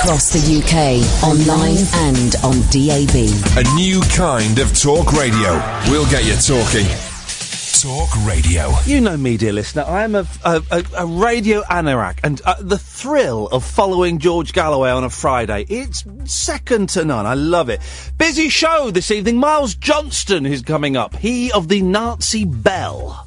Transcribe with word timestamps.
Across 0.00 0.32
the 0.32 0.56
UK, 0.62 1.04
online 1.22 1.76
and 2.08 2.34
on 2.42 2.56
DAB. 2.72 3.16
A 3.58 3.74
new 3.74 4.00
kind 4.16 4.58
of 4.58 4.74
talk 4.74 5.12
radio. 5.12 5.60
We'll 5.90 6.08
get 6.08 6.24
you 6.24 6.36
talking. 6.36 6.86
Talk 7.82 8.08
radio. 8.26 8.72
You 8.86 9.02
know 9.02 9.18
me, 9.18 9.36
dear 9.36 9.52
listener. 9.52 9.82
I 9.82 10.04
am 10.04 10.14
a, 10.14 10.26
a, 10.42 10.62
a, 10.70 10.84
a 11.00 11.06
radio 11.06 11.60
anorak, 11.64 12.20
and 12.24 12.40
uh, 12.46 12.54
the 12.60 12.78
thrill 12.78 13.48
of 13.48 13.62
following 13.62 14.18
George 14.20 14.54
Galloway 14.54 14.88
on 14.88 15.04
a 15.04 15.10
Friday, 15.10 15.66
it's 15.68 16.02
second 16.24 16.88
to 16.90 17.04
none. 17.04 17.26
I 17.26 17.34
love 17.34 17.68
it. 17.68 17.82
Busy 18.16 18.48
show 18.48 18.90
this 18.90 19.10
evening. 19.10 19.36
Miles 19.36 19.74
Johnston 19.74 20.46
is 20.46 20.62
coming 20.62 20.96
up. 20.96 21.14
He 21.14 21.52
of 21.52 21.68
the 21.68 21.82
Nazi 21.82 22.46
Bell. 22.46 23.26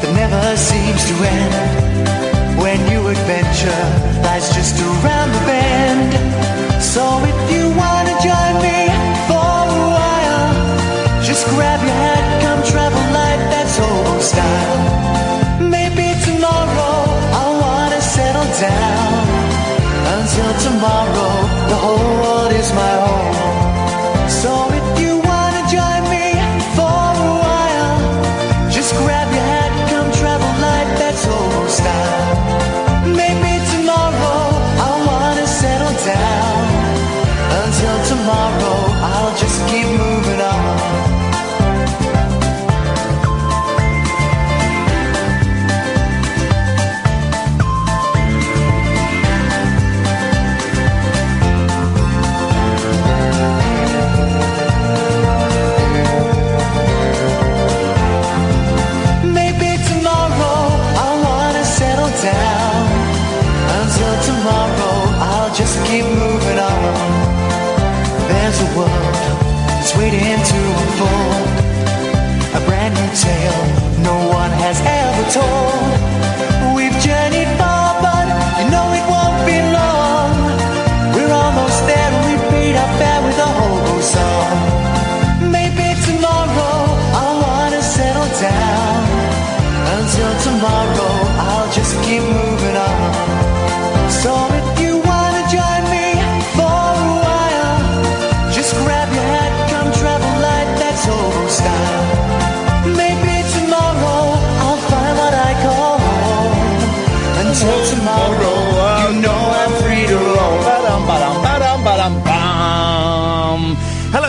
That 0.00 0.12
never 0.14 0.56
seems 0.56 1.04
to 1.08 1.14
end 1.36 1.52
when 2.56 2.76
new 2.88 3.08
adventure 3.08 3.84
lies 4.24 4.48
just 4.56 4.80
around 4.80 5.28
the 5.32 5.42
bend. 5.44 6.10
So 6.80 7.04
if 7.24 7.38
you 7.52 7.68
wanna 7.76 8.16
join 8.24 8.54
me 8.64 8.80
for 9.28 9.52
a 9.76 9.84
while, 9.96 10.52
just 11.22 11.44
grab 11.52 11.80
your 11.84 11.96
hat, 12.04 12.24
come 12.42 12.60
travel 12.72 13.04
light, 13.12 13.42
that's 13.52 13.76
old 13.80 14.22
style. 14.22 14.80
Maybe 15.68 16.06
tomorrow 16.24 16.96
I'll 17.38 17.56
wanna 17.60 18.00
settle 18.00 18.48
down. 18.56 19.20
Until 20.16 20.50
tomorrow, 20.66 21.29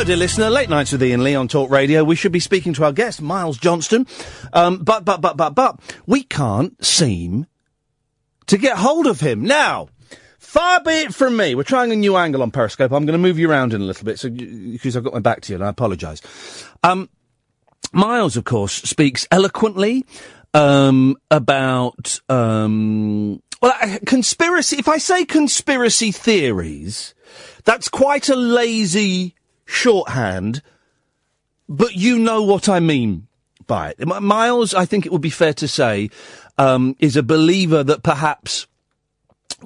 Dear 0.05 0.17
listener. 0.17 0.49
Late 0.49 0.67
nights 0.67 0.91
with 0.91 1.03
Iain 1.03 1.23
Lee 1.23 1.35
on 1.35 1.47
Talk 1.47 1.69
Radio. 1.69 2.03
We 2.03 2.15
should 2.15 2.31
be 2.31 2.39
speaking 2.39 2.73
to 2.73 2.83
our 2.83 2.91
guest, 2.91 3.21
Miles 3.21 3.59
Johnston. 3.59 4.07
Um, 4.51 4.79
but, 4.79 5.05
but, 5.05 5.21
but, 5.21 5.37
but, 5.37 5.53
but, 5.53 5.79
we 6.07 6.23
can't 6.23 6.83
seem 6.83 7.45
to 8.47 8.57
get 8.57 8.77
hold 8.77 9.05
of 9.05 9.19
him. 9.19 9.43
Now, 9.43 9.89
far 10.39 10.81
be 10.81 10.91
it 10.91 11.13
from 11.13 11.37
me. 11.37 11.53
We're 11.53 11.63
trying 11.63 11.91
a 11.91 11.95
new 11.95 12.17
angle 12.17 12.41
on 12.41 12.49
Periscope. 12.49 12.91
I'm 12.91 13.05
going 13.05 13.13
to 13.13 13.19
move 13.19 13.37
you 13.37 13.47
around 13.47 13.75
in 13.75 13.81
a 13.81 13.85
little 13.85 14.03
bit 14.03 14.17
so, 14.17 14.31
because 14.31 14.97
I've 14.97 15.03
got 15.03 15.13
my 15.13 15.19
back 15.19 15.41
to 15.41 15.53
you 15.53 15.57
and 15.57 15.63
I 15.63 15.69
apologise. 15.69 16.21
Um, 16.83 17.07
Miles, 17.93 18.35
of 18.35 18.43
course, 18.43 18.73
speaks 18.73 19.27
eloquently 19.29 20.03
um, 20.55 21.15
about 21.29 22.19
um, 22.27 23.39
well, 23.61 23.73
uh, 23.79 23.99
conspiracy. 24.07 24.77
If 24.77 24.87
I 24.87 24.97
say 24.97 25.25
conspiracy 25.25 26.11
theories, 26.11 27.13
that's 27.65 27.87
quite 27.87 28.29
a 28.29 28.35
lazy 28.35 29.35
shorthand, 29.65 30.61
but 31.67 31.95
you 31.95 32.19
know 32.19 32.41
what 32.43 32.67
I 32.67 32.79
mean 32.79 33.27
by 33.67 33.93
it. 33.97 34.05
Miles, 34.05 34.73
I 34.73 34.85
think 34.85 35.05
it 35.05 35.11
would 35.11 35.21
be 35.21 35.29
fair 35.29 35.53
to 35.53 35.67
say, 35.67 36.09
um, 36.57 36.95
is 36.99 37.15
a 37.15 37.23
believer 37.23 37.83
that 37.83 38.03
perhaps 38.03 38.67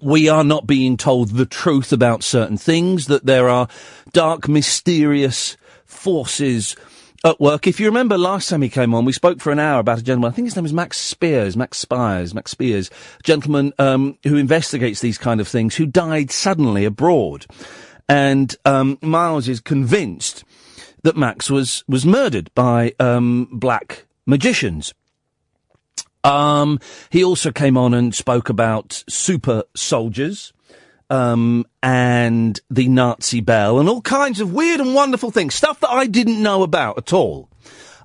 we 0.02 0.30
are 0.30 0.44
not 0.44 0.68
being 0.68 0.98
told 0.98 1.30
the 1.30 1.46
truth 1.46 1.92
about 1.92 2.24
certain 2.24 2.58
things, 2.58 3.08
that 3.08 3.26
there 3.26 3.50
are 3.50 3.68
dark, 4.12 4.48
mysterious 4.48 5.58
forces 5.86 6.76
at 7.24 7.40
work. 7.40 7.66
If 7.66 7.80
you 7.80 7.88
remember 7.88 8.18
last 8.18 8.50
time 8.50 8.62
he 8.62 8.70
came 8.70 8.94
on, 8.94 9.06
we 9.06 9.14
spoke 9.14 9.40
for 9.40 9.52
an 9.52 9.60
hour 9.60 9.80
about 9.80 10.00
a 10.00 10.04
gentleman, 10.04 10.32
I 10.32 10.36
think 10.36 10.48
his 10.48 10.56
name 10.56 10.66
is 10.66 10.74
Max 10.74 10.98
Spears, 10.98 11.58
Max 11.58 11.78
Spires, 11.78 12.34
Max 12.36 12.52
Spears, 12.52 12.92
gentleman 13.24 13.74
um, 13.80 14.18
who 14.24 14.36
investigates 14.36 15.00
these 15.00 15.18
kind 15.18 15.42
of 15.42 15.48
things, 15.48 15.76
who 15.76 15.86
died 15.86 16.30
suddenly 16.30 16.86
abroad. 16.86 17.46
And 18.08 18.56
um, 18.66 18.98
Miles 19.02 19.48
is 19.48 19.60
convinced 19.60 20.44
that 21.04 21.18
Max 21.18 21.50
was, 21.50 21.84
was 21.88 22.06
murdered 22.06 22.52
by 22.56 22.94
um, 23.00 23.48
black 23.52 24.06
magicians. 24.26 24.94
Um, 26.24 26.80
he 27.12 27.24
also 27.24 27.52
came 27.52 27.78
on 27.78 27.94
and 27.94 28.14
spoke 28.14 28.50
about 28.50 29.04
super 29.08 29.64
soldiers, 29.76 30.54
um, 31.10 31.66
and 31.84 32.60
the 32.70 32.88
Nazi 32.88 33.42
bell 33.42 33.80
and 33.80 33.88
all 33.88 34.02
kinds 34.02 34.40
of 34.40 34.52
weird 34.52 34.80
and 34.80 34.96
wonderful 34.96 35.32
things. 35.32 35.54
Stuff 35.54 35.80
that 35.82 35.92
I 35.92 36.08
didn't 36.08 36.42
know 36.42 36.64
about 36.64 36.98
at 36.98 37.14
all. 37.14 37.50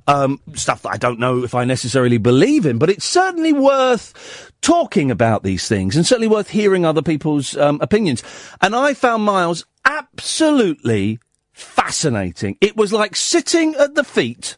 Um, 0.06 0.40
stuff 0.54 0.82
that 0.82 0.92
I 0.92 0.96
don't 0.96 1.20
know 1.20 1.44
if 1.44 1.54
I 1.54 1.64
necessarily 1.64 2.18
believe 2.18 2.66
in, 2.66 2.78
but 2.78 2.90
it's 2.90 3.04
certainly 3.04 3.52
worth 3.52 4.50
talking 4.60 5.10
about 5.10 5.42
these 5.42 5.68
things 5.68 5.94
and 5.94 6.06
certainly 6.06 6.26
worth 6.26 6.50
hearing 6.50 6.84
other 6.84 7.02
people's 7.02 7.56
um, 7.56 7.78
opinions. 7.80 8.22
And 8.60 8.74
I 8.74 8.94
found 8.94 9.22
Miles 9.24 9.64
absolutely 9.84 11.20
fascinating. 11.52 12.56
It 12.60 12.76
was 12.76 12.92
like 12.92 13.14
sitting 13.14 13.74
at 13.76 13.94
the 13.94 14.04
feet 14.04 14.56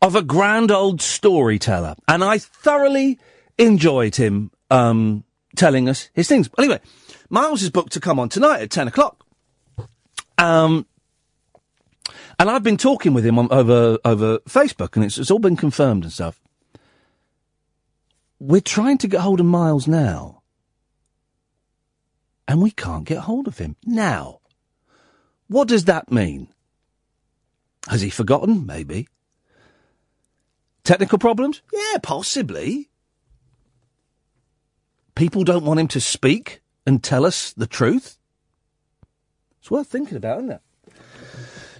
of 0.00 0.14
a 0.14 0.22
grand 0.22 0.70
old 0.70 1.02
storyteller, 1.02 1.94
and 2.06 2.22
I 2.22 2.38
thoroughly 2.38 3.18
enjoyed 3.58 4.16
him 4.16 4.50
um, 4.70 5.24
telling 5.56 5.88
us 5.88 6.10
his 6.14 6.28
things. 6.28 6.48
Anyway, 6.58 6.80
Miles 7.28 7.62
is 7.62 7.70
booked 7.70 7.92
to 7.92 8.00
come 8.00 8.18
on 8.18 8.28
tonight 8.28 8.62
at 8.62 8.70
ten 8.70 8.88
o'clock. 8.88 9.24
Um, 10.38 10.86
and 12.38 12.50
I've 12.50 12.62
been 12.62 12.76
talking 12.76 13.14
with 13.14 13.24
him 13.24 13.38
on, 13.38 13.48
over 13.50 13.98
over 14.04 14.38
Facebook, 14.40 14.96
and 14.96 15.04
it's, 15.04 15.18
it's 15.18 15.30
all 15.30 15.38
been 15.38 15.56
confirmed 15.56 16.04
and 16.04 16.12
stuff. 16.12 16.40
We're 18.38 18.60
trying 18.60 18.98
to 18.98 19.08
get 19.08 19.20
hold 19.20 19.40
of 19.40 19.46
Miles 19.46 19.86
now, 19.88 20.42
and 22.46 22.60
we 22.60 22.70
can't 22.70 23.04
get 23.04 23.18
hold 23.18 23.48
of 23.48 23.58
him 23.58 23.76
now. 23.84 24.40
What 25.48 25.68
does 25.68 25.84
that 25.84 26.10
mean? 26.10 26.48
Has 27.88 28.00
he 28.00 28.10
forgotten? 28.10 28.66
Maybe. 28.66 29.08
Technical 30.84 31.18
problems? 31.18 31.62
Yeah, 31.72 31.98
possibly. 32.02 32.90
People 35.14 35.44
don't 35.44 35.64
want 35.64 35.80
him 35.80 35.88
to 35.88 36.00
speak 36.00 36.60
and 36.86 37.02
tell 37.02 37.24
us 37.24 37.52
the 37.52 37.66
truth? 37.66 38.18
It's 39.58 39.70
worth 39.70 39.88
thinking 39.88 40.16
about, 40.16 40.38
isn't 40.38 40.52
it? 40.52 40.60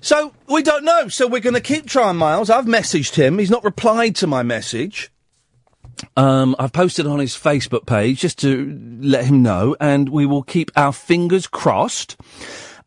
So, 0.07 0.33
we 0.47 0.63
don't 0.63 0.85
know. 0.85 1.09
So, 1.09 1.27
we're 1.27 1.41
going 1.41 1.55
to 1.55 1.61
keep 1.61 1.87
trying, 1.87 2.17
Miles. 2.17 2.49
I've 2.49 2.67
messaged 2.67 3.17
him. 3.17 3.41
He's 3.41 3.51
not 3.51 3.65
replied 3.65 4.15
to 4.17 4.29
my 4.29 4.45
message. 4.45 5.11
Um, 6.17 6.55
I've 6.61 6.73
posted 6.73 7.09
on 7.09 7.19
his 7.19 7.35
Facebook 7.35 7.87
page 7.87 8.21
just 8.21 8.39
to 8.43 8.79
let 9.01 9.25
him 9.25 9.43
know, 9.43 9.75
and 9.81 10.09
we 10.09 10.25
will 10.25 10.45
keep 10.45 10.71
our 10.77 10.93
fingers 10.93 11.49
crossed, 11.49 12.17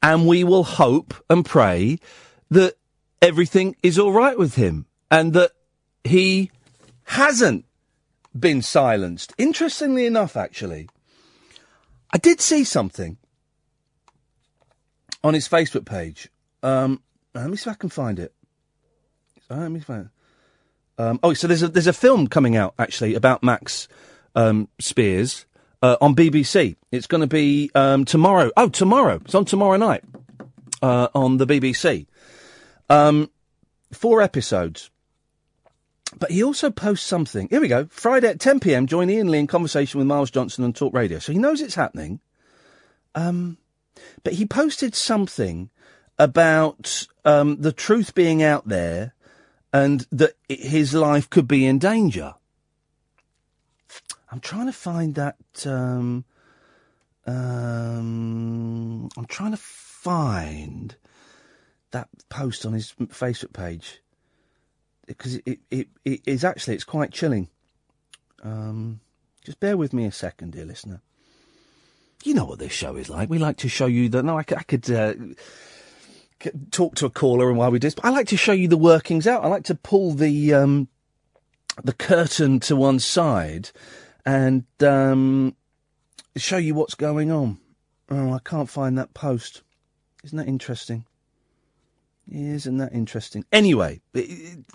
and 0.01 0.27
we 0.27 0.45
will 0.45 0.63
hope 0.63 1.13
and 1.30 1.44
pray 1.44 2.00
that 2.51 2.75
everything 3.21 3.75
is 3.83 4.00
all 4.00 4.13
right 4.13 4.38
with 4.38 4.56
him, 4.56 4.86
and 5.12 5.33
that 5.33 5.51
he 6.06 6.51
hasn't 7.04 7.66
been 8.39 8.62
silenced. 8.62 9.33
Interestingly 9.38 10.06
enough, 10.06 10.38
actually, 10.38 10.88
I 12.13 12.18
did 12.18 12.39
see 12.39 12.63
something 12.63 13.18
on 15.21 15.33
his 15.33 15.50
Facebook 15.50 15.86
page. 15.86 16.30
Um, 16.63 17.01
let 17.34 17.50
me 17.50 17.58
see 17.58 17.70
if 17.70 17.76
I 17.76 17.78
can 17.78 17.90
find 17.90 18.20
it. 18.20 18.34
Uh, 19.50 19.58
let 19.58 19.72
me 19.72 19.80
find. 19.80 20.10
Um, 20.98 21.20
oh, 21.24 21.34
so 21.34 21.48
there's 21.48 21.64
a 21.64 21.68
there's 21.70 21.88
a 21.88 21.94
film 21.94 22.28
coming 22.28 22.56
out 22.56 22.74
actually 22.78 23.16
about 23.16 23.42
Max 23.42 23.88
um, 24.36 24.68
Spiers 24.80 25.46
uh, 25.81 25.98
on 26.02 26.16
BBC. 26.16 26.76
It's 26.92 27.08
going 27.08 27.22
to 27.22 27.28
be 27.28 27.72
um, 27.74 28.06
tomorrow. 28.06 28.52
Oh, 28.58 28.70
tomorrow. 28.70 29.22
It's 29.24 29.36
on 29.36 29.46
tomorrow 29.46 29.78
night 29.78 30.04
uh, 30.81 31.08
on 31.16 31.38
the 31.38 31.48
BBC. 31.48 32.06
Um, 32.90 33.30
four 33.92 34.22
episodes. 34.22 34.90
But 36.18 36.31
he 36.31 36.44
also 36.44 36.72
posts 36.72 37.06
something. 37.06 37.48
Here 37.50 37.62
we 37.62 37.68
go. 37.68 37.86
Friday 37.92 38.28
at 38.28 38.40
10 38.40 38.60
p.m. 38.60 38.88
Join 38.88 39.12
Iain 39.12 39.30
Lee 39.30 39.40
in 39.40 39.48
conversation 39.48 40.00
with 40.00 40.08
Miles 40.08 40.31
Johnston 40.31 40.66
on 40.66 40.74
Talk 40.74 40.92
Radio. 40.94 41.20
So 41.20 41.31
he 41.31 41.38
knows 41.38 41.62
it's 41.62 41.76
happening. 41.76 42.20
Um, 43.14 43.58
but 44.24 44.34
he 44.34 44.46
posted 44.46 44.96
something 44.96 45.70
about 46.19 47.07
um, 47.24 47.62
the 47.62 47.71
truth 47.71 48.13
being 48.13 48.44
out 48.44 48.68
there 48.68 49.13
and 49.71 50.06
that 50.12 50.33
his 50.48 50.94
life 50.94 51.30
could 51.30 51.48
be 51.48 51.66
in 51.66 51.80
danger. 51.80 52.36
I'm 54.31 54.42
trying 54.42 54.68
to 54.68 54.74
find 54.74 55.16
that. 55.16 55.38
Um, 55.66 56.25
um, 57.25 59.10
I'm 59.18 59.25
trying 59.25 59.51
to 59.51 59.57
find 59.57 60.95
that 61.92 62.10
post 62.30 62.66
on 62.66 62.74
his 62.74 62.94
Facebook 63.00 63.54
page 63.54 64.01
because 65.06 65.36
it, 65.36 65.45
it, 65.48 65.60
it, 65.71 65.88
it 66.06 66.21
is 66.25 66.44
actually 66.44 66.75
it's 66.75 66.83
quite 66.83 67.12
chilling. 67.12 67.50
Um, 68.44 69.00
just 69.44 69.60
bear 69.60 69.77
with 69.77 69.94
me 69.94 70.06
a 70.06 70.12
second, 70.12 70.54
dear 70.54 70.66
listener. 70.66 71.01
You 72.24 72.33
know 72.33 72.45
what 72.45 72.60
this 72.60 72.71
show 72.71 72.95
is 72.95 73.10
like. 73.10 73.30
We 73.30 73.38
like 73.38 73.57
to 73.57 73.69
show 73.69 73.86
you 73.86 74.10
that. 74.10 74.24
No, 74.24 74.38
I, 74.38 74.42
I 74.42 74.63
could 74.63 74.89
uh, 74.92 75.13
talk 76.71 76.95
to 76.95 77.06
a 77.06 77.09
caller 77.09 77.50
and 77.50 77.57
while 77.57 77.71
we 77.71 77.80
do 77.80 77.88
this, 77.88 77.95
but 77.95 78.06
I 78.06 78.09
like 78.09 78.27
to 78.27 78.38
show 78.38 78.51
you 78.51 78.68
the 78.68 78.77
workings 78.77 79.27
out. 79.27 79.44
I 79.44 79.47
like 79.47 79.63
to 79.65 79.75
pull 79.75 80.13
the 80.13 80.53
um, 80.53 80.88
the 81.83 81.94
curtain 81.94 82.59
to 82.62 82.75
one 82.75 83.00
side 83.00 83.71
and 84.25 84.65
um, 84.81 85.56
show 86.36 86.57
you 86.57 86.75
what's 86.75 86.95
going 86.95 87.31
on. 87.31 87.59
Oh, 88.09 88.33
I 88.33 88.39
can't 88.44 88.69
find 88.69 88.97
that 88.97 89.13
post. 89.13 89.62
Isn't 90.24 90.38
that 90.38 90.47
interesting? 90.47 91.06
Isn't 92.31 92.77
that 92.77 92.94
interesting? 92.94 93.45
Anyway, 93.51 94.01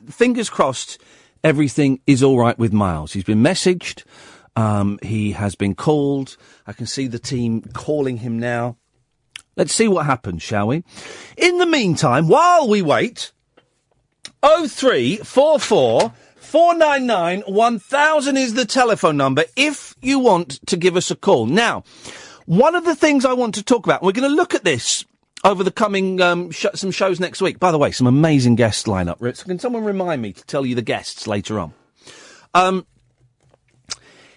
fingers 0.09 0.51
crossed 0.51 1.01
everything 1.45 2.01
is 2.07 2.23
all 2.23 2.39
right 2.39 2.59
with 2.59 2.73
Miles. 2.73 3.13
He's 3.13 3.25
been 3.25 3.43
messaged. 3.43 4.05
Um, 4.57 4.99
he 5.03 5.33
has 5.33 5.55
been 5.55 5.75
called. 5.75 6.37
I 6.67 6.73
can 6.73 6.87
see 6.87 7.07
the 7.07 7.19
team 7.19 7.63
calling 7.73 8.19
him 8.19 8.39
now. 8.39 8.77
Let's 9.57 9.73
see 9.73 9.89
what 9.89 10.07
happens, 10.07 10.43
shall 10.43 10.67
we? 10.69 10.85
In 11.37 11.59
the 11.59 11.67
meantime, 11.67 12.29
while 12.29 12.69
we 12.69 12.83
wait, 12.83 13.33
0344 14.43 16.13
499 16.37 17.43
1000 17.47 18.37
is 18.37 18.55
the 18.55 18.65
telephone 18.65 19.17
number 19.17 19.45
if 19.57 19.95
you 20.01 20.19
want 20.19 20.65
to 20.67 20.77
give 20.77 20.97
us 20.97 21.11
a 21.11 21.17
call. 21.17 21.47
Now, 21.47 21.83
one 22.47 22.75
of 22.75 22.85
the 22.85 22.95
things 22.95 23.25
I 23.25 23.33
want 23.33 23.55
to 23.57 23.63
talk 23.63 23.87
about, 23.87 24.03
we're 24.03 24.13
going 24.13 24.29
to 24.29 24.35
look 24.37 24.55
at 24.55 24.65
this 24.65 25.05
over 25.45 25.65
the 25.65 25.71
coming 25.71 26.21
um, 26.21 26.51
sh- 26.51 26.67
some 26.75 26.91
shows 26.91 27.19
next 27.21 27.41
week. 27.43 27.59
By 27.59 27.71
the 27.71 27.79
way, 27.79 27.91
some 27.91 28.07
amazing 28.07 28.55
guests 28.57 28.85
guest 28.85 28.87
lineup. 28.87 29.17
Ritz, 29.21 29.43
Can 29.43 29.59
someone 29.59 29.85
remind 29.85 30.23
me 30.23 30.33
to 30.33 30.45
tell 30.45 30.65
you 30.65 30.75
the 30.75 30.83
guests 30.83 31.27
later 31.27 31.59
on? 31.59 31.75
Um, 32.55 32.87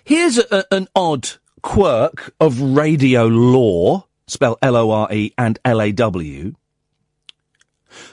here's 0.03 0.37
a- 0.37 0.65
an 0.73 0.87
odd 0.95 1.29
quirk 1.61 2.33
of 2.39 2.59
radio 2.59 3.27
law, 3.27 4.06
spell 4.27 4.57
L-O-R-E 4.61 5.33
and 5.37 5.57
L-A-W. 5.65 6.53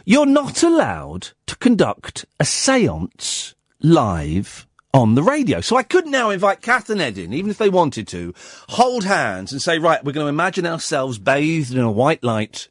You're 0.05 0.27
not 0.27 0.63
allowed 0.63 1.29
to 1.47 1.57
conduct 1.57 2.25
a 2.41 2.45
seance 2.45 3.55
live 3.81 4.67
on 4.93 5.17
the 5.17 5.23
radio. 5.23 5.61
So 5.61 5.77
I 5.77 5.83
could 5.83 6.07
now 6.07 6.31
invite 6.31 6.63
Kath 6.63 6.89
and 6.89 7.01
Ed 7.01 7.19
in, 7.19 7.33
even 7.35 7.51
if 7.51 7.59
they 7.59 7.69
wanted 7.69 8.07
to, 8.09 8.33
hold 8.69 9.05
hands 9.05 9.51
and 9.53 9.61
say, 9.61 9.79
right, 9.79 10.03
we're 10.05 10.13
going 10.13 10.25
to 10.25 10.29
imagine 10.29 10.67
ourselves 10.67 11.19
bathed 11.19 11.73
in 11.73 11.81
a 11.81 11.91
white 11.91 12.23
light 12.23 12.69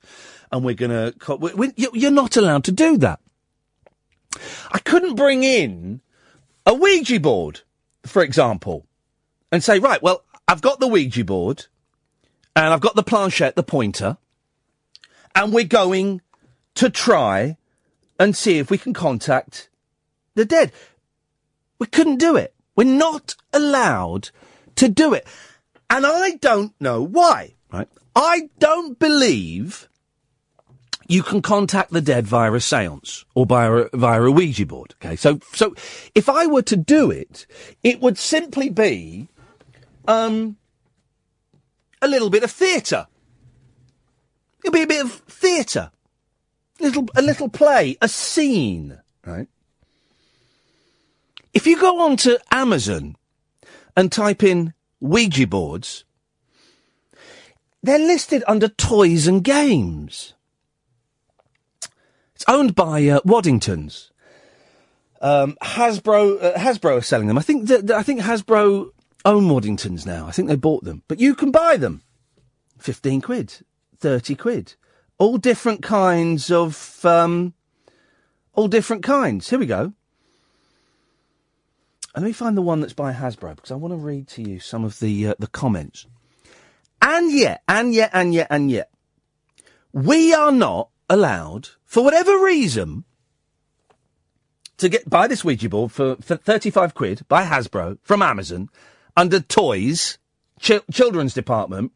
and 0.52 0.64
we're 0.64 0.74
going 0.74 0.92
to, 0.92 1.36
we- 1.36 1.54
we- 1.54 1.74
you- 1.76 1.92
you're 1.94 2.12
not 2.12 2.38
allowed 2.38 2.64
to 2.64 2.72
do 2.72 2.98
that. 2.98 3.20
I 4.72 4.80
couldn't 4.80 5.16
bring 5.16 5.44
in 5.44 6.02
a 6.66 6.74
Ouija 6.74 7.20
board, 7.20 7.62
for 8.06 8.24
example, 8.24 8.86
and 9.52 9.62
say, 9.64 9.78
right, 9.80 10.02
well, 10.02 10.24
I've 10.48 10.62
got 10.62 10.80
the 10.80 10.88
Ouija 10.88 11.26
board 11.26 11.66
and 12.56 12.74
I've 12.74 12.82
got 12.82 12.96
the 12.96 13.04
planchette, 13.04 13.56
the 13.56 13.64
pointer, 13.64 14.18
and 15.36 15.54
we're 15.54 15.64
going 15.64 16.22
to 16.76 16.90
try 16.90 17.58
and 18.20 18.36
see 18.36 18.60
if 18.60 18.70
we 18.70 18.78
can 18.78 18.94
contact 18.94 19.70
the 20.36 20.46
dead. 20.46 20.72
We 21.80 21.88
couldn't 21.88 22.18
do 22.18 22.36
it. 22.36 22.54
We're 22.76 22.86
not 22.86 23.36
allowed 23.52 24.30
to 24.76 24.88
do 24.88 25.14
it. 25.14 25.28
And 25.90 26.06
I 26.06 26.32
don't 26.32 26.74
know 26.80 27.02
why, 27.02 27.54
right? 27.72 27.88
I 28.16 28.50
don't 28.60 28.98
believe 28.98 29.90
you 31.08 31.22
can 31.22 31.42
contact 31.42 31.92
the 31.92 32.02
dead 32.02 32.26
via 32.26 32.52
a 32.54 32.60
seance 32.60 33.26
or 33.36 33.46
via 33.46 33.72
a, 33.72 33.90
via 33.94 34.22
a 34.24 34.32
Ouija 34.32 34.66
board. 34.66 34.96
Okay. 35.04 35.16
So, 35.16 35.40
so 35.54 35.76
if 36.16 36.30
I 36.30 36.48
were 36.48 36.62
to 36.64 36.78
do 36.78 37.12
it, 37.12 37.46
it 37.84 38.00
would 38.02 38.18
simply 38.18 38.70
be, 38.70 39.28
um, 40.08 40.58
a 42.04 42.08
little 42.08 42.30
bit 42.30 42.44
of 42.44 42.52
theatre. 42.52 43.08
It'll 44.64 44.74
be 44.74 44.82
a 44.84 44.88
bit 44.88 45.04
of 45.06 45.12
theatre. 45.12 45.92
Little, 46.80 47.06
a 47.16 47.22
little 47.22 47.50
play, 47.50 47.98
a 48.02 48.08
scene, 48.08 49.00
right? 49.26 49.48
If 51.54 51.66
you 51.68 51.80
go 51.80 52.02
on 52.02 52.18
to 52.18 52.40
Amazon 52.52 53.16
and 53.96 54.12
type 54.12 54.44
in 54.44 54.74
Ouija 55.00 55.48
boards, 55.48 56.04
they're 57.84 58.00
listed 58.00 58.44
under 58.48 58.68
toys 58.68 59.28
and 59.28 59.44
games. 59.44 60.34
It's 62.36 62.46
owned 62.48 62.76
by 62.76 63.08
uh, 63.08 63.20
Waddingtons. 63.22 64.10
Um, 65.22 65.56
Hasbro, 65.62 66.44
uh, 66.44 66.54
Hasbro 66.56 66.98
are 66.98 67.02
selling 67.02 67.28
them. 67.28 67.38
I 67.38 67.42
think 67.42 67.68
that, 67.68 67.88
that- 67.88 67.98
I 67.98 68.04
think 68.04 68.22
Hasbro 68.22 68.90
own 69.26 69.48
Waddingtons 69.48 70.06
now. 70.06 70.28
I 70.28 70.32
think 70.32 70.48
they 70.48 70.56
bought 70.56 70.84
them, 70.84 71.04
but 71.08 71.20
you 71.20 71.36
can 71.36 71.52
buy 71.52 71.78
them. 71.78 72.02
Fifteen 72.78 73.22
quid, 73.22 73.66
thirty 73.98 74.36
quid, 74.36 74.76
all 75.18 75.38
different 75.38 75.82
kinds 75.82 76.52
of, 76.52 77.06
um, 77.06 77.54
all 78.54 78.68
different 78.68 79.04
kinds. 79.04 79.50
Here 79.50 79.60
we 79.60 79.66
go. 79.66 79.94
And 82.16 82.24
let 82.24 82.30
me 82.30 82.34
find 82.34 82.56
the 82.56 82.62
one 82.62 82.82
that's 82.82 82.94
by 82.94 83.14
Hasbro 83.14 83.56
because 83.56 83.72
I 83.72 83.76
want 83.76 83.94
to 83.94 83.98
read 83.98 84.28
to 84.30 84.42
you 84.42 84.60
some 84.60 84.84
of 84.84 85.00
the 85.00 85.30
uh, 85.30 85.36
the 85.40 85.48
comments. 85.48 86.06
And 87.02 87.32
yet, 87.32 87.64
and 87.68 87.94
yet, 87.94 88.12
and 88.14 88.34
yet, 88.34 88.48
and 88.50 88.70
yet, 88.70 88.90
we 89.92 90.34
are 90.34 90.52
not 90.52 90.90
allowed, 91.10 91.70
for 91.86 92.04
whatever 92.04 92.38
reason, 92.38 93.04
to 94.78 94.90
get 94.90 95.10
buy 95.10 95.28
this 95.28 95.44
Ouija 95.44 95.70
board 95.70 95.92
for, 95.92 96.18
for 96.18 96.36
thirty 96.36 96.70
five 96.70 96.94
quid 96.94 97.26
by 97.28 97.46
Hasbro 97.46 97.98
from 98.04 98.22
Amazon 98.22 98.70
under 99.16 99.40
toys, 99.40 100.18
chil- 100.60 100.84
children's 100.92 101.34
department. 101.34 101.92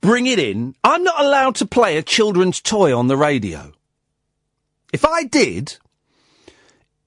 Bring 0.00 0.26
it 0.26 0.38
in. 0.38 0.74
I'm 0.82 1.04
not 1.04 1.22
allowed 1.22 1.56
to 1.56 1.66
play 1.66 1.96
a 1.96 2.02
children's 2.02 2.60
toy 2.60 2.96
on 2.96 3.08
the 3.08 3.16
radio. 3.16 3.72
If 4.92 5.04
I 5.04 5.24
did, 5.24 5.76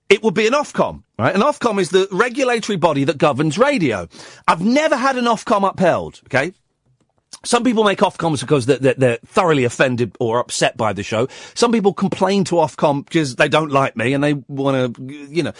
it 0.09 0.21
would 0.21 0.35
be 0.35 0.45
an 0.45 0.53
Ofcom, 0.53 1.03
right? 1.17 1.33
An 1.33 1.41
Ofcom 1.41 1.79
is 1.79 1.89
the 1.89 2.07
regulatory 2.11 2.77
body 2.77 3.03
that 3.05 3.17
governs 3.17 3.57
radio. 3.57 4.07
I've 4.47 4.61
never 4.61 4.95
had 4.95 5.17
an 5.17 5.25
Ofcom 5.25 5.67
upheld, 5.67 6.21
okay? 6.25 6.53
Some 7.45 7.63
people 7.65 7.83
make 7.83 7.99
Ofcoms 7.99 8.39
because 8.39 8.65
they're, 8.65 8.77
they're, 8.77 8.93
they're 8.93 9.19
thoroughly 9.25 9.65
offended 9.65 10.15
or 10.19 10.39
upset 10.39 10.77
by 10.77 10.93
the 10.93 11.03
show. 11.03 11.27
Some 11.55 11.73
people 11.73 11.93
complain 11.93 12.45
to 12.45 12.55
Ofcom 12.55 13.03
because 13.03 13.35
they 13.35 13.49
don't 13.49 13.71
like 13.71 13.97
me 13.97 14.13
and 14.13 14.23
they 14.23 14.33
want 14.33 14.95
to, 14.95 15.03
you 15.29 15.43
know. 15.43 15.53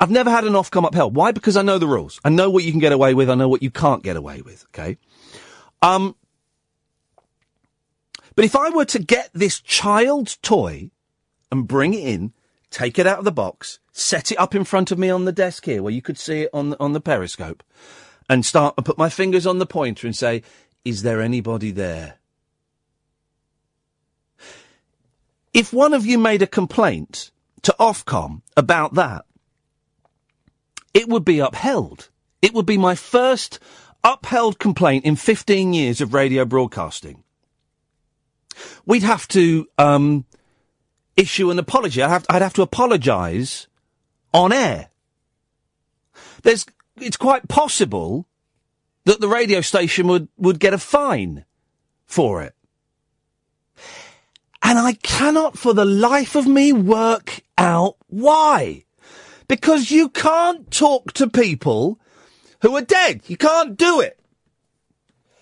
I've 0.00 0.10
never 0.10 0.30
had 0.30 0.44
an 0.44 0.54
Ofcom 0.54 0.88
upheld. 0.88 1.14
Why? 1.14 1.30
Because 1.30 1.56
I 1.56 1.62
know 1.62 1.78
the 1.78 1.86
rules. 1.86 2.20
I 2.24 2.30
know 2.30 2.50
what 2.50 2.64
you 2.64 2.72
can 2.72 2.80
get 2.80 2.92
away 2.92 3.14
with. 3.14 3.30
I 3.30 3.36
know 3.36 3.48
what 3.48 3.62
you 3.62 3.70
can't 3.70 4.02
get 4.02 4.16
away 4.16 4.42
with. 4.42 4.66
Okay. 4.74 4.98
Um, 5.80 6.16
but 8.34 8.44
if 8.44 8.56
I 8.56 8.70
were 8.70 8.84
to 8.86 8.98
get 8.98 9.30
this 9.32 9.60
child's 9.60 10.36
toy 10.38 10.90
and 11.52 11.68
bring 11.68 11.94
it 11.94 12.04
in, 12.04 12.32
take 12.70 12.98
it 12.98 13.06
out 13.06 13.18
of 13.18 13.24
the 13.24 13.32
box, 13.32 13.78
set 13.92 14.32
it 14.32 14.38
up 14.38 14.54
in 14.54 14.64
front 14.64 14.90
of 14.90 14.98
me 14.98 15.08
on 15.08 15.24
the 15.24 15.32
desk 15.32 15.64
here 15.64 15.82
where 15.82 15.92
you 15.92 16.02
could 16.02 16.18
see 16.18 16.42
it 16.42 16.50
on 16.52 16.70
the, 16.70 16.80
on 16.80 16.92
the 16.92 17.00
periscope, 17.00 17.62
and 18.28 18.44
start 18.44 18.74
and 18.76 18.84
put 18.84 18.98
my 18.98 19.08
fingers 19.08 19.46
on 19.46 19.58
the 19.58 19.66
pointer 19.66 20.06
and 20.06 20.14
say, 20.14 20.42
"Is 20.88 21.02
there 21.02 21.20
anybody 21.20 21.70
there?" 21.70 22.18
If 25.52 25.72
one 25.72 25.92
of 25.92 26.06
you 26.06 26.18
made 26.18 26.42
a 26.42 26.46
complaint 26.46 27.32
to 27.62 27.74
Ofcom 27.80 28.42
about 28.56 28.94
that, 28.94 29.24
it 30.94 31.08
would 31.08 31.24
be 31.24 31.40
upheld. 31.40 32.10
It 32.40 32.54
would 32.54 32.66
be 32.66 32.78
my 32.78 32.94
first 32.94 33.58
upheld 34.04 34.60
complaint 34.60 35.04
in 35.04 35.16
15 35.16 35.72
years 35.72 36.00
of 36.00 36.14
radio 36.14 36.44
broadcasting. 36.44 37.24
We'd 38.86 39.02
have 39.02 39.26
to 39.28 39.66
um, 39.78 40.24
issue 41.16 41.50
an 41.50 41.58
apology. 41.58 42.02
I'd 42.02 42.08
have, 42.08 42.26
I'd 42.30 42.42
have 42.42 42.54
to 42.54 42.62
apologise 42.62 43.66
on 44.32 44.52
air. 44.52 44.90
There's, 46.42 46.66
it's 47.00 47.16
quite 47.16 47.48
possible 47.48 48.27
that 49.04 49.20
the 49.20 49.28
radio 49.28 49.60
station 49.60 50.06
would, 50.08 50.28
would 50.36 50.58
get 50.58 50.74
a 50.74 50.78
fine 50.78 51.44
for 52.06 52.42
it. 52.42 52.54
And 54.62 54.78
I 54.78 54.94
cannot 54.94 55.56
for 55.56 55.72
the 55.72 55.84
life 55.84 56.34
of 56.34 56.46
me 56.46 56.72
work 56.72 57.40
out 57.56 57.96
why. 58.08 58.84
Because 59.46 59.90
you 59.90 60.08
can't 60.08 60.70
talk 60.70 61.12
to 61.14 61.28
people 61.28 61.98
who 62.60 62.76
are 62.76 62.82
dead. 62.82 63.22
You 63.28 63.36
can't 63.36 63.76
do 63.76 64.00
it. 64.00 64.18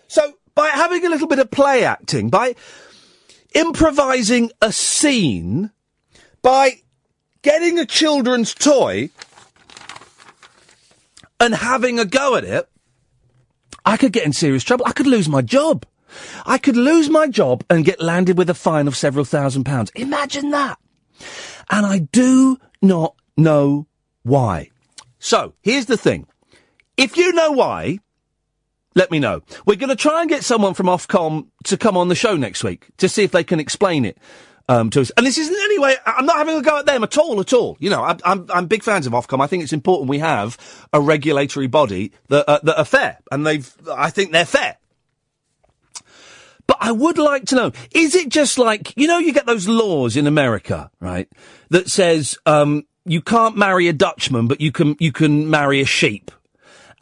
So 0.06 0.34
by 0.54 0.68
having 0.68 1.04
a 1.04 1.08
little 1.08 1.26
bit 1.26 1.38
of 1.38 1.50
play 1.50 1.84
acting, 1.84 2.30
by 2.30 2.54
improvising 3.54 4.50
a 4.60 4.70
scene, 4.70 5.70
by 6.42 6.82
getting 7.42 7.78
a 7.78 7.86
children's 7.86 8.54
toy 8.54 9.10
and 11.40 11.54
having 11.54 11.98
a 11.98 12.04
go 12.04 12.36
at 12.36 12.44
it, 12.44 12.68
I 13.86 13.96
could 13.96 14.12
get 14.12 14.26
in 14.26 14.32
serious 14.32 14.64
trouble. 14.64 14.84
I 14.86 14.92
could 14.92 15.06
lose 15.06 15.28
my 15.28 15.40
job. 15.42 15.86
I 16.44 16.58
could 16.58 16.76
lose 16.76 17.08
my 17.08 17.28
job 17.28 17.64
and 17.70 17.84
get 17.84 18.00
landed 18.00 18.36
with 18.36 18.50
a 18.50 18.54
fine 18.54 18.88
of 18.88 18.96
several 18.96 19.24
thousand 19.24 19.64
pounds. 19.64 19.90
Imagine 19.94 20.50
that. 20.50 20.78
And 21.70 21.86
I 21.86 22.00
do 22.00 22.58
not 22.82 23.14
know 23.36 23.86
why. 24.22 24.70
So, 25.18 25.54
here's 25.62 25.86
the 25.86 25.96
thing. 25.96 26.26
If 26.96 27.16
you 27.16 27.32
know 27.32 27.52
why, 27.52 28.00
let 28.94 29.10
me 29.10 29.18
know. 29.18 29.42
We're 29.66 29.76
going 29.76 29.90
to 29.90 29.96
try 29.96 30.20
and 30.20 30.28
get 30.28 30.44
someone 30.44 30.74
from 30.74 30.86
Ofcom 30.86 31.48
to 31.64 31.76
come 31.76 31.96
on 31.96 32.08
the 32.08 32.14
show 32.14 32.36
next 32.36 32.64
week 32.64 32.88
to 32.96 33.08
see 33.08 33.24
if 33.24 33.32
they 33.32 33.44
can 33.44 33.60
explain 33.60 34.04
it. 34.04 34.18
Um, 34.68 34.90
to 34.90 35.00
us. 35.00 35.12
And 35.16 35.24
this 35.24 35.38
isn't 35.38 35.54
anyway, 35.54 35.94
I'm 36.04 36.26
not 36.26 36.38
having 36.38 36.56
a 36.56 36.60
go 36.60 36.80
at 36.80 36.86
them 36.86 37.04
at 37.04 37.16
all, 37.16 37.38
at 37.38 37.52
all. 37.52 37.76
You 37.78 37.88
know, 37.88 38.02
I'm, 38.02 38.18
I'm, 38.24 38.46
I'm 38.52 38.66
big 38.66 38.82
fans 38.82 39.06
of 39.06 39.12
Ofcom. 39.12 39.40
I 39.40 39.46
think 39.46 39.62
it's 39.62 39.72
important 39.72 40.10
we 40.10 40.18
have 40.18 40.58
a 40.92 41.00
regulatory 41.00 41.68
body 41.68 42.10
that, 42.30 42.50
uh, 42.50 42.58
that 42.64 42.76
are 42.76 42.84
fair. 42.84 43.18
And 43.30 43.46
they've, 43.46 43.72
I 43.88 44.10
think 44.10 44.32
they're 44.32 44.44
fair. 44.44 44.78
But 46.66 46.78
I 46.80 46.90
would 46.90 47.18
like 47.18 47.44
to 47.46 47.54
know, 47.54 47.72
is 47.92 48.16
it 48.16 48.28
just 48.28 48.58
like, 48.58 48.92
you 48.96 49.06
know, 49.06 49.18
you 49.18 49.32
get 49.32 49.46
those 49.46 49.68
laws 49.68 50.16
in 50.16 50.26
America, 50.26 50.90
right? 50.98 51.28
That 51.70 51.88
says, 51.88 52.36
um, 52.44 52.86
you 53.04 53.22
can't 53.22 53.56
marry 53.56 53.86
a 53.86 53.92
Dutchman, 53.92 54.48
but 54.48 54.60
you 54.60 54.72
can, 54.72 54.96
you 54.98 55.12
can 55.12 55.48
marry 55.48 55.80
a 55.80 55.86
sheep. 55.86 56.32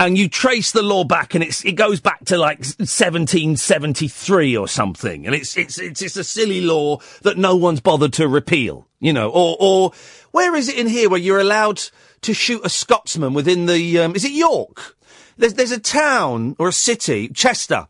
And 0.01 0.19
you 0.19 0.29
trace 0.29 0.73
the 0.73 0.83
law 0.83 1.05
back 1.05 1.35
and 1.35 1.45
it's, 1.45 1.65
it 1.65 1.73
goes 1.73 2.01
back 2.01 2.25
to 2.27 2.37
like 2.37 2.59
1773 2.59 4.57
or 4.57 4.67
something. 4.67 5.25
And 5.25 5.35
it's, 5.35 5.57
it's, 5.57 5.79
it's, 5.79 6.03
it's 6.03 6.17
a 6.17 6.25
silly 6.25 6.61
law 6.61 6.99
that 7.23 7.39
no 7.39 7.55
one's 7.55 7.81
bothered 7.81 8.13
to 8.15 8.27
repeal, 8.27 8.89
you 8.99 9.13
know, 9.13 9.31
or, 9.31 9.57
or 9.61 9.93
where 10.33 10.57
is 10.57 10.69
it 10.69 10.79
in 10.79 10.89
here 10.89 11.09
where 11.09 11.21
you're 11.21 11.39
allowed 11.39 11.81
to 12.23 12.35
shoot 12.35 12.65
a 12.65 12.69
Scotsman 12.69 13.35
within 13.35 13.67
the, 13.67 14.01
um, 14.01 14.17
is 14.17 14.25
it 14.25 14.33
York? 14.33 14.97
There's, 15.37 15.55
there's 15.55 15.71
a 15.71 15.81
town 15.81 16.57
or 16.59 16.69
a 16.69 16.73
city, 16.73 17.29
Chester. 17.29 17.87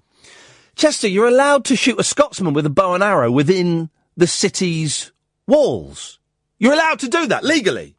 Chester, 0.76 1.08
you're 1.08 1.28
allowed 1.28 1.64
to 1.66 1.76
shoot 1.76 1.98
a 1.98 2.04
Scotsman 2.04 2.52
with 2.52 2.66
a 2.66 2.70
bow 2.70 2.94
and 2.94 3.02
arrow 3.02 3.30
within 3.30 3.90
the 4.16 4.26
city's 4.26 5.12
walls. 5.46 6.18
You're 6.58 6.72
allowed 6.74 6.98
to 7.00 7.08
do 7.08 7.26
that 7.26 7.44
legally. 7.44 7.93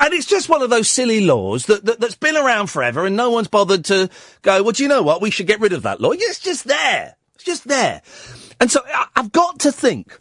And 0.00 0.14
it's 0.14 0.26
just 0.26 0.48
one 0.48 0.62
of 0.62 0.70
those 0.70 0.88
silly 0.88 1.20
laws 1.20 1.66
that, 1.66 1.84
that, 1.84 2.00
that's 2.00 2.16
been 2.16 2.36
around 2.36 2.68
forever 2.68 3.04
and 3.04 3.16
no 3.16 3.30
one's 3.30 3.48
bothered 3.48 3.84
to 3.86 4.08
go, 4.40 4.62
well, 4.62 4.72
do 4.72 4.82
you 4.82 4.88
know 4.88 5.02
what? 5.02 5.20
We 5.20 5.30
should 5.30 5.46
get 5.46 5.60
rid 5.60 5.74
of 5.74 5.82
that 5.82 6.00
law. 6.00 6.12
It's 6.12 6.40
just 6.40 6.64
there. 6.64 7.16
It's 7.34 7.44
just 7.44 7.68
there. 7.68 8.00
And 8.58 8.70
so 8.70 8.80
I've 9.14 9.30
got 9.30 9.60
to 9.60 9.72
think 9.72 10.18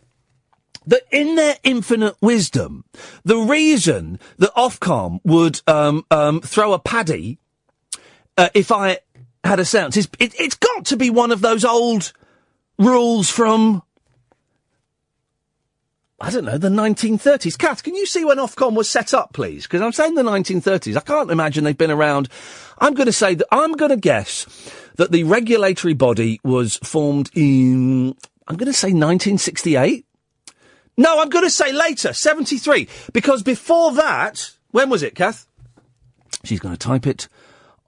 that 0.85 1.03
in 1.11 1.35
their 1.35 1.55
infinite 1.63 2.15
wisdom, 2.21 2.83
the 3.23 3.37
reason 3.37 4.19
that 4.37 4.53
Ofcom 4.55 5.21
would 5.23 5.61
um, 5.65 6.05
um, 6.11 6.41
throw 6.41 6.73
a 6.73 6.79
paddy 6.79 7.39
uh, 8.37 8.49
if 8.53 8.71
I 8.71 8.99
had 9.43 9.59
a 9.59 9.65
seance 9.65 9.97
is 9.97 10.09
it, 10.19 10.33
it's 10.39 10.55
got 10.55 10.85
to 10.85 10.97
be 10.97 11.09
one 11.09 11.31
of 11.31 11.41
those 11.41 11.63
old 11.63 12.11
rules 12.77 13.29
from 13.29 13.83
I 16.21 16.31
don't 16.31 16.45
know, 16.45 16.57
the 16.57 16.69
1930s. 16.69 17.57
Kath, 17.57 17.81
can 17.83 17.95
you 17.95 18.05
see 18.05 18.25
when 18.25 18.37
Ofcom 18.37 18.75
was 18.75 18.89
set 18.89 19.13
up, 19.13 19.31
please? 19.33 19.63
Because 19.63 19.81
I'm 19.81 19.93
saying 19.93 20.15
the 20.15 20.23
1930s. 20.23 20.97
I 20.97 21.01
can't 21.01 21.31
imagine 21.31 21.63
they've 21.63 21.77
been 21.77 21.91
around. 21.91 22.27
I'm 22.79 22.93
going 22.93 23.05
to 23.05 23.13
say 23.13 23.35
that, 23.35 23.47
I'm 23.51 23.73
going 23.73 23.91
to 23.91 23.97
guess 23.97 24.45
that 24.95 25.11
the 25.11 25.23
regulatory 25.23 25.93
body 25.93 26.41
was 26.43 26.75
formed 26.77 27.29
in, 27.35 28.15
I'm 28.47 28.57
going 28.57 28.71
to 28.71 28.73
say 28.73 28.87
1968. 28.87 30.05
No, 30.97 31.21
I'm 31.21 31.29
going 31.29 31.45
to 31.45 31.49
say 31.49 31.71
later, 31.71 32.11
73. 32.11 32.89
Because 33.13 33.41
before 33.41 33.93
that, 33.93 34.51
when 34.71 34.89
was 34.89 35.03
it, 35.03 35.15
Kath? 35.15 35.47
She's 36.43 36.59
going 36.59 36.75
to 36.75 36.79
type 36.79 37.07
it 37.07 37.29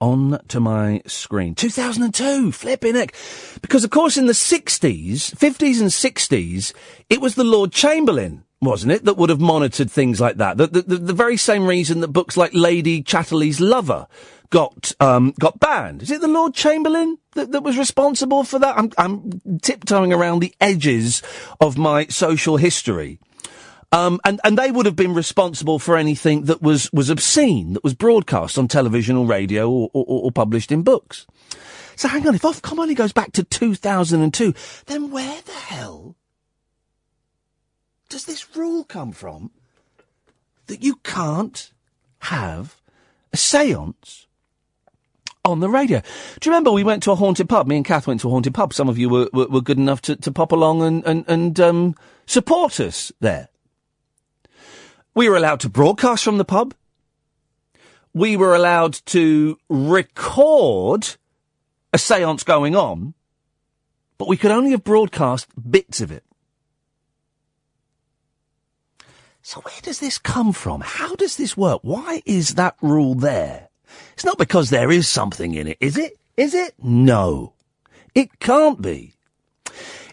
on 0.02 0.40
to 0.48 0.58
my 0.58 1.00
screen. 1.06 1.54
2002, 1.54 2.50
flipping 2.50 2.96
heck. 2.96 3.14
Because 3.62 3.84
of 3.84 3.90
course 3.90 4.16
in 4.16 4.26
the 4.26 4.32
60s, 4.32 5.32
50s 5.32 5.80
and 5.80 5.90
60s, 5.90 6.72
it 7.08 7.20
was 7.20 7.36
the 7.36 7.44
Lord 7.44 7.70
Chamberlain, 7.70 8.42
wasn't 8.60 8.90
it, 8.90 9.04
that 9.04 9.16
would 9.16 9.30
have 9.30 9.40
monitored 9.40 9.88
things 9.88 10.20
like 10.20 10.38
that. 10.38 10.56
The, 10.56 10.66
the, 10.66 10.82
the, 10.82 10.96
the 10.96 11.12
very 11.12 11.36
same 11.36 11.64
reason 11.64 12.00
that 12.00 12.08
books 12.08 12.36
like 12.36 12.50
Lady 12.52 13.00
Chatterley's 13.00 13.60
Lover 13.60 14.08
got, 14.50 14.90
um, 14.98 15.34
got 15.38 15.60
banned. 15.60 16.02
Is 16.02 16.10
it 16.10 16.20
the 16.20 16.26
Lord 16.26 16.52
Chamberlain 16.52 17.18
that, 17.34 17.52
that 17.52 17.62
was 17.62 17.78
responsible 17.78 18.42
for 18.42 18.58
that? 18.58 18.76
I'm, 18.76 18.90
I'm 18.98 19.60
tiptoeing 19.62 20.12
around 20.12 20.40
the 20.40 20.52
edges 20.60 21.22
of 21.60 21.78
my 21.78 22.06
social 22.06 22.56
history. 22.56 23.20
Um, 23.92 24.20
and, 24.24 24.40
and 24.42 24.56
they 24.56 24.70
would 24.70 24.86
have 24.86 24.96
been 24.96 25.12
responsible 25.12 25.78
for 25.78 25.96
anything 25.98 26.44
that 26.44 26.62
was, 26.62 26.90
was 26.92 27.10
obscene, 27.10 27.74
that 27.74 27.84
was 27.84 27.94
broadcast 27.94 28.56
on 28.56 28.66
television 28.66 29.16
or 29.16 29.26
radio 29.26 29.68
or, 29.70 29.90
or, 29.92 30.04
or 30.06 30.32
published 30.32 30.72
in 30.72 30.82
books. 30.82 31.26
So 31.96 32.08
hang 32.08 32.26
on, 32.26 32.34
if 32.34 32.42
Ofcom 32.42 32.78
only 32.78 32.94
goes 32.94 33.12
back 33.12 33.32
to 33.32 33.44
2002, 33.44 34.54
then 34.86 35.10
where 35.10 35.42
the 35.42 35.52
hell 35.52 36.16
does 38.08 38.24
this 38.24 38.56
rule 38.56 38.82
come 38.84 39.12
from 39.12 39.50
that 40.66 40.82
you 40.82 40.96
can't 40.96 41.70
have 42.20 42.80
a 43.32 43.36
seance 43.36 44.26
on 45.44 45.60
the 45.60 45.68
radio. 45.68 46.00
Do 46.40 46.48
you 46.48 46.52
remember 46.52 46.70
we 46.70 46.84
went 46.84 47.02
to 47.02 47.10
a 47.10 47.14
haunted 47.16 47.48
pub? 47.48 47.66
Me 47.66 47.76
and 47.76 47.84
Kath 47.84 48.06
went 48.06 48.20
to 48.20 48.28
a 48.28 48.30
haunted 48.30 48.54
pub. 48.54 48.72
Some 48.72 48.88
of 48.88 48.96
you 48.96 49.08
were, 49.08 49.28
were, 49.32 49.48
were 49.48 49.60
good 49.60 49.78
enough 49.78 50.00
to, 50.02 50.16
to 50.16 50.30
pop 50.30 50.52
along 50.52 50.82
and, 50.82 51.04
and, 51.04 51.24
and 51.28 51.60
um, 51.60 51.94
support 52.26 52.80
us 52.80 53.12
there. 53.20 53.48
We 55.14 55.28
were 55.28 55.36
allowed 55.36 55.60
to 55.60 55.68
broadcast 55.68 56.24
from 56.24 56.38
the 56.38 56.44
pub. 56.44 56.74
We 58.14 58.36
were 58.36 58.54
allowed 58.54 58.94
to 59.06 59.58
record 59.68 61.16
a 61.92 61.98
seance 61.98 62.44
going 62.44 62.74
on, 62.74 63.14
but 64.18 64.28
we 64.28 64.36
could 64.36 64.50
only 64.50 64.70
have 64.70 64.84
broadcast 64.84 65.48
bits 65.70 66.00
of 66.00 66.10
it. 66.10 66.24
So 69.42 69.60
where 69.60 69.80
does 69.82 69.98
this 69.98 70.18
come 70.18 70.52
from? 70.52 70.82
How 70.82 71.14
does 71.16 71.36
this 71.36 71.56
work? 71.56 71.80
Why 71.82 72.22
is 72.24 72.54
that 72.54 72.76
rule 72.80 73.14
there? 73.14 73.68
It's 74.14 74.24
not 74.24 74.38
because 74.38 74.70
there 74.70 74.90
is 74.90 75.08
something 75.08 75.54
in 75.54 75.66
it, 75.66 75.78
is 75.80 75.98
it? 75.98 76.18
Is 76.36 76.54
it? 76.54 76.74
No. 76.82 77.54
It 78.14 78.38
can't 78.40 78.80
be. 78.80 79.14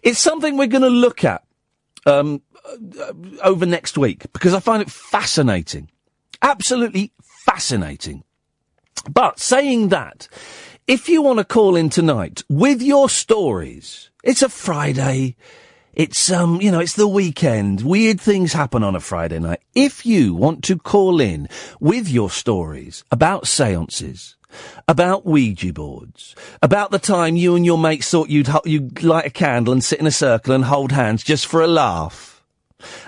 It's 0.02 0.20
something 0.20 0.58
we're 0.58 0.68
going 0.68 0.82
to 0.82 0.90
look 0.90 1.24
at 1.24 1.44
um, 2.06 2.42
over 3.42 3.66
next 3.66 3.98
week 3.98 4.32
because 4.34 4.54
I 4.54 4.60
find 4.60 4.82
it 4.82 4.92
fascinating. 4.92 5.90
Absolutely 6.42 7.12
fascinating. 7.46 8.24
But 9.10 9.40
saying 9.40 9.90
that, 9.90 10.28
if 10.88 11.08
you 11.08 11.22
want 11.22 11.40
to 11.40 11.46
call 11.46 11.76
in 11.76 11.90
tonight 11.90 12.44
with 12.50 12.82
your 12.82 13.10
stories, 13.10 14.10
it's 14.24 14.42
a 14.42 14.50
Friday. 14.50 15.36
It's, 15.94 16.32
um, 16.32 16.62
you 16.62 16.72
know, 16.72 16.80
it's 16.80 16.96
the 16.96 17.08
weekend. 17.08 17.82
Weird 17.82 18.20
things 18.20 18.54
happen 18.54 18.84
on 18.84 18.96
a 18.96 19.00
Friday 19.00 19.40
night. 19.40 19.62
If 19.76 20.06
you 20.06 20.34
want 20.34 20.64
to 20.66 20.78
call 20.78 21.20
in 21.20 21.48
with 21.80 22.10
your 22.10 22.30
stories 22.30 23.04
about 23.12 23.48
seances, 23.48 24.36
about 24.88 25.26
Ouija 25.26 25.74
boards, 25.74 26.36
about 26.62 26.92
the 26.92 27.00
time 27.00 27.36
you 27.36 27.56
and 27.56 27.66
your 27.66 27.78
mates 27.78 28.10
thought 28.10 28.30
you'd, 28.30 28.50
you'd 28.66 29.04
light 29.04 29.26
a 29.26 29.30
candle 29.30 29.74
and 29.74 29.84
sit 29.84 30.00
in 30.00 30.08
a 30.08 30.12
circle 30.12 30.54
and 30.54 30.66
hold 30.66 30.92
hands 30.92 31.24
just 31.24 31.46
for 31.46 31.62
a 31.62 31.68
laugh, 31.68 32.29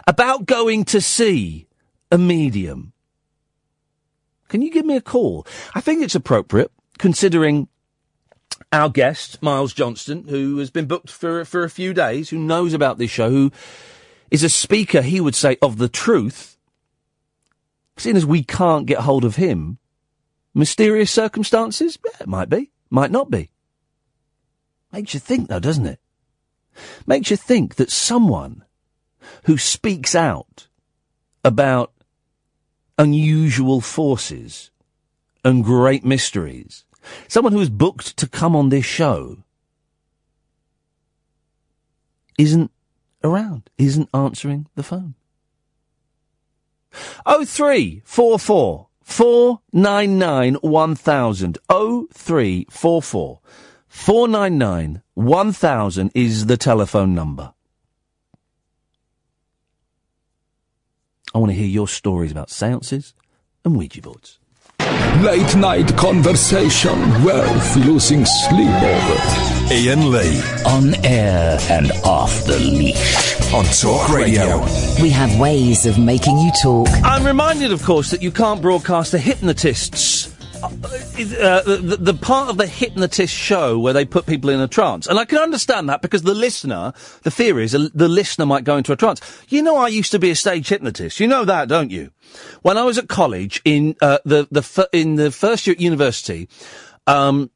about 0.08 0.46
going 0.46 0.86
to 0.86 1.02
see 1.02 1.68
a 2.12 2.18
medium, 2.18 2.94
can 4.50 4.62
you 4.62 4.72
give 4.72 4.86
me 4.86 4.98
a 4.98 5.02
call? 5.02 5.48
I 5.74 5.82
think 5.82 6.04
it's 6.04 6.16
appropriate 6.16 6.72
considering 6.98 7.68
our 8.72 8.90
guest, 8.90 9.42
Miles 9.42 9.74
Johnston, 9.74 10.28
who 10.28 10.58
has 10.58 10.70
been 10.70 10.86
booked 10.86 11.10
for, 11.10 11.46
for 11.46 11.64
a 11.64 11.70
few 11.70 11.94
days, 11.94 12.30
who 12.30 12.38
knows 12.38 12.74
about 12.74 12.98
this 12.98 13.12
show, 13.12 13.30
who 13.30 13.52
is 14.30 14.44
a 14.44 14.50
speaker, 14.50 15.02
he 15.02 15.20
would 15.20 15.36
say, 15.36 15.58
of 15.62 15.78
the 15.78 15.90
truth. 15.90 16.58
Seeing 17.98 18.16
as 18.16 18.26
we 18.26 18.44
can't 18.44 18.86
get 18.86 19.00
hold 19.00 19.26
of 19.26 19.36
him, 19.36 19.78
mysterious 20.54 21.12
circumstances? 21.12 21.98
Yeah, 22.06 22.18
it 22.22 22.28
might 22.28 22.50
be, 22.50 22.72
might 22.90 23.12
not 23.12 23.30
be. 23.30 23.52
Makes 24.92 25.14
you 25.14 25.20
think 25.20 25.50
though, 25.50 25.60
doesn't 25.60 25.86
it? 25.86 26.00
Makes 27.06 27.32
you 27.32 27.38
think 27.38 27.76
that 27.76 27.92
someone 27.92 28.64
who 29.46 29.58
speaks 29.58 30.16
out 30.16 30.68
about 31.44 31.92
unusual 32.98 33.82
forces 33.82 34.72
and 35.44 35.64
great 35.64 36.06
mysteries 36.06 36.86
someone 37.28 37.54
who 37.54 37.60
is 37.60 37.70
booked 37.70 38.16
to 38.18 38.28
come 38.28 38.56
on 38.56 38.70
this 38.70 38.86
show 38.86 39.44
isn't 42.38 42.72
around, 43.24 43.70
isn't 43.78 44.10
answering 44.14 44.68
the 44.76 44.84
phone. 44.84 45.16
Oh 47.26 47.46
three 47.46 48.02
four 48.04 48.38
four 48.40 48.88
four 49.04 49.62
nine 49.72 50.18
nine 50.18 50.56
one 50.56 50.96
thousand. 50.96 51.58
Oh 51.70 52.08
three 52.14 52.66
four 52.70 53.02
four 53.02 53.40
four 53.88 54.28
nine 54.28 54.58
nine 54.58 55.02
one 55.14 55.54
thousand 55.54 56.12
is 56.14 56.48
the 56.48 56.58
telephone 56.58 57.14
number. 57.16 57.54
I 61.34 61.38
want 61.38 61.52
to 61.52 61.56
hear 61.56 61.68
your 61.68 61.88
stories 61.88 62.32
about 62.32 62.50
seances 62.50 63.14
and 63.64 63.78
Ouija 63.78 64.02
boards. 64.02 64.38
Late 65.22 65.56
night 65.56 65.96
conversation 65.96 67.24
worth 67.24 67.76
losing 67.78 68.26
sleep 68.26 68.68
over. 68.68 69.52
Iain 69.72 70.12
Lee. 70.12 70.42
On 70.66 70.94
air 71.06 71.58
and 71.70 71.92
off 72.04 72.44
the 72.46 72.60
leash. 72.60 73.54
On 73.54 73.64
Talk 73.66 74.10
Radio. 74.10 74.60
We 75.02 75.10
have 75.12 75.40
ways 75.40 75.86
of 75.86 75.98
making 75.98 76.38
you 76.40 76.52
talk. 76.62 76.90
I'm 77.04 77.26
reminded, 77.26 77.72
of 77.72 77.84
course, 77.84 78.12
that 78.12 78.22
you 78.22 78.32
can't 78.32 78.62
broadcast 78.62 79.12
the 79.12 79.20
hypnotists. 79.20 80.31
Uh, 80.64 81.62
the, 81.64 81.98
the 82.00 82.14
part 82.14 82.50
of 82.50 82.58
the 82.58 82.68
hypnotist 82.68 83.34
show 83.34 83.80
where 83.80 83.94
they 83.94 84.06
put 84.06 84.26
people 84.26 84.50
in 84.50 84.60
a 84.60 84.68
trance. 84.68 85.08
And 85.08 85.20
I 85.20 85.26
can 85.26 85.40
understand 85.40 85.90
that 85.90 86.02
because 86.02 86.22
the 86.22 86.34
listener, 86.34 86.94
the 87.24 87.32
theory 87.32 87.64
is 87.64 87.72
the 87.72 88.08
listener 88.08 88.46
might 88.46 88.64
go 88.64 88.78
into 88.78 88.92
a 88.92 88.96
trance. 88.96 89.22
You 89.50 89.62
know, 89.62 89.78
I 89.78 89.88
used 89.88 90.12
to 90.12 90.20
be 90.20 90.30
a 90.30 90.36
stage 90.36 90.70
hypnotist. 90.70 91.20
You 91.20 91.28
know 91.28 91.46
that, 91.46 91.68
don't 91.68 91.92
you? 91.92 92.12
When 92.62 92.78
I 92.78 92.84
was 92.84 92.98
at 92.98 93.08
college 93.08 93.62
in, 93.66 93.96
uh, 94.02 94.20
the, 94.24 94.48
the, 94.52 94.90
in 94.94 95.16
the 95.16 95.32
first 95.32 95.68
year 95.68 95.74
at 95.74 95.82
university, 95.82 96.48
um, 97.08 97.51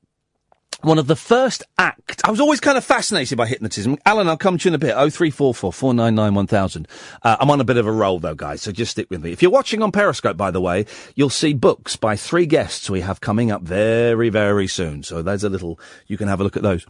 one 0.81 0.99
of 0.99 1.07
the 1.07 1.15
first 1.15 1.63
act. 1.77 2.21
I 2.23 2.31
was 2.31 2.39
always 2.39 2.59
kind 2.59 2.77
of 2.77 2.83
fascinated 2.83 3.37
by 3.37 3.47
hypnotism. 3.47 3.97
Alan, 4.05 4.27
I'll 4.27 4.37
come 4.37 4.57
to 4.57 4.65
you 4.65 4.71
in 4.71 4.75
a 4.75 4.79
bit. 4.79 4.93
Oh 4.95 5.09
three 5.09 5.31
four 5.31 5.53
four 5.53 5.73
four 5.73 5.93
nine 5.93 6.15
nine 6.15 6.33
one 6.33 6.47
thousand. 6.47 6.87
Uh, 7.23 7.37
I'm 7.39 7.49
on 7.49 7.61
a 7.61 7.63
bit 7.63 7.77
of 7.77 7.87
a 7.87 7.91
roll 7.91 8.19
though, 8.19 8.35
guys. 8.35 8.61
So 8.61 8.71
just 8.71 8.91
stick 8.91 9.09
with 9.09 9.23
me. 9.23 9.31
If 9.31 9.41
you're 9.41 9.51
watching 9.51 9.81
on 9.81 9.91
Periscope, 9.91 10.37
by 10.37 10.51
the 10.51 10.61
way, 10.61 10.85
you'll 11.15 11.29
see 11.29 11.53
books 11.53 11.95
by 11.95 12.15
three 12.15 12.45
guests 12.45 12.89
we 12.89 13.01
have 13.01 13.21
coming 13.21 13.51
up 13.51 13.61
very, 13.61 14.29
very 14.29 14.67
soon. 14.67 15.03
So 15.03 15.21
there's 15.21 15.43
a 15.43 15.49
little. 15.49 15.79
You 16.07 16.17
can 16.17 16.27
have 16.27 16.39
a 16.39 16.43
look 16.43 16.57
at 16.57 16.63
those. 16.63 16.85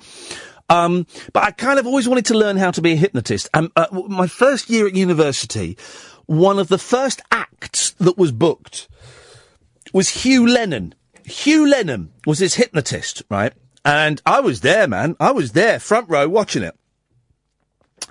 Um, 0.70 1.06
but 1.32 1.44
I 1.44 1.52
kind 1.52 1.80
of 1.80 1.86
always 1.86 2.08
wanted 2.08 2.26
to 2.26 2.38
learn 2.38 2.58
how 2.58 2.72
to 2.72 2.82
be 2.82 2.94
a 2.94 2.98
hypnotist. 2.98 3.50
And 3.54 3.72
uh, 3.76 3.88
my 4.08 4.28
first 4.28 4.70
year 4.70 4.88
at 4.88 4.96
university, 4.96 5.78
one 6.26 6.58
of 6.58 6.70
the 6.70 6.80
first 6.80 7.22
acts 7.32 7.92
that 7.92 8.18
was 8.18 8.32
booked 8.32 8.88
was 9.94 10.10
Hugh 10.10 10.48
Lennon. 10.48 10.96
Hugh 11.24 11.68
Lennon 11.70 12.12
was 12.26 12.40
this 12.40 12.56
hypnotist, 12.56 13.24
right? 13.30 13.54
And 13.86 14.20
I 14.26 14.40
was 14.40 14.62
there, 14.62 14.88
man. 14.88 15.16
I 15.20 15.32
was 15.32 15.52
there, 15.52 15.80
front 15.80 16.10
row, 16.10 16.28
watching 16.28 16.64
it. 16.64 16.76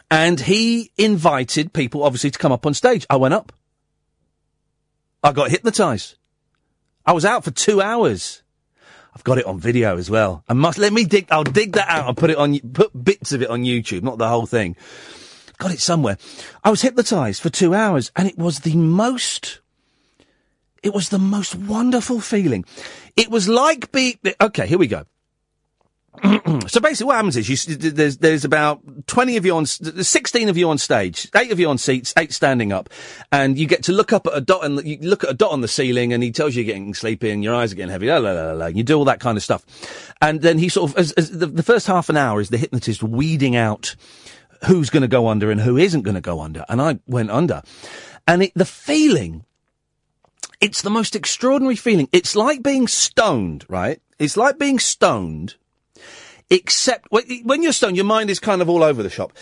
And 0.09 0.39
he 0.39 0.93
invited 0.97 1.73
people, 1.73 2.05
obviously, 2.05 2.31
to 2.31 2.39
come 2.39 2.53
up 2.53 2.65
on 2.65 2.75
stage. 2.75 3.05
I 3.11 3.17
went 3.17 3.35
up. 3.35 3.53
I 5.25 5.33
got 5.33 5.51
hypnotized. 5.51 6.15
I 7.05 7.13
was 7.13 7.25
out 7.25 7.43
for 7.43 7.51
two 7.51 7.83
hours. 7.83 8.43
I've 9.17 9.25
got 9.25 9.39
it 9.39 9.47
on 9.47 9.59
video 9.59 9.99
as 9.99 10.09
well. 10.09 10.45
I 10.49 10.53
must 10.53 10.79
let 10.79 10.93
me 10.93 11.05
dig. 11.05 11.27
I'll 11.31 11.45
dig 11.45 11.73
that 11.73 11.89
out 11.89 12.07
and 12.07 12.17
put 12.17 12.31
it 12.31 12.37
on. 12.37 12.59
Put 12.61 13.05
bits 13.05 13.33
of 13.33 13.43
it 13.43 13.51
on 13.51 13.65
YouTube, 13.65 14.03
not 14.03 14.19
the 14.19 14.29
whole 14.29 14.47
thing. 14.47 14.77
Got 15.59 15.73
it 15.73 15.81
somewhere. 15.81 16.19
I 16.63 16.71
was 16.71 16.83
hypnotized 16.83 17.43
for 17.43 17.51
two 17.51 17.75
hours, 17.75 18.13
and 18.15 18.29
it 18.29 18.39
was 18.39 18.61
the 18.61 18.77
most. 18.77 19.61
It 20.83 20.95
was 20.95 21.09
the 21.09 21.19
most 21.19 21.55
wonderful 21.55 22.21
feeling. 22.21 22.65
It 23.17 23.31
was 23.31 23.49
like 23.49 23.91
being. 23.91 24.19
Okay, 24.41 24.67
here 24.67 24.79
we 24.79 24.87
go. 24.87 25.05
so 26.69 26.81
basically, 26.81 27.07
what 27.07 27.17
happens 27.17 27.37
is 27.37 27.49
you, 27.49 27.77
there's 27.77 28.19
there's 28.19 28.45
about 28.45 28.81
twenty 29.07 29.37
of 29.37 29.45
you 29.45 29.57
on, 29.57 29.67
sixteen 29.67 30.49
of 30.49 30.57
you 30.57 30.71
on 30.71 30.79
stage, 30.79 31.29
eight 31.35 31.51
of 31.51 31.59
you 31.59 31.69
on 31.69 31.77
seats, 31.77 32.15
eight 32.17 32.33
standing 32.33 32.73
up, 32.73 32.89
and 33.33 33.59
you 33.59 33.67
get 33.67 33.83
to 33.85 33.93
look 33.93 34.13
up 34.13 34.27
at 34.27 34.37
a 34.37 34.41
dot 34.41 34.65
and 34.65 34.85
you 34.87 34.99
look 35.01 35.25
at 35.25 35.31
a 35.31 35.35
dot 35.35 35.51
on 35.51 35.61
the 35.61 35.69
ceiling, 35.69 36.13
and 36.13 36.23
he 36.23 36.31
tells 36.31 36.55
you 36.55 36.63
you're 36.63 36.73
getting 36.73 36.95
sleepy 36.95 37.31
and 37.31 37.43
your 37.43 37.55
eyes 37.55 37.73
are 37.73 37.77
getting 37.77 37.91
heavy. 37.91 38.07
La, 38.07 38.19
la, 38.19 38.31
la, 38.31 38.43
la, 38.45 38.53
la. 38.53 38.67
You 38.67 38.85
do 38.85 38.97
all 38.97 39.05
that 39.07 39.21
kind 39.21 39.37
of 39.37 39.43
stuff, 39.43 39.65
and 40.23 40.41
then 40.41 40.59
he 40.59 40.69
sort 40.69 40.91
of 40.91 40.99
as, 40.99 41.13
as 41.13 41.31
the, 41.31 41.47
the 41.47 41.63
first 41.63 41.87
half 41.87 42.09
an 42.09 42.17
hour 42.17 42.41
is 42.41 42.49
the 42.49 42.59
hypnotist 42.59 43.03
weeding 43.03 43.57
out 43.57 43.97
who's 44.67 44.91
going 44.91 45.03
to 45.03 45.09
go 45.09 45.29
under 45.29 45.51
and 45.51 45.61
who 45.61 45.77
isn't 45.77 46.03
going 46.03 46.15
to 46.15 46.21
go 46.21 46.41
under, 46.41 46.65
and 46.69 46.81
I 46.81 47.01
went 47.07 47.31
under, 47.31 47.63
and 48.29 48.45
it, 48.45 48.53
the 48.55 48.65
feeling 48.65 49.45
it's 50.61 50.81
the 50.81 50.91
most 50.91 51.15
extraordinary 51.15 51.77
feeling. 51.77 52.09
It's 52.13 52.35
like 52.35 52.63
being 52.63 52.87
stoned, 52.87 53.67
right? 53.69 54.01
It's 54.19 54.37
like 54.37 54.59
being 54.59 54.79
stoned, 54.79 55.57
except 56.51 57.09
when 57.11 57.63
you're 57.63 57.73
stoned, 57.73 57.97
your 57.97 58.05
mind 58.05 58.31
is 58.31 58.39
kind 58.39 58.63
of 58.63 58.69
all 58.69 58.83
over 58.83 59.03
the 59.03 59.11
shop. 59.11 59.33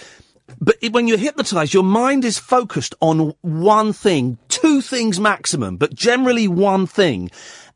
But 0.61 0.77
when 0.91 1.09
you're 1.09 1.19
hypnotized, 1.19 1.73
your 1.73 1.83
mind 1.83 2.25
is 2.25 2.39
focused 2.39 2.95
on 3.01 3.35
one 3.41 3.93
thing, 3.93 4.39
two 4.49 4.81
things 4.81 5.19
maximum, 5.19 5.77
but 5.77 5.95
generally 5.95 6.49
one 6.49 6.87
thing. 6.87 7.31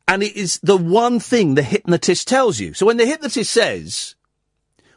And 0.07 0.23
it 0.23 0.35
is 0.35 0.59
the 0.63 0.77
one 0.77 1.19
thing 1.19 1.55
the 1.55 1.63
hypnotist 1.63 2.27
tells 2.27 2.59
you. 2.59 2.73
So 2.73 2.85
when 2.85 2.97
the 2.97 3.05
hypnotist 3.05 3.51
says, 3.51 4.15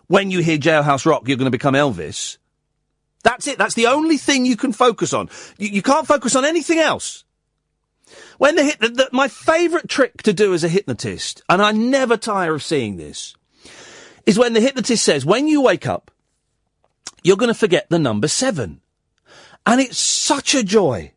when 0.07 0.31
you 0.31 0.41
hear 0.41 0.59
Jailhouse 0.59 1.07
Rock, 1.07 1.27
you're 1.27 1.37
going 1.37 1.47
to 1.47 1.51
become 1.51 1.75
Elvis, 1.75 2.39
that's 3.23 3.47
it. 3.47 3.59
That's 3.59 3.75
the 3.75 3.87
only 3.87 4.17
thing 4.17 4.47
you 4.47 4.57
can 4.57 4.73
focus 4.73 5.13
on. 5.13 5.29
You, 5.59 5.69
you 5.69 5.83
can't 5.83 6.07
focus 6.07 6.37
on 6.37 6.45
anything 6.45 6.79
else. 6.79 7.25
When 8.39 8.57
the, 8.57 8.77
the 8.81 9.09
my 9.13 9.29
favourite 9.29 9.89
trick 9.89 10.23
to 10.23 10.33
do 10.33 10.55
as 10.55 10.65
a 10.65 10.69
hypnotist, 10.69 11.43
and 11.49 11.63
I 11.63 11.73
never 11.73 12.17
tire 12.17 12.55
of 12.55 12.63
seeing 12.63 12.97
this, 12.97 13.37
is 14.31 14.39
when 14.39 14.53
the 14.53 14.61
hypnotist 14.61 15.05
says, 15.05 15.27
when 15.27 15.49
you 15.49 15.61
wake 15.61 15.89
up, 15.89 16.13
you're 17.25 17.37
going 17.37 17.53
to 17.53 17.59
forget 17.59 17.91
the 17.91 17.99
number 17.99 18.29
seven. 18.29 18.81
And 19.67 19.81
it's 19.81 19.99
such 19.99 20.55
a 20.55 20.63
joy 20.63 21.11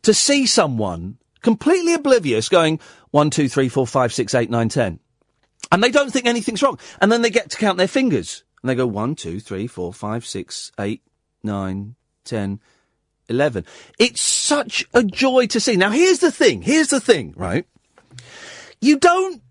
to 0.00 0.14
see 0.14 0.46
someone 0.46 1.18
completely 1.42 1.92
oblivious 1.92 2.48
going, 2.48 2.80
one, 3.10 3.28
two, 3.28 3.50
three, 3.50 3.68
four, 3.68 3.86
five, 3.86 4.14
six, 4.14 4.34
eight, 4.34 4.48
nine, 4.48 4.70
ten. 4.70 4.98
And 5.70 5.84
they 5.84 5.90
don't 5.90 6.10
think 6.10 6.24
anything's 6.24 6.62
wrong. 6.62 6.78
And 7.02 7.12
then 7.12 7.20
they 7.20 7.28
get 7.28 7.50
to 7.50 7.58
count 7.58 7.76
their 7.76 7.86
fingers. 7.86 8.44
And 8.62 8.70
they 8.70 8.76
go, 8.76 8.86
one, 8.86 9.14
two, 9.14 9.38
three, 9.38 9.66
four, 9.66 9.92
five, 9.92 10.24
six, 10.24 10.72
eight, 10.80 11.02
nine, 11.42 11.96
ten, 12.24 12.60
eleven. 13.28 13.66
It's 13.98 14.22
such 14.22 14.86
a 14.94 15.04
joy 15.04 15.48
to 15.48 15.60
see. 15.60 15.76
Now, 15.76 15.90
here's 15.90 16.20
the 16.20 16.32
thing. 16.32 16.62
Here's 16.62 16.88
the 16.88 17.00
thing, 17.00 17.34
right? 17.36 17.66
You 18.80 18.98
don't. 18.98 19.42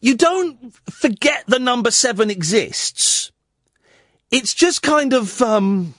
You 0.00 0.16
don't 0.16 0.74
forget 0.90 1.44
the 1.46 1.58
number 1.58 1.90
seven 1.90 2.30
exists. 2.30 3.30
It's 4.30 4.54
just 4.54 4.82
kind 4.82 5.12
of, 5.12 5.42
um, 5.42 5.94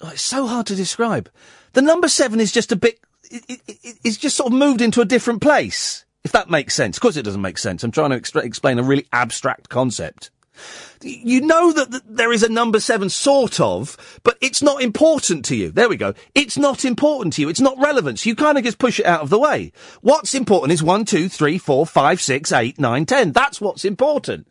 oh, 0.00 0.10
it's 0.10 0.22
so 0.22 0.46
hard 0.46 0.66
to 0.66 0.74
describe. 0.74 1.30
The 1.74 1.82
number 1.82 2.08
seven 2.08 2.40
is 2.40 2.50
just 2.52 2.72
a 2.72 2.76
bit, 2.76 2.98
it, 3.30 3.44
it, 3.48 3.60
it- 3.84 3.98
it's 4.02 4.16
just 4.16 4.36
sort 4.36 4.52
of 4.52 4.58
moved 4.58 4.80
into 4.80 5.00
a 5.00 5.04
different 5.04 5.40
place. 5.42 6.04
If 6.24 6.32
that 6.32 6.50
makes 6.50 6.74
sense. 6.74 6.96
Of 6.96 7.02
course 7.02 7.16
it 7.16 7.22
doesn't 7.22 7.40
make 7.40 7.58
sense. 7.58 7.84
I'm 7.84 7.92
trying 7.92 8.10
to 8.20 8.38
explain 8.40 8.78
a 8.80 8.82
really 8.82 9.06
abstract 9.12 9.68
concept. 9.68 10.30
You 11.02 11.40
know 11.40 11.72
that 11.72 11.90
th- 11.90 12.02
there 12.08 12.32
is 12.32 12.42
a 12.42 12.48
number 12.48 12.80
seven, 12.80 13.08
sort 13.08 13.60
of, 13.60 14.18
but 14.22 14.38
it's 14.40 14.62
not 14.62 14.82
important 14.82 15.44
to 15.46 15.56
you. 15.56 15.70
There 15.70 15.88
we 15.88 15.96
go. 15.96 16.14
It's 16.34 16.56
not 16.56 16.84
important 16.84 17.34
to 17.34 17.42
you. 17.42 17.48
It's 17.48 17.60
not 17.60 17.78
relevant. 17.78 18.18
So 18.18 18.30
you 18.30 18.36
kind 18.36 18.58
of 18.58 18.64
just 18.64 18.78
push 18.78 18.98
it 19.00 19.06
out 19.06 19.20
of 19.20 19.30
the 19.30 19.38
way. 19.38 19.72
What's 20.00 20.34
important 20.34 20.72
is 20.72 20.82
one, 20.82 21.04
two, 21.04 21.28
three, 21.28 21.58
four, 21.58 21.86
five, 21.86 22.20
six, 22.20 22.52
eight, 22.52 22.78
nine, 22.78 23.06
ten. 23.06 23.32
That's 23.32 23.60
what's 23.60 23.84
important. 23.84 24.46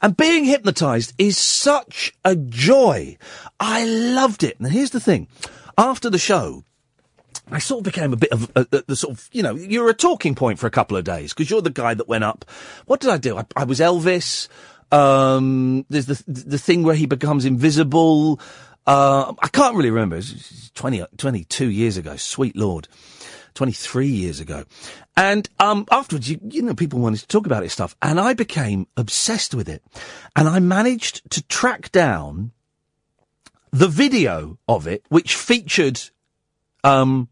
And 0.00 0.16
being 0.16 0.44
hypnotized 0.44 1.12
is 1.18 1.36
such 1.36 2.14
a 2.24 2.36
joy. 2.36 3.18
I 3.58 3.84
loved 3.84 4.44
it. 4.44 4.58
And 4.58 4.70
here's 4.70 4.90
the 4.90 5.00
thing. 5.00 5.28
After 5.76 6.08
the 6.08 6.18
show, 6.18 6.64
I 7.50 7.58
sort 7.58 7.80
of 7.80 7.84
became 7.84 8.12
a 8.12 8.16
bit 8.16 8.30
of 8.30 8.50
a, 8.54 8.66
a, 8.72 8.82
the 8.86 8.96
sort 8.96 9.14
of, 9.14 9.28
you 9.32 9.42
know, 9.42 9.54
you're 9.54 9.88
a 9.88 9.94
talking 9.94 10.34
point 10.34 10.58
for 10.58 10.66
a 10.66 10.70
couple 10.70 10.96
of 10.96 11.04
days 11.04 11.32
because 11.32 11.50
you're 11.50 11.62
the 11.62 11.70
guy 11.70 11.94
that 11.94 12.08
went 12.08 12.24
up. 12.24 12.44
What 12.86 13.00
did 13.00 13.10
I 13.10 13.16
do? 13.16 13.38
I, 13.38 13.46
I 13.56 13.64
was 13.64 13.80
Elvis. 13.80 14.48
Um, 14.90 15.84
there's 15.88 16.06
the 16.06 16.22
the 16.26 16.58
thing 16.58 16.82
where 16.82 16.94
he 16.94 17.06
becomes 17.06 17.44
invisible. 17.44 18.40
Uh, 18.86 19.34
I 19.40 19.48
can't 19.48 19.76
really 19.76 19.90
remember. 19.90 20.16
It 20.16 20.20
was 20.20 20.70
20, 20.74 21.04
22 21.18 21.68
years 21.68 21.98
ago. 21.98 22.16
Sweet 22.16 22.56
Lord. 22.56 22.88
23 23.54 24.06
years 24.06 24.38
ago. 24.38 24.64
And 25.16 25.48
um, 25.58 25.84
afterwards, 25.90 26.30
you, 26.30 26.38
you 26.48 26.62
know, 26.62 26.74
people 26.74 27.00
wanted 27.00 27.18
to 27.20 27.26
talk 27.26 27.44
about 27.44 27.64
this 27.64 27.72
stuff. 27.72 27.96
And 28.00 28.20
I 28.20 28.32
became 28.32 28.86
obsessed 28.96 29.52
with 29.52 29.68
it. 29.68 29.82
And 30.36 30.48
I 30.48 30.60
managed 30.60 31.28
to 31.32 31.42
track 31.42 31.90
down 31.90 32.52
the 33.72 33.88
video 33.88 34.58
of 34.68 34.86
it, 34.86 35.04
which 35.08 35.34
featured 35.34 36.00
um, 36.84 37.28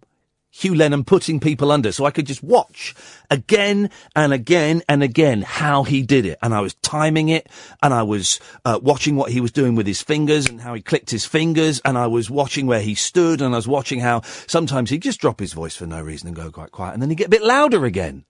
Hugh 0.59 0.75
Lennon 0.75 1.05
putting 1.05 1.39
people 1.39 1.71
under, 1.71 1.93
so 1.93 2.07
I 2.07 2.11
could 2.11 2.27
just 2.27 2.43
watch 2.43 2.95
again 3.31 3.91
and 4.15 4.33
again 4.33 4.83
and 4.89 5.03
again 5.03 5.43
how 5.43 5.83
he 5.83 6.01
did 6.01 6.25
it, 6.25 6.39
and 6.43 6.55
I 6.55 6.61
was 6.61 6.73
timing 6.77 7.29
it, 7.29 7.47
and 7.83 7.93
I 7.93 8.03
was 8.03 8.41
uh, 8.65 8.81
watching 8.83 9.17
what 9.17 9.31
he 9.31 9.43
was 9.43 9.53
doing 9.53 9.75
with 9.75 9.87
his 9.87 10.01
fingers 10.01 10.49
and 10.49 10.63
how 10.63 10.73
he 10.73 10.81
clicked 10.81 11.11
his 11.11 11.27
fingers, 11.27 11.83
and 11.85 11.99
I 11.99 12.07
was 12.07 12.31
watching 12.31 12.67
where 12.67 12.81
he 12.81 12.95
stood, 12.95 13.43
and 13.43 13.55
I 13.55 13.59
was 13.59 13.69
watching 13.69 14.01
how 14.01 14.23
sometimes 14.47 14.89
he'd 14.89 15.03
just 15.03 15.21
drop 15.21 15.41
his 15.41 15.53
voice 15.53 15.77
for 15.77 15.87
no 15.87 16.01
reason 16.01 16.29
and 16.29 16.35
go 16.35 16.51
quite 16.51 16.73
quiet, 16.73 16.95
and 16.95 17.03
then 17.03 17.11
he'd 17.11 17.17
get 17.17 17.27
a 17.27 17.37
bit 17.37 17.45
louder 17.45 17.85
again. 17.85 18.25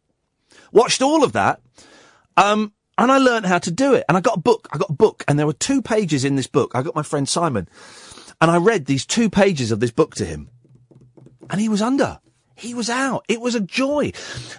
Watched 0.72 1.02
all 1.02 1.22
of 1.22 1.30
that, 1.34 1.60
um, 2.36 2.72
and 2.98 3.12
I 3.12 3.18
learned 3.18 3.46
how 3.46 3.58
to 3.58 3.70
do 3.70 3.94
it, 3.94 4.04
and 4.08 4.18
I 4.18 4.20
got 4.20 4.38
a 4.38 4.40
book. 4.40 4.68
I 4.72 4.78
got 4.78 4.90
a 4.90 4.94
book, 4.94 5.22
and 5.28 5.38
there 5.38 5.46
were 5.46 5.52
two 5.52 5.80
pages 5.80 6.24
in 6.24 6.34
this 6.34 6.48
book. 6.48 6.72
I 6.74 6.82
got 6.82 6.96
my 6.96 7.04
friend 7.04 7.28
Simon, 7.28 7.68
and 8.40 8.50
I 8.50 8.56
read 8.56 8.86
these 8.86 9.06
two 9.06 9.30
pages 9.30 9.70
of 9.70 9.78
this 9.78 9.92
book 9.92 10.16
to 10.16 10.24
him 10.24 10.50
and 11.50 11.60
he 11.60 11.68
was 11.68 11.82
under. 11.82 12.20
He 12.56 12.72
was 12.72 12.88
out. 12.88 13.24
It 13.28 13.40
was 13.40 13.54
a 13.54 13.60
joy. 13.60 14.12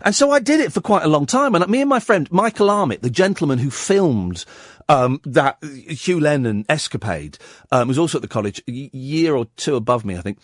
And 0.04 0.14
so 0.14 0.30
I 0.30 0.40
did 0.40 0.60
it 0.60 0.72
for 0.72 0.82
quite 0.82 1.04
a 1.04 1.08
long 1.08 1.26
time. 1.26 1.56
And 1.56 1.68
me 1.68 1.82
and 1.82 1.90
my 1.90 2.00
friend 2.00 2.32
Michael 2.32 2.70
Armit, 2.70 3.02
the 3.02 3.10
gentleman 3.10 3.58
who 3.58 3.72
filmed 3.72 4.46
um, 4.88 5.20
that 5.26 5.58
Hugh 5.64 6.20
Lennon 6.20 6.64
escapade, 6.70 7.40
um, 7.72 7.88
was 7.88 7.98
also 7.98 8.20
at 8.20 8.22
the 8.22 8.28
college, 8.28 8.62
a 8.68 8.72
year 8.72 9.36
or 9.36 9.46
two 9.58 9.76
above 9.76 10.06
me, 10.06 10.16
I 10.16 10.22
think. 10.22 10.38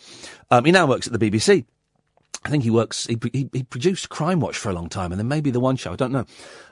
Um, 0.50 0.64
he 0.64 0.72
now 0.72 0.86
works 0.86 1.06
at 1.06 1.18
the 1.18 1.30
BBC. 1.30 1.64
I 2.44 2.50
think 2.50 2.64
he 2.64 2.70
works, 2.70 3.06
he, 3.06 3.18
he, 3.32 3.48
he 3.52 3.62
produced 3.62 4.10
Crime 4.10 4.40
Watch 4.40 4.58
for 4.58 4.68
a 4.68 4.74
long 4.74 4.88
time 4.88 5.12
and 5.12 5.18
then 5.18 5.28
maybe 5.28 5.50
the 5.50 5.60
one 5.60 5.76
show, 5.76 5.92
I 5.92 5.96
don't 5.96 6.12
know. 6.12 6.26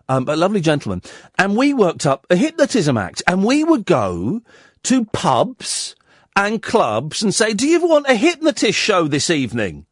Um, 0.09 0.25
but 0.25 0.37
lovely 0.37 0.61
gentleman. 0.61 1.01
And 1.39 1.57
we 1.57 1.73
worked 1.73 2.05
up 2.05 2.27
a 2.29 2.37
hypnotism 2.37 2.99
act 2.99 3.23
and 3.27 3.45
we 3.45 3.65
would 3.65 3.87
go 3.87 4.43
to 4.83 5.05
pubs 5.07 5.95
and 6.37 6.63
clubs 6.63 7.23
and 7.23 7.35
say, 7.35 7.53
do 7.53 7.67
you 7.67 7.87
want 7.87 8.09
a 8.09 8.15
hypnotist 8.15 8.79
show 8.79 9.07
this 9.07 9.31
evening? 9.31 9.87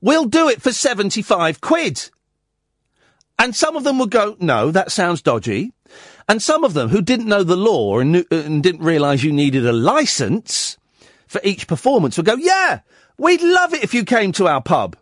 We'll 0.00 0.26
do 0.26 0.48
it 0.48 0.60
for 0.60 0.72
75 0.72 1.60
quid. 1.60 2.10
And 3.38 3.54
some 3.54 3.76
of 3.76 3.84
them 3.84 3.98
would 3.98 4.10
go, 4.10 4.36
no, 4.40 4.70
that 4.70 4.92
sounds 4.92 5.22
dodgy. 5.22 5.72
And 6.28 6.42
some 6.42 6.64
of 6.64 6.74
them 6.74 6.88
who 6.88 7.02
didn't 7.02 7.28
know 7.28 7.42
the 7.42 7.56
law 7.56 8.00
and, 8.00 8.12
knew, 8.12 8.24
uh, 8.32 8.36
and 8.36 8.62
didn't 8.62 8.82
realise 8.82 9.22
you 9.22 9.32
needed 9.32 9.66
a 9.66 9.72
licence 9.72 10.76
for 11.26 11.40
each 11.44 11.66
performance 11.66 12.16
would 12.16 12.26
go, 12.26 12.36
yeah, 12.36 12.80
we'd 13.18 13.42
love 13.42 13.74
it 13.74 13.84
if 13.84 13.94
you 13.94 14.04
came 14.04 14.32
to 14.32 14.46
our 14.46 14.62
pub 14.62 14.96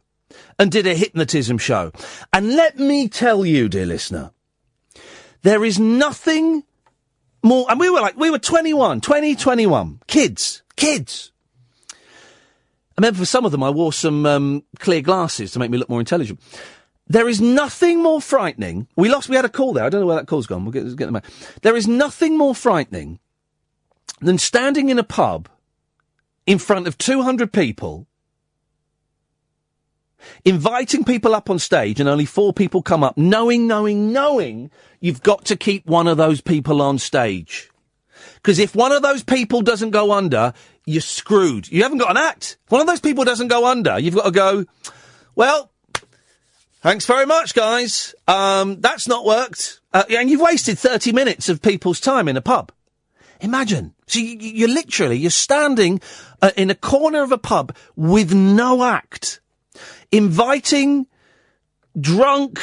and 0.59 0.71
did 0.71 0.87
a 0.87 0.95
hypnotism 0.95 1.59
show. 1.59 1.93
And 2.33 2.57
let 2.57 2.79
me 2.79 3.09
tell 3.09 3.45
you, 3.45 3.69
dear 3.69 3.87
listener, 3.87 4.33
there 5.43 5.65
is 5.65 5.79
nothing 5.79 6.65
more, 7.43 7.67
and 7.71 7.79
we 7.79 7.91
were 7.91 8.01
like, 8.01 8.17
we 8.17 8.31
were 8.31 8.39
21, 8.39 9.01
20, 9.01 9.37
21, 9.37 10.01
kids, 10.07 10.63
kids. 10.77 11.33
I 11.93 13.01
remember 13.01 13.19
for 13.19 13.27
some 13.27 13.45
of 13.45 13.53
them 13.53 13.63
I 13.63 13.71
wore 13.71 13.93
some 13.93 14.25
um, 14.25 14.65
clear 14.79 15.01
glasses 15.01 15.51
to 15.53 15.59
make 15.59 15.71
me 15.71 15.79
look 15.79 15.89
more 15.89 16.01
intelligent. 16.01 16.41
There 17.07 17.29
is 17.29 17.41
nothing 17.41 18.03
more 18.03 18.21
frightening. 18.21 18.87
We 18.97 19.11
lost, 19.11 19.29
we 19.29 19.37
had 19.37 19.45
a 19.45 19.51
call 19.51 19.73
there. 19.73 19.85
I 19.85 19.89
don't 19.89 20.01
know 20.01 20.07
where 20.07 20.17
that 20.17 20.27
call's 20.27 20.47
gone. 20.47 20.65
We'll 20.65 20.73
get, 20.73 20.85
get 20.97 21.07
them 21.07 21.15
back. 21.15 21.27
There 21.63 21.77
is 21.77 21.87
nothing 21.87 22.39
more 22.39 22.55
frightening 22.55 23.19
than 24.21 24.39
standing 24.39 24.89
in 24.89 24.99
a 24.99 25.05
pub 25.05 25.49
in 26.47 26.59
front 26.59 26.87
of 26.87 26.97
200 26.97 27.53
people, 27.53 28.07
inviting 30.45 31.05
people 31.05 31.35
up 31.35 31.51
on 31.51 31.59
stage 31.59 32.01
and 32.01 32.09
only 32.09 32.25
four 32.25 32.53
people 32.53 32.81
come 32.81 33.03
up, 33.03 33.19
knowing, 33.19 33.67
knowing, 33.67 34.13
knowing 34.13 34.71
you've 35.01 35.23
got 35.23 35.45
to 35.47 35.57
keep 35.57 35.87
one 35.87 36.07
of 36.07 36.17
those 36.17 36.41
people 36.41 36.81
on 36.81 36.99
stage. 36.99 37.71
Because 38.45 38.59
if 38.59 38.77
one 38.77 38.93
of 38.93 39.01
those 39.01 39.23
people 39.23 39.63
doesn't 39.63 39.89
go 39.89 40.13
under, 40.13 40.53
you're 40.85 41.01
screwed. 41.01 41.67
You 41.73 41.83
haven't 41.83 41.97
got 41.97 42.11
an 42.11 42.19
act. 42.19 42.59
If 42.67 42.73
one 42.73 42.83
of 42.83 42.87
those 42.87 43.01
people 43.01 43.25
doesn't 43.25 43.49
go 43.49 43.65
under, 43.65 43.99
you've 43.99 44.17
got 44.17 44.27
to 44.27 44.31
go, 44.31 44.67
well, 45.35 45.71
thanks 46.83 47.07
very 47.07 47.25
much, 47.25 47.55
guys. 47.55 48.15
Um, 48.29 48.83
that's 48.83 49.09
not 49.09 49.25
worked. 49.25 49.81
Uh, 49.95 50.05
and 50.11 50.29
you've 50.29 50.43
wasted 50.43 50.79
30 50.79 51.13
minutes 51.13 51.49
of 51.49 51.63
people's 51.63 52.01
time 52.01 52.29
in 52.29 52.37
a 52.37 52.43
pub. 52.43 52.71
Imagine. 53.41 53.95
So 54.07 54.19
you, 54.19 54.37
you're 54.37 54.69
literally, 54.69 55.17
you're 55.17 55.31
standing 55.31 56.03
uh, 56.43 56.51
in 56.55 56.69
a 56.69 56.75
corner 56.75 57.23
of 57.23 57.33
a 57.33 57.39
pub 57.39 57.75
with 57.97 58.35
no 58.35 58.85
act, 58.85 59.41
inviting 60.13 61.07
drunk, 61.99 62.61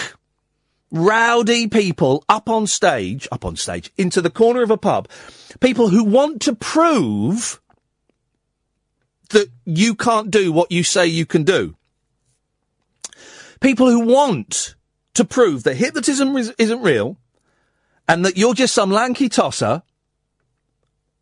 rowdy 0.91 1.67
people 1.67 2.23
up 2.27 2.49
on 2.49 2.67
stage, 2.67 3.27
up 3.32 3.45
on 3.45 3.56
stage, 3.56 3.91
into 3.97 4.21
the 4.21 4.30
corner 4.30 4.62
of 4.62 4.71
a 4.71 4.77
pub, 4.77 5.08
people 5.60 5.89
who 5.89 6.04
want 6.04 6.41
to 6.41 6.54
prove 6.54 7.62
that 9.30 9.49
you 9.65 9.95
can't 9.95 10.30
do 10.30 10.51
what 10.51 10.71
you 10.71 10.84
say 10.84 11.08
you 11.08 11.25
can 11.25 11.43
do. 11.43 11.75
People 13.62 13.89
who 13.89 14.01
want 14.01 14.75
to 15.13 15.23
prove 15.23 15.63
that 15.63 15.75
hypnotism 15.75 16.36
is, 16.36 16.54
isn't 16.58 16.82
real 16.82 17.17
and 18.08 18.25
that 18.25 18.38
you're 18.38 18.54
just 18.54 18.73
some 18.73 18.91
lanky 18.91 19.30
tosser 19.30 19.84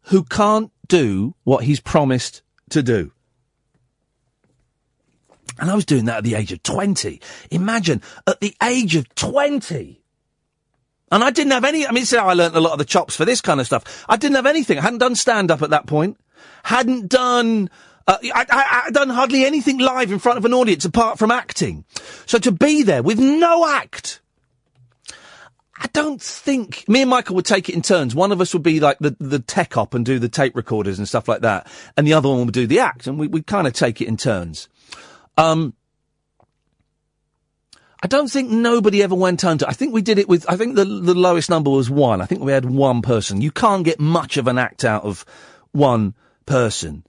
who 0.03 0.23
can't 0.23 0.71
do 0.87 1.35
what 1.43 1.63
he's 1.63 1.79
promised 1.79 2.41
to 2.69 2.81
do. 2.81 3.11
And 5.59 5.69
I 5.69 5.75
was 5.75 5.85
doing 5.85 6.05
that 6.05 6.17
at 6.19 6.23
the 6.23 6.35
age 6.35 6.51
of 6.51 6.63
20. 6.63 7.21
Imagine, 7.51 8.01
at 8.25 8.39
the 8.39 8.55
age 8.63 8.95
of 8.95 9.13
20. 9.15 10.01
And 11.11 11.23
I 11.23 11.31
didn't 11.31 11.51
have 11.51 11.65
any, 11.65 11.87
I 11.87 11.91
mean, 11.91 12.03
is 12.03 12.11
how 12.11 12.27
I 12.27 12.33
learnt 12.33 12.55
a 12.55 12.59
lot 12.59 12.73
of 12.73 12.79
the 12.79 12.85
chops 12.85 13.15
for 13.15 13.25
this 13.25 13.41
kind 13.41 13.59
of 13.59 13.65
stuff. 13.65 14.05
I 14.07 14.15
didn't 14.15 14.35
have 14.35 14.45
anything. 14.45 14.77
I 14.77 14.81
hadn't 14.81 14.99
done 14.99 15.15
stand 15.15 15.51
up 15.51 15.61
at 15.61 15.71
that 15.71 15.87
point. 15.87 16.17
Hadn't 16.63 17.09
done, 17.09 17.69
uh, 18.07 18.17
I, 18.23 18.45
I, 18.49 18.81
I'd 18.85 18.93
done 18.93 19.09
hardly 19.09 19.43
anything 19.43 19.79
live 19.79 20.11
in 20.11 20.19
front 20.19 20.37
of 20.37 20.45
an 20.45 20.53
audience 20.53 20.85
apart 20.85 21.17
from 21.17 21.31
acting. 21.31 21.83
So 22.25 22.37
to 22.39 22.51
be 22.51 22.83
there 22.83 23.01
with 23.01 23.19
no 23.19 23.67
act, 23.67 24.21
I 25.81 25.87
don't 25.93 26.21
think 26.21 26.87
me 26.89 27.01
and 27.01 27.09
Michael 27.09 27.35
would 27.35 27.45
take 27.45 27.69
it 27.69 27.75
in 27.75 27.81
turns. 27.81 28.13
One 28.13 28.31
of 28.31 28.41
us 28.41 28.53
would 28.53 28.63
be 28.63 28.79
like 28.79 28.99
the, 28.99 29.15
the 29.19 29.39
tech 29.39 29.77
op 29.77 29.93
and 29.93 30.05
do 30.05 30.19
the 30.19 30.27
tape 30.27 30.55
recorders 30.55 30.99
and 30.99 31.07
stuff 31.07 31.27
like 31.29 31.41
that, 31.41 31.67
and 31.95 32.05
the 32.05 32.13
other 32.13 32.27
one 32.27 32.45
would 32.45 32.53
do 32.53 32.67
the 32.67 32.79
act, 32.79 33.07
and 33.07 33.17
we 33.17 33.27
we 33.27 33.41
kind 33.41 33.65
of 33.65 33.71
take 33.71 34.01
it 34.01 34.07
in 34.07 34.17
turns. 34.17 34.67
Um, 35.39 35.73
I 38.03 38.07
don't 38.07 38.29
think 38.29 38.49
nobody 38.49 39.01
ever 39.03 39.15
went 39.15 39.45
under. 39.45 39.65
I 39.67 39.73
think 39.73 39.93
we 39.93 40.01
did 40.01 40.19
it 40.19 40.27
with. 40.27 40.45
I 40.49 40.57
think 40.57 40.75
the 40.75 40.85
the 40.85 41.13
lowest 41.13 41.49
number 41.49 41.69
was 41.69 41.89
one. 41.89 42.21
I 42.21 42.25
think 42.25 42.41
we 42.41 42.51
had 42.51 42.65
one 42.65 43.01
person. 43.01 43.41
You 43.41 43.51
can't 43.51 43.85
get 43.85 43.99
much 43.99 44.37
of 44.37 44.47
an 44.47 44.57
act 44.57 44.83
out 44.83 45.03
of 45.03 45.25
one 45.71 46.13
person. 46.45 47.05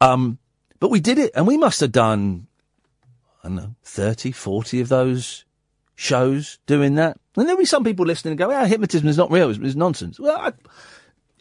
Um, 0.00 0.38
but 0.78 0.90
we 0.90 1.00
did 1.00 1.18
it, 1.18 1.32
and 1.34 1.46
we 1.46 1.56
must 1.56 1.80
have 1.80 1.92
done. 1.92 2.46
I 3.42 3.48
don't 3.48 3.56
know, 3.56 3.74
30, 3.84 4.32
40 4.32 4.80
of 4.80 4.88
those 4.88 5.44
shows 5.94 6.58
doing 6.66 6.96
that. 6.96 7.16
And 7.36 7.46
there'll 7.46 7.58
be 7.58 7.64
some 7.64 7.84
people 7.84 8.04
listening 8.04 8.32
and 8.32 8.38
go, 8.38 8.50
yeah, 8.50 8.66
hypnotism 8.66 9.06
is 9.06 9.16
not 9.16 9.30
real, 9.30 9.50
it's, 9.50 9.58
it's 9.60 9.76
nonsense. 9.76 10.18
Well, 10.18 10.36
I, 10.36 10.52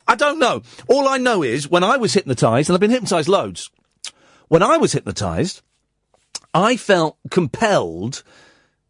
I 0.07 0.13
don't 0.13 0.37
know. 0.37 0.61
All 0.87 1.07
I 1.07 1.17
know 1.17 1.41
is 1.41 1.67
when 1.67 1.83
I 1.83 1.97
was 1.97 2.13
hypnotized, 2.13 2.69
and 2.69 2.75
I've 2.75 2.79
been 2.79 2.91
hypnotized 2.91 3.27
loads, 3.27 3.71
when 4.49 4.61
I 4.61 4.77
was 4.77 4.93
hypnotized, 4.93 5.63
I 6.55 6.77
felt 6.77 7.17
compelled 7.29 8.23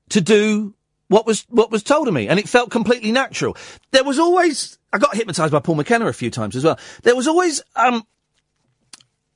to 0.09 0.21
do 0.21 0.75
what 1.07 1.25
was 1.25 1.41
what 1.49 1.71
was 1.71 1.83
told 1.83 2.07
of 2.07 2.13
me, 2.13 2.27
and 2.27 2.39
it 2.39 2.47
felt 2.47 2.69
completely 2.69 3.11
natural. 3.11 3.57
There 3.91 4.03
was 4.03 4.19
always 4.19 4.77
I 4.93 4.99
got 4.99 5.15
hypnotized 5.15 5.51
by 5.51 5.59
Paul 5.59 5.75
McKenna 5.75 6.07
a 6.07 6.13
few 6.13 6.29
times 6.29 6.55
as 6.55 6.63
well. 6.63 6.79
There 7.03 7.15
was 7.15 7.27
always 7.27 7.61
um 7.75 8.05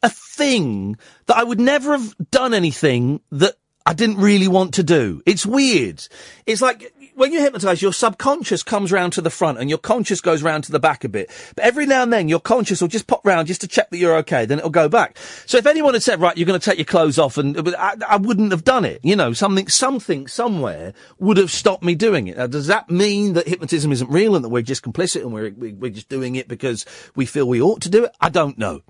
a 0.03 0.09
thing 0.09 0.95
that 1.25 1.37
I 1.37 1.43
would 1.43 1.59
never 1.59 1.91
have 1.97 2.15
done 2.31 2.53
anything 2.53 3.21
that 3.31 3.55
I 3.85 3.93
didn't 3.93 4.17
really 4.17 4.47
want 4.47 4.75
to 4.75 4.83
do. 4.83 5.21
It's 5.25 5.45
weird. 5.45 6.07
It's 6.45 6.61
like 6.61 6.93
when 7.19 7.33
you 7.33 7.41
hypnotise, 7.41 7.81
your 7.81 7.91
subconscious 7.91 8.63
comes 8.63 8.91
round 8.91 9.11
to 9.13 9.21
the 9.21 9.29
front 9.29 9.59
and 9.59 9.69
your 9.69 9.77
conscious 9.77 10.21
goes 10.21 10.41
round 10.41 10.63
to 10.63 10.71
the 10.71 10.79
back 10.79 11.03
a 11.03 11.09
bit. 11.09 11.29
But 11.53 11.65
every 11.65 11.85
now 11.85 12.01
and 12.01 12.13
then, 12.13 12.29
your 12.29 12.39
conscious 12.39 12.79
will 12.79 12.87
just 12.87 13.07
pop 13.07 13.25
round 13.25 13.47
just 13.47 13.61
to 13.61 13.67
check 13.67 13.89
that 13.89 13.97
you're 13.97 14.15
okay. 14.17 14.45
Then 14.45 14.59
it'll 14.59 14.69
go 14.69 14.87
back. 14.87 15.17
So 15.45 15.57
if 15.57 15.65
anyone 15.65 15.93
had 15.93 16.03
said, 16.03 16.21
right, 16.21 16.37
you're 16.37 16.45
going 16.45 16.59
to 16.59 16.65
take 16.65 16.77
your 16.77 16.85
clothes 16.85 17.19
off, 17.19 17.37
and 17.37 17.75
I, 17.77 17.95
I 18.07 18.17
wouldn't 18.17 18.51
have 18.51 18.63
done 18.63 18.85
it. 18.85 19.01
You 19.03 19.17
know, 19.17 19.33
something, 19.33 19.67
something, 19.67 20.27
somewhere 20.27 20.93
would 21.19 21.35
have 21.37 21.51
stopped 21.51 21.83
me 21.83 21.93
doing 21.93 22.27
it. 22.27 22.37
Now, 22.37 22.47
does 22.47 22.67
that 22.67 22.89
mean 22.89 23.33
that 23.33 23.47
hypnotism 23.47 23.91
isn't 23.91 24.09
real 24.09 24.35
and 24.35 24.45
that 24.45 24.49
we're 24.49 24.61
just 24.61 24.83
complicit 24.83 25.21
and 25.21 25.33
we're 25.33 25.51
we're 25.51 25.91
just 25.91 26.07
doing 26.07 26.35
it 26.35 26.47
because 26.47 26.85
we 27.15 27.25
feel 27.25 27.47
we 27.47 27.61
ought 27.61 27.81
to 27.81 27.89
do 27.89 28.05
it? 28.05 28.11
I 28.21 28.29
don't 28.29 28.57
know. 28.57 28.81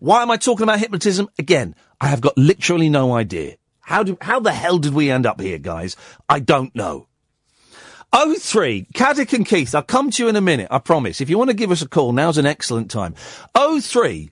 Why 0.00 0.22
am 0.22 0.30
I 0.30 0.36
talking 0.36 0.64
about 0.64 0.80
hypnotism? 0.80 1.28
Again, 1.38 1.76
I 2.00 2.08
have 2.08 2.20
got 2.20 2.36
literally 2.36 2.88
no 2.88 3.14
idea. 3.14 3.56
How 3.80 4.02
do, 4.02 4.18
how 4.20 4.40
the 4.40 4.52
hell 4.52 4.78
did 4.78 4.94
we 4.94 5.12
end 5.12 5.26
up 5.26 5.40
here, 5.40 5.58
guys? 5.58 5.96
I 6.28 6.40
don't 6.40 6.74
know. 6.74 7.05
Oh 8.12 8.34
three, 8.38 8.86
Caddick 8.94 9.32
and 9.32 9.46
Keith, 9.46 9.74
I'll 9.74 9.82
come 9.82 10.10
to 10.10 10.22
you 10.22 10.28
in 10.28 10.36
a 10.36 10.40
minute, 10.40 10.68
I 10.70 10.78
promise. 10.78 11.20
If 11.20 11.30
you 11.30 11.38
want 11.38 11.50
to 11.50 11.56
give 11.56 11.70
us 11.70 11.82
a 11.82 11.88
call, 11.88 12.12
now's 12.12 12.38
an 12.38 12.46
excellent 12.46 12.90
time. 12.90 13.14
Oh 13.54 13.80
three, 13.80 14.30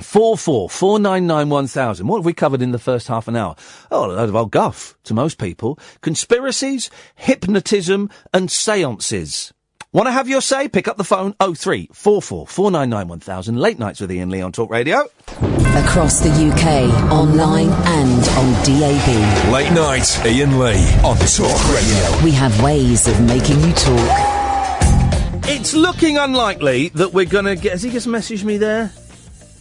four 0.00 0.36
four, 0.36 0.68
four 0.68 0.98
nine 0.98 1.26
nine 1.26 1.48
one 1.48 1.66
thousand. 1.66 2.06
What 2.06 2.18
have 2.18 2.26
we 2.26 2.34
covered 2.34 2.62
in 2.62 2.72
the 2.72 2.78
first 2.78 3.08
half 3.08 3.28
an 3.28 3.36
hour? 3.36 3.56
Oh, 3.90 4.06
a 4.06 4.12
load 4.12 4.28
of 4.28 4.36
old 4.36 4.50
guff 4.50 4.96
to 5.04 5.14
most 5.14 5.38
people. 5.38 5.78
Conspiracies, 6.02 6.90
hypnotism, 7.14 8.10
and 8.32 8.50
seances. 8.50 9.53
Want 9.94 10.08
to 10.08 10.10
have 10.10 10.28
your 10.28 10.40
say? 10.40 10.66
Pick 10.66 10.88
up 10.88 10.96
the 10.96 11.04
phone. 11.04 11.36
Oh 11.38 11.54
three, 11.54 11.88
four 11.92 12.20
four, 12.20 12.48
four 12.48 12.72
nine 12.72 12.90
nine 12.90 13.06
one 13.06 13.20
thousand. 13.20 13.60
Late 13.60 13.78
nights 13.78 14.00
with 14.00 14.10
Iain 14.10 14.28
Lee 14.28 14.40
on 14.40 14.50
Talk 14.50 14.68
Radio. 14.68 15.08
Across 15.76 16.18
the 16.18 16.30
UK, 16.30 17.12
online 17.12 17.68
and 17.68 18.28
on 18.30 18.52
DAB. 18.64 19.52
Late 19.52 19.70
night, 19.70 20.18
Iain 20.26 20.58
Lee 20.58 20.82
on 21.04 21.16
Talk 21.18 21.68
Radio. 21.72 22.24
We 22.24 22.32
have 22.32 22.60
ways 22.60 23.06
of 23.06 23.20
making 23.20 23.60
you 23.60 23.72
talk. 23.74 25.44
It's 25.46 25.74
looking 25.74 26.18
unlikely 26.18 26.88
that 26.88 27.12
we're 27.12 27.24
going 27.24 27.44
to 27.44 27.54
get. 27.54 27.70
Has 27.70 27.84
he 27.84 27.90
just 27.92 28.08
messaged 28.08 28.42
me 28.42 28.56
there? 28.56 28.92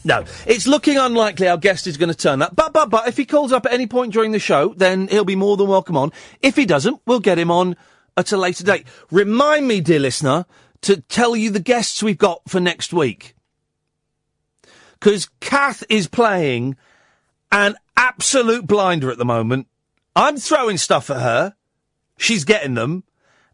No, 0.04 0.26
it's 0.48 0.66
looking 0.66 0.98
unlikely 0.98 1.48
our 1.48 1.58
guest 1.58 1.86
is 1.86 1.98
going 1.98 2.10
to 2.10 2.18
turn 2.18 2.42
up. 2.42 2.56
But, 2.56 2.74
but, 2.74 2.90
but, 2.90 3.08
if 3.08 3.18
he 3.18 3.26
calls 3.26 3.54
up 3.54 3.68
at 3.68 3.72
any 3.72 3.86
point 3.86 4.12
during 4.14 4.32
the 4.32 4.40
show, 4.40 4.74
then 4.76 5.08
he'll 5.10 5.26
be 5.26 5.36
more 5.36 5.58
than 5.58 5.68
welcome 5.68 5.96
on. 5.96 6.12
If 6.42 6.56
he 6.56 6.66
doesn't, 6.66 7.02
we'll 7.06 7.20
get 7.20 7.38
him 7.38 7.52
on 7.52 7.78
at 8.18 8.32
a 8.32 8.38
later 8.38 8.64
date. 8.64 8.86
Remind 9.12 9.68
me, 9.68 9.82
dear 9.82 10.00
listener, 10.00 10.46
to 10.82 11.02
tell 11.02 11.36
you 11.36 11.50
the 11.50 11.60
guests 11.60 12.04
we've 12.04 12.18
got 12.18 12.42
for 12.48 12.60
next 12.60 12.94
week. 12.94 13.36
Because 15.00 15.30
Kath 15.40 15.84
is 15.90 16.08
playing 16.08 16.76
an 17.52 17.76
absolute 17.98 18.66
blinder 18.68 19.12
at 19.12 19.18
the 19.18 19.26
moment. 19.26 19.68
I'm 20.16 20.38
throwing 20.38 20.78
stuff 20.78 21.10
at 21.10 21.22
her. 21.22 21.56
She's 22.18 22.44
getting 22.44 22.74
them. 22.74 23.04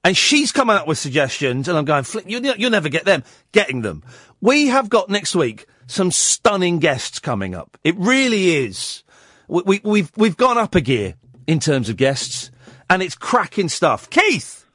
And 0.04 0.16
she's 0.16 0.54
coming 0.54 0.78
up 0.78 0.88
with 0.88 0.98
suggestions, 0.98 1.68
and 1.68 1.78
I'm 1.78 1.84
going, 1.84 2.06
you, 2.26 2.40
you'll 2.58 2.72
never 2.72 2.88
get 2.88 3.04
them. 3.04 3.24
Getting 3.52 3.82
them. 3.82 4.02
We 4.40 4.68
have 4.68 4.88
got 4.88 5.10
next 5.10 5.36
week 5.36 5.66
some 5.88 6.12
stunning 6.12 6.80
guests 6.80 7.20
coming 7.20 7.54
up. 7.54 7.78
It 7.84 7.96
really 7.98 8.56
is. 8.56 9.04
We, 9.50 9.64
we, 9.66 9.82
we've, 9.84 10.12
we've 10.16 10.38
gone 10.38 10.58
up 10.58 10.76
a 10.76 10.82
gear 10.82 11.16
in 11.48 11.60
terms 11.60 11.90
of 11.90 11.98
guests, 11.98 12.50
and 12.90 13.02
it's 13.02 13.16
cracking 13.16 13.70
stuff. 13.70 14.10
Keith! 14.10 14.66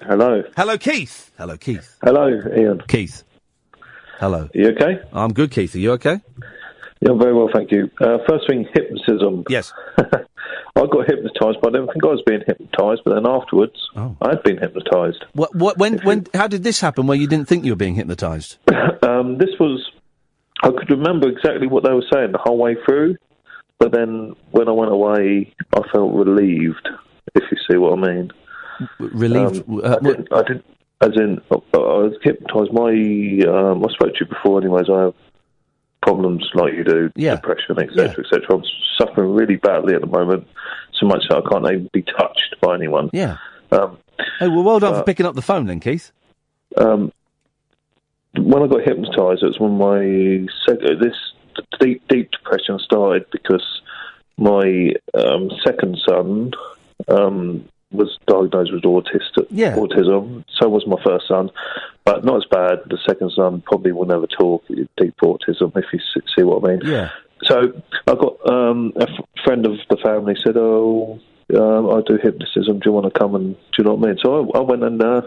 Hello. 0.00 0.42
Hello, 0.56 0.78
Keith. 0.78 1.30
Hello, 1.36 1.56
Keith. 1.56 1.96
Hello, 2.04 2.28
Iain. 2.28 2.80
Keith. 2.86 3.24
Hello. 4.20 4.48
You 4.54 4.68
okay? 4.70 5.00
I'm 5.12 5.32
good, 5.32 5.50
Keith. 5.50 5.74
Are 5.74 5.78
you 5.78 5.92
okay? 5.92 6.20
Yeah, 7.00 7.12
very 7.18 7.34
well, 7.34 7.48
thank 7.52 7.70
you. 7.70 7.90
Uh, 8.00 8.18
first 8.28 8.48
thing, 8.48 8.66
hypnotism. 8.74 9.44
Yes. 9.48 9.72
I 9.98 10.86
got 10.86 11.06
hypnotised, 11.08 11.58
but 11.60 11.68
I 11.68 11.78
didn't 11.78 11.88
think 11.88 12.04
I 12.04 12.08
was 12.08 12.22
being 12.26 12.42
hypnotised. 12.46 13.02
But 13.04 13.14
then 13.14 13.26
afterwards, 13.26 13.74
Oh. 13.96 14.16
I 14.20 14.30
had 14.30 14.42
been 14.44 14.58
hypnotised. 14.58 15.24
What, 15.32 15.54
what, 15.54 15.78
when, 15.78 15.98
when, 15.98 16.26
how 16.34 16.46
did 16.46 16.62
this 16.62 16.80
happen 16.80 17.06
where 17.06 17.16
you 17.18 17.26
didn't 17.26 17.48
think 17.48 17.64
you 17.64 17.72
were 17.72 17.76
being 17.76 17.94
hypnotised? 17.96 18.58
um, 19.02 19.38
this 19.38 19.50
was, 19.58 19.88
I 20.62 20.70
could 20.70 20.90
remember 20.90 21.28
exactly 21.28 21.66
what 21.66 21.84
they 21.84 21.92
were 21.92 22.04
saying 22.12 22.32
the 22.32 22.38
whole 22.38 22.58
way 22.58 22.76
through. 22.86 23.16
But 23.78 23.92
then 23.92 24.34
when 24.50 24.68
I 24.68 24.72
went 24.72 24.90
away, 24.92 25.54
I 25.72 25.80
felt 25.92 26.12
relieved, 26.14 26.88
if 27.34 27.44
you 27.50 27.58
see 27.70 27.76
what 27.76 27.98
I 27.98 28.12
mean. 28.14 28.30
Relieved? 28.98 29.68
Um, 29.68 29.80
uh, 29.84 29.96
I, 29.96 30.02
didn't, 30.02 30.32
I 30.32 30.42
didn't, 30.42 30.64
as 31.00 31.10
in, 31.16 31.40
I, 31.50 31.54
I 31.54 31.78
was 31.78 32.14
hypnotised. 32.22 32.72
My, 32.72 32.90
um, 33.70 33.84
I 33.84 33.92
spoke 33.92 34.14
to 34.14 34.20
you 34.20 34.26
before, 34.26 34.60
anyways. 34.60 34.88
I 34.90 35.02
have 35.02 35.14
problems 36.02 36.48
like 36.54 36.74
you 36.74 36.84
do, 36.84 37.10
Yeah. 37.16 37.34
depression, 37.36 37.78
etc., 37.78 38.24
etc. 38.24 38.42
I'm 38.50 38.62
suffering 38.98 39.34
really 39.34 39.56
badly 39.56 39.94
at 39.94 40.00
the 40.00 40.06
moment, 40.06 40.46
so 40.98 41.06
much 41.06 41.24
that 41.28 41.38
I 41.44 41.48
can't 41.50 41.64
even 41.66 41.90
be 41.92 42.02
touched 42.02 42.56
by 42.60 42.74
anyone. 42.74 43.10
Yeah. 43.12 43.36
Um, 43.72 43.98
Hey, 44.40 44.48
well, 44.48 44.64
well 44.64 44.80
done 44.80 44.94
for 44.94 45.00
uh, 45.00 45.04
picking 45.04 45.26
up 45.26 45.34
the 45.36 45.42
phone 45.42 45.66
then, 45.66 45.78
Keith. 45.78 46.10
um, 46.76 47.12
when 48.36 48.62
I 48.62 48.66
got 48.66 48.82
hypnotised, 48.82 49.42
it 49.42 49.46
was 49.46 49.58
when 49.60 49.78
my 49.78 50.46
sec- 50.66 50.80
this 51.00 51.14
deep 51.80 52.02
deep 52.08 52.30
depression 52.32 52.78
started 52.80 53.26
because 53.32 53.64
my 54.36 54.92
um, 55.14 55.50
second 55.64 55.98
son 56.08 56.52
um, 57.06 57.64
was 57.90 58.18
diagnosed 58.26 58.72
with 58.72 58.82
autistic 58.82 59.46
Yeah. 59.50 59.76
autism. 59.76 60.44
So 60.58 60.68
was 60.68 60.86
my 60.86 61.02
first 61.04 61.26
son, 61.28 61.50
but 62.04 62.24
not 62.24 62.36
as 62.36 62.44
bad. 62.50 62.80
The 62.90 62.98
second 63.06 63.32
son 63.34 63.62
probably 63.64 63.92
will 63.92 64.06
never 64.06 64.26
talk 64.26 64.64
deep 64.68 65.14
autism, 65.22 65.76
if 65.76 65.84
you 65.92 66.00
see 66.36 66.42
what 66.42 66.64
I 66.64 66.72
mean. 66.72 66.80
Yeah. 66.84 67.10
So 67.44 67.72
I 68.06 68.14
got 68.14 68.50
um, 68.50 68.92
a 68.96 69.02
f- 69.08 69.24
friend 69.44 69.64
of 69.64 69.72
the 69.88 69.96
family 70.04 70.34
said, 70.44 70.56
"Oh, 70.56 71.20
um, 71.56 71.90
I 71.90 72.02
do 72.06 72.18
hypnotism. 72.22 72.78
Do 72.80 72.82
you 72.86 72.92
want 72.92 73.12
to 73.12 73.18
come 73.18 73.34
and 73.34 73.54
do 73.54 73.60
you 73.78 73.84
know 73.84 73.94
what 73.94 74.06
I 74.08 74.12
mean?" 74.12 74.18
So 74.22 74.50
I, 74.54 74.58
I 74.58 74.60
went 74.62 74.82
and 74.82 75.02
uh, 75.02 75.22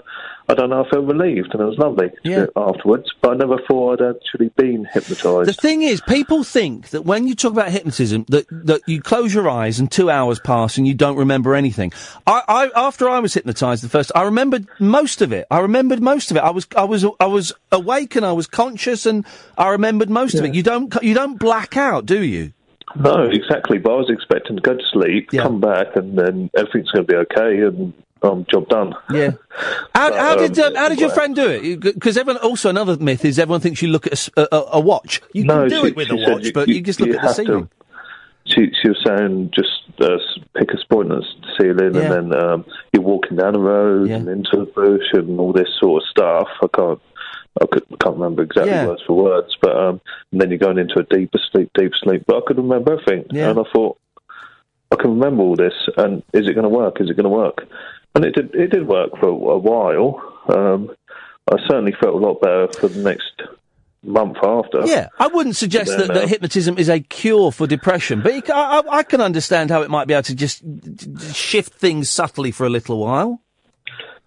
I 0.50 0.54
don't 0.54 0.70
know. 0.70 0.84
I 0.84 0.90
felt 0.90 1.06
relieved 1.08 1.50
and 1.54 1.62
it 1.62 1.66
was 1.66 1.78
lovely 1.78 2.10
Yeah. 2.24 2.46
afterwards. 2.56 3.06
But 3.22 3.32
I 3.32 3.36
never 3.36 3.58
thought 3.68 4.02
I'd 4.02 4.16
actually 4.18 4.50
been 4.50 4.86
hypnotised. 4.92 5.48
The 5.50 5.54
thing 5.54 5.82
is, 5.82 6.02
people 6.02 6.44
think 6.44 6.90
that 6.90 7.04
when 7.06 7.28
you 7.28 7.36
talk 7.36 7.54
about 7.54 7.70
hypnotism, 7.72 8.26
that, 8.30 8.46
that 8.66 8.82
you 8.88 9.02
close 9.02 9.34
your 9.34 9.50
eyes 9.50 9.80
and 9.80 9.90
two 9.92 10.10
hours 10.10 10.40
pass 10.40 10.78
and 10.78 10.88
you 10.88 10.94
don't 10.94 11.18
remember 11.18 11.56
anything. 11.56 11.92
I, 12.28 12.42
I 12.48 12.72
after 12.76 13.08
I 13.10 13.20
was 13.20 13.34
hypnotised 13.34 13.84
the 13.84 13.90
first, 13.90 14.12
I 14.14 14.24
remembered 14.24 14.68
most 14.80 15.22
of 15.22 15.32
it. 15.32 15.48
I 15.50 15.60
remembered 15.60 16.02
most 16.02 16.32
of 16.32 16.38
it. 16.38 16.42
I 16.42 16.52
was 16.52 16.68
I 16.76 16.84
was 16.84 17.06
I 17.20 17.26
was 17.28 17.54
awake 17.72 18.16
and 18.16 18.26
I 18.26 18.34
was 18.34 18.48
conscious 18.48 19.06
and 19.06 19.26
I 19.58 19.70
remembered 19.70 20.10
most 20.10 20.36
of 20.36 20.46
it. 20.46 20.54
You 20.54 20.64
don't 20.64 20.94
you 21.02 21.14
don't 21.14 21.40
black 21.40 21.78
out, 21.78 22.06
do 22.06 22.22
you? 22.22 22.54
No, 23.00 23.24
exactly. 23.30 23.78
But 23.78 23.92
I 23.94 23.96
was 23.98 24.10
expecting 24.10 24.56
to 24.56 24.62
go 24.62 24.76
to 24.76 24.84
sleep, 24.92 25.30
come 25.32 25.60
back, 25.60 25.96
and 25.96 26.18
then 26.18 26.50
everything's 26.56 26.92
going 26.92 27.06
to 27.06 27.12
be 27.12 27.16
okay, 27.18 27.62
and 27.62 27.94
um, 28.24 28.46
job 28.52 28.68
done. 28.70 28.94
Yeah. 29.12 29.32
How, 29.96 30.10
But, 30.10 30.20
how 30.20 30.36
did 30.36 30.60
um, 30.60 30.68
um, 30.68 30.76
how 30.76 30.90
did 30.90 31.00
your 31.00 31.10
friend 31.10 31.36
do 31.36 31.48
it? 31.50 31.80
Because 31.82 32.18
everyone 32.18 32.42
also 32.44 32.70
another 32.70 32.98
myth 32.98 33.26
is 33.26 33.40
everyone 33.40 33.62
thinks 33.62 33.82
you 33.82 33.88
look 33.90 34.08
at 34.08 34.30
a 34.38 34.80
watch. 34.80 35.22
You 35.34 35.44
no, 35.46 35.62
can 35.62 35.70
do 35.70 35.82
she- 35.82 35.88
it 35.88 35.96
with 35.96 36.12
a 36.12 36.16
watch, 36.16 36.54
but 36.54 36.68
you, 36.68 36.82
just 36.82 37.00
look 37.00 37.10
you 37.10 37.16
at 37.16 37.22
the 37.22 37.28
have 37.28 37.36
to- 37.38 37.44
ceiling. 37.46 37.70
She, 38.46 38.72
she 38.82 38.90
was 38.90 38.98
saying 39.06 39.52
just 39.54 39.70
uh, 40.02 40.18
pick 40.58 40.70
a 40.74 40.94
point 40.94 41.12
at 41.12 41.20
the 41.20 41.48
ceiling, 41.60 41.94
Yeah. 41.94 42.14
and 42.14 42.32
then 42.32 42.44
um, 42.44 42.66
you're 42.92 43.04
walking 43.04 43.38
down 43.38 43.54
the 43.54 43.60
road 43.60 44.10
and 44.10 44.28
into 44.28 44.50
the 44.58 44.66
bush 44.66 45.06
and 45.14 45.40
all 45.40 45.54
this 45.54 45.70
sort 45.80 46.02
of 46.02 46.10
stuff. 46.10 46.48
I 46.62 46.68
can't. 46.76 47.02
I 47.60 47.66
could, 47.66 47.84
can't 48.00 48.16
remember 48.16 48.44
exactly 48.44 48.72
Yeah. 48.72 48.88
words 48.88 49.02
for 49.06 49.14
words, 49.18 49.58
but 49.62 49.76
um, 49.76 50.02
and 50.32 50.40
then 50.40 50.50
you're 50.50 50.58
going 50.58 50.78
into 50.78 51.00
a 51.00 51.04
deeper 51.04 51.40
sleep, 51.52 51.70
deep 51.74 51.92
sleep. 52.02 52.24
But 52.26 52.38
I 52.38 52.42
could 52.48 52.58
remember 52.58 52.94
everything, 52.94 53.26
Yeah. 53.32 53.50
and 53.50 53.60
I 53.60 53.64
thought 53.74 53.98
I 54.92 54.96
can 54.96 55.12
remember 55.12 55.44
all 55.44 55.56
this. 55.56 55.74
And 55.98 56.24
is 56.34 56.48
it 56.48 56.54
going 56.54 56.64
to 56.64 56.70
work? 56.70 57.02
Is 57.02 57.10
it 57.10 57.16
going 57.18 57.26
to 57.26 57.30
work? 57.30 57.68
And 58.16 58.24
it 58.26 58.36
did. 58.36 58.54
It 58.56 58.68
did 58.72 58.88
work 58.88 59.12
for 59.20 59.28
a, 59.28 59.58
while. 59.58 60.22
Um, 60.48 60.92
I 61.52 61.58
certainly 61.68 61.94
felt 62.02 62.16
a 62.16 62.18
lot 62.18 62.42
better 62.42 62.68
for 62.80 62.88
the 62.88 63.00
next 63.02 63.42
month 64.04 64.38
after. 64.44 64.86
Yeah, 64.86 65.08
I 65.20 65.28
wouldn't 65.28 65.56
suggest 65.56 65.98
that, 65.98 66.08
that 66.08 66.24
uh, 66.24 66.28
hypnotism 66.28 66.78
is 66.78 66.90
a 66.90 67.00
cure 67.00 67.52
for 67.52 67.68
depression, 67.68 68.22
but 68.22 68.50
I, 68.50 68.80
I, 68.80 68.98
I 68.98 69.04
can 69.04 69.22
understand 69.22 69.70
how 69.70 69.82
it 69.82 69.90
might 69.90 70.08
be 70.08 70.14
able 70.14 70.24
to 70.24 70.36
just 70.36 70.64
shift 71.34 71.74
things 71.74 72.10
subtly 72.10 72.52
for 72.52 72.66
a 72.66 72.70
little 72.70 73.00
while. 73.00 73.42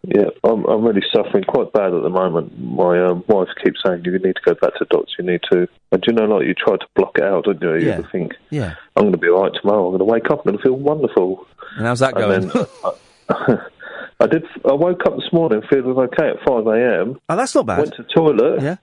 Yeah, 0.06 0.28
I'm, 0.42 0.64
I'm 0.66 0.84
really 0.84 1.02
suffering 1.14 1.44
quite 1.44 1.72
bad 1.72 1.94
at 1.94 2.02
the 2.02 2.10
moment. 2.10 2.58
My 2.60 3.02
um, 3.04 3.24
wife 3.28 3.48
keeps 3.62 3.80
saying, 3.84 4.04
you 4.04 4.12
need 4.12 4.36
to 4.36 4.42
go 4.44 4.54
back 4.54 4.72
to 4.74 4.80
the 4.80 4.84
doctor, 4.86 5.12
you 5.18 5.24
need 5.24 5.40
to. 5.50 5.66
And 5.92 6.02
do 6.02 6.08
you 6.08 6.12
know, 6.12 6.24
like, 6.24 6.46
you 6.46 6.54
try 6.54 6.76
to 6.76 6.86
block 6.94 7.16
it 7.16 7.24
out, 7.24 7.44
don't 7.44 7.62
you? 7.62 7.74
You 7.76 7.86
Yeah. 7.88 8.00
think, 8.12 8.32
Yeah. 8.50 8.74
I'm 8.96 9.04
going 9.04 9.12
to 9.12 9.18
be 9.18 9.28
all 9.28 9.42
right 9.44 9.52
tomorrow, 9.60 9.84
I'm 9.86 9.90
going 9.96 9.98
to 10.00 10.04
wake 10.04 10.30
up, 10.30 10.40
I'm 10.40 10.52
going 10.52 10.56
to 10.58 10.62
feel 10.62 10.76
wonderful. 10.76 11.46
And 11.76 11.86
how's 11.86 12.00
that 12.00 12.14
going? 12.14 12.48
Then 12.48 12.66
I, 12.84 13.56
I 14.20 14.26
did. 14.26 14.44
I 14.68 14.72
woke 14.74 15.00
up 15.06 15.16
this 15.16 15.32
morning 15.32 15.62
feeling 15.70 15.96
okay 15.98 16.28
at 16.30 16.36
5 16.46 16.66
a.m. 16.66 17.18
Oh, 17.28 17.36
that's 17.36 17.54
not 17.54 17.66
bad. 17.66 17.78
Went 17.78 17.94
to 17.94 18.02
the 18.02 18.08
toilet. 18.08 18.62
Yeah. 18.62 18.76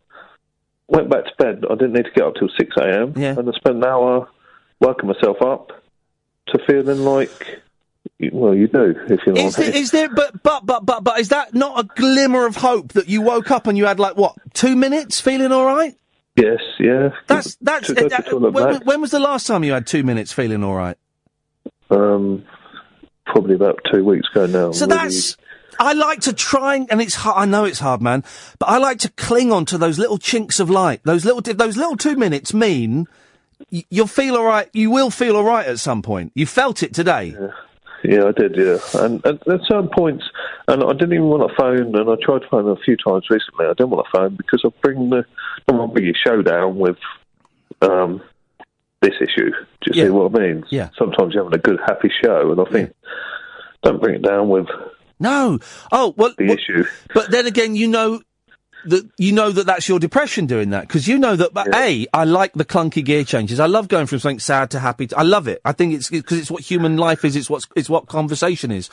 Went 0.88 1.10
back 1.10 1.24
to 1.26 1.32
bed. 1.38 1.64
I 1.70 1.76
didn't 1.76 1.94
need 1.94 2.04
to 2.06 2.12
get 2.14 2.26
up 2.26 2.34
till 2.36 2.50
6 2.58 2.76
a.m. 2.78 3.14
Yeah. 3.16 3.38
And 3.40 3.48
I 3.48 3.52
spent 3.54 3.78
an 3.78 3.86
hour 3.86 4.28
working 4.82 5.08
myself 5.08 5.38
up 5.42 5.72
to 6.48 6.60
feeling 6.68 7.00
like, 7.06 7.62
well, 8.32 8.54
you 8.56 8.68
do, 8.68 8.96
if 9.10 9.20
you 9.26 9.34
know 9.34 9.42
Is 9.42 9.56
there, 9.56 9.76
is 9.76 9.92
there, 9.92 10.10
but, 10.10 10.44
but, 10.44 10.66
but, 10.66 10.86
but, 10.86 11.04
but, 11.04 11.20
is 11.20 11.30
that 11.30 11.54
not 11.54 11.80
a 11.80 11.84
glimmer 11.96 12.46
of 12.46 12.58
hope 12.58 12.94
that 12.94 13.08
you 13.10 13.22
woke 13.22 13.52
up 13.52 13.68
and 13.68 13.78
you 13.78 13.86
had 13.86 14.00
like 14.00 14.16
what 14.18 14.36
two 14.54 14.76
minutes 14.76 15.20
feeling 15.20 15.52
all 15.52 15.66
right? 15.66 15.96
Yes, 16.36 16.60
yeah. 16.80 17.10
That's 17.28 17.56
that's. 17.56 17.88
To 17.88 17.94
go 17.94 18.08
to 18.08 18.48
uh, 18.48 18.52
when, 18.52 18.82
when 18.86 19.02
was 19.02 19.12
the 19.12 19.20
last 19.20 19.48
time 19.48 19.64
you 19.64 19.74
had 19.74 19.86
two 19.86 20.04
minutes 20.04 20.32
feeling 20.32 20.64
all 20.64 20.76
right? 20.76 20.98
Um, 21.90 22.46
probably 23.26 23.56
about 23.56 23.80
two 23.92 24.04
weeks 24.06 24.28
ago 24.32 24.46
now. 24.46 24.72
So 24.72 24.86
Really- 24.86 24.98
that's. 24.98 25.38
I 25.80 25.94
like 25.94 26.20
to 26.22 26.34
try 26.34 26.76
and, 26.76 26.92
and 26.92 27.02
it's 27.02 27.16
hard, 27.16 27.38
I 27.38 27.46
know 27.46 27.66
it's 27.66 27.80
hard, 27.80 28.02
man, 28.02 28.24
but 28.60 28.68
I 28.68 28.78
like 28.78 29.00
to 29.00 29.10
cling 29.10 29.52
on 29.52 29.66
to 29.66 29.78
those 29.80 29.98
little 29.98 30.20
chinks 30.20 30.60
of 30.60 30.70
light. 30.70 31.02
Those 31.06 31.26
little, 31.26 31.42
those 31.42 31.76
little 31.76 31.98
two 31.98 32.16
minutes 32.18 32.54
mean 32.54 33.08
y- 33.72 33.86
you'll 33.90 34.06
feel 34.06 34.36
alright, 34.36 34.70
you 34.74 34.92
will 34.92 35.10
feel 35.10 35.36
alright 35.36 35.66
at 35.66 35.80
some 35.80 36.02
point. 36.04 36.34
You 36.36 36.46
felt 36.46 36.84
it 36.84 36.94
today. 36.94 37.36
Yeah, 37.40 37.48
I 38.04 38.32
did. 38.32 38.56
Yeah, 38.56 38.78
and, 38.96 39.24
and 39.26 39.40
at 39.48 39.62
certain 39.68 39.90
points, 39.90 40.24
and 40.68 40.84
I 40.84 40.94
didn't 40.94 41.14
even 41.14 41.28
want 41.28 41.50
to 41.50 41.56
phone, 41.56 41.96
and 41.96 42.10
I 42.10 42.16
tried 42.22 42.40
to 42.40 42.48
phone 42.50 42.68
a 42.70 42.76
few 42.78 42.98
times 42.98 43.28
recently. 43.30 43.66
I 43.66 43.74
didn't 43.74 43.90
want 43.92 44.06
to 44.12 44.18
phone 44.18 44.36
because 44.36 44.62
I 44.66 44.70
bring 44.82 45.10
the 45.10 45.26
I 45.58 45.62
don't 45.68 45.78
want 45.80 45.92
to 45.92 45.94
bring 45.94 46.06
your 46.06 46.16
show 46.16 46.42
down 46.42 46.78
with 46.78 46.98
um, 47.82 48.22
this 49.02 49.14
issue. 49.22 49.52
Do 49.82 49.92
you 49.94 50.06
see 50.06 50.10
what 50.10 50.36
I 50.36 50.40
mean? 50.40 50.66
Yeah. 50.70 50.90
Sometimes 50.98 51.34
you're 51.34 51.44
having 51.44 51.58
a 51.60 51.62
good, 51.62 51.80
happy 51.86 52.12
show, 52.24 52.52
and 52.52 52.62
I 52.62 52.66
think 52.72 52.94
don't 53.84 54.02
bring 54.02 54.16
it 54.16 54.24
down 54.24 54.50
with 54.50 54.68
No. 55.20 55.60
Oh, 55.92 56.14
well. 56.18 56.34
the 56.38 56.52
issue. 56.52 56.86
But 57.14 57.32
then 57.32 57.48
again, 57.48 57.76
you 57.76 57.88
know 57.88 58.22
that 58.86 59.10
you 59.18 59.32
know 59.32 59.52
that 59.52 59.66
that's 59.66 59.88
your 59.88 60.00
depression 60.00 60.46
doing 60.46 60.72
that 60.72 60.88
because 60.88 61.08
you 61.08 61.18
know 61.18 61.36
that. 61.36 61.54
But 61.54 61.74
a, 61.76 62.08
I 62.14 62.24
like 62.24 62.54
the 62.54 62.66
clunky 62.66 63.04
gear 63.04 63.24
changes. 63.24 63.60
I 63.60 63.66
love 63.68 63.88
going 63.88 64.08
from 64.08 64.20
something 64.20 64.40
sad 64.40 64.72
to 64.72 64.80
happy. 64.80 65.08
To, 65.08 65.18
I 65.18 65.24
love 65.24 65.48
it. 65.48 65.62
I 65.66 65.72
think 65.72 65.94
it's 65.94 66.10
because 66.10 66.38
it's 66.40 66.52
what 66.52 66.62
human 66.64 66.98
life 66.98 67.24
is. 67.26 67.36
It's 67.36 67.50
what 67.50 67.66
it's 67.76 67.90
what 67.90 68.08
conversation 68.08 68.72
is. 68.72 68.90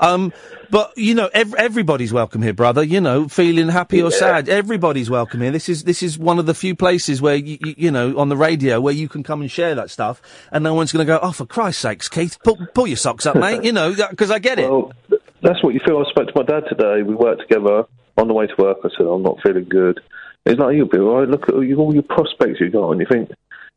Um, 0.00 0.32
but 0.70 0.92
you 0.96 1.14
know, 1.14 1.28
ev- 1.32 1.54
everybody's 1.54 2.12
welcome 2.12 2.42
here, 2.42 2.52
brother. 2.52 2.82
You 2.82 3.00
know, 3.00 3.28
feeling 3.28 3.68
happy 3.68 4.00
or 4.02 4.10
Yeah. 4.10 4.16
sad, 4.18 4.48
everybody's 4.48 5.10
welcome 5.10 5.40
here. 5.40 5.50
This 5.50 5.68
is 5.68 5.84
this 5.84 6.02
is 6.02 6.18
one 6.18 6.38
of 6.38 6.46
the 6.46 6.54
few 6.54 6.74
places 6.74 7.20
where 7.22 7.36
you, 7.36 7.58
you, 7.64 7.74
you 7.76 7.90
know 7.90 8.18
on 8.18 8.28
the 8.28 8.36
radio 8.36 8.80
where 8.80 8.94
you 8.94 9.08
can 9.08 9.22
come 9.22 9.40
and 9.40 9.50
share 9.50 9.74
that 9.74 9.90
stuff, 9.90 10.20
and 10.50 10.62
no 10.64 10.74
one's 10.74 10.92
going 10.92 11.06
to 11.06 11.10
go, 11.12 11.18
"Oh, 11.22 11.32
for 11.32 11.46
Christ's 11.46 11.82
sakes, 11.82 12.08
Keith, 12.08 12.38
pull, 12.44 12.58
pull 12.74 12.86
your 12.86 12.96
socks 12.96 13.26
up, 13.26 13.36
mate." 13.36 13.62
You 13.72 13.72
know, 13.72 13.94
because 14.10 14.30
I 14.30 14.38
get 14.40 14.58
it. 14.58 14.68
Well, 14.68 14.92
that's 15.42 15.62
what 15.62 15.74
you 15.74 15.80
feel. 15.84 15.98
I 15.98 16.10
spoke 16.10 16.28
to 16.28 16.32
my 16.36 16.44
dad 16.44 16.64
today. 16.68 17.02
We 17.02 17.14
worked 17.14 17.42
together 17.42 17.84
on 18.16 18.28
the 18.28 18.34
way 18.34 18.46
to 18.46 18.54
work. 18.58 18.78
I 18.84 18.88
said, 18.96 19.06
I'm 19.06 19.22
not 19.22 19.38
feeling 19.42 19.66
good. 19.68 20.00
He's 20.44 20.56
like, 20.56 20.76
you'll 20.76 20.88
be 20.88 20.98
all 20.98 21.20
right. 21.20 21.28
Look 21.28 21.48
at 21.48 21.54
all, 21.54 21.64
you, 21.64 21.78
all 21.78 21.94
your 21.94 22.02
prospects 22.02 22.60
you 22.60 22.70
got. 22.70 22.90
And 22.90 23.00
you 23.00 23.06
think, 23.10 23.30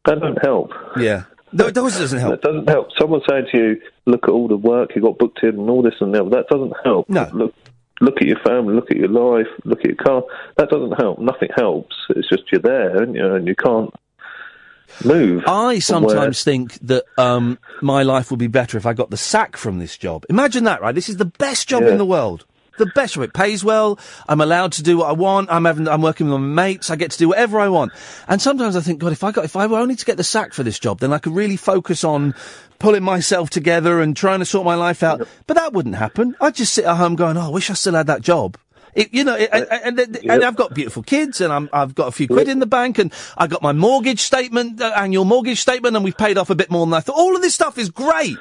that 0.06 0.20
don't 0.20 0.44
help. 0.44 0.72
Yeah. 0.98 1.24
No, 1.52 1.68
it 1.68 1.74
doesn't 1.74 2.20
help. 2.20 2.34
It 2.34 2.42
doesn't 2.42 2.70
help. 2.70 2.90
Someone 3.00 3.22
saying 3.30 3.48
to 3.52 3.58
you, 3.58 3.82
look 4.06 4.24
at 4.24 4.30
all 4.30 4.48
the 4.48 4.58
work 4.58 4.92
you 4.96 5.02
got 5.02 5.18
booked 5.18 5.44
in 5.44 5.50
and 5.50 5.70
all 5.70 5.82
this 5.82 5.96
and 6.02 6.14
that. 6.14 6.30
That 6.32 6.48
doesn't 6.50 6.74
help. 6.84 7.10
No. 7.10 7.30
Look, 7.34 7.56
look 8.02 8.18
at 8.18 8.28
your 8.28 8.40
family, 8.46 8.76
look 8.76 8.92
at 8.92 8.98
your 8.98 9.10
life, 9.10 9.48
look 9.64 9.80
at 9.80 9.86
your 9.86 9.96
car. 9.96 10.24
That 10.58 10.70
doesn't 10.70 11.00
help. 11.00 11.20
Nothing 11.20 11.50
helps. 11.56 11.96
It's 12.10 12.28
just 12.28 12.52
you're 12.52 12.62
there, 12.62 12.98
aren't 12.98 13.16
you? 13.16 13.34
And 13.34 13.48
you 13.48 13.56
can't 13.56 13.94
move. 15.04 15.44
I 15.48 15.80
sometimes 15.80 16.44
think 16.44 16.74
that 16.80 17.04
um, 17.18 17.58
my 17.82 18.04
life 18.04 18.30
would 18.32 18.40
be 18.40 18.48
better 18.48 18.78
if 18.78 18.86
I 18.86 18.94
got 18.94 19.10
the 19.10 19.18
sack 19.18 19.58
from 19.58 19.80
this 19.80 19.98
job. 19.98 20.26
Imagine 20.30 20.64
that, 20.66 20.82
right? 20.82 20.96
This 20.96 21.10
is 21.10 21.18
the 21.18 21.26
best 21.26 21.68
job 21.68 21.84
Yeah. 21.84 21.90
in 21.92 21.98
the 21.98 22.06
world. 22.06 22.46
The 22.78 22.88
best 22.88 23.14
job. 23.14 23.24
It 23.24 23.34
pays 23.34 23.64
well. 23.64 23.98
I'm 24.28 24.42
allowed 24.42 24.74
to 24.74 24.84
do 24.84 24.98
what 24.98 25.08
I 25.10 25.14
want. 25.14 25.50
I'm 25.50 25.64
having, 25.64 25.88
I'm 25.88 26.02
working 26.02 26.30
with 26.30 26.42
my 26.42 26.46
mates. 26.64 26.90
I 26.90 26.98
get 26.98 27.12
to 27.12 27.18
do 27.18 27.30
whatever 27.30 27.58
I 27.60 27.70
want. 27.70 27.94
And 28.28 28.42
sometimes 28.42 28.76
I 28.76 28.82
think, 28.82 29.00
God, 29.00 29.14
if 29.14 29.24
I 29.24 29.32
got, 29.32 29.46
if 29.46 29.56
I 29.56 29.66
were 29.66 29.80
only 29.80 29.96
to 29.96 30.04
get 30.06 30.18
the 30.18 30.26
sack 30.26 30.54
for 30.54 30.62
this 30.64 30.78
job, 30.78 31.00
then 31.00 31.14
I 31.14 31.18
could 31.20 31.34
really 31.34 31.56
focus 31.56 32.04
on 32.04 32.36
pulling 32.80 33.04
myself 33.04 33.50
together 33.50 34.02
and 34.02 34.16
trying 34.16 34.40
to 34.40 34.46
sort 34.46 34.66
my 34.66 34.76
life 34.76 35.04
out. 35.04 35.26
But 35.48 35.54
that 35.56 35.72
wouldn't 35.72 35.96
happen. 35.96 36.36
I'd 36.42 36.56
just 36.56 36.74
sit 36.74 36.84
at 36.84 36.98
home 36.98 37.16
going, 37.16 37.38
oh, 37.38 37.46
I 37.46 37.50
wish 37.50 37.70
I 37.70 37.74
still 37.76 37.94
had 37.94 38.08
that 38.08 38.22
job. 38.22 38.58
It, 38.96 39.14
you 39.14 39.26
know, 39.26 39.36
it, 39.36 39.50
and, 39.52 39.68
and, 39.70 40.00
and, 40.00 40.16
and 40.16 40.44
I've 40.44 40.56
got 40.56 40.74
beautiful 40.74 41.04
kids, 41.04 41.42
and 41.42 41.52
I'm, 41.52 41.70
I've 41.74 41.94
got 41.94 42.08
a 42.08 42.12
few 42.12 42.28
quid 42.28 42.48
in 42.48 42.60
the 42.60 42.66
bank, 42.66 42.98
and 42.98 43.12
I 43.38 43.48
got 43.48 43.62
my 43.62 43.74
mortgage 43.74 44.22
statement, 44.22 44.82
uh, 44.82 44.94
annual 44.96 45.26
mortgage 45.26 45.60
statement, 45.60 45.98
and 45.98 46.06
we've 46.06 46.18
paid 46.18 46.38
off 46.38 46.50
a 46.50 46.56
bit 46.56 46.72
more 46.72 46.86
than 46.86 46.94
I 46.94 47.02
thought. 47.02 47.18
All 47.18 47.36
of 47.36 47.42
this 47.42 47.54
stuff 47.54 47.78
is 47.78 47.90
great, 47.90 48.38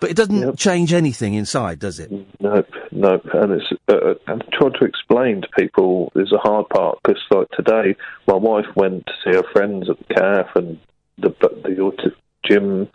but 0.00 0.08
it 0.08 0.16
doesn't 0.16 0.58
change 0.58 0.94
anything 0.94 1.34
inside, 1.34 1.80
does 1.80 2.00
it? 2.00 2.10
Nope, 2.40 2.66
nope. 2.92 3.26
And 3.34 3.52
it's 3.52 3.72
uh, 3.88 4.14
and 4.26 4.42
trying 4.52 4.72
to 4.72 4.84
explain 4.86 5.42
to 5.42 5.48
people 5.58 6.10
is 6.16 6.32
a 6.32 6.38
hard 6.38 6.66
part 6.70 6.98
because, 7.04 7.22
like 7.30 7.50
today, 7.50 7.94
my 8.26 8.34
wife 8.34 8.66
went 8.74 9.04
to 9.06 9.12
see 9.22 9.36
her 9.36 9.44
friends 9.52 9.90
at 9.90 9.98
the 9.98 10.14
calf, 10.14 10.46
and 10.56 10.78
the 11.18 11.28
the 11.62 11.78
auto 11.78 12.10
gym 12.48 12.88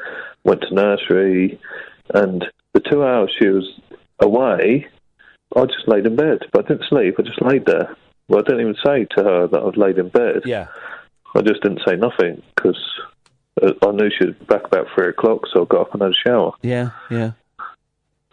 went 0.44 0.62
to 0.62 0.74
nursery, 0.74 1.60
and 2.16 2.46
the 2.74 2.80
two 2.80 3.04
hours 3.04 3.32
she 3.40 3.48
was 3.48 3.80
away, 4.20 4.88
I 5.56 5.66
just 5.66 5.88
laid 5.88 6.06
in 6.06 6.16
bed. 6.16 6.40
But 6.52 6.66
I 6.66 6.68
didn't 6.70 6.90
sleep. 6.90 7.16
I 7.20 7.24
just 7.24 7.42
laid 7.42 7.66
there. 7.66 7.96
Well, 8.28 8.40
I 8.40 8.44
didn't 8.44 8.62
even 8.62 8.76
say 8.86 9.06
to 9.18 9.24
her 9.24 9.48
that 9.48 9.62
I'd 9.62 9.78
laid 9.78 9.98
in 9.98 10.10
bed. 10.10 10.44
Yeah. 10.46 10.68
I 11.36 11.42
just 11.42 11.62
didn't 11.62 11.82
say 11.88 11.96
nothing 11.96 12.42
because 12.56 12.78
uh, 13.62 13.72
I 13.82 13.92
knew 13.92 14.10
she 14.18 14.28
was 14.28 14.36
back 14.48 14.66
about 14.66 14.88
three 14.96 15.10
o'clock, 15.10 15.42
so 15.54 15.64
I 15.64 15.66
got 15.66 15.82
up 15.82 15.94
and 15.94 16.02
had 16.02 16.12
a 16.12 16.30
shower. 16.30 16.52
Yeah, 16.62 16.92
yeah. 17.10 17.32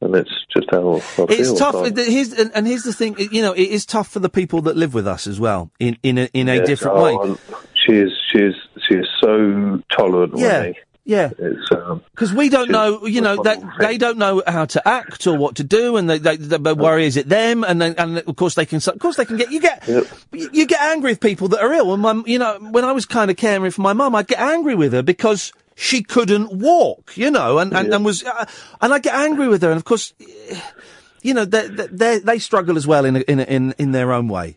And 0.02 0.14
it's 0.14 0.30
just 0.54 0.68
how 0.70 0.96
I 0.96 1.00
feel. 1.00 1.26
It's 1.30 1.58
tough. 1.58 1.74
like- 1.74 1.96
Here's, 1.96 2.32
and, 2.34 2.50
and 2.54 2.66
here's 2.66 2.82
the 2.82 2.92
thing. 2.92 3.16
You 3.18 3.40
know, 3.42 3.52
it 3.52 3.68
is 3.68 3.86
tough 3.86 4.08
for 4.08 4.18
the 4.18 4.28
people 4.28 4.60
that 4.62 4.76
live 4.76 4.92
with 4.92 5.06
us 5.06 5.26
as 5.26 5.40
well, 5.40 5.70
in 5.80 5.96
in 6.02 6.18
a, 6.18 6.28
in 6.34 6.48
a 6.50 6.56
Yes, 6.56 6.66
different 6.66 6.98
oh, 6.98 7.02
way. 7.32 7.36
She 7.74 7.92
is, 7.92 8.12
she 8.30 8.38
is, 8.38 8.54
she 8.88 8.94
is 8.96 9.06
so 9.22 9.80
tolerant 9.96 10.36
Yeah, 10.36 10.58
with 10.66 10.76
me. 10.76 10.80
Yeah. 11.06 11.30
It's, 11.38 11.70
um, 11.72 12.02
Because 12.10 12.34
we 12.34 12.48
don't 12.50 12.68
know, 12.70 13.06
you 13.06 13.20
know, 13.20 13.40
that 13.44 13.58
they 13.78 13.96
don't 13.96 14.18
know 14.18 14.42
how 14.46 14.64
to 14.66 14.86
act 14.86 15.26
or 15.26 15.38
what 15.38 15.54
to 15.56 15.64
do, 15.64 15.96
and 15.96 16.10
they, 16.10 16.18
they, 16.18 16.36
they 16.36 16.72
worry 16.74 17.06
is 17.06 17.16
it 17.16 17.28
them, 17.28 17.62
and 17.64 17.80
then, 17.80 17.94
and 17.96 18.18
of 18.18 18.36
course 18.36 18.56
they 18.56 18.66
can, 18.66 18.78
of 18.86 18.98
course 18.98 19.16
they 19.16 19.24
can 19.24 19.36
get, 19.36 19.50
you 19.52 19.60
get, 19.60 19.86
you, 20.32 20.50
you 20.52 20.66
get 20.66 20.80
angry 20.82 21.12
with 21.12 21.20
people 21.20 21.46
that 21.48 21.60
are 21.60 21.72
ill. 21.72 21.94
And 21.94 22.02
my, 22.02 22.22
you 22.26 22.38
know, 22.40 22.58
when 22.72 22.84
I 22.84 22.90
was 22.92 23.06
kind 23.06 23.30
of 23.30 23.36
caring 23.36 23.70
for 23.70 23.82
my 23.82 23.92
mum, 23.92 24.14
I'd 24.16 24.26
get 24.26 24.40
angry 24.40 24.74
with 24.74 24.92
her 24.92 25.02
because 25.02 25.52
she 25.76 26.02
couldn't 26.02 26.52
walk, 26.52 27.16
you 27.16 27.30
know, 27.30 27.58
and, 27.58 27.72
and, 27.72 27.88
and 27.94 28.04
was, 28.04 28.24
uh, 28.24 28.44
and 28.80 28.92
I 28.92 28.98
get 28.98 29.14
angry 29.14 29.46
with 29.48 29.62
her, 29.62 29.70
and 29.70 29.76
of 29.78 29.84
course, 29.84 30.12
you 31.22 31.34
know, 31.34 31.44
they, 31.44 31.68
they, 31.68 32.18
they 32.18 32.38
struggle 32.40 32.76
as 32.76 32.86
well 32.86 33.04
in, 33.04 33.16
a- 33.16 33.20
in, 33.28 33.38
a- 33.40 33.44
in, 33.44 33.74
in 33.78 33.92
their 33.92 34.12
own 34.12 34.26
way. 34.28 34.56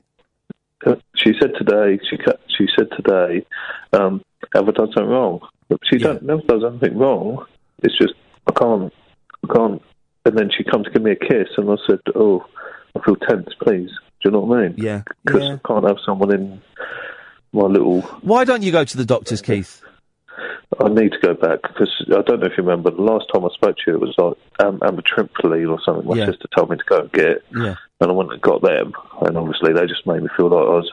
she 1.15 1.33
said 1.39 1.51
today, 1.57 1.99
she 2.09 2.17
she 2.57 2.65
said 2.77 2.87
today, 2.95 3.45
um, 3.93 4.21
have 4.53 4.67
I 4.67 4.71
done 4.71 4.87
something 4.93 5.05
wrong? 5.05 5.41
But 5.69 5.79
she 5.89 5.97
don't, 5.99 6.23
never 6.23 6.41
does 6.41 6.63
anything 6.67 6.97
wrong. 6.97 7.45
It's 7.83 7.97
just, 7.97 8.13
I 8.47 8.51
can't, 8.51 8.91
I 9.47 9.53
can't. 9.53 9.81
And 10.25 10.37
then 10.37 10.49
she 10.55 10.63
comes 10.63 10.85
to 10.85 10.91
give 10.91 11.01
me 11.03 11.11
a 11.11 11.15
kiss, 11.15 11.47
and 11.57 11.69
I 11.69 11.75
said, 11.87 11.99
oh, 12.15 12.45
I 12.95 12.99
feel 13.05 13.15
tense, 13.15 13.49
please. 13.61 13.89
Do 14.21 14.25
you 14.25 14.31
know 14.31 14.41
what 14.41 14.59
I 14.59 14.63
mean? 14.63 14.73
Yeah. 14.77 15.03
Because 15.23 15.43
yeah. 15.43 15.57
I 15.63 15.67
can't 15.67 15.87
have 15.87 15.97
someone 16.05 16.33
in 16.33 16.61
my 17.53 17.63
little 17.63 18.01
Why 18.21 18.43
don't 18.43 18.63
you 18.63 18.71
go 18.71 18.83
to 18.83 18.97
the 18.97 19.05
doctors, 19.05 19.41
Keith? 19.41 19.81
I 20.79 20.87
need 20.89 21.11
to 21.13 21.19
go 21.21 21.33
back 21.33 21.61
because 21.63 21.89
I 22.09 22.21
don't 22.21 22.39
know 22.41 22.45
if 22.45 22.53
you 22.57 22.63
remember 22.63 22.91
the 22.91 23.01
last 23.01 23.25
time 23.33 23.43
I 23.43 23.49
spoke 23.53 23.75
to 23.77 23.81
you, 23.87 23.93
it 23.95 24.01
was 24.01 24.13
like 24.17 24.65
um, 24.67 24.79
amitriptyline 24.79 25.69
or 25.69 25.79
something. 25.83 26.05
My 26.07 26.15
Yeah. 26.15 26.27
sister 26.27 26.47
told 26.55 26.69
me 26.69 26.77
to 26.77 26.83
go 26.87 26.99
and 26.99 27.11
get, 27.11 27.43
Yeah. 27.55 27.75
and 28.01 28.11
I 28.11 28.13
went 28.13 28.31
and 28.31 28.41
got 28.41 28.61
them, 28.61 28.93
and 29.21 29.37
obviously 29.37 29.73
they 29.73 29.85
just 29.87 30.05
made 30.05 30.21
me 30.21 30.29
feel 30.37 30.47
like 30.49 30.67
I 30.67 30.69
was 30.69 30.91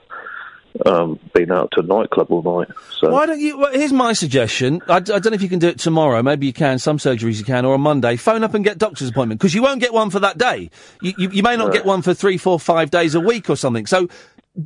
um, 0.85 1.19
being 1.35 1.51
out 1.51 1.71
to 1.73 1.81
a 1.81 1.83
nightclub 1.83 2.31
all 2.31 2.43
night. 2.43 2.69
So 2.99 3.11
Why 3.11 3.27
don't 3.27 3.41
you? 3.41 3.59
Well, 3.59 3.73
here's 3.73 3.93
my 3.93 4.13
suggestion. 4.13 4.83
I 4.89 5.01
don't 5.01 5.25
know 5.27 5.33
if 5.33 5.43
you 5.43 5.49
can 5.49 5.59
do 5.59 5.69
it 5.69 5.79
tomorrow. 5.79 6.23
Maybe 6.23 6.47
you 6.47 6.53
can. 6.53 6.79
Some 6.79 6.99
surgeries 6.99 7.39
you 7.39 7.45
can, 7.45 7.65
or 7.65 7.75
on 7.75 7.81
Monday. 7.81 8.17
Phone 8.17 8.43
up 8.45 8.55
and 8.55 8.65
get 8.65 8.79
doctor's 8.79 9.09
appointment 9.09 9.41
because 9.41 9.55
you 9.55 9.63
won't 9.63 9.81
get 9.81 9.93
one 9.93 10.11
for 10.11 10.21
that 10.21 10.39
day. 10.39 10.71
You, 11.01 11.15
you, 11.19 11.31
you 11.31 11.43
may 11.43 11.57
not 11.57 11.73
get 11.73 11.85
one 11.85 12.03
for 12.03 12.13
three, 12.15 12.37
four, 12.37 12.59
five 12.61 12.91
days 12.91 13.15
a 13.15 13.21
week 13.21 13.49
or 13.49 13.57
something. 13.57 13.87
So 13.87 14.09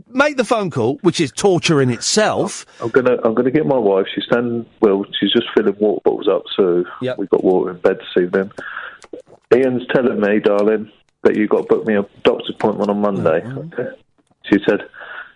make 0.09 0.37
the 0.37 0.45
phone 0.45 0.71
call, 0.71 0.99
which 1.03 1.21
is 1.21 1.33
torture 1.33 1.83
in 1.83 1.91
itself. 1.91 2.65
I'm 2.81 2.91
gonna 2.91 3.17
I'm 3.25 3.35
gonna 3.35 3.51
get 3.51 3.67
my 3.67 3.79
wife. 3.79 4.07
She's 4.15 4.25
standing 4.25 4.67
well. 4.81 5.05
She's 5.19 5.33
just 5.33 5.47
filling 5.55 5.77
water 5.79 6.01
bottles 6.05 6.29
up, 6.29 6.43
so 6.57 6.85
Yep. 7.03 7.19
we've 7.19 7.31
got 7.31 7.45
water 7.45 7.71
in 7.73 7.79
bed 7.79 7.99
this 7.99 8.23
evening. 8.23 8.51
Iain's 9.53 9.83
telling 9.93 10.21
me, 10.21 10.39
darling, 10.39 10.93
that 11.25 11.37
you've 11.37 11.51
got 11.51 11.63
to 11.63 11.75
book 11.75 11.87
me 11.87 11.97
a 11.97 12.07
doctor's 12.23 12.51
appointment 12.55 12.89
on 12.89 13.01
Monday. 13.01 13.43
Okay. 13.45 13.89
She 14.45 14.59
said, 14.69 14.81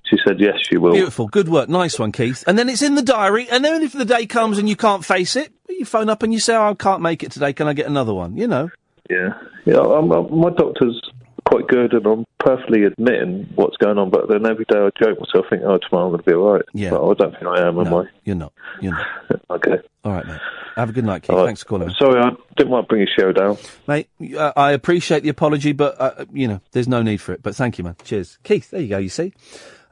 she 0.06 0.16
said 0.26 0.40
yes, 0.40 0.54
she 0.68 0.76
will. 0.76 0.92
Beautiful, 0.92 1.28
good 1.28 1.48
work, 1.48 1.68
nice 1.68 1.98
one, 1.98 2.12
Keith. 2.12 2.44
And 2.46 2.58
then 2.58 2.68
it's 2.68 2.82
in 2.82 2.94
the 2.94 3.02
diary. 3.02 3.48
And 3.50 3.64
then 3.64 3.82
if 3.82 3.92
the 3.92 4.04
day 4.04 4.26
comes 4.26 4.58
and 4.58 4.68
you 4.68 4.76
can't 4.76 5.04
face 5.04 5.36
it, 5.36 5.52
you 5.68 5.84
phone 5.84 6.08
up 6.08 6.22
and 6.22 6.32
you 6.32 6.38
say, 6.40 6.54
oh, 6.54 6.70
"I 6.70 6.74
can't 6.74 7.02
make 7.02 7.22
it 7.22 7.32
today. 7.32 7.52
Can 7.52 7.66
I 7.68 7.72
get 7.72 7.86
another 7.86 8.14
one?" 8.14 8.36
You 8.36 8.46
know. 8.46 8.70
Yeah, 9.10 9.30
yeah. 9.64 9.78
I'm, 9.80 10.10
I'm, 10.12 10.38
my 10.38 10.50
doctor's 10.50 11.00
quite 11.46 11.66
good, 11.68 11.92
and 11.92 12.06
I'm 12.06 12.24
perfectly 12.38 12.84
admitting 12.84 13.50
what's 13.54 13.76
going 13.78 13.98
on. 13.98 14.10
But 14.10 14.28
then 14.28 14.46
every 14.46 14.64
day 14.66 14.78
I 14.78 14.90
joke 15.02 15.18
myself, 15.18 15.46
think, 15.50 15.62
"Oh, 15.64 15.78
tomorrow 15.78 16.06
I'm 16.06 16.12
going 16.12 16.22
to 16.22 16.30
be 16.30 16.34
all 16.34 16.52
right." 16.52 16.62
Yeah. 16.72 16.90
But 16.90 17.04
I 17.10 17.14
don't 17.14 17.32
think 17.32 17.46
I 17.46 17.66
am, 17.66 17.78
am 17.78 17.84
No, 17.84 18.02
I? 18.02 18.06
you're 18.24 18.36
not. 18.36 18.52
You're 18.80 18.92
not. 18.92 19.06
Okay. 19.50 19.76
All 20.04 20.12
right, 20.12 20.26
mate. 20.26 20.40
Have 20.74 20.88
a 20.88 20.92
good 20.92 21.04
night, 21.04 21.22
Keith. 21.22 21.36
Right. 21.36 21.44
Thanks 21.46 21.62
for 21.62 21.68
calling. 21.68 21.90
Sorry, 21.96 22.20
I 22.20 22.30
didn't 22.56 22.70
want 22.70 22.86
to 22.86 22.88
bring 22.88 23.06
your 23.06 23.08
show 23.16 23.30
down. 23.32 23.56
Mate, 23.86 24.08
uh, 24.36 24.52
I 24.56 24.72
appreciate 24.72 25.22
the 25.22 25.28
apology, 25.28 25.72
but, 25.72 25.94
uh, 26.00 26.24
you 26.32 26.48
know, 26.48 26.60
there's 26.72 26.88
no 26.88 27.02
need 27.02 27.18
for 27.18 27.32
it. 27.32 27.42
But 27.42 27.54
thank 27.54 27.78
you, 27.78 27.84
man. 27.84 27.94
Cheers. 28.02 28.38
Keith, 28.42 28.70
there 28.70 28.80
you 28.80 28.88
go, 28.88 28.98
you 28.98 29.08
see. 29.08 29.32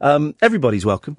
Um, 0.02 0.34
everybody's 0.42 0.84
welcome. 0.84 1.16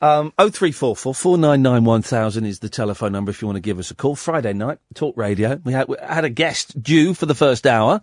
Um, 0.00 0.32
0344 0.38 1.14
499 1.14 1.84
1000 1.84 2.44
is 2.44 2.58
the 2.58 2.68
telephone 2.68 3.12
number 3.12 3.30
if 3.30 3.40
you 3.40 3.48
want 3.48 3.56
to 3.56 3.60
give 3.60 3.78
us 3.78 3.90
a 3.90 3.94
call. 3.94 4.14
Friday 4.16 4.52
night, 4.52 4.78
Talk 4.94 5.16
Radio. 5.16 5.60
We 5.64 5.72
had, 5.72 5.88
we 5.88 5.96
had 6.02 6.24
a 6.24 6.28
guest 6.30 6.80
due 6.82 7.14
for 7.14 7.26
the 7.26 7.34
first 7.34 7.66
hour. 7.66 8.00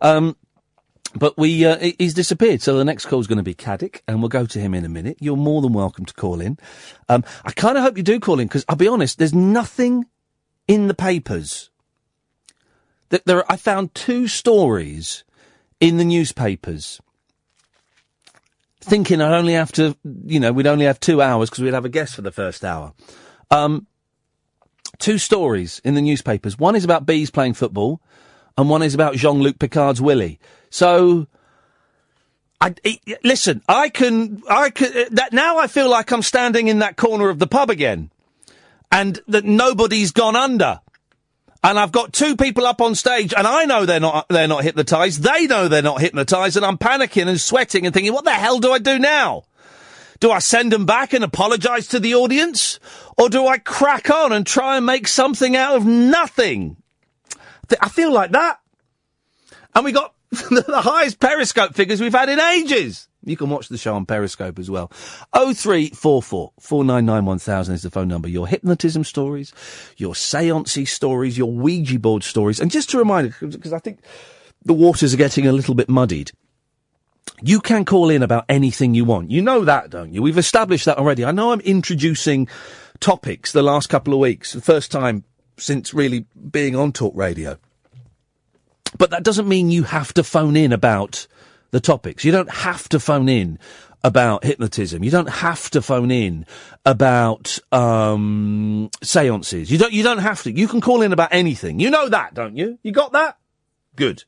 Um, 0.00 0.36
but 1.14 1.36
we, 1.38 1.64
uh, 1.64 1.78
he's 1.98 2.12
disappeared. 2.14 2.60
So 2.60 2.76
the 2.76 2.84
next 2.84 3.06
call's 3.06 3.26
going 3.26 3.38
to 3.38 3.42
be 3.42 3.54
Caddick, 3.54 4.00
and 4.06 4.20
we'll 4.20 4.28
go 4.28 4.44
to 4.44 4.58
him 4.58 4.74
in 4.74 4.84
a 4.84 4.88
minute. 4.88 5.16
You're 5.20 5.36
more 5.36 5.62
than 5.62 5.72
welcome 5.72 6.04
to 6.04 6.12
call 6.14 6.40
in. 6.42 6.58
Um, 7.08 7.24
I 7.44 7.52
kind 7.52 7.78
of 7.78 7.84
hope 7.84 7.96
you 7.96 8.02
do 8.02 8.20
call 8.20 8.38
in, 8.38 8.48
because 8.48 8.66
I'll 8.68 8.76
be 8.76 8.88
honest, 8.88 9.18
there's 9.18 9.34
nothing 9.34 10.04
in 10.68 10.88
the 10.88 10.94
papers 10.94 11.70
that 13.08 13.24
there, 13.24 13.38
are- 13.38 13.46
I 13.52 13.56
found 13.56 13.94
two 13.94 14.26
stories 14.28 15.24
in 15.80 15.96
the 15.96 16.04
newspapers. 16.04 17.00
Thinking 18.88 19.20
I'd 19.20 19.32
only 19.36 19.54
have 19.54 19.72
to, 19.72 19.96
you 20.24 20.38
know, 20.38 20.52
we'd 20.52 20.68
only 20.68 20.84
have 20.84 21.00
two 21.00 21.20
hours 21.20 21.50
because 21.50 21.64
we'd 21.64 21.74
have 21.74 21.84
a 21.84 21.88
guest 21.88 22.14
for 22.14 22.22
the 22.22 22.30
first 22.30 22.64
hour. 22.64 22.92
Um, 23.50 23.88
two 24.98 25.18
stories 25.18 25.80
in 25.84 25.94
the 25.94 26.00
newspapers. 26.00 26.56
One 26.56 26.76
is 26.76 26.84
about 26.84 27.04
bees 27.04 27.30
playing 27.30 27.54
football, 27.54 28.00
and 28.56 28.70
one 28.70 28.82
is 28.82 28.94
about 28.94 29.16
Jean-Luc 29.16 29.58
Picard's 29.58 30.00
Willie. 30.00 30.38
So, 30.70 31.26
I, 32.60 32.74
I- 32.84 33.00
listen, 33.24 33.60
I 33.68 33.88
can, 33.88 34.42
I 34.48 34.70
can, 34.70 34.86
uh, 34.96 35.04
that 35.10 35.32
now 35.32 35.58
I 35.58 35.66
feel 35.66 35.90
like 35.90 36.12
I'm 36.12 36.22
standing 36.22 36.68
in 36.68 36.78
that 36.78 36.96
corner 36.96 37.28
of 37.28 37.40
the 37.40 37.48
pub 37.48 37.70
again, 37.70 38.10
and 38.92 39.20
that 39.26 39.44
nobody's 39.44 40.12
gone 40.12 40.36
under. 40.36 40.80
And 41.66 41.80
I've 41.80 41.90
got 41.90 42.12
two 42.12 42.36
people 42.36 42.64
up 42.64 42.80
on 42.80 42.94
stage, 42.94 43.34
and 43.36 43.44
I 43.44 43.64
know 43.64 43.86
they're 43.86 43.98
not, 43.98 44.28
they're 44.28 44.46
not 44.46 44.62
hypnotised. 44.62 45.24
They 45.24 45.48
know 45.48 45.66
they're 45.66 45.82
not 45.82 46.00
hypnotised, 46.00 46.56
and 46.56 46.64
I'm 46.64 46.78
panicking 46.78 47.26
and 47.26 47.40
sweating 47.40 47.84
and 47.84 47.92
thinking, 47.92 48.12
what 48.12 48.24
the 48.24 48.30
hell 48.30 48.60
do 48.60 48.70
I 48.70 48.78
do 48.78 49.00
now? 49.00 49.42
Do 50.20 50.30
I 50.30 50.38
send 50.38 50.70
them 50.70 50.86
back 50.86 51.12
and 51.12 51.24
apologise 51.24 51.88
to 51.88 51.98
the 51.98 52.14
audience? 52.14 52.78
Or 53.18 53.28
do 53.28 53.48
I 53.48 53.58
crack 53.58 54.08
on 54.10 54.30
and 54.30 54.46
try 54.46 54.76
and 54.76 54.86
make 54.86 55.08
something 55.08 55.56
out 55.56 55.74
of 55.74 55.84
nothing? 55.84 56.76
I 57.80 57.88
feel 57.88 58.12
like 58.12 58.30
that. 58.30 58.60
And 59.74 59.84
we 59.84 59.90
got 59.90 60.14
the 60.30 60.82
highest 60.82 61.18
Periscope 61.18 61.74
figures 61.74 62.00
we've 62.00 62.14
had 62.14 62.28
in 62.28 62.38
ages. 62.38 63.08
You 63.26 63.36
can 63.36 63.50
watch 63.50 63.68
the 63.68 63.76
show 63.76 63.94
on 63.94 64.06
Periscope 64.06 64.58
as 64.58 64.70
well. 64.70 64.88
0344 65.34 66.52
499 66.60 67.24
1000 67.24 67.74
is 67.74 67.82
the 67.82 67.90
phone 67.90 68.08
number. 68.08 68.28
Your 68.28 68.46
hypnotism 68.46 69.04
stories, 69.04 69.52
your 69.96 70.14
seancey 70.14 70.86
stories, 70.86 71.36
your 71.36 71.50
Ouija 71.50 71.98
board 71.98 72.22
stories. 72.22 72.60
And 72.60 72.70
just 72.70 72.88
to 72.90 72.98
remind 72.98 73.34
you, 73.40 73.48
because 73.48 73.72
I 73.72 73.80
think 73.80 73.98
the 74.64 74.72
waters 74.72 75.12
are 75.12 75.18
getting 75.18 75.46
a 75.46 75.52
little 75.52 75.74
bit 75.74 75.88
muddied. 75.88 76.30
You 77.42 77.60
can 77.60 77.84
call 77.84 78.08
in 78.08 78.22
about 78.22 78.44
anything 78.48 78.94
you 78.94 79.04
want. 79.04 79.30
You 79.30 79.42
know 79.42 79.64
that, 79.64 79.90
don't 79.90 80.14
you? 80.14 80.22
We've 80.22 80.38
established 80.38 80.84
that 80.84 80.96
already. 80.96 81.24
I 81.24 81.32
know 81.32 81.52
I'm 81.52 81.60
introducing 81.60 82.48
topics 83.00 83.52
the 83.52 83.62
last 83.62 83.88
couple 83.88 84.14
of 84.14 84.20
weeks, 84.20 84.52
the 84.52 84.60
first 84.60 84.90
time 84.90 85.24
since 85.58 85.92
really 85.92 86.26
being 86.50 86.76
on 86.76 86.92
talk 86.92 87.14
radio. 87.16 87.58
But 88.96 89.10
that 89.10 89.24
doesn't 89.24 89.48
mean 89.48 89.70
you 89.70 89.82
have 89.82 90.14
to 90.14 90.22
phone 90.22 90.56
in 90.56 90.72
about 90.72 91.26
the 91.76 91.80
topics. 91.80 92.24
You 92.24 92.32
don't 92.32 92.50
have 92.50 92.88
to 92.88 92.98
phone 92.98 93.28
in 93.28 93.58
about 94.02 94.44
hypnotism. 94.44 95.04
You 95.04 95.10
don't 95.10 95.28
have 95.28 95.68
to 95.72 95.82
phone 95.82 96.10
in 96.10 96.46
about 96.86 97.58
um, 97.70 98.88
seances. 99.02 99.70
You 99.70 99.76
don't. 99.76 99.92
You 99.92 100.02
don't 100.02 100.18
have 100.18 100.42
to. 100.44 100.52
You 100.52 100.68
can 100.68 100.80
call 100.80 101.02
in 101.02 101.12
about 101.12 101.34
anything. 101.34 101.78
You 101.78 101.90
know 101.90 102.08
that, 102.08 102.32
don't 102.32 102.56
you? 102.56 102.78
You 102.82 102.92
got 102.92 103.12
that? 103.12 103.36
Good. 103.94 104.24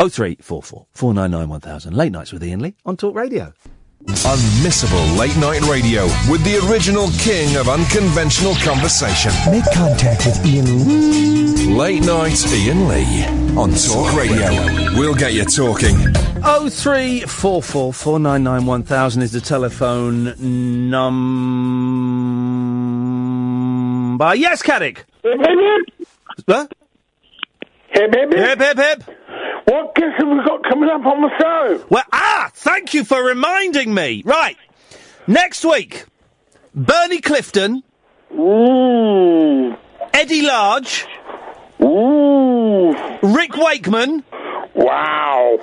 Oh 0.00 0.08
three 0.08 0.38
four 0.40 0.60
four 0.60 0.86
four 0.92 1.14
nine 1.14 1.30
nine 1.30 1.48
one 1.48 1.60
thousand. 1.60 1.94
Late 1.94 2.10
nights 2.10 2.32
with 2.32 2.42
Iain 2.42 2.58
Lee 2.58 2.74
on 2.84 2.96
Talk 2.96 3.14
Radio. 3.14 3.52
Unmissable 4.08 5.18
late 5.18 5.36
night 5.36 5.60
radio 5.68 6.04
with 6.30 6.42
the 6.42 6.56
original 6.70 7.08
king 7.18 7.56
of 7.56 7.68
unconventional 7.68 8.54
conversation. 8.54 9.30
Make 9.50 9.64
contact 9.74 10.24
with 10.24 10.42
Iain. 10.46 10.88
Lee. 10.88 11.74
Late 11.74 12.02
night 12.06 12.42
Iain 12.46 12.88
Lee 12.88 13.26
on 13.54 13.72
Talk 13.74 14.14
Radio. 14.16 14.48
We'll 14.98 15.14
get 15.14 15.34
you 15.34 15.44
talking. 15.44 15.94
Oh 16.42 16.70
three 16.70 17.20
four 17.20 17.62
four 17.62 17.92
four 17.92 18.18
nine 18.18 18.42
nine 18.42 18.64
one 18.64 18.82
thousand 18.82 19.20
is 19.22 19.32
the 19.32 19.42
telephone 19.42 20.34
number. 20.88 21.14
Yes, 24.36 24.62
Caddick. 24.62 25.04
Hip, 25.22 25.38
hip, 25.38 25.58
hip. 25.58 26.08
What? 26.46 26.72
Hip, 27.88 28.14
hip, 28.14 28.32
hip. 28.32 28.58
Hip 28.58 28.58
hip 28.58 28.78
hip. 29.06 29.17
What 29.64 29.94
guests 29.94 30.14
have 30.18 30.28
we 30.28 30.36
got 30.44 30.62
coming 30.68 30.88
up 30.88 31.04
on 31.04 31.22
the 31.22 31.30
show? 31.40 31.84
Well, 31.90 32.04
ah, 32.12 32.50
thank 32.54 32.94
you 32.94 33.04
for 33.04 33.22
reminding 33.22 33.92
me. 33.92 34.22
Right, 34.24 34.56
next 35.26 35.64
week, 35.64 36.04
Bernie 36.74 37.20
Clifton, 37.20 37.82
Ooh. 38.32 39.76
Eddie 40.14 40.42
Large, 40.42 41.06
Ooh. 41.82 42.94
Rick 43.22 43.56
Wakeman, 43.56 44.24
Wow. 44.74 45.58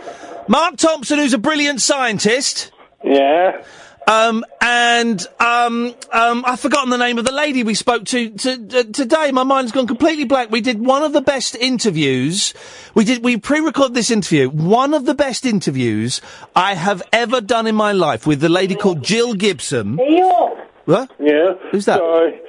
Mark 0.48 0.78
Thompson, 0.78 1.20
who's 1.20 1.34
a 1.34 1.38
brilliant 1.38 1.82
scientist. 1.82 2.72
Yeah. 3.04 3.64
Um, 4.08 4.46
and 4.62 5.26
um, 5.40 5.96
um, 6.14 6.44
I've 6.46 6.60
forgotten 6.60 6.92
the 6.92 6.98
name 6.98 7.18
of 7.18 7.26
the 7.26 7.32
lady 7.32 7.64
we 7.64 7.74
spoke 7.74 8.06
to, 8.06 8.30
to 8.30 8.52
uh, 8.52 8.84
today. 8.84 9.32
My 9.32 9.44
mind's 9.44 9.72
gone 9.72 9.88
completely 9.88 10.26
blank. 10.26 10.52
We 10.52 10.62
did 10.62 10.86
one 10.86 11.02
of 11.02 11.12
the 11.14 11.22
best 11.22 11.56
interviews. 11.56 12.54
We 12.94 13.04
did. 13.04 13.24
We 13.24 13.38
pre-recorded 13.38 13.96
this 13.96 14.12
interview. 14.12 14.50
One 14.50 14.94
of 14.94 15.06
the 15.06 15.16
best 15.16 15.46
interviews 15.46 16.22
I 16.56 16.76
have 16.76 17.02
ever 17.12 17.42
done 17.42 17.66
in 17.66 17.76
my 17.76 17.94
life 17.94 18.28
with 18.28 18.42
the 18.42 18.50
lady 18.50 18.76
called 18.76 19.04
Jill 19.04 19.34
Gibson. 19.34 19.98
What? 19.98 21.12
Yeah. 21.20 21.54
Who's 21.72 21.86
that? 21.86 21.98
Sorry. 21.98 22.42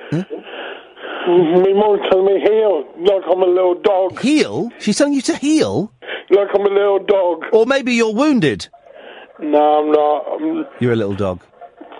My 1.26 1.72
mom's 1.72 2.02
telling 2.08 2.26
me 2.26 2.40
heel, 2.40 2.84
like 2.98 3.24
I'm 3.28 3.42
a 3.42 3.46
little 3.46 3.74
dog. 3.80 4.20
Heal? 4.20 4.70
She's 4.78 4.96
telling 4.96 5.14
you 5.14 5.22
to 5.22 5.34
heal? 5.36 5.92
Like 6.30 6.48
I'm 6.54 6.60
a 6.60 6.68
little 6.68 7.00
dog. 7.00 7.46
Or 7.52 7.66
maybe 7.66 7.94
you're 7.94 8.14
wounded. 8.14 8.68
No, 9.40 9.80
I'm 9.80 9.92
not. 9.92 10.26
I'm, 10.32 10.66
You're 10.80 10.92
a 10.92 10.96
little 10.96 11.14
dog. 11.14 11.42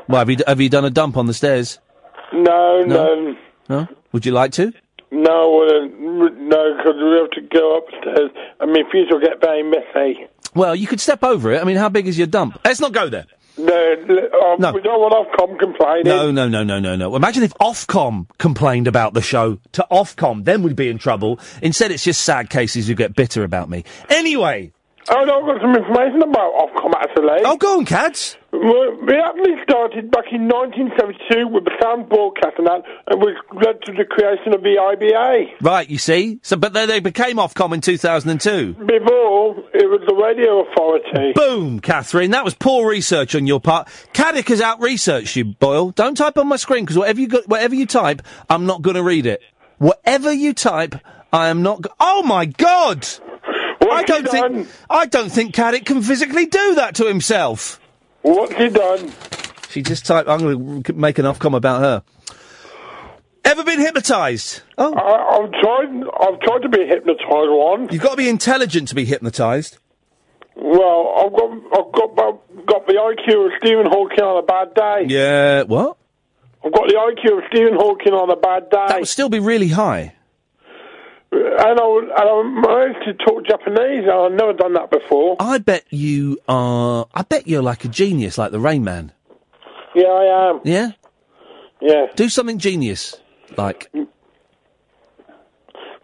Why 0.06 0.20
have 0.20 0.30
you 0.30 0.36
have 0.46 0.60
you 0.60 0.68
done 0.68 0.84
a 0.84 0.90
dump 0.90 1.16
on 1.16 1.26
the 1.26 1.34
stairs? 1.34 1.78
no, 2.32 2.82
No? 2.84 3.14
no, 3.14 3.36
No. 3.68 3.88
Would 4.12 4.24
you 4.26 4.32
like 4.32 4.52
to? 4.52 4.72
no, 5.10 5.62
uh, 5.62 5.86
no, 5.98 6.76
because 6.76 6.94
we 6.96 7.16
have 7.20 7.30
to 7.30 7.40
go 7.52 7.78
upstairs, 7.78 8.30
I 8.60 8.66
mean, 8.66 8.84
feet 8.90 9.06
will 9.10 9.20
get 9.20 9.40
very 9.40 9.62
messy. 9.62 10.26
Well, 10.54 10.74
you 10.74 10.86
could 10.86 11.00
step 11.00 11.22
over 11.22 11.52
it. 11.52 11.60
I 11.60 11.64
mean, 11.64 11.76
how 11.76 11.88
big 11.88 12.06
is 12.08 12.18
your 12.18 12.26
dump? 12.26 12.58
Let's 12.64 12.80
not 12.80 12.92
go 12.92 13.08
there. 13.08 13.26
No, 13.58 13.74
um, 13.74 14.60
No. 14.60 14.72
we 14.72 14.80
don't 14.82 15.00
want 15.00 15.14
Ofcom 15.14 15.58
complaining. 15.58 16.04
No, 16.04 16.30
no, 16.30 16.48
no, 16.48 16.62
no, 16.64 16.78
no, 16.80 16.96
no. 16.96 17.14
Imagine 17.16 17.42
if 17.44 17.54
Ofcom 17.54 18.26
complained 18.38 18.86
about 18.88 19.14
the 19.14 19.22
show 19.22 19.58
to 19.72 19.86
Ofcom, 19.90 20.44
then 20.44 20.62
we'd 20.62 20.76
be 20.76 20.88
in 20.88 20.98
trouble. 20.98 21.38
Instead, 21.62 21.90
it's 21.92 22.04
just 22.04 22.22
sad 22.22 22.50
cases 22.50 22.86
who 22.88 22.94
get 22.94 23.14
bitter 23.14 23.44
about 23.44 23.68
me. 23.70 23.84
Anyway. 24.10 24.72
Oh, 25.08 25.24
no, 25.24 25.40
I've 25.40 25.46
got 25.46 25.60
some 25.62 25.76
information 25.76 26.22
about 26.22 26.52
Ofcom, 26.54 26.92
actually. 26.98 27.40
Oh, 27.44 27.56
go 27.56 27.78
on, 27.78 27.84
Cads. 27.84 28.36
We 28.52 29.14
actually 29.22 29.54
started 29.62 30.10
back 30.10 30.24
in 30.32 30.48
1972 30.48 31.46
with 31.48 31.64
the 31.64 31.70
sound 31.80 32.08
broadcast 32.08 32.54
and 32.58 32.66
that, 32.66 32.82
and 33.08 33.20
which 33.22 33.36
led 33.54 33.82
to 33.82 33.92
the 33.92 34.04
creation 34.04 34.54
of 34.54 34.62
the 34.62 34.76
IBA. 34.80 35.62
Right, 35.62 35.88
you 35.88 35.98
see? 35.98 36.40
So, 36.42 36.56
but 36.56 36.72
then 36.72 36.88
they 36.88 37.00
became 37.00 37.36
Ofcom 37.36 37.72
in 37.74 37.80
2002. 37.82 38.72
Before, 38.74 39.56
it 39.74 39.86
was 39.88 40.00
the 40.08 40.14
Radio 40.14 40.62
Authority. 40.68 41.32
Boom, 41.34 41.80
Catherine. 41.80 42.30
That 42.32 42.44
was 42.44 42.54
poor 42.54 42.88
research 42.90 43.34
on 43.34 43.46
your 43.46 43.60
part. 43.60 43.88
Caddick 44.14 44.48
has 44.48 44.60
out-researched 44.60 45.36
you, 45.36 45.44
Boyle. 45.44 45.90
Don't 45.90 46.16
type 46.16 46.36
on 46.38 46.48
my 46.48 46.56
screen, 46.56 46.84
because 46.84 46.98
whatever 46.98 47.20
you, 47.20 47.28
go- 47.28 47.42
whatever 47.46 47.74
you 47.74 47.86
type, 47.86 48.22
I'm 48.50 48.66
not 48.66 48.82
going 48.82 48.96
to 48.96 49.02
read 49.02 49.26
it. 49.26 49.40
Whatever 49.78 50.32
you 50.32 50.54
type, 50.54 50.94
I 51.32 51.48
am 51.48 51.62
not. 51.62 51.82
Go- 51.82 51.90
oh 52.00 52.22
my 52.22 52.46
God! 52.46 53.06
I 53.96 54.02
don't 54.04 54.28
think 54.28 54.68
I 54.90 55.06
don't 55.06 55.30
think 55.30 55.54
Caddick 55.54 55.84
can 55.86 56.02
physically 56.02 56.46
do 56.46 56.74
that 56.76 56.94
to 56.96 57.06
himself. 57.06 57.80
What's 58.22 58.54
he 58.54 58.68
done? 58.68 59.12
She 59.70 59.82
just 59.82 60.06
typed. 60.06 60.28
I'm 60.28 60.40
going 60.40 60.82
to 60.84 60.92
make 60.94 61.18
an 61.18 61.24
Ofcom 61.26 61.54
about 61.56 61.80
her. 61.80 62.02
Ever 63.44 63.62
been 63.62 63.78
hypnotised? 63.78 64.62
Oh, 64.76 64.92
I, 64.94 65.38
I've 65.38 65.52
tried. 65.52 66.04
I've 66.20 66.40
tried 66.40 66.62
to 66.62 66.68
be 66.68 66.84
hypnotised 66.86 67.24
once. 67.28 67.92
you've 67.92 68.02
got 68.02 68.10
to 68.10 68.16
be 68.16 68.28
intelligent 68.28 68.88
to 68.88 68.94
be 68.94 69.04
hypnotised. 69.04 69.78
Well, 70.56 71.14
I've 71.18 71.32
got, 71.32 71.50
I've 71.78 71.92
got, 71.92 72.12
about- 72.12 72.66
got 72.66 72.86
the 72.86 72.94
IQ 72.94 73.46
of 73.46 73.52
Stephen 73.58 73.86
Hawking 73.86 74.24
on 74.24 74.42
a 74.42 74.46
bad 74.46 74.74
day. 74.74 75.04
Yeah. 75.14 75.62
What? 75.62 75.96
I've 76.64 76.72
got 76.72 76.88
the 76.88 76.94
IQ 76.94 77.38
of 77.38 77.44
Stephen 77.52 77.74
Hawking 77.74 78.12
on 78.14 78.30
a 78.30 78.36
bad 78.36 78.70
day. 78.70 78.84
That 78.88 78.98
would 79.00 79.08
still 79.08 79.28
be 79.28 79.38
really 79.38 79.68
high. 79.68 80.14
And 81.32 81.80
I, 81.80 81.86
would- 81.86 82.04
and 82.04 82.12
I 82.12 82.42
managed 82.42 83.04
to 83.06 83.14
talk 83.24 83.44
Japanese. 83.46 84.04
I've 84.10 84.32
never 84.32 84.52
done 84.52 84.74
that 84.74 84.90
before. 84.90 85.36
I 85.40 85.58
bet 85.58 85.84
you 85.90 86.38
are. 86.48 87.06
I 87.14 87.22
bet 87.22 87.46
you're 87.48 87.62
like 87.62 87.84
a 87.84 87.88
genius, 87.88 88.38
like 88.38 88.52
the 88.52 88.60
Rain 88.60 88.84
Man. 88.84 89.12
Yeah, 89.94 90.06
I 90.06 90.50
am. 90.50 90.60
Yeah. 90.64 90.90
Yeah. 91.80 92.06
Do 92.14 92.28
something 92.28 92.58
genius, 92.58 93.16
like. 93.56 93.90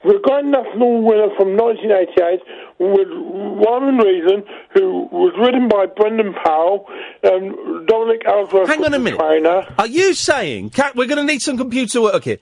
The 0.04 0.18
Grand 0.24 0.50
National 0.50 1.00
winner 1.02 1.28
from 1.36 1.56
1988 1.56 2.40
with 2.80 3.06
Rhyme 3.08 3.88
'n' 3.88 3.98
Reason, 3.98 4.42
who 4.74 5.06
was 5.12 5.32
written 5.38 5.68
by 5.68 5.86
Brendan 5.86 6.34
Powell 6.44 6.86
and 7.22 7.86
Dominic 7.86 8.22
Ellsworth. 8.26 8.68
Hang 8.68 8.84
on 8.84 8.94
a 8.94 8.98
minute. 8.98 9.20
Trainer. 9.20 9.64
Are 9.78 9.86
you 9.86 10.12
saying, 10.14 10.70
Cat? 10.70 10.96
We're 10.96 11.06
going 11.06 11.24
to 11.24 11.32
need 11.32 11.40
some 11.40 11.56
computer 11.56 12.02
work 12.02 12.24
here. 12.24 12.38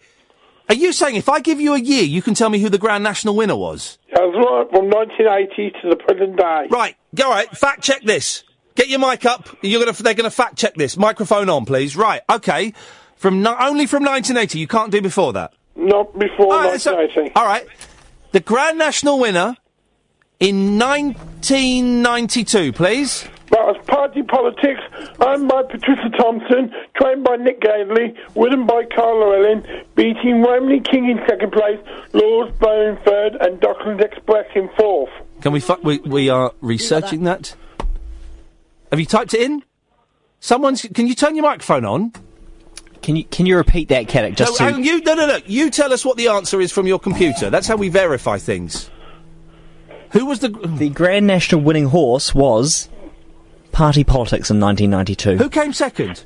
Are 0.71 0.75
you 0.75 0.93
saying 0.93 1.16
if 1.16 1.29
I 1.29 1.41
give 1.41 1.61
you 1.61 1.75
a 1.75 1.79
year, 1.81 2.05
you 2.05 2.23
can 2.23 2.35
tell 2.35 2.49
me 2.49 2.61
who 2.61 2.68
the 2.68 2.79
Grand 2.79 3.03
National 3.03 3.35
winner 3.35 3.57
was? 3.57 3.99
Right, 4.16 4.68
from 4.71 4.89
1980 4.89 5.71
to 5.83 5.89
the 5.91 5.97
present 5.97 6.37
day. 6.37 6.66
Right. 6.71 6.95
All 7.23 7.29
right. 7.31 7.51
Fact 7.51 7.83
check 7.83 8.03
this. 8.05 8.45
Get 8.77 8.89
your 8.89 9.01
mic 9.01 9.27
up. 9.27 9.49
You're 9.62 9.85
gonna. 9.85 9.93
They're 10.01 10.14
gonna 10.14 10.31
fact 10.31 10.57
check 10.57 10.77
this. 10.77 10.97
Microphone 10.97 11.51
on, 11.51 11.64
please. 11.64 11.97
Right. 11.97 12.23
Okay. 12.31 12.73
From 13.16 13.43
ni- 13.43 13.49
only 13.49 13.87
from 13.87 14.05
1980. 14.05 14.61
You 14.61 14.68
can't 14.68 14.93
do 14.93 15.03
before 15.03 15.33
that. 15.33 15.53
Not 15.75 16.16
before 16.18 16.55
All 16.55 16.61
right, 16.62 16.81
so- 16.81 16.95
1980. 16.95 17.35
all 17.35 17.45
right. 17.47 17.66
The 18.31 18.39
Grand 18.41 18.79
National 18.79 19.18
winner 19.18 19.57
in 20.39 20.79
1992, 20.79 22.73
please. 22.73 23.25
That 23.51 23.66
was 23.66 23.77
Party 23.89 24.23
Politics, 24.23 24.80
owned 25.20 25.48
by 25.48 25.62
Patricia 25.62 26.11
Thompson, 26.18 26.72
trained 26.96 27.24
by 27.24 27.36
Nick 27.36 27.61
Gaselee, 27.61 28.16
written 28.36 28.66
by 28.66 28.84
Carlo 28.94 29.30
Llewellyn, 29.30 29.84
beating 29.94 30.42
Romany 30.42 30.80
King 30.80 31.09
in 31.09 31.18
second 31.28 31.53
place, 31.53 31.78
Laura's 32.12 32.53
Beau 32.59 32.88
in 32.88 32.96
third, 33.05 33.36
and 33.40 33.61
Docklands 33.61 34.03
Express 34.03 34.46
in 34.55 34.68
fourth. 34.78 35.11
Can 35.40 35.53
we, 35.53 35.61
fu- 35.61 35.80
we 35.82 35.98
we 35.98 36.28
are 36.28 36.53
researching 36.61 37.24
that? 37.24 37.55
Have 38.90 39.01
you 39.01 39.07
typed 39.07 39.34
it 39.34 39.40
in? 39.40 39.62
Someone's. 40.40 40.82
Can 40.82 41.07
you 41.07 41.14
turn 41.14 41.34
your 41.34 41.44
microphone 41.44 41.84
on? 41.84 42.12
Can 43.03 43.16
you 43.16 43.24
can 43.24 43.46
you 43.46 43.57
repeat 43.57 43.88
that, 43.88 44.07
Caddick? 44.07 44.36
Just 44.36 44.61
no, 44.61 44.66
to 44.66 44.74
hang 44.74 44.84
you 44.84 45.01
no 45.03 45.14
no 45.14 45.26
no. 45.26 45.38
You 45.46 45.70
tell 45.70 45.92
us 45.92 46.05
what 46.05 46.16
the 46.16 46.28
answer 46.28 46.61
is 46.61 46.70
from 46.70 46.86
your 46.86 46.98
computer. 46.98 47.48
That's 47.48 47.66
how 47.66 47.76
we 47.76 47.88
verify 47.88 48.38
things. 48.38 48.90
Who 50.11 50.26
was 50.26 50.40
the 50.40 50.48
the 50.48 50.90
Grand 50.90 51.26
National 51.26 51.62
winning 51.62 51.86
horse 51.86 52.34
was 52.34 52.88
Party 53.73 54.05
Politics 54.05 54.51
in 54.51 54.61
1992. 54.61 55.37
Who 55.43 55.49
came 55.51 55.73
second? 55.73 56.23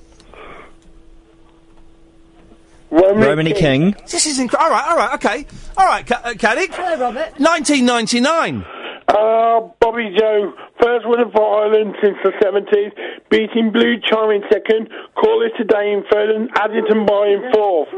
Romany 2.91 3.53
King. 3.53 3.95
This 4.11 4.27
is 4.27 4.39
incredible. 4.39 4.67
All 4.67 4.71
right, 4.71 4.89
all 4.91 4.97
right, 4.97 5.15
okay, 5.15 5.47
all 5.77 5.87
right, 5.87 6.07
Ca- 6.07 6.21
uh, 6.25 6.33
Caddick. 6.35 6.73
Hello, 6.75 6.97
Robert. 7.01 7.33
1999. 7.41 8.65
Uh, 9.09 9.61
Bobbyjo, 9.83 10.53
first 10.81 11.07
winner 11.07 11.29
for 11.33 11.63
Ireland 11.65 11.97
since 12.03 12.17
the 12.23 12.31
70s, 12.43 12.93
beating 13.31 13.71
Blue 13.73 13.97
Charm 14.01 14.31
in 14.31 14.43
second, 14.51 14.89
Call 15.17 15.43
It 15.45 15.53
A 15.61 15.65
Day 15.65 15.93
in 15.93 16.05
third, 16.11 16.31
and 16.31 16.49
Addington 16.57 17.05
Boy 17.07 17.35
in 17.35 17.53
fourth. 17.53 17.89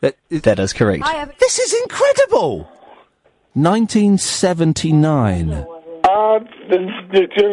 That, 0.00 0.16
That 0.30 0.58
is 0.58 0.72
correct. 0.72 1.04
This 1.40 1.58
is 1.58 1.74
incredible. 1.82 2.68
1979. 3.54 5.66
Uh, 6.18 6.38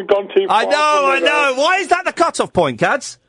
gone 0.07 0.27
too 0.35 0.47
far. 0.47 0.61
I 0.61 0.65
know, 0.65 1.09
I 1.11 1.19
know. 1.19 1.53
Why 1.57 1.77
is 1.77 1.87
that 1.89 2.05
the 2.05 2.13
cut-off 2.13 2.51
point, 2.51 2.79
Cads? 2.79 3.19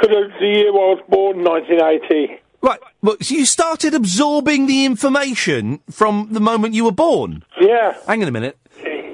Because 0.00 0.30
the 0.40 0.46
year 0.46 0.68
I 0.68 0.72
was 0.72 1.02
born, 1.08 1.42
1980. 1.42 2.40
Right. 2.62 2.80
Well, 3.02 3.16
so 3.20 3.34
you 3.34 3.44
started 3.44 3.94
absorbing 3.94 4.66
the 4.66 4.84
information 4.84 5.80
from 5.90 6.28
the 6.30 6.40
moment 6.40 6.74
you 6.74 6.84
were 6.84 6.92
born. 6.92 7.44
Yeah. 7.60 7.94
Hang 8.06 8.22
on 8.22 8.28
a 8.28 8.32
minute. 8.32 8.58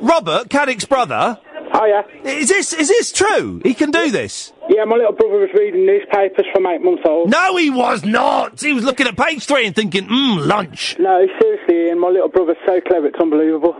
Robert, 0.01 0.49
Caddick's 0.49 0.85
brother. 0.85 1.39
Hiya. 1.73 2.05
Is 2.25 2.49
this 2.49 2.73
is 2.73 2.89
this 2.89 3.13
true? 3.13 3.61
He 3.63 3.75
can 3.75 3.91
do 3.91 4.11
this. 4.11 4.53
Yeah, 4.69 4.85
my 4.85 4.97
little 4.97 5.13
brother 5.13 5.39
was 5.39 5.51
reading 5.55 5.87
newspapers 5.87 6.47
from 6.53 6.67
eight 6.67 6.83
months 6.83 7.03
old. 7.07 7.31
No, 7.31 7.57
he 7.57 7.71
was 7.71 8.05
not. 8.05 8.61
He 8.61 8.73
was 8.73 8.85
looking 8.85 9.07
at 9.07 9.17
page 9.17 9.45
three 9.45 9.67
and 9.67 9.75
thinking, 9.75 10.07
"Mmm, 10.07 10.47
lunch." 10.47 10.97
No, 10.99 11.27
seriously, 11.41 11.89
Iain, 11.89 12.01
my 12.01 12.09
little 12.09 12.29
brother's 12.29 12.57
so 12.67 12.81
clever, 12.81 13.07
it's 13.07 13.21
unbelievable. 13.21 13.77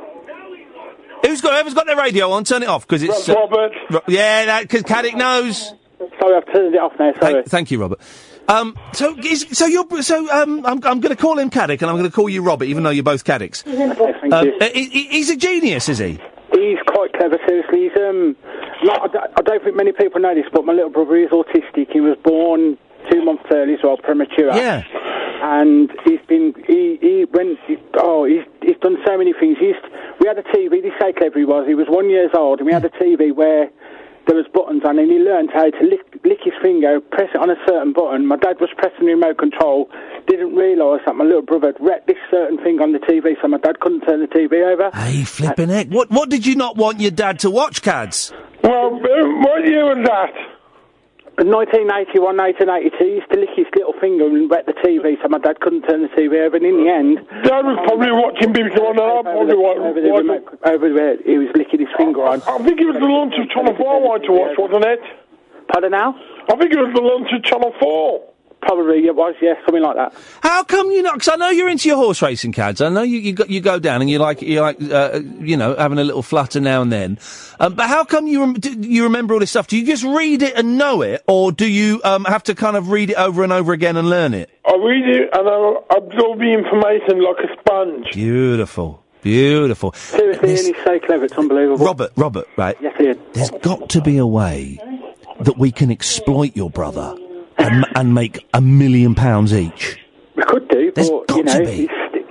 Who's 1.25 1.41
got 1.41 1.53
whoever's 1.53 1.75
got 1.75 1.87
their 1.87 1.97
radio 1.97 2.31
on? 2.31 2.45
Turn 2.45 2.63
it 2.63 2.69
off 2.69 2.87
because 2.87 3.03
it's 3.03 3.29
uh, 3.29 3.35
Robert. 3.35 3.73
Ro- 3.91 4.01
yeah, 4.09 4.63
because 4.63 4.83
Caddick 4.83 5.15
knows. 5.17 5.73
Sorry, 6.19 6.35
I've 6.37 6.53
turned 6.53 6.75
it 6.75 6.81
off 6.81 6.93
now. 6.99 7.13
Sorry. 7.21 7.35
Thank, 7.35 7.47
thank 7.47 7.71
you, 7.71 7.81
Robert. 7.81 8.01
Um, 8.49 8.77
so, 8.95 9.17
is, 9.19 9.47
so 9.53 9.67
you're 9.67 9.87
so 10.03 10.29
um, 10.31 10.65
I'm, 10.67 10.83
I'm 10.85 11.01
going 11.01 11.15
to 11.15 11.17
call 11.17 11.39
him 11.39 11.51
Caddick, 11.51 11.83
and 11.83 11.91
I'm 11.91 11.97
going 11.97 12.05
to 12.05 12.11
call 12.11 12.29
you 12.29 12.43
Robert, 12.43 12.65
even 12.65 12.83
though 12.83 12.91
you're 12.91 13.05
both 13.05 13.25
Caddicks. 13.25 13.63
Thank 13.63 14.33
Um, 14.33 14.47
you. 14.47 14.55
uh, 14.61 14.69
he- 14.75 14.89
he- 14.89 15.09
he's 15.09 15.31
a 15.31 15.37
genius, 15.37 15.89
is 15.89 15.99
he? 15.99 16.19
He's 16.53 16.79
quite 16.89 17.13
clever, 17.13 17.39
seriously. 17.47 17.89
He's, 17.89 17.97
um, 18.03 18.35
not, 18.83 19.03
I 19.03 19.07
don't- 19.13 19.33
I 19.37 19.43
don't 19.43 19.63
think 19.63 19.77
many 19.77 19.93
people 19.93 20.21
know 20.21 20.35
this, 20.35 20.47
but 20.53 20.65
my 20.65 20.73
little 20.73 20.91
brother 20.91 21.17
is 21.17 21.31
autistic. 21.31 21.93
He 21.93 22.01
was 22.01 22.17
born 22.25 22.77
two 23.11 23.25
months 23.25 23.45
early 23.53 23.75
as 23.75 23.81
well, 23.83 23.97
premature. 23.97 24.53
Yeah. 24.55 24.85
And 25.43 25.91
he's 26.05 26.21
been, 26.29 26.53
he, 26.67 26.99
he 27.01 27.25
went, 27.33 27.59
he, 27.67 27.77
oh, 27.95 28.25
he's, 28.25 28.45
he's 28.63 28.77
done 28.83 28.97
so 29.07 29.17
many 29.17 29.33
things. 29.33 29.57
He's, 29.59 29.79
we 30.21 30.29
had 30.29 30.37
a 30.37 30.43
TV, 30.43 30.83
this 30.83 30.93
is 30.93 31.01
how 31.01 31.13
clever 31.13 31.39
he 31.39 31.45
was. 31.45 31.67
He 31.67 31.75
was 31.75 31.87
one 31.89 32.11
years 32.11 32.31
old, 32.37 32.61
and 32.61 32.67
we 32.67 32.73
had 32.73 32.85
a 32.85 32.91
TV 32.91 33.35
where 33.35 33.71
there 34.27 34.37
was 34.37 34.47
buttons 34.53 34.83
on, 34.85 34.99
and 34.99 35.11
he 35.11 35.19
learned 35.19 35.51
how 35.53 35.71
to 35.71 35.83
lick, 35.83 36.05
lick 36.25 36.39
his 36.45 36.53
finger, 36.63 37.01
press 37.01 37.31
it 37.35 37.41
on 37.41 37.51
a 37.51 37.57
certain 37.67 37.93
button. 37.93 38.27
My 38.27 38.37
dad 38.37 38.61
was 38.61 38.71
pressing 38.77 39.07
the 39.07 39.15
remote 39.15 39.39
control, 39.39 39.89
didn't 40.29 40.55
realise 40.55 41.01
that 41.07 41.17
my 41.17 41.25
little 41.25 41.43
brother 41.43 41.73
had 41.73 41.81
wrecked 41.81 42.07
this 42.07 42.21
certain 42.31 42.59
thing 42.59 42.81
on 42.81 42.93
the 42.93 42.99
TV, 42.99 43.35
so 43.41 43.49
my 43.49 43.59
dad 43.59 43.81
couldn't 43.81 44.03
turn 44.03 44.21
the 44.21 44.29
TV 44.29 44.63
over. 44.63 44.91
Hey, 44.95 45.25
flipping 45.25 45.69
heck! 45.69 45.89
What 45.89 46.11
what 46.11 46.29
did 46.29 46.47
you 46.47 46.55
not 46.55 46.77
want 46.77 47.01
your 47.01 47.11
dad 47.11 47.39
to 47.41 47.51
watch, 47.51 47.83
Cads? 47.83 48.33
Well, 48.63 48.95
um, 48.95 49.43
what 49.43 49.67
year 49.67 49.85
was 49.85 50.05
that? 50.07 50.31
1981, 51.49 52.37
1982, 52.37 53.01
he 53.01 53.23
used 53.23 53.31
to 53.33 53.41
lick 53.41 53.55
his 53.57 53.65
little 53.73 53.95
finger 53.97 54.27
and 54.27 54.51
wet 54.51 54.67
the 54.67 54.77
TV, 54.85 55.17
so 55.23 55.29
my 55.29 55.39
dad 55.39 55.61
couldn't 55.61 55.89
turn 55.89 56.03
the 56.03 56.13
TV 56.13 56.45
over, 56.45 56.57
and 56.57 56.67
in 56.67 56.85
the 56.85 56.91
end... 56.91 57.17
Dad 57.47 57.65
was 57.65 57.81
probably 57.89 58.13
watching 58.13 58.53
BBC 58.53 58.77
One, 58.77 58.99
and 58.99 59.09
I 59.09 59.23
probably 59.25 59.57
over 59.57 60.01
the 60.01 60.11
watching... 60.11 60.29
remote, 60.29 60.59
over 60.69 60.93
where 60.93 61.17
he 61.23 61.39
was 61.39 61.49
licking 61.55 61.81
his 61.81 61.89
finger 61.97 62.27
on. 62.27 62.43
I 62.45 62.59
think 62.61 62.81
it 62.81 62.87
was 62.87 63.01
the 63.01 63.09
launch 63.09 63.35
of 63.41 63.49
Channel 63.49 63.73
4 63.73 63.81
I 63.81 63.99
wanted 64.05 64.27
to 64.27 64.33
watch, 64.37 64.59
wasn't 64.59 64.85
it? 64.85 65.01
Pardon 65.73 65.93
now? 65.93 66.19
I 66.51 66.57
think 66.57 66.73
it 66.73 66.81
was 66.83 66.93
the 66.93 67.01
launch 67.01 67.33
of 67.33 67.41
Channel 67.45 67.73
4. 67.79 68.31
Probably 68.63 69.07
it 69.07 69.17
was, 69.17 69.35
yes, 69.41 69.57
something 69.65 69.83
like 69.83 69.97
that. 69.97 70.15
How 70.43 70.63
come 70.65 70.91
you 70.91 71.03
not? 71.03 71.15
Because 71.15 71.29
I 71.29 71.37
know 71.37 71.49
you're 71.49 71.71
into 71.71 71.89
your 71.89 71.97
horse 71.97 72.21
racing, 72.21 72.53
Cads. 72.53 72.81
I 72.83 72.91
know 72.91 73.03
you 73.03 73.19
you 73.19 73.33
go, 73.33 73.45
you 73.49 73.61
go 73.61 73.79
down 73.79 74.03
and 74.03 74.11
you 74.11 74.19
like 74.19 74.43
you 74.43 74.61
like 74.61 74.77
uh, 74.83 75.21
you 75.39 75.57
know 75.57 75.75
having 75.77 75.99
a 75.99 76.05
little 76.05 76.23
flutter 76.23 76.61
now 76.61 76.83
and 76.83 76.93
then. 76.93 77.19
Um, 77.59 77.75
but 77.75 77.89
how 77.89 78.05
come 78.05 78.27
you 78.27 78.41
rem- 78.41 78.55
do 78.55 78.71
you 78.71 79.05
remember 79.05 79.33
all 79.35 79.41
this 79.41 79.51
stuff? 79.51 79.67
Do 79.67 79.79
you 79.79 79.87
just 79.87 80.05
read 80.05 80.43
it 80.43 80.57
and 80.57 80.77
know 80.77 81.01
it, 81.01 81.23
or 81.27 81.53
do 81.53 81.67
you 81.67 82.03
um, 82.05 82.25
have 82.27 82.43
to 82.45 82.55
kind 82.55 82.77
of 82.77 82.91
read 82.91 83.11
it 83.11 83.17
over 83.17 83.43
and 83.43 83.53
over 83.53 83.73
again 83.73 83.97
and 83.97 84.11
learn 84.11 84.35
it? 84.35 84.51
I 84.67 84.77
read 84.77 85.09
it 85.09 85.31
and 85.33 85.49
I 85.49 85.97
absorb 85.97 86.39
the 86.39 86.53
information 86.53 87.23
like 87.23 87.39
a 87.39 87.61
sponge. 87.61 88.13
Beautiful, 88.13 89.03
beautiful. 89.23 89.93
Seriously, 89.93 90.49
Iain, 90.51 90.75
he's 90.75 90.85
so 90.85 90.99
clever, 91.01 91.25
it's 91.25 91.39
unbelievable. 91.39 91.85
Robert, 91.85 92.13
Robert, 92.17 92.47
right? 92.59 92.77
Yes, 92.81 92.95
Iain. 93.01 93.19
There's 93.33 93.51
got 93.63 93.89
to 93.91 94.03
be 94.03 94.19
a 94.19 94.27
way 94.27 94.79
that 95.41 95.57
we 95.57 95.73
can 95.73 95.91
exploit 95.91 96.55
your 96.55 96.69
brother 96.69 97.17
and, 97.61 97.87
and 97.95 98.15
make 98.15 98.47
a 98.55 98.61
million 98.61 99.15
pounds 99.15 99.53
each. 99.55 99.99
We 100.37 100.43
could 100.45 100.69
do, 100.69 100.93
There's 100.95 101.11
but, 101.11 101.27
got 101.29 101.37
you 101.37 101.45
know, 101.45 101.59
to 101.59 101.65
be. 101.65 101.85
It's, 101.85 101.93
it's, 102.15 102.29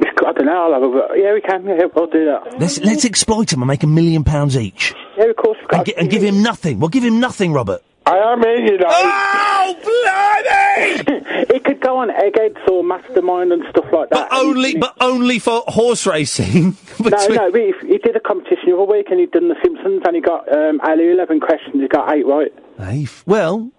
it's, 0.00 0.18
I 0.26 0.32
don't 0.32 0.46
know, 0.46 0.72
I'll 0.72 0.72
have 0.74 0.82
a... 0.82 1.18
Yeah, 1.18 1.32
we 1.34 1.40
can, 1.40 1.64
yeah, 1.66 1.86
we'll 1.94 2.06
do 2.06 2.24
that. 2.26 2.60
Let's 2.60 2.78
let's 2.80 3.04
exploit 3.04 3.52
him 3.52 3.62
and 3.62 3.68
make 3.68 3.82
a 3.82 3.86
million 3.86 4.24
pounds 4.24 4.56
each. 4.56 4.94
Yeah, 5.16 5.24
of 5.24 5.36
course. 5.36 5.58
And, 5.72 5.84
gi- 5.86 5.96
and 5.96 6.10
give 6.10 6.22
him 6.22 6.42
nothing. 6.42 6.78
We'll 6.78 6.88
give 6.90 7.04
him 7.04 7.20
nothing, 7.20 7.52
Robert. 7.52 7.82
I 8.06 8.16
am 8.16 8.42
in, 8.42 8.66
you 8.66 8.78
know. 8.78 8.86
Oh, 8.88 9.74
blimey! 9.82 11.20
it 11.54 11.64
could 11.64 11.80
go 11.80 11.98
on 11.98 12.10
Eggheads 12.10 12.56
or 12.70 12.82
Mastermind 12.82 13.52
and 13.52 13.62
stuff 13.70 13.84
like 13.92 14.08
that. 14.10 14.28
But 14.30 14.38
only, 14.38 14.76
but 14.78 14.96
only 15.00 15.38
for 15.38 15.62
horse 15.66 16.06
racing. 16.06 16.76
No, 17.00 17.08
Between- 17.10 17.36
no, 17.36 17.52
he, 17.52 17.72
he 17.88 17.96
did 17.98 18.14
a 18.14 18.20
competition 18.20 18.64
the 18.66 18.74
other 18.76 18.84
week 18.84 19.06
and 19.10 19.18
he'd 19.20 19.30
done 19.30 19.48
The 19.48 19.54
Simpsons 19.64 20.02
and 20.04 20.14
he 20.14 20.20
got 20.20 20.46
um, 20.52 20.80
out 20.82 20.98
of 20.98 21.06
11 21.06 21.40
questions, 21.40 21.74
he 21.80 21.88
got 21.88 22.14
8 22.14 22.26
right. 22.26 22.52
Hey, 22.78 23.04
f- 23.04 23.22
well, 23.26 23.70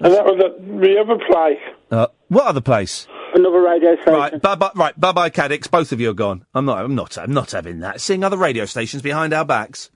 And 0.00 0.12
that 0.12 0.24
was 0.24 0.42
at 0.44 0.80
the 0.80 0.98
other 1.00 1.16
place. 1.26 1.58
uh, 1.90 2.06
what 2.28 2.46
other 2.46 2.60
place? 2.60 3.06
Another 3.34 3.60
radio 3.60 3.94
station. 3.96 4.12
Right, 4.12 4.40
bye 4.42 4.54
bye. 4.54 4.70
Right, 4.74 4.98
bye 4.98 5.12
bye, 5.12 5.30
Caddicks. 5.30 5.66
Both 5.66 5.92
of 5.92 6.00
you 6.00 6.10
are 6.10 6.14
gone. 6.14 6.44
I'm 6.54 6.64
not. 6.64 6.78
I'm 6.78 6.94
not. 6.94 7.18
I'm 7.18 7.32
not 7.32 7.50
having 7.52 7.80
that. 7.80 8.00
Seeing 8.00 8.22
other 8.24 8.36
radio 8.36 8.64
stations 8.66 9.02
behind 9.02 9.32
our 9.34 9.44
backs, 9.44 9.90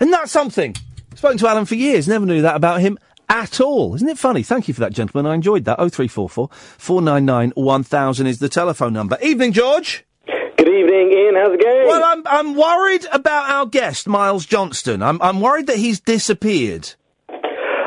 and 0.00 0.12
that's 0.12 0.32
something. 0.32 0.74
Spoken 1.14 1.38
to 1.38 1.48
Alan 1.48 1.64
for 1.64 1.74
years. 1.76 2.06
Never 2.08 2.26
knew 2.26 2.42
that 2.42 2.56
about 2.56 2.80
him 2.80 2.98
at 3.28 3.60
all. 3.60 3.94
Isn't 3.94 4.08
it 4.08 4.18
funny? 4.18 4.42
Thank 4.42 4.68
you 4.68 4.74
for 4.74 4.80
that, 4.80 4.92
gentlemen. 4.92 5.30
I 5.30 5.34
enjoyed 5.34 5.64
that. 5.64 5.76
Oh 5.78 5.88
three 5.88 6.08
four 6.08 6.28
four 6.28 6.48
four 6.52 7.00
nine 7.00 7.24
nine 7.24 7.52
one 7.54 7.82
thousand 7.82 8.26
is 8.26 8.38
the 8.38 8.48
telephone 8.48 8.92
number. 8.92 9.16
Evening, 9.22 9.52
George. 9.52 10.04
Good 10.26 10.68
evening, 10.68 11.12
Iain. 11.14 11.34
How's 11.36 11.54
it 11.54 11.62
going? 11.62 11.86
Well, 11.86 12.02
I'm 12.04 12.22
I'm 12.26 12.54
worried 12.56 13.06
about 13.12 13.50
our 13.50 13.66
guest, 13.66 14.06
Miles 14.06 14.44
Johnston. 14.44 15.02
I'm 15.02 15.20
I'm 15.22 15.40
worried 15.40 15.66
that 15.68 15.76
he's 15.78 16.00
disappeared. 16.00 16.94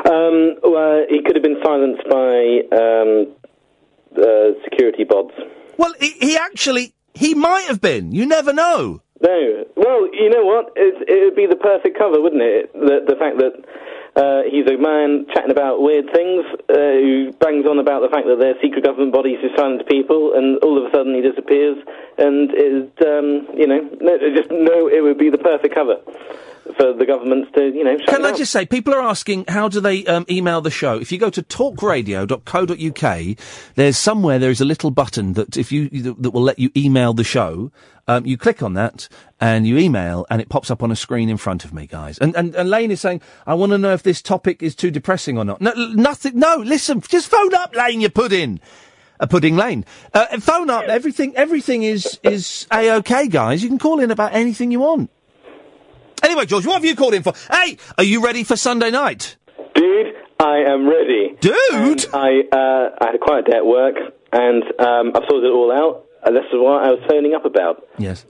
Um, 0.04 0.56
well, 0.62 1.04
he 1.08 1.22
could 1.22 1.36
have 1.36 1.42
been 1.42 1.60
silenced 1.62 2.04
by 2.08 2.60
um, 2.72 3.36
uh, 4.16 4.58
security 4.64 5.04
bods. 5.04 5.32
Well, 5.76 5.94
he, 6.00 6.10
he 6.20 6.36
actually 6.36 6.94
he 7.14 7.34
might 7.34 7.64
have 7.64 7.80
been. 7.80 8.12
You 8.12 8.26
never 8.26 8.52
know. 8.52 9.02
No. 9.20 9.64
Well, 9.76 10.08
you 10.12 10.30
know 10.30 10.44
what? 10.44 10.72
It, 10.76 11.08
it 11.08 11.24
would 11.24 11.36
be 11.36 11.46
the 11.46 11.56
perfect 11.56 11.98
cover, 11.98 12.20
wouldn't 12.20 12.42
it? 12.42 12.72
The, 12.72 13.04
the 13.06 13.16
fact 13.16 13.36
that 13.36 13.52
uh, 14.16 14.42
he's 14.50 14.66
a 14.66 14.80
man 14.80 15.26
chatting 15.32 15.50
about 15.52 15.82
weird 15.82 16.10
things, 16.12 16.44
uh, 16.68 16.98
who 16.98 17.30
bangs 17.38 17.66
on 17.68 17.78
about 17.78 18.00
the 18.00 18.08
fact 18.08 18.26
that 18.26 18.40
they're 18.40 18.58
secret 18.60 18.82
government 18.82 19.12
bodies 19.12 19.38
who 19.40 19.48
silence 19.56 19.82
people, 19.86 20.32
and 20.34 20.58
all 20.64 20.80
of 20.80 20.88
a 20.88 20.90
sudden 20.90 21.14
he 21.14 21.20
disappears, 21.20 21.78
and 22.20 22.50
it, 22.52 22.92
um, 23.06 23.48
you 23.56 23.66
know, 23.66 23.80
no, 24.00 24.18
just 24.36 24.50
no, 24.50 24.88
it 24.88 25.02
would 25.02 25.18
be 25.18 25.30
the 25.30 25.38
perfect 25.38 25.74
cover 25.74 25.96
for 26.76 26.92
the 26.92 27.06
governments 27.06 27.50
to, 27.54 27.64
you 27.74 27.82
know, 27.82 27.96
shut 27.98 28.08
Can 28.08 28.24
I 28.24 28.28
down. 28.30 28.38
just 28.38 28.52
say, 28.52 28.66
people 28.66 28.94
are 28.94 29.00
asking 29.00 29.46
how 29.48 29.68
do 29.68 29.80
they 29.80 30.06
um, 30.06 30.24
email 30.30 30.60
the 30.60 30.70
show? 30.70 30.98
If 30.98 31.10
you 31.10 31.18
go 31.18 31.30
to 31.30 31.42
talkradio.co.uk, 31.42 33.36
there's 33.74 33.98
somewhere 33.98 34.38
there 34.38 34.50
is 34.50 34.60
a 34.60 34.64
little 34.64 34.90
button 34.90 35.32
that 35.34 35.56
if 35.56 35.72
you 35.72 35.88
that, 35.88 36.22
that 36.22 36.30
will 36.30 36.42
let 36.42 36.58
you 36.58 36.70
email 36.76 37.12
the 37.14 37.24
show. 37.24 37.72
Um, 38.06 38.26
you 38.26 38.36
click 38.36 38.62
on 38.62 38.74
that 38.74 39.08
and 39.40 39.66
you 39.66 39.78
email, 39.78 40.26
and 40.30 40.40
it 40.40 40.48
pops 40.48 40.70
up 40.70 40.82
on 40.82 40.90
a 40.90 40.96
screen 40.96 41.28
in 41.28 41.36
front 41.36 41.64
of 41.64 41.72
me, 41.72 41.86
guys. 41.86 42.18
And 42.18 42.34
and, 42.36 42.54
and 42.54 42.68
Lane 42.68 42.90
is 42.90 43.00
saying, 43.00 43.20
I 43.46 43.54
want 43.54 43.70
to 43.72 43.78
know 43.78 43.92
if 43.92 44.02
this 44.02 44.20
topic 44.20 44.62
is 44.62 44.74
too 44.74 44.90
depressing 44.90 45.38
or 45.38 45.44
not. 45.44 45.60
No, 45.60 45.72
nothing. 45.74 46.38
No, 46.38 46.56
listen, 46.56 47.00
just 47.00 47.28
phone 47.28 47.54
up, 47.54 47.74
Lane. 47.74 48.00
You 48.00 48.10
put 48.10 48.32
in. 48.32 48.60
Uh, 49.20 49.26
Pudding 49.26 49.56
Lane. 49.56 49.84
Uh, 50.12 50.40
phone 50.40 50.70
up. 50.70 50.84
Everything, 50.84 51.36
everything 51.36 51.84
is 51.84 52.18
is 52.24 52.66
a 52.72 52.90
okay, 52.96 53.28
guys. 53.28 53.62
You 53.62 53.68
can 53.68 53.78
call 53.78 54.00
in 54.00 54.10
about 54.10 54.34
anything 54.34 54.72
you 54.72 54.80
want. 54.80 55.10
Anyway, 56.22 56.46
George, 56.46 56.66
what 56.66 56.74
have 56.74 56.84
you 56.84 56.96
called 56.96 57.14
in 57.14 57.22
for? 57.22 57.32
Hey, 57.50 57.78
are 57.96 58.04
you 58.04 58.22
ready 58.22 58.44
for 58.44 58.56
Sunday 58.56 58.90
night? 58.90 59.36
Dude, 59.74 60.14
I 60.38 60.58
am 60.58 60.88
ready. 60.88 61.36
Dude! 61.40 62.06
I, 62.12 62.42
uh, 62.52 62.96
I 63.00 63.06
had 63.06 63.14
a 63.14 63.18
quiet 63.18 63.46
day 63.46 63.56
at 63.56 63.64
work, 63.64 63.94
and 64.32 64.62
um, 64.80 65.12
I've 65.14 65.22
sorted 65.28 65.44
it 65.44 65.52
all 65.52 65.72
out. 65.72 66.06
And 66.22 66.36
this 66.36 66.44
is 66.44 66.52
what 66.52 66.84
I 66.84 66.90
was 66.90 67.00
phoning 67.08 67.34
up 67.34 67.46
about. 67.46 67.86
Yes. 67.96 68.26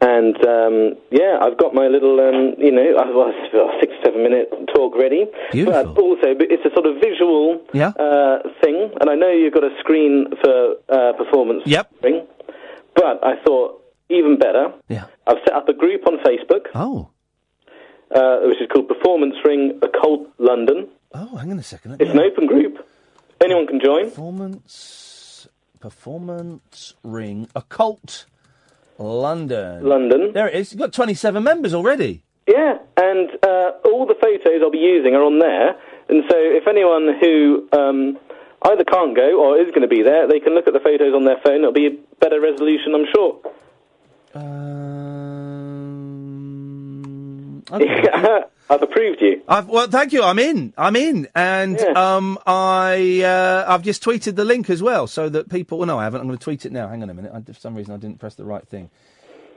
And 0.00 0.36
um, 0.46 0.94
yeah, 1.10 1.38
I've 1.40 1.56
got 1.56 1.72
my 1.74 1.86
little, 1.88 2.20
um, 2.20 2.54
you 2.58 2.70
know, 2.70 2.96
I've 2.98 3.12
got 3.14 3.30
a 3.30 3.78
six, 3.80 3.92
seven 4.04 4.22
minute 4.22 4.50
talk 4.74 4.94
ready. 4.94 5.24
Beautiful. 5.52 5.94
But 5.94 6.00
also, 6.02 6.34
but 6.34 6.46
it's 6.50 6.64
a 6.66 6.70
sort 6.74 6.86
of 6.86 7.00
visual 7.00 7.62
Yeah. 7.72 7.88
uh, 7.98 8.42
thing, 8.62 8.90
and 9.00 9.08
I 9.08 9.14
know 9.14 9.30
you've 9.30 9.54
got 9.54 9.64
a 9.64 9.74
screen 9.80 10.26
for 10.42 10.76
uh, 10.90 11.12
performance. 11.14 11.62
Yep. 11.64 11.90
Ring, 12.02 12.26
but 12.94 13.24
I 13.24 13.36
thought 13.44 13.82
even 14.10 14.38
better. 14.38 14.72
Yeah. 14.88 15.04
I've 15.26 15.38
set 15.44 15.54
up 15.54 15.68
a 15.68 15.72
group 15.74 16.06
on 16.06 16.18
Facebook. 16.18 16.66
Oh. 16.74 17.08
Uh, 18.14 18.38
which 18.42 18.60
is 18.60 18.68
called 18.72 18.86
Performance 18.86 19.34
Ring 19.44 19.80
Occult 19.82 20.28
London. 20.38 20.88
Oh, 21.12 21.36
hang 21.36 21.50
on 21.50 21.58
a 21.58 21.62
second. 21.62 22.00
It's 22.00 22.14
me- 22.14 22.20
an 22.22 22.30
open 22.30 22.46
group. 22.46 22.86
Anyone 23.42 23.66
can 23.66 23.80
join. 23.80 24.04
Performance, 24.10 25.48
performance 25.80 26.94
ring, 27.02 27.48
occult, 27.56 28.26
London. 28.98 29.84
London. 29.84 30.32
There 30.32 30.48
it 30.48 30.54
is. 30.54 30.72
You've 30.72 30.80
got 30.80 30.92
27 30.92 31.42
members 31.42 31.74
already. 31.74 32.22
Yeah, 32.46 32.78
and 32.96 33.30
uh, 33.42 33.72
all 33.84 34.06
the 34.06 34.14
photos 34.20 34.62
I'll 34.62 34.70
be 34.70 34.78
using 34.78 35.14
are 35.14 35.22
on 35.22 35.38
there. 35.38 35.70
And 36.08 36.22
so 36.30 36.36
if 36.36 36.66
anyone 36.68 37.16
who 37.20 37.68
um, 37.72 38.18
either 38.62 38.84
can't 38.84 39.16
go 39.16 39.42
or 39.42 39.58
is 39.60 39.68
going 39.68 39.82
to 39.82 39.88
be 39.88 40.02
there, 40.02 40.28
they 40.28 40.40
can 40.40 40.54
look 40.54 40.66
at 40.68 40.72
the 40.72 40.80
photos 40.80 41.12
on 41.14 41.24
their 41.24 41.38
phone. 41.44 41.60
It'll 41.60 41.72
be 41.72 41.86
a 41.86 41.96
better 42.20 42.40
resolution, 42.40 42.94
I'm 42.94 43.06
sure. 43.14 43.40
I've 48.68 48.82
approved 48.82 49.20
you. 49.20 49.42
I've, 49.46 49.68
well, 49.68 49.88
thank 49.88 50.12
you. 50.12 50.22
I'm 50.22 50.38
in. 50.38 50.74
I'm 50.76 50.96
in, 50.96 51.28
and 51.34 51.78
um, 51.80 52.38
I 52.46 53.22
uh, 53.22 53.64
I've 53.68 53.82
just 53.82 54.02
tweeted 54.02 54.34
the 54.34 54.44
link 54.44 54.68
as 54.68 54.82
well, 54.82 55.06
so 55.06 55.28
that 55.28 55.48
people. 55.48 55.78
Well, 55.78 55.86
no, 55.86 55.98
I 55.98 56.04
haven't. 56.04 56.20
I'm 56.20 56.26
going 56.26 56.38
to 56.38 56.42
tweet 56.42 56.66
it 56.66 56.72
now. 56.72 56.88
Hang 56.88 57.02
on 57.02 57.10
a 57.10 57.14
minute. 57.14 57.32
I, 57.32 57.40
for 57.40 57.52
some 57.54 57.76
reason, 57.76 57.94
I 57.94 57.96
didn't 57.96 58.18
press 58.18 58.34
the 58.34 58.44
right 58.44 58.66
thing. 58.66 58.90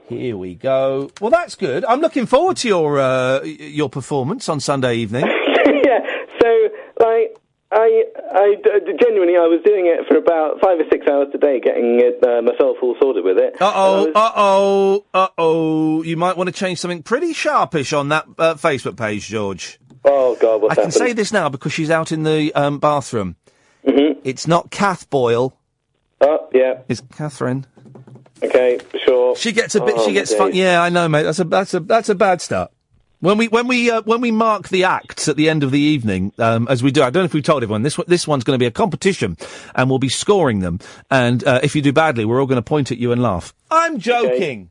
Here 0.08 0.36
we 0.36 0.54
go. 0.54 1.10
Well, 1.20 1.30
that's 1.30 1.54
good. 1.54 1.84
I'm 1.84 2.00
looking 2.00 2.26
forward 2.26 2.56
to 2.58 2.68
your 2.68 3.00
uh, 3.00 3.42
your 3.42 3.88
performance 3.88 4.48
on 4.48 4.60
Sunday 4.60 4.96
evening. 4.96 5.24
yeah, 5.66 6.00
so, 6.40 6.68
like, 7.00 7.36
I, 7.72 8.04
I, 8.32 8.54
genuinely, 9.00 9.36
I 9.36 9.46
was 9.46 9.60
doing 9.64 9.86
it 9.86 10.06
for 10.08 10.16
about 10.16 10.60
five 10.60 10.80
or 10.80 10.84
six 10.90 11.06
hours 11.06 11.28
a 11.34 11.38
day, 11.38 11.60
getting 11.60 12.00
it, 12.00 12.18
uh, 12.26 12.42
myself 12.42 12.78
all 12.82 12.96
sorted 13.00 13.24
with 13.24 13.38
it. 13.38 13.62
Uh 13.62 13.72
oh, 13.72 14.12
uh 14.12 14.32
oh, 14.34 15.04
uh 15.14 15.28
oh. 15.38 16.02
You 16.02 16.16
might 16.16 16.36
want 16.36 16.48
to 16.48 16.52
change 16.52 16.80
something 16.80 17.02
pretty 17.04 17.32
sharpish 17.32 17.92
on 17.92 18.08
that 18.08 18.26
uh, 18.38 18.54
Facebook 18.54 18.96
page, 18.96 19.28
George. 19.28 19.78
Oh, 20.04 20.36
God, 20.40 20.62
what's 20.62 20.72
I 20.72 20.74
can 20.74 20.84
happened? 20.90 20.94
say 20.94 21.12
this 21.12 21.32
now 21.32 21.48
because 21.48 21.72
she's 21.72 21.90
out 21.90 22.10
in 22.10 22.24
the 22.24 22.52
um, 22.54 22.80
bathroom. 22.80 23.36
Mm-hmm. 23.86 24.20
It's 24.24 24.48
not 24.48 24.70
Kath 24.70 25.08
Boyle. 25.08 25.56
Oh, 26.20 26.48
yeah. 26.52 26.80
It's 26.88 27.02
Catherine. 27.16 27.66
Okay, 28.42 28.80
sure. 29.04 29.36
She 29.36 29.52
gets 29.52 29.74
a 29.74 29.84
bit. 29.84 29.94
Oh, 29.96 30.06
she 30.06 30.12
gets 30.12 30.34
fun. 30.34 30.54
Yeah, 30.54 30.82
I 30.82 30.88
know, 30.88 31.08
mate. 31.08 31.22
That's 31.24 31.38
a 31.38 31.44
that's 31.44 31.74
a 31.74 31.80
that's 31.80 32.08
a 32.08 32.14
bad 32.14 32.40
start. 32.40 32.72
When 33.20 33.36
we 33.36 33.48
when 33.48 33.66
we 33.66 33.90
uh, 33.90 34.00
when 34.02 34.22
we 34.22 34.30
mark 34.30 34.68
the 34.70 34.84
acts 34.84 35.28
at 35.28 35.36
the 35.36 35.50
end 35.50 35.62
of 35.62 35.70
the 35.70 35.78
evening, 35.78 36.32
um, 36.38 36.66
as 36.68 36.82
we 36.82 36.90
do, 36.90 37.02
I 37.02 37.10
don't 37.10 37.22
know 37.22 37.26
if 37.26 37.34
we 37.34 37.42
told 37.42 37.62
everyone 37.62 37.82
this 37.82 38.00
this 38.06 38.26
one's 38.26 38.44
going 38.44 38.58
to 38.58 38.62
be 38.62 38.66
a 38.66 38.70
competition, 38.70 39.36
and 39.74 39.90
we'll 39.90 39.98
be 39.98 40.08
scoring 40.08 40.60
them. 40.60 40.78
And 41.10 41.44
uh, 41.44 41.60
if 41.62 41.76
you 41.76 41.82
do 41.82 41.92
badly, 41.92 42.24
we're 42.24 42.40
all 42.40 42.46
going 42.46 42.56
to 42.56 42.62
point 42.62 42.90
at 42.90 42.96
you 42.96 43.12
and 43.12 43.22
laugh. 43.22 43.52
I'm 43.70 43.98
joking. 43.98 44.70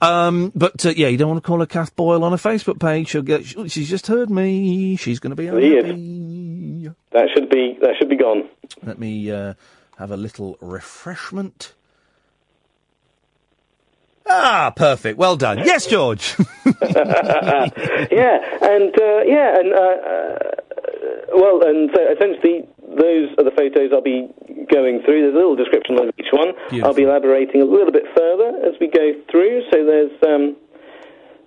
Um, 0.00 0.50
but 0.54 0.84
uh, 0.84 0.90
yeah, 0.96 1.08
you 1.08 1.16
don't 1.16 1.28
want 1.28 1.42
to 1.42 1.46
call 1.46 1.60
her 1.60 1.66
Kath 1.66 1.94
Boyle 1.94 2.24
on 2.24 2.32
a 2.32 2.36
Facebook 2.36 2.80
page. 2.80 3.08
She'll 3.08 3.22
get. 3.22 3.44
She's 3.44 3.88
just 3.88 4.08
heard 4.08 4.30
me. 4.30 4.96
She's 4.96 5.20
going 5.20 5.30
to 5.30 5.36
be 5.36 5.46
unhappy. 5.46 6.90
That 7.12 7.28
should 7.34 7.50
be 7.50 7.78
that 7.80 7.94
should 7.98 8.08
be 8.08 8.16
gone. 8.16 8.48
Let 8.82 8.98
me 8.98 9.30
uh, 9.30 9.54
have 9.98 10.10
a 10.10 10.16
little 10.16 10.56
refreshment. 10.60 11.74
Ah, 14.32 14.72
perfect. 14.74 15.18
Well 15.18 15.36
done. 15.36 15.58
Yes, 15.58 15.86
George. 15.86 16.36
yeah, 16.66 18.38
and 18.62 18.92
uh, 18.94 19.20
yeah, 19.26 19.58
and 19.58 19.72
uh, 19.74 19.78
uh, 19.80 20.50
well, 21.34 21.60
and 21.66 21.90
so 21.94 22.00
essentially, 22.14 22.68
those 22.88 23.28
are 23.38 23.44
the 23.44 23.50
photos 23.56 23.90
I'll 23.92 24.02
be 24.02 24.28
going 24.72 25.02
through. 25.04 25.22
There's 25.22 25.34
a 25.34 25.36
little 25.36 25.56
description 25.56 25.98
of 25.98 26.08
each 26.18 26.30
one. 26.32 26.52
I'll 26.84 26.94
be 26.94 27.02
elaborating 27.02 27.60
a 27.62 27.64
little 27.64 27.92
bit 27.92 28.04
further 28.16 28.48
as 28.66 28.74
we 28.80 28.86
go 28.88 29.12
through. 29.30 29.62
So 29.72 29.84
there's, 29.84 30.12
um, 30.26 30.56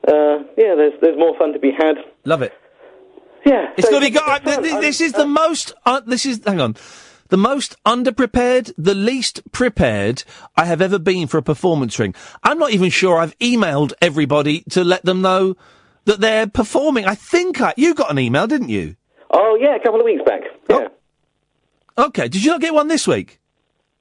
uh, 0.08 0.44
yeah, 0.58 0.76
there's 0.76 0.94
there's 1.02 1.18
more 1.18 1.38
fun 1.38 1.54
to 1.54 1.60
be 1.60 1.72
had. 1.72 1.96
Love 2.26 2.42
it. 2.42 2.54
Yeah, 3.46 3.72
It's 3.78 3.88
so 3.88 3.92
going 3.92 4.04
to 4.04 4.10
be. 4.10 4.14
Go- 4.18 4.22
it's 4.26 4.48
uh, 4.48 4.52
fun. 4.54 4.64
th- 4.64 4.74
I'm- 4.74 4.82
this 4.82 5.02
is 5.02 5.12
the 5.14 5.26
most. 5.28 5.74
Uh, 5.86 6.00
this 6.06 6.26
is. 6.26 6.42
Hang 6.46 6.62
on. 6.62 6.76
The 7.34 7.38
most 7.38 7.76
underprepared, 7.84 8.74
the 8.78 8.94
least 8.94 9.42
prepared 9.52 10.24
I 10.56 10.66
have 10.66 10.84
ever 10.84 11.00
been 11.00 11.26
for 11.26 11.40
a 11.40 11.42
performance 11.42 11.98
ring. 11.98 12.14
I'm 12.44 12.60
not 12.60 12.74
even 12.74 12.92
sure 12.92 13.18
I've 13.18 13.36
emailed 13.40 13.92
everybody 14.04 14.62
to 14.70 14.84
let 14.84 15.04
them 15.04 15.24
know 15.24 15.58
that 16.06 16.20
they're 16.20 16.46
performing. 16.46 17.06
I 17.06 17.16
think 17.16 17.60
I. 17.60 17.74
You 17.76 17.96
got 17.96 18.12
an 18.12 18.20
email, 18.20 18.46
didn't 18.46 18.70
you? 18.70 18.98
Oh 19.32 19.58
yeah, 19.60 19.76
a 19.76 19.80
couple 19.80 20.00
of 20.00 20.06
weeks 20.06 20.22
back. 20.24 20.42
Yeah. 20.70 20.90
Okay. 21.98 22.28
Did 22.28 22.44
you 22.44 22.52
not 22.52 22.62
get 22.62 22.72
one 22.72 22.88
this 22.88 23.08
week? 23.08 23.40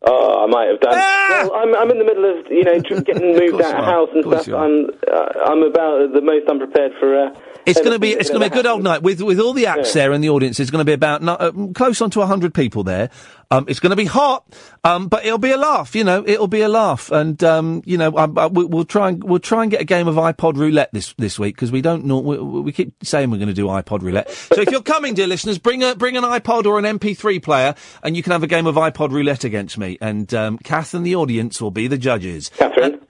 Oh, 0.03 0.45
I 0.45 0.47
might 0.47 0.66
have 0.66 0.80
done. 0.80 0.93
Well, 0.93 1.55
I'm 1.55 1.74
I'm 1.74 1.91
in 1.91 2.01
the 2.01 2.05
middle 2.05 2.39
of 2.39 2.47
you 2.51 2.64
know 2.64 2.80
getting 3.01 3.35
moved 3.35 3.62
out 3.62 3.78
of 3.78 3.85
house 3.87 4.11
and 4.12 4.24
stuff. 4.26 4.49
I'm 4.49 4.91
uh, 5.11 5.28
I'm 5.47 5.62
about 5.62 6.12
the 6.12 6.20
most 6.20 6.51
unprepared 6.51 6.93
for. 7.01 7.28
Uh, 7.28 7.35
It's 7.65 7.79
going 7.81 7.93
to 7.93 7.99
be 7.99 8.11
it's 8.11 8.29
going 8.29 8.43
to 8.43 8.51
be 8.51 8.53
a 8.53 8.63
good 8.63 8.67
old 8.67 8.83
night 8.83 9.03
with 9.03 9.21
with 9.23 9.39
all 9.39 9.53
the 9.53 9.67
acts 9.67 9.89
Yeah. 9.95 10.03
there 10.03 10.13
in 10.13 10.21
the 10.21 10.31
audience. 10.31 10.59
It's 10.59 10.71
going 10.71 10.81
to 10.81 10.85
be 10.85 10.93
about 10.93 11.23
uh, 11.27 11.53
close 11.75 12.01
on 12.01 12.11
to 12.11 12.27
hundred 12.27 12.55
people 12.55 12.83
there. 12.83 13.11
Um, 13.51 13.67
it's 13.69 13.81
going 13.81 13.91
to 13.91 13.97
be 13.97 14.07
hot, 14.07 14.47
um, 14.83 15.09
but 15.09 15.27
it'll 15.27 15.37
be 15.39 15.51
a 15.53 15.59
laugh. 15.59 15.95
You 15.95 16.05
know, 16.05 16.25
it'll 16.27 16.49
be 16.49 16.63
a 16.63 16.69
laugh, 16.69 17.11
and 17.13 17.43
um, 17.45 17.83
you 17.85 17.99
know, 17.99 18.17
I, 18.17 18.25
I, 18.25 18.47
we, 18.47 18.65
we'll 18.65 18.87
try 18.87 19.11
and 19.11 19.23
we'll 19.23 19.39
try 19.41 19.63
and 19.63 19.71
get 19.71 19.81
a 19.81 19.85
game 19.85 20.09
of 20.09 20.15
iPod 20.17 20.57
roulette 20.57 20.91
this 20.93 21.15
this 21.19 21.39
week 21.39 21.55
because 21.55 21.71
we 21.71 21.83
don't 21.83 22.05
know. 22.07 22.19
We, 22.19 22.39
we 22.39 22.73
keep 22.73 22.95
saying 23.05 23.31
we're 23.31 23.37
going 23.37 23.49
to 23.49 23.55
do 23.55 23.67
iPod 23.67 24.03
roulette. 24.03 24.31
So 24.31 24.63
if 24.63 24.71
you're 24.71 24.83
coming, 24.83 25.15
dear 25.15 25.27
listeners, 25.27 25.59
bring 25.59 25.83
a 25.83 25.95
bring 25.95 26.17
an 26.17 26.25
iPod 26.25 26.65
or 26.65 26.79
an 26.79 26.85
MP3 26.99 27.43
player, 27.43 27.75
and 28.03 28.17
you 28.17 28.23
can 28.23 28.33
have 28.33 28.43
a 28.43 28.47
game 28.49 28.67
of 28.67 28.77
iPod 28.77 29.11
roulette 29.13 29.45
against 29.45 29.77
me. 29.79 29.99
And 30.01 30.33
um, 30.35 30.59
Kath 30.59 30.95
and 30.95 31.05
the 31.07 31.15
audience 31.15 31.61
will 31.61 31.71
be 31.71 31.87
the 31.89 31.99
judges. 31.99 32.49
Catherine. 32.57 33.01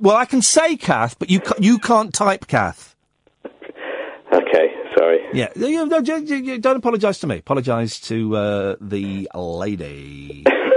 well, 0.00 0.16
I 0.16 0.24
can 0.24 0.42
say 0.42 0.76
Kath, 0.76 1.18
but 1.20 1.30
you 1.30 1.40
ca- 1.40 1.54
you 1.60 1.78
can't 1.78 2.12
type 2.12 2.48
Kath. 2.48 2.87
Okay, 4.32 4.74
sorry. 4.96 5.18
Yeah, 5.32 5.48
no, 5.56 5.66
you- 5.98 6.16
you- 6.24 6.36
you 6.36 6.58
don't 6.58 6.76
apologise 6.76 7.18
to 7.20 7.26
me. 7.26 7.38
Apologise 7.38 7.98
to 8.08 8.36
uh, 8.36 8.76
the 8.80 9.28
lady. 9.34 10.44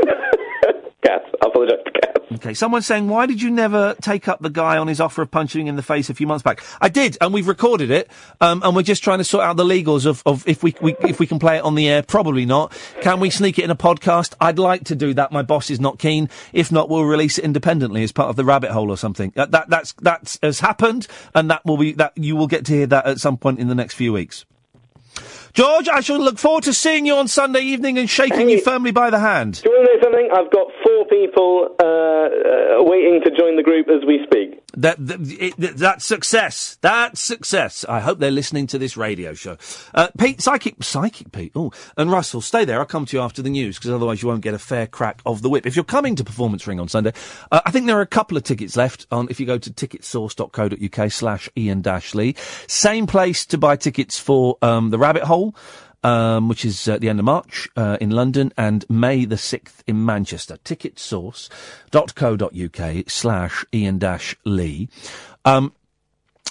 I 1.10 1.48
apologise 1.48 1.78
to. 1.86 1.92
Okay, 2.36 2.54
someone's 2.54 2.86
saying, 2.86 3.10
why 3.10 3.26
did 3.26 3.42
you 3.42 3.52
never 3.52 3.94
take 4.02 4.30
up 4.30 4.40
the 4.40 4.50
guy 4.50 4.78
on 4.78 4.88
his 4.88 5.02
offer 5.02 5.22
of 5.22 5.32
punching 5.32 5.68
in 5.68 5.76
the 5.76 5.84
face 5.84 6.10
a 6.10 6.14
few 6.14 6.26
months 6.26 6.44
back? 6.44 6.64
I 6.80 6.88
did, 6.88 7.18
and 7.20 7.34
we've 7.34 7.48
recorded 7.48 7.92
it, 7.92 8.10
um, 8.40 8.62
and 8.64 8.74
we're 8.74 8.84
just 8.84 9.04
trying 9.04 9.18
to 9.18 9.26
sort 9.26 9.44
out 9.44 9.58
the 9.58 9.66
legals 9.66 10.06
of, 10.06 10.24
of 10.26 10.48
if 10.48 10.64
we, 10.64 10.74
we 10.82 10.96
if 11.02 11.20
we 11.20 11.28
can 11.28 11.40
play 11.40 11.58
it 11.58 11.64
on 11.64 11.76
the 11.76 11.90
air. 11.90 12.04
Probably 12.04 12.46
not. 12.46 12.72
Can 13.02 13.20
we 13.20 13.30
sneak 13.30 13.60
it 13.60 13.66
in 13.66 13.70
a 13.70 13.76
podcast? 13.76 14.34
I'd 14.40 14.60
like 14.60 14.86
to 14.86 14.96
do 14.96 15.14
that. 15.16 15.34
My 15.34 15.42
boss 15.42 15.70
is 15.70 15.82
not 15.82 16.00
keen. 16.00 16.30
If 16.54 16.72
not, 16.72 16.88
we'll 16.88 17.04
release 17.04 17.38
it 17.38 17.44
independently 17.44 18.02
as 18.02 18.14
part 18.14 18.30
of 18.30 18.38
the 18.38 18.46
rabbit 18.46 18.72
hole 18.72 18.90
or 18.90 18.98
something. 18.98 19.34
That, 19.36 19.52
that 19.52 19.70
that's 19.70 19.94
that's 20.02 20.40
has 20.42 20.62
happened, 20.62 21.08
and 21.36 21.52
that 21.52 21.66
will 21.66 21.78
be 21.78 21.92
that 21.94 22.14
you 22.18 22.38
will 22.38 22.48
get 22.48 22.66
to 22.68 22.72
hear 22.72 22.88
that 22.88 23.08
at 23.08 23.20
some 23.20 23.36
point 23.36 23.60
in 23.60 23.68
the 23.68 23.76
next 23.76 23.96
few 23.96 24.14
weeks. 24.14 24.46
George, 25.54 25.90
I 25.90 26.00
shall 26.00 26.20
look 26.20 26.40
forward 26.40 26.64
to 26.64 26.74
seeing 26.74 27.06
you 27.06 27.16
on 27.16 27.28
Sunday 27.28 27.60
evening 27.60 27.98
and 27.98 28.10
shaking 28.10 28.50
you 28.50 28.62
firmly 28.62 28.92
by 28.92 29.10
the 29.10 29.20
hand. 29.20 29.62
Do 29.62 29.70
you 29.70 29.76
want 29.76 29.90
to 29.90 29.96
know 29.96 30.02
something? 30.04 30.30
I've 30.32 30.50
got 30.50 30.68
people 31.12 31.76
uh, 31.80 31.84
uh, 31.84 32.84
waiting 32.84 33.22
to 33.26 33.30
join 33.38 33.58
the 33.58 33.64
group 33.64 33.88
as 33.90 34.04
we 34.08 34.20
speak. 34.24 34.58
That, 34.78 35.06
that 35.06 35.20
it, 35.30 35.58
that- 35.58 35.78
that's 35.78 36.06
success. 36.06 36.78
That's 36.82 37.20
success. 37.22 37.84
I 37.90 38.00
hope 38.00 38.20
they're 38.20 38.32
listening 38.32 38.68
to 38.68 38.78
this 38.80 38.96
radio 38.96 39.34
show. 39.34 39.58
Uh, 39.94 40.08
Pete, 40.18 40.40
psychic, 40.42 40.82
psychic 40.84 41.32
Pete. 41.34 41.52
Oh, 41.56 41.72
and 41.98 42.10
Russell, 42.10 42.40
stay 42.42 42.64
there. 42.66 42.80
I'll 42.80 42.86
come 42.86 43.06
to 43.06 43.18
you 43.18 43.22
after 43.22 43.42
the 43.42 43.50
news 43.50 43.78
because 43.78 43.92
otherwise 43.92 44.22
you 44.24 44.30
won't 44.30 44.42
get 44.42 44.54
a 44.54 44.60
fair 44.60 44.88
crack 44.88 45.22
of 45.26 45.42
the 45.42 45.50
whip. 45.50 45.66
If 45.66 45.76
you're 45.76 45.84
coming 45.86 46.16
to 46.16 46.24
Performance 46.24 46.66
Ring 46.66 46.80
on 46.80 46.88
Sunday, 46.88 47.12
uh, 47.52 47.60
I 47.66 47.72
think 47.72 47.86
there 47.88 47.98
are 47.98 48.02
a 48.02 48.08
couple 48.08 48.38
of 48.38 48.44
tickets 48.44 48.78
left. 48.78 49.06
On 49.12 49.28
if 49.30 49.40
you 49.40 49.46
go 49.46 49.58
to 49.58 49.70
ticketsource.co.uk 49.70 51.12
slash 51.12 51.50
Iain 51.58 51.82
Dash 51.82 52.16
Lee, 52.16 52.36
same 52.68 53.06
place 53.08 53.46
to 53.48 53.58
buy 53.58 53.76
tickets 53.76 54.18
for 54.18 54.58
um, 54.62 54.90
the 54.90 54.98
Rabbit 54.98 55.24
Hole. 55.24 55.54
Um, 56.04 56.50
which 56.50 56.66
is 56.66 56.88
at 56.88 57.00
the 57.00 57.10
end 57.10 57.20
of 57.20 57.26
March 57.26 57.70
uh, 57.78 57.96
in 58.02 58.10
London 58.10 58.52
and 58.58 58.84
May 58.90 59.24
the 59.24 59.36
6th 59.36 59.84
in 59.86 60.04
Manchester. 60.04 60.58
Ticketsource.co.uk 60.66 63.04
slash 63.08 63.66
Iain 63.72 64.00
Dash 64.00 64.36
Lee. 64.44 64.90
Um, 65.46 65.74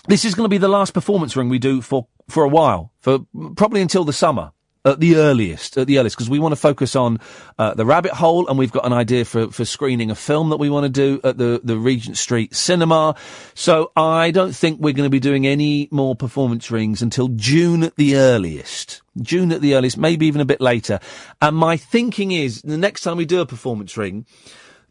this 0.07 0.25
is 0.25 0.37
going 0.37 0.45
to 0.45 0.49
be 0.49 0.59
the 0.59 0.69
last 0.69 0.95
performance 0.95 1.35
ring 1.35 1.49
we 1.49 1.59
do 1.59 1.81
for, 1.81 2.07
for 2.29 2.45
a 2.45 2.49
while, 2.49 2.93
for 3.01 3.27
probably 3.57 3.83
until 3.83 4.05
the 4.05 4.13
summer. 4.13 4.53
At 4.85 4.99
the 4.99 5.17
earliest, 5.17 5.77
at 5.77 5.87
the 5.87 5.99
earliest, 5.99 6.17
because 6.17 6.31
we 6.31 6.39
want 6.39 6.53
to 6.53 6.57
focus 6.57 6.97
on 6.97 7.19
uh, 7.59 7.75
the 7.75 7.85
rabbit 7.85 8.13
hole, 8.13 8.49
and 8.49 8.59
we've 8.59 8.73
got 8.73 8.87
an 8.87 8.93
idea 8.93 9.25
for, 9.25 9.51
for 9.51 9.65
screening 9.65 10.11
a 10.11 10.15
film 10.15 10.51
that 10.51 10.57
we 10.57 10.71
want 10.71 10.85
to 10.85 10.89
do 10.89 11.21
at 11.23 11.37
the, 11.37 11.61
the 11.63 11.77
Regent 11.77 12.17
Street 12.17 12.55
Cinema. 12.55 13.15
So 13.55 13.93
I 13.95 14.31
don't 14.31 14.55
think 14.55 14.81
we're 14.81 14.95
going 14.95 15.07
to 15.07 15.11
be 15.11 15.21
doing 15.21 15.47
any 15.47 15.89
more 15.91 16.17
performance 16.17 16.71
rings 16.71 17.03
until 17.03 17.29
June 17.29 17.83
at 17.83 17.97
the 17.97 18.17
earliest. 18.17 19.03
June 19.21 19.53
at 19.53 19.61
the 19.61 19.75
earliest, 19.75 19.99
maybe 19.99 20.27
even 20.27 20.41
a 20.41 20.47
bit 20.47 20.61
later. 20.61 20.99
And 21.43 21.57
my 21.57 21.77
thinking 21.77 22.33
is, 22.33 22.63
the 22.63 22.79
next 22.79 23.03
time 23.03 23.19
we 23.19 23.27
do 23.27 23.41
a 23.41 23.47
performance 23.47 23.97
ring, 23.97 24.25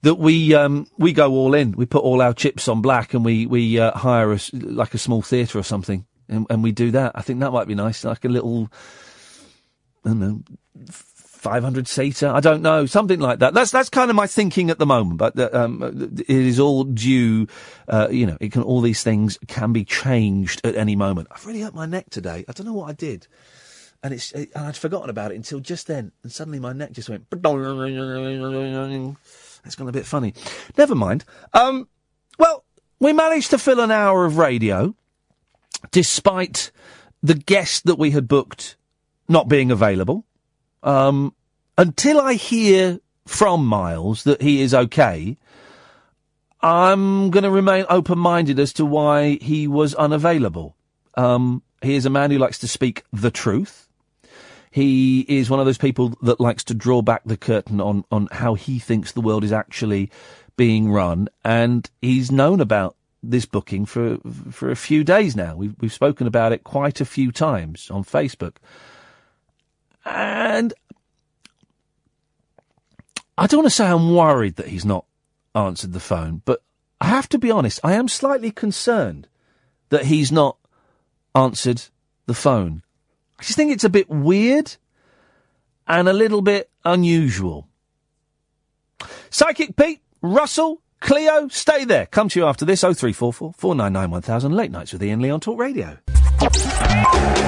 that 0.02 0.16
we 0.16 0.54
um, 0.54 0.88
we 0.98 1.12
go 1.14 1.32
all 1.32 1.54
in. 1.54 1.74
We 1.74 1.86
put 1.86 2.04
all 2.04 2.22
our 2.22 2.34
chips 2.34 2.68
on 2.68 2.82
black, 2.82 3.14
and 3.14 3.26
we 3.26 3.46
we 3.46 3.80
uh, 3.80 3.92
hire 3.98 4.38
like 4.54 4.94
a 4.94 4.98
small 4.98 5.22
theatre 5.22 5.60
or 5.60 5.64
something, 5.64 6.06
and, 6.30 6.46
and 6.50 6.64
we 6.64 6.72
do 6.72 6.92
that. 6.92 7.14
I 7.16 7.22
think 7.22 7.42
that 7.42 7.52
might 7.52 7.68
be 7.68 7.76
nice, 7.76 8.06
like 8.06 8.24
a 8.24 8.30
little 8.30 8.72
I 10.10 10.14
don't 10.14 10.20
know, 10.20 10.42
500 11.40 11.88
seater. 11.88 12.28
I 12.28 12.40
don't 12.40 12.62
know, 12.62 12.86
something 12.86 13.20
like 13.20 13.40
that. 13.40 13.54
That's 13.54 13.72
that's 13.72 13.90
kind 13.90 14.10
of 14.10 14.16
my 14.16 14.28
thinking 14.28 14.70
at 14.70 14.80
the 14.80 14.86
moment. 14.86 15.18
But 15.18 15.40
uh, 15.40 15.50
um, 15.54 16.12
it 16.18 16.30
is 16.30 16.60
all 16.60 16.84
due. 16.84 17.48
Uh, 17.88 18.10
you 18.12 18.26
know, 18.26 18.38
it 18.42 18.52
can 18.52 18.62
all 18.62 18.82
these 18.82 19.04
things 19.04 19.40
can 19.48 19.72
be 19.72 19.86
changed 19.86 20.62
at 20.66 20.76
any 20.76 20.96
moment. 20.96 21.30
I've 21.32 21.46
really 21.46 21.62
hurt 21.62 21.74
my 21.74 21.86
neck 21.86 22.10
today. 22.10 22.44
I 22.48 22.52
don't 22.52 22.66
know 22.66 22.74
what 22.74 22.90
I 22.90 22.94
did, 22.94 23.28
and 24.04 24.14
it's 24.14 24.32
and 24.34 24.50
I'd 24.56 24.76
forgotten 24.76 25.10
about 25.10 25.32
it 25.32 25.36
until 25.36 25.60
just 25.60 25.88
then, 25.88 26.12
and 26.24 26.32
suddenly 26.32 26.60
my 26.60 26.74
neck 26.74 26.92
just 26.92 27.10
went. 27.10 27.26
It's 27.32 27.42
gone 29.76 29.88
a 29.88 29.92
bit 29.92 30.06
funny. 30.06 30.34
Never 30.78 30.96
mind. 30.96 31.24
Um, 31.54 31.88
well, 32.38 32.66
we 33.00 33.14
managed 33.14 33.52
to 33.52 33.58
fill 33.58 33.80
an 33.80 33.92
hour 33.92 34.26
of 34.26 34.38
radio, 34.38 34.94
despite 35.92 36.72
the 37.24 37.36
guest 37.36 37.86
that 37.86 37.98
we 37.98 38.12
had 38.12 38.28
booked 38.28 38.76
not 39.30 39.48
being 39.48 39.72
available. 39.72 40.26
Um, 40.84 41.34
until 41.78 42.20
I 42.20 42.34
hear 42.34 43.00
from 43.26 43.66
Miles 43.66 44.26
that 44.26 44.42
he 44.42 44.62
is 44.62 44.74
okay, 44.74 45.38
I'm 46.62 47.30
going 47.30 47.44
to 47.44 47.52
remain 47.52 47.86
open-minded 47.90 48.60
as 48.60 48.74
to 48.74 48.86
why 48.86 49.38
he 49.42 49.68
was 49.68 49.96
unavailable. 49.96 50.76
Um, 51.16 51.62
he 51.82 51.96
is 51.96 52.06
a 52.06 52.10
man 52.10 52.32
who 52.32 52.38
likes 52.38 52.60
to 52.60 52.68
speak 52.68 53.04
the 53.14 53.32
truth. 53.32 53.88
He 54.72 55.22
is 55.22 55.50
one 55.50 55.60
of 55.60 55.66
those 55.66 55.78
people 55.78 56.18
that 56.22 56.40
likes 56.40 56.64
to 56.66 56.74
draw 56.74 57.02
back 57.02 57.22
the 57.26 57.38
curtain 57.38 57.80
on, 57.80 58.04
on 58.12 58.28
how 58.32 58.56
he 58.56 58.78
thinks 58.78 59.12
the 59.12 59.22
world 59.22 59.44
is 59.44 59.54
actually 59.54 60.12
being 60.58 60.92
run, 60.92 61.30
and 61.46 61.90
he's 62.02 62.32
known 62.32 62.60
about 62.60 62.96
this 63.24 63.46
booking 63.46 63.86
for 63.86 64.18
for 64.52 64.70
a 64.70 64.76
few 64.76 65.04
days 65.04 65.36
now. 65.36 65.56
We've 65.56 65.76
we've 65.80 65.94
spoken 65.94 66.28
about 66.28 66.52
it 66.52 66.64
quite 66.64 67.02
a 67.02 67.06
few 67.06 67.32
times 67.32 67.90
on 67.90 68.04
Facebook. 68.04 68.56
And 70.10 70.74
I 73.38 73.48
don't 73.48 73.60
want 73.60 73.68
to 73.68 73.76
say 73.76 73.88
I'm 73.88 74.14
worried 74.16 74.56
that 74.56 74.68
he's 74.68 74.86
not 74.86 75.06
answered 75.56 75.94
the 75.94 76.00
phone, 76.00 76.42
but 76.46 76.64
I 77.00 77.08
have 77.08 77.30
to 77.30 77.38
be 77.38 77.52
honest, 77.52 77.80
I 77.84 77.94
am 77.94 78.08
slightly 78.08 78.52
concerned 78.52 79.28
that 79.90 80.06
he's 80.06 80.32
not 80.32 80.58
answered 81.36 81.84
the 82.26 82.34
phone. 82.34 82.84
I 83.40 83.44
just 83.44 83.56
think 83.56 83.72
it's 83.72 83.84
a 83.84 83.90
bit 83.90 84.10
weird 84.10 84.76
and 85.88 86.10
a 86.10 86.14
little 86.14 86.42
bit 86.42 86.70
unusual. 86.84 87.68
Psychic 89.30 89.76
Pete, 89.76 90.02
Russell, 90.22 90.82
Cleo, 91.02 91.48
stay 91.48 91.86
there. 91.86 92.06
Come 92.08 92.30
to 92.30 92.40
you 92.40 92.46
after 92.46 92.66
this, 92.66 92.82
0344 92.82 93.54
499 93.54 94.12
1000, 94.12 94.52
late 94.54 94.72
nights 94.72 94.94
with 94.94 95.02
Iain 95.02 95.22
Lee 95.22 95.30
on 95.30 95.40
Talk 95.40 95.58
Radio. 95.60 95.98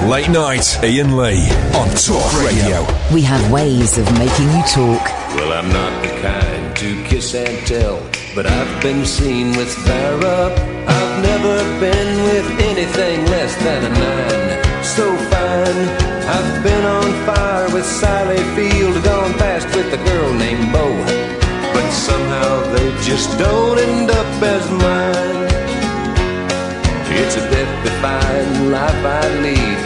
Late 0.08 0.28
night, 0.30 0.78
Iain 0.82 1.16
Lee 1.16 1.48
on 1.76 1.88
Talk 1.96 2.32
Radio. 2.44 2.86
We 3.12 3.22
have 3.22 3.50
ways 3.52 3.98
of 3.98 4.10
making 4.18 4.48
you 4.50 4.62
talk. 4.68 5.04
Well, 5.36 5.52
I'm 5.52 5.68
not 5.68 6.02
the 6.02 6.08
kind 6.20 6.76
to 6.76 7.04
kiss 7.04 7.34
and 7.34 7.66
tell, 7.66 8.00
but 8.34 8.46
I've 8.46 8.82
been 8.82 9.04
seen 9.04 9.56
with 9.56 9.68
Farrah. 9.84 10.52
I've 10.88 11.22
never 11.22 11.80
been 11.80 12.24
with 12.24 12.60
anything 12.60 13.24
less 13.26 13.54
than 13.56 13.84
a 13.84 13.88
nine. 13.90 14.84
So 14.84 15.16
fine, 15.30 15.88
I've 16.26 16.62
been 16.62 16.84
on 16.84 17.26
fire 17.26 17.72
with 17.72 17.86
Sally 17.86 18.42
Field, 18.56 19.02
gone 19.04 19.32
fast 19.34 19.66
with 19.76 19.92
a 19.92 20.04
girl 20.04 20.34
named 20.34 20.72
Bo. 20.72 20.88
But 21.72 21.90
somehow 21.92 22.60
they 22.74 22.91
just 23.02 23.36
don't 23.36 23.78
end 23.78 24.10
up 24.10 24.42
as 24.42 24.64
mine. 24.70 25.50
It's 27.18 27.36
a 27.36 27.44
death-defying 27.50 28.70
life 28.70 29.02
I 29.04 29.24
lead. 29.42 29.78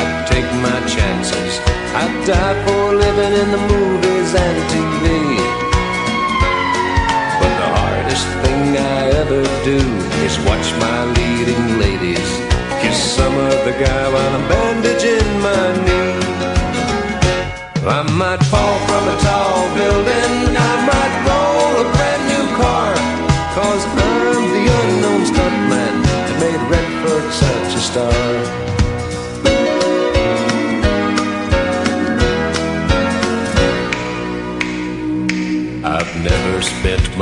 I 0.00 0.02
take 0.26 0.50
my 0.66 0.78
chances. 0.94 1.52
I 1.94 2.04
die 2.26 2.56
for 2.64 2.94
living 2.94 3.34
in 3.42 3.48
the 3.56 3.62
movies 3.72 4.30
and 4.34 4.58
TV. 4.74 5.06
But 7.40 7.52
the 7.62 7.68
hardest 7.78 8.26
thing 8.42 8.76
I 8.76 9.00
ever 9.22 9.42
do 9.64 9.78
is 10.26 10.34
watch 10.48 10.68
my 10.86 10.98
leading 11.18 11.78
ladies 11.78 12.30
kiss 12.82 12.98
some 13.16 13.36
other 13.36 13.72
guy 13.72 14.04
while 14.12 14.34
I'm 14.38 14.48
bandaging 14.48 14.61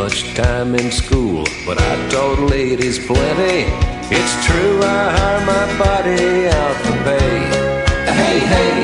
much 0.04 0.32
time 0.32 0.74
in 0.74 0.90
school, 0.90 1.44
but 1.66 1.76
I 1.78 1.92
taught 2.08 2.40
ladies 2.48 2.98
plenty. 2.98 3.68
It's 4.08 4.34
true, 4.46 4.80
I 4.82 5.02
hire 5.16 5.44
my 5.54 5.66
body 5.76 6.48
out 6.48 6.76
for 6.84 6.96
pay. 7.04 7.36
Hey, 8.20 8.38
hey, 8.54 8.76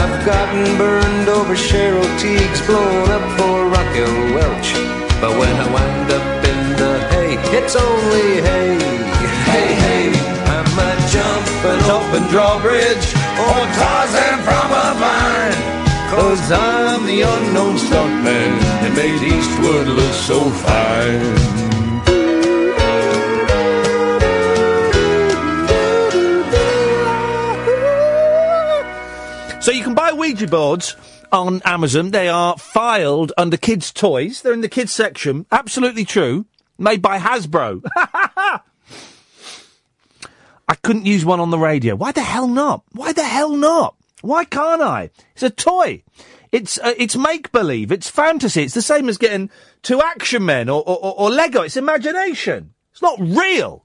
I've 0.00 0.16
gotten 0.26 0.76
burned 0.76 1.28
over 1.30 1.54
Cheryl 1.54 2.08
Tiegs, 2.20 2.60
blown 2.66 3.08
up 3.16 3.24
for 3.38 3.56
Raquel 3.74 4.16
Welch. 4.36 4.70
But 5.22 5.32
when 5.40 5.54
I 5.64 5.66
wind 5.76 6.08
up 6.18 6.28
in 6.52 6.60
the 6.80 6.92
hay, 7.12 7.32
it's 7.58 7.74
only 7.74 8.28
hay. 8.48 8.76
Hey, 9.48 9.70
hey, 9.84 10.06
I 10.56 10.60
might 10.78 11.02
jump 11.16 11.44
an 11.72 11.80
open 11.96 12.22
drawbridge 12.28 13.06
or 13.44 13.60
Tarzan 13.80 14.36
from 14.44 14.68
a 14.84 14.86
vine. 15.00 15.63
Cause 16.14 16.52
I'm 16.52 17.06
the 17.06 17.22
unknown 17.22 17.76
stuntman 17.76 18.60
that 18.60 18.94
made 18.94 19.20
Eastwood 19.20 19.88
look 19.88 20.12
so 20.12 20.48
fine. 20.48 21.54
So 29.60 29.72
you 29.72 29.82
can 29.82 29.94
buy 29.94 30.12
Ouija 30.12 30.46
boards 30.46 30.94
on 31.32 31.62
Amazon. 31.64 32.12
They 32.12 32.28
are 32.28 32.56
filed 32.58 33.32
under 33.36 33.56
kids' 33.56 33.90
toys. 33.90 34.42
They're 34.42 34.52
in 34.52 34.60
the 34.60 34.68
kids 34.68 34.92
section. 34.92 35.46
Absolutely 35.50 36.04
true. 36.04 36.46
Made 36.78 37.02
by 37.02 37.18
Hasbro. 37.18 37.82
I 37.96 38.60
couldn't 40.82 41.06
use 41.06 41.24
one 41.24 41.40
on 41.40 41.50
the 41.50 41.58
radio. 41.58 41.96
Why 41.96 42.12
the 42.12 42.22
hell 42.22 42.46
not? 42.46 42.84
Why 42.92 43.12
the 43.12 43.24
hell 43.24 43.56
not? 43.56 43.96
Why 44.24 44.44
can't 44.46 44.80
I? 44.80 45.10
It's 45.34 45.42
a 45.42 45.50
toy. 45.50 46.02
It's 46.50 46.78
uh, 46.78 46.94
it's 46.96 47.14
make 47.14 47.52
believe. 47.52 47.92
It's 47.92 48.08
fantasy. 48.08 48.62
It's 48.62 48.72
the 48.72 48.80
same 48.80 49.10
as 49.10 49.18
getting 49.18 49.50
two 49.82 50.00
action 50.00 50.46
men 50.46 50.70
or, 50.70 50.82
or, 50.86 50.96
or, 50.96 51.20
or 51.20 51.30
Lego. 51.30 51.60
It's 51.60 51.76
imagination. 51.76 52.72
It's 52.90 53.02
not 53.02 53.20
real. 53.20 53.84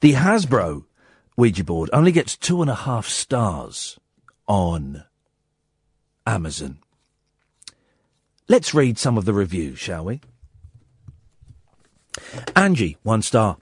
The 0.00 0.14
Hasbro 0.14 0.84
Ouija 1.36 1.64
board 1.64 1.90
only 1.92 2.10
gets 2.12 2.34
two 2.34 2.62
and 2.62 2.70
a 2.70 2.74
half 2.74 3.06
stars 3.06 3.98
on 4.46 5.04
Amazon. 6.26 6.78
Let's 8.48 8.72
read 8.72 8.96
some 8.96 9.18
of 9.18 9.26
the 9.26 9.34
reviews, 9.34 9.78
shall 9.78 10.06
we? 10.06 10.22
Angie, 12.56 12.96
one 13.02 13.20
star. 13.20 13.58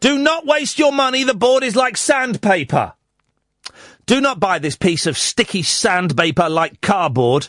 Do 0.00 0.18
not 0.18 0.44
waste 0.44 0.78
your 0.78 0.92
money. 0.92 1.24
The 1.24 1.32
board 1.32 1.64
is 1.64 1.74
like 1.74 1.96
sandpaper. 1.96 2.92
Do 4.06 4.20
not 4.20 4.40
buy 4.40 4.58
this 4.58 4.76
piece 4.76 5.06
of 5.06 5.16
sticky 5.16 5.62
sandpaper 5.62 6.48
like 6.48 6.80
cardboard. 6.80 7.48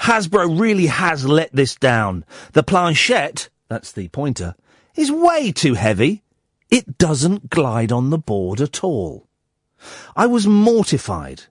Hasbro 0.00 0.60
really 0.60 0.86
has 0.86 1.26
let 1.26 1.52
this 1.52 1.74
down. 1.74 2.24
The 2.52 2.62
planchette, 2.62 3.48
that's 3.68 3.92
the 3.92 4.08
pointer, 4.08 4.54
is 4.94 5.10
way 5.10 5.52
too 5.52 5.74
heavy. 5.74 6.22
It 6.70 6.98
doesn't 6.98 7.50
glide 7.50 7.92
on 7.92 8.10
the 8.10 8.18
board 8.18 8.60
at 8.60 8.84
all. 8.84 9.26
I 10.14 10.26
was 10.26 10.46
mortified. 10.46 11.44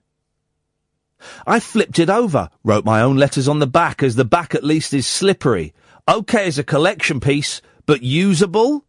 I 1.46 1.60
flipped 1.60 1.98
it 1.98 2.10
over, 2.10 2.50
wrote 2.62 2.84
my 2.84 3.00
own 3.00 3.16
letters 3.16 3.48
on 3.48 3.58
the 3.58 3.66
back, 3.66 4.02
as 4.02 4.16
the 4.16 4.24
back 4.24 4.54
at 4.54 4.64
least 4.64 4.92
is 4.94 5.06
slippery. 5.06 5.74
Okay 6.08 6.46
as 6.46 6.58
a 6.58 6.64
collection 6.64 7.20
piece, 7.20 7.60
but 7.84 8.02
usable? 8.02 8.84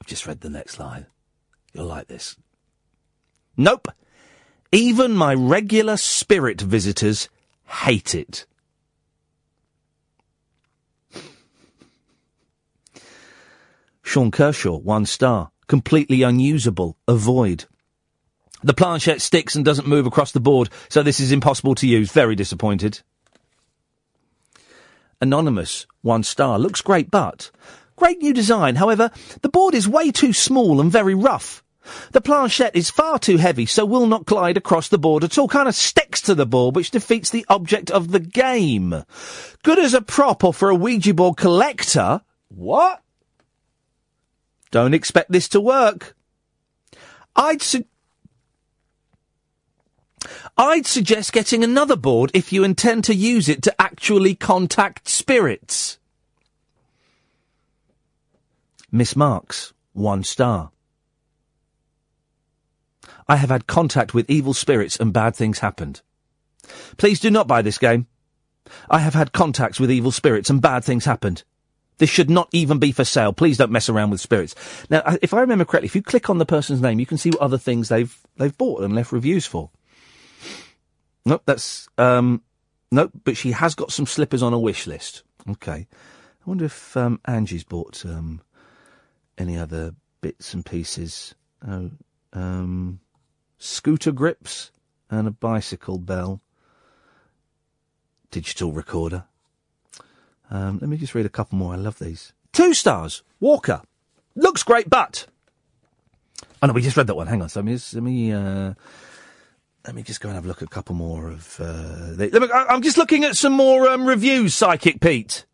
I've 0.00 0.06
just 0.06 0.26
read 0.26 0.40
the 0.40 0.50
next 0.50 0.78
line. 0.78 1.06
You'll 1.72 1.86
like 1.86 2.08
this. 2.08 2.36
Nope. 3.56 3.88
Even 4.72 5.12
my 5.12 5.34
regular 5.34 5.96
spirit 5.96 6.60
visitors 6.60 7.28
hate 7.66 8.14
it. 8.14 8.46
Sean 14.02 14.30
Kershaw, 14.30 14.76
one 14.76 15.06
star. 15.06 15.50
Completely 15.66 16.22
unusable. 16.22 16.96
Avoid. 17.08 17.64
The 18.62 18.74
planchette 18.74 19.22
sticks 19.22 19.54
and 19.54 19.64
doesn't 19.64 19.88
move 19.88 20.06
across 20.06 20.32
the 20.32 20.40
board, 20.40 20.68
so 20.88 21.02
this 21.02 21.20
is 21.20 21.32
impossible 21.32 21.74
to 21.76 21.86
use. 21.86 22.12
Very 22.12 22.34
disappointed. 22.36 23.00
Anonymous, 25.20 25.86
one 26.02 26.22
star. 26.22 26.58
Looks 26.58 26.82
great, 26.82 27.10
but. 27.10 27.50
Great 27.96 28.20
new 28.20 28.34
design. 28.34 28.76
However, 28.76 29.10
the 29.40 29.48
board 29.48 29.74
is 29.74 29.88
way 29.88 30.10
too 30.10 30.32
small 30.32 30.80
and 30.80 30.92
very 30.92 31.14
rough. 31.14 31.63
The 32.12 32.20
planchette 32.20 32.74
is 32.74 32.90
far 32.90 33.18
too 33.18 33.36
heavy, 33.36 33.66
so 33.66 33.84
will 33.84 34.06
not 34.06 34.24
glide 34.24 34.56
across 34.56 34.88
the 34.88 34.98
board 34.98 35.24
at 35.24 35.36
all. 35.38 35.48
Kind 35.48 35.68
of 35.68 35.74
sticks 35.74 36.20
to 36.22 36.34
the 36.34 36.46
board, 36.46 36.76
which 36.76 36.90
defeats 36.90 37.30
the 37.30 37.44
object 37.48 37.90
of 37.90 38.10
the 38.10 38.20
game. 38.20 39.04
Good 39.62 39.78
as 39.78 39.94
a 39.94 40.00
prop 40.00 40.44
or 40.44 40.54
for 40.54 40.70
a 40.70 40.74
Ouija 40.74 41.14
board 41.14 41.36
collector. 41.36 42.22
What? 42.48 43.02
Don't 44.70 44.94
expect 44.94 45.30
this 45.30 45.48
to 45.50 45.60
work. 45.60 46.16
I'd 47.36 47.62
su- 47.62 47.84
I'd 50.56 50.86
suggest 50.86 51.32
getting 51.32 51.62
another 51.62 51.96
board 51.96 52.30
if 52.34 52.52
you 52.52 52.64
intend 52.64 53.04
to 53.04 53.14
use 53.14 53.48
it 53.48 53.62
to 53.62 53.80
actually 53.80 54.34
contact 54.34 55.08
spirits. 55.08 55.98
Miss 58.90 59.16
Marks, 59.16 59.72
one 59.92 60.22
star. 60.22 60.70
I 63.28 63.36
have 63.36 63.50
had 63.50 63.66
contact 63.66 64.14
with 64.14 64.30
evil 64.30 64.54
spirits 64.54 64.96
and 64.96 65.12
bad 65.12 65.34
things 65.34 65.60
happened. 65.60 66.02
Please 66.96 67.20
do 67.20 67.30
not 67.30 67.48
buy 67.48 67.62
this 67.62 67.78
game. 67.78 68.06
I 68.90 68.98
have 68.98 69.14
had 69.14 69.32
contacts 69.32 69.78
with 69.78 69.90
evil 69.90 70.10
spirits 70.10 70.50
and 70.50 70.60
bad 70.60 70.84
things 70.84 71.04
happened. 71.04 71.44
This 71.98 72.10
should 72.10 72.30
not 72.30 72.48
even 72.52 72.78
be 72.78 72.92
for 72.92 73.04
sale. 73.04 73.32
Please 73.32 73.58
don't 73.58 73.70
mess 73.70 73.88
around 73.88 74.10
with 74.10 74.20
spirits. 74.20 74.54
Now, 74.90 75.02
if 75.22 75.32
I 75.32 75.40
remember 75.40 75.64
correctly, 75.64 75.86
if 75.86 75.94
you 75.94 76.02
click 76.02 76.28
on 76.28 76.38
the 76.38 76.46
person's 76.46 76.80
name, 76.80 76.98
you 76.98 77.06
can 77.06 77.18
see 77.18 77.30
what 77.30 77.40
other 77.40 77.58
things 77.58 77.88
they've 77.88 78.16
they've 78.36 78.56
bought 78.56 78.82
and 78.82 78.94
left 78.94 79.12
reviews 79.12 79.46
for. 79.46 79.70
Nope, 81.24 81.42
that's 81.46 81.88
um, 81.96 82.42
nope. 82.90 83.12
But 83.22 83.36
she 83.36 83.52
has 83.52 83.74
got 83.74 83.92
some 83.92 84.06
slippers 84.06 84.42
on 84.42 84.52
a 84.52 84.58
wish 84.58 84.86
list. 84.86 85.22
Okay, 85.48 85.86
I 85.92 86.44
wonder 86.44 86.64
if 86.64 86.96
um, 86.96 87.20
Angie's 87.26 87.64
bought 87.64 88.04
um, 88.04 88.40
any 89.38 89.56
other 89.56 89.94
bits 90.20 90.52
and 90.52 90.66
pieces. 90.66 91.34
Oh, 91.66 91.92
um, 92.32 92.98
scooter 93.64 94.12
grips 94.12 94.70
and 95.10 95.26
a 95.26 95.30
bicycle 95.30 95.98
bell. 95.98 96.40
Digital 98.30 98.72
recorder. 98.72 99.24
Um, 100.50 100.78
let 100.80 100.88
me 100.90 100.96
just 100.96 101.14
read 101.14 101.26
a 101.26 101.30
couple 101.30 101.56
more. 101.58 101.72
I 101.72 101.76
love 101.76 101.98
these. 101.98 102.32
Two 102.52 102.74
stars. 102.74 103.22
Walker. 103.40 103.82
Looks 104.36 104.62
great, 104.62 104.90
but. 104.90 105.26
Oh 106.62 106.66
no, 106.66 106.72
we 106.72 106.82
just 106.82 106.96
read 106.96 107.06
that 107.06 107.14
one. 107.14 107.26
Hang 107.26 107.42
on. 107.42 107.48
So 107.48 107.60
let 107.60 107.64
me, 107.66 107.72
just- 107.72 107.94
let 107.94 108.02
me, 108.02 108.32
uh, 108.32 108.74
let 109.86 109.94
me 109.94 110.02
just 110.02 110.20
go 110.20 110.28
and 110.28 110.34
have 110.34 110.44
a 110.44 110.48
look 110.48 110.62
at 110.62 110.68
a 110.68 110.70
couple 110.70 110.94
more 110.94 111.30
of. 111.30 111.58
Uh, 111.60 112.12
the, 112.14 112.30
let 112.32 112.42
me, 112.42 112.48
I'm 112.52 112.82
just 112.82 112.98
looking 112.98 113.24
at 113.24 113.36
some 113.36 113.52
more 113.52 113.88
um, 113.88 114.04
reviews, 114.06 114.54
Psychic 114.54 115.00
Pete. 115.00 115.44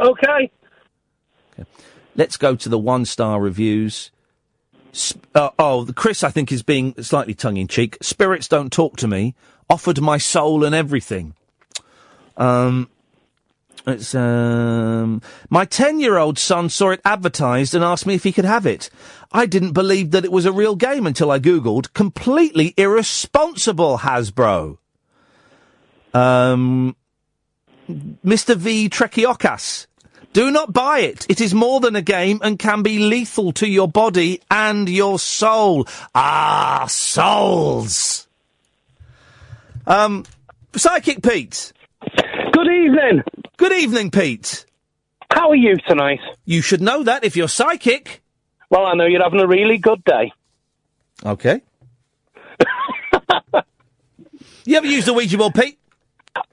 Okay. 0.00 0.50
Okay. 1.58 1.70
Let's 2.16 2.36
go 2.36 2.56
to 2.56 2.68
the 2.68 2.78
one 2.78 3.04
star 3.04 3.40
reviews. 3.40 4.10
Uh, 5.34 5.50
oh, 5.58 5.88
Chris, 5.94 6.22
I 6.22 6.30
think, 6.30 6.52
is 6.52 6.62
being 6.62 6.94
slightly 7.02 7.34
tongue 7.34 7.56
in 7.56 7.68
cheek. 7.68 7.98
Spirits 8.00 8.48
don't 8.48 8.72
talk 8.72 8.96
to 8.98 9.08
me. 9.08 9.34
Offered 9.68 10.00
my 10.00 10.18
soul 10.18 10.64
and 10.64 10.74
everything. 10.74 11.34
Um, 12.36 12.88
it's 13.86 14.14
um, 14.14 15.20
my 15.50 15.64
ten-year-old 15.64 16.38
son 16.38 16.68
saw 16.68 16.90
it 16.90 17.00
advertised 17.04 17.74
and 17.74 17.84
asked 17.84 18.06
me 18.06 18.14
if 18.14 18.24
he 18.24 18.32
could 18.32 18.44
have 18.44 18.66
it. 18.66 18.88
I 19.32 19.46
didn't 19.46 19.72
believe 19.72 20.12
that 20.12 20.24
it 20.24 20.32
was 20.32 20.46
a 20.46 20.52
real 20.52 20.76
game 20.76 21.06
until 21.06 21.30
I 21.30 21.38
googled. 21.38 21.92
Completely 21.92 22.72
irresponsible, 22.76 23.98
Hasbro. 23.98 24.78
Um, 26.14 26.96
Mr. 27.88 28.56
V. 28.56 28.88
Trekiokas. 28.88 29.86
Do 30.34 30.50
not 30.50 30.72
buy 30.72 30.98
it. 30.98 31.26
It 31.28 31.40
is 31.40 31.54
more 31.54 31.78
than 31.78 31.94
a 31.94 32.02
game 32.02 32.40
and 32.42 32.58
can 32.58 32.82
be 32.82 32.98
lethal 32.98 33.52
to 33.52 33.68
your 33.68 33.86
body 33.86 34.40
and 34.50 34.88
your 34.88 35.20
soul. 35.20 35.86
Ah, 36.12 36.86
souls. 36.88 38.26
Um, 39.86 40.24
Psychic 40.74 41.22
Pete. 41.22 41.72
Good 42.52 42.66
evening. 42.66 43.22
Good 43.56 43.72
evening, 43.74 44.10
Pete. 44.10 44.66
How 45.30 45.50
are 45.50 45.56
you 45.56 45.76
tonight? 45.88 46.18
You 46.44 46.62
should 46.62 46.82
know 46.82 47.04
that 47.04 47.22
if 47.22 47.36
you're 47.36 47.46
psychic. 47.46 48.20
Well, 48.70 48.86
I 48.86 48.94
know 48.94 49.06
you're 49.06 49.22
having 49.22 49.40
a 49.40 49.46
really 49.46 49.78
good 49.78 50.02
day. 50.02 50.32
Okay. 51.24 51.62
you 54.64 54.76
ever 54.76 54.86
used 54.86 55.06
a 55.06 55.12
Ouija 55.12 55.38
board, 55.38 55.54
Pete? 55.54 55.78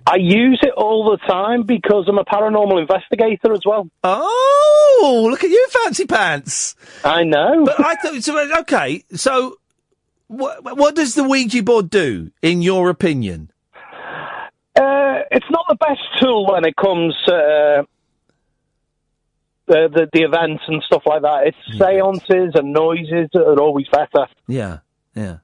I 0.05 0.17
use 0.17 0.59
it 0.61 0.73
all 0.75 1.09
the 1.11 1.17
time 1.25 1.63
because 1.63 2.05
I'm 2.07 2.17
a 2.17 2.25
paranormal 2.25 2.79
investigator 2.81 3.53
as 3.53 3.61
well. 3.65 3.89
Oh, 4.03 5.27
look 5.29 5.43
at 5.43 5.49
you, 5.49 5.67
fancy 5.69 6.05
pants. 6.05 6.75
I 7.03 7.23
know. 7.23 7.65
But 7.65 7.79
I 7.79 7.95
thought, 7.95 8.23
so, 8.23 8.59
okay, 8.59 9.03
so 9.13 9.57
what, 10.27 10.77
what 10.77 10.95
does 10.95 11.15
the 11.15 11.23
Ouija 11.23 11.63
board 11.63 11.89
do, 11.89 12.31
in 12.41 12.61
your 12.61 12.89
opinion? 12.89 13.51
Uh, 14.75 15.23
it's 15.31 15.49
not 15.49 15.65
the 15.67 15.75
best 15.75 16.01
tool 16.19 16.47
when 16.51 16.65
it 16.65 16.75
comes 16.75 17.15
to 17.25 17.33
uh, 17.33 17.83
the, 19.67 19.89
the 19.93 20.09
the 20.13 20.21
events 20.23 20.63
and 20.67 20.81
stuff 20.83 21.03
like 21.05 21.21
that. 21.21 21.47
It's 21.47 21.57
seances 21.77 22.53
and 22.55 22.73
noises 22.73 23.29
that 23.33 23.41
are 23.41 23.59
always 23.59 23.87
better. 23.89 24.27
Yeah, 24.47 24.79
yeah. 25.15 25.37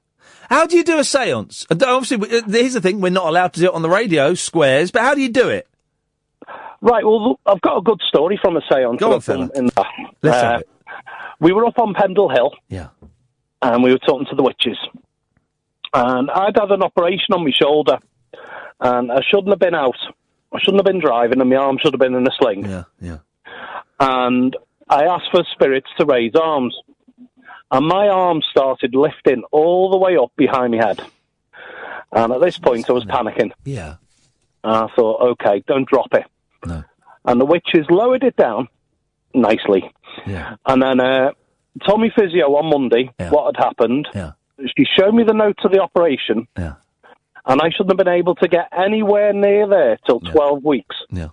How 0.48 0.66
do 0.66 0.76
you 0.76 0.84
do 0.84 0.98
a 0.98 1.04
seance? 1.04 1.66
Uh, 1.70 1.76
Obviously, 1.86 2.38
uh, 2.38 2.42
here's 2.48 2.74
the 2.74 2.80
thing: 2.80 3.00
we're 3.00 3.10
not 3.10 3.26
allowed 3.26 3.52
to 3.54 3.60
do 3.60 3.66
it 3.66 3.74
on 3.74 3.82
the 3.82 3.90
radio, 3.90 4.34
squares. 4.34 4.90
But 4.90 5.02
how 5.02 5.14
do 5.14 5.20
you 5.20 5.28
do 5.30 5.48
it? 5.48 5.66
Right. 6.80 7.04
Well, 7.04 7.30
look, 7.30 7.40
I've 7.46 7.60
got 7.60 7.76
a 7.78 7.82
good 7.82 8.00
story 8.08 8.38
from 8.40 8.56
a 8.56 8.60
seance. 8.70 8.98
Go 9.00 9.14
on, 9.14 9.20
fella. 9.20 9.50
in- 9.54 9.64
in- 9.66 9.70
Let's 10.22 10.36
uh, 10.36 10.50
have 10.52 10.60
it. 10.60 10.68
We 11.40 11.52
were 11.52 11.66
up 11.66 11.78
on 11.78 11.94
Pendle 11.94 12.28
Hill. 12.28 12.52
Yeah. 12.68 12.88
And 13.62 13.82
we 13.82 13.90
were 13.92 13.98
talking 13.98 14.26
to 14.30 14.36
the 14.36 14.42
witches. 14.42 14.78
And 15.94 16.30
I'd 16.30 16.56
had 16.56 16.70
an 16.70 16.82
operation 16.82 17.32
on 17.34 17.44
my 17.44 17.50
shoulder, 17.50 17.98
and 18.80 19.10
I 19.10 19.20
shouldn't 19.28 19.48
have 19.48 19.58
been 19.58 19.74
out. 19.74 19.96
I 20.52 20.58
shouldn't 20.60 20.78
have 20.78 20.86
been 20.86 21.00
driving, 21.00 21.40
and 21.40 21.50
my 21.50 21.56
arm 21.56 21.78
should 21.82 21.92
have 21.92 22.00
been 22.00 22.14
in 22.14 22.26
a 22.26 22.30
sling. 22.38 22.64
Yeah, 22.64 22.84
yeah. 23.00 23.18
And 24.00 24.56
I 24.88 25.04
asked 25.04 25.30
for 25.30 25.42
spirits 25.52 25.88
to 25.98 26.06
raise 26.06 26.34
arms, 26.34 26.76
and 27.70 27.86
my 27.86 28.08
arm 28.08 28.42
started 28.50 28.94
lifting 28.94 29.42
all 29.50 29.90
the 29.90 29.98
way 29.98 30.16
up 30.16 30.32
behind 30.36 30.72
my 30.72 30.84
head. 30.84 31.00
And 32.12 32.32
at 32.32 32.40
this 32.40 32.58
point, 32.58 32.88
I 32.88 32.92
was 32.92 33.04
panicking. 33.04 33.52
Yeah. 33.64 33.96
And 34.64 34.74
I 34.74 34.86
thought, 34.96 35.32
okay, 35.32 35.62
don't 35.66 35.88
drop 35.88 36.08
it. 36.12 36.24
No. 36.64 36.84
And 37.24 37.40
the 37.40 37.44
witches 37.44 37.86
lowered 37.90 38.24
it 38.24 38.36
down 38.36 38.68
nicely. 39.34 39.92
Yeah. 40.26 40.56
And 40.66 40.82
then 40.82 41.00
uh, 41.00 41.32
told 41.86 42.00
me 42.00 42.10
physio 42.16 42.46
on 42.56 42.70
Monday 42.70 43.10
what 43.30 43.54
had 43.54 43.64
happened. 43.64 44.08
Yeah. 44.14 44.32
She 44.76 44.86
showed 44.98 45.14
me 45.14 45.24
the 45.24 45.34
notes 45.34 45.62
of 45.64 45.70
the 45.70 45.80
operation. 45.80 46.48
Yeah. 46.56 46.74
And 47.46 47.60
I 47.60 47.70
shouldn't 47.70 47.90
have 47.90 48.04
been 48.04 48.14
able 48.14 48.34
to 48.36 48.48
get 48.48 48.68
anywhere 48.76 49.32
near 49.32 49.68
there 49.68 49.98
till 50.06 50.20
12 50.20 50.64
weeks. 50.64 50.96
Yeah. 51.10 51.28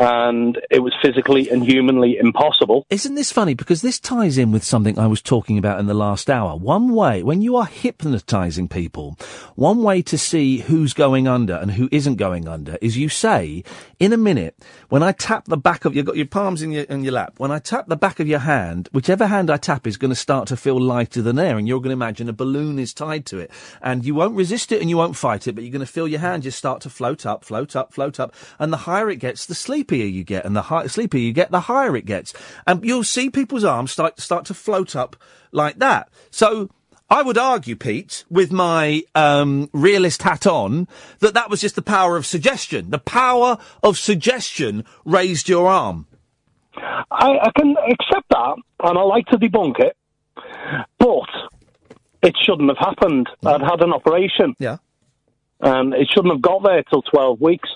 And 0.00 0.58
it 0.70 0.78
was 0.78 0.94
physically 1.02 1.50
and 1.50 1.62
humanly 1.62 2.16
impossible. 2.16 2.86
Isn't 2.88 3.16
this 3.16 3.30
funny? 3.30 3.52
Because 3.52 3.82
this 3.82 4.00
ties 4.00 4.38
in 4.38 4.50
with 4.50 4.64
something 4.64 4.98
I 4.98 5.06
was 5.06 5.20
talking 5.20 5.58
about 5.58 5.78
in 5.78 5.88
the 5.88 5.94
last 5.94 6.30
hour. 6.30 6.56
One 6.56 6.94
way, 6.94 7.22
when 7.22 7.42
you 7.42 7.56
are 7.56 7.66
hypnotizing 7.66 8.68
people, 8.68 9.18
one 9.56 9.82
way 9.82 10.00
to 10.00 10.16
see 10.16 10.60
who's 10.60 10.94
going 10.94 11.28
under 11.28 11.54
and 11.54 11.72
who 11.72 11.90
isn't 11.92 12.16
going 12.16 12.48
under 12.48 12.78
is 12.80 12.96
you 12.96 13.10
say, 13.10 13.62
in 13.98 14.14
a 14.14 14.16
minute, 14.16 14.56
when 14.88 15.02
I 15.02 15.12
tap 15.12 15.44
the 15.44 15.58
back 15.58 15.84
of, 15.84 15.94
you've 15.94 16.06
got 16.06 16.16
your 16.16 16.24
palms 16.24 16.62
in 16.62 16.72
your, 16.72 16.84
in 16.84 17.04
your 17.04 17.12
lap, 17.12 17.34
when 17.36 17.50
I 17.50 17.58
tap 17.58 17.86
the 17.86 17.96
back 17.96 18.20
of 18.20 18.26
your 18.26 18.38
hand, 18.38 18.88
whichever 18.92 19.26
hand 19.26 19.50
I 19.50 19.58
tap 19.58 19.86
is 19.86 19.98
going 19.98 20.08
to 20.08 20.14
start 20.14 20.48
to 20.48 20.56
feel 20.56 20.80
lighter 20.80 21.20
than 21.20 21.38
air 21.38 21.58
and 21.58 21.68
you're 21.68 21.78
going 21.78 21.90
to 21.90 21.92
imagine 22.02 22.30
a 22.30 22.32
balloon 22.32 22.78
is 22.78 22.94
tied 22.94 23.26
to 23.26 23.38
it. 23.38 23.50
And 23.82 24.02
you 24.02 24.14
won't 24.14 24.34
resist 24.34 24.72
it 24.72 24.80
and 24.80 24.88
you 24.88 24.96
won't 24.96 25.16
fight 25.16 25.46
it, 25.46 25.52
but 25.52 25.62
you're 25.62 25.72
going 25.72 25.84
to 25.84 25.92
feel 25.92 26.08
your 26.08 26.20
hand 26.20 26.44
just 26.44 26.56
start 26.56 26.80
to 26.80 26.90
float 26.90 27.26
up, 27.26 27.44
float 27.44 27.76
up, 27.76 27.92
float 27.92 28.18
up. 28.18 28.34
And 28.58 28.72
the 28.72 28.78
higher 28.78 29.10
it 29.10 29.16
gets, 29.16 29.44
the 29.44 29.54
sleepier 29.90 30.06
you 30.06 30.24
get. 30.24 30.44
And 30.44 30.54
the 30.54 30.62
high, 30.62 30.86
sleepier 30.86 31.20
you 31.20 31.32
get, 31.32 31.50
the 31.50 31.60
higher 31.60 31.96
it 31.96 32.06
gets. 32.06 32.32
And 32.66 32.84
you'll 32.84 33.04
see 33.04 33.30
people's 33.30 33.64
arms 33.64 33.90
start, 33.90 34.20
start 34.20 34.44
to 34.46 34.54
float 34.54 34.94
up 34.94 35.16
like 35.52 35.78
that. 35.78 36.08
So, 36.30 36.70
I 37.12 37.22
would 37.22 37.36
argue, 37.36 37.74
Pete, 37.74 38.24
with 38.30 38.52
my 38.52 39.02
um, 39.16 39.68
realist 39.72 40.22
hat 40.22 40.46
on, 40.46 40.86
that 41.18 41.34
that 41.34 41.50
was 41.50 41.60
just 41.60 41.74
the 41.74 41.82
power 41.82 42.16
of 42.16 42.24
suggestion. 42.24 42.90
The 42.90 43.00
power 43.00 43.58
of 43.82 43.98
suggestion 43.98 44.84
raised 45.04 45.48
your 45.48 45.68
arm. 45.68 46.06
I, 47.10 47.30
I 47.42 47.50
can 47.58 47.74
accept 47.76 48.28
that, 48.30 48.54
and 48.84 48.96
I 48.96 49.02
like 49.02 49.26
to 49.26 49.38
debunk 49.38 49.80
it. 49.80 49.96
But 51.00 51.28
it 52.22 52.36
shouldn't 52.46 52.68
have 52.68 52.78
happened. 52.78 53.28
I'd 53.44 53.60
had 53.60 53.82
an 53.82 53.92
operation. 53.92 54.54
Yeah. 54.60 54.76
And 55.58 55.92
it 55.92 56.08
shouldn't 56.14 56.32
have 56.32 56.42
got 56.42 56.62
there 56.62 56.84
till 56.84 57.02
12 57.02 57.40
weeks. 57.40 57.68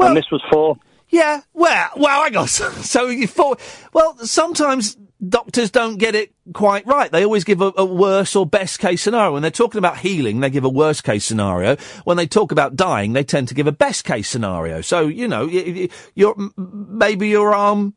and 0.00 0.14
this 0.14 0.30
was 0.30 0.42
four. 0.52 0.76
Yeah, 1.14 1.42
well, 1.52 1.90
well, 1.96 2.22
I 2.22 2.30
got 2.30 2.48
so 2.48 3.06
you 3.06 3.28
thought. 3.28 3.60
Well, 3.92 4.16
sometimes 4.18 4.96
doctors 5.26 5.70
don't 5.70 5.96
get 5.96 6.16
it 6.16 6.32
quite 6.52 6.84
right. 6.86 7.10
They 7.12 7.24
always 7.24 7.44
give 7.44 7.60
a, 7.60 7.72
a 7.76 7.84
worse 7.84 8.34
or 8.34 8.44
best 8.46 8.80
case 8.80 9.00
scenario. 9.02 9.32
When 9.34 9.42
they're 9.42 9.50
talking 9.52 9.78
about 9.78 9.98
healing, 9.98 10.40
they 10.40 10.50
give 10.50 10.64
a 10.64 10.68
worst 10.68 11.04
case 11.04 11.24
scenario. 11.24 11.76
When 12.02 12.16
they 12.16 12.26
talk 12.26 12.50
about 12.50 12.74
dying, 12.74 13.12
they 13.12 13.22
tend 13.22 13.46
to 13.48 13.54
give 13.54 13.68
a 13.68 13.72
best 13.72 14.04
case 14.04 14.28
scenario. 14.28 14.80
So 14.80 15.06
you 15.06 15.28
know, 15.28 15.46
y- 15.46 15.64
y- 15.76 15.88
your 16.16 16.34
maybe 16.56 17.28
your 17.28 17.54
arm 17.54 17.94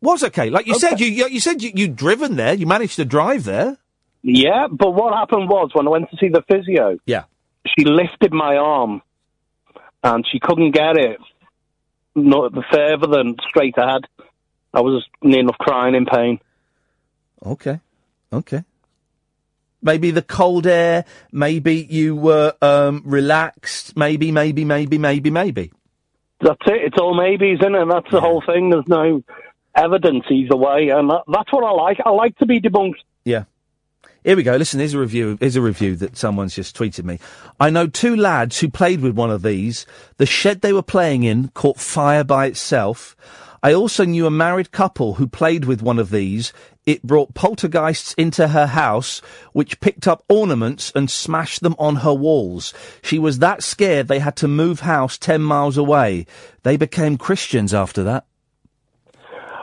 was 0.00 0.24
okay. 0.24 0.50
Like 0.50 0.66
you 0.66 0.74
said, 0.80 0.98
you 0.98 1.06
you 1.06 1.28
you 1.28 1.40
said 1.40 1.62
you, 1.62 1.70
you'd 1.74 1.94
driven 1.94 2.34
there. 2.34 2.54
You 2.54 2.66
managed 2.66 2.96
to 2.96 3.04
drive 3.04 3.44
there. 3.44 3.78
Yeah, 4.22 4.66
but 4.68 4.94
what 4.94 5.14
happened 5.14 5.48
was 5.48 5.70
when 5.74 5.86
I 5.86 5.90
went 5.90 6.10
to 6.10 6.16
see 6.16 6.28
the 6.28 6.42
physio, 6.50 6.98
Yeah. 7.06 7.24
she 7.78 7.84
lifted 7.84 8.32
my 8.32 8.56
arm 8.56 9.00
and 10.02 10.26
she 10.30 10.40
couldn't 10.40 10.72
get 10.72 10.96
it 10.96 11.20
no 12.24 12.50
further 12.72 13.06
than 13.06 13.36
straight 13.48 13.76
ahead. 13.76 14.02
I 14.72 14.80
was 14.80 15.04
near 15.22 15.40
enough 15.40 15.58
crying 15.58 15.94
in 15.94 16.06
pain. 16.06 16.40
Okay. 17.44 17.80
Okay. 18.32 18.64
Maybe 19.80 20.10
the 20.10 20.22
cold 20.22 20.66
air. 20.66 21.04
Maybe 21.32 21.86
you 21.88 22.16
were 22.16 22.54
um, 22.60 23.02
relaxed. 23.04 23.96
Maybe, 23.96 24.32
maybe, 24.32 24.64
maybe, 24.64 24.98
maybe, 24.98 25.30
maybe. 25.30 25.72
That's 26.40 26.60
it. 26.66 26.82
It's 26.84 26.98
all 27.00 27.14
maybes, 27.14 27.60
isn't 27.60 27.74
it? 27.74 27.82
And 27.82 27.90
that's 27.90 28.10
the 28.10 28.20
whole 28.20 28.42
thing. 28.44 28.70
There's 28.70 28.88
no 28.88 29.22
evidence 29.74 30.24
either 30.30 30.56
way, 30.56 30.88
and 30.88 31.10
that, 31.10 31.22
that's 31.28 31.52
what 31.52 31.64
I 31.64 31.70
like. 31.70 31.98
I 32.04 32.10
like 32.10 32.36
to 32.38 32.46
be 32.46 32.60
debunked. 32.60 33.00
Yeah. 33.24 33.44
Here 34.28 34.36
we 34.36 34.42
go. 34.42 34.56
Listen, 34.56 34.80
here's 34.80 34.92
a 34.92 34.98
review. 34.98 35.38
Here's 35.40 35.56
a 35.56 35.62
review 35.62 35.96
that 35.96 36.18
someone's 36.18 36.54
just 36.54 36.76
tweeted 36.76 37.02
me. 37.02 37.18
I 37.58 37.70
know 37.70 37.86
two 37.86 38.14
lads 38.14 38.60
who 38.60 38.68
played 38.68 39.00
with 39.00 39.14
one 39.14 39.30
of 39.30 39.40
these. 39.40 39.86
The 40.18 40.26
shed 40.26 40.60
they 40.60 40.74
were 40.74 40.82
playing 40.82 41.22
in 41.22 41.48
caught 41.54 41.80
fire 41.80 42.24
by 42.24 42.44
itself. 42.44 43.16
I 43.62 43.72
also 43.72 44.04
knew 44.04 44.26
a 44.26 44.30
married 44.30 44.70
couple 44.70 45.14
who 45.14 45.26
played 45.26 45.64
with 45.64 45.80
one 45.80 45.98
of 45.98 46.10
these. 46.10 46.52
It 46.84 47.02
brought 47.02 47.32
poltergeists 47.32 48.12
into 48.18 48.48
her 48.48 48.66
house, 48.66 49.22
which 49.54 49.80
picked 49.80 50.06
up 50.06 50.24
ornaments 50.28 50.92
and 50.94 51.10
smashed 51.10 51.62
them 51.62 51.74
on 51.78 51.96
her 51.96 52.12
walls. 52.12 52.74
She 53.02 53.18
was 53.18 53.38
that 53.38 53.62
scared 53.62 54.08
they 54.08 54.18
had 54.18 54.36
to 54.36 54.46
move 54.46 54.80
house 54.80 55.16
10 55.16 55.40
miles 55.40 55.78
away. 55.78 56.26
They 56.64 56.76
became 56.76 57.16
Christians 57.16 57.72
after 57.72 58.02
that. 58.02 58.26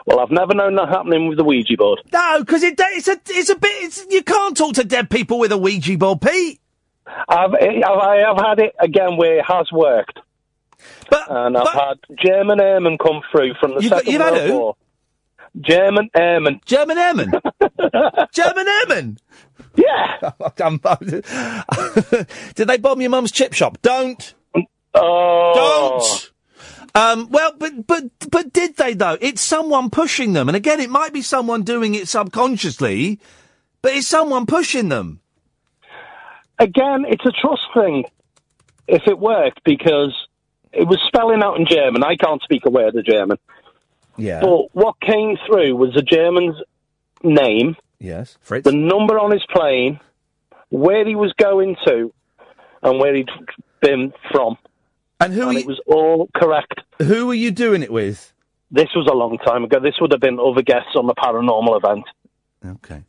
Well, 0.06 0.20
I've 0.20 0.30
never 0.30 0.54
known 0.54 0.76
that 0.76 0.88
happening 0.88 1.28
with 1.28 1.36
the 1.36 1.44
Ouija 1.44 1.76
board. 1.76 2.00
No, 2.12 2.38
because 2.40 2.62
it, 2.62 2.74
it's 2.78 3.08
a, 3.08 3.20
it's 3.28 3.50
a 3.50 3.56
bit, 3.56 3.72
it's, 3.84 4.06
you 4.08 4.22
can't 4.22 4.56
talk 4.56 4.74
to 4.74 4.84
dead 4.84 5.10
people 5.10 5.38
with 5.40 5.50
a 5.50 5.58
Ouija 5.58 5.98
board, 5.98 6.20
Pete. 6.20 6.60
I've, 7.28 7.52
I 7.54 8.22
have 8.26 8.36
had 8.38 8.58
it 8.60 8.74
again 8.80 9.16
where 9.16 9.38
it 9.38 9.44
has 9.46 9.70
worked. 9.72 10.20
and 11.10 11.56
I've 11.56 11.72
had 11.72 11.98
German 12.24 12.60
airmen 12.60 12.98
come 12.98 13.20
through 13.30 13.54
from 13.60 13.74
the 13.74 13.80
You've 13.80 13.90
Second 13.90 14.12
you've 14.12 14.22
had 14.22 14.32
World 14.32 14.48
who? 14.48 14.58
War. 14.58 14.76
German 15.60 16.10
airmen. 16.14 16.60
German 16.64 16.98
airmen? 16.98 17.32
German 18.32 18.68
airmen? 18.68 19.18
Yeah. 19.76 20.30
Did 22.54 22.68
they 22.68 22.78
bomb 22.78 23.00
your 23.00 23.10
mum's 23.10 23.32
chip 23.32 23.52
shop? 23.54 23.78
Don't. 23.82 24.34
Oh. 24.94 25.52
Don't. 25.54 26.32
Um, 26.96 27.28
well, 27.30 27.52
but 27.58 27.86
but 27.86 28.04
but 28.30 28.52
did 28.52 28.76
they 28.76 28.94
though? 28.94 29.18
It's 29.20 29.42
someone 29.42 29.90
pushing 29.90 30.32
them, 30.32 30.48
and 30.48 30.56
again, 30.56 30.80
it 30.80 30.90
might 30.90 31.12
be 31.12 31.22
someone 31.22 31.62
doing 31.62 31.94
it 31.94 32.08
subconsciously, 32.08 33.20
but 33.82 33.92
it's 33.92 34.06
someone 34.06 34.46
pushing 34.46 34.88
them. 34.88 35.20
Again, 36.58 37.04
it's 37.06 37.24
a 37.26 37.32
trust 37.32 37.62
thing. 37.74 38.04
If 38.88 39.02
it 39.06 39.18
worked, 39.18 39.62
because 39.64 40.14
it 40.72 40.86
was 40.86 40.98
spelling 41.06 41.42
out 41.42 41.58
in 41.58 41.66
German. 41.66 42.04
I 42.04 42.16
can't 42.16 42.42
speak 42.42 42.64
a 42.66 42.70
word 42.70 42.94
of 42.94 43.04
German. 43.04 43.38
Yeah. 44.16 44.40
But 44.40 44.74
what 44.74 45.00
came 45.00 45.36
through 45.46 45.74
was 45.76 45.92
the 45.94 46.02
German's 46.02 46.56
name, 47.22 47.76
Yes, 47.98 48.38
Fritz. 48.40 48.64
the 48.64 48.72
number 48.72 49.18
on 49.18 49.30
his 49.30 49.44
plane, 49.52 50.00
where 50.70 51.06
he 51.06 51.14
was 51.14 51.32
going 51.34 51.76
to, 51.86 52.12
and 52.82 52.98
where 52.98 53.14
he'd 53.14 53.28
been 53.80 54.12
from. 54.30 54.56
And 55.18 55.32
who? 55.32 55.48
and 55.48 55.58
it 55.58 55.66
was 55.66 55.80
all 55.86 56.28
correct. 56.34 56.80
Who 56.98 57.26
were 57.26 57.34
you 57.34 57.50
doing 57.50 57.82
it 57.82 57.92
with? 57.92 58.32
This 58.70 58.88
was 58.94 59.08
a 59.10 59.14
long 59.14 59.38
time 59.38 59.64
ago. 59.64 59.78
This 59.80 59.94
would 60.00 60.12
have 60.12 60.20
been 60.20 60.38
other 60.40 60.62
guests 60.62 60.96
on 60.96 61.06
the 61.06 61.14
paranormal 61.14 61.76
event. 61.76 62.04
Okay. 62.64 63.04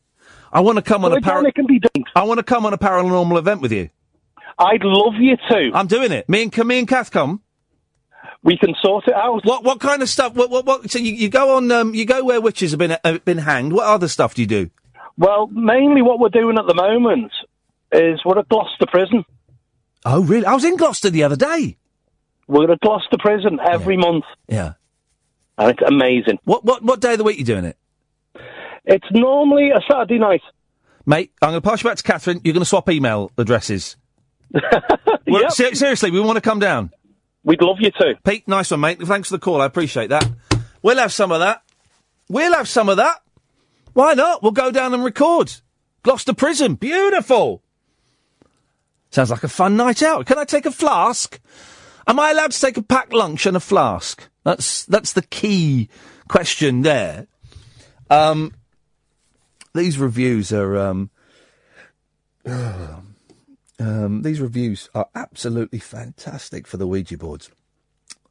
I 0.51 0.61
want 0.61 0.77
to 0.77 0.81
come 0.81 1.03
on 1.03 1.17
a 1.17 1.21
para- 1.21 1.45
it 1.45 1.55
can 1.55 1.65
be 1.65 1.79
done. 1.79 2.03
I 2.15 2.23
want 2.23 2.39
to 2.39 2.43
come 2.43 2.65
on 2.65 2.73
a 2.73 2.77
paranormal 2.77 3.37
event 3.37 3.61
with 3.61 3.71
you. 3.71 3.89
I'd 4.59 4.83
love 4.83 5.15
you 5.19 5.35
to. 5.49 5.71
I'm 5.73 5.87
doing 5.87 6.11
it. 6.11 6.27
Me 6.29 6.43
and 6.43 6.65
me 6.65 6.79
and 6.79 6.87
Kath 6.87 7.11
come. 7.11 7.41
We 8.43 8.57
can 8.57 8.75
sort 8.81 9.07
it 9.07 9.13
out. 9.13 9.45
What 9.45 9.63
what 9.63 9.79
kind 9.79 10.01
of 10.01 10.09
stuff? 10.09 10.35
What 10.35 10.49
what? 10.49 10.65
what 10.65 10.89
so 10.89 10.99
you, 10.99 11.13
you 11.13 11.29
go 11.29 11.57
on? 11.57 11.71
Um, 11.71 11.93
you 11.93 12.05
go 12.05 12.23
where 12.23 12.39
witches 12.39 12.71
have 12.71 12.79
been 12.79 12.97
uh, 13.03 13.17
been 13.25 13.39
hanged. 13.39 13.73
What 13.73 13.85
other 13.87 14.07
stuff 14.07 14.35
do 14.35 14.41
you 14.41 14.47
do? 14.47 14.69
Well, 15.17 15.47
mainly 15.47 16.01
what 16.01 16.19
we're 16.19 16.29
doing 16.29 16.57
at 16.59 16.67
the 16.67 16.75
moment 16.75 17.31
is 17.91 18.19
we're 18.23 18.39
at 18.39 18.47
Gloucester 18.49 18.85
Prison. 18.87 19.25
Oh, 20.05 20.23
really? 20.23 20.45
I 20.45 20.53
was 20.53 20.63
in 20.63 20.77
Gloucester 20.77 21.09
the 21.09 21.23
other 21.23 21.35
day. 21.35 21.77
We're 22.47 22.71
at 22.71 22.79
Gloucester 22.79 23.17
Prison 23.19 23.59
every 23.63 23.97
month, 23.97 24.23
Yeah. 24.47 24.73
and 25.57 25.71
it's 25.71 25.81
amazing. 25.85 26.39
What 26.45 26.63
what 26.63 26.81
what 26.83 27.01
day 27.01 27.13
of 27.13 27.17
the 27.17 27.23
week 27.23 27.35
are 27.37 27.39
you 27.39 27.45
doing 27.45 27.65
it? 27.65 27.77
It's 28.85 29.07
normally 29.11 29.71
a 29.71 29.81
Saturday 29.89 30.17
night. 30.17 30.41
Mate, 31.05 31.31
I'm 31.41 31.49
going 31.51 31.61
to 31.61 31.69
pass 31.69 31.83
you 31.83 31.89
back 31.89 31.97
to 31.97 32.03
Catherine. 32.03 32.39
You're 32.43 32.53
going 32.53 32.61
to 32.61 32.65
swap 32.69 32.89
email 32.89 33.31
addresses. 33.37 33.97
Well, 35.29 35.49
ser- 35.51 35.75
seriously, 35.75 36.09
we 36.09 36.21
want 36.21 36.37
to 36.37 36.41
come 36.41 36.59
down. 36.59 36.89
We'd 37.43 37.61
love 37.61 37.77
you 37.81 37.91
to. 37.91 38.15
Pete, 38.23 38.47
nice 38.47 38.71
one, 38.71 38.79
mate. 38.79 39.01
Thanks 39.01 39.27
for 39.27 39.35
the 39.35 39.39
call. 39.41 39.61
I 39.61 39.65
appreciate 39.65 40.07
that. 40.09 40.25
We'll 40.81 40.95
have 40.97 41.11
some 41.11 41.33
of 41.33 41.41
that. 41.41 41.63
We'll 42.29 42.53
have 42.53 42.69
some 42.69 42.87
of 42.87 42.95
that. 42.95 43.17
Why 43.91 44.13
not? 44.13 44.41
We'll 44.41 44.53
go 44.53 44.71
down 44.71 44.93
and 44.93 45.03
record. 45.03 45.51
Gloucester 46.03 46.33
Prison. 46.33 46.75
Beautiful. 46.75 47.61
Sounds 49.11 49.31
like 49.31 49.43
a 49.43 49.49
fun 49.49 49.75
night 49.75 50.01
out. 50.01 50.25
Can 50.25 50.37
I 50.37 50.45
take 50.45 50.65
a 50.65 50.71
flask? 50.71 51.41
Am 52.07 52.19
I 52.19 52.31
allowed 52.31 52.51
to 52.51 52.59
take 52.59 52.77
a 52.77 52.81
packed 52.81 53.13
lunch 53.13 53.45
and 53.45 53.57
a 53.57 53.59
flask? 53.59 54.29
That's 54.43 54.85
that's 54.85 55.13
the 55.13 55.23
key 55.23 55.89
question 56.29 56.81
there. 56.81 57.27
Um, 58.09 58.53
these 59.75 59.97
reviews 59.97 60.53
are 60.53 60.77
um, 60.77 61.09
um, 62.45 64.21
these 64.21 64.39
reviews 64.39 64.89
are 64.95 65.09
absolutely 65.13 65.79
fantastic 65.79 66.65
for 66.65 66.77
the 66.77 66.87
Ouija 66.87 67.17
boards. 67.17 67.51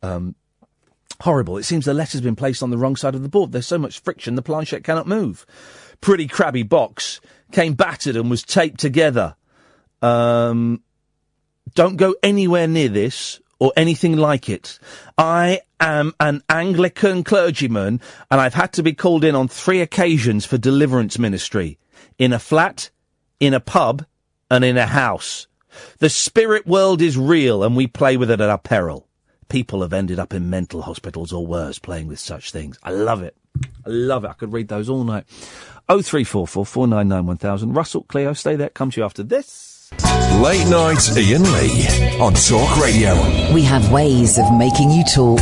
Um, 0.02 0.34
horrible. 1.20 1.58
It 1.58 1.64
seems 1.64 1.84
the 1.84 1.92
letter's 1.92 2.22
been 2.22 2.36
placed 2.36 2.62
on 2.62 2.70
the 2.70 2.78
wrong 2.78 2.96
side 2.96 3.14
of 3.14 3.22
the 3.22 3.28
board. 3.28 3.52
There's 3.52 3.66
so 3.66 3.78
much 3.78 4.00
friction 4.00 4.36
the 4.36 4.42
planchette 4.42 4.84
cannot 4.84 5.06
move. 5.06 5.44
Pretty 6.00 6.26
crabby 6.26 6.62
box 6.62 7.20
came 7.52 7.74
battered 7.74 8.16
and 8.16 8.30
was 8.30 8.42
taped 8.42 8.80
together. 8.80 9.36
Um, 10.00 10.82
don't 11.74 11.96
go 11.96 12.14
anywhere 12.22 12.66
near 12.66 12.88
this 12.88 13.40
or 13.58 13.72
anything 13.76 14.16
like 14.16 14.48
it. 14.48 14.78
I 15.16 15.60
am 15.80 16.14
an 16.20 16.42
Anglican 16.48 17.24
clergyman 17.24 18.00
and 18.30 18.40
I've 18.40 18.54
had 18.54 18.72
to 18.74 18.82
be 18.82 18.92
called 18.92 19.24
in 19.24 19.34
on 19.34 19.48
three 19.48 19.80
occasions 19.80 20.44
for 20.44 20.58
deliverance 20.58 21.18
ministry. 21.18 21.78
In 22.18 22.32
a 22.32 22.38
flat, 22.38 22.90
in 23.40 23.54
a 23.54 23.60
pub, 23.60 24.04
and 24.50 24.64
in 24.64 24.76
a 24.76 24.86
house. 24.86 25.46
The 25.98 26.08
spirit 26.08 26.66
world 26.66 27.02
is 27.02 27.18
real 27.18 27.62
and 27.62 27.76
we 27.76 27.86
play 27.86 28.16
with 28.16 28.30
it 28.30 28.40
at 28.40 28.48
our 28.48 28.58
peril. 28.58 29.08
People 29.48 29.82
have 29.82 29.92
ended 29.92 30.18
up 30.18 30.34
in 30.34 30.50
mental 30.50 30.82
hospitals 30.82 31.32
or 31.32 31.46
worse 31.46 31.78
playing 31.78 32.08
with 32.08 32.18
such 32.18 32.50
things. 32.50 32.78
I 32.82 32.90
love 32.90 33.22
it. 33.22 33.36
I 33.86 33.88
love 33.88 34.24
it. 34.24 34.28
I 34.28 34.32
could 34.34 34.52
read 34.52 34.68
those 34.68 34.88
all 34.88 35.04
night. 35.04 35.24
0344 35.88 36.66
499 36.66 37.26
1000. 37.26 37.72
Russell, 37.74 38.02
Cleo, 38.04 38.32
stay 38.32 38.56
there. 38.56 38.70
Come 38.70 38.90
to 38.90 39.00
you 39.00 39.04
after 39.04 39.22
this. 39.22 39.75
Late 40.42 40.66
night 40.68 41.08
Iain 41.16 41.44
Lee 41.44 42.18
on 42.18 42.34
Talk 42.34 42.76
Radio. 42.82 43.14
We 43.54 43.62
have 43.62 43.92
ways 43.92 44.36
of 44.38 44.52
making 44.52 44.90
you 44.90 45.04
talk. 45.04 45.40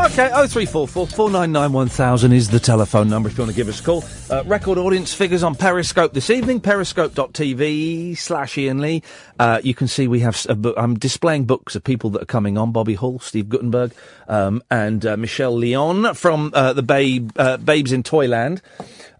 Okay, 0.00 0.28
0344 0.28 1.08
499 1.08 1.72
1000 1.72 2.32
is 2.32 2.48
the 2.50 2.60
telephone 2.60 3.08
number 3.10 3.28
if 3.28 3.36
you 3.36 3.42
want 3.42 3.50
to 3.50 3.56
give 3.56 3.68
us 3.68 3.80
a 3.80 3.82
call. 3.82 4.04
Uh, 4.30 4.44
record 4.46 4.78
audience 4.78 5.12
figures 5.12 5.42
on 5.42 5.54
Periscope 5.56 6.12
this 6.14 6.30
evening, 6.30 6.60
periscope.tv 6.60 8.16
slash 8.16 8.56
Iain 8.56 8.78
Lee. 8.80 9.02
Uh, 9.40 9.60
you 9.64 9.74
can 9.74 9.88
see 9.88 10.06
we 10.08 10.20
have, 10.20 10.34
s- 10.36 10.46
a 10.48 10.54
book, 10.54 10.74
I'm 10.78 10.94
displaying 10.98 11.44
books 11.44 11.74
of 11.74 11.82
people 11.82 12.10
that 12.10 12.22
are 12.22 12.26
coming 12.26 12.56
on. 12.56 12.70
Bobby 12.72 12.94
Hall, 12.94 13.18
Steve 13.18 13.48
Guttenberg, 13.48 13.92
um, 14.28 14.62
and 14.70 15.04
uh, 15.04 15.16
Michelle 15.16 15.54
Leon 15.56 16.14
from 16.14 16.52
uh, 16.54 16.72
the 16.72 16.82
Babe, 16.82 17.30
uh, 17.36 17.56
Babes 17.58 17.90
in 17.92 18.04
Toyland. 18.04 18.62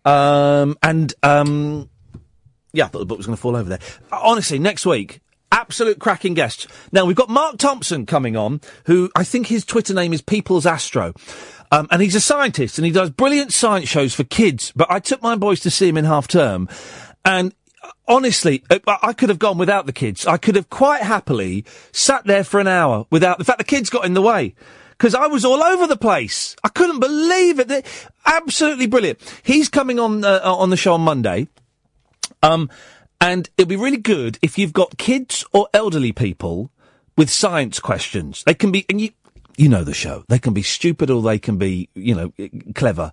Um, 0.04 0.78
and, 0.82 1.12
um, 1.22 1.90
yeah, 2.72 2.84
I 2.84 2.88
thought 2.88 3.00
the 3.00 3.06
book 3.06 3.18
was 3.18 3.26
going 3.26 3.36
to 3.36 3.40
fall 3.40 3.56
over 3.56 3.68
there. 3.68 3.78
Honestly, 4.12 4.58
next 4.58 4.86
week, 4.86 5.20
absolute 5.52 5.98
cracking 5.98 6.34
guests. 6.34 6.66
Now, 6.92 7.04
we've 7.04 7.16
got 7.16 7.28
Mark 7.28 7.58
Thompson 7.58 8.06
coming 8.06 8.36
on, 8.36 8.60
who 8.86 9.10
I 9.14 9.24
think 9.24 9.48
his 9.48 9.64
Twitter 9.64 9.94
name 9.94 10.12
is 10.12 10.22
People's 10.22 10.66
Astro. 10.66 11.14
Um, 11.72 11.86
and 11.90 12.02
he's 12.02 12.16
a 12.16 12.20
scientist 12.20 12.78
and 12.78 12.84
he 12.84 12.90
does 12.90 13.10
brilliant 13.10 13.52
science 13.52 13.88
shows 13.88 14.14
for 14.14 14.24
kids. 14.24 14.72
But 14.74 14.90
I 14.90 14.98
took 14.98 15.22
my 15.22 15.36
boys 15.36 15.60
to 15.60 15.70
see 15.70 15.88
him 15.88 15.96
in 15.96 16.04
half 16.04 16.26
term 16.26 16.68
and 17.24 17.54
honestly, 18.08 18.64
uh, 18.70 18.78
I 18.86 19.12
could 19.12 19.28
have 19.28 19.38
gone 19.38 19.56
without 19.58 19.86
the 19.86 19.92
kids. 19.92 20.26
I 20.26 20.36
could 20.36 20.56
have 20.56 20.68
quite 20.68 21.02
happily 21.02 21.64
sat 21.92 22.24
there 22.26 22.44
for 22.44 22.60
an 22.60 22.66
hour 22.66 23.06
without. 23.10 23.38
In 23.38 23.44
fact, 23.44 23.58
the 23.58 23.64
kids 23.64 23.88
got 23.88 24.04
in 24.04 24.14
the 24.14 24.22
way 24.22 24.54
because 24.90 25.14
I 25.14 25.26
was 25.28 25.44
all 25.44 25.62
over 25.62 25.86
the 25.86 25.96
place. 25.96 26.56
I 26.64 26.68
couldn't 26.68 27.00
believe 27.00 27.60
it. 27.60 27.68
They- 27.68 27.84
Absolutely 28.26 28.86
brilliant. 28.86 29.18
He's 29.42 29.68
coming 29.68 29.98
on 29.98 30.24
uh, 30.24 30.40
on 30.44 30.70
the 30.70 30.76
show 30.76 30.94
on 30.94 31.00
Monday. 31.02 31.48
Um, 32.42 32.70
and 33.20 33.50
it'll 33.56 33.68
be 33.68 33.76
really 33.76 33.98
good 33.98 34.38
if 34.40 34.58
you've 34.58 34.72
got 34.72 34.96
kids 34.96 35.44
or 35.52 35.68
elderly 35.74 36.12
people 36.12 36.70
with 37.16 37.30
science 37.30 37.80
questions. 37.80 38.42
They 38.44 38.54
can 38.54 38.72
be, 38.72 38.86
and 38.88 39.00
you, 39.00 39.10
you 39.56 39.68
know 39.68 39.84
the 39.84 39.94
show. 39.94 40.24
They 40.28 40.38
can 40.38 40.54
be 40.54 40.62
stupid 40.62 41.10
or 41.10 41.20
they 41.20 41.38
can 41.38 41.58
be, 41.58 41.88
you 41.94 42.14
know, 42.14 42.32
clever. 42.74 43.12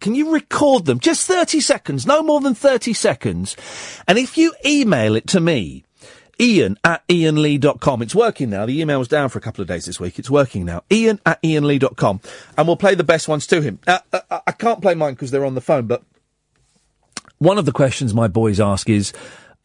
Can 0.00 0.14
you 0.14 0.32
record 0.32 0.86
them? 0.86 0.98
Just 0.98 1.26
30 1.26 1.60
seconds, 1.60 2.04
no 2.06 2.22
more 2.22 2.40
than 2.40 2.54
30 2.54 2.92
seconds. 2.92 3.56
And 4.08 4.18
if 4.18 4.36
you 4.36 4.54
email 4.66 5.14
it 5.14 5.26
to 5.28 5.40
me, 5.40 5.84
Iain 6.40 6.76
at 6.82 7.06
iainlee.com. 7.08 8.02
It's 8.02 8.14
working 8.14 8.50
now. 8.50 8.66
The 8.66 8.80
email 8.80 8.98
was 8.98 9.08
down 9.08 9.28
for 9.28 9.38
a 9.38 9.42
couple 9.42 9.62
of 9.62 9.68
days 9.68 9.84
this 9.84 10.00
week. 10.00 10.18
It's 10.18 10.28
working 10.28 10.64
now. 10.64 10.82
Iain 10.90 11.20
at 11.24 11.40
iainlee.com. 11.42 12.20
And 12.58 12.66
we'll 12.66 12.76
play 12.76 12.94
the 12.94 13.04
best 13.04 13.28
ones 13.28 13.46
to 13.48 13.60
him. 13.60 13.78
Uh, 13.86 14.00
uh, 14.12 14.40
I 14.46 14.52
can't 14.52 14.82
play 14.82 14.94
mine 14.94 15.14
because 15.14 15.30
they're 15.30 15.44
on 15.44 15.54
the 15.54 15.60
phone, 15.60 15.86
but 15.86 16.02
one 17.44 17.58
of 17.58 17.66
the 17.66 17.72
questions 17.72 18.12
my 18.14 18.26
boys 18.26 18.58
ask 18.58 18.88
is, 18.88 19.12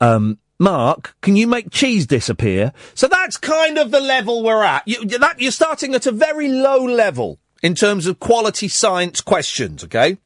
um, 0.01 0.38
Mark, 0.59 1.15
can 1.21 1.36
you 1.36 1.47
make 1.47 1.71
cheese 1.71 2.05
disappear? 2.05 2.73
So 2.93 3.07
that's 3.07 3.38
kind 3.38 3.77
of 3.77 3.91
the 3.91 4.01
level 4.01 4.43
we're 4.43 4.63
at. 4.63 4.86
You, 4.86 5.05
that, 5.17 5.39
you're 5.39 5.51
starting 5.51 5.95
at 5.95 6.05
a 6.05 6.11
very 6.11 6.49
low 6.49 6.84
level 6.84 7.39
in 7.63 7.75
terms 7.75 8.05
of 8.05 8.19
quality 8.19 8.67
science 8.67 9.21
questions, 9.21 9.86
okay? 9.86 10.17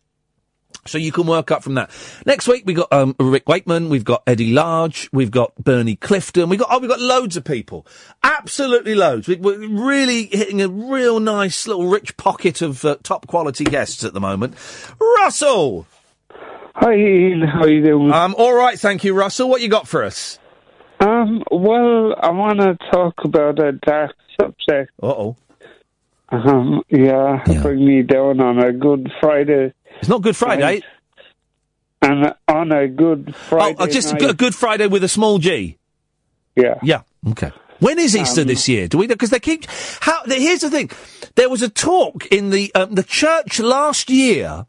So 0.85 0.97
you 0.97 1.11
can 1.11 1.27
work 1.27 1.49
up 1.49 1.63
from 1.63 1.75
that. 1.75 1.91
Next 2.25 2.47
week 2.47 2.63
we've 2.65 2.75
got 2.75 2.91
um, 2.91 3.15
Rick 3.19 3.47
Wakeman, 3.47 3.89
we've 3.89 4.03
got 4.03 4.23
Eddie 4.27 4.51
Large, 4.51 5.09
we've 5.13 5.31
got 5.31 5.55
Bernie 5.55 5.95
Clifton, 5.95 6.49
we 6.49 6.57
got 6.57 6.67
oh 6.71 6.79
we've 6.79 6.89
got 6.89 6.99
loads 6.99 7.37
of 7.37 7.45
people, 7.45 7.87
absolutely 8.21 8.93
loads. 8.93 9.27
We, 9.27 9.35
we're 9.35 9.65
really 9.67 10.25
hitting 10.25 10.61
a 10.61 10.67
real 10.67 11.21
nice 11.21 11.67
little 11.67 11.87
rich 11.87 12.17
pocket 12.17 12.61
of 12.61 12.83
uh, 12.83 12.97
top 13.01 13.27
quality 13.27 13.63
guests 13.63 14.03
at 14.03 14.13
the 14.13 14.19
moment. 14.19 14.55
Russell, 14.99 15.87
Hi 16.75 16.91
Iain, 16.93 17.41
how 17.41 17.65
you 17.65 17.83
doing? 17.83 18.11
um, 18.11 18.35
all 18.37 18.53
right, 18.53 18.79
thank 18.79 19.03
you, 19.03 19.13
Russell. 19.13 19.47
What 19.49 19.61
you 19.61 19.67
got 19.69 19.87
for 19.87 20.03
us? 20.03 20.39
Um, 20.99 21.43
well, 21.51 22.15
I 22.19 22.31
want 22.31 22.59
to 22.59 22.77
talk 22.91 23.13
about 23.23 23.59
a 23.59 23.73
dark 23.73 24.15
subject. 24.39 24.91
Uh 25.01 25.07
oh. 25.07 25.35
Um, 26.29 26.81
yeah, 26.89 27.43
bring 27.61 27.85
me 27.85 28.01
down 28.01 28.39
on 28.41 28.57
a 28.57 28.71
Good 28.73 29.11
Friday. 29.21 29.73
It's 29.99 30.09
not 30.09 30.23
Good 30.23 30.35
Friday. 30.35 30.61
night. 30.61 30.83
And 32.01 32.33
on 32.47 32.71
a 32.71 32.87
Good 32.87 33.35
Friday. 33.35 33.75
Oh, 33.79 33.85
just 33.87 34.09
a 34.09 34.13
night. 34.13 34.19
good, 34.21 34.37
Good 34.37 34.55
Friday 34.55 34.87
with 34.87 35.03
a 35.03 35.07
small 35.07 35.37
G. 35.37 35.77
Yeah. 36.55 36.79
Yeah. 36.81 37.01
Okay. 37.29 37.51
When 37.79 37.99
is 37.99 38.15
Easter 38.15 38.41
Um, 38.41 38.47
this 38.47 38.67
year? 38.67 38.87
Do 38.87 38.97
we 38.97 39.05
know? 39.07 39.13
Because 39.15 39.29
they 39.29 39.39
keep. 39.39 39.65
How? 39.99 40.23
Here's 40.25 40.61
the 40.61 40.69
thing. 40.71 40.89
There 41.35 41.49
was 41.49 41.61
a 41.61 41.69
talk 41.69 42.25
in 42.27 42.49
the 42.49 42.73
um, 42.73 42.95
the 42.95 43.03
church 43.03 43.59
last 43.59 44.09
year. 44.09 44.65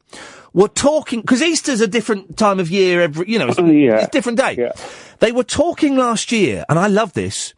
Were 0.55 0.69
talking 0.69 1.21
because 1.21 1.43
Easter's 1.43 1.81
a 1.81 1.89
different 1.89 2.39
time 2.39 2.61
of 2.61 2.71
year. 2.71 3.03
Every 3.03 3.29
you 3.29 3.39
know, 3.39 3.49
it's, 3.49 3.59
it's 3.97 4.09
a 4.09 4.11
different 4.11 4.39
day. 4.39 4.55
They 5.19 5.33
were 5.33 5.45
talking 5.45 5.97
last 5.97 6.33
year, 6.33 6.65
and 6.69 6.79
I 6.79 6.87
love 6.87 7.13
this. 7.13 7.53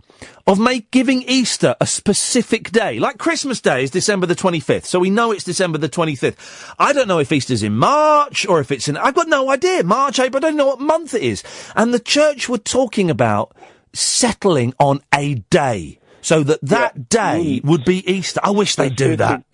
Of 0.47 0.59
make 0.59 0.91
giving 0.93 1.23
Easter 1.23 1.77
a 1.79 1.87
specific 1.87 2.71
day, 2.71 2.99
like 2.99 3.19
Christmas 3.19 3.61
Day 3.61 3.83
is 3.83 3.91
December 3.91 4.27
the 4.27 4.35
twenty 4.35 4.61
fifth, 4.61 4.87
so 4.87 4.99
we 4.99 5.11
know 5.11 5.31
it's 5.31 5.45
December 5.45 5.77
the 5.77 5.89
twenty 5.89 6.15
fifth. 6.15 6.75
I 6.79 6.95
don't 6.95 7.07
know 7.07 7.19
if 7.19 7.33
Easter's 7.33 7.63
in 7.63 7.77
March 7.77 8.47
or 8.47 8.61
if 8.61 8.73
it's 8.73 8.89
in. 8.89 8.97
I've 8.97 9.15
got 9.15 9.29
no 9.29 9.51
idea. 9.51 9.85
March, 9.85 10.19
April. 10.19 10.43
I 10.43 10.49
don't 10.49 10.57
know 10.57 10.69
what 10.69 10.81
month 10.81 11.13
it 11.13 11.23
is. 11.23 11.43
And 11.75 11.93
the 11.93 11.99
church 11.99 12.49
were 12.49 12.57
talking 12.59 13.11
about 13.11 13.55
settling 13.93 14.73
on 14.79 15.03
a 15.13 15.35
day 15.51 15.99
so 16.23 16.43
that 16.45 16.61
that 16.63 17.09
day 17.09 17.61
would 17.65 17.85
be 17.85 18.09
Easter. 18.11 18.41
I 18.43 18.51
wish 18.53 18.77
they'd 18.77 18.97
do 18.97 19.17
that. 19.17 19.45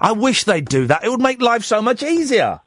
I 0.00 0.12
wish 0.12 0.44
they'd 0.44 0.68
do 0.68 0.88
that. 0.88 1.04
It 1.04 1.08
would 1.08 1.22
make 1.22 1.40
life 1.40 1.64
so 1.64 1.80
much 1.80 2.02
easier. 2.02 2.60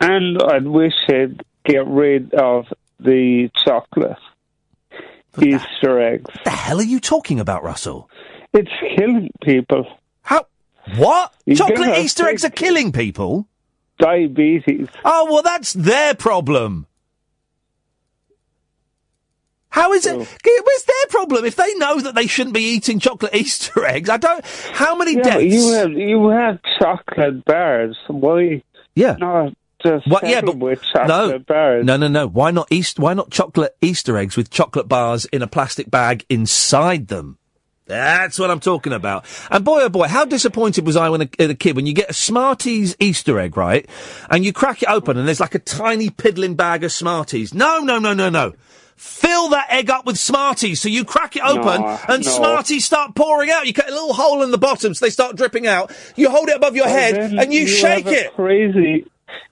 And 0.00 0.42
I'd 0.42 0.66
wish 0.66 0.94
they'd 1.08 1.40
get 1.64 1.86
rid 1.86 2.32
of 2.34 2.66
the 2.98 3.50
chocolate 3.64 4.16
Easter 5.40 6.00
eggs. 6.00 6.24
What 6.24 6.44
the 6.44 6.50
hell 6.50 6.78
are 6.78 6.82
you 6.82 7.00
talking 7.00 7.38
about, 7.40 7.62
Russell? 7.62 8.08
It's 8.52 8.70
killing 8.96 9.30
people. 9.42 9.86
How? 10.22 10.46
What? 10.96 11.32
You 11.46 11.54
Chocolate 11.56 11.98
Easter 11.98 12.26
eggs 12.26 12.44
are 12.44 12.50
killing 12.50 12.92
people? 12.92 13.46
Diabetes. 13.98 14.88
Oh, 15.04 15.28
well, 15.30 15.42
that's 15.42 15.72
their 15.74 16.14
problem. 16.14 16.86
How 19.68 19.92
is 19.92 20.04
it? 20.04 20.14
Oh. 20.16 20.18
Where's 20.44 20.82
their 20.84 21.06
problem? 21.10 21.44
If 21.44 21.54
they 21.54 21.72
know 21.74 22.00
that 22.00 22.14
they 22.16 22.26
shouldn't 22.26 22.54
be 22.54 22.62
eating 22.74 22.98
chocolate 22.98 23.34
Easter 23.36 23.84
eggs, 23.86 24.08
I 24.08 24.16
don't. 24.16 24.44
How 24.72 24.96
many 24.96 25.14
Yeah, 25.16 25.22
deaths? 25.22 25.44
you 25.44 25.72
have 25.74 25.92
you 25.92 26.28
have 26.30 26.58
chocolate 26.80 27.44
bars. 27.44 27.96
Why? 28.08 28.62
Yeah. 28.96 29.14
Not 29.20 29.52
What? 29.84 30.26
Yeah, 30.26 30.40
but 30.40 30.56
no, 30.56 31.38
bars. 31.38 31.84
no, 31.84 31.96
no, 31.96 32.08
no. 32.08 32.26
Why 32.26 32.50
not 32.50 32.68
East? 32.70 32.98
Why 32.98 33.14
not 33.14 33.30
chocolate 33.30 33.76
Easter 33.80 34.16
eggs 34.16 34.36
with 34.36 34.50
chocolate 34.50 34.88
bars 34.88 35.24
in 35.26 35.42
a 35.42 35.46
plastic 35.46 35.90
bag 35.90 36.24
inside 36.28 37.08
them? 37.08 37.38
That's 37.90 38.38
what 38.38 38.52
I'm 38.52 38.60
talking 38.60 38.92
about. 38.92 39.24
And 39.50 39.64
boy, 39.64 39.82
oh 39.82 39.88
boy, 39.88 40.06
how 40.06 40.24
disappointed 40.24 40.86
was 40.86 40.94
I 40.94 41.08
when 41.08 41.22
a, 41.22 41.28
a 41.40 41.54
kid 41.54 41.74
when 41.74 41.86
you 41.86 41.92
get 41.92 42.10
a 42.10 42.12
Smarties 42.12 42.96
Easter 43.00 43.40
egg, 43.40 43.56
right? 43.56 43.88
And 44.30 44.44
you 44.44 44.52
crack 44.52 44.82
it 44.84 44.88
open 44.88 45.18
and 45.18 45.26
there's 45.26 45.40
like 45.40 45.56
a 45.56 45.58
tiny 45.58 46.08
piddling 46.08 46.54
bag 46.54 46.84
of 46.84 46.92
Smarties. 46.92 47.52
No, 47.52 47.80
no, 47.80 47.98
no, 47.98 48.14
no, 48.14 48.28
no. 48.28 48.52
Fill 48.94 49.48
that 49.48 49.66
egg 49.70 49.90
up 49.90 50.06
with 50.06 50.18
Smarties. 50.18 50.80
So 50.80 50.88
you 50.88 51.04
crack 51.04 51.34
it 51.34 51.42
open 51.42 51.80
No, 51.80 51.98
and 52.08 52.24
no. 52.24 52.30
Smarties 52.30 52.84
start 52.84 53.16
pouring 53.16 53.50
out. 53.50 53.66
You 53.66 53.72
cut 53.72 53.88
a 53.88 53.92
little 53.92 54.12
hole 54.14 54.42
in 54.42 54.52
the 54.52 54.58
bottom 54.58 54.94
so 54.94 55.04
they 55.04 55.10
start 55.10 55.34
dripping 55.34 55.66
out. 55.66 55.90
You 56.14 56.30
hold 56.30 56.48
it 56.48 56.56
above 56.56 56.76
your 56.76 56.86
Well, 56.86 56.94
head 56.94 57.16
and 57.16 57.52
you, 57.52 57.66
shake 57.66 58.04
have 58.04 58.12
a 58.12 58.26
it 58.26 58.34
Crazy. 58.34 59.06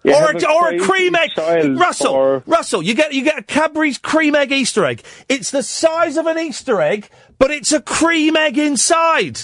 You 0.05 0.15
or 0.15 0.33
have 0.33 0.43
a, 0.43 0.51
or 0.51 0.69
a 0.71 0.79
cream 0.79 1.15
egg. 1.17 1.31
Russell, 1.79 2.13
for- 2.13 2.43
Russell, 2.47 2.83
you 2.83 2.95
get 2.95 3.13
you 3.13 3.25
get 3.25 3.39
a 3.39 3.43
Cadbury's 3.43 3.99
cream 3.99 4.35
egg 4.35 4.53
Easter 4.53 4.85
egg. 4.85 5.03
It's 5.29 5.51
the 5.51 5.63
size 5.63 6.17
of 6.17 6.27
an 6.27 6.39
Easter 6.39 6.81
egg, 6.81 7.09
but 7.39 7.51
it's 7.51 7.73
a 7.73 7.81
cream 7.81 8.37
egg 8.37 8.59
inside. 8.59 9.41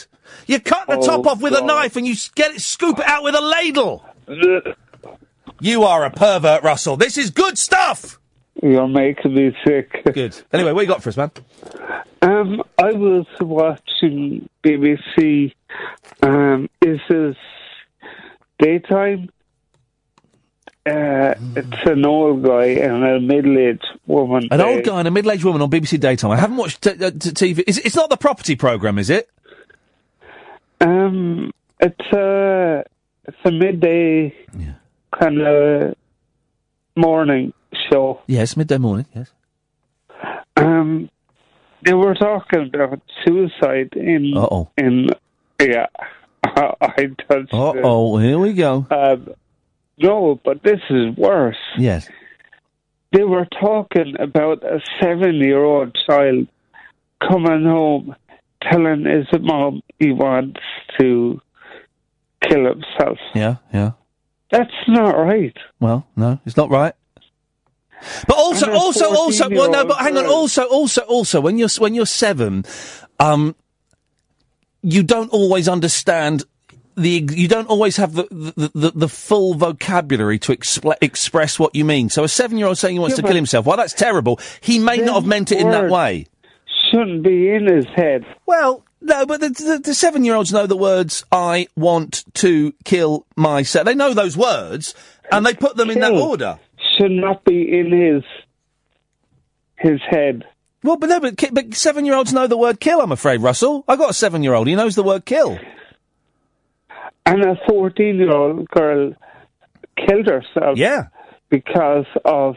You 0.47 0.61
cut 0.61 0.87
the 0.89 0.99
Oh, 0.99 1.07
top 1.07 1.27
off 1.27 1.41
with 1.41 1.55
a 1.57 1.65
knife 1.65 1.97
and 1.97 2.07
you 2.07 2.15
get 2.35 2.53
it, 2.53 2.61
scoop 2.61 2.99
it 2.99 3.07
out 3.07 3.23
with 3.25 3.35
a 3.35 3.41
ladle. 3.41 4.05
You 5.61 5.85
are 5.85 6.05
a 6.05 6.11
pervert, 6.11 6.63
Russell. 6.63 6.97
This 6.97 7.17
is 7.17 7.31
good 7.31 7.57
stuff. 7.57 8.19
You're 8.63 8.89
making 8.89 9.35
me 9.35 9.57
sick. 9.67 10.03
Good. 10.13 10.37
Anyway, 10.53 10.73
what 10.73 10.83
you 10.83 10.89
got 10.89 11.03
for 11.03 11.09
us, 11.11 11.17
man? 11.17 11.31
Um, 12.23 12.63
I 12.77 12.93
was 12.93 13.25
watching 13.41 14.49
BBC. 14.63 15.55
Um, 16.23 16.69
is 16.83 16.99
this 17.09 17.37
daytime? 18.59 19.31
Uh, 20.87 21.35
it's 21.57 21.87
an 21.87 22.05
old 22.05 22.43
guy 22.43 22.67
and 22.67 23.03
a 23.05 23.19
middle-aged 23.19 23.87
woman. 24.07 24.49
An 24.51 24.61
old 24.61 24.85
guy 24.85 24.99
and 24.99 25.09
a 25.09 25.11
middle-aged 25.11 25.43
woman 25.43 25.63
on 25.63 25.71
BBC 25.71 25.99
Daytime. 25.99 26.31
I 26.31 26.37
haven't 26.37 26.59
watched 26.59 26.83
t- 26.83 26.91
uh, 26.91 27.11
t- 27.11 27.31
TV. 27.31 27.65
Is, 27.67 27.79
it's 27.79 27.97
not 27.97 28.11
the 28.11 28.19
property 28.19 28.55
program, 28.55 28.99
is 28.99 29.09
it? 29.09 29.31
Um, 30.83 31.51
it's 31.81 32.13
a 32.13 32.85
it's 33.27 33.37
a 33.47 33.51
midday 33.51 34.35
kind 35.19 35.41
of 35.41 35.95
morning 36.97 37.55
show. 37.91 38.21
Yes, 38.27 38.55
midday 38.55 38.77
morning. 38.77 39.07
Yes. 39.15 39.31
Um, 40.57 41.09
they 41.83 41.95
were 41.95 42.15
talking 42.15 42.71
about 42.75 43.01
suicide 43.25 43.95
in 43.95 44.35
Uh-oh. 44.37 44.71
in 44.77 45.09
yeah. 45.61 45.87
I 46.45 47.09
touched. 47.29 47.55
Uh 47.55 47.73
it. 47.77 47.81
oh, 47.85 48.19
here 48.19 48.39
we 48.39 48.53
go. 48.53 48.87
Um, 48.91 49.31
no, 49.99 50.41
but 50.45 50.63
this 50.63 50.81
is 50.91 51.17
worse. 51.17 51.57
Yes. 51.79 52.09
They 53.13 53.25
were 53.25 53.47
talking 53.61 54.15
about 54.19 54.65
a 54.65 54.81
seven-year-old 55.01 55.97
child 56.07 56.49
coming 57.21 57.65
home, 57.65 58.17
telling 58.63 59.05
his 59.05 59.27
mom 59.41 59.83
he 59.99 60.13
wants 60.13 60.61
to 60.99 61.41
kill 62.43 62.67
himself. 62.67 63.19
Yeah, 63.35 63.57
yeah. 63.73 63.93
That's 64.51 64.73
not 64.89 65.17
right. 65.17 65.57
Well, 65.81 66.07
no, 66.17 66.41
it's 66.45 66.57
not 66.57 66.71
right. 66.71 66.95
But 68.27 68.37
also, 68.37 68.73
also, 68.73 69.15
also, 69.15 69.49
well, 69.49 69.71
no, 69.71 69.85
but 69.87 69.99
hang 69.99 70.17
on. 70.19 70.27
Also, 70.27 70.65
also, 70.65 71.01
also, 71.03 71.41
when 71.41 71.57
you're 71.57 71.71
when 71.79 71.95
you're 71.95 72.05
seven, 72.05 72.65
um, 73.19 73.57
you 74.83 75.03
don't 75.03 75.31
always 75.31 75.69
understand 75.69 76.45
the. 76.97 77.29
You 77.31 77.49
don't 77.49 77.69
always 77.69 77.97
have 77.97 78.15
the 78.15 78.27
the, 78.31 78.71
the, 78.75 78.93
the 78.95 79.09
full 79.09 79.55
vocabulary 79.55 80.39
to 80.41 80.53
express 80.53 81.59
what 81.59 81.75
you 81.75 81.85
mean. 81.85 82.09
So, 82.09 82.25
a 82.25 82.29
seven-year-old 82.29 82.79
saying 82.79 82.95
he 82.95 82.99
wants 82.99 83.17
Yeah, 83.17 83.23
to 83.23 83.29
kill 83.29 83.37
himself, 83.37 83.67
well, 83.67 83.77
that's 83.77 83.93
terrible. 83.93 84.41
He 84.61 84.79
may 84.79 84.99
not 84.99 85.15
have 85.15 85.27
meant 85.27 85.53
it 85.53 85.61
in 85.61 85.71
that 85.71 85.91
way. 85.91 86.27
Shouldn't 86.91 87.23
be 87.23 87.51
in 87.51 87.67
his 87.67 87.87
head. 87.97 88.25
Well, 88.47 88.85
no, 89.01 89.27
but 89.27 89.41
the, 89.41 89.49
the, 89.51 89.81
the 89.83 89.95
seven-year-olds 89.95 90.53
know 90.53 90.67
the 90.67 90.77
words 90.77 91.25
"I 91.33 91.69
want 91.77 92.25
to 92.35 92.73
kill 92.85 93.27
myself." 93.37 93.85
They 93.87 93.95
know 93.95 94.15
those 94.15 94.37
words, 94.37 94.95
and 95.33 95.45
they 95.45 95.55
put 95.55 95.77
them 95.77 95.91
in 95.91 96.01
that 96.01 96.13
order. 96.13 96.59
Should 96.99 97.11
not 97.11 97.45
be 97.45 97.79
in 97.79 97.91
his 97.91 98.23
his 99.77 100.01
head. 100.09 100.45
Well, 100.83 100.97
but 100.97 101.09
no, 101.09 101.19
but, 101.21 101.43
but 101.53 101.75
seven-year-olds 101.75 102.33
know 102.33 102.47
the 102.47 102.59
word 102.59 102.79
kill. 102.79 103.01
I'm 103.01 103.13
afraid, 103.13 103.41
Russell. 103.41 103.85
I 103.89 103.97
got 103.97 104.11
a 104.11 104.15
seven-year-old. 104.15 104.67
He 104.69 104.75
knows 104.75 104.95
the 104.95 105.03
word 105.03 105.25
kill. 105.25 105.59
And 107.27 107.43
a 107.43 107.57
14 107.69 108.17
year 108.17 108.31
old 108.31 108.69
girl 108.69 109.15
killed 109.97 110.27
herself. 110.27 110.77
Yeah. 110.77 111.09
Because 111.51 112.07
of 112.25 112.57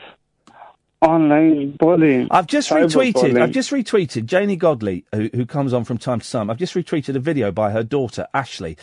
online 1.02 1.76
bullying. 1.77 2.27
I've 2.31 2.48
just 2.48 2.72
retweeted. 2.72 3.39
I've 3.39 3.52
just 3.52 3.72
retweeted 3.72 4.26
Janey 4.26 4.56
Godley, 4.56 5.06
who, 5.14 5.30
who 5.34 5.45
comes 5.45 5.72
on 5.72 5.84
from 5.84 5.98
time 5.98 6.19
to 6.19 6.30
time. 6.30 6.49
I've 6.49 6.57
just 6.57 6.73
retweeted 6.73 7.15
a 7.15 7.19
video 7.19 7.52
by 7.52 7.69
her 7.72 7.84
daughter 7.84 8.27
Ashley 8.34 8.77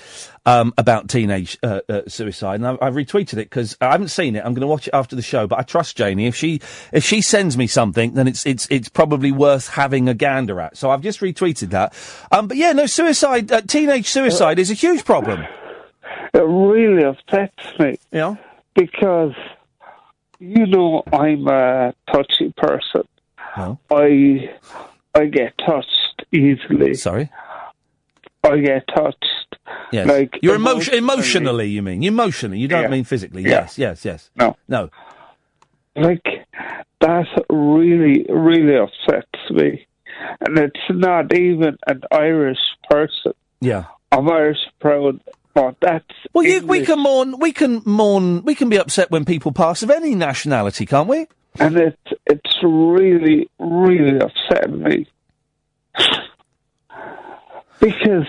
um, 0.47 0.73
about 0.79 1.09
teenage 1.09 1.59
uh, 1.63 1.81
uh, 1.89 2.03
suicide, 2.07 2.57
and 2.57 2.67
I've, 2.69 2.79
I've 2.81 2.95
retweeted 2.95 3.35
it 3.35 3.51
because 3.51 3.77
I 3.81 3.91
haven't 3.91 4.09
seen 4.09 4.37
it. 4.37 4.45
I'm 4.45 4.55
going 4.55 4.61
to 4.61 4.69
watch 4.69 4.87
it 4.87 4.95
after 4.95 5.17
the 5.17 5.23
show, 5.23 5.47
but 5.47 5.59
I 5.59 5.63
trust 5.63 5.97
Janie. 5.97 6.27
If 6.27 6.37
she 6.37 6.61
if 6.93 7.05
she 7.05 7.21
sends 7.21 7.57
me 7.57 7.67
something, 7.67 8.15
then 8.15 8.29
it's 8.29 8.47
it's 8.47 8.69
it's 8.71 8.89
probably 8.89 9.33
worth 9.33 9.69
having 9.69 10.09
a 10.09 10.15
gander 10.15 10.61
at. 10.61 10.77
So 10.77 10.91
I've 10.91 11.03
just 11.03 11.21
retweeted 11.21 11.71
that. 11.71 11.95
Um, 12.31 12.47
but 12.47 12.57
yeah, 12.57 12.73
no, 12.73 12.87
suicide, 12.87 13.51
uh, 13.51 13.63
teenage 13.63 14.07
suicide 14.07 14.61
is 14.61 14.71
a 14.71 14.75
huge 14.75 15.05
problem. 15.05 15.45
It 16.33 16.39
really 16.43 17.05
upsets 17.05 17.79
me. 17.79 17.99
Yeah. 18.13 18.37
Because, 18.75 19.35
you 20.39 20.67
know, 20.67 21.03
I'm 21.13 21.47
a 21.49 21.95
touchy 22.13 22.53
person. 22.57 23.03
I 23.57 24.51
I 25.15 25.27
get 25.27 25.57
touched 25.59 26.25
easily. 26.33 26.95
Sorry? 26.95 27.31
I 28.43 28.59
get 28.59 28.87
touched. 28.89 29.57
Yes. 29.93 30.09
Like 30.09 30.39
You're 30.43 30.57
emotion 30.57 30.95
emotionally. 30.95 31.69
You 31.69 31.83
mean 31.83 32.03
emotionally? 32.03 32.59
You 32.59 32.69
don't 32.69 32.83
Yeah. 32.83 32.89
mean 32.89 33.05
physically? 33.05 33.43
Yeah. 33.43 33.51
Yes, 33.51 33.79
yes, 33.79 34.05
yes. 34.05 34.31
No. 34.35 34.57
No. 34.69 34.91
Like, 35.97 36.27
that 37.01 37.27
really, 37.49 38.27
really 38.29 38.77
upsets 38.77 39.51
me. 39.51 39.87
And 40.41 40.59
it's 40.59 40.81
not 40.91 41.33
even 41.33 41.77
an 41.87 42.03
Irish 42.11 42.59
person. 42.91 43.33
Yeah. 43.61 43.85
I'm 44.11 44.29
Irish 44.29 44.59
proud, 44.81 45.21
but 45.55 45.77
that's. 45.81 46.05
Well, 46.33 46.45
you, 46.45 46.67
we 46.67 46.85
can 46.85 46.99
mourn. 47.01 47.39
We 47.39 47.53
can 47.53 47.83
mourn. 47.85 48.43
We 48.45 48.55
can 48.55 48.69
be 48.69 48.77
upset 48.79 49.11
when 49.11 49.25
people 49.25 49.53
pass 49.53 49.83
of 49.83 49.91
any 49.91 50.15
nationality, 50.15 50.85
can't 50.87 51.09
we? 51.09 51.27
And 51.61 51.77
it's, 51.77 52.13
it's 52.27 52.57
really, 52.63 53.49
really 53.61 54.19
upsetting 54.19 54.83
me. 54.83 55.07
because 57.81 58.27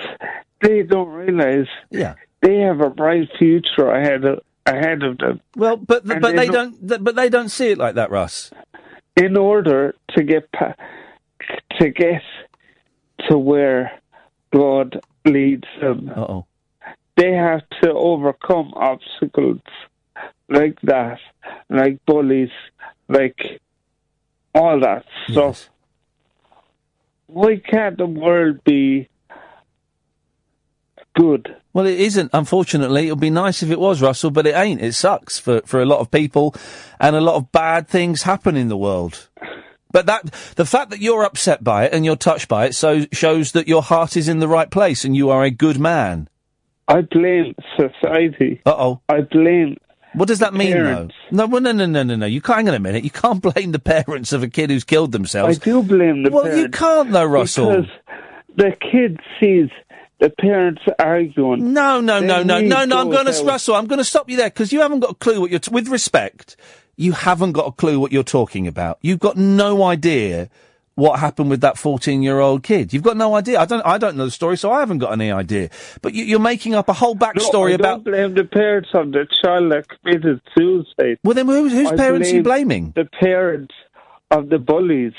they 0.61 0.83
don't 0.83 1.09
realise 1.09 1.67
Yeah. 1.89 2.15
they 2.41 2.57
have 2.59 2.81
a 2.81 2.89
bright 2.89 3.29
future 3.37 3.89
ahead 3.89 4.25
of, 4.25 4.39
ahead 4.65 5.03
of 5.03 5.17
them. 5.17 5.41
Well, 5.55 5.77
but 5.77 6.05
but 6.05 6.21
they 6.21 6.33
they 6.33 6.47
don't. 6.47 6.87
th- 6.87 7.03
But 7.03 7.15
they 7.15 7.29
don't 7.29 7.49
see 7.49 7.71
it 7.71 7.77
like 7.77 7.95
that, 7.95 8.11
Russ. 8.11 8.51
in 9.17 9.37
order 9.37 9.95
to 10.15 10.23
get 10.23 10.51
pa- 10.51 10.75
to 11.79 11.89
get 11.89 12.21
to 13.29 13.37
where 13.37 13.91
God 14.53 14.99
leads 15.25 15.67
them, 15.81 16.11
Uh-oh. 16.15 16.45
They 17.15 17.31
have 17.31 17.61
to 17.81 17.91
overcome 17.91 18.73
obstacles 18.75 19.61
like 20.49 20.79
that, 20.81 21.19
like 21.69 22.03
bullies, 22.05 22.51
like 23.07 23.61
all 24.53 24.79
that 24.79 25.05
stuff. 25.29 25.69
Why 27.27 27.57
can't 27.57 27.97
the 27.97 28.05
world 28.05 28.63
be 28.63 29.09
good? 31.15 31.55
Well, 31.73 31.87
it 31.87 31.99
isn't. 31.99 32.29
Unfortunately, 32.33 33.07
it 33.07 33.11
would 33.11 33.19
be 33.19 33.29
nice 33.29 33.63
if 33.63 33.71
it 33.71 33.79
was, 33.79 34.01
Russell, 34.01 34.31
but 34.31 34.47
it 34.47 34.55
ain't. 34.55 34.81
It 34.81 34.93
sucks 34.93 35.39
for 35.39 35.61
for 35.65 35.81
a 35.81 35.85
lot 35.85 35.99
of 35.99 36.11
people, 36.11 36.55
and 36.99 37.15
a 37.15 37.21
lot 37.21 37.35
of 37.35 37.51
bad 37.51 37.87
things 37.87 38.23
happen 38.23 38.55
in 38.55 38.69
the 38.69 38.77
world. 38.77 39.29
But 39.91 40.05
that 40.07 40.25
the 40.55 40.65
fact 40.65 40.89
that 40.91 40.99
you're 40.99 41.23
upset 41.23 41.63
by 41.63 41.85
it 41.85 41.93
and 41.93 42.05
you're 42.05 42.15
touched 42.15 42.47
by 42.47 42.65
it, 42.65 42.75
so 42.75 43.05
shows 43.11 43.53
that 43.53 43.67
your 43.67 43.81
heart 43.81 44.17
is 44.17 44.27
in 44.27 44.39
the 44.39 44.47
right 44.47 44.69
place 44.69 45.05
and 45.05 45.15
you 45.15 45.29
are 45.29 45.43
a 45.43 45.51
good 45.51 45.79
man. 45.79 46.29
I 46.87 47.01
blame 47.01 47.55
society. 47.77 48.61
Uh 48.65 48.75
oh. 48.77 49.01
I 49.09 49.21
blame. 49.21 49.77
What 50.13 50.27
does 50.27 50.39
that 50.39 50.53
mean, 50.53 50.73
parents. 50.73 51.15
though? 51.31 51.45
No, 51.45 51.59
no, 51.59 51.71
no, 51.71 51.85
no, 51.85 52.03
no, 52.03 52.15
no. 52.15 52.25
You 52.25 52.41
can't. 52.41 52.57
Hang 52.57 52.69
on 52.69 52.75
a 52.75 52.79
minute. 52.79 53.03
You 53.03 53.09
can't 53.09 53.41
blame 53.53 53.71
the 53.71 53.79
parents 53.79 54.33
of 54.33 54.43
a 54.43 54.47
kid 54.47 54.69
who's 54.69 54.83
killed 54.83 55.11
themselves. 55.11 55.59
I 55.59 55.63
do 55.63 55.83
blame 55.83 56.23
the 56.23 56.31
well, 56.31 56.43
parents. 56.43 56.61
you 56.61 56.69
can't, 56.69 57.11
though, 57.11 57.25
Russell. 57.25 57.69
Because 57.69 57.91
the 58.55 58.77
kid 58.91 59.19
sees 59.39 59.69
the 60.19 60.29
parents 60.29 60.81
arguing. 60.99 61.73
No, 61.73 62.01
no, 62.01 62.19
no, 62.19 62.43
no, 62.43 62.61
no, 62.61 62.85
no. 62.85 62.97
I'm 62.99 63.09
going 63.09 63.25
to. 63.25 63.43
Russell. 63.43 63.75
I'm 63.75 63.87
going 63.87 63.99
to 63.99 64.05
stop 64.05 64.29
you 64.29 64.37
there 64.37 64.49
because 64.49 64.71
you 64.71 64.81
haven't 64.81 64.99
got 64.99 65.11
a 65.11 65.15
clue 65.15 65.41
what 65.41 65.51
you're. 65.51 65.59
T- 65.59 65.71
with 65.71 65.87
respect, 65.87 66.55
you 66.95 67.11
haven't 67.11 67.53
got 67.53 67.67
a 67.67 67.71
clue 67.71 67.99
what 67.99 68.11
you're 68.11 68.23
talking 68.23 68.67
about. 68.67 68.99
You've 69.01 69.19
got 69.19 69.37
no 69.37 69.83
idea 69.83 70.49
what 70.95 71.19
happened 71.19 71.49
with 71.49 71.61
that 71.61 71.77
14 71.77 72.23
year 72.23 72.39
old 72.39 72.63
kid. 72.63 72.93
You've 72.93 73.03
got 73.03 73.17
no 73.17 73.35
idea. 73.35 73.59
I 73.59 73.65
don't. 73.65 73.85
I 73.85 73.97
don't 73.97 74.15
know 74.15 74.25
the 74.25 74.31
story, 74.31 74.57
so 74.57 74.71
I 74.71 74.79
haven't 74.79 74.99
got 74.99 75.11
any 75.11 75.31
idea. 75.31 75.69
But 76.01 76.13
you, 76.13 76.23
you're 76.23 76.39
making 76.39 76.73
up 76.73 76.89
a 76.89 76.93
whole 76.93 77.15
backstory 77.15 77.69
no, 77.69 77.75
about. 77.75 78.03
Don't 78.03 78.05
blame 78.05 78.33
the 78.33 78.45
parents 78.45 78.89
of 78.93 79.11
the 79.11 79.27
child 79.43 79.71
that 79.71 79.87
committed 79.89 80.41
suicide. 80.57 81.19
Well, 81.23 81.33
then 81.33 81.47
whose, 81.47 81.73
whose 81.73 81.91
I 81.91 81.95
parents 81.97 82.31
are 82.31 82.35
you 82.35 82.43
blaming? 82.43 82.93
The 82.95 83.05
parents 83.05 83.73
of 84.31 84.49
the 84.49 84.57
bullies. 84.57 85.13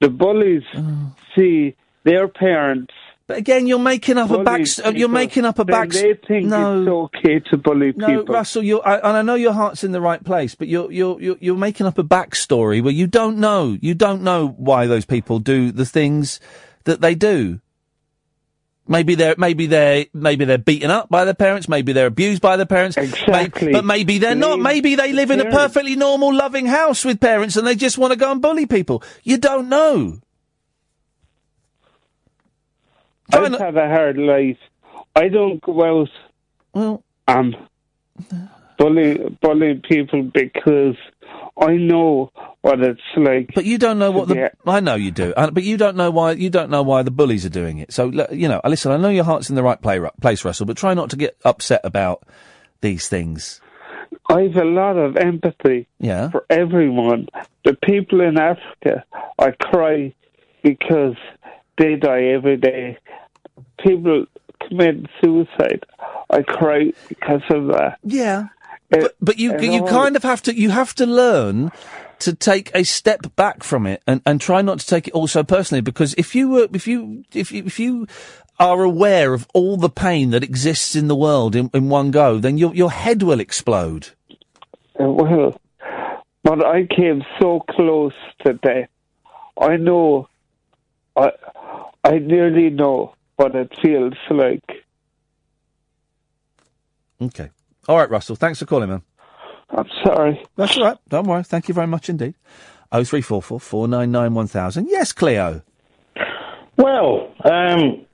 The 0.00 0.08
bullies 0.08 0.64
Oh. 0.74 1.14
see 1.36 1.76
their 2.04 2.26
parents. 2.26 2.92
But 3.26 3.36
again, 3.38 3.66
you're 3.66 3.78
making 3.78 4.18
up 4.18 4.30
a 4.30 4.42
back. 4.42 4.62
uh, 4.84 4.90
You're 4.90 5.08
making 5.08 5.44
up 5.44 5.58
a 5.58 5.64
back. 5.64 5.90
They 5.90 6.14
think 6.26 6.46
no. 6.46 6.82
it's 6.82 6.88
okay 6.88 7.38
to 7.50 7.56
bully 7.56 7.92
No, 7.96 8.06
people. 8.06 8.34
Russell, 8.34 8.62
you're, 8.62 8.86
I, 8.86 8.96
and 8.96 9.16
I 9.16 9.22
know 9.22 9.36
your 9.36 9.52
heart's 9.52 9.84
in 9.84 9.92
the 9.92 10.00
right 10.00 10.22
place, 10.22 10.54
but 10.54 10.68
you're, 10.68 10.90
you're, 10.90 11.20
you're, 11.20 11.36
you're 11.40 11.56
making 11.56 11.86
up 11.86 11.98
a 11.98 12.04
backstory 12.04 12.82
where 12.82 12.92
you 12.92 13.06
don't 13.06 13.38
know, 13.38 13.78
you 13.80 13.94
don't 13.94 14.22
know 14.22 14.48
why 14.48 14.86
those 14.86 15.04
people 15.04 15.38
do 15.38 15.70
the 15.72 15.86
things 15.86 16.40
that 16.84 17.00
they 17.00 17.14
do. 17.14 17.60
Maybe 18.88 19.14
they're, 19.14 19.36
maybe 19.38 19.66
they're, 19.66 20.06
maybe 20.12 20.44
they're 20.44 20.58
beaten 20.58 20.90
up 20.90 21.08
by 21.08 21.24
their 21.24 21.34
parents, 21.34 21.68
maybe 21.68 21.92
they're 21.92 22.08
abused 22.08 22.42
by 22.42 22.56
their 22.56 22.66
parents. 22.66 22.96
Exactly. 22.96 23.72
but 23.72 23.84
maybe 23.84 24.18
they're 24.18 24.34
not. 24.34 24.58
Maybe 24.58 24.96
they 24.96 25.12
live 25.12 25.30
in 25.30 25.40
a 25.40 25.50
perfectly 25.50 25.94
normal, 25.94 26.34
loving 26.34 26.66
house 26.66 27.04
with 27.04 27.20
parents 27.20 27.56
and 27.56 27.64
they 27.66 27.76
just 27.76 27.96
want 27.96 28.12
to 28.12 28.18
go 28.18 28.32
and 28.32 28.42
bully 28.42 28.66
people. 28.66 29.02
You 29.22 29.38
don't 29.38 29.68
know. 29.68 30.18
I've 33.32 33.76
a 33.76 33.88
hard 33.88 34.18
life. 34.18 34.58
I 35.14 35.28
don't 35.28 35.60
go 35.62 36.00
out 36.02 36.08
well, 36.74 37.02
and 37.28 37.56
bully 38.78 39.18
bullying 39.40 39.82
people 39.82 40.22
because 40.22 40.96
I 41.60 41.76
know 41.76 42.30
what 42.62 42.80
it's 42.80 43.00
like. 43.16 43.50
But 43.54 43.64
you 43.64 43.78
don't 43.78 43.98
know 43.98 44.10
what 44.10 44.28
the. 44.28 44.50
I 44.66 44.80
know 44.80 44.94
you 44.94 45.10
do, 45.10 45.34
but 45.36 45.62
you 45.62 45.76
don't 45.76 45.96
know 45.96 46.10
why. 46.10 46.32
You 46.32 46.50
don't 46.50 46.70
know 46.70 46.82
why 46.82 47.02
the 47.02 47.10
bullies 47.10 47.44
are 47.44 47.50
doing 47.50 47.78
it. 47.78 47.92
So 47.92 48.10
you 48.32 48.48
know, 48.48 48.60
listen. 48.64 48.92
I 48.92 48.96
know 48.96 49.10
your 49.10 49.24
heart's 49.24 49.50
in 49.50 49.56
the 49.56 49.62
right 49.62 49.80
play, 49.80 50.00
place, 50.20 50.44
Russell, 50.44 50.66
but 50.66 50.76
try 50.76 50.94
not 50.94 51.10
to 51.10 51.16
get 51.16 51.36
upset 51.44 51.80
about 51.84 52.22
these 52.80 53.08
things. 53.08 53.60
I've 54.28 54.56
a 54.56 54.64
lot 54.64 54.96
of 54.96 55.16
empathy 55.16 55.88
Yeah. 55.98 56.30
for 56.30 56.44
everyone. 56.48 57.28
The 57.64 57.74
people 57.74 58.20
in 58.20 58.38
Africa, 58.38 59.04
I 59.38 59.50
cry 59.50 60.14
because 60.62 61.16
they 61.76 61.96
die 61.96 62.24
every 62.24 62.56
day. 62.56 62.98
People 63.82 64.26
commit 64.68 65.06
suicide. 65.22 65.84
I 66.30 66.42
cry 66.42 66.92
because 67.08 67.42
of 67.50 67.66
that. 67.68 67.98
Yeah. 68.02 68.48
But, 68.90 69.16
but 69.20 69.38
you 69.38 69.58
you 69.58 69.80
all- 69.82 69.88
kind 69.88 70.16
of 70.16 70.22
have 70.22 70.42
to 70.42 70.54
you 70.54 70.70
have 70.70 70.94
to 70.96 71.06
learn 71.06 71.72
to 72.20 72.34
take 72.34 72.70
a 72.74 72.84
step 72.84 73.34
back 73.36 73.64
from 73.64 73.86
it 73.86 74.02
and, 74.06 74.20
and 74.26 74.40
try 74.40 74.62
not 74.62 74.78
to 74.80 74.86
take 74.86 75.08
it 75.08 75.14
all 75.14 75.26
so 75.26 75.42
personally 75.42 75.80
because 75.80 76.14
if 76.14 76.34
you 76.34 76.50
were 76.50 76.68
if 76.72 76.86
you 76.86 77.24
if 77.32 77.50
you 77.50 77.64
if 77.64 77.80
you 77.80 78.06
are 78.60 78.82
aware 78.82 79.32
of 79.34 79.48
all 79.54 79.76
the 79.76 79.88
pain 79.88 80.30
that 80.30 80.44
exists 80.44 80.94
in 80.94 81.08
the 81.08 81.16
world 81.16 81.56
in, 81.56 81.70
in 81.74 81.88
one 81.88 82.10
go, 82.10 82.38
then 82.38 82.58
your 82.58 82.74
your 82.74 82.90
head 82.90 83.22
will 83.22 83.40
explode. 83.40 84.08
Uh, 85.00 85.08
Well, 85.08 85.58
but 86.44 86.64
I 86.64 86.86
came 86.86 87.22
so 87.40 87.60
close 87.70 88.12
to 88.44 88.52
death. 88.54 88.88
I 89.58 89.76
know, 89.76 90.28
I, 91.16 91.30
I 92.04 92.18
nearly 92.18 92.68
know 92.70 93.14
what 93.42 93.56
it 93.56 93.72
feels 93.82 94.14
like. 94.30 94.84
Okay. 97.20 97.50
All 97.88 97.96
right, 97.96 98.08
Russell. 98.08 98.36
Thanks 98.36 98.60
for 98.60 98.66
calling, 98.66 98.88
man. 98.88 99.02
I'm 99.70 99.88
sorry. 100.04 100.40
That's 100.56 100.76
all 100.76 100.84
right. 100.84 100.98
Don't 101.08 101.26
worry. 101.26 101.42
Thank 101.42 101.68
you 101.68 101.74
very 101.74 101.86
much 101.86 102.08
indeed. 102.08 102.34
Oh 102.92 103.04
three 103.04 103.22
four 103.22 103.42
four 103.42 103.58
four 103.58 103.88
nine 103.88 104.12
nine 104.12 104.34
one 104.34 104.46
thousand. 104.46 104.88
Yes, 104.88 105.12
Cleo. 105.12 105.62
Well, 106.76 107.32
um, 107.44 108.06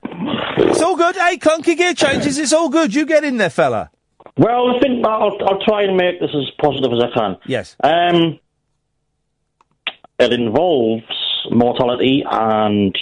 it's 0.57 0.81
all 0.81 0.95
good. 0.95 1.15
Hey, 1.15 1.37
clunky 1.37 1.77
gear 1.77 1.93
changes. 1.93 2.37
It's 2.37 2.53
all 2.53 2.69
good. 2.69 2.95
You 2.95 3.05
get 3.05 3.23
in 3.23 3.37
there, 3.37 3.49
fella. 3.49 3.89
Well, 4.37 4.75
I 4.75 4.79
think 4.79 5.05
I'll, 5.05 5.37
I'll 5.47 5.61
try 5.61 5.83
and 5.83 5.97
make 5.97 6.19
this 6.19 6.29
as 6.33 6.49
positive 6.61 6.91
as 6.93 7.03
I 7.03 7.13
can. 7.13 7.37
Yes. 7.45 7.75
Um, 7.83 8.39
it 10.17 10.33
involves 10.33 11.03
mortality 11.51 12.23
and 12.29 12.97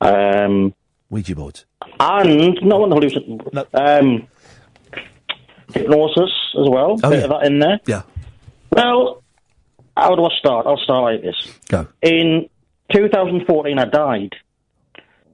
um, 0.00 0.74
Ouija 1.10 1.34
boards. 1.34 1.66
and 1.98 2.58
not 2.62 2.80
one 2.80 2.90
hallucin 2.90 3.66
um, 3.74 4.26
hypnosis 5.74 6.30
as 6.58 6.68
well. 6.68 6.98
Oh, 7.02 7.10
bit 7.10 7.18
yeah. 7.18 7.24
of 7.24 7.30
that 7.30 7.46
in 7.46 7.58
there. 7.58 7.80
Yeah. 7.86 8.02
Well, 8.72 9.22
how 9.96 10.14
do 10.14 10.24
I 10.24 10.30
start? 10.38 10.66
I'll 10.66 10.78
start 10.78 11.14
like 11.14 11.22
this. 11.22 11.52
Go. 11.68 11.88
In 12.02 12.48
2014, 12.92 13.78
I 13.78 13.84
died 13.86 14.30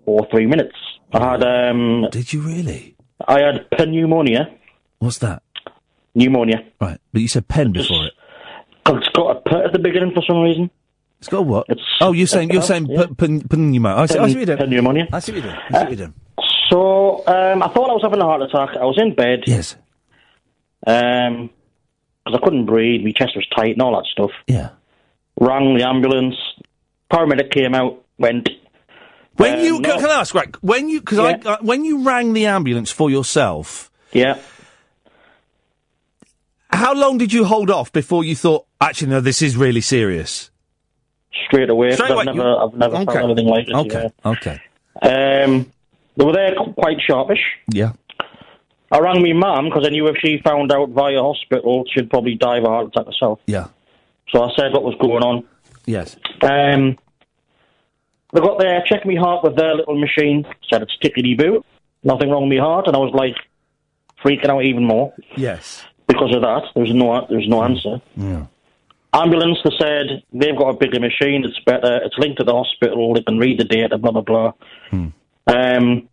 for 0.05 0.27
three 0.31 0.47
minutes. 0.47 0.77
I 1.13 1.31
had. 1.31 1.43
Um, 1.43 2.07
Did 2.11 2.33
you 2.33 2.41
really? 2.41 2.97
I 3.27 3.41
had 3.41 3.67
pneumonia. 3.89 4.51
What's 4.99 5.19
that? 5.19 5.43
Pneumonia. 6.15 6.65
Right, 6.81 6.99
but 7.13 7.23
you 7.23 7.29
said 7.29 7.49
pen 7.49 7.73
before 7.73 8.07
it. 8.07 8.13
It's 8.89 9.09
got 9.09 9.37
a 9.37 9.41
p 9.41 9.55
at 9.57 9.73
the 9.73 9.79
beginning 9.79 10.13
for 10.15 10.23
some 10.27 10.41
reason. 10.41 10.71
It's 11.19 11.29
got 11.29 11.47
what? 11.47 11.67
oh, 12.01 12.13
you're 12.13 12.27
saying 12.27 12.51
you're 12.51 12.63
saying 12.63 12.87
yeah. 12.87 13.07
p- 13.07 13.15
p- 13.41 13.57
pneumonia. 13.57 13.97
I 14.03 14.07
see, 14.07 14.19
I 14.19 14.29
see 14.29 14.37
what 14.39 14.49
you're 14.49 14.57
doing. 14.57 14.71
Pneumonia. 14.71 15.09
I 15.13 15.19
see 15.21 15.33
what 15.33 15.43
you're 15.43 15.53
doing. 15.53 15.63
I 15.65 15.73
see 15.73 15.79
what 15.79 15.89
you're 15.89 15.97
doing. 15.97 16.15
So 16.69 17.27
um, 17.27 17.63
I 17.63 17.69
thought 17.69 17.91
I 17.91 17.95
was 17.95 18.03
having 18.03 18.21
a 18.21 18.25
heart 18.25 18.43
attack. 18.43 18.77
I 18.77 18.85
was 18.85 18.99
in 19.01 19.15
bed. 19.15 19.45
Yes. 19.47 19.77
Um, 20.87 21.51
because 22.25 22.41
I 22.41 22.45
couldn't 22.45 22.67
breathe. 22.67 23.05
My 23.05 23.13
chest 23.13 23.33
was 23.37 23.47
tight 23.57 23.73
and 23.73 23.83
all 23.83 23.93
that 23.97 24.07
stuff. 24.13 24.31
Yeah. 24.47 24.71
Rang 25.41 25.77
the 25.77 25.85
ambulance. 25.87 26.35
Paramedic 27.11 27.51
came 27.53 27.75
out. 27.75 28.05
Went. 28.19 28.49
When 29.37 29.59
um, 29.59 29.65
you 29.65 29.81
no- 29.81 29.99
can 29.99 30.11
I 30.11 30.21
ask 30.21 30.35
right? 30.35 30.55
When 30.63 30.89
you 30.89 31.01
because 31.01 31.19
I 31.19 31.33
uh, 31.35 31.59
when 31.61 31.85
you 31.85 32.03
rang 32.05 32.33
the 32.33 32.47
ambulance 32.47 32.91
for 32.91 33.11
yourself, 33.11 33.91
Yeah. 34.13 34.39
how 36.71 36.95
long 36.95 37.19
did 37.19 37.33
you 37.33 37.45
hold 37.45 37.71
off 37.71 37.93
before 37.93 38.25
you 38.25 38.35
thought 38.35 38.67
actually 38.81 39.09
no, 39.11 39.21
this 39.21 39.43
is 39.43 39.57
really 39.57 39.81
serious? 39.81 40.51
Straight 41.45 41.71
away. 41.71 41.93
Straight 41.93 42.11
away, 42.11 42.21
I've 42.27 42.35
never, 42.35 42.49
you- 42.49 42.57
I've 42.57 42.75
never 42.75 42.97
Okay. 42.97 43.05
felt 43.13 43.25
anything 43.31 43.47
like 43.47 43.67
this. 43.67 43.75
Okay. 43.75 44.11
Okay. 44.25 44.61
Um, 45.03 45.71
they 46.17 46.25
were 46.25 46.33
there 46.33 46.55
quite 46.55 46.99
sharpish. 47.01 47.41
Yeah. 47.73 47.93
I 48.91 48.99
rang 49.01 49.21
me 49.23 49.33
mum 49.33 49.67
because 49.67 49.85
I 49.87 49.91
knew 49.91 50.07
if 50.07 50.17
she 50.19 50.39
found 50.43 50.73
out 50.73 50.91
via 50.91 51.21
hospital, 51.21 51.85
she'd 51.93 52.09
probably 52.09 52.35
die 52.37 52.59
of 52.59 52.65
a 52.65 52.69
heart 52.69 52.87
attack 52.89 53.07
herself. 53.07 53.41
Yeah. 53.47 53.67
So 54.31 54.43
I 54.43 54.51
said 54.57 54.73
what 54.73 54.83
was 54.85 54.95
going 55.01 55.23
on. 55.23 55.45
Yes. 55.87 56.17
Um, 56.43 56.97
they 58.33 58.41
got 58.41 58.59
there, 58.59 58.83
checked 58.87 59.07
me 59.07 59.17
heart 59.17 59.45
with 59.45 59.57
their 59.57 59.75
little 59.75 59.99
machine, 59.99 60.47
said 60.71 60.83
it's 60.83 60.97
tickety 61.03 61.37
boo, 61.37 61.65
nothing 62.03 62.31
wrong 62.31 62.49
with 62.49 62.59
my 62.59 62.65
heart, 62.65 62.87
and 62.87 62.97
I 62.97 62.99
was 62.99 63.13
like 63.15 63.37
freaking 64.25 64.49
out 64.49 64.65
even 64.65 64.85
more 64.85 65.13
Yes. 65.37 65.85
because 66.07 66.35
of 66.35 66.43
that. 66.43 66.63
There's 66.75 66.93
no, 66.95 67.27
there's 67.29 67.49
no 67.49 67.63
answer. 67.63 68.01
Yeah. 68.17 68.47
Ambulance, 69.23 69.59
they 69.65 69.71
said 69.81 70.23
they've 70.33 70.57
got 70.57 70.69
a 70.75 70.77
bigger 70.77 71.01
machine. 71.01 71.45
It's 71.45 71.59
better. 71.61 72.01
It's 72.05 72.19
linked 72.19 72.39
to 72.39 72.45
the 72.45 72.53
hospital. 72.53 73.15
They 73.15 73.23
can 73.23 73.39
read 73.39 73.59
the 73.59 73.65
data. 73.65 73.97
Blah 73.99 74.13
blah 74.13 74.21
blah. 74.23 74.53
Um, 75.47 76.09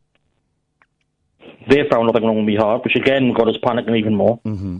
they 1.69 1.87
found 1.89 2.07
nothing 2.07 2.23
wrong 2.25 2.45
with 2.45 2.55
my 2.55 2.61
heart, 2.63 2.83
which 2.83 2.95
again 2.95 3.33
got 3.33 3.47
us 3.49 3.57
panicking 3.63 3.97
even 3.97 4.15
more. 4.15 4.39
Mm-hmm. 4.45 4.77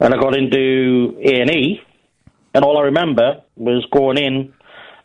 And 0.00 0.14
I 0.14 0.16
got 0.16 0.36
into 0.36 1.16
A 1.24 1.40
and 1.42 1.50
E, 1.50 1.80
and 2.54 2.64
all 2.64 2.78
I 2.78 2.82
remember 2.82 3.42
was 3.56 3.84
going 3.92 4.18
in 4.18 4.52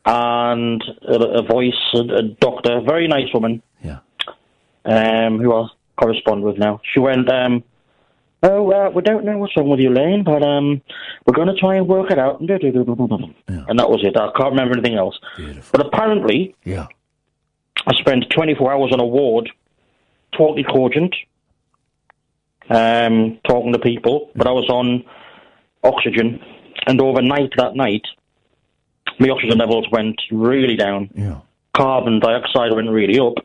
and 0.05 0.83
a, 1.07 1.39
a 1.39 1.41
voice, 1.43 1.73
a, 1.93 1.99
a 1.99 2.23
doctor, 2.23 2.81
very 2.81 3.07
nice 3.07 3.31
woman, 3.33 3.61
Yeah. 3.83 3.99
um, 4.85 5.39
who 5.39 5.53
I 5.53 5.67
correspond 5.99 6.43
with 6.43 6.57
now. 6.57 6.79
She 6.93 6.99
went, 6.99 7.29
um, 7.29 7.63
"Oh, 8.43 8.71
uh, 8.71 8.89
we 8.91 9.01
don't 9.01 9.25
know 9.25 9.37
what's 9.37 9.55
wrong 9.57 9.69
with 9.69 9.79
you, 9.79 9.89
Lane, 9.89 10.23
but 10.23 10.43
um, 10.43 10.81
we're 11.25 11.33
going 11.33 11.47
to 11.47 11.55
try 11.55 11.75
and 11.75 11.87
work 11.87 12.11
it 12.11 12.19
out." 12.19 12.39
And 13.67 13.79
that 13.79 13.89
was 13.89 14.01
it. 14.03 14.15
I 14.17 14.29
can't 14.37 14.51
remember 14.51 14.73
anything 14.77 14.97
else. 14.97 15.19
But 15.71 15.85
apparently, 15.85 16.55
Yeah. 16.63 16.87
I 17.85 17.93
spent 17.99 18.25
24 18.31 18.73
hours 18.73 18.91
on 18.91 18.99
a 18.99 19.05
ward, 19.05 19.49
totally 20.37 20.63
cogent, 20.63 21.15
um, 22.69 23.39
talking 23.47 23.71
to 23.73 23.79
people, 23.79 24.29
but 24.35 24.47
I 24.47 24.51
was 24.51 24.67
on 24.69 25.03
oxygen, 25.83 26.41
and 26.85 26.99
overnight 27.01 27.51
that 27.57 27.75
night, 27.75 28.03
my 29.19 29.29
oxygen 29.29 29.57
levels 29.57 29.87
went 29.91 30.19
really 30.31 30.75
down. 30.75 31.09
Yeah. 31.15 31.39
Carbon 31.75 32.19
dioxide 32.19 32.73
went 32.73 32.89
really 32.89 33.19
up, 33.19 33.35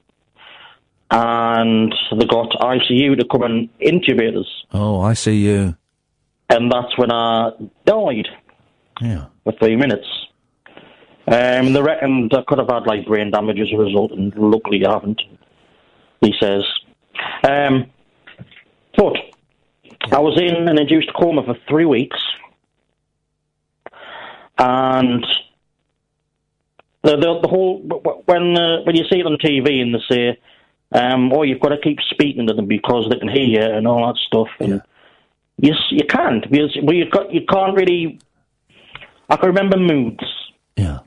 and 1.14 1.94
they 2.18 2.24
got 2.26 2.48
ICU 2.59 3.18
to 3.18 3.24
come 3.30 3.43
and 3.43 3.68
intubate 3.80 4.36
us, 4.39 4.47
Oh, 4.72 5.01
I 5.01 5.12
see 5.12 5.36
you. 5.44 5.76
and 6.48 6.72
that's 6.72 6.97
when 6.97 7.12
I 7.12 7.51
died 7.84 8.28
Yeah. 9.01 9.26
for 9.44 9.52
three 9.52 9.76
minutes. 9.76 10.06
Um, 11.28 11.72
they 11.72 11.80
reckoned 11.82 12.32
I 12.34 12.43
could 12.48 12.59
have 12.59 12.68
had 12.68 12.86
like 12.86 13.06
brain 13.06 13.30
damage 13.30 13.60
as 13.60 13.68
a 13.72 13.76
result, 13.78 14.10
and 14.12 14.34
luckily 14.36 14.84
I 14.84 14.93
haven't. 14.93 15.22
He 16.20 16.32
says. 16.40 16.62
Um, 17.48 17.86
but 18.97 19.14
I 20.12 20.18
was 20.18 20.40
in 20.40 20.68
an 20.68 20.78
induced 20.80 21.12
coma 21.14 21.43
for 21.44 21.55
three 21.68 21.84
weeks, 21.84 22.18
and 24.59 25.24
the 27.02 27.16
the, 27.16 27.40
the 27.43 27.48
whole 27.48 27.78
when 28.26 28.56
uh, 28.56 28.82
when 28.84 28.97
you 28.97 29.05
see 29.10 29.20
it 29.20 29.26
on 29.26 29.36
TV 29.39 29.80
and 29.80 29.94
they 29.94 30.01
say, 30.10 30.39
um, 30.93 31.32
"Oh, 31.32 31.43
you've 31.43 31.60
got 31.60 31.70
to 31.70 31.78
keep 31.78 31.98
speaking 32.10 32.47
to 32.47 32.55
them 32.55 32.66
because 32.66 33.09
they 33.10 33.19
can 33.19 33.28
hear 33.28 33.44
you" 33.44 33.60
and 33.60 33.86
all 33.86 34.06
that 34.06 34.19
stuff, 34.27 34.48
and 34.60 34.82
you 35.59 35.74
you 35.90 36.05
can't 36.05 36.48
because 36.51 36.77
well, 36.82 36.94
you 36.94 37.09
got 37.10 37.32
you 37.32 37.43
can't 37.47 37.77
really. 37.77 38.19
I 39.28 39.36
can 39.36 39.48
remember 39.48 39.78
moods. 39.78 40.24
Yeah. 40.77 41.01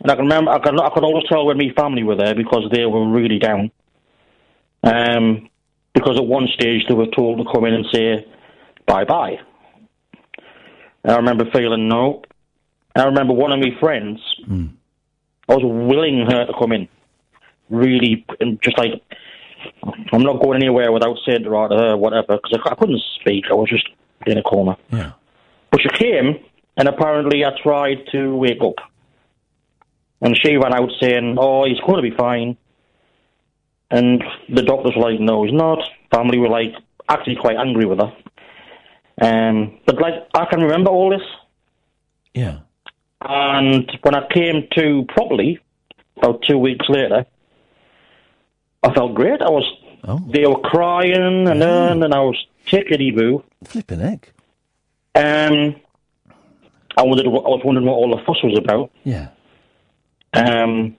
And 0.00 0.10
I 0.10 0.14
can 0.14 0.24
remember, 0.24 0.50
I 0.52 0.58
can, 0.58 0.78
I 0.78 0.90
could 0.90 1.04
always 1.04 1.24
tell 1.28 1.46
when 1.46 1.58
my 1.58 1.70
family 1.76 2.02
were 2.02 2.16
there 2.16 2.34
because 2.34 2.70
they 2.70 2.84
were 2.84 3.08
really 3.08 3.38
down. 3.38 3.70
Um, 4.82 5.48
because 5.94 6.16
at 6.18 6.26
one 6.26 6.46
stage 6.54 6.82
they 6.86 6.94
were 6.94 7.06
told 7.06 7.38
to 7.38 7.44
come 7.52 7.64
in 7.64 7.74
and 7.74 7.86
say 7.92 8.26
bye 8.86 9.04
bye. 9.04 9.38
I 11.04 11.16
remember 11.16 11.44
feeling 11.52 11.88
no. 11.88 12.22
I 12.94 13.04
remember 13.04 13.32
one 13.32 13.52
of 13.52 13.60
my 13.60 13.70
friends, 13.80 14.20
I 15.48 15.54
was 15.54 15.62
willing 15.64 16.26
her 16.30 16.46
to 16.46 16.52
come 16.58 16.72
in. 16.72 16.88
Really, 17.68 18.24
and 18.40 18.60
just 18.62 18.78
like, 18.78 19.02
I'm 20.12 20.22
not 20.22 20.40
going 20.42 20.62
anywhere 20.62 20.92
without 20.92 21.18
saying 21.26 21.44
to 21.44 21.50
her, 21.50 21.68
her 21.68 21.96
whatever, 21.96 22.36
because 22.36 22.60
I, 22.64 22.70
I 22.70 22.74
couldn't 22.74 23.02
speak. 23.20 23.46
I 23.50 23.54
was 23.54 23.68
just 23.68 23.88
in 24.26 24.38
a 24.38 24.42
corner. 24.42 24.76
Yeah. 24.92 25.12
But 25.70 25.82
she 25.82 25.88
came, 25.88 26.38
and 26.76 26.88
apparently 26.88 27.44
I 27.44 27.50
tried 27.62 28.06
to 28.12 28.36
wake 28.36 28.62
up. 28.62 28.76
And 30.20 30.36
she 30.36 30.56
ran 30.56 30.74
out 30.74 30.90
saying, 31.00 31.36
oh, 31.38 31.66
he's 31.66 31.80
going 31.80 32.02
to 32.02 32.10
be 32.10 32.16
fine. 32.16 32.56
And 33.90 34.22
the 34.48 34.62
doctors 34.62 34.94
were 34.96 35.10
like, 35.10 35.20
no, 35.20 35.44
he's 35.44 35.52
not. 35.52 35.78
Family 36.10 36.38
were 36.38 36.48
like, 36.48 36.74
actually 37.08 37.36
quite 37.36 37.56
angry 37.56 37.84
with 37.84 37.98
her. 37.98 38.12
Um, 39.20 39.78
but 39.86 40.00
like, 40.00 40.14
I 40.34 40.46
can 40.46 40.62
remember 40.62 40.90
all 40.90 41.10
this. 41.10 41.26
Yeah. 42.34 42.58
And 43.20 43.90
when 44.02 44.14
I 44.14 44.26
came 44.32 44.68
to 44.76 45.04
properly, 45.08 45.58
about 46.16 46.42
two 46.42 46.58
weeks 46.58 46.86
later, 46.88 47.26
I 48.86 48.94
felt 48.94 49.14
great. 49.14 49.42
I 49.42 49.50
was, 49.50 49.64
Oh. 50.04 50.20
they 50.28 50.46
were 50.46 50.60
crying 50.60 51.48
and 51.48 51.60
then, 51.60 52.02
and 52.02 52.14
I 52.14 52.20
was 52.20 52.36
tickety 52.68 53.14
boo. 53.16 53.42
Flipping 53.64 53.98
heck. 54.00 54.32
Um, 55.16 55.74
I 56.96 57.02
wondered, 57.02 57.26
what, 57.26 57.44
I 57.44 57.48
was 57.48 57.62
wondering 57.64 57.86
what 57.86 57.94
all 57.94 58.10
the 58.16 58.22
fuss 58.24 58.42
was 58.44 58.56
about. 58.56 58.90
Yeah. 59.04 59.28
Um, 60.34 60.96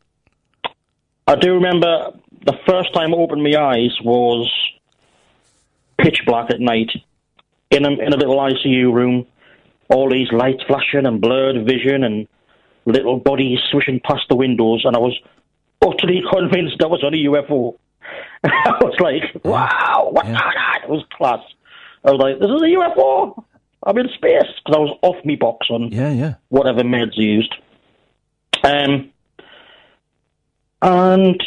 I 1.27 1.35
do 1.35 1.53
remember 1.53 2.11
the 2.45 2.57
first 2.67 2.93
time 2.93 3.13
I 3.13 3.17
opened 3.17 3.43
my 3.43 3.55
eyes 3.59 3.95
was 4.03 4.51
pitch 5.97 6.21
black 6.25 6.49
at 6.51 6.59
night 6.59 6.89
in 7.71 7.85
a, 7.85 7.89
in 7.91 8.13
a 8.13 8.17
little 8.17 8.37
ICU 8.37 8.91
room. 8.93 9.25
All 9.89 10.09
these 10.09 10.31
lights 10.31 10.63
flashing 10.67 11.05
and 11.05 11.21
blurred 11.21 11.65
vision 11.65 12.03
and 12.03 12.27
little 12.85 13.17
bodies 13.19 13.59
swishing 13.71 13.99
past 14.01 14.23
the 14.29 14.35
windows, 14.35 14.83
and 14.85 14.95
I 14.95 14.99
was 14.99 15.17
utterly 15.85 16.21
convinced 16.31 16.77
that 16.79 16.89
was 16.89 17.03
on 17.03 17.13
a 17.13 17.17
UFO. 17.17 17.77
I 18.43 18.77
was 18.81 18.95
like, 18.99 19.43
wow, 19.43 20.09
what 20.11 20.25
it 20.27 20.89
was 20.89 21.03
class. 21.11 21.39
I 22.05 22.11
was 22.11 22.19
like, 22.21 22.39
this 22.39 22.49
is 22.49 22.61
a 22.61 22.75
UFO. 22.79 23.43
I'm 23.85 23.97
in 23.97 24.09
space 24.15 24.43
because 24.63 24.75
I 24.75 24.79
was 24.79 24.97
off 25.01 25.23
me 25.25 25.35
box 25.35 25.67
on 25.69 25.91
Yeah, 25.91 26.11
yeah. 26.11 26.33
whatever 26.49 26.81
meds 26.81 27.15
they 27.15 27.23
used. 27.23 27.53
Um, 28.63 29.11
and 30.81 31.43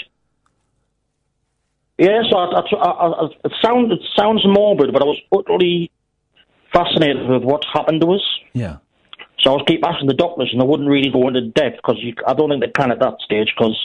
yeah, 1.98 2.22
so 2.30 2.36
I, 2.38 2.44
I, 2.46 2.76
I, 2.76 3.06
I, 3.06 3.28
it 3.44 3.52
sounds 3.62 3.92
it 3.92 4.00
sounds 4.16 4.42
morbid, 4.46 4.92
but 4.92 5.02
I 5.02 5.06
was 5.06 5.20
utterly 5.32 5.90
fascinated 6.72 7.28
with 7.28 7.42
what 7.42 7.62
happened 7.72 8.00
to 8.02 8.12
us. 8.12 8.22
Yeah. 8.54 8.76
So 9.40 9.50
I 9.50 9.54
was 9.54 9.64
keep 9.66 9.84
asking 9.86 10.08
the 10.08 10.14
doctors, 10.14 10.50
and 10.52 10.60
they 10.60 10.66
wouldn't 10.66 10.88
really 10.88 11.10
go 11.10 11.26
into 11.28 11.42
depth 11.48 11.76
because 11.76 11.98
I 12.26 12.34
don't 12.34 12.50
think 12.50 12.62
they 12.62 12.70
can 12.70 12.90
at 12.90 13.00
that 13.00 13.20
stage 13.24 13.52
because 13.56 13.76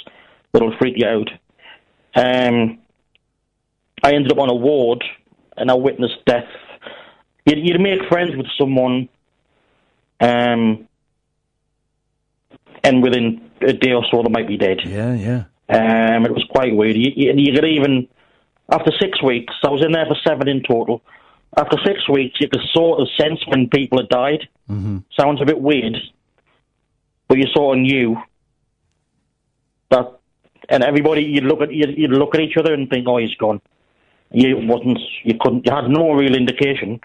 it'll 0.55 0.77
freak 0.77 0.95
you 0.97 1.07
out. 1.07 1.29
Um, 2.15 2.79
I 4.03 4.13
ended 4.13 4.31
up 4.31 4.39
on 4.39 4.49
a 4.49 4.55
ward, 4.55 5.03
and 5.57 5.69
I 5.71 5.73
witnessed 5.73 6.23
death. 6.25 6.47
You'd, 7.45 7.59
you'd 7.59 7.81
make 7.81 8.07
friends 8.09 8.35
with 8.35 8.47
someone, 8.57 9.09
um, 10.19 10.87
and 12.83 13.03
within 13.03 13.49
a 13.61 13.73
day 13.73 13.93
or 13.93 14.03
so 14.11 14.21
they 14.23 14.29
might 14.29 14.47
be 14.47 14.57
dead. 14.57 14.79
Yeah, 14.85 15.13
yeah. 15.13 15.43
Um, 15.67 16.25
it 16.25 16.31
was 16.31 16.45
quite 16.49 16.75
weird. 16.75 16.95
You, 16.95 17.11
you, 17.15 17.33
you 17.35 17.53
could 17.53 17.65
even, 17.65 18.07
after 18.71 18.91
six 18.99 19.21
weeks, 19.23 19.53
I 19.63 19.69
was 19.69 19.83
in 19.83 19.91
there 19.91 20.05
for 20.05 20.15
seven 20.23 20.47
in 20.47 20.61
total. 20.63 21.01
after 21.57 21.77
six 21.85 22.07
weeks, 22.09 22.39
you 22.39 22.49
could 22.49 22.61
sort 22.73 22.99
of 22.99 23.07
sense 23.19 23.39
when 23.47 23.69
people 23.69 23.99
had 23.99 24.09
died. 24.09 24.47
Mm-hmm. 24.69 24.99
Sounds 25.19 25.41
a 25.41 25.45
bit 25.45 25.59
weird, 25.59 25.95
but 27.27 27.37
you 27.37 27.45
sort 27.53 27.77
of 27.77 27.81
knew 27.81 28.17
that. 29.89 30.19
And 30.69 30.83
everybody, 30.83 31.23
you'd 31.23 31.43
look 31.43 31.61
at 31.61 31.73
you'd, 31.73 31.97
you'd 31.97 32.11
look 32.11 32.35
at 32.35 32.41
each 32.41 32.57
other 32.57 32.73
and 32.73 32.89
think, 32.89 33.07
"Oh, 33.07 33.17
he's 33.17 33.35
gone." 33.35 33.61
You 34.31 34.57
wasn't, 34.57 34.99
you 35.23 35.35
couldn't, 35.39 35.65
you 35.65 35.71
had 35.73 35.87
no 35.87 36.11
real 36.13 36.35
indication. 36.35 36.99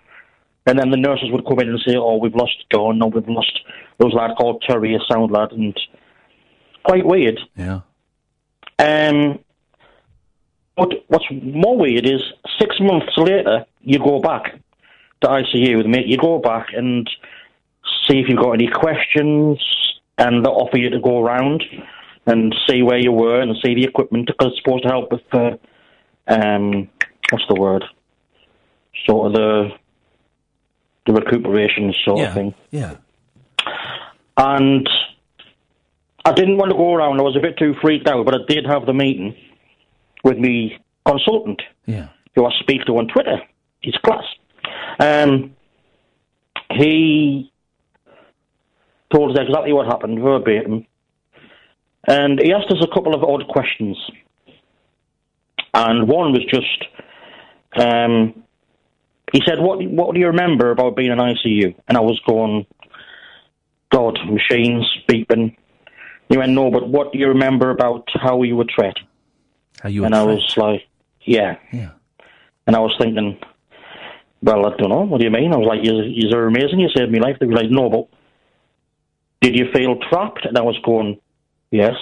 And 0.66 0.78
then 0.78 0.90
the 0.90 0.96
nurses 0.96 1.30
would 1.30 1.46
come 1.46 1.60
in 1.60 1.68
and 1.68 1.80
say, 1.80 1.96
"Oh, 1.96 2.16
we've 2.16 2.34
lost 2.34 2.64
John. 2.72 2.98
No, 2.98 3.06
we've 3.06 3.28
lost 3.28 3.60
those 3.98 4.14
lad 4.14 4.36
called 4.36 4.62
Terry, 4.66 4.94
a 4.94 5.00
sound 5.10 5.30
lad," 5.30 5.52
and 5.52 5.78
quite 6.84 7.04
weird. 7.04 7.40
Yeah. 7.56 7.80
Um, 8.78 9.38
but 10.76 11.04
what's 11.08 11.26
more 11.30 11.76
weird 11.76 12.06
is 12.06 12.22
six 12.58 12.76
months 12.80 13.12
later, 13.16 13.66
you 13.82 13.98
go 13.98 14.20
back 14.20 14.54
to 15.20 15.28
ICU, 15.28 15.76
with 15.76 15.86
mate. 15.86 16.06
You 16.06 16.16
go 16.16 16.38
back 16.38 16.68
and 16.74 17.08
see 18.06 18.20
if 18.20 18.28
you've 18.28 18.38
got 18.38 18.52
any 18.52 18.68
questions, 18.68 19.58
and 20.18 20.44
they 20.44 20.48
offer 20.48 20.78
you 20.78 20.90
to 20.90 21.00
go 21.00 21.20
around 21.20 21.62
and 22.26 22.54
see 22.68 22.82
where 22.82 22.98
you 22.98 23.12
were 23.12 23.40
and 23.40 23.56
see 23.64 23.74
the 23.74 23.84
equipment 23.84 24.26
because 24.26 24.52
it's 24.52 24.62
supposed 24.62 24.82
to 24.84 24.88
help 24.88 25.10
with 25.10 25.22
the 25.32 25.58
um, 26.28 26.88
what's 27.30 27.44
the 27.48 27.54
word? 27.60 27.84
Sort 29.08 29.28
of 29.28 29.32
the 29.32 29.70
the 31.06 31.12
recuperation 31.14 31.94
sort 32.04 32.18
Yeah. 32.20 32.28
of 32.28 32.34
thing. 32.34 32.54
Yeah. 32.70 32.96
And 34.36 34.88
I 36.24 36.32
didn't 36.32 36.58
want 36.58 36.70
to 36.70 36.76
go 36.76 36.94
around. 36.94 37.18
I 37.18 37.22
was 37.22 37.36
a 37.36 37.40
bit 37.40 37.56
too 37.58 37.74
freaked 37.80 38.06
out, 38.08 38.24
but 38.26 38.34
I 38.34 38.38
did 38.46 38.66
have 38.66 38.86
the 38.86 38.92
meeting 38.92 39.34
with 40.22 40.38
me 40.38 40.78
consultant, 41.06 41.62
Yeah. 41.86 42.08
who 42.34 42.44
I 42.46 42.50
speak 42.60 42.84
to 42.84 42.98
on 42.98 43.08
Twitter. 43.08 43.40
He's 43.80 43.96
class. 44.04 44.24
Um, 44.98 45.54
he 46.72 47.50
told 49.12 49.32
us 49.32 49.38
exactly 49.46 49.72
what 49.72 49.86
happened 49.86 50.20
verbatim, 50.20 50.86
and 52.06 52.40
he 52.40 52.52
asked 52.52 52.70
us 52.70 52.82
a 52.82 52.94
couple 52.94 53.14
of 53.14 53.22
odd 53.22 53.46
questions. 53.48 53.98
And 55.72 56.08
one 56.08 56.32
was 56.32 56.44
just, 56.46 56.84
um, 57.76 58.42
he 59.32 59.40
said, 59.46 59.60
"What 59.60 59.82
what 59.88 60.14
do 60.14 60.20
you 60.20 60.26
remember 60.26 60.70
about 60.70 60.96
being 60.96 61.12
in 61.12 61.18
ICU?" 61.18 61.74
And 61.86 61.96
I 61.96 62.00
was 62.00 62.18
going, 62.26 62.66
"God, 63.92 64.18
machines 64.28 64.86
beeping." 65.08 65.56
He 66.28 66.36
went, 66.36 66.52
"No, 66.52 66.70
but 66.70 66.88
what 66.88 67.12
do 67.12 67.18
you 67.18 67.28
remember 67.28 67.70
about 67.70 68.08
how 68.14 68.42
you 68.42 68.56
were 68.56 68.64
treated?" 68.64 68.98
How 69.80 69.88
you 69.88 70.04
and 70.04 70.14
I 70.14 70.24
was 70.24 70.56
like, 70.56 70.86
"Yeah." 71.22 71.56
Yeah. 71.72 71.90
And 72.66 72.76
I 72.76 72.80
was 72.80 72.94
thinking, 73.00 73.38
well, 74.42 74.66
I 74.66 74.76
don't 74.76 74.88
know. 74.88 75.02
What 75.02 75.18
do 75.18 75.24
you 75.24 75.30
mean? 75.30 75.52
I 75.52 75.56
was 75.56 75.66
like, 75.66 75.84
you, 75.84 76.02
you 76.02 76.30
are 76.36 76.46
amazing. 76.46 76.80
You 76.80 76.88
saved 76.94 77.12
my 77.12 77.18
life. 77.18 77.36
They 77.38 77.46
were 77.46 77.54
like, 77.54 77.70
no, 77.70 77.90
but 77.90 78.08
did 79.42 79.56
you 79.56 79.66
feel 79.72 79.96
trapped? 80.08 80.44
And 80.44 80.56
I 80.56 80.62
was 80.62 80.78
going, 80.84 81.20
yes. 81.70 81.94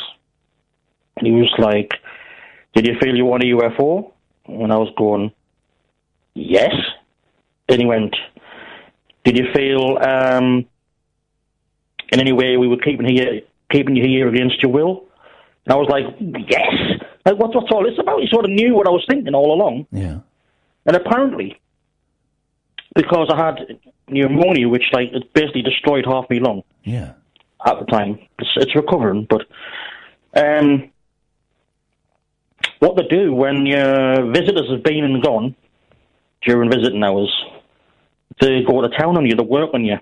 And 1.16 1.26
he 1.26 1.32
was 1.32 1.52
like, 1.58 1.94
did 2.74 2.86
you 2.86 2.94
feel 3.00 3.16
you 3.16 3.26
were 3.26 3.34
on 3.34 3.42
a 3.42 3.46
UFO? 3.46 4.12
And 4.46 4.72
I 4.72 4.76
was 4.76 4.92
going, 4.96 5.32
yes. 6.34 6.74
Then 7.68 7.80
he 7.80 7.86
went, 7.86 8.14
did 9.24 9.36
you 9.36 9.46
feel 9.54 9.98
um, 9.98 10.66
in 12.10 12.20
any 12.20 12.32
way 12.32 12.56
we 12.56 12.68
were 12.68 12.78
keeping 12.78 13.06
here, 13.08 13.42
keeping 13.70 13.96
you 13.96 14.04
here 14.04 14.28
against 14.28 14.62
your 14.62 14.72
will? 14.72 15.04
And 15.66 15.74
I 15.74 15.76
was 15.76 15.88
like, 15.90 16.04
yes. 16.48 17.02
Like, 17.26 17.38
what's, 17.38 17.54
what's 17.54 17.70
all 17.70 17.84
this 17.84 17.98
about? 17.98 18.20
He 18.20 18.28
sort 18.30 18.44
of 18.44 18.50
knew 18.50 18.74
what 18.74 18.86
I 18.86 18.90
was 18.90 19.04
thinking 19.08 19.34
all 19.34 19.52
along. 19.52 19.86
Yeah. 19.92 20.20
And 20.86 20.96
apparently, 20.96 21.60
because 22.94 23.28
I 23.30 23.36
had 23.36 23.78
pneumonia, 24.08 24.68
which 24.68 24.84
like 24.92 25.10
it 25.12 25.32
basically 25.34 25.62
destroyed 25.62 26.06
half 26.06 26.24
my 26.30 26.38
lung 26.38 26.62
Yeah. 26.84 27.12
At 27.64 27.78
the 27.78 27.86
time, 27.86 28.18
it's, 28.38 28.50
it's 28.56 28.74
recovering. 28.74 29.26
But 29.28 29.42
um, 30.34 30.90
what 32.78 32.96
they 32.96 33.04
do 33.08 33.34
when 33.34 33.66
your 33.66 34.30
visitors 34.32 34.70
have 34.70 34.82
been 34.82 35.04
and 35.04 35.22
gone 35.22 35.56
during 36.42 36.70
visiting 36.70 37.02
hours, 37.02 37.34
they 38.40 38.62
go 38.62 38.80
to 38.82 38.88
town 38.96 39.16
on 39.16 39.26
you, 39.26 39.34
they 39.34 39.42
work 39.42 39.70
on 39.74 39.84
you. 39.84 39.98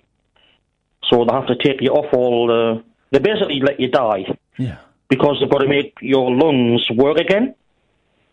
So 1.11 1.25
they 1.25 1.35
have 1.35 1.47
to 1.47 1.57
take 1.57 1.81
you 1.81 1.91
off 1.91 2.13
all 2.13 2.49
the. 2.49 2.85
They 3.13 3.21
basically 3.21 3.61
let 3.61 3.79
you 3.79 3.89
die. 3.89 4.25
Yeah. 4.59 4.79
Because 5.09 5.37
they've 5.41 5.51
got 5.51 5.59
to 5.59 5.69
make 5.69 5.95
your 6.01 6.31
lungs 6.31 6.83
work 6.91 7.19
again 7.19 7.55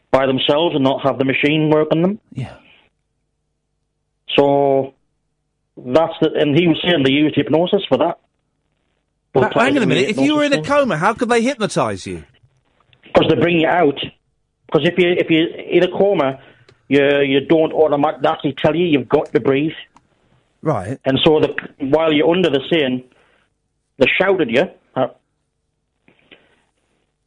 by 0.10 0.26
themselves 0.26 0.76
and 0.76 0.84
not 0.84 1.04
have 1.04 1.20
the 1.20 1.26
machine 1.26 1.70
work 1.70 1.90
on 1.92 2.02
them. 2.02 2.20
Yeah. 2.32 2.58
So 4.36 4.96
that's 5.78 6.14
the, 6.22 6.32
and 6.36 6.58
he 6.58 6.68
was 6.68 6.80
saying 6.84 7.04
they 7.04 7.12
used 7.12 7.36
hypnosis 7.36 7.84
for 7.88 7.98
that. 8.00 8.20
Ha- 9.36 9.50
hang 9.56 9.78
on 9.78 9.84
a 9.84 9.86
minute. 9.88 10.10
If 10.10 10.18
you 10.18 10.36
were 10.36 10.44
in 10.44 10.54
a 10.54 10.62
coma, 10.64 10.98
how 10.98 11.14
could 11.14 11.30
they 11.30 11.42
hypnotise 11.42 12.06
you? 12.06 12.24
because 13.06 13.30
they 13.30 13.36
bring 13.40 13.60
you 13.60 13.68
out. 13.68 14.00
Because 14.66 14.88
if 14.88 14.98
you 14.98 15.10
if 15.12 15.30
you 15.30 15.46
in 15.70 15.84
a 15.84 15.88
coma, 15.92 16.40
you 16.88 17.02
you 17.22 17.42
don't 17.46 17.72
automatically 17.74 18.54
tell 18.58 18.76
you 18.76 18.86
you've 18.86 19.08
got 19.10 19.32
to 19.34 19.40
breathe. 19.40 19.74
Right. 20.64 20.98
And 21.06 21.20
so 21.24 21.40
the, 21.40 21.54
while 21.80 22.12
you're 22.14 22.30
under 22.30 22.50
the 22.50 22.62
scene, 22.72 23.04
they 23.98 24.08
shout 24.20 24.40
at 24.42 24.50
you. 24.50 24.64
uh, 24.96 25.08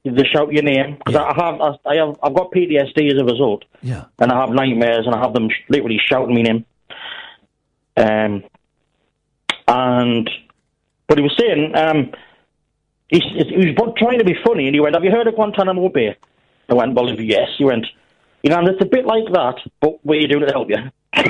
They 0.05 0.25
shout 0.33 0.53
your 0.53 0.63
name 0.63 0.97
because 0.97 1.17
I 1.17 1.33
have 1.37 1.61
I 1.85 1.95
have 1.97 2.17
I've 2.23 2.35
got 2.35 2.51
PTSD 2.53 3.13
as 3.13 3.21
a 3.21 3.25
result. 3.25 3.65
Yeah. 3.83 4.05
and 4.19 4.33
I 4.33 4.41
have 4.41 4.51
nightmares, 4.51 5.07
and 5.07 5.15
I 5.15 5.21
have 5.21 5.35
them 5.35 5.49
sh- 5.51 5.63
literally 5.69 6.01
shouting 6.05 6.35
me 6.35 6.43
name. 6.43 6.65
Um, 7.97 8.43
and 9.69 10.29
but 11.09 11.19
he 11.19 11.23
was 11.23 11.37
saying, 11.39 11.75
um, 11.75 12.13
he, 13.09 13.21
he 13.21 13.75
was 13.77 13.95
trying 13.97 14.19
to 14.19 14.25
be 14.25 14.35
funny, 14.45 14.67
and 14.67 14.75
he 14.75 14.81
went, 14.81 14.95
"Have 14.95 15.05
you 15.05 15.11
heard 15.11 15.27
of 15.27 15.35
Guantanamo 15.35 15.89
Bay?" 15.89 16.17
I 16.69 16.75
went, 16.75 16.95
"Well, 16.95 17.09
yes." 17.21 17.49
He 17.59 17.65
went, 17.65 17.87
"You 18.43 18.51
know, 18.51 18.59
and 18.59 18.69
it's 18.69 18.83
a 18.83 18.87
bit 18.87 19.07
like 19.07 19.27
that, 19.33 19.57
but 19.81 20.05
what 20.05 20.17
are 20.17 20.21
you 20.21 20.29
doing 20.29 20.47
to 20.47 20.53
help 20.53 20.69
you?" 20.69 20.79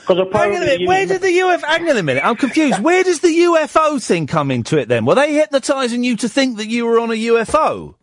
Because 0.00 0.26
Hang 0.32 0.56
on 0.56 0.62
a 0.62 0.66
minute. 0.66 0.88
Where 0.88 1.06
did 1.06 1.22
the 1.22 1.28
UFO? 1.28 1.62
Hang 1.62 1.88
on 1.88 1.96
a 1.96 2.02
minute. 2.02 2.24
I'm 2.24 2.36
confused. 2.36 2.82
Where 2.82 3.04
does 3.04 3.20
the 3.20 3.28
UFO 3.28 4.04
thing 4.04 4.26
come 4.26 4.50
into 4.50 4.76
it 4.78 4.88
then? 4.88 5.04
Were 5.04 5.14
they 5.14 5.34
hypnotising 5.34 6.02
you 6.02 6.16
to 6.16 6.28
think 6.28 6.56
that 6.56 6.68
you 6.68 6.84
were 6.84 6.98
on 6.98 7.10
a 7.10 7.14
UFO? 7.14 7.94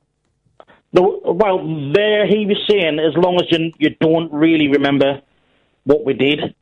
the, 0.94 1.02
well, 1.02 1.92
there 1.94 2.26
he 2.28 2.46
was 2.46 2.58
saying, 2.70 3.00
as 3.00 3.16
long 3.16 3.36
as 3.36 3.52
you 3.52 3.72
you 3.78 3.92
don't 4.00 4.32
really 4.32 4.68
remember 4.68 5.22
what 5.84 6.06
we 6.06 6.14
did. 6.14 6.56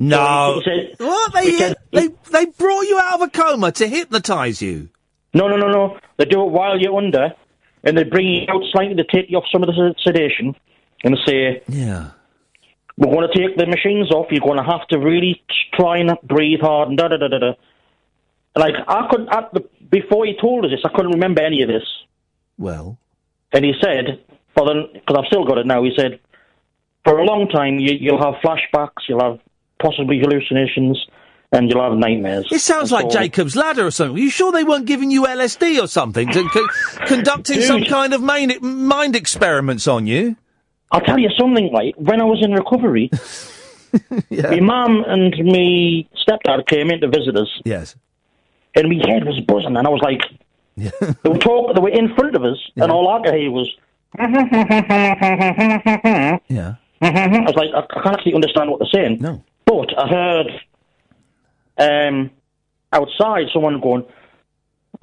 No. 0.00 0.60
Said- 0.64 0.96
What? 0.98 1.32
They, 1.34 1.50
he 1.50 1.56
uh, 1.56 1.58
said- 1.68 1.76
they, 1.92 2.08
they 2.32 2.46
brought 2.46 2.82
you 2.82 2.98
out 2.98 3.20
of 3.20 3.28
a 3.28 3.30
coma 3.30 3.70
to 3.72 3.86
hypnotise 3.86 4.60
you? 4.62 4.88
No, 5.34 5.46
no, 5.46 5.56
no, 5.56 5.68
no. 5.68 5.98
They 6.16 6.24
do 6.24 6.42
it 6.42 6.50
while 6.50 6.78
you're 6.80 6.96
under, 6.96 7.32
and 7.84 7.96
they 7.96 8.02
bring 8.04 8.26
you 8.26 8.46
out 8.48 8.62
slightly 8.72 8.96
to 8.96 9.04
take 9.04 9.30
you 9.30 9.36
off 9.38 9.44
some 9.52 9.62
of 9.62 9.68
the 9.68 9.94
sedation, 10.04 10.56
and 11.04 11.14
they 11.16 11.20
say, 11.32 11.62
Yeah. 11.68 12.10
"We're 12.96 13.12
going 13.14 13.28
to 13.30 13.38
take 13.38 13.56
the 13.56 13.66
machines 13.66 14.10
off. 14.10 14.26
You're 14.30 14.40
going 14.40 14.56
to 14.58 14.64
have 14.64 14.86
to 14.88 14.98
really 14.98 15.42
try 15.74 15.98
and 15.98 16.10
breathe 16.24 16.60
hard." 16.60 16.88
And 16.88 16.98
da 16.98 17.08
da 17.08 17.16
da 17.18 17.28
da 17.28 17.38
da. 17.38 17.52
Like 18.56 18.74
I 18.88 19.06
couldn't. 19.10 19.28
At 19.28 19.54
the, 19.54 19.60
before 19.88 20.26
he 20.26 20.34
told 20.40 20.64
us 20.64 20.72
this, 20.72 20.80
I 20.84 20.88
couldn't 20.94 21.12
remember 21.12 21.42
any 21.42 21.62
of 21.62 21.68
this. 21.68 21.84
Well. 22.58 22.98
And 23.52 23.64
he 23.64 23.72
said, 23.80 24.20
"For 24.56 24.64
the 24.64 24.88
because 24.94 25.16
I've 25.18 25.26
still 25.28 25.44
got 25.46 25.58
it 25.58 25.66
now." 25.66 25.84
He 25.84 25.92
said, 25.96 26.18
"For 27.04 27.18
a 27.18 27.24
long 27.24 27.48
time, 27.48 27.78
you, 27.78 27.94
you'll 28.00 28.22
have 28.22 28.34
flashbacks. 28.42 29.06
You'll 29.08 29.22
have 29.22 29.38
possibly 29.80 30.18
hallucinations." 30.20 31.04
And 31.52 31.68
you'll 31.68 31.82
have 31.82 31.98
nightmares. 31.98 32.46
It 32.52 32.60
sounds 32.60 32.92
like 32.92 33.10
Jacob's 33.10 33.56
Ladder 33.56 33.84
or 33.84 33.90
something. 33.90 34.14
Are 34.16 34.20
you 34.20 34.30
sure 34.30 34.52
they 34.52 34.62
weren't 34.62 34.86
giving 34.86 35.10
you 35.10 35.24
LSD 35.26 35.82
or 35.82 35.88
something, 35.88 36.28
to, 36.30 36.44
co- 36.48 36.68
conducting 37.06 37.60
some 37.62 37.82
kind 37.82 38.14
of 38.14 38.22
main, 38.22 38.52
mind 38.62 39.16
experiments 39.16 39.88
on 39.88 40.06
you? 40.06 40.36
I'll 40.92 41.00
tell 41.00 41.18
you 41.18 41.28
something, 41.36 41.72
like, 41.72 41.96
when 41.96 42.20
I 42.20 42.24
was 42.24 42.40
in 42.44 42.52
recovery, 42.52 43.10
my 44.30 44.60
mum 44.60 45.04
and 45.08 45.36
me 45.38 46.08
stepdad 46.24 46.66
came 46.68 46.88
in 46.92 47.00
to 47.00 47.08
visit 47.08 47.36
us. 47.36 47.48
Yes. 47.64 47.96
And 48.76 48.88
my 48.88 49.04
head 49.10 49.24
was 49.24 49.40
buzzing, 49.40 49.76
and 49.76 49.84
I 49.84 49.90
was 49.90 50.02
like, 50.02 50.20
they 50.76 51.28
were 51.28 51.36
talking, 51.38 51.74
they 51.74 51.80
were 51.80 51.88
in 51.88 52.14
front 52.14 52.36
of 52.36 52.44
us, 52.44 52.58
and 52.76 52.92
all 52.92 53.08
I 53.08 53.22
could 53.24 53.34
hear 53.34 53.50
was, 53.50 53.68
Yeah. 56.48 56.74
I 57.02 57.40
was 57.46 57.56
like, 57.56 57.70
I, 57.74 57.80
I 57.80 58.02
can't 58.02 58.16
actually 58.16 58.34
understand 58.34 58.70
what 58.70 58.78
they're 58.78 58.88
saying. 59.02 59.18
No. 59.20 59.42
But 59.70 59.96
I 59.96 60.08
heard 60.08 60.46
um, 61.78 62.30
outside 62.92 63.46
someone 63.52 63.80
going, 63.80 64.04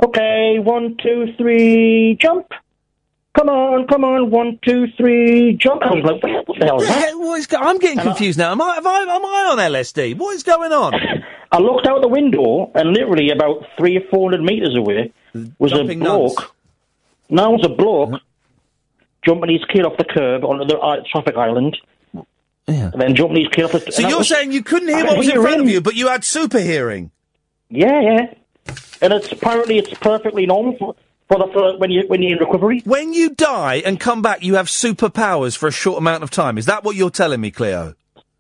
okay, 0.04 0.60
one, 0.60 0.98
two, 1.02 1.34
three, 1.38 2.18
jump. 2.22 2.48
Come 3.38 3.48
on, 3.48 3.88
come 3.88 4.04
on, 4.04 4.30
one, 4.30 4.60
two, 4.66 4.88
three, 4.98 5.54
jump. 5.54 5.84
I 5.86 5.94
was 5.94 6.04
like, 6.04 6.22
what, 6.48 6.60
the 6.60 6.66
hell 6.66 6.82
is 6.82 6.88
that? 6.90 7.14
What 7.18 7.40
is 7.40 7.48
go- 7.48 7.60
I'm 7.60 7.78
getting 7.78 8.00
confused 8.00 8.38
now. 8.38 8.52
Am 8.52 8.62
I, 8.62 8.76
have 8.76 8.86
I, 8.86 9.00
am 9.04 9.26
I 9.26 9.48
on 9.52 9.58
LSD? 9.72 10.18
What 10.18 10.36
is 10.36 10.44
going 10.44 10.74
on? 10.74 10.94
I 11.54 11.60
looked 11.60 11.88
out 11.88 12.02
the 12.02 12.10
window, 12.10 12.70
and 12.76 12.92
literally 12.92 13.30
about 13.30 13.64
three 13.78 13.96
or 13.96 14.02
four 14.12 14.30
hundred 14.32 14.44
metres 14.44 14.76
away 14.76 15.14
was 15.60 15.72
Jumping 15.72 16.02
a 16.02 16.04
bloke. 16.04 16.40
nuns. 16.40 16.50
No, 17.30 17.54
it 17.54 17.58
was 17.62 17.66
a 17.68 17.70
bloke 17.70 18.20
jumping 19.26 19.52
his 19.52 19.64
kid 19.72 19.86
off 19.86 19.98
the 19.98 20.04
curb 20.04 20.44
onto 20.44 20.66
the 20.66 20.78
uh, 20.78 20.98
traffic 21.10 21.38
island. 21.38 21.78
Yeah. 22.68 22.90
and 22.92 23.02
then 23.02 23.16
jumping 23.16 23.36
these 23.38 23.48
cliff. 23.48 23.72
So 23.72 23.78
and 23.78 23.86
that 23.86 24.10
you're 24.10 24.18
was- 24.20 24.28
saying 24.30 24.52
you 24.52 24.62
couldn't 24.64 24.90
hear 24.90 24.98
could 25.00 25.08
what 25.08 25.18
was 25.20 25.28
in 25.28 25.34
hear 25.34 25.42
front 25.42 25.62
of 25.62 25.70
you, 25.70 25.80
but 25.82 25.96
you 25.96 26.08
had 26.10 26.24
super 26.24 26.60
hearing. 26.60 27.12
Yeah, 27.70 28.02
yeah. 28.02 28.34
And 29.02 29.14
it's 29.14 29.32
apparently 29.32 29.78
it's 29.78 29.94
perfectly 29.94 30.46
normal 30.46 30.76
for, 30.78 30.96
for, 31.30 31.38
the, 31.38 31.48
for 31.54 31.78
when 31.78 31.92
you 31.92 32.04
when 32.08 32.22
you're 32.22 32.34
in 32.34 32.40
recovery. 32.40 32.82
When 32.84 33.14
you 33.14 33.30
die 33.30 33.76
and 33.86 34.00
come 34.00 34.22
back, 34.22 34.44
you 34.44 34.56
have 34.56 34.68
superpowers 34.68 35.56
for 35.58 35.68
a 35.68 35.72
short 35.72 35.98
amount 36.00 36.24
of 36.24 36.30
time. 36.32 36.58
Is 36.58 36.66
that 36.66 36.84
what 36.84 36.96
you're 36.96 37.10
telling 37.10 37.40
me, 37.40 37.52
Cleo? 37.52 37.96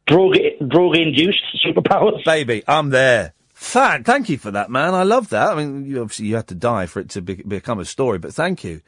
Drug 0.07 0.35
drug 0.67 0.97
induced 0.97 1.43
superpowers. 1.65 2.23
Baby, 2.25 2.63
I'm 2.67 2.89
there. 2.89 3.33
Fan, 3.53 4.03
thank 4.03 4.29
you 4.29 4.37
for 4.37 4.51
that, 4.51 4.69
man. 4.69 4.93
I 4.93 5.03
love 5.03 5.29
that. 5.29 5.51
I 5.51 5.55
mean, 5.55 5.85
you, 5.85 6.01
obviously 6.01 6.27
you 6.27 6.35
had 6.35 6.47
to 6.47 6.55
die 6.55 6.85
for 6.85 6.99
it 6.99 7.09
to 7.11 7.21
be, 7.21 7.35
become 7.35 7.79
a 7.79 7.85
story, 7.85 8.19
but 8.19 8.33
thank 8.33 8.63
you. 8.63 8.81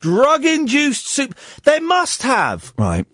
Drug-induced 0.00 1.06
soup. 1.06 1.34
They 1.64 1.80
must 1.80 2.22
have 2.22 2.72
right. 2.78 3.04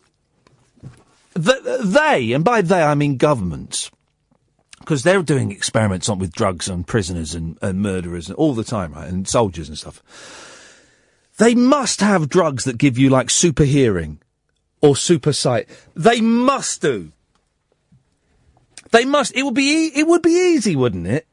Th- 1.35 1.81
they, 1.83 2.33
and 2.33 2.45
by 2.45 2.63
they 2.63 2.83
I 2.83 2.95
mean 2.95 3.17
governments, 3.17 3.91
because 4.79 5.03
they're 5.03 5.23
doing 5.23 5.51
experiments 5.51 6.09
on 6.09 6.19
with 6.19 6.33
drugs 6.33 6.69
on 6.69 6.85
prisoners 6.85 7.35
and, 7.35 7.59
and 7.63 7.81
murderers 7.81 8.29
and 8.29 8.37
all 8.37 8.53
the 8.55 8.65
time, 8.65 8.93
right, 8.93 9.09
and 9.09 9.27
soldiers 9.27 9.69
and 9.69 9.79
stuff. 9.79 10.03
They 11.39 11.55
must 11.55 12.01
have 12.01 12.29
drugs 12.29 12.65
that 12.65 12.79
give 12.79 12.99
you 12.99 13.09
like 13.09 13.31
super 13.31 13.65
hearing 13.65 14.21
or 14.81 14.97
super 14.97 15.33
sight. 15.33 15.69
They 15.95 16.21
must 16.21 16.83
do. 16.83 17.13
They 18.91 19.07
must. 19.07 19.35
It 19.35 19.45
would 19.45 19.55
be. 19.55 19.87
It 19.95 20.07
would 20.07 20.23
be 20.23 20.55
easy, 20.55 20.77
wouldn't 20.77 21.07
it, 21.07 21.27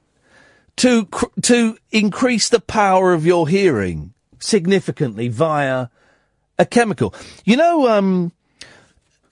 to 0.77 1.09
to 1.41 1.77
increase 1.91 2.47
the 2.47 2.61
power 2.61 3.13
of 3.13 3.25
your 3.25 3.49
hearing 3.49 4.13
significantly 4.39 5.27
via 5.27 5.89
a 6.57 6.65
chemical. 6.65 7.13
You 7.43 7.57
know, 7.57 7.89
um, 7.89 8.31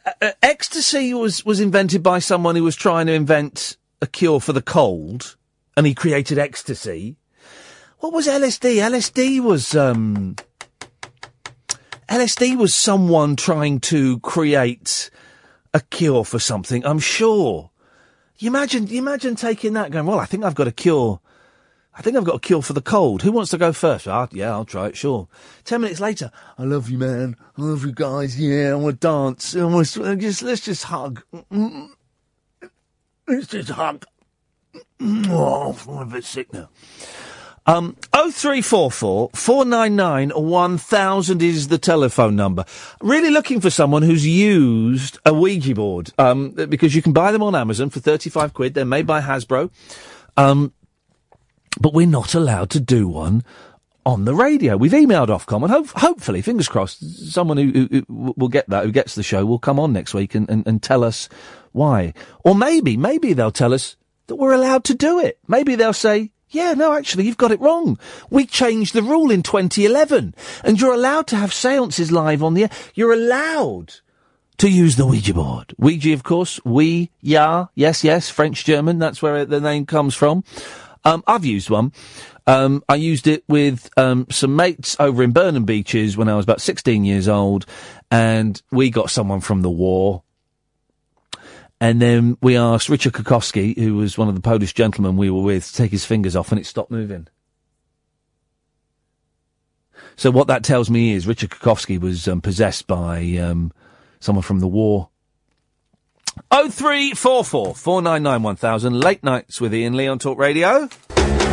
uh, 0.08 0.12
uh, 0.22 0.32
ecstasy 0.42 1.14
was 1.14 1.46
was 1.46 1.60
invented 1.60 2.02
by 2.02 2.20
someone 2.20 2.56
who 2.56 2.64
was 2.64 2.76
trying 2.76 3.08
to 3.08 3.14
invent 3.14 3.78
a 4.02 4.08
cure 4.08 4.40
for 4.40 4.54
the 4.54 4.62
cold, 4.62 5.36
and 5.76 5.86
he 5.86 5.94
created 5.94 6.38
ecstasy. 6.38 7.18
What 8.00 8.14
was 8.14 8.28
LSD? 8.28 8.76
LSD 8.76 9.42
was 9.42 9.76
um, 9.76 10.36
LSD 12.10 12.58
was 12.58 12.74
someone 12.74 13.36
trying 13.36 13.80
to 13.82 14.20
create 14.20 15.10
a 15.74 15.82
cure 15.82 16.24
for 16.24 16.40
something. 16.40 16.86
I'm 16.86 17.00
sure. 17.00 17.72
You 18.40 18.50
imagine, 18.50 18.88
you 18.88 19.00
imagine 19.00 19.36
taking 19.36 19.74
that, 19.74 19.90
going, 19.92 20.06
well, 20.06 20.20
I 20.20 20.26
think 20.26 20.44
I've 20.44 20.56
got 20.56 20.68
a 20.68 20.72
cure. 20.72 21.20
I 21.98 22.02
think 22.02 22.15
I've 22.15 22.24
got 22.24 22.36
a 22.36 22.40
cure 22.40 22.61
for 22.61 22.74
the 22.74 22.82
cold. 22.82 23.24
Who 23.24 23.32
wants 23.32 23.49
to 23.52 23.57
go 23.57 23.74
first? 23.74 24.07
Ah, 24.07 24.28
yeah, 24.32 24.52
I'll 24.52 24.65
try 24.65 24.88
it. 24.88 24.95
Sure. 24.98 25.28
Ten 25.64 25.82
minutes 25.82 25.99
later, 25.99 26.32
I 26.57 26.64
love 26.64 26.90
you, 26.90 26.98
man. 26.99 27.36
I 27.57 27.61
love 27.61 27.84
you 27.84 27.91
guys. 27.91 28.40
Yeah, 28.40 28.72
I 28.72 28.76
want 28.76 29.02
to 29.02 29.07
dance. 29.07 29.56
I 29.56 29.64
want 29.65 29.88
to, 29.88 30.15
just 30.15 30.44
let's 30.44 30.61
just 30.61 30.84
hug. 30.84 31.24
Mm, 31.52 31.90
Let's 33.28 33.48
just 33.48 33.69
hug. 33.72 34.06
Oh, 35.02 35.78
I'm 35.90 35.98
a 35.98 36.06
bit 36.06 36.24
sick 36.24 36.53
now. 36.53 36.69
Um, 37.65 37.98
0344 38.14 39.32
499 39.34 40.30
1000 40.30 41.41
is 41.41 41.68
the 41.68 41.78
telephone 41.78 42.36
number. 42.38 42.64
Really 43.02 43.30
looking 43.30 43.60
for 43.60 43.69
someone 43.69 44.03
who's 44.03 44.26
used 44.26 45.19
a 45.26 45.34
Ouija 45.34 45.76
board, 45.76 46.14
um, 46.18 46.52
because 46.52 46.95
you 46.95 47.02
can 47.02 47.11
buy 47.11 47.34
them 47.34 47.44
on 47.44 47.56
Amazon 47.56 47.90
for 47.90 47.99
35 47.99 48.53
quid. 48.53 48.74
They're 48.74 48.86
made 48.86 49.06
by 49.06 49.19
Hasbro. 49.19 49.69
Um, 50.38 50.72
but 51.80 51.94
we're 51.94 52.08
not 52.08 52.34
allowed 52.36 52.70
to 52.72 52.80
do 52.80 53.08
one 53.08 53.44
on 54.06 54.24
the 54.24 54.34
radio. 54.34 54.78
We've 54.78 54.91
emailed 54.91 55.28
Ofcom 55.28 55.64
and 55.64 55.72
hope, 55.72 55.88
hopefully, 55.90 56.41
fingers 56.41 56.70
crossed, 56.70 57.32
someone 57.32 57.58
who, 57.58 57.72
who, 57.72 57.88
who 58.08 58.34
will 58.38 58.48
get 58.48 58.70
that, 58.70 58.86
who 58.86 58.91
gets 58.91 59.16
the 59.16 59.24
show, 59.24 59.45
will 59.45 59.60
come 59.60 59.80
on 59.80 59.91
next 59.91 60.14
week 60.14 60.34
and, 60.34 60.49
and, 60.49 60.66
and 60.66 60.82
tell 60.82 61.04
us 61.04 61.28
why. 61.74 62.14
Or 62.45 62.56
maybe, 62.56 62.95
maybe 62.95 63.34
they'll 63.34 63.52
tell 63.52 63.74
us 63.74 63.98
that 64.28 64.36
we're 64.36 64.54
allowed 64.54 64.86
to 64.86 64.95
do 64.95 65.20
it. 65.20 65.40
Maybe 65.48 65.76
they'll 65.76 65.91
say, 65.91 66.32
yeah, 66.49 66.74
no, 66.74 66.94
actually, 66.94 67.26
you've 67.26 67.38
got 67.38 67.52
it 67.52 67.60
wrong. 67.60 67.99
We 68.30 68.45
changed 68.45 68.94
the 68.94 69.04
rule 69.04 69.30
in 69.30 69.44
2011, 69.44 70.34
and 70.64 70.80
you're 70.80 70.94
allowed 70.94 71.28
to 71.28 71.36
have 71.36 71.54
seances 71.54 72.10
live 72.10 72.41
on 72.41 72.54
the 72.54 72.64
air. 72.64 72.70
You're 72.94 73.14
allowed 73.14 73.95
to 74.60 74.70
use 74.70 74.95
the 74.95 75.06
Ouija 75.06 75.34
board. 75.34 75.74
Ouija, 75.78 76.14
of 76.14 76.24
course, 76.24 76.64
we, 76.64 77.12
ja, 77.22 77.68
yes, 77.76 78.04
yes, 78.04 78.30
French, 78.30 78.64
German, 78.64 78.99
that's 78.99 79.22
where 79.22 79.45
the 79.45 79.60
name 79.60 79.86
comes 79.86 80.16
from. 80.16 80.45
Um, 81.08 81.24
I've 81.26 81.46
used 81.46 81.70
one. 81.70 81.94
Um, 82.48 82.84
I 82.90 82.96
used 82.96 83.28
it 83.28 83.46
with 83.48 83.90
um, 83.96 84.28
some 84.30 84.58
mates 84.58 84.98
over 85.00 85.24
in 85.24 85.32
Burnham 85.32 85.64
Beeches 85.64 86.18
when 86.18 86.28
I 86.28 86.36
was 86.36 86.44
about 86.44 86.60
16 86.60 87.06
years 87.06 87.30
old, 87.30 87.66
and 88.12 88.62
we 88.72 88.90
got 88.90 89.10
someone 89.10 89.40
from 89.40 89.62
the 89.62 89.70
war. 89.70 90.24
And 91.80 92.02
then 92.02 92.38
we 92.42 92.58
asked 92.58 92.90
Richard 92.90 93.14
Kokowski, 93.14 93.78
who 93.78 93.96
was 93.96 94.18
one 94.18 94.28
of 94.28 94.36
the 94.36 94.42
Polish 94.42 94.74
gentlemen 94.74 95.16
we 95.16 95.30
were 95.30 95.42
with, 95.42 95.68
to 95.68 95.74
take 95.74 95.92
his 95.92 96.04
fingers 96.04 96.36
off, 96.36 96.52
and 96.52 96.60
it 96.60 96.66
stopped 96.66 96.92
moving. 96.92 97.28
So 100.18 100.30
what 100.30 100.48
that 100.48 100.66
tells 100.66 100.90
me 100.90 101.14
is 101.14 101.26
Richard 101.26 101.52
Kokowski 101.52 102.02
was 102.02 102.28
um, 102.28 102.42
possessed 102.42 102.86
by 102.86 103.38
um, 103.38 103.72
someone 104.20 104.44
from 104.44 104.60
the 104.60 104.68
war. 104.68 105.10
Oh 106.51 106.69
three 106.69 107.14
four 107.14 107.43
four 107.43 107.76
four 107.76 108.01
nine 108.01 108.23
nine 108.23 108.43
one 108.43 108.55
thousand. 108.55 108.99
Late 108.99 109.23
nights 109.23 109.59
with 109.61 109.73
Iain 109.73 109.95
Lee 109.95 110.07
on 110.07 110.19
Talk 110.19 110.38
Radio. 110.38 110.89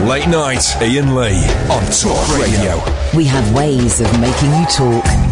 Late 0.05 0.29
night, 0.29 0.65
Iain 0.81 1.15
Lee 1.15 1.45
on 1.71 1.85
Talk 1.91 2.39
Radio. 2.39 2.83
We 3.17 3.25
have 3.25 3.55
ways 3.55 4.01
of 4.01 4.21
making 4.21 4.51
you 4.51 4.67
talk. 4.67 5.24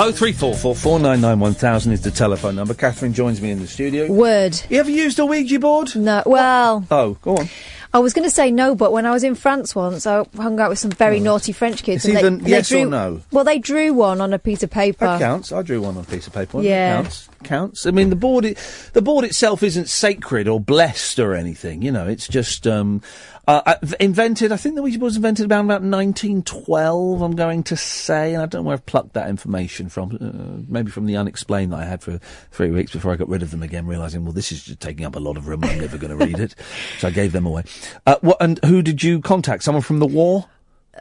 Oh 0.00 0.12
three 0.12 0.32
four 0.32 0.54
four 0.54 0.76
four 0.76 1.00
nine 1.00 1.20
nine 1.20 1.40
one 1.40 1.54
thousand 1.54 1.90
is 1.90 2.02
the 2.02 2.12
telephone 2.12 2.54
number. 2.54 2.72
Catherine 2.72 3.12
joins 3.12 3.42
me 3.42 3.50
in 3.50 3.58
the 3.58 3.66
studio. 3.66 4.06
Word. 4.06 4.60
You 4.70 4.78
ever 4.78 4.92
used 4.92 5.18
a 5.18 5.26
Ouija 5.26 5.58
board? 5.58 5.96
No. 5.96 6.22
Well, 6.24 6.86
Oh, 6.88 7.14
go 7.14 7.38
on. 7.38 7.48
I 7.92 7.98
was 7.98 8.12
going 8.12 8.28
to 8.28 8.30
say 8.30 8.50
no, 8.50 8.74
but 8.74 8.92
when 8.92 9.06
I 9.06 9.10
was 9.12 9.24
in 9.24 9.34
France 9.34 9.74
once, 9.74 10.06
I 10.06 10.22
hung 10.36 10.60
out 10.60 10.68
with 10.68 10.78
some 10.78 10.90
very 10.90 11.20
naughty 11.20 11.52
French 11.52 11.82
kids. 11.82 12.04
It's 12.04 12.14
and 12.14 12.18
either 12.18 12.44
they, 12.44 12.50
yes 12.50 12.68
they 12.68 12.76
or 12.76 12.84
drew, 12.84 12.90
no. 12.90 13.22
Well, 13.32 13.44
they 13.44 13.58
drew 13.58 13.92
one 13.94 14.20
on 14.20 14.32
a 14.32 14.38
piece 14.38 14.62
of 14.62 14.70
paper. 14.70 15.06
That 15.06 15.18
counts. 15.18 15.52
I 15.52 15.62
drew 15.62 15.80
one 15.80 15.96
on 15.96 16.04
a 16.04 16.06
piece 16.06 16.26
of 16.26 16.34
paper. 16.34 16.60
Yeah. 16.62 17.00
It 17.00 17.02
counts. 17.02 17.28
Counts. 17.44 17.86
I 17.86 17.90
mean, 17.90 18.10
the 18.10 18.16
board, 18.16 18.44
i 18.44 18.54
the 18.92 19.02
board 19.02 19.24
itself 19.24 19.62
isn't 19.62 19.88
sacred 19.88 20.46
or 20.48 20.60
blessed 20.60 21.18
or 21.18 21.34
anything. 21.34 21.80
You 21.82 21.90
know, 21.90 22.06
it's 22.06 22.28
just 22.28 22.66
um, 22.66 23.00
uh, 23.48 23.74
invented. 23.98 24.52
I 24.52 24.56
think 24.56 24.74
the 24.74 24.82
Ouija 24.82 24.98
board 24.98 25.08
was 25.08 25.16
invented 25.16 25.46
about 25.46 25.64
about 25.64 25.80
1912. 25.82 27.22
I'm 27.22 27.34
going 27.34 27.62
to 27.64 27.76
say, 27.76 28.34
and 28.34 28.42
I 28.42 28.46
don't 28.46 28.62
know 28.62 28.66
where 28.68 28.74
I've 28.74 28.84
plucked 28.86 29.14
that 29.14 29.28
information 29.30 29.88
from. 29.88 30.16
Uh, 30.20 30.64
maybe 30.70 30.90
from 30.90 31.06
the 31.06 31.16
unexplained 31.16 31.72
that 31.72 31.80
I 31.80 31.84
had 31.86 32.02
for 32.02 32.18
three 32.50 32.70
weeks 32.70 32.92
before 32.92 33.12
I 33.12 33.16
got 33.16 33.28
rid 33.28 33.42
of 33.42 33.50
them 33.50 33.62
again, 33.62 33.86
realizing, 33.86 34.24
well, 34.24 34.32
this 34.34 34.52
is 34.52 34.64
just 34.64 34.80
taking 34.80 35.06
up 35.06 35.16
a 35.16 35.18
lot 35.18 35.36
of 35.38 35.48
room. 35.48 35.64
I'm 35.64 35.78
never 35.80 35.96
going 35.96 36.16
to 36.16 36.24
read 36.24 36.38
it, 36.38 36.54
so 36.98 37.08
I 37.08 37.10
gave 37.10 37.32
them 37.32 37.46
away. 37.46 37.64
Uh, 38.06 38.16
what 38.20 38.36
and 38.40 38.60
who 38.66 38.82
did 38.82 39.02
you 39.02 39.20
contact? 39.20 39.62
Someone 39.64 39.82
from 39.82 39.98
the 39.98 40.06
war? 40.06 40.46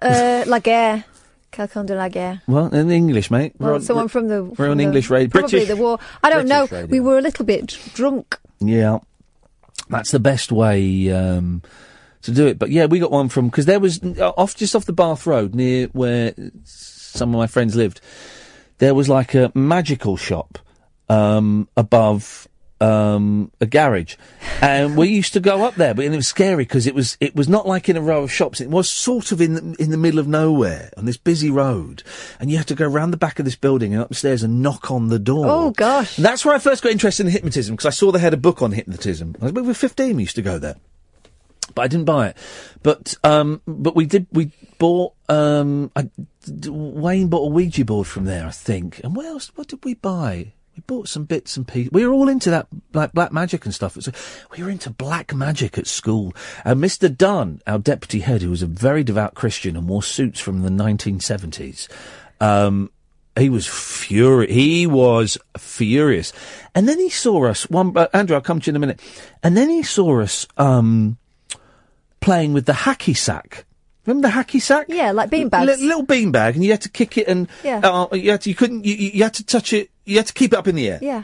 Uh, 0.02 0.44
la 0.48 0.60
guerre. 0.60 1.04
Quelqu'un 1.52 1.86
de 1.86 1.96
la 1.96 2.08
guerre. 2.08 2.42
Well, 2.48 2.74
in 2.74 2.92
English, 2.92 3.30
mate. 3.32 3.54
Well, 3.58 3.76
on- 3.76 3.82
someone 3.82 4.08
from 4.08 4.28
the. 4.30 4.44
We're 4.46 4.56
from 4.56 4.72
on 4.72 4.80
English 4.80 5.10
radio. 5.10 5.30
Probably 5.30 5.50
British. 5.50 5.68
the 5.68 5.76
war. 5.76 6.00
I 6.24 6.30
don't 6.30 6.48
British 6.48 6.72
know. 6.72 6.78
radio. 6.78 6.92
We 6.92 7.00
were 7.00 7.18
a 7.18 7.22
little 7.22 7.46
bit 7.46 7.78
drunk. 7.94 8.38
Yeah, 8.60 9.00
that's 9.90 10.12
the 10.12 10.20
best 10.20 10.52
way 10.52 11.10
um, 11.12 11.62
to 12.28 12.34
do 12.34 12.46
it. 12.46 12.60
But 12.60 12.70
yeah, 12.70 12.86
we 12.86 13.00
got 13.00 13.12
one 13.12 13.30
from 13.30 13.48
because 13.48 13.66
there 13.66 13.80
was 13.80 14.04
uh, 14.04 14.34
off 14.38 14.56
just 14.56 14.76
off 14.76 14.86
the 14.86 14.94
Bath 14.94 15.26
Road 15.26 15.56
near 15.56 15.88
where 15.88 16.34
some 16.64 17.34
of 17.34 17.38
my 17.38 17.48
friends 17.48 17.76
lived. 17.76 18.00
There 18.78 18.94
was 18.94 19.10
like 19.10 19.34
a 19.34 19.52
magical 19.56 20.18
shop 20.18 20.60
um, 21.10 21.68
above 21.76 22.48
um, 22.80 23.52
a 23.60 23.66
garage, 23.66 24.16
and 24.62 24.96
we 24.98 25.08
used 25.08 25.34
to 25.34 25.40
go 25.40 25.64
up 25.64 25.76
there. 25.76 25.94
But 25.94 26.06
and 26.06 26.14
it 26.14 26.18
was 26.18 26.28
scary 26.28 26.64
because 26.64 26.86
it 26.86 26.94
was 26.94 27.18
it 27.20 27.36
was 27.36 27.50
not 27.50 27.66
like 27.66 27.90
in 27.90 27.98
a 27.98 28.02
row 28.02 28.24
of 28.24 28.32
shops. 28.32 28.62
It 28.62 28.70
was 28.70 28.90
sort 28.90 29.32
of 29.32 29.42
in 29.42 29.54
the, 29.54 29.76
in 29.80 29.90
the 29.90 29.98
middle 29.98 30.20
of 30.20 30.28
nowhere 30.28 30.92
on 30.98 31.06
this 31.06 31.18
busy 31.18 31.50
road, 31.50 32.04
and 32.40 32.52
you 32.52 32.58
had 32.58 32.68
to 32.68 32.76
go 32.76 32.86
round 32.86 33.14
the 33.14 33.18
back 33.18 33.40
of 33.40 33.46
this 33.46 33.56
building 33.56 33.94
and 33.94 34.04
upstairs 34.04 34.44
and 34.44 34.62
knock 34.62 34.92
on 34.92 35.08
the 35.08 35.20
door. 35.20 35.46
Oh 35.48 35.72
gosh. 35.72 36.18
And 36.18 36.26
that's 36.26 36.46
where 36.46 36.54
I 36.56 36.60
first 36.60 36.84
got 36.84 36.92
interested 36.92 37.26
in 37.26 37.32
hypnotism 37.32 37.76
because 37.76 37.88
I 37.88 37.92
saw 37.92 38.12
they 38.12 38.20
had 38.20 38.34
a 38.34 38.38
book 38.38 38.62
on 38.62 38.74
hypnotism. 38.74 39.36
I 39.42 39.46
was 39.46 39.54
we 39.54 39.62
were 39.62 39.74
15, 39.74 40.16
we 40.16 40.24
used 40.24 40.36
to 40.36 40.42
go 40.42 40.60
there. 40.60 40.76
But 41.78 41.84
I 41.84 41.88
didn't 41.90 42.06
buy 42.06 42.30
it. 42.30 42.38
But 42.82 43.14
um, 43.24 43.62
but 43.68 43.96
we 43.96 44.08
did. 44.08 44.26
We 44.32 44.52
bought. 44.80 45.14
Um, 45.30 45.92
I, 45.96 46.10
Wayne 46.66 47.28
bought 47.28 47.46
a 47.46 47.52
Ouija 47.52 47.86
board 47.86 48.08
from 48.08 48.26
there, 48.26 48.48
I 48.48 48.52
think. 48.52 49.00
And 49.04 49.16
what 49.16 49.28
else? 49.28 49.52
What 49.54 49.68
did 49.68 49.86
we 49.86 49.94
buy? 49.94 50.54
We 50.76 50.82
bought 50.88 51.08
some 51.08 51.26
bits 51.26 51.56
and 51.56 51.68
pieces. 51.68 51.92
We 51.92 52.04
were 52.04 52.14
all 52.14 52.30
into 52.30 52.50
that 52.50 52.66
like 52.94 53.14
black 53.14 53.32
magic 53.32 53.66
and 53.66 53.76
stuff. 53.76 53.96
We 54.58 54.64
were 54.64 54.72
into 54.72 54.90
black 54.90 55.36
magic 55.36 55.78
at 55.78 55.86
school. 55.86 56.34
And 56.66 56.82
Mr. 56.82 57.16
Dunn, 57.16 57.62
our 57.68 57.78
deputy 57.78 58.22
head, 58.22 58.42
who 58.42 58.50
was 58.50 58.64
a 58.64 58.68
very 58.68 59.04
devout 59.04 59.36
Christian 59.36 59.78
and 59.78 59.88
wore 59.88 60.02
suits 60.02 60.40
from 60.40 60.64
the 60.64 60.70
1970s, 60.70 61.88
um, 62.42 62.90
he 63.38 63.50
was 63.50 63.68
furious. 63.68 64.52
He 64.52 64.88
was 64.88 65.38
furious. 65.60 66.34
And 66.74 66.90
then 66.90 66.98
he 66.98 67.12
saw 67.12 67.46
us. 67.46 67.70
One, 67.70 67.96
uh, 67.96 68.08
Andrew, 68.14 68.36
I'll 68.36 68.42
come 68.42 68.60
to 68.62 68.66
you 68.66 68.72
in 68.72 68.76
a 68.78 68.80
minute. 68.80 69.00
And 69.44 69.56
then 69.56 69.70
he 69.70 69.84
saw 69.84 70.22
us 70.22 70.48
um, 70.58 71.20
playing 72.28 72.52
with 72.54 72.66
the 72.66 72.74
hacky 72.86 73.16
sack. 73.16 73.66
Remember 74.06 74.28
the 74.28 74.34
hacky 74.34 74.62
sack? 74.62 74.86
Yeah, 74.90 75.12
like 75.12 75.30
beanbags. 75.30 75.66
Li- 75.68 75.86
little 75.88 76.06
beanbag, 76.06 76.56
and 76.56 76.64
you 76.64 76.72
had 76.72 76.82
to 76.82 76.90
kick 76.90 77.18
it, 77.18 77.28
and 77.28 77.48
Yeah. 77.64 77.80
uh, 77.84 78.08
you 78.16 78.32
had 78.32 78.42
to, 78.42 78.50
you 78.50 78.56
couldn't, 78.56 78.86
you, 78.86 78.94
you 78.96 79.10
you 79.18 79.24
had 79.24 79.34
to 79.36 79.46
touch 79.46 79.72
it, 79.74 79.90
you 80.06 80.18
had 80.18 80.28
to 80.28 80.34
keep 80.34 80.52
it 80.54 80.58
up 80.60 80.68
in 80.68 80.76
the 80.76 80.88
air. 80.90 81.00
Yeah. 81.02 81.24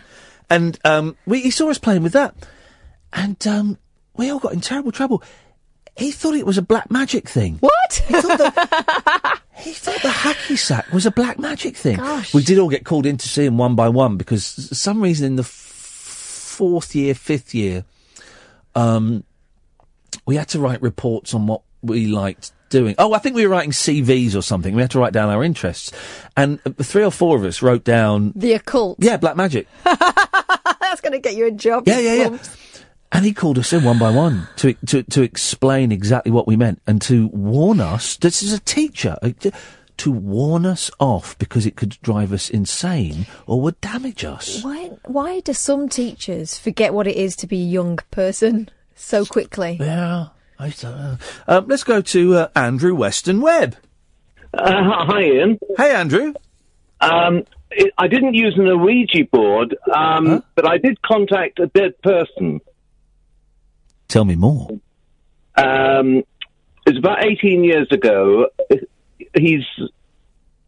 and 0.50 0.80
um, 0.86 1.16
we, 1.26 1.42
he 1.42 1.52
saw 1.52 1.70
us 1.70 1.78
playing 1.78 2.04
with 2.04 2.14
that, 2.14 2.36
and 3.12 3.46
um, 3.48 3.78
we 4.18 4.30
all 4.32 4.40
got 4.40 4.54
in 4.54 4.62
terrible 4.62 4.92
trouble. 4.92 5.22
He 5.96 6.12
thought 6.12 6.34
it 6.36 6.46
was 6.46 6.58
a 6.58 6.62
black 6.62 6.90
magic 6.90 7.30
thing. 7.30 7.58
What? 7.60 7.94
He 8.08 8.14
thought 8.22 8.38
the, 8.40 9.40
he 9.62 9.72
thought 9.74 10.02
the 10.02 10.10
hacky 10.26 10.58
sack 10.58 10.92
was 10.92 11.06
a 11.06 11.12
black 11.12 11.38
magic 11.40 11.78
thing. 11.78 11.98
Gosh. 11.98 12.34
We 12.34 12.44
did 12.44 12.58
all 12.60 12.70
get 12.70 12.84
called 12.86 13.06
in 13.06 13.18
to 13.18 13.28
see 13.30 13.46
him 13.46 13.58
one 13.58 13.76
by 13.76 13.90
one 13.90 14.18
because 14.18 14.44
s- 14.58 14.78
some 14.80 15.02
reason 15.02 15.26
in 15.28 15.36
the 15.36 15.44
f- 15.44 15.48
fourth 16.58 16.96
year, 16.96 17.14
fifth 17.14 17.54
year, 17.54 17.86
um, 18.76 19.24
we 20.26 20.36
had 20.36 20.50
to 20.50 20.60
write 20.60 20.82
reports 20.82 21.34
on 21.34 21.48
what 21.48 21.62
we 21.82 22.08
liked 22.08 22.52
doing. 22.70 22.96
Oh, 22.98 23.14
I 23.14 23.20
think 23.20 23.36
we 23.36 23.46
were 23.46 23.54
writing 23.54 23.72
CVs 23.72 24.36
or 24.36 24.42
something. 24.42 24.76
We 24.76 24.82
had 24.82 24.92
to 24.92 25.00
write 25.00 25.14
down 25.14 25.30
our 25.30 25.44
interests, 25.44 25.92
and 26.36 26.60
uh, 26.66 26.72
three 26.82 27.04
or 27.04 27.12
four 27.12 27.38
of 27.38 27.44
us 27.44 27.62
wrote 27.62 27.84
down. 27.84 28.34
The 28.36 28.54
occult. 28.54 28.98
Yeah, 29.00 29.18
black 29.18 29.38
magic. 29.38 29.68
That's 29.84 31.02
going 31.02 31.14
to 31.14 31.20
get 31.20 31.36
you 31.36 31.48
a 31.48 31.52
job. 31.52 31.88
Yeah, 31.88 32.00
yeah, 32.00 32.14
yeah. 32.16 32.38
And 33.12 33.26
he 33.26 33.34
called 33.34 33.60
us 33.60 33.72
in 33.72 33.84
one 33.84 34.00
by 34.00 34.10
one 34.10 34.48
to 34.58 34.74
to 34.88 35.04
to 35.04 35.22
explain 35.22 35.92
exactly 35.92 36.32
what 36.32 36.48
we 36.48 36.56
meant 36.56 36.82
and 36.88 37.02
to 37.04 37.28
warn 37.28 37.80
us. 37.80 38.18
This 38.18 38.42
is 38.42 38.54
a 38.54 38.60
teacher 38.60 39.18
uh, 39.22 39.30
to 39.98 40.12
warn 40.12 40.66
us 40.66 40.90
off 41.00 41.38
because 41.38 41.68
it 41.68 41.76
could 41.76 41.98
drive 42.02 42.34
us 42.34 42.50
insane 42.50 43.28
or 43.46 43.62
would 43.62 43.80
damage 43.82 44.26
us. 44.26 44.64
Why? 44.64 44.90
Why 45.06 45.42
do 45.42 45.54
some 45.54 45.90
teachers 45.90 46.58
forget 46.58 46.94
what 46.94 47.06
it 47.06 47.16
is 47.16 47.36
to 47.38 47.48
be 47.48 47.62
a 47.62 47.66
young 47.66 48.00
person 48.10 48.70
so 48.96 49.26
quickly? 49.26 49.78
Yeah, 49.80 50.28
I 50.60 50.70
don't 50.70 50.98
know. 50.98 51.18
Um, 51.48 51.66
let's 51.68 51.84
go 51.84 52.02
to 52.02 52.36
uh, 52.36 52.48
Andrew 52.56 52.96
Weston 52.96 53.42
Webb. 53.42 53.76
Uh, 54.54 54.72
hi, 54.72 55.22
Iain. 55.24 55.60
Hey, 55.78 55.96
Andrew. 55.96 56.34
Um, 57.02 57.44
it, 57.72 57.92
I 57.98 58.08
didn't 58.08 58.36
use 58.36 58.56
an 58.58 58.66
Ouija 58.82 59.26
board, 59.32 59.76
um, 59.94 60.44
but 60.56 60.68
I 60.68 60.78
did 60.78 61.02
contact 61.02 61.60
a 61.60 61.68
dead 61.68 62.00
person. 62.02 62.62
Tell 64.08 64.26
me 64.26 64.36
more. 64.36 64.70
Um, 65.56 66.18
it 66.86 66.94
was 66.94 66.98
about 66.98 67.26
18 67.26 67.64
years 67.64 67.88
ago. 67.92 68.48
He's 69.36 69.64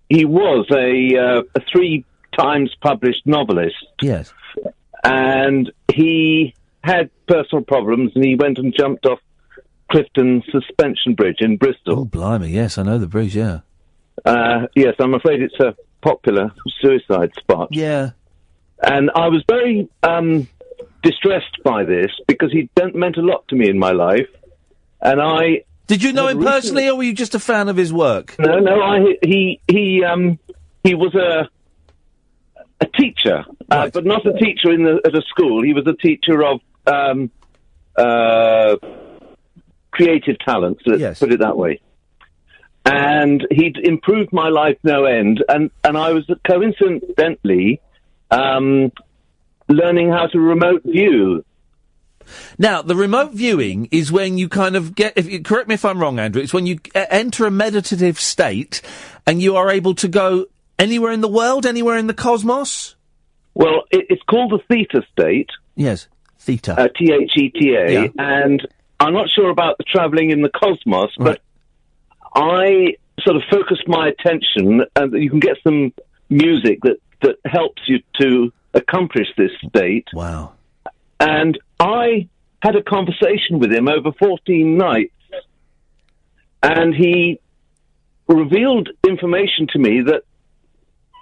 he 0.10 0.23
was 0.26 0.68
a, 0.72 1.18
uh, 1.18 1.41
a 1.56 1.61
three 1.72 2.06
times 2.38 2.73
published 2.81 3.26
novelist, 3.26 3.76
Yes. 4.02 4.34
and 5.03 5.72
he 5.93 6.53
had 6.86 7.10
personal 7.28 7.64
problems, 7.64 8.12
and 8.16 8.24
he 8.24 8.36
went 8.36 8.57
and 8.60 8.74
jumped 8.78 9.06
off 9.06 9.20
Clifton 9.91 10.44
Suspension 10.52 11.16
Bridge 11.16 11.38
in 11.40 11.57
Bristol. 11.57 11.99
Oh, 11.99 12.06
blimey, 12.06 12.49
yes, 12.49 12.78
I 12.78 12.84
know 12.84 12.98
the 12.98 13.07
bridge. 13.07 13.36
Yeah. 13.36 13.62
Uh, 14.24 14.68
yes, 14.76 14.95
I'm 14.99 15.14
afraid 15.14 15.41
it's 15.41 15.60
a 15.60 15.76
popular 16.02 16.52
suicide 16.80 17.32
spot. 17.38 17.70
Yeah. 17.72 18.12
And 18.82 19.10
I 19.16 19.28
was 19.30 19.44
very 19.48 19.90
um, 20.03 20.48
distressed 21.02 21.64
by 21.64 21.84
this 21.84 22.12
because 22.28 22.52
he 22.52 22.70
meant 22.94 23.18
a 23.18 23.22
lot 23.22 23.48
to 23.49 23.56
me 23.56 23.70
in 23.70 23.80
my 23.80 23.91
life. 23.91 24.30
And 25.02 25.22
I. 25.22 25.64
Did 25.88 26.03
you 26.03 26.14
know 26.14 26.28
him 26.28 26.41
personally, 26.41 26.88
or 26.88 26.95
were 26.95 27.03
you 27.03 27.14
just 27.14 27.36
a 27.36 27.40
fan 27.40 27.70
of 27.70 27.78
his 27.78 27.94
work? 27.94 28.36
No, 28.40 28.60
no. 28.60 28.82
I 28.82 29.18
he 29.22 29.62
he 29.68 30.03
um 30.03 30.40
he 30.84 30.95
was 30.95 31.14
a 31.14 31.48
a 32.82 32.86
teacher, 32.88 33.45
uh, 33.70 33.90
but 33.94 34.03
not 34.03 34.26
a 34.26 34.34
teacher 34.34 34.72
in 34.72 34.84
the, 34.84 35.02
at 35.06 35.16
a 35.16 35.22
school. 35.22 35.64
He 35.64 35.74
was 35.74 35.86
a 35.86 35.94
teacher 35.94 36.44
of 36.44 36.60
um 36.88 37.32
uh 37.95 38.76
creative 39.91 40.38
talents. 40.40 40.84
Let's 40.86 41.20
put 41.20 41.32
it 41.32 41.40
that 41.40 41.57
way. 41.57 41.80
And 42.86 43.45
he'd 43.49 43.78
improved 43.78 44.32
my 44.32 44.49
life 44.49 44.78
no 44.84 45.06
end, 45.06 45.44
and 45.48 45.72
and 45.84 45.98
I 45.98 46.14
was 46.14 46.30
coincidentally 46.45 47.82
um 48.30 48.91
learning 49.68 50.12
how 50.12 50.28
to 50.28 50.40
remote 50.40 50.84
view. 50.84 51.44
Now, 52.57 52.82
the 52.82 52.95
remote 52.95 53.34
viewing 53.34 53.88
is 53.91 54.12
when 54.12 54.38
you 54.38 54.49
kind 54.49 54.76
of 54.76 54.95
get, 54.95 55.14
if 55.16 55.30
you, 55.30 55.41
correct 55.44 55.68
me 55.68 55.76
if 55.76 55.86
I'm 55.86 55.99
wrong, 55.99 56.20
Andrew, 56.20 56.41
it's 56.41 56.53
when 56.53 56.66
you 56.66 56.80
enter 56.95 57.45
a 57.45 57.52
meditative 57.52 58.20
state 58.20 58.82
and 59.28 59.41
you 59.41 59.56
are 59.56 59.70
able 59.70 59.94
to 59.95 60.07
go 60.07 60.48
anywhere 60.80 61.12
in 61.12 61.22
the 61.22 61.28
world, 61.28 61.66
anywhere 61.66 61.98
in 61.98 62.07
the 62.07 62.14
cosmos? 62.14 62.95
Well, 63.53 63.84
it, 63.91 64.07
it's 64.10 64.24
called 64.24 64.52
the 64.52 64.60
theta 64.68 65.06
state. 65.12 65.49
Yes, 65.76 66.07
theta. 66.45 66.80
Uh, 66.80 66.88
T 66.88 67.11
H 67.11 67.31
E 67.38 67.49
T 67.49 67.76
A. 67.76 67.91
Yeah. 67.91 68.07
And 68.17 68.65
I'm 68.99 69.13
not 69.13 69.30
sure 69.30 69.49
about 69.49 69.77
the 69.77 69.84
traveling 69.84 70.31
in 70.31 70.41
the 70.41 70.49
cosmos, 70.49 71.11
but 71.17 71.41
I 72.34 72.95
sort 73.22 73.35
of 73.38 73.43
focused 73.49 73.88
my 73.88 74.07
attention, 74.07 74.85
and 74.95 75.13
you 75.13 75.30
can 75.30 75.39
get 75.39 75.57
some 75.63 75.93
music 76.30 76.80
that, 76.84 76.97
that 77.22 77.38
helps 77.45 77.81
you 77.88 77.99
to 78.22 78.51
accomplish 78.73 79.27
this 79.38 79.51
state. 79.67 80.07
Wow. 80.13 80.53
And 81.19 81.57
I 81.80 82.27
had 82.61 82.76
a 82.76 82.84
conversation 82.84 83.59
with 83.59 83.72
him 83.72 83.88
over 83.88 84.11
14 84.11 84.77
nights, 84.77 85.13
and 86.61 86.93
he 86.93 87.39
revealed 88.27 88.89
information 89.07 89.67
to 89.72 89.80
me 89.80 90.01
that, 90.01 90.23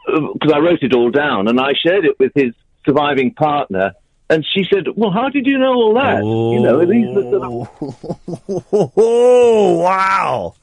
because 0.06 0.52
I 0.54 0.60
wrote 0.60 0.84
it 0.84 0.94
all 0.94 1.12
down, 1.12 1.48
and 1.48 1.60
I 1.60 1.74
shared 1.74 2.06
it 2.06 2.20
with 2.20 2.32
his 2.36 2.54
surviving 2.86 3.34
partner. 3.34 3.94
And 4.34 4.44
she 4.52 4.66
said, 4.72 4.88
"Well, 4.96 5.12
how 5.12 5.30
did 5.30 5.46
you 5.46 5.60
know 5.60 5.74
all 5.74 5.94
that? 5.94 6.24
You 6.24 6.60
know, 6.60 6.86
these 6.86 7.16
were 7.16 7.22
sort 7.22 7.44
of 7.44 8.92
oh 8.98 9.78
wow, 9.84 10.56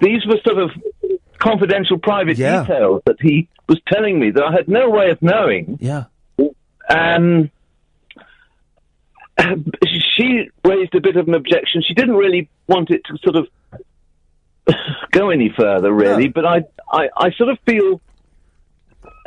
these 0.00 0.24
were 0.26 0.38
sort 0.46 0.58
of 0.58 0.70
confidential, 1.38 1.98
private 1.98 2.38
details 2.62 3.02
that 3.04 3.16
he 3.20 3.48
was 3.68 3.80
telling 3.86 4.18
me 4.18 4.30
that 4.30 4.42
I 4.42 4.52
had 4.52 4.66
no 4.68 4.88
way 4.88 5.10
of 5.10 5.20
knowing." 5.20 5.78
Yeah. 5.80 6.04
Um, 6.88 7.50
she 10.16 10.50
raised 10.64 10.94
a 10.94 11.00
bit 11.00 11.16
of 11.16 11.28
an 11.28 11.34
objection. 11.34 11.82
She 11.86 11.94
didn't 11.94 12.16
really 12.16 12.48
want 12.66 12.90
it 12.90 13.02
to 13.04 13.18
sort 13.18 13.36
of 13.36 13.48
go 15.10 15.30
any 15.30 15.52
further, 15.54 15.92
really. 15.92 16.28
But 16.28 16.46
I, 16.46 16.64
I, 16.90 17.08
I 17.16 17.30
sort 17.32 17.50
of 17.50 17.58
feel 17.66 18.00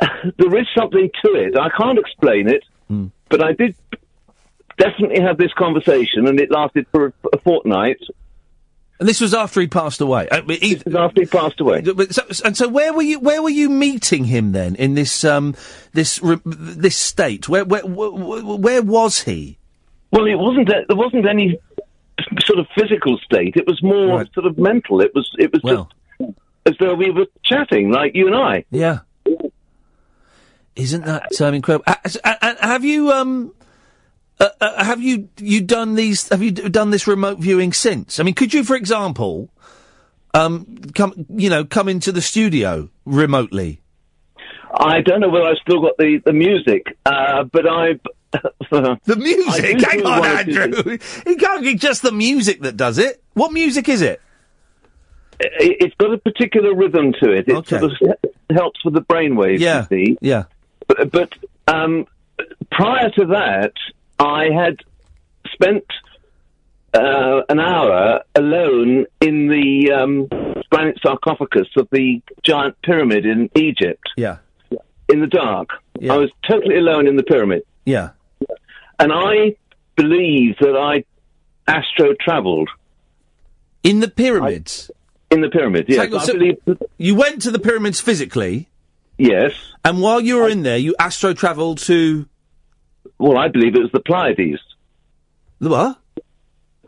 there 0.38 0.56
is 0.58 0.66
something 0.76 1.10
to 1.24 1.34
it. 1.34 1.56
I 1.56 1.68
can't 1.70 1.98
explain 1.98 2.48
it, 2.48 2.64
but 3.28 3.42
I 3.42 3.52
did 3.52 3.74
definitely 4.78 5.20
have 5.20 5.38
this 5.38 5.52
conversation, 5.52 6.26
and 6.26 6.38
it 6.40 6.50
lasted 6.50 6.86
for 6.90 7.06
a, 7.06 7.12
a 7.34 7.38
fortnight. 7.38 8.00
And 8.98 9.08
this 9.08 9.20
was 9.20 9.34
after 9.34 9.60
he 9.60 9.66
passed 9.66 10.00
away. 10.00 10.26
Uh, 10.30 10.42
he, 10.48 10.74
this 10.74 10.84
was 10.84 10.94
after 10.94 11.20
he 11.20 11.26
passed 11.26 11.60
away. 11.60 11.84
So, 12.10 12.22
and 12.44 12.56
so, 12.56 12.68
where 12.68 12.94
were 12.94 13.02
you? 13.02 13.20
Where 13.20 13.42
were 13.42 13.50
you 13.50 13.68
meeting 13.68 14.24
him 14.24 14.52
then? 14.52 14.74
In 14.76 14.94
this 14.94 15.24
um, 15.24 15.54
this 15.92 16.20
this 16.44 16.96
state? 16.96 17.48
Where 17.48 17.64
where 17.64 17.82
where, 17.84 18.82
was 18.82 19.22
he? 19.22 19.58
Well, 20.12 20.26
it 20.26 20.36
wasn't. 20.36 20.70
A, 20.70 20.84
there 20.88 20.96
wasn't 20.96 21.28
any 21.28 21.58
sort 22.40 22.58
of 22.58 22.66
physical 22.74 23.18
state. 23.18 23.56
It 23.56 23.66
was 23.66 23.82
more 23.82 24.24
sort 24.32 24.46
of 24.46 24.56
mental. 24.56 25.02
It 25.02 25.14
was. 25.14 25.30
It 25.38 25.52
was 25.52 25.62
just 25.62 26.32
as 26.64 26.74
though 26.80 26.94
we 26.94 27.10
were 27.10 27.26
chatting, 27.44 27.90
like 27.90 28.14
you 28.14 28.26
and 28.26 28.34
I. 28.34 28.64
Yeah. 28.70 29.00
Isn't 30.76 31.06
that 31.06 31.40
um, 31.40 31.54
incredible? 31.54 31.92
Have 32.22 32.84
you 32.84 33.10
um, 33.10 33.52
uh, 34.38 34.48
uh, 34.60 34.84
have 34.84 35.02
you 35.02 35.28
you 35.38 35.62
done 35.62 35.94
these? 35.94 36.28
Have 36.28 36.42
you 36.42 36.50
done 36.50 36.90
this 36.90 37.06
remote 37.06 37.38
viewing 37.38 37.72
since? 37.72 38.20
I 38.20 38.22
mean, 38.22 38.34
could 38.34 38.52
you, 38.52 38.62
for 38.62 38.76
example, 38.76 39.50
um, 40.34 40.76
come 40.94 41.26
you 41.30 41.48
know 41.48 41.64
come 41.64 41.88
into 41.88 42.12
the 42.12 42.20
studio 42.20 42.90
remotely? 43.06 43.80
I 44.74 45.00
don't 45.00 45.20
know 45.20 45.30
whether 45.30 45.46
I've 45.46 45.56
still 45.62 45.80
got 45.80 45.96
the 45.96 46.20
the 46.24 46.32
music, 46.32 46.98
uh, 47.06 47.44
but 47.44 47.66
I. 47.66 47.98
the 48.70 49.16
music. 49.16 49.80
Hang 49.80 50.04
on, 50.04 50.26
Andrew. 50.26 50.98
It 51.26 51.38
can't 51.38 51.62
be 51.62 51.74
just 51.76 52.02
the 52.02 52.12
music 52.12 52.60
that 52.62 52.76
does 52.76 52.98
it. 52.98 53.22
What 53.32 53.52
music 53.52 53.88
is 53.88 54.02
it? 54.02 54.20
It, 55.40 55.76
it's 55.80 55.94
got 55.94 56.12
a 56.12 56.18
particular 56.18 56.74
rhythm 56.74 57.14
to 57.22 57.30
it. 57.30 57.48
It 57.48 57.66
sort 57.66 57.84
of 57.84 57.92
helps 58.50 58.84
with 58.84 58.92
the 58.92 59.00
brainwaves. 59.00 59.60
Yeah. 59.60 59.86
You 59.90 60.06
see. 60.06 60.18
Yeah. 60.20 60.44
But, 60.86 61.10
but 61.10 61.32
um, 61.66 62.06
prior 62.70 63.10
to 63.10 63.26
that, 63.26 63.72
I 64.18 64.50
had 64.50 64.76
spent 65.52 65.84
uh, 66.94 67.42
an 67.48 67.60
hour 67.60 68.22
alone 68.34 69.06
in 69.20 69.48
the 69.48 69.92
um, 69.92 70.26
granite 70.70 70.98
sarcophagus 71.02 71.68
of 71.76 71.88
the 71.90 72.22
giant 72.42 72.80
pyramid 72.82 73.26
in 73.26 73.50
Egypt. 73.54 74.08
Yeah. 74.16 74.38
In 75.08 75.20
the 75.20 75.26
dark. 75.26 75.68
I 76.10 76.16
was 76.16 76.30
totally 76.48 76.76
alone 76.76 77.06
in 77.06 77.16
the 77.16 77.22
pyramid. 77.22 77.62
Yeah. 77.84 78.10
And 78.98 79.12
I 79.12 79.56
believe 79.94 80.56
that 80.60 80.76
I 80.76 81.04
astro 81.70 82.14
travelled. 82.20 82.68
In 83.82 84.00
the 84.00 84.08
pyramids? 84.08 84.90
in 85.30 85.40
the 85.40 85.48
pyramids, 85.48 85.88
yes. 85.88 86.12
I 86.12 86.24
so 86.24 86.32
believe 86.32 86.56
you 86.98 87.14
went 87.14 87.42
to 87.42 87.50
the 87.50 87.58
pyramids 87.58 88.00
physically. 88.00 88.68
Yes. 89.18 89.52
And 89.84 90.00
while 90.00 90.20
you 90.20 90.36
were 90.36 90.48
I... 90.48 90.50
in 90.50 90.62
there, 90.62 90.78
you 90.78 90.94
astro 90.98 91.32
travelled 91.32 91.78
to. 91.78 92.28
Well, 93.18 93.38
I 93.38 93.48
believe 93.48 93.74
it 93.74 93.80
was 93.80 93.92
the 93.92 94.00
Pleiades. 94.00 94.60
The 95.60 95.70
what? 95.70 95.98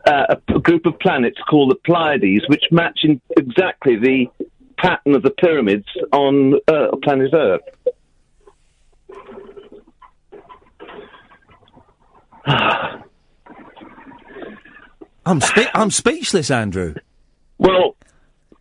Uh, 0.05 0.25
a, 0.29 0.55
a 0.55 0.59
group 0.59 0.85
of 0.85 0.99
planets 0.99 1.39
called 1.49 1.71
the 1.71 1.75
Pleiades, 1.75 2.47
which 2.47 2.63
match 2.71 2.99
in 3.03 3.19
exactly 3.35 3.97
the 3.97 4.27
pattern 4.77 5.15
of 5.15 5.23
the 5.23 5.31
pyramids 5.31 5.87
on 6.11 6.53
uh, 6.67 6.95
planet 7.03 7.33
Earth. 7.33 7.61
I'm 15.25 15.41
spe- 15.41 15.69
I'm 15.73 15.91
speechless, 15.91 16.49
Andrew. 16.49 16.95
Well, 17.57 17.95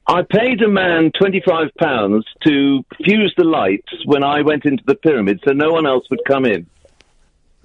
I 0.08 0.22
paid 0.22 0.62
a 0.62 0.68
man 0.68 1.12
twenty-five 1.18 1.68
pounds 1.78 2.24
to 2.46 2.82
fuse 3.04 3.34
the 3.36 3.44
lights 3.44 3.92
when 4.06 4.24
I 4.24 4.40
went 4.40 4.64
into 4.64 4.82
the 4.86 4.94
pyramid, 4.94 5.40
so 5.46 5.52
no 5.52 5.70
one 5.70 5.86
else 5.86 6.04
would 6.10 6.24
come 6.26 6.46
in. 6.46 6.66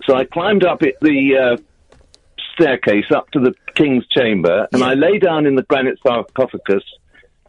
So 0.05 0.13
I 0.15 0.25
climbed 0.25 0.65
up 0.65 0.83
it, 0.83 0.95
the 1.01 1.57
uh, 1.57 1.57
staircase 2.53 3.05
up 3.15 3.31
to 3.31 3.39
the 3.39 3.53
king's 3.75 4.05
chamber, 4.07 4.67
and 4.73 4.83
I 4.83 4.93
lay 4.95 5.19
down 5.19 5.45
in 5.45 5.55
the 5.55 5.63
granite 5.63 5.99
sarcophagus. 6.05 6.83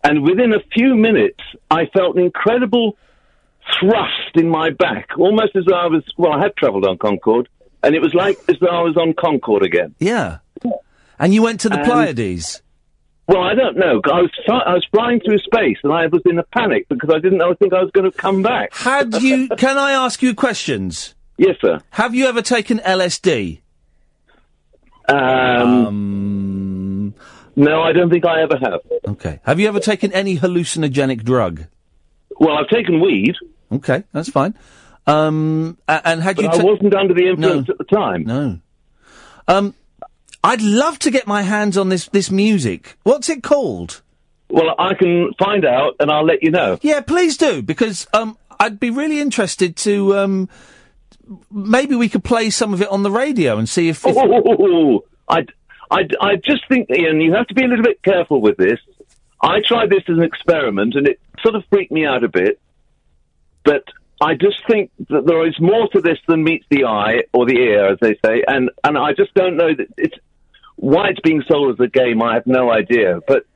And 0.05 0.23
within 0.23 0.53
a 0.55 0.61
few 0.73 0.95
minutes, 0.95 1.41
I 1.71 1.87
felt 1.87 2.17
an 2.17 2.23
incredible 2.23 2.97
thrust 3.81 4.37
in 4.37 4.49
my 4.49 4.71
back, 4.71 5.09
almost 5.19 5.57
as 5.57 5.65
though 5.67 5.75
I 5.75 5.87
was. 5.87 6.05
Well, 6.17 6.33
I 6.33 6.41
had 6.43 6.55
travelled 6.57 6.87
on 6.87 6.99
Concorde, 6.99 7.49
and 7.83 7.97
it 7.97 8.01
was 8.01 8.15
like 8.15 8.39
as 8.49 8.57
though 8.61 8.69
I 8.69 8.83
was 8.83 8.97
on 8.97 9.15
Concorde 9.15 9.65
again. 9.65 9.95
Yeah. 9.99 10.39
And 11.19 11.35
you 11.35 11.43
went 11.43 11.61
to 11.61 11.69
the 11.69 11.79
And- 11.79 11.85
Pleiades. 11.85 12.61
Well, 13.27 13.43
I 13.43 13.55
don't 13.55 13.79
know. 13.79 14.03
I 14.05 14.21
was 14.21 14.31
I 14.49 14.75
was 14.75 14.87
flying 14.93 15.21
through 15.21 15.39
space, 15.39 15.79
and 15.83 15.93
I 15.93 16.07
was 16.09 16.21
in 16.27 16.39
a 16.39 16.43
panic 16.43 16.87
because 16.91 17.09
I 17.11 17.19
didn't 17.21 17.39
know. 17.39 17.55
think 17.55 17.73
I 17.73 17.81
was 17.83 17.91
going 17.93 18.11
to 18.11 18.17
come 18.17 18.43
back. 18.43 18.75
Had 18.75 19.15
you? 19.23 19.49
can 19.57 19.79
I 19.79 19.93
ask 19.93 20.23
you 20.23 20.35
questions? 20.35 21.15
Yes, 21.39 21.57
sir. 21.61 21.81
Have 21.91 22.15
you 22.15 22.27
ever 22.27 22.43
taken 22.43 22.79
LSD? 22.81 23.61
Um, 25.09 27.15
no, 27.57 27.83
I 27.83 27.93
don't 27.93 28.11
think 28.11 28.25
I 28.27 28.43
ever 28.43 28.57
have. 28.59 28.81
Okay. 29.07 29.41
Have 29.45 29.59
you 29.61 29.69
ever 29.69 29.81
taken 29.81 30.13
any 30.13 30.39
hallucinogenic 30.39 31.25
drug? 31.25 31.65
Well, 32.39 32.57
I've 32.57 32.69
taken 32.69 33.01
weed. 33.01 33.35
Okay, 33.73 34.05
that's 34.13 34.29
fine. 34.31 34.55
Um, 35.07 35.77
and 35.89 36.23
had 36.23 36.37
But 36.37 36.45
you? 36.45 36.51
I 36.51 36.63
wasn't 36.63 36.95
under 36.95 37.15
the 37.15 37.29
influence 37.29 37.69
No. 37.69 37.73
at 37.73 37.79
the 37.79 37.85
time. 37.85 38.25
No. 38.25 38.59
Um, 39.47 39.75
I'd 40.45 40.61
love 40.61 40.99
to 41.01 41.11
get 41.11 41.27
my 41.27 41.41
hands 41.41 41.79
on 41.79 41.89
this 41.89 42.07
this 42.09 42.31
music. 42.31 42.97
What's 43.03 43.31
it 43.31 43.43
called? 43.43 44.03
Well, 44.51 44.75
I 44.79 44.93
can 44.93 45.33
find 45.39 45.65
out, 45.65 45.97
and 45.99 46.11
I'll 46.11 46.27
let 46.27 46.43
you 46.43 46.51
know. 46.51 46.79
Yeah, 46.83 47.01
please 47.01 47.39
do 47.39 47.63
because 47.63 48.07
um, 48.13 48.37
I'd 48.61 48.79
be 48.79 48.91
really 48.91 49.21
interested 49.21 49.75
to 49.79 50.17
um, 50.19 50.49
maybe 51.51 51.97
we 51.97 52.11
could 52.11 52.25
play 52.25 52.51
some 52.51 52.75
of 52.75 52.83
it 52.83 52.89
on 52.89 53.03
the 53.03 53.11
radio 53.11 53.57
and 53.57 53.67
see 53.67 53.89
if. 53.89 54.05
if 54.07 54.15
Oh, 54.17 55.03
I, 55.29 55.47
I, 55.91 56.07
I 56.21 56.37
just 56.37 56.69
think, 56.69 56.91
Iain, 56.91 57.23
you 57.23 57.33
have 57.33 57.47
to 57.47 57.55
be 57.55 57.65
a 57.65 57.67
little 57.67 57.85
bit 57.85 58.03
careful 58.03 58.43
with 58.43 58.59
this. 58.59 58.79
I 59.41 59.61
tried 59.67 59.89
this 59.89 60.03
as 60.09 60.19
an 60.19 60.23
experiment, 60.23 60.95
and 60.95 61.09
it 61.09 61.21
sort 61.43 61.55
of 61.55 61.65
freaked 61.71 61.91
me 61.91 62.05
out 62.05 62.23
a 62.23 62.29
bit. 62.29 62.61
But 63.65 63.85
I 64.21 64.35
just 64.35 64.63
think 64.69 64.91
that 65.09 65.25
there 65.27 65.47
is 65.47 65.59
more 65.59 65.89
to 65.89 66.03
this 66.03 66.19
than 66.29 66.45
meets 66.45 66.67
the 66.69 66.85
eye 66.85 67.23
or 67.33 67.47
the 67.47 67.57
ear, 67.57 67.87
as 67.87 67.99
they 68.01 68.19
say, 68.23 68.45
and 68.47 68.71
and 68.85 68.99
I 68.99 69.15
just 69.15 69.33
don't 69.33 69.57
know 69.57 69.75
that 69.75 69.87
it's 69.97 70.17
why 70.77 71.09
it's 71.09 71.21
being 71.21 71.43
sold 71.49 71.75
as 71.75 71.85
a 71.85 71.89
game. 71.89 72.23
I 72.23 72.35
have 72.35 72.47
no 72.47 72.71
idea, 72.71 73.21
but. 73.27 73.47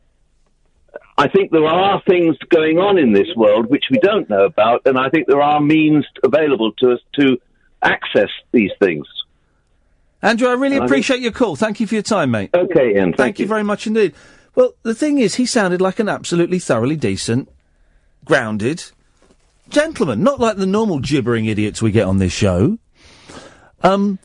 I 1.17 1.29
think 1.29 1.51
there 1.51 1.67
are 1.67 2.01
things 2.09 2.37
going 2.49 2.79
on 2.79 2.97
in 2.97 3.13
this 3.13 3.27
world 3.37 3.69
which 3.69 3.87
we 3.91 3.99
don't 3.99 4.31
know 4.31 4.45
about, 4.45 4.83
and 4.85 4.97
I 4.97 5.11
think 5.11 5.27
there 5.27 5.43
are 5.43 5.61
means 5.61 6.07
available 6.23 6.71
to 6.79 6.93
us 6.93 7.01
to 7.19 7.39
access 7.83 8.31
these 8.53 8.71
things. 8.81 9.05
Andrew, 10.23 10.49
I 10.49 10.55
really 10.55 10.77
appreciate 10.77 11.21
your 11.21 11.33
call. 11.33 11.57
Thank 11.57 11.81
you 11.81 11.89
for 11.89 11.95
your 11.95 12.03
time, 12.03 12.31
mate. 12.31 12.51
Okay, 12.55 12.97
Iain. 12.97 13.15
Thank, 13.15 13.41
you. 13.41 13.47
very 13.47 13.65
much 13.65 13.87
indeed. 13.87 14.15
Well, 14.55 14.75
the 14.83 14.95
thing 14.95 15.19
is, 15.19 15.37
he 15.37 15.47
sounded 15.47 15.81
like 15.81 15.99
an 15.99 16.09
absolutely 16.09 16.59
thoroughly 16.59 16.97
decent, 16.97 17.49
grounded 18.25 18.85
gentleman, 19.69 20.23
not 20.23 20.41
like 20.41 20.57
the 20.57 20.67
normal 20.67 20.99
gibbering 20.99 21.47
idiots 21.47 21.83
we 21.83 21.93
get 21.93 22.07
on 22.07 22.19
this 22.19 22.33
show. 22.33 22.79
Um, 23.83 24.19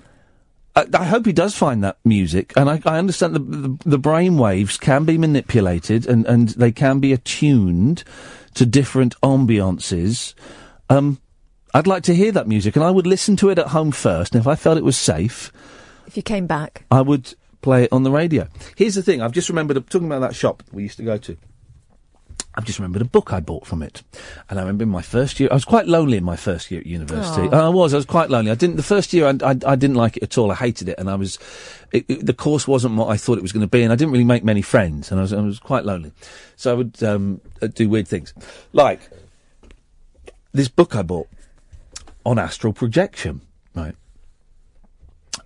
I, 0.75 0.85
I 0.93 1.05
hope 1.05 1.25
he 1.25 1.33
does 1.33 1.55
find 1.55 1.83
that 1.83 1.97
music, 2.03 2.53
and 2.55 2.69
I, 2.69 2.81
I 2.85 2.97
understand 2.97 3.35
the, 3.35 3.39
the 3.39 3.77
the 3.85 3.97
brain 3.97 4.37
waves 4.37 4.77
can 4.77 5.05
be 5.05 5.17
manipulated 5.17 6.07
and 6.07 6.25
and 6.25 6.49
they 6.49 6.71
can 6.71 6.99
be 6.99 7.13
attuned 7.13 8.03
to 8.55 8.65
different 8.65 9.19
ambiances. 9.21 10.33
Um, 10.89 11.19
I'd 11.73 11.87
like 11.87 12.03
to 12.03 12.15
hear 12.15 12.31
that 12.31 12.47
music, 12.47 12.75
and 12.75 12.85
I 12.85 12.91
would 12.91 13.07
listen 13.07 13.35
to 13.37 13.49
it 13.49 13.59
at 13.59 13.67
home 13.67 13.91
first. 13.91 14.33
And 14.35 14.41
if 14.41 14.47
I 14.47 14.55
felt 14.55 14.77
it 14.77 14.83
was 14.83 14.97
safe, 14.97 15.51
If 16.05 16.17
you 16.17 16.23
came 16.23 16.47
back. 16.47 16.85
I 16.91 17.01
would 17.01 17.33
play 17.61 17.83
it 17.83 17.93
on 17.93 18.03
the 18.03 18.11
radio. 18.11 18.47
Here's 18.75 18.95
the 18.95 19.03
thing: 19.03 19.21
I've 19.21 19.31
just 19.31 19.49
remembered 19.49 19.77
talking 19.89 20.07
about 20.07 20.21
that 20.21 20.35
shop 20.35 20.63
we 20.71 20.83
used 20.83 20.97
to 20.97 21.03
go 21.03 21.17
to. 21.17 21.37
I've 22.55 22.65
just 22.65 22.77
remembered 22.77 23.01
a 23.01 23.05
book 23.05 23.33
I 23.33 23.39
bought 23.39 23.65
from 23.65 23.81
it, 23.81 24.03
and 24.49 24.59
I 24.59 24.61
remember 24.61 24.83
in 24.83 24.89
my 24.89 25.01
first 25.01 25.39
year, 25.39 25.49
I 25.51 25.55
was 25.55 25.65
quite 25.65 25.87
lonely 25.87 26.17
in 26.17 26.23
my 26.23 26.35
first 26.35 26.69
year 26.69 26.81
at 26.81 26.85
university. 26.85 27.47
Aw. 27.47 27.65
I 27.65 27.69
was, 27.69 27.93
I 27.93 27.97
was 27.97 28.05
quite 28.05 28.29
lonely. 28.29 28.51
I 28.51 28.55
didn't. 28.55 28.75
The 28.75 28.83
first 28.83 29.11
year, 29.11 29.25
I, 29.25 29.31
I, 29.43 29.55
I 29.65 29.75
didn't 29.75 29.95
like 29.95 30.17
it 30.17 30.23
at 30.23 30.37
all. 30.37 30.51
I 30.51 30.55
hated 30.55 30.87
it, 30.89 30.99
and 30.99 31.09
I 31.09 31.15
was. 31.15 31.39
It, 31.91 32.05
it- 32.07 32.25
the 32.25 32.33
course 32.33 32.67
wasn't 32.67 32.95
what 32.95 33.07
I 33.07 33.17
thought 33.17 33.39
it 33.39 33.41
was 33.41 33.51
going 33.51 33.61
to 33.65 33.67
be, 33.67 33.81
and 33.81 33.91
I 33.91 33.95
didn't 33.95 34.11
really 34.11 34.23
make 34.23 34.43
many 34.43 34.61
friends, 34.61 35.09
and 35.11 35.19
I 35.19 35.23
was, 35.23 35.33
I 35.33 35.41
was 35.41 35.57
quite 35.59 35.83
lonely. 35.83 36.11
So 36.55 36.71
I 36.71 36.73
would 36.75 37.01
um, 37.03 37.41
uh, 37.61 37.67
do 37.67 37.89
weird 37.89 38.07
things, 38.07 38.33
like 38.71 38.99
this 40.51 40.67
book 40.67 40.95
I 40.95 41.01
bought 41.01 41.27
on 42.25 42.37
astral 42.37 42.71
projection, 42.73 43.41
right? 43.73 43.95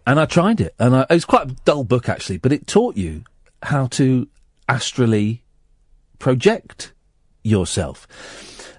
And 0.06 0.20
I 0.20 0.26
tried 0.26 0.60
it, 0.60 0.76
and 0.78 0.94
I, 0.96 1.02
it 1.10 1.14
was 1.14 1.26
quite 1.26 1.50
a 1.52 1.56
dull 1.64 1.84
book 1.86 2.10
actually, 2.10 2.38
but 2.38 2.52
it 2.52 2.68
taught 2.68 2.98
you 2.98 3.24
how 3.64 3.88
to 3.88 4.28
astrally 4.68 5.42
project 6.20 6.92
yourself. 7.44 8.08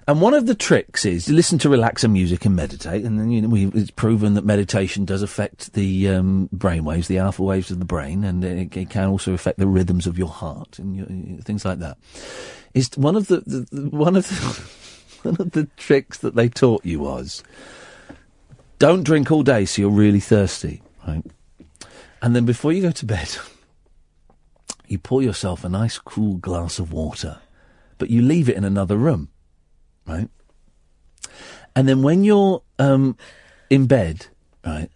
And 0.07 0.21
one 0.21 0.33
of 0.33 0.47
the 0.47 0.55
tricks 0.55 1.05
is 1.05 1.29
listen 1.29 1.59
to 1.59 1.69
relaxing 1.69 2.13
music 2.13 2.43
and 2.43 2.55
meditate, 2.55 3.05
and 3.05 3.19
then 3.19 3.29
you 3.29 3.41
know 3.43 3.71
it's 3.75 3.91
proven 3.91 4.33
that 4.33 4.43
meditation 4.43 5.05
does 5.05 5.21
affect 5.21 5.73
the 5.73 6.09
um, 6.09 6.49
brain 6.51 6.83
waves, 6.83 7.07
the 7.07 7.19
alpha 7.19 7.43
waves 7.43 7.69
of 7.69 7.77
the 7.77 7.85
brain, 7.85 8.23
and 8.23 8.43
it, 8.43 8.75
it 8.75 8.89
can 8.89 9.07
also 9.07 9.33
affect 9.33 9.59
the 9.59 9.67
rhythms 9.67 10.07
of 10.07 10.17
your 10.17 10.29
heart 10.29 10.79
and 10.79 10.95
your, 10.95 11.05
things 11.41 11.63
like 11.63 11.77
that. 11.77 11.97
Is 12.73 12.89
one 12.95 13.15
of 13.15 13.27
the, 13.27 13.41
the, 13.41 13.67
the 13.71 13.89
one 13.89 14.15
of 14.15 14.27
the, 14.27 15.29
one 15.29 15.37
of 15.39 15.51
the 15.51 15.65
tricks 15.77 16.17
that 16.17 16.33
they 16.33 16.49
taught 16.49 16.83
you 16.83 17.01
was 17.01 17.43
don't 18.79 19.03
drink 19.03 19.29
all 19.29 19.43
day 19.43 19.65
so 19.65 19.83
you're 19.83 19.91
really 19.91 20.19
thirsty, 20.19 20.81
right? 21.07 21.23
And 22.21 22.35
then 22.35 22.45
before 22.45 22.73
you 22.73 22.81
go 22.81 22.91
to 22.91 23.05
bed, 23.05 23.37
you 24.87 24.97
pour 24.97 25.21
yourself 25.21 25.63
a 25.63 25.69
nice 25.69 25.99
cool 25.99 26.37
glass 26.37 26.79
of 26.79 26.91
water, 26.91 27.39
but 27.99 28.09
you 28.09 28.23
leave 28.23 28.49
it 28.49 28.55
in 28.55 28.63
another 28.63 28.97
room, 28.97 29.29
right? 30.07 30.29
And 31.75 31.87
then 31.87 32.01
when 32.01 32.23
you're 32.23 32.63
um, 32.79 33.15
in 33.69 33.85
bed, 33.85 34.27
right, 34.65 34.89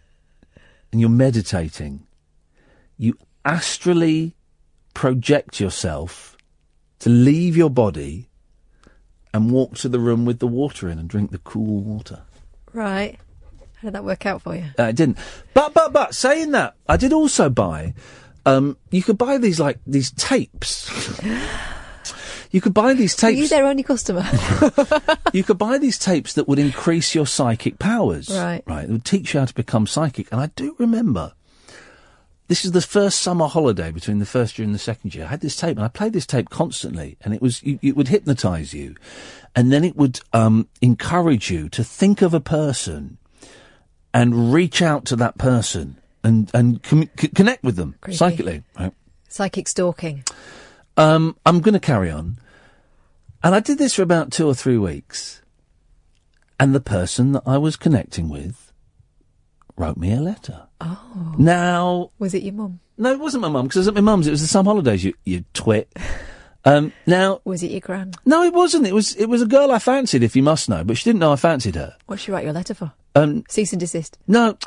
and 0.92 1.00
you're 1.00 1.10
meditating, 1.10 2.08
you 2.98 3.16
astrally 3.46 4.34
project 4.96 5.60
yourself 5.60 6.36
to 7.00 7.10
leave 7.10 7.56
your 7.56 7.70
body 7.70 8.30
and 9.34 9.52
walk 9.52 9.76
to 9.76 9.90
the 9.90 10.00
room 10.00 10.26
with 10.26 10.40
the 10.40 10.48
water 10.48 10.88
in 10.90 10.98
and 10.98 11.10
drink 11.10 11.32
the 11.32 11.40
cool 11.40 11.82
water. 11.82 12.22
Right. 12.72 13.20
How 13.76 13.88
did 13.88 13.96
that 13.96 14.06
work 14.06 14.26
out 14.26 14.42
for 14.42 14.56
you? 14.56 14.66
Uh, 14.80 14.84
it 14.84 14.96
didn't. 14.96 15.18
But 15.54 15.74
but 15.74 15.92
but 15.92 16.16
saying 16.16 16.52
that, 16.52 16.76
I 16.88 16.98
did 16.98 17.12
also 17.12 17.50
buy. 17.50 17.94
Um, 18.46 18.78
you 18.92 19.04
could 19.04 19.18
buy 19.18 19.38
these 19.38 19.60
like 19.60 19.80
these 19.86 20.12
tapes. 20.12 20.90
you 22.54 22.62
could 22.62 22.74
buy 22.74 22.94
these 22.94 23.22
Were 23.22 23.30
you 23.32 23.36
tapes. 23.42 23.50
their 23.50 23.66
only 23.66 23.84
customer? 23.84 24.24
you 25.34 25.44
could 25.44 25.58
buy 25.58 25.78
these 25.78 25.98
tapes 25.98 26.34
that 26.36 26.48
would 26.48 26.60
increase 26.60 27.14
your 27.14 27.26
psychic 27.28 27.80
powers. 27.80 28.30
Right. 28.30 28.64
Right. 28.66 28.86
It 28.86 28.92
would 28.92 29.04
teach 29.04 29.34
you 29.34 29.42
how 29.42 29.48
to 29.48 29.54
become 29.54 29.88
psychic. 29.88 30.32
And 30.32 30.40
I 30.40 30.48
do 30.56 30.76
remember. 30.80 31.34
This 32.50 32.64
is 32.66 32.72
the 32.74 32.82
first 32.82 33.22
summer 33.22 33.48
holiday 33.48 33.90
between 33.90 34.20
the 34.20 34.26
first 34.26 34.60
year 34.60 34.66
and 34.66 34.76
the 34.76 34.80
second 34.80 35.16
year. 35.16 35.26
I 35.26 35.30
had 35.30 35.42
this 35.42 35.56
tape 35.56 35.78
and 35.78 35.84
I 35.86 35.88
played 35.88 36.14
this 36.14 36.28
tape 36.28 36.50
constantly 36.50 37.18
and 37.22 37.34
it 37.34 37.42
was, 37.42 37.64
you, 37.64 37.80
it 37.82 37.96
would 37.98 38.10
hypnotize 38.10 38.74
you 38.74 38.96
and 39.56 39.72
then 39.72 39.84
it 39.84 39.96
would, 39.96 40.20
um, 40.34 40.68
encourage 40.82 41.50
you 41.50 41.70
to 41.70 41.84
think 41.84 42.22
of 42.22 42.34
a 42.34 42.40
person 42.42 43.18
and 44.14 44.54
reach 44.54 44.82
out 44.82 45.06
to 45.06 45.16
that 45.16 45.38
person 45.40 45.96
and, 46.24 46.52
and 46.54 46.84
com- 46.84 47.10
c- 47.18 47.30
connect 47.30 47.64
with 47.64 47.78
them 47.78 47.96
Creepy. 48.02 48.18
psychically. 48.18 48.64
Right. 48.78 48.94
Psychic 49.30 49.68
stalking. 49.68 50.24
Um, 50.98 51.36
I'm 51.46 51.62
going 51.62 51.74
to 51.74 51.80
carry 51.80 52.12
on. 52.12 52.38
And 53.44 53.54
I 53.54 53.60
did 53.60 53.78
this 53.78 53.96
for 53.96 54.02
about 54.04 54.32
two 54.32 54.48
or 54.48 54.56
three 54.56 54.78
weeks. 54.78 55.42
And 56.60 56.74
the 56.74 56.80
person 56.80 57.34
that 57.34 57.44
I 57.46 57.58
was 57.58 57.76
connecting 57.76 58.30
with 58.30 58.72
wrote 59.76 59.98
me 59.98 60.14
a 60.14 60.22
letter. 60.22 60.68
Oh. 60.80 61.36
Now, 61.38 62.12
Was 62.20 62.34
it 62.34 62.44
your 62.44 62.54
mum? 62.54 62.80
no, 62.98 63.12
it 63.12 63.20
wasn't 63.20 63.42
my 63.42 63.50
mum 63.50 63.66
because 63.66 63.78
it 63.78 63.80
was 63.82 63.88
at 63.90 63.94
my 63.96 64.02
mum's. 64.02 64.28
It 64.28 64.32
was 64.32 64.42
the 64.42 64.48
summer 64.48 64.70
holidays. 64.72 65.04
You, 65.04 65.14
you 65.26 65.44
twit. 65.54 65.92
Um, 66.66 66.94
now, 67.06 67.42
Was 67.44 67.64
it 67.64 67.72
your 67.72 67.82
gran? 67.82 68.14
no, 68.26 68.44
it 68.44 68.54
wasn't. 68.54 68.88
It 68.88 68.94
was 68.94 69.16
it 69.16 69.26
was 69.26 69.42
a 69.42 69.46
girl 69.48 69.72
I 69.72 69.80
fancied, 69.80 70.24
if 70.24 70.36
you 70.36 70.44
must 70.44 70.70
know, 70.70 70.84
but 70.86 70.98
she 70.98 71.04
didn't 71.10 71.20
know 71.20 71.34
I 71.34 71.36
fancied 71.36 71.76
her. 71.76 71.98
What'd 72.06 72.22
she 72.24 72.32
write 72.32 72.46
you 72.46 72.52
a 72.52 72.54
letter 72.54 72.74
for? 72.74 72.94
Um, 73.16 73.44
Cease 73.50 73.74
and 73.74 73.80
desist. 73.82 74.18
no, 74.28 74.58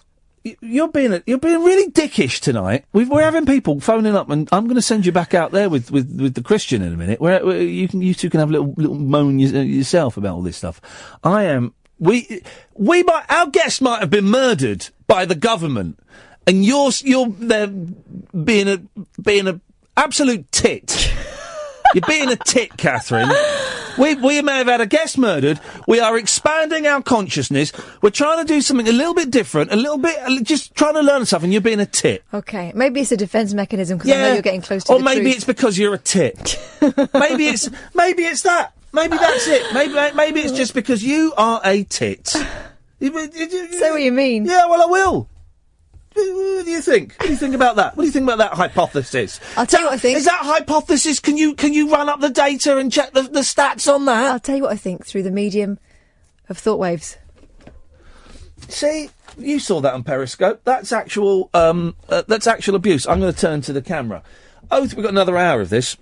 you're 0.60 0.88
being 0.88 1.12
a, 1.12 1.22
you're 1.26 1.38
being 1.38 1.62
really 1.64 1.90
dickish 1.90 2.40
tonight. 2.40 2.84
We've, 2.92 3.08
we're 3.08 3.22
having 3.22 3.46
people 3.46 3.80
phoning 3.80 4.14
up, 4.14 4.30
and 4.30 4.48
I'm 4.52 4.64
going 4.64 4.76
to 4.76 4.82
send 4.82 5.06
you 5.06 5.12
back 5.12 5.34
out 5.34 5.52
there 5.52 5.68
with, 5.68 5.90
with, 5.90 6.20
with 6.20 6.34
the 6.34 6.42
Christian 6.42 6.82
in 6.82 6.92
a 6.92 6.96
minute. 6.96 7.20
Where, 7.20 7.44
where 7.44 7.60
you 7.62 7.88
can 7.88 8.02
you 8.02 8.14
two 8.14 8.30
can 8.30 8.40
have 8.40 8.48
a 8.50 8.52
little 8.52 8.74
little 8.76 8.96
moan 8.96 9.38
y- 9.38 9.44
uh, 9.46 9.62
yourself 9.62 10.16
about 10.16 10.34
all 10.34 10.42
this 10.42 10.56
stuff. 10.56 10.80
I 11.24 11.44
am 11.44 11.74
we 11.98 12.42
we 12.74 13.02
might 13.02 13.24
our 13.30 13.48
guest 13.48 13.80
might 13.82 14.00
have 14.00 14.10
been 14.10 14.26
murdered 14.26 14.88
by 15.06 15.24
the 15.24 15.34
government, 15.34 15.98
and 16.46 16.64
you're 16.64 16.90
you're 17.02 17.28
there 17.28 17.66
being 17.68 18.68
a 18.68 18.82
being 19.20 19.48
a 19.48 19.60
absolute 19.96 20.50
tit. 20.52 21.12
You're 21.94 22.02
being 22.08 22.30
a 22.30 22.36
tit, 22.36 22.76
Catherine. 22.76 23.30
We, 23.98 24.14
we 24.14 24.42
may 24.42 24.58
have 24.58 24.66
had 24.66 24.80
a 24.80 24.86
guest 24.86 25.18
murdered. 25.18 25.60
We 25.86 26.00
are 26.00 26.16
expanding 26.18 26.86
our 26.86 27.02
consciousness. 27.02 27.72
We're 28.02 28.10
trying 28.10 28.44
to 28.44 28.52
do 28.52 28.60
something 28.60 28.88
a 28.88 28.92
little 28.92 29.14
bit 29.14 29.30
different, 29.30 29.72
a 29.72 29.76
little 29.76 29.98
bit, 29.98 30.18
just 30.42 30.74
trying 30.74 30.94
to 30.94 31.00
learn 31.02 31.24
stuff, 31.26 31.42
and 31.42 31.52
you're 31.52 31.62
being 31.62 31.80
a 31.80 31.86
tit. 31.86 32.22
Okay, 32.32 32.72
maybe 32.74 33.00
it's 33.00 33.12
a 33.12 33.16
defence 33.16 33.54
mechanism 33.54 33.98
because 33.98 34.12
I 34.12 34.16
know 34.16 34.32
you're 34.34 34.42
getting 34.42 34.62
close 34.62 34.84
to 34.84 34.92
or 34.92 34.98
the 34.98 35.04
maybe 35.04 35.22
truth. 35.22 35.36
it's 35.36 35.44
because 35.44 35.78
you're 35.78 35.94
a 35.94 35.98
tit. 35.98 36.58
maybe 37.14 37.48
it's 37.48 37.70
maybe 37.94 38.24
it's 38.24 38.42
that. 38.42 38.72
Maybe 38.92 39.16
that's 39.16 39.46
it. 39.46 39.74
Maybe 39.74 40.16
maybe 40.16 40.40
it's 40.40 40.52
just 40.52 40.74
because 40.74 41.02
you 41.02 41.32
are 41.36 41.60
a 41.64 41.84
tit. 41.84 42.26
Say 43.00 43.10
what 43.10 44.00
you 44.00 44.12
mean. 44.12 44.46
Yeah, 44.46 44.66
well, 44.66 44.82
I 44.82 44.86
will. 44.86 45.28
What 46.16 46.64
do 46.64 46.70
you 46.70 46.80
think? 46.80 47.14
What 47.18 47.26
do 47.26 47.32
you 47.32 47.38
think 47.38 47.54
about 47.54 47.76
that? 47.76 47.96
What 47.96 48.04
do 48.04 48.06
you 48.06 48.12
think 48.12 48.24
about 48.24 48.38
that 48.38 48.54
hypothesis? 48.54 49.38
I'll 49.56 49.66
tell 49.66 49.80
you 49.80 49.86
what 49.86 49.94
I 49.94 49.98
think. 49.98 50.16
Is 50.16 50.24
that 50.24 50.40
hypothesis? 50.42 51.20
Can 51.20 51.36
you 51.36 51.54
can 51.54 51.74
you 51.74 51.90
run 51.90 52.08
up 52.08 52.20
the 52.20 52.30
data 52.30 52.78
and 52.78 52.90
check 52.90 53.12
the, 53.12 53.22
the 53.22 53.40
stats 53.40 53.92
on 53.92 54.06
that? 54.06 54.32
I'll 54.32 54.40
tell 54.40 54.56
you 54.56 54.62
what 54.62 54.72
I 54.72 54.76
think 54.76 55.04
through 55.04 55.24
the 55.24 55.30
medium 55.30 55.78
of 56.48 56.56
thought 56.56 56.78
waves. 56.78 57.18
See, 58.68 59.10
you 59.36 59.58
saw 59.58 59.80
that 59.82 59.92
on 59.92 60.04
Periscope. 60.04 60.62
That's 60.64 60.90
actual. 60.90 61.50
Um, 61.52 61.96
uh, 62.08 62.22
that's 62.26 62.46
actual 62.46 62.76
abuse. 62.76 63.06
I'm 63.06 63.20
going 63.20 63.34
to 63.34 63.38
turn 63.38 63.60
to 63.62 63.72
the 63.74 63.82
camera. 63.82 64.22
Oh, 64.70 64.80
we've 64.80 64.96
got 64.96 65.10
another 65.10 65.36
hour 65.36 65.60
of 65.60 65.68
this. 65.68 65.98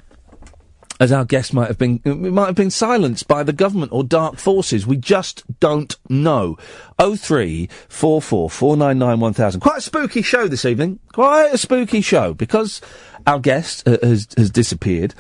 As 1.01 1.11
our 1.11 1.25
guest 1.25 1.53
might 1.53 1.67
have 1.67 1.79
been, 1.79 2.01
might 2.05 2.47
have 2.47 2.55
been 2.55 2.71
silenced 2.71 3.27
by 3.27 3.43
the 3.43 3.53
government 3.53 3.93
or 3.93 4.05
dark 4.05 4.37
forces. 4.37 4.87
We 4.87 4.97
just 4.97 5.43
don't 5.59 5.97
know. 6.09 6.57
Oh 6.99 7.17
three 7.17 7.69
four 7.89 8.23
four 8.23 8.49
four 8.49 8.77
nine 8.77 8.99
nine 8.99 9.19
one 9.19 9.33
thousand. 9.33 9.61
Quite 9.61 9.79
a 9.79 9.83
spooky 9.83 10.23
show 10.23 10.47
this 10.47 10.65
evening. 10.65 11.01
Quite 11.13 11.53
a 11.53 11.59
spooky 11.59 12.01
show 12.01 12.33
because 12.33 12.81
our 13.27 13.41
guest 13.41 13.89
uh, 13.89 13.99
has 14.03 14.29
has 14.37 14.51
disappeared. 14.51 15.15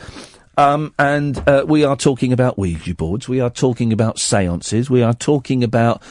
Um, 0.56 0.94
and 0.98 1.42
uh, 1.48 1.64
we 1.66 1.84
are 1.84 1.96
talking 1.96 2.32
about 2.32 2.56
Ouija 2.56 2.94
boards. 2.94 3.28
We 3.28 3.40
are 3.40 3.50
talking 3.50 3.92
about 3.92 4.20
seances. 4.20 4.88
We 4.88 5.02
are 5.02 5.14
talking 5.14 5.64
about 5.64 6.04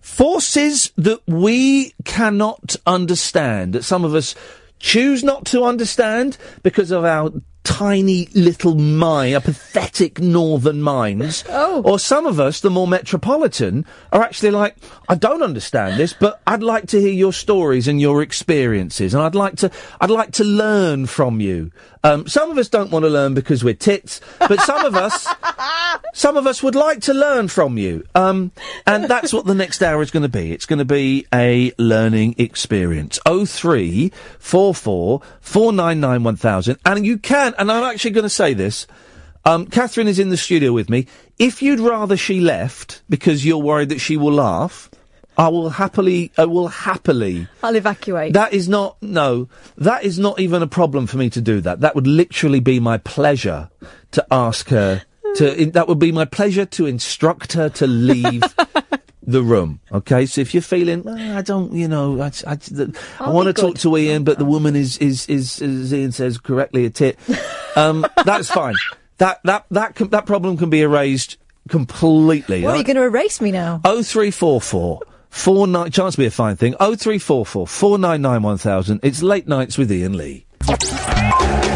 forces 0.00 0.92
that 0.96 1.20
we 1.26 1.94
cannot 2.04 2.76
understand, 2.86 3.72
that 3.72 3.82
some 3.82 4.04
of 4.04 4.14
us 4.14 4.36
choose 4.78 5.24
not 5.24 5.44
to 5.46 5.64
understand 5.64 6.38
because 6.62 6.90
of 6.90 7.04
our 7.04 7.32
tiny 7.64 8.26
little 8.34 8.74
mind, 8.74 9.34
a 9.34 9.40
pathetic 9.40 10.20
northern 10.20 10.82
minds. 10.82 11.44
Oh. 11.48 11.82
Or 11.82 11.98
some 11.98 12.26
of 12.26 12.40
us, 12.40 12.60
the 12.60 12.70
more 12.70 12.88
metropolitan, 12.88 13.86
are 14.12 14.22
actually 14.22 14.50
like, 14.50 14.76
I 15.08 15.14
don't 15.14 15.42
understand 15.42 15.98
this, 15.98 16.12
but 16.12 16.40
I'd 16.46 16.62
like 16.62 16.86
to 16.88 17.00
hear 17.00 17.12
your 17.12 17.32
stories 17.32 17.88
and 17.88 18.00
your 18.00 18.22
experiences, 18.22 19.14
and 19.14 19.22
I'd 19.22 19.34
like 19.34 19.56
to, 19.56 19.70
I'd 20.00 20.10
like 20.10 20.32
to 20.32 20.44
learn 20.44 21.06
from 21.06 21.40
you. 21.40 21.70
Um, 22.02 22.26
some 22.26 22.50
of 22.50 22.56
us 22.56 22.68
don't 22.68 22.90
want 22.90 23.04
to 23.04 23.10
learn 23.10 23.34
because 23.34 23.62
we're 23.62 23.74
tits, 23.74 24.22
but 24.38 24.58
some 24.60 24.86
of 24.86 24.94
us, 24.94 25.28
some 26.14 26.38
of 26.38 26.46
us 26.46 26.62
would 26.62 26.74
like 26.74 27.02
to 27.02 27.14
learn 27.14 27.48
from 27.48 27.76
you. 27.76 28.06
Um, 28.14 28.52
and 28.86 29.04
that's 29.04 29.34
what 29.34 29.44
the 29.44 29.54
next 29.54 29.82
hour 29.82 30.00
is 30.00 30.10
going 30.10 30.22
to 30.22 30.28
be. 30.28 30.52
It's 30.52 30.64
going 30.64 30.78
to 30.78 30.86
be 30.86 31.26
a 31.32 31.72
learning 31.76 32.36
experience. 32.38 33.18
Oh 33.26 33.44
three 33.44 34.12
four 34.38 34.74
four 34.74 35.20
four 35.40 35.72
nine 35.74 36.00
nine 36.00 36.22
one 36.22 36.36
thousand, 36.36 36.78
and 36.86 37.04
you 37.04 37.18
can. 37.18 37.49
And 37.58 37.70
I'm 37.70 37.84
actually 37.84 38.12
going 38.12 38.24
to 38.24 38.30
say 38.30 38.54
this. 38.54 38.86
Um, 39.44 39.66
Catherine 39.66 40.08
is 40.08 40.18
in 40.18 40.28
the 40.28 40.36
studio 40.36 40.72
with 40.72 40.90
me. 40.90 41.06
If 41.38 41.62
you'd 41.62 41.80
rather 41.80 42.16
she 42.16 42.40
left 42.40 43.02
because 43.08 43.44
you're 43.44 43.58
worried 43.58 43.88
that 43.88 44.00
she 44.00 44.16
will 44.16 44.32
laugh, 44.32 44.90
I 45.38 45.48
will 45.48 45.70
happily, 45.70 46.30
I 46.36 46.44
will 46.44 46.68
happily 46.68 47.48
I'll 47.62 47.74
evacuate. 47.74 48.34
that 48.34 48.52
is 48.52 48.68
not 48.68 49.02
no. 49.02 49.48
That 49.78 50.04
is 50.04 50.18
not 50.18 50.38
even 50.38 50.62
a 50.62 50.66
problem 50.66 51.06
for 51.06 51.16
me 51.16 51.30
to 51.30 51.40
do 51.40 51.62
that. 51.62 51.80
That 51.80 51.94
would 51.94 52.06
literally 52.06 52.60
be 52.60 52.80
my 52.80 52.98
pleasure 52.98 53.70
to 54.10 54.26
ask 54.30 54.68
her 54.68 55.02
to. 55.36 55.54
In, 55.62 55.70
that 55.70 55.88
would 55.88 55.98
be 55.98 56.12
my 56.12 56.26
pleasure 56.26 56.66
to 56.66 56.84
instruct 56.84 57.54
her 57.54 57.70
to 57.70 57.86
leave 57.86 58.42
the 59.32 59.42
room. 59.42 59.80
Okay, 59.92 60.26
so 60.26 60.40
if 60.40 60.52
you're 60.54 60.62
feeling, 60.62 61.04
"Ah, 61.06 61.38
I 61.38 61.42
don't, 61.42 61.72
you 61.72 61.88
know, 61.88 62.20
I, 62.20 62.26
I, 62.46 62.54
the- 62.56 62.96
I 63.18 63.30
want 63.30 63.46
to 63.46 63.52
talk 63.52 63.76
to 63.78 63.96
Iain, 63.96 64.24
but 64.24 64.38
the 64.38 64.44
woman 64.44 64.76
is 64.76 64.98
is 64.98 65.26
is 65.28 65.60
as 65.62 65.92
Iain 65.92 66.12
says 66.12 66.38
correctly 66.38 66.84
a 66.86 66.90
tit. 66.90 67.18
Um, 67.76 68.06
that's 68.24 68.50
fine. 68.50 68.74
That 69.18 69.40
that 69.44 69.66
that 69.70 69.94
can, 69.94 70.08
that 70.10 70.26
problem 70.26 70.56
can 70.56 70.70
be 70.70 70.80
erased 70.82 71.36
completely. 71.68 72.62
What 72.62 72.74
are 72.74 72.78
you 72.78 72.84
going 72.84 72.96
to 72.96 73.02
erase 73.02 73.40
me 73.40 73.52
now? 73.52 73.80
Oh 73.84 74.02
three 74.02 74.30
four 74.30 74.60
four 74.60 75.00
four 75.28 75.66
nine. 75.66 75.90
Chance 75.90 76.14
to 76.14 76.18
be 76.20 76.26
a 76.26 76.30
fine 76.30 76.56
thing. 76.56 76.74
Oh 76.80 76.94
three 76.94 77.18
four 77.18 77.44
four 77.46 77.66
four 77.66 77.98
nine 77.98 78.22
nine 78.22 78.42
one 78.42 78.58
thousand. 78.58 79.00
It's 79.02 79.22
late 79.22 79.46
nights 79.46 79.76
with 79.78 79.90
Iain 79.90 80.16
Lee. 80.16 80.46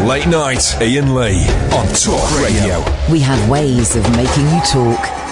Late 0.04 0.26
night, 0.26 0.74
Iain 0.80 1.14
Lee 1.14 1.46
on 1.72 1.86
Talk 1.94 2.42
Radio. 2.42 2.84
We 3.10 3.20
have 3.20 3.48
ways 3.48 3.96
of 3.96 4.02
making 4.16 4.44
you 4.50 4.60
talk. 4.66 5.23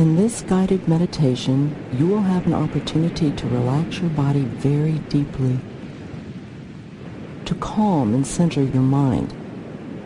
In 0.00 0.16
this 0.16 0.40
guided 0.40 0.88
meditation, 0.88 1.76
you 1.92 2.06
will 2.06 2.22
have 2.22 2.46
an 2.46 2.54
opportunity 2.54 3.32
to 3.32 3.48
relax 3.48 3.98
your 3.98 4.08
body 4.08 4.40
very 4.40 4.94
deeply, 5.10 5.58
to 7.44 7.54
calm 7.56 8.14
and 8.14 8.26
center 8.26 8.62
your 8.62 8.80
mind, 8.80 9.34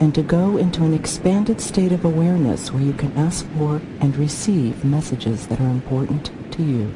and 0.00 0.12
to 0.16 0.22
go 0.24 0.56
into 0.56 0.82
an 0.82 0.94
expanded 0.94 1.60
state 1.60 1.92
of 1.92 2.04
awareness 2.04 2.72
where 2.72 2.82
you 2.82 2.92
can 2.92 3.16
ask 3.16 3.46
for 3.56 3.80
and 4.00 4.16
receive 4.16 4.84
messages 4.84 5.46
that 5.46 5.60
are 5.60 5.70
important 5.70 6.32
to 6.54 6.64
you. 6.64 6.92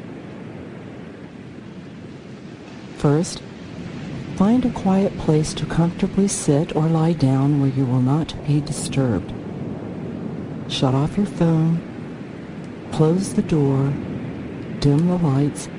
First, 2.97 3.41
find 4.35 4.65
a 4.65 4.71
quiet 4.71 5.17
place 5.19 5.53
to 5.53 5.65
comfortably 5.65 6.27
sit 6.27 6.75
or 6.75 6.87
lie 6.87 7.13
down 7.13 7.61
where 7.61 7.69
you 7.69 7.85
will 7.85 8.01
not 8.01 8.35
be 8.45 8.59
disturbed. 8.59 9.31
Shut 10.67 10.93
off 10.93 11.15
your 11.15 11.27
phone, 11.27 11.88
close 12.91 13.33
the 13.33 13.41
door, 13.41 13.93
dim 14.79 15.07
the 15.07 15.17
lights, 15.17 15.69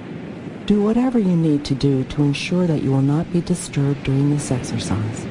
do 0.67 0.83
whatever 0.83 1.19
you 1.19 1.37
need 1.37 1.65
to 1.65 1.75
do 1.75 2.05
to 2.05 2.23
ensure 2.23 2.67
that 2.67 2.83
you 2.83 2.91
will 2.91 3.03
not 3.03 3.33
be 3.33 3.41
disturbed 3.41 4.03
during 4.05 4.31
this 4.31 4.51
exercise. 4.51 5.27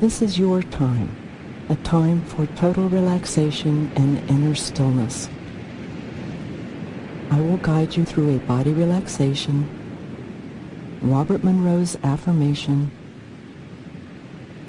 This 0.00 0.20
is 0.20 0.38
your 0.38 0.62
time, 0.64 1.14
a 1.68 1.76
time 1.76 2.22
for 2.22 2.46
total 2.56 2.88
relaxation 2.88 3.92
and 3.94 4.18
inner 4.28 4.56
stillness. 4.56 5.28
I 7.30 7.40
will 7.40 7.58
guide 7.58 7.96
you 7.96 8.04
through 8.04 8.34
a 8.34 8.40
body 8.40 8.72
relaxation, 8.72 9.68
Robert 11.00 11.44
Monroe's 11.44 11.96
affirmation, 12.02 12.90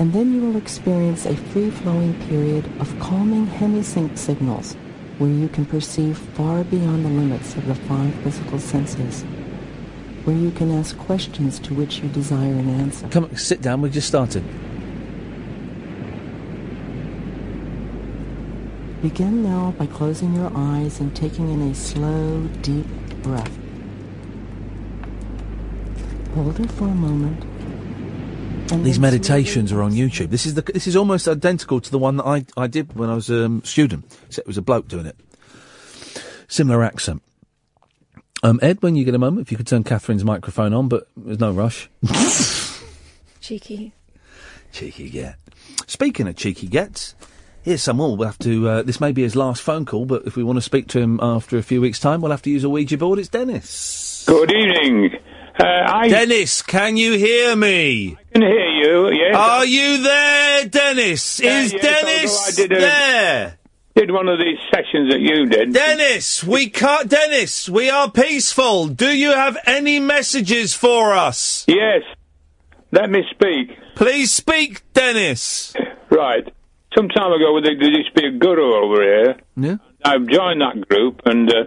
and 0.03 0.11
then 0.11 0.33
you 0.33 0.41
will 0.41 0.57
experience 0.57 1.25
a 1.25 1.33
free-flowing 1.33 2.13
period 2.27 2.65
of 2.81 2.99
calming 2.99 3.47
Hemi-Sync 3.47 4.17
signals 4.17 4.73
where 5.17 5.29
you 5.29 5.47
can 5.47 5.65
perceive 5.65 6.17
far 6.17 6.65
beyond 6.65 7.05
the 7.05 7.09
limits 7.09 7.55
of 7.55 7.65
the 7.67 7.75
five 7.75 8.13
physical 8.15 8.59
senses, 8.59 9.21
where 10.25 10.35
you 10.35 10.51
can 10.51 10.77
ask 10.77 10.97
questions 10.97 11.57
to 11.59 11.73
which 11.73 11.99
you 11.99 12.09
desire 12.09 12.51
an 12.51 12.69
answer. 12.81 13.07
Come, 13.07 13.33
sit 13.37 13.61
down. 13.61 13.79
We 13.79 13.89
just 13.89 14.09
started. 14.09 14.43
Begin 19.01 19.41
now 19.41 19.73
by 19.77 19.85
closing 19.85 20.35
your 20.35 20.51
eyes 20.53 20.99
and 20.99 21.15
taking 21.15 21.49
in 21.49 21.61
a 21.71 21.73
slow, 21.73 22.41
deep 22.61 22.87
breath. 23.21 23.57
Hold 26.35 26.59
it 26.59 26.69
for 26.73 26.89
a 26.89 26.93
moment. 26.93 27.52
And 28.73 28.85
These 28.85 28.99
meditations 28.99 29.71
are 29.71 29.83
on 29.83 29.91
YouTube. 29.91 30.29
This 30.29 30.45
is 30.45 30.55
the 30.55 30.61
this 30.61 30.87
is 30.87 30.95
almost 30.95 31.27
identical 31.27 31.79
to 31.79 31.91
the 31.91 31.99
one 31.99 32.17
that 32.17 32.25
I, 32.25 32.45
I 32.57 32.67
did 32.67 32.95
when 32.95 33.09
I 33.09 33.15
was 33.15 33.29
a 33.29 33.45
um, 33.45 33.63
student. 33.63 34.05
Except 34.27 34.45
it 34.45 34.47
was 34.47 34.57
a 34.57 34.61
bloke 34.61 34.87
doing 34.87 35.05
it. 35.05 35.15
Similar 36.47 36.83
accent. 36.83 37.21
Um, 38.41 38.59
Ed, 38.61 38.81
when 38.81 38.95
you 38.95 39.05
get 39.05 39.15
a 39.15 39.19
moment, 39.19 39.45
if 39.45 39.51
you 39.51 39.57
could 39.57 39.67
turn 39.67 39.83
Catherine's 39.83 40.25
microphone 40.25 40.73
on, 40.73 40.89
but 40.89 41.07
there's 41.15 41.39
no 41.39 41.51
rush. 41.51 41.89
Cheeky. 43.41 43.93
cheeky 44.71 45.09
get. 45.09 45.35
Speaking 45.85 46.27
of 46.27 46.35
cheeky 46.35 46.67
gets, 46.67 47.13
here's 47.61 47.83
some 47.83 47.97
more. 47.97 48.17
We'll 48.17 48.27
have 48.27 48.39
to. 48.39 48.67
Uh, 48.67 48.81
this 48.81 48.99
may 48.99 49.11
be 49.11 49.21
his 49.21 49.35
last 49.35 49.61
phone 49.61 49.85
call, 49.85 50.05
but 50.05 50.25
if 50.25 50.35
we 50.35 50.43
want 50.43 50.57
to 50.57 50.61
speak 50.61 50.87
to 50.89 50.99
him 50.99 51.19
after 51.21 51.57
a 51.57 51.63
few 51.63 51.79
weeks' 51.79 51.99
time, 51.99 52.21
we'll 52.21 52.31
have 52.31 52.41
to 52.41 52.49
use 52.49 52.63
a 52.63 52.69
Ouija 52.69 52.97
board. 52.97 53.19
It's 53.19 53.29
Dennis. 53.29 54.23
Good 54.25 54.51
evening. 54.51 55.19
Uh, 55.59 55.65
I 55.65 56.09
Dennis, 56.09 56.61
can 56.61 56.97
you 56.97 57.13
hear 57.13 57.55
me? 57.55 58.17
I 58.19 58.23
can 58.33 58.41
hear 58.41 58.69
you. 58.69 59.11
Yes. 59.13 59.35
Are 59.35 59.65
you 59.65 60.01
there, 60.03 60.65
Dennis? 60.65 61.39
Yeah, 61.39 61.61
Is 61.61 61.73
yes, 61.73 61.81
Dennis 61.81 62.47
I 62.59 62.61
did 62.61 62.71
a- 62.71 62.79
there? 62.79 63.57
Did 63.95 64.09
one 64.11 64.27
of 64.27 64.39
these 64.39 64.57
sessions 64.73 65.11
that 65.11 65.19
you 65.21 65.45
did. 65.45 65.71
Dennis, 65.71 66.43
we 66.43 66.67
can't. 66.71 67.07
Dennis, 67.07 67.69
we 67.69 67.91
are 67.91 68.09
peaceful. 68.09 68.87
Do 68.87 69.15
you 69.15 69.29
have 69.33 69.55
any 69.67 69.99
messages 69.99 70.73
for 70.73 71.13
us? 71.13 71.63
Yes. 71.67 72.01
Let 72.91 73.11
me 73.11 73.21
speak. 73.29 73.77
Please 73.95 74.31
speak, 74.31 74.81
Dennis. 74.93 75.75
Right. 76.09 76.51
Some 76.95 77.07
time 77.09 77.31
ago, 77.33 77.59
there 77.61 77.75
there 77.79 77.89
used 77.91 78.15
to 78.15 78.21
be 78.21 78.27
a 78.27 78.31
guru 78.31 78.73
over 78.73 79.01
here. 79.03 79.35
Yeah. 79.57 79.75
I've 80.03 80.25
joined 80.25 80.61
that 80.61 80.87
group, 80.89 81.21
and 81.25 81.47
uh, 81.51 81.65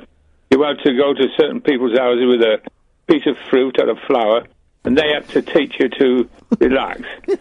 you 0.50 0.60
had 0.64 0.78
to 0.84 0.96
go 0.96 1.14
to 1.14 1.28
certain 1.38 1.60
people's 1.60 1.96
houses 1.96 2.24
with 2.26 2.42
a 2.42 2.58
piece 3.08 3.26
of 3.26 3.36
fruit 3.50 3.76
or 3.78 3.90
a 3.90 3.96
flower, 4.06 4.46
and 4.84 4.96
they 4.96 5.08
had 5.14 5.28
to 5.30 5.42
teach 5.42 5.74
you 5.78 5.88
to 5.88 6.28
relax. 6.60 7.02
they 7.26 7.36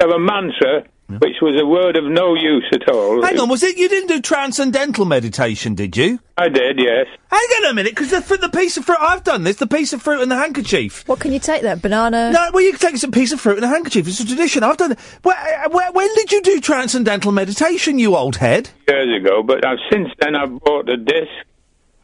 have 0.00 0.10
a 0.10 0.18
mantra, 0.18 0.84
which 1.20 1.36
was 1.42 1.60
a 1.60 1.66
word 1.66 1.96
of 1.96 2.04
no 2.04 2.34
use 2.34 2.66
at 2.72 2.88
all. 2.88 3.22
Hang 3.22 3.38
on, 3.38 3.48
was 3.48 3.62
it 3.62 3.76
you 3.76 3.88
didn't 3.88 4.08
do 4.08 4.20
transcendental 4.20 5.04
meditation, 5.04 5.74
did 5.74 5.96
you? 5.96 6.18
I 6.38 6.48
did, 6.48 6.78
yes. 6.78 7.06
Hang 7.30 7.40
on 7.64 7.70
a 7.70 7.74
minute, 7.74 7.92
because 7.94 8.10
the, 8.10 8.22
fr- 8.22 8.36
the 8.36 8.48
piece 8.48 8.76
of 8.78 8.84
fruit 8.86 8.98
I've 9.00 9.22
done 9.22 9.44
this, 9.44 9.56
the 9.56 9.66
piece 9.66 9.92
of 9.92 10.00
fruit 10.00 10.22
and 10.22 10.30
the 10.30 10.36
handkerchief. 10.36 11.06
What 11.06 11.20
can 11.20 11.32
you 11.32 11.38
take 11.38 11.60
then? 11.62 11.78
Banana? 11.78 12.30
No, 12.32 12.50
well, 12.52 12.62
you 12.62 12.70
can 12.72 12.80
take 12.80 12.96
some 12.96 13.10
piece 13.10 13.32
of 13.32 13.40
fruit 13.40 13.56
and 13.56 13.64
a 13.64 13.68
handkerchief. 13.68 14.08
It's 14.08 14.20
a 14.20 14.26
tradition. 14.26 14.62
I've 14.62 14.78
done 14.78 14.92
it. 14.92 14.98
Where, 15.22 15.36
uh, 15.36 15.68
where, 15.70 15.92
when 15.92 16.12
did 16.14 16.32
you 16.32 16.40
do 16.42 16.60
transcendental 16.60 17.32
meditation, 17.32 17.98
you 17.98 18.16
old 18.16 18.36
head? 18.36 18.70
years 18.88 19.20
ago, 19.22 19.42
but 19.42 19.66
I've, 19.66 19.78
since 19.90 20.08
then 20.20 20.34
I've 20.34 20.58
bought 20.60 20.88
a 20.88 20.96
disc. 20.96 21.30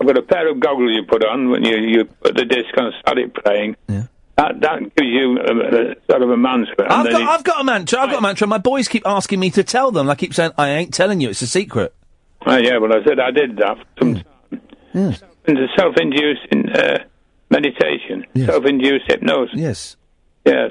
I've 0.01 0.07
got 0.07 0.19
a 0.19 0.23
pair 0.23 0.49
of 0.49 0.61
goggles 0.61 0.93
you 0.95 1.05
put 1.05 1.25
on 1.25 1.51
when 1.51 1.65
you, 1.65 1.77
you 1.77 2.05
put 2.05 2.37
the 2.37 2.45
disc 2.45 2.77
on 2.77 2.87
and 2.87 2.95
start 3.01 3.19
it 3.19 3.35
playing. 3.35 3.77
That, 3.89 4.61
that 4.61 4.95
gives 4.95 5.09
you 5.09 5.39
a, 5.39 5.91
a, 5.91 5.95
sort 6.09 6.23
of 6.23 6.31
a 6.31 6.37
mantra. 6.37 6.87
I've 6.89 7.11
got, 7.11 7.23
I've 7.23 7.45
got 7.45 7.61
a 7.61 7.65
mantra. 7.65 7.99
I've 7.99 8.11
got 8.11 8.19
a 8.19 8.23
mantra. 8.23 8.47
My 8.47 8.59
boys 8.59 8.87
keep 8.87 9.05
asking 9.05 9.41
me 9.41 9.51
to 9.51 9.65
tell 9.65 9.91
them. 9.91 10.09
I 10.09 10.15
keep 10.15 10.33
saying, 10.33 10.53
I 10.57 10.71
ain't 10.71 10.95
telling 10.95 11.21
you. 11.21 11.31
It's 11.31 11.43
a 11.43 11.49
secret. 11.49 11.93
Oh, 12.47 12.57
yeah, 12.57 12.79
well, 12.79 12.93
I 12.93 13.03
said 13.05 13.19
I 13.19 13.33
did 13.33 13.57
that 13.57 13.79
for 13.79 13.85
some 13.99 14.15
time. 14.15 15.17
Into 15.47 15.67
self-induced 15.77 16.77
uh, 16.77 16.99
meditation, 17.51 18.25
self-induced 18.37 19.05
hypnosis. 19.09 19.59
Yes. 19.59 19.97
Yes. 20.45 20.71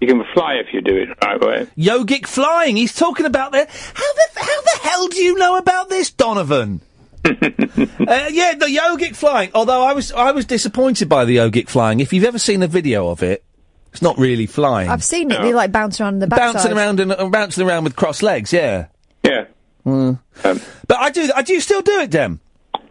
You 0.00 0.06
can 0.08 0.22
fly 0.32 0.54
if 0.54 0.72
you 0.72 0.80
do 0.80 0.96
it 0.96 1.08
the 1.08 1.26
right 1.26 1.40
way. 1.40 1.66
Yogic 1.76 2.26
flying. 2.26 2.76
He's 2.76 2.94
talking 2.94 3.26
about 3.26 3.52
that. 3.52 3.70
How 3.70 4.12
the 4.12 4.40
how 4.40 4.60
the 4.60 4.78
hell 4.82 5.08
do 5.08 5.22
you 5.22 5.38
know 5.38 5.56
about 5.56 5.88
this, 5.88 6.10
Donovan? 6.10 6.80
uh, 7.24 8.28
yeah, 8.30 8.54
the 8.54 8.66
yogic 8.66 9.16
flying. 9.16 9.50
Although 9.54 9.82
I 9.82 9.92
was 9.92 10.12
I 10.12 10.32
was 10.32 10.44
disappointed 10.44 11.08
by 11.08 11.24
the 11.24 11.36
yogic 11.36 11.68
flying. 11.68 12.00
If 12.00 12.12
you've 12.12 12.24
ever 12.24 12.38
seen 12.38 12.62
a 12.62 12.66
video 12.66 13.08
of 13.08 13.22
it, 13.22 13.44
it's 13.92 14.02
not 14.02 14.18
really 14.18 14.46
flying. 14.46 14.90
I've 14.90 15.04
seen 15.04 15.30
it. 15.30 15.40
They 15.40 15.54
like 15.54 15.72
bounce 15.72 16.00
around 16.00 16.18
the 16.18 16.26
backside. 16.26 16.54
bouncing 16.54 16.72
around 16.72 17.00
and 17.00 17.12
uh, 17.12 17.28
bouncing 17.28 17.66
around 17.66 17.84
with 17.84 17.96
crossed 17.96 18.22
legs. 18.22 18.52
Yeah. 18.52 18.86
Yeah. 19.24 19.46
Mm. 19.86 20.18
but 20.42 20.98
I 20.98 21.10
do. 21.10 21.30
I 21.34 21.42
do 21.42 21.60
still 21.60 21.82
do 21.82 22.00
it, 22.00 22.10
Dem. 22.10 22.40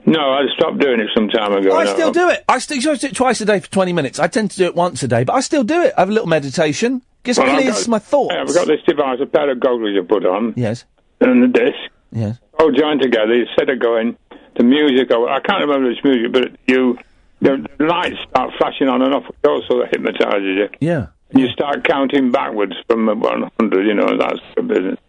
No, 0.06 0.20
I 0.20 0.42
stopped 0.58 0.80
doing 0.80 1.00
it 1.00 1.10
some 1.16 1.30
time 1.30 1.54
ago. 1.54 1.78
I 1.78 1.86
no. 1.86 1.94
still 1.94 2.12
do 2.12 2.30
it. 2.30 2.44
I 2.50 2.60
still 2.60 2.80
do 2.96 3.08
it 3.08 3.16
twice 3.16 3.40
a 3.42 3.46
day 3.46 3.60
for 3.60 3.70
twenty 3.70 3.94
minutes. 3.94 4.20
I 4.20 4.28
tend 4.28 4.52
to 4.52 4.58
do 4.58 4.66
it 4.66 4.76
once 4.76 5.02
a 5.04 5.08
day, 5.08 5.24
but 5.24 5.34
I 5.34 5.40
still 5.42 5.64
do 5.64 5.82
it. 5.82 5.94
I 5.98 6.02
have 6.02 6.10
a 6.10 6.14
little 6.14 6.28
meditation. 6.28 7.02
Just 7.24 7.40
Well, 7.40 7.50
I've 7.50 7.62
clears 7.62 7.80
got- 7.82 7.88
my 7.88 8.00
thoughts. 8.00 8.34
Yeah, 8.34 8.42
I've 8.42 8.54
got 8.54 8.68
this 8.68 8.82
device, 8.86 9.20
a 9.22 9.26
pair 9.26 9.50
of 9.50 9.60
goggles 9.60 9.92
you 9.94 10.04
put 10.04 10.26
on. 10.26 10.54
Yes. 10.58 10.86
And 11.22 11.44
the 11.44 11.48
disc. 11.48 11.78
Yes. 12.12 12.38
All 12.60 12.72
joined 12.72 13.02
together. 13.02 13.34
Instead 13.34 13.70
of 13.70 13.80
going, 13.80 14.18
the 14.56 14.64
music, 14.64 15.12
or, 15.12 15.30
I 15.30 15.40
can't 15.40 15.62
remember 15.62 15.90
which 15.90 16.04
music, 16.04 16.32
but 16.32 16.52
you, 16.68 16.98
the 17.42 17.68
lights 17.80 18.18
start 18.30 18.52
flashing 18.58 18.88
on 18.88 19.02
and 19.02 19.14
off, 19.14 19.26
which 19.28 19.46
also 19.46 19.84
hypnotises 19.92 20.42
you. 20.44 20.70
Yeah. 20.80 21.08
And 21.32 21.42
you 21.42 21.50
start 21.50 21.84
counting 21.84 22.32
backwards 22.32 22.74
from 22.88 23.08
100, 23.08 23.86
you 23.86 23.94
know, 23.94 24.18
that's 24.18 24.40
the 24.56 24.62
business. 24.62 25.00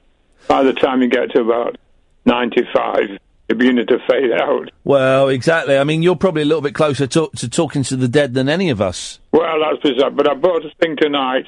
By 0.49 0.63
the 0.63 0.73
time 0.73 1.03
you 1.03 1.09
get 1.09 1.31
to 1.33 1.41
about 1.41 1.77
95, 2.25 3.19
you're 3.49 3.59
beginning 3.59 3.87
to 3.87 3.99
fade 4.09 4.33
out. 4.33 4.71
Well, 4.85 5.29
exactly. 5.29 5.77
I 5.77 5.85
mean, 5.85 6.03
you're 6.03 6.17
probably 6.17 6.43
a 6.43 6.47
little 6.47 6.63
bit 6.63 6.75
closer 6.75 7.07
to, 7.07 7.31
to 7.37 7.49
talking 7.49 7.83
to 7.85 7.97
the 7.97 8.09
dead 8.09 8.35
than 8.35 8.49
any 8.49 8.71
of 8.71 8.81
us. 8.81 9.21
Well, 9.33 9.61
that's 9.61 9.83
bizarre. 9.83 10.11
But 10.11 10.31
I 10.31 10.35
bought 10.35 10.65
a 10.65 10.71
thing 10.81 10.97
tonight 10.97 11.47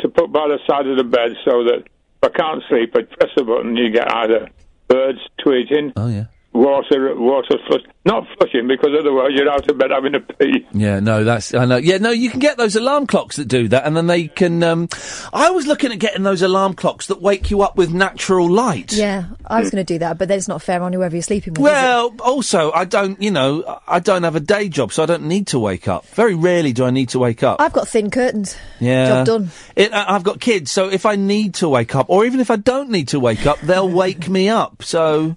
to 0.00 0.08
put 0.08 0.32
by 0.32 0.48
the 0.48 0.58
side 0.66 0.86
of 0.86 0.96
the 0.96 1.04
bed 1.04 1.36
so 1.44 1.64
that 1.64 1.84
if 2.22 2.22
I 2.22 2.28
can't 2.28 2.62
sleep, 2.68 2.94
I 2.94 3.02
press 3.02 3.30
a 3.38 3.44
button, 3.44 3.76
you 3.76 3.90
get 3.90 4.12
either 4.12 4.48
birds 4.88 5.20
tweeting, 5.44 5.92
oh, 5.96 6.08
yeah. 6.08 6.24
Water, 6.52 7.14
water 7.16 7.56
flush, 7.66 7.82
not 8.04 8.26
flushing 8.36 8.66
because 8.66 8.90
otherwise 8.98 9.30
you're 9.34 9.48
out 9.50 9.68
of 9.70 9.78
bed 9.78 9.90
having 9.90 10.14
a 10.14 10.20
pee. 10.20 10.66
Yeah, 10.72 11.00
no, 11.00 11.22
that's 11.24 11.54
I 11.54 11.64
know. 11.64 11.76
Yeah, 11.76 11.98
no, 11.98 12.10
you 12.10 12.30
can 12.30 12.40
get 12.40 12.56
those 12.56 12.74
alarm 12.76 13.06
clocks 13.06 13.36
that 13.36 13.46
do 13.46 13.68
that, 13.68 13.86
and 13.86 13.96
then 13.96 14.06
they 14.06 14.28
can. 14.28 14.62
Um, 14.62 14.88
I 15.32 15.50
was 15.50 15.66
looking 15.66 15.92
at 15.92 15.98
getting 15.98 16.22
those 16.22 16.42
alarm 16.42 16.74
clocks 16.74 17.06
that 17.06 17.20
wake 17.20 17.50
you 17.50 17.62
up 17.62 17.76
with 17.76 17.92
natural 17.92 18.48
light. 18.50 18.92
Yeah, 18.92 19.24
I 19.46 19.60
was 19.60 19.70
going 19.70 19.84
to 19.84 19.92
do 19.94 19.98
that, 20.00 20.18
but 20.18 20.28
then 20.28 20.38
it's 20.38 20.48
not 20.48 20.62
fair 20.62 20.82
on 20.82 20.92
whoever 20.92 21.14
you're 21.14 21.22
sleeping 21.22 21.54
with. 21.54 21.60
is 21.60 21.66
it? 21.68 21.72
Well, 21.72 22.14
also, 22.20 22.72
I 22.72 22.84
don't, 22.84 23.20
you 23.22 23.30
know, 23.30 23.80
I 23.86 24.00
don't 24.00 24.24
have 24.24 24.36
a 24.36 24.40
day 24.40 24.68
job, 24.68 24.92
so 24.92 25.02
I 25.02 25.06
don't 25.06 25.24
need 25.28 25.48
to 25.48 25.58
wake 25.58 25.88
up. 25.88 26.06
Very 26.08 26.34
rarely 26.34 26.72
do 26.72 26.84
I 26.84 26.90
need 26.90 27.10
to 27.10 27.18
wake 27.18 27.42
up. 27.42 27.60
I've 27.60 27.72
got 27.72 27.86
thin 27.88 28.10
curtains. 28.10 28.56
Yeah. 28.80 29.08
Job 29.24 29.26
done. 29.26 29.50
It, 29.76 29.92
I- 29.92 30.14
I've 30.16 30.24
got 30.24 30.40
kids, 30.40 30.70
so 30.70 30.88
if 30.88 31.06
I 31.06 31.16
need 31.16 31.54
to 31.56 31.68
wake 31.68 31.94
up, 31.94 32.06
or 32.10 32.24
even 32.24 32.40
if 32.40 32.50
I 32.50 32.56
don't 32.56 32.90
need 32.90 33.08
to 33.08 33.20
wake 33.20 33.46
up, 33.46 33.60
they'll 33.60 33.88
wake 33.88 34.28
me 34.28 34.48
up. 34.48 34.82
So 34.82 35.36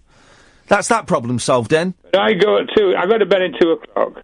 that's 0.67 0.87
that 0.87 1.07
problem 1.07 1.39
solved, 1.39 1.71
then. 1.71 1.93
But 2.11 2.21
I 2.21 2.33
go 2.33 2.59
at 2.59 2.67
two, 2.75 2.93
I 2.97 3.05
go 3.05 3.17
to 3.17 3.25
bed 3.25 3.41
at 3.41 3.59
two 3.59 3.71
o'clock, 3.71 4.23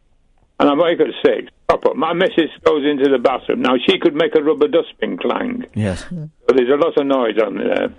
and 0.59 0.69
I 0.69 0.73
wake 0.73 0.99
at 0.99 1.07
six. 1.23 1.51
Pop 1.67 1.85
up. 1.85 1.95
My 1.95 2.13
missus 2.13 2.49
goes 2.65 2.83
into 2.85 3.09
the 3.09 3.19
bathroom. 3.19 3.61
Now, 3.61 3.75
she 3.87 3.99
could 3.99 4.15
make 4.15 4.35
a 4.35 4.41
rubber 4.41 4.67
dustbin 4.67 5.17
clang. 5.17 5.65
Yes. 5.75 6.03
But 6.09 6.55
there's 6.55 6.69
a 6.69 6.83
lot 6.83 6.97
of 6.97 7.05
noise 7.05 7.37
on 7.37 7.57
there. 7.57 7.89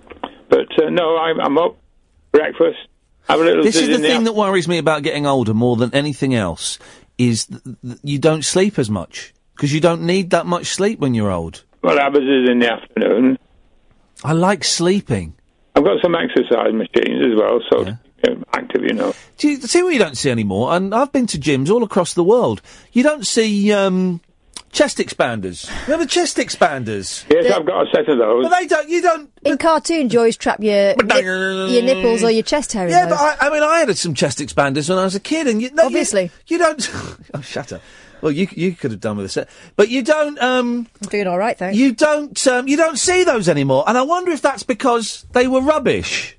But 0.49 0.83
uh, 0.83 0.89
no, 0.89 1.17
I'm, 1.17 1.39
I'm 1.39 1.57
up, 1.57 1.77
breakfast, 2.33 2.79
have 3.29 3.39
a 3.39 3.43
little 3.43 3.63
This 3.63 3.77
is 3.77 3.87
the 3.87 3.95
in 3.95 4.01
thing 4.01 4.23
that 4.25 4.33
worries 4.33 4.67
me 4.67 4.77
about 4.77 5.03
getting 5.03 5.25
older 5.25 5.53
more 5.53 5.77
than 5.77 5.93
anything 5.93 6.35
else 6.35 6.79
is 7.17 7.45
th- 7.45 7.61
th- 7.63 7.97
you 8.03 8.19
don't 8.19 8.43
sleep 8.43 8.77
as 8.77 8.89
much 8.89 9.33
because 9.55 9.73
you 9.73 9.79
don't 9.79 10.01
need 10.01 10.31
that 10.31 10.45
much 10.45 10.67
sleep 10.67 10.99
when 10.99 11.13
you're 11.13 11.31
old. 11.31 11.63
Well, 11.81 11.97
ours 11.97 12.17
is 12.17 12.49
in 12.49 12.59
the 12.59 12.71
afternoon. 12.71 13.37
I 14.23 14.33
like 14.33 14.63
sleeping. 14.63 15.35
I've 15.75 15.83
got 15.83 16.01
some 16.01 16.15
exercise 16.15 16.73
machines 16.73 17.23
as 17.31 17.39
well, 17.39 17.59
so 17.71 17.85
me 17.85 17.97
active, 18.53 18.83
you 18.83 18.93
know. 18.93 19.13
Do 19.37 19.49
you 19.49 19.61
see 19.61 19.83
what 19.83 19.93
you 19.93 19.99
don't 19.99 20.17
see 20.17 20.29
anymore? 20.29 20.73
And 20.73 20.93
I've 20.93 21.11
been 21.11 21.27
to 21.27 21.37
gyms 21.39 21.69
all 21.69 21.83
across 21.83 22.13
the 22.13 22.23
world. 22.23 22.61
You 22.91 23.03
don't 23.03 23.25
see 23.25 23.71
um, 23.71 24.21
chest 24.71 24.97
expanders. 24.99 25.69
Remember 25.87 26.05
chest 26.05 26.37
expanders? 26.37 27.25
Yes, 27.29 27.51
I've 27.51 27.65
got 27.65 27.87
a 27.87 27.91
set 27.91 28.07
of 28.09 28.17
those. 28.17 28.47
But 28.47 28.57
they 28.59 28.67
don't. 28.67 28.89
You 28.89 29.01
don't. 29.01 29.29
In 29.43 29.57
cartoons, 29.57 30.13
you 30.13 30.19
always 30.19 30.37
trap 30.37 30.59
your 30.61 30.95
nip- 30.95 31.23
your 31.23 31.81
nipples 31.81 32.23
or 32.23 32.31
your 32.31 32.43
chest 32.43 32.73
hair. 32.73 32.85
in 32.85 32.91
Yeah, 32.91 33.05
those. 33.07 33.17
but 33.17 33.41
I, 33.43 33.47
I 33.47 33.49
mean, 33.49 33.63
I 33.63 33.79
had 33.79 33.97
some 33.97 34.13
chest 34.13 34.39
expanders 34.39 34.89
when 34.89 34.97
I 34.97 35.03
was 35.03 35.15
a 35.15 35.19
kid, 35.19 35.47
and 35.47 35.61
you, 35.61 35.71
no, 35.71 35.85
Obviously. 35.85 36.23
you, 36.23 36.29
you 36.47 36.57
don't. 36.59 36.91
oh, 37.33 37.41
shut 37.41 37.73
up. 37.73 37.81
Well, 38.21 38.31
you 38.31 38.47
you 38.51 38.73
could 38.73 38.91
have 38.91 38.99
done 38.99 39.17
with 39.17 39.25
a 39.25 39.29
set, 39.29 39.49
but 39.75 39.89
you 39.89 40.03
don't. 40.03 40.37
Um, 40.39 40.87
I'm 41.01 41.09
doing 41.09 41.25
all 41.25 41.39
right, 41.39 41.57
thanks. 41.57 41.75
You 41.75 41.93
don't. 41.93 42.45
Um, 42.47 42.67
you 42.67 42.77
don't 42.77 42.99
see 42.99 43.23
those 43.23 43.49
anymore, 43.49 43.83
and 43.87 43.97
I 43.97 44.03
wonder 44.03 44.31
if 44.31 44.43
that's 44.43 44.61
because 44.61 45.25
they 45.31 45.47
were 45.47 45.61
rubbish. 45.61 46.37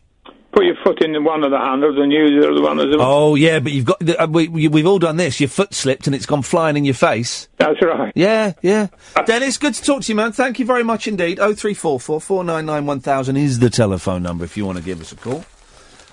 Put 0.52 0.66
your 0.66 0.76
foot 0.84 1.02
in 1.02 1.24
one 1.24 1.44
of 1.44 1.50
the 1.50 1.58
handles 1.58 1.96
and 1.98 2.12
use 2.12 2.42
the 2.42 2.50
other 2.50 2.60
one 2.60 2.78
as 2.78 2.94
a... 2.94 2.98
Oh 3.00 3.34
yeah, 3.36 3.58
but 3.58 3.72
you've 3.72 3.86
got. 3.86 4.06
Uh, 4.06 4.26
we, 4.30 4.48
we, 4.48 4.68
we've 4.68 4.86
all 4.86 4.98
done 4.98 5.16
this. 5.16 5.40
Your 5.40 5.48
foot 5.48 5.72
slipped 5.72 6.06
and 6.06 6.14
it's 6.14 6.26
gone 6.26 6.42
flying 6.42 6.76
in 6.76 6.84
your 6.84 6.92
face. 6.94 7.48
That's 7.56 7.80
right. 7.82 8.12
Yeah, 8.14 8.52
yeah. 8.60 8.88
Dennis, 9.24 9.56
good 9.56 9.72
to 9.72 9.82
talk 9.82 10.02
to 10.02 10.08
you, 10.12 10.14
man. 10.14 10.32
Thank 10.32 10.58
you 10.58 10.66
very 10.66 10.82
much 10.84 11.08
indeed. 11.08 11.40
Oh 11.40 11.54
three 11.54 11.72
four 11.72 11.98
four 11.98 12.20
four 12.20 12.44
nine 12.44 12.66
nine 12.66 12.84
one 12.84 13.00
thousand 13.00 13.38
is 13.38 13.60
the 13.60 13.70
telephone 13.70 14.22
number 14.22 14.44
if 14.44 14.54
you 14.58 14.66
want 14.66 14.76
to 14.76 14.84
give 14.84 15.00
us 15.00 15.10
a 15.12 15.16
call. 15.16 15.42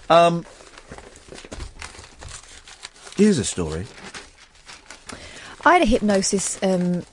Um, 0.09 0.45
here's 3.17 3.39
a 3.39 3.45
story. 3.45 3.85
I 5.65 5.73
had 5.73 5.81
a 5.81 5.85
hypnosis 5.85 6.57
um, 6.63 7.03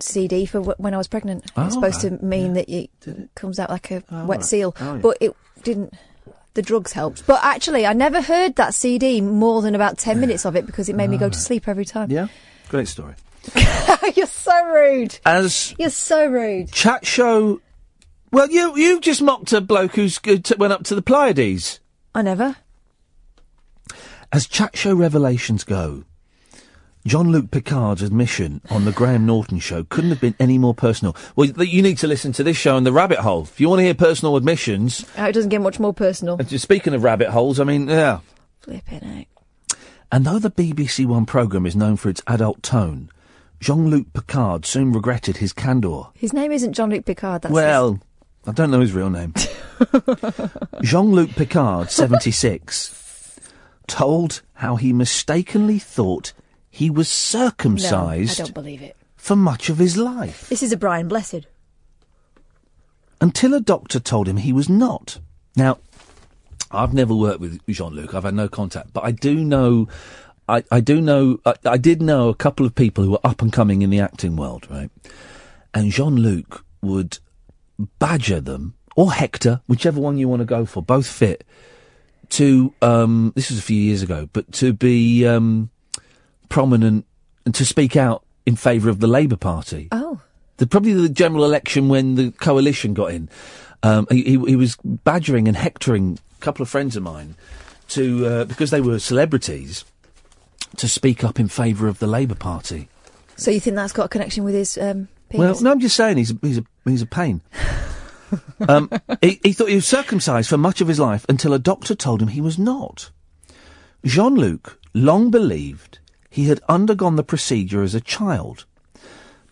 CD 0.00 0.44
for 0.44 0.58
w- 0.58 0.74
when 0.78 0.92
I 0.92 0.96
was 0.96 1.06
pregnant. 1.06 1.44
Oh, 1.56 1.66
it's 1.66 1.74
supposed 1.74 2.02
right. 2.02 2.18
to 2.18 2.24
mean 2.24 2.54
that 2.54 2.68
it 2.68 2.90
comes 3.36 3.60
out 3.60 3.70
like 3.70 3.92
a 3.92 4.02
wet 4.10 4.38
right. 4.38 4.44
seal, 4.44 4.74
Oh, 4.80 4.94
yeah. 4.94 5.00
but 5.00 5.18
it 5.20 5.36
didn't. 5.62 5.94
The 6.54 6.62
drugs 6.62 6.92
helped, 6.92 7.24
but 7.26 7.38
actually, 7.44 7.86
I 7.86 7.92
never 7.92 8.20
heard 8.20 8.56
that 8.56 8.74
CD 8.74 9.20
more 9.20 9.62
than 9.62 9.74
about 9.76 9.96
ten 9.98 10.18
minutes 10.18 10.44
of 10.44 10.56
it 10.56 10.66
because 10.66 10.88
it 10.88 10.96
made 10.96 11.08
me 11.10 11.16
go 11.16 11.28
to 11.28 11.38
sleep 11.38 11.68
every 11.68 11.84
time. 11.84 12.10
Yeah, 12.10 12.26
great 12.68 12.88
story. 12.88 13.14
You're 14.16 14.26
so 14.26 14.64
rude. 14.66 15.18
As 15.24 15.74
You're 15.78 15.90
so 15.90 16.26
rude. 16.26 16.72
chat 16.72 17.06
show. 17.06 17.60
Well, 18.32 18.50
you 18.50 18.76
you 18.76 19.00
just 19.00 19.22
mocked 19.22 19.52
a 19.52 19.60
bloke 19.60 19.94
who's 19.94 20.18
who 20.24 20.38
t- 20.38 20.54
went 20.58 20.72
up 20.72 20.82
to 20.84 20.94
the 20.96 21.02
Pleiades. 21.02 21.78
I 22.14 22.22
never. 22.22 22.56
As 24.32 24.46
chat 24.46 24.76
show 24.76 24.94
revelations 24.94 25.64
go, 25.64 26.04
John 27.08 27.32
Luke 27.32 27.50
Picard's 27.50 28.02
admission 28.02 28.60
on 28.68 28.84
the 28.84 28.92
Graham 28.92 29.24
Norton 29.24 29.60
show 29.60 29.82
couldn't 29.84 30.10
have 30.10 30.20
been 30.20 30.34
any 30.38 30.58
more 30.58 30.74
personal. 30.74 31.16
Well, 31.36 31.48
you 31.64 31.80
need 31.80 31.96
to 31.98 32.06
listen 32.06 32.32
to 32.32 32.42
this 32.44 32.58
show 32.58 32.76
in 32.76 32.84
the 32.84 32.92
rabbit 32.92 33.20
hole. 33.20 33.44
If 33.44 33.58
you 33.58 33.70
want 33.70 33.78
to 33.78 33.84
hear 33.84 33.94
personal 33.94 34.36
admissions, 34.36 35.06
Uh, 35.18 35.22
It 35.22 35.32
doesn't 35.32 35.48
get 35.48 35.62
much 35.62 35.80
more 35.80 35.94
personal. 35.94 36.38
speaking 36.46 36.92
of 36.92 37.02
rabbit 37.02 37.30
holes, 37.30 37.58
I 37.60 37.64
mean, 37.64 37.88
yeah. 37.88 38.18
Flipping 38.60 39.00
heck. 39.00 39.28
And 40.12 40.26
though 40.26 40.38
the 40.38 40.50
BBC 40.50 41.06
One 41.06 41.24
programme 41.24 41.64
is 41.64 41.74
known 41.74 41.96
for 41.96 42.10
its 42.10 42.20
adult 42.26 42.62
tone, 42.62 43.08
Jean 43.58 43.88
Luc 43.88 44.12
Picard 44.12 44.66
soon 44.66 44.92
regretted 44.92 45.38
his 45.38 45.54
candour. 45.54 46.10
His 46.14 46.34
name 46.34 46.52
isn't 46.52 46.74
Jean 46.74 46.90
Luc 46.90 47.06
Picard. 47.06 47.40
That's 47.40 47.52
well, 47.54 48.00
I 48.46 48.52
don't 48.52 48.70
know 48.70 48.80
his 48.80 48.92
real 48.92 49.08
name. 49.08 49.32
Jean 50.82 51.10
Luc 51.12 51.30
Picard, 51.30 51.90
76, 51.90 53.40
told 53.86 54.42
how 54.54 54.76
he 54.76 54.92
mistakenly 54.92 55.78
thought 55.78 56.34
he 56.78 56.90
was 56.90 57.08
No, 57.34 57.40
I 57.40 57.48
circumcised 57.48 58.38
don't 58.38 58.54
believe 58.54 58.82
it. 58.82 58.96
for 59.16 59.36
much 59.36 59.68
of 59.68 59.78
his 59.78 59.96
life 59.96 60.48
This 60.48 60.62
is 60.62 60.72
a 60.72 60.76
Brian 60.76 61.08
Blessed. 61.08 61.46
until 63.20 63.54
a 63.54 63.60
doctor 63.60 63.98
told 64.00 64.28
him 64.28 64.36
he 64.38 64.52
was 64.52 64.68
not. 64.68 65.18
Now, 65.56 65.78
I've 66.70 66.94
never 66.94 67.14
worked 67.14 67.40
with 67.40 67.60
Jean 67.66 67.94
Luc. 67.94 68.14
I've 68.14 68.24
had 68.24 68.34
no 68.34 68.48
contact, 68.48 68.92
but 68.92 69.04
I 69.04 69.10
do 69.10 69.34
know. 69.36 69.88
I, 70.48 70.62
I 70.70 70.80
do 70.80 71.00
know. 71.00 71.40
I, 71.44 71.54
I 71.64 71.76
did 71.78 72.00
know 72.00 72.28
a 72.28 72.34
couple 72.34 72.64
of 72.66 72.74
people 72.74 73.02
who 73.04 73.10
were 73.12 73.20
up 73.24 73.42
and 73.42 73.52
coming 73.52 73.82
in 73.82 73.90
the 73.90 74.00
acting 74.00 74.36
world, 74.36 74.66
right? 74.70 74.90
And 75.74 75.90
Jean 75.90 76.16
Luc 76.16 76.64
would 76.82 77.18
badger 77.98 78.40
them 78.40 78.74
or 78.96 79.12
Hector, 79.12 79.60
whichever 79.66 80.00
one 80.00 80.16
you 80.18 80.28
want 80.28 80.40
to 80.40 80.46
go 80.46 80.64
for, 80.66 80.82
both 80.82 81.06
fit. 81.06 81.44
To 82.30 82.74
um, 82.82 83.32
this 83.34 83.48
was 83.50 83.58
a 83.58 83.62
few 83.62 83.80
years 83.80 84.02
ago, 84.02 84.28
but 84.34 84.52
to 84.54 84.72
be 84.74 85.26
um, 85.26 85.70
prominent 86.48 87.06
and 87.44 87.54
to 87.54 87.64
speak 87.64 87.96
out 87.96 88.24
in 88.46 88.56
favour 88.56 88.88
of 88.88 89.00
the 89.00 89.06
Labour 89.06 89.36
Party. 89.36 89.88
Oh. 89.92 90.20
The, 90.56 90.66
probably 90.66 90.92
the 90.92 91.08
general 91.08 91.44
election 91.44 91.88
when 91.88 92.16
the 92.16 92.32
coalition 92.32 92.94
got 92.94 93.12
in. 93.12 93.28
Um, 93.82 94.06
he, 94.10 94.22
he, 94.22 94.38
he 94.38 94.56
was 94.56 94.76
badgering 94.82 95.46
and 95.46 95.56
hectoring 95.56 96.18
a 96.36 96.44
couple 96.44 96.62
of 96.62 96.68
friends 96.68 96.96
of 96.96 97.02
mine 97.02 97.36
to 97.88 98.26
uh, 98.26 98.44
because 98.44 98.70
they 98.70 98.80
were 98.80 98.98
celebrities 98.98 99.84
to 100.76 100.88
speak 100.88 101.24
up 101.24 101.38
in 101.38 101.48
favour 101.48 101.88
of 101.88 101.98
the 101.98 102.06
Labour 102.06 102.34
Party. 102.34 102.88
So 103.36 103.50
you 103.50 103.60
think 103.60 103.76
that's 103.76 103.92
got 103.92 104.06
a 104.06 104.08
connection 104.08 104.44
with 104.44 104.54
his 104.54 104.76
um? 104.78 105.08
Well, 105.32 105.60
no, 105.60 105.70
I'm 105.70 105.80
just 105.80 105.96
saying 105.96 106.16
he's 106.16 106.32
a, 106.32 106.38
he's 106.42 106.58
a 106.58 106.64
he's 106.84 107.02
a 107.02 107.06
pain. 107.06 107.40
um, 108.68 108.90
he, 109.22 109.40
he 109.44 109.52
thought 109.52 109.68
he 109.68 109.76
was 109.76 109.86
circumcised 109.86 110.48
for 110.48 110.58
much 110.58 110.80
of 110.80 110.88
his 110.88 110.98
life 110.98 111.24
until 111.28 111.54
a 111.54 111.58
doctor 111.58 111.94
told 111.94 112.20
him 112.20 112.28
he 112.28 112.40
was 112.40 112.58
not. 112.58 113.10
Jean 114.04 114.34
Luc 114.34 114.78
long 114.94 115.30
believed 115.30 115.98
he 116.28 116.44
had 116.44 116.60
undergone 116.68 117.16
the 117.16 117.22
procedure 117.22 117.82
as 117.82 117.94
a 117.94 118.00
child, 118.00 118.66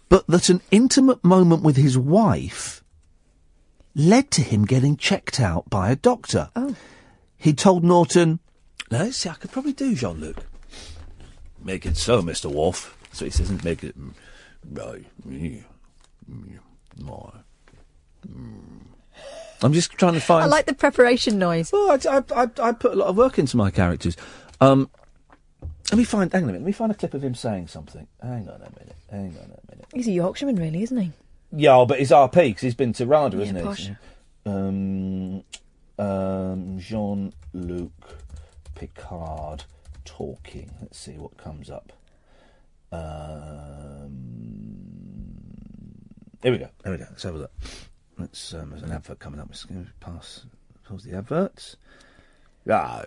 but 0.09 0.27
that 0.27 0.49
an 0.49 0.61
intimate 0.71 1.25
moment 1.25 1.63
with 1.63 1.77
his 1.77 1.99
wife 1.99 2.85
led 3.95 4.31
to 4.31 4.43
him 4.43 4.65
getting 4.65 4.97
checked 4.97 5.41
out 5.41 5.69
by 5.71 5.91
a 5.91 5.97
doctor. 5.97 6.51
Oh. 6.55 6.77
He 7.37 7.53
told 7.53 7.83
Norton, 7.85 8.41
"No, 8.91 9.11
see, 9.11 9.29
I 9.29 9.35
could 9.35 9.53
probably 9.53 9.73
do 9.73 9.95
Jean 9.95 10.21
Luc. 10.21 10.37
Make 11.63 11.87
it 11.87 11.97
so, 11.97 12.23
Mister 12.23 12.49
Worf." 12.49 12.97
So 13.13 13.25
he 13.25 13.31
says, 13.31 13.51
"Make 13.65 13.83
it 13.83 13.95
right." 14.71 15.05
more." 16.99 17.33
I'm 19.63 19.73
just 19.73 19.93
trying 19.93 20.15
to 20.15 20.21
find. 20.21 20.45
I 20.45 20.47
like 20.47 20.67
the 20.67 20.75
preparation 20.75 21.39
noise. 21.39 21.73
Well, 21.73 21.91
I, 21.91 22.19
I, 22.19 22.43
I, 22.43 22.49
I 22.63 22.73
put 22.73 22.93
a 22.93 22.97
lot 22.97 23.09
of 23.09 23.17
work 23.17 23.39
into 23.39 23.57
my 23.57 23.71
characters. 23.71 24.17
Um, 24.61 24.91
let 25.91 25.99
me 25.99 26.05
find. 26.05 26.33
Hang 26.33 26.43
on 26.45 26.49
a 26.51 26.53
minute. 26.53 26.63
Let 26.63 26.67
me 26.67 26.73
find 26.73 26.91
a 26.93 26.95
clip 26.95 27.15
of 27.15 27.23
him 27.23 27.35
saying 27.35 27.69
something. 27.69 28.07
Hang 28.23 28.49
on 28.49 28.57
a 28.57 28.71
minute. 28.79 28.97
Hang 29.11 29.37
on 29.39 29.45
a 29.45 29.71
minute. 29.71 29.87
He's 29.95 30.09
a 30.09 30.13
Yorkshireman, 30.13 30.57
really, 30.61 30.83
isn't 30.83 30.97
he? 30.97 31.13
Yeah, 31.53 31.85
but 31.87 31.99
he's 32.01 32.11
RP 32.11 32.33
because 32.33 32.63
he's 32.63 32.75
been 32.75 32.93
to 32.95 33.07
RADA, 33.07 33.37
Yeah, 33.37 33.43
isn't 33.45 33.63
posh. 33.63 33.87
he? 33.87 33.95
Um, 34.51 35.45
um, 35.99 36.79
Jean 36.79 37.33
Luc 37.53 37.93
Picard 38.75 39.65
talking. 40.05 40.71
Let's 40.81 40.99
see 40.99 41.13
what 41.19 41.37
comes 41.37 41.71
up. 41.71 41.93
Um, 42.93 44.11
here 46.43 46.53
we 46.53 46.59
go. 46.59 46.69
Here 46.85 46.93
we 46.93 46.99
go. 46.99 47.07
Let's 47.11 47.23
have 47.23 47.35
a 47.35 47.39
look. 47.39 47.53
Let's. 48.19 48.55
Um, 48.55 48.71
there's 48.71 48.83
an 48.83 48.93
advert 48.93 49.19
coming 49.19 49.41
up. 49.41 49.49
Let's 49.51 49.67
pass. 50.01 50.45
Pause 50.89 51.05
the 51.05 51.17
adverts. 51.19 51.77
Yeah, 52.67 53.05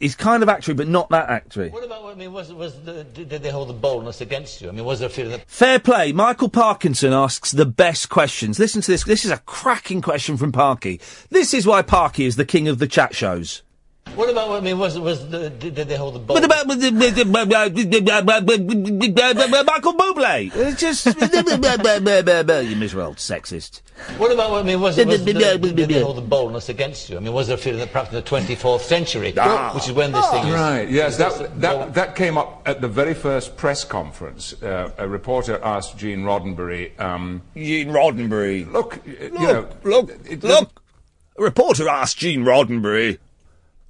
he's, 0.00 0.14
kind 0.14 0.42
of 0.42 0.48
actory, 0.48 0.74
but 0.74 0.88
not 0.88 1.10
that 1.10 1.28
actory. 1.28 1.70
What 1.70 1.84
about, 1.84 2.06
I 2.06 2.14
mean, 2.14 2.32
was, 2.32 2.50
was 2.50 2.80
the, 2.80 3.04
did 3.04 3.28
did 3.28 3.42
they 3.42 3.50
hold 3.50 3.68
the 3.68 3.74
boldness 3.74 4.22
against 4.22 4.62
you? 4.62 4.70
I 4.70 4.72
mean, 4.72 4.86
was 4.86 5.00
there 5.00 5.08
a 5.08 5.12
feeling 5.12 5.32
that 5.32 5.44
Fair 5.46 5.78
play. 5.78 6.12
Michael 6.12 6.48
Parkinson 6.48 7.12
asks 7.12 7.52
the 7.52 7.66
best 7.66 8.08
questions. 8.08 8.58
Listen 8.58 8.80
to 8.80 8.90
this. 8.90 9.04
This 9.04 9.26
is 9.26 9.30
a 9.30 9.36
cracking 9.38 10.00
question 10.00 10.38
from 10.38 10.50
Parky. 10.50 10.98
This 11.28 11.52
is 11.52 11.66
why 11.66 11.82
Parky 11.82 12.24
is 12.24 12.36
the 12.36 12.46
king 12.46 12.68
of 12.68 12.78
the 12.78 12.86
chat 12.86 13.14
shows. 13.14 13.62
What 14.16 14.30
about? 14.30 14.50
I 14.50 14.60
mean, 14.60 14.78
was 14.78 14.98
was 14.98 15.28
the, 15.28 15.48
did, 15.50 15.74
did 15.76 15.88
they 15.88 15.96
hold 15.96 16.14
the 16.14 16.18
What 16.20 16.42
about 16.44 16.66
with 16.66 16.80
the- 16.80 16.90
with 16.90 17.14
the- 17.14 17.24
Michael 19.66 19.92
Bublé? 19.94 20.50
It's 20.54 20.80
just 20.80 21.06
you 21.06 22.76
miserable 22.76 23.14
sexist. 23.14 23.80
What 24.16 24.32
about? 24.32 24.52
I 24.52 24.62
mean, 24.62 24.80
was, 24.80 24.96
was 24.96 25.24
the, 25.24 25.32
did 25.32 25.88
they 25.88 26.00
hold 26.00 26.16
the 26.16 26.20
boldness 26.22 26.68
against 26.68 27.10
you? 27.10 27.16
I 27.16 27.20
mean, 27.20 27.32
was 27.32 27.46
there 27.48 27.56
a 27.56 27.60
feeling 27.60 27.80
that 27.80 27.92
perhaps 27.92 28.10
in 28.10 28.16
the 28.16 28.22
24th 28.22 28.80
century, 28.82 29.34
Ah. 29.36 29.72
which 29.74 29.86
is 29.86 29.92
when 29.92 30.12
this 30.12 30.26
thing 30.30 30.46
is 30.46 30.54
Right, 30.54 30.88
yes, 30.88 31.12
is 31.12 31.18
that, 31.18 31.60
that, 31.60 31.94
that 31.94 32.14
came 32.16 32.38
up 32.38 32.62
at 32.66 32.80
the 32.80 32.88
very 32.88 33.14
first 33.14 33.56
press 33.56 33.84
conference. 33.84 34.54
Uh, 34.62 34.90
a 34.98 35.08
reporter 35.08 35.60
asked 35.62 35.96
Gene 35.98 36.22
Roddenberry. 36.22 36.98
Um, 37.00 37.42
Gene 37.54 37.88
Roddenberry. 37.88 38.70
Look, 38.70 39.00
y- 39.06 39.14
you 39.20 39.28
Look, 39.30 39.84
know. 39.84 39.90
look, 39.90 40.10
it 40.30 40.42
look. 40.44 40.82
A 41.38 41.42
reporter 41.42 41.88
asked 41.88 42.18
Gene 42.18 42.44
Roddenberry. 42.44 43.18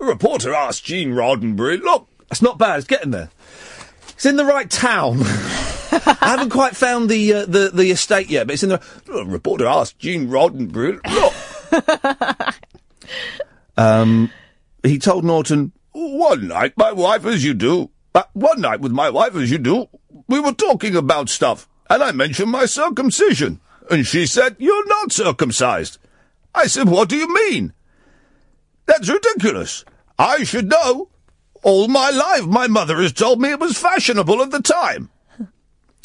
A 0.00 0.04
reporter 0.04 0.54
asked 0.54 0.84
Gene 0.84 1.10
Roddenberry. 1.10 1.80
Look, 1.80 2.08
that's 2.28 2.42
not 2.42 2.58
bad. 2.58 2.78
It's 2.78 2.86
getting 2.86 3.10
there. 3.10 3.30
It's 4.10 4.26
in 4.26 4.36
the 4.36 4.44
right 4.44 4.70
town. 4.70 5.18
I 5.90 6.16
haven't 6.20 6.50
quite 6.50 6.76
found 6.76 7.08
the 7.08 7.32
uh, 7.32 7.46
the 7.46 7.70
the 7.72 7.90
estate 7.90 8.28
yet, 8.28 8.46
but 8.46 8.54
it's 8.54 8.62
in 8.62 8.68
the. 8.68 8.82
A 9.12 9.24
reporter 9.24 9.66
asked 9.66 9.98
Gene 9.98 10.28
Roddenberry. 10.28 11.00
Look. 11.08 12.54
um, 13.76 14.30
he 14.82 14.98
told 14.98 15.24
Norton, 15.24 15.72
"One 15.92 16.48
night, 16.48 16.74
my 16.76 16.92
wife, 16.92 17.24
as 17.24 17.44
you 17.44 17.54
do, 17.54 17.90
uh, 18.14 18.24
one 18.34 18.60
night 18.60 18.80
with 18.80 18.92
my 18.92 19.10
wife, 19.10 19.34
as 19.34 19.50
you 19.50 19.58
do, 19.58 19.88
we 20.28 20.40
were 20.40 20.52
talking 20.52 20.94
about 20.94 21.28
stuff, 21.28 21.68
and 21.88 22.02
I 22.02 22.12
mentioned 22.12 22.50
my 22.50 22.66
circumcision, 22.66 23.60
and 23.90 24.06
she 24.06 24.26
said, 24.26 24.56
"You're 24.58 24.86
not 24.86 25.12
circumcised." 25.12 25.98
I 26.54 26.66
said, 26.66 26.88
"What 26.88 27.08
do 27.08 27.16
you 27.16 27.32
mean?" 27.32 27.72
That's 28.88 29.08
ridiculous. 29.08 29.84
I 30.18 30.42
should 30.42 30.68
know. 30.68 31.10
All 31.62 31.86
my 31.88 32.10
life, 32.10 32.46
my 32.46 32.66
mother 32.66 32.96
has 33.02 33.12
told 33.12 33.40
me 33.40 33.50
it 33.50 33.60
was 33.60 33.76
fashionable 33.78 34.42
at 34.42 34.50
the 34.50 34.62
time. 34.62 35.10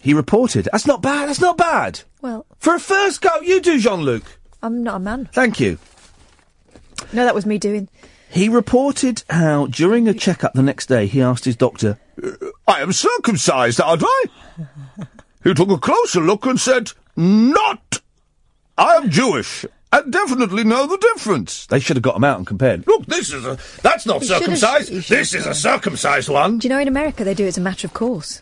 He 0.01 0.13
reported. 0.13 0.67
That's 0.71 0.85
not 0.85 1.01
bad. 1.01 1.29
That's 1.29 1.39
not 1.39 1.57
bad. 1.57 2.01
Well, 2.21 2.45
For 2.59 2.75
a 2.75 2.79
first 2.79 3.21
go, 3.21 3.39
you 3.41 3.61
do, 3.61 3.79
Jean 3.79 4.01
Luc. 4.01 4.23
I'm 4.61 4.83
not 4.83 4.97
a 4.97 4.99
man. 4.99 5.29
Thank 5.31 5.59
you. 5.59 5.77
No, 7.13 7.23
that 7.23 7.33
was 7.35 7.45
me 7.45 7.57
doing. 7.57 7.87
He 8.29 8.49
reported 8.49 9.23
how 9.29 9.67
during 9.67 10.07
a 10.07 10.13
checkup 10.13 10.53
the 10.53 10.63
next 10.63 10.87
day 10.87 11.05
he 11.07 11.21
asked 11.21 11.45
his 11.45 11.55
doctor, 11.55 11.99
"Uh, 12.21 12.31
I 12.67 12.81
am 12.81 12.91
circumcised, 12.91 13.79
aren't 13.79 14.03
I? 14.05 14.25
He 15.43 15.53
took 15.53 15.69
a 15.69 15.77
closer 15.77 16.21
look 16.21 16.45
and 16.45 16.57
said, 16.57 16.91
Not! 17.17 17.99
I 18.77 18.93
am 18.95 19.09
Jewish 19.09 19.65
and 19.93 20.11
definitely 20.11 20.63
know 20.65 20.85
the 20.87 20.97
difference. 20.97 21.65
They 21.67 21.79
should 21.79 21.95
have 21.95 22.03
got 22.03 22.15
him 22.17 22.23
out 22.25 22.37
and 22.37 22.45
compared. 22.47 22.85
Look, 22.87 23.05
this 23.05 23.31
is 23.31 23.45
a. 23.45 23.57
That's 23.81 24.05
not 24.05 24.21
He 24.21 24.27
should 24.27 24.33
have- 24.33 24.41
circumcised. 24.43 24.89
he 24.89 24.99
should 25.01 25.17
This 25.17 25.31
have 25.33 25.41
is 25.41 25.47
a 25.47 25.53
circumcised 25.53 26.27
one. 26.29 26.59
Do 26.59 26.67
you 26.67 26.73
know 26.73 26.79
in 26.79 26.87
America 26.87 27.23
they 27.23 27.33
do 27.33 27.45
it 27.45 27.49
as 27.49 27.57
a 27.57 27.61
matter 27.61 27.87
of 27.87 27.93
course? 27.93 28.41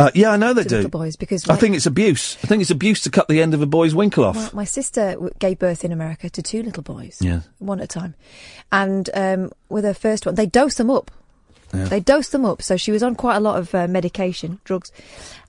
Uh, 0.00 0.12
yeah, 0.14 0.30
I 0.30 0.36
know 0.36 0.52
they 0.54 0.62
To 0.62 0.68
do. 0.68 0.76
little 0.76 0.90
boys, 0.90 1.16
because 1.16 1.48
I 1.48 1.54
my- 1.54 1.58
think 1.58 1.74
it's 1.74 1.86
abuse. 1.86 2.36
I 2.44 2.46
think 2.46 2.62
it's 2.62 2.70
abuse 2.70 3.00
to 3.02 3.10
cut 3.10 3.26
the 3.26 3.42
end 3.42 3.52
of 3.52 3.60
a 3.62 3.66
boy's 3.66 3.96
winkle 3.96 4.24
off. 4.24 4.36
Well, 4.36 4.50
my 4.52 4.64
sister 4.64 5.14
w- 5.14 5.32
gave 5.40 5.58
birth 5.58 5.84
in 5.84 5.90
America 5.90 6.30
to 6.30 6.40
two 6.40 6.62
little 6.62 6.84
boys, 6.84 7.18
Yeah. 7.20 7.40
one 7.58 7.80
at 7.80 7.84
a 7.84 7.88
time, 8.00 8.14
and 8.70 9.10
um, 9.12 9.50
with 9.68 9.82
her 9.82 9.94
first 9.94 10.24
one, 10.24 10.36
they 10.36 10.46
dose 10.46 10.76
them 10.76 10.88
up. 10.88 11.10
Yeah. 11.74 11.86
They 11.86 11.98
dosed 11.98 12.30
them 12.30 12.44
up, 12.44 12.62
so 12.62 12.76
she 12.76 12.92
was 12.92 13.02
on 13.02 13.16
quite 13.16 13.36
a 13.36 13.40
lot 13.40 13.58
of 13.58 13.74
uh, 13.74 13.88
medication, 13.88 14.60
drugs, 14.62 14.92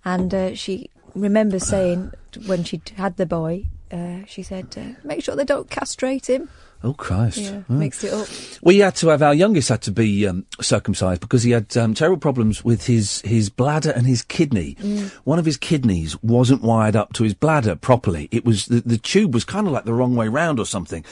and 0.04 0.34
uh, 0.34 0.56
she 0.56 0.90
remembers 1.14 1.68
saying 1.68 2.12
when 2.48 2.64
she'd 2.64 2.90
had 2.98 3.18
the 3.18 3.28
boy, 3.28 3.66
uh, 3.92 4.26
she 4.28 4.44
said, 4.44 4.68
uh, 4.78 5.00
"Make 5.08 5.24
sure 5.24 5.36
they 5.36 5.46
don't 5.46 5.70
castrate 5.70 6.30
him." 6.30 6.50
Oh 6.82 6.94
Christ! 6.94 7.40
Yeah, 7.40 7.64
Oh. 7.70 7.74
mixed 7.74 8.06
it 8.06 8.14
up. 8.14 8.26
We 8.64 8.78
had 8.80 8.96
to 8.98 9.10
have 9.10 9.22
our 9.22 9.34
youngest 9.34 9.68
had 9.68 9.82
to 9.82 9.92
be 9.92 10.26
um, 10.26 10.46
circumcised 10.62 11.20
because 11.20 11.44
he 11.44 11.52
had 11.52 11.76
um, 11.76 11.94
terrible 11.94 12.18
problems 12.20 12.64
with 12.64 12.86
his 12.86 13.20
his 13.26 13.50
bladder 13.50 13.92
and 13.92 14.08
his 14.08 14.22
kidney. 14.24 14.76
Mm. 14.80 15.10
One 15.26 15.40
of 15.40 15.46
his 15.46 15.58
kidneys 15.58 16.22
wasn't 16.24 16.62
wired 16.62 16.96
up 16.96 17.12
to 17.14 17.24
his 17.26 17.34
bladder 17.34 17.76
properly. 17.76 18.30
It 18.32 18.46
was 18.46 18.68
the, 18.68 18.80
the 18.80 18.98
tube 18.98 19.34
was 19.34 19.44
kind 19.44 19.68
of 19.68 19.74
like 19.74 19.84
the 19.84 19.94
wrong 19.94 20.16
way 20.16 20.30
round 20.30 20.58
or 20.58 20.66
something, 20.66 21.04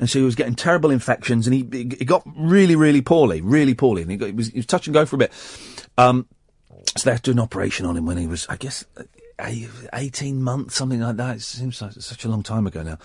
and 0.00 0.10
so 0.10 0.18
he 0.18 0.24
was 0.24 0.34
getting 0.34 0.56
terrible 0.56 0.90
infections, 0.90 1.46
and 1.46 1.54
he 1.54 1.68
he 1.70 1.96
he 2.00 2.04
got 2.04 2.24
really 2.36 2.74
really 2.74 3.00
poorly, 3.00 3.40
really 3.42 3.74
poorly, 3.74 4.02
and 4.02 4.10
he, 4.10 4.16
got, 4.16 4.26
he 4.26 4.32
was 4.32 4.48
he 4.48 4.58
was 4.58 4.66
touch 4.66 4.88
and 4.88 4.94
go 4.94 5.06
for 5.06 5.14
a 5.14 5.20
bit. 5.20 5.30
Um, 5.96 6.26
so 6.96 7.04
they 7.04 7.12
had 7.12 7.22
to 7.22 7.30
do 7.30 7.36
an 7.36 7.40
operation 7.40 7.86
on 7.86 7.96
him 7.96 8.06
when 8.06 8.18
he 8.18 8.26
was, 8.26 8.44
I 8.48 8.56
guess, 8.56 8.84
a- 9.42 9.68
eighteen 9.94 10.42
months, 10.42 10.74
something 10.76 11.00
like 11.00 11.16
that. 11.16 11.36
It 11.36 11.42
seems 11.42 11.80
like 11.82 11.92
such 11.92 12.24
a 12.24 12.28
long 12.28 12.42
time 12.42 12.66
ago 12.66 12.82
now 12.82 12.98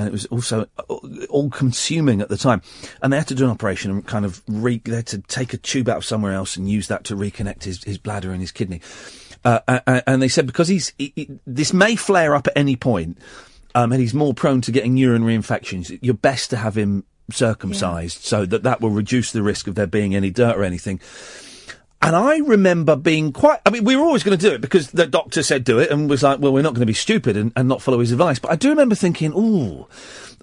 and 0.00 0.08
it 0.08 0.12
was 0.12 0.24
also 0.26 0.66
all 1.28 1.50
consuming 1.50 2.22
at 2.22 2.30
the 2.30 2.36
time. 2.38 2.62
And 3.02 3.12
they 3.12 3.18
had 3.18 3.28
to 3.28 3.34
do 3.34 3.44
an 3.44 3.50
operation 3.50 3.90
and 3.90 4.06
kind 4.06 4.24
of 4.24 4.42
re- 4.48 4.80
they 4.82 4.96
had 4.96 5.06
to 5.08 5.18
take 5.18 5.52
a 5.52 5.58
tube 5.58 5.90
out 5.90 5.98
of 5.98 6.04
somewhere 6.06 6.32
else 6.32 6.56
and 6.56 6.70
use 6.70 6.88
that 6.88 7.04
to 7.04 7.16
reconnect 7.16 7.64
his, 7.64 7.84
his 7.84 7.98
bladder 7.98 8.32
and 8.32 8.40
his 8.40 8.50
kidney. 8.50 8.80
Uh, 9.44 9.60
a- 9.68 9.82
a- 9.86 10.08
and 10.08 10.22
they 10.22 10.28
said 10.28 10.46
because 10.46 10.68
he's 10.68 10.94
he, 10.96 11.12
he- 11.16 11.30
this 11.46 11.74
may 11.74 11.96
flare 11.96 12.34
up 12.34 12.46
at 12.46 12.56
any 12.56 12.76
point, 12.76 13.18
um, 13.74 13.92
and 13.92 14.00
he's 14.00 14.14
more 14.14 14.32
prone 14.32 14.62
to 14.62 14.72
getting 14.72 14.96
urinary 14.96 15.34
infections, 15.34 15.92
you're 16.00 16.14
best 16.14 16.48
to 16.50 16.56
have 16.56 16.78
him 16.78 17.04
circumcised 17.30 18.22
so 18.22 18.46
that 18.46 18.62
that 18.62 18.80
will 18.80 18.90
reduce 18.90 19.32
the 19.32 19.42
risk 19.42 19.66
of 19.66 19.74
there 19.74 19.86
being 19.86 20.14
any 20.14 20.30
dirt 20.30 20.56
or 20.56 20.64
anything. 20.64 20.98
And 22.02 22.16
I 22.16 22.38
remember 22.38 22.96
being 22.96 23.32
quite, 23.32 23.60
I 23.66 23.70
mean, 23.70 23.84
we 23.84 23.94
were 23.94 24.04
always 24.04 24.22
going 24.22 24.36
to 24.36 24.48
do 24.48 24.54
it 24.54 24.62
because 24.62 24.90
the 24.90 25.06
doctor 25.06 25.42
said 25.42 25.64
do 25.64 25.78
it 25.78 25.90
and 25.90 26.08
was 26.08 26.22
like, 26.22 26.38
well, 26.38 26.52
we're 26.52 26.62
not 26.62 26.72
going 26.72 26.80
to 26.80 26.86
be 26.86 26.94
stupid 26.94 27.36
and, 27.36 27.52
and 27.56 27.68
not 27.68 27.82
follow 27.82 28.00
his 28.00 28.10
advice. 28.10 28.38
But 28.38 28.52
I 28.52 28.56
do 28.56 28.70
remember 28.70 28.94
thinking, 28.94 29.34
ooh, 29.34 29.86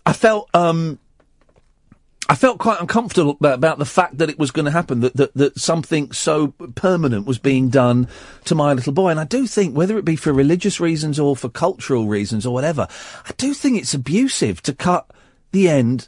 I 0.06 0.14
felt, 0.14 0.50
um, 0.54 1.00
I 2.30 2.36
felt 2.36 2.60
quite 2.60 2.80
uncomfortable 2.80 3.38
about, 3.42 3.80
the 3.80 3.86
fact 3.86 4.20
that 4.20 4.30
it 4.30 4.38
was 4.38 4.52
going 4.52 4.66
to 4.66 4.72
happen, 4.72 5.00
that, 5.00 5.16
that, 5.16 5.34
that 5.34 5.58
something 5.58 6.12
so 6.12 6.50
permanent 6.76 7.26
was 7.26 7.40
being 7.40 7.70
done 7.70 8.08
to 8.46 8.54
my 8.54 8.74
little 8.74 8.94
boy. 8.94 9.10
And 9.10 9.20
I 9.20 9.24
do 9.24 9.48
think, 9.48 9.76
whether 9.76 9.98
it 9.98 10.06
be 10.06 10.16
for 10.16 10.34
religious 10.34 10.80
reasons 10.80 11.20
or 11.20 11.36
for 11.36 11.50
cultural 11.50 12.08
reasons 12.08 12.46
or 12.46 12.54
whatever, 12.54 12.88
I 13.26 13.32
do 13.38 13.56
think 13.56 13.78
it's 13.78 13.96
abusive 13.96 14.62
to 14.64 14.76
cut 14.76 15.10
the 15.52 15.70
end 15.70 16.08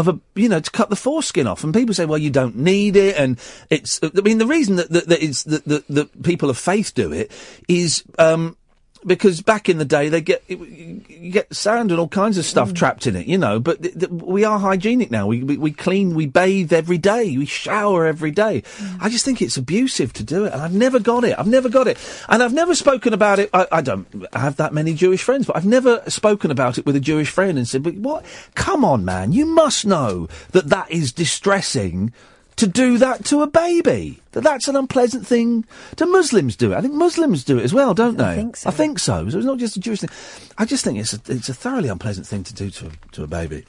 of 0.00 0.08
a, 0.08 0.18
you 0.34 0.48
know, 0.48 0.60
to 0.60 0.70
cut 0.70 0.90
the 0.90 0.96
foreskin 0.96 1.46
off. 1.46 1.62
And 1.62 1.74
people 1.74 1.94
say, 1.94 2.06
well, 2.06 2.18
you 2.18 2.30
don't 2.30 2.56
need 2.56 2.96
it. 2.96 3.16
And 3.16 3.38
it's, 3.68 4.00
I 4.02 4.20
mean, 4.22 4.38
the 4.38 4.46
reason 4.46 4.76
that, 4.76 4.90
that, 4.90 5.08
that 5.08 5.88
that 5.88 6.22
people 6.22 6.48
of 6.50 6.58
faith 6.58 6.94
do 6.94 7.12
it 7.12 7.30
is, 7.68 8.02
um, 8.18 8.56
because 9.04 9.40
back 9.40 9.68
in 9.68 9.78
the 9.78 9.84
day 9.84 10.08
they 10.08 10.20
get 10.20 10.42
you 10.48 11.30
get 11.30 11.54
sand 11.54 11.90
and 11.90 11.98
all 11.98 12.08
kinds 12.08 12.38
of 12.38 12.44
stuff 12.44 12.70
mm. 12.70 12.74
trapped 12.74 13.06
in 13.06 13.16
it, 13.16 13.26
you 13.26 13.38
know. 13.38 13.58
But 13.58 13.82
th- 13.82 13.98
th- 13.98 14.10
we 14.10 14.44
are 14.44 14.58
hygienic 14.58 15.10
now. 15.10 15.26
We, 15.26 15.42
we 15.42 15.56
we 15.56 15.72
clean, 15.72 16.14
we 16.14 16.26
bathe 16.26 16.72
every 16.72 16.98
day, 16.98 17.36
we 17.36 17.46
shower 17.46 18.06
every 18.06 18.30
day. 18.30 18.62
Mm. 18.62 18.98
I 19.00 19.08
just 19.08 19.24
think 19.24 19.40
it's 19.40 19.56
abusive 19.56 20.12
to 20.14 20.22
do 20.22 20.44
it, 20.44 20.52
and 20.52 20.62
I've 20.62 20.74
never 20.74 20.98
got 20.98 21.24
it. 21.24 21.38
I've 21.38 21.46
never 21.46 21.68
got 21.68 21.88
it, 21.88 21.98
and 22.28 22.42
I've 22.42 22.52
never 22.52 22.74
spoken 22.74 23.12
about 23.12 23.38
it. 23.38 23.50
I, 23.52 23.66
I 23.72 23.80
don't 23.80 24.06
have 24.32 24.56
that 24.56 24.74
many 24.74 24.94
Jewish 24.94 25.22
friends, 25.22 25.46
but 25.46 25.56
I've 25.56 25.66
never 25.66 26.02
spoken 26.08 26.50
about 26.50 26.78
it 26.78 26.86
with 26.86 26.96
a 26.96 27.00
Jewish 27.00 27.30
friend 27.30 27.58
and 27.58 27.66
said, 27.66 27.82
"But 27.82 27.94
what? 27.94 28.24
Come 28.54 28.84
on, 28.84 29.04
man! 29.04 29.32
You 29.32 29.46
must 29.46 29.86
know 29.86 30.28
that 30.52 30.68
that 30.68 30.90
is 30.90 31.12
distressing." 31.12 32.12
To 32.60 32.66
do 32.66 32.98
that 32.98 33.24
to 33.24 33.40
a 33.40 33.46
baby, 33.46 34.20
that 34.32 34.42
that's 34.42 34.68
an 34.68 34.76
unpleasant 34.76 35.26
thing. 35.26 35.64
Do 35.96 36.04
Muslims 36.04 36.56
do 36.56 36.72
it? 36.72 36.76
I 36.76 36.82
think 36.82 36.92
Muslims 36.92 37.42
do 37.42 37.58
it 37.58 37.64
as 37.64 37.72
well, 37.72 37.94
don't 37.94 38.18
they? 38.18 38.24
I 38.24 38.34
think 38.34 38.54
so. 38.54 38.68
I 38.68 38.72
think 38.72 38.98
so. 38.98 39.26
So 39.30 39.38
it's 39.38 39.46
not 39.46 39.56
just 39.56 39.78
a 39.78 39.80
Jewish 39.80 40.00
thing. 40.00 40.10
I 40.58 40.66
just 40.66 40.84
think 40.84 40.98
it's 40.98 41.14
a, 41.14 41.20
it's 41.28 41.48
a 41.48 41.54
thoroughly 41.54 41.88
unpleasant 41.88 42.26
thing 42.26 42.44
to 42.44 42.52
do 42.52 42.68
to 42.68 42.88
a, 42.88 42.90
to 43.12 43.22
a 43.22 43.26
baby. 43.26 43.64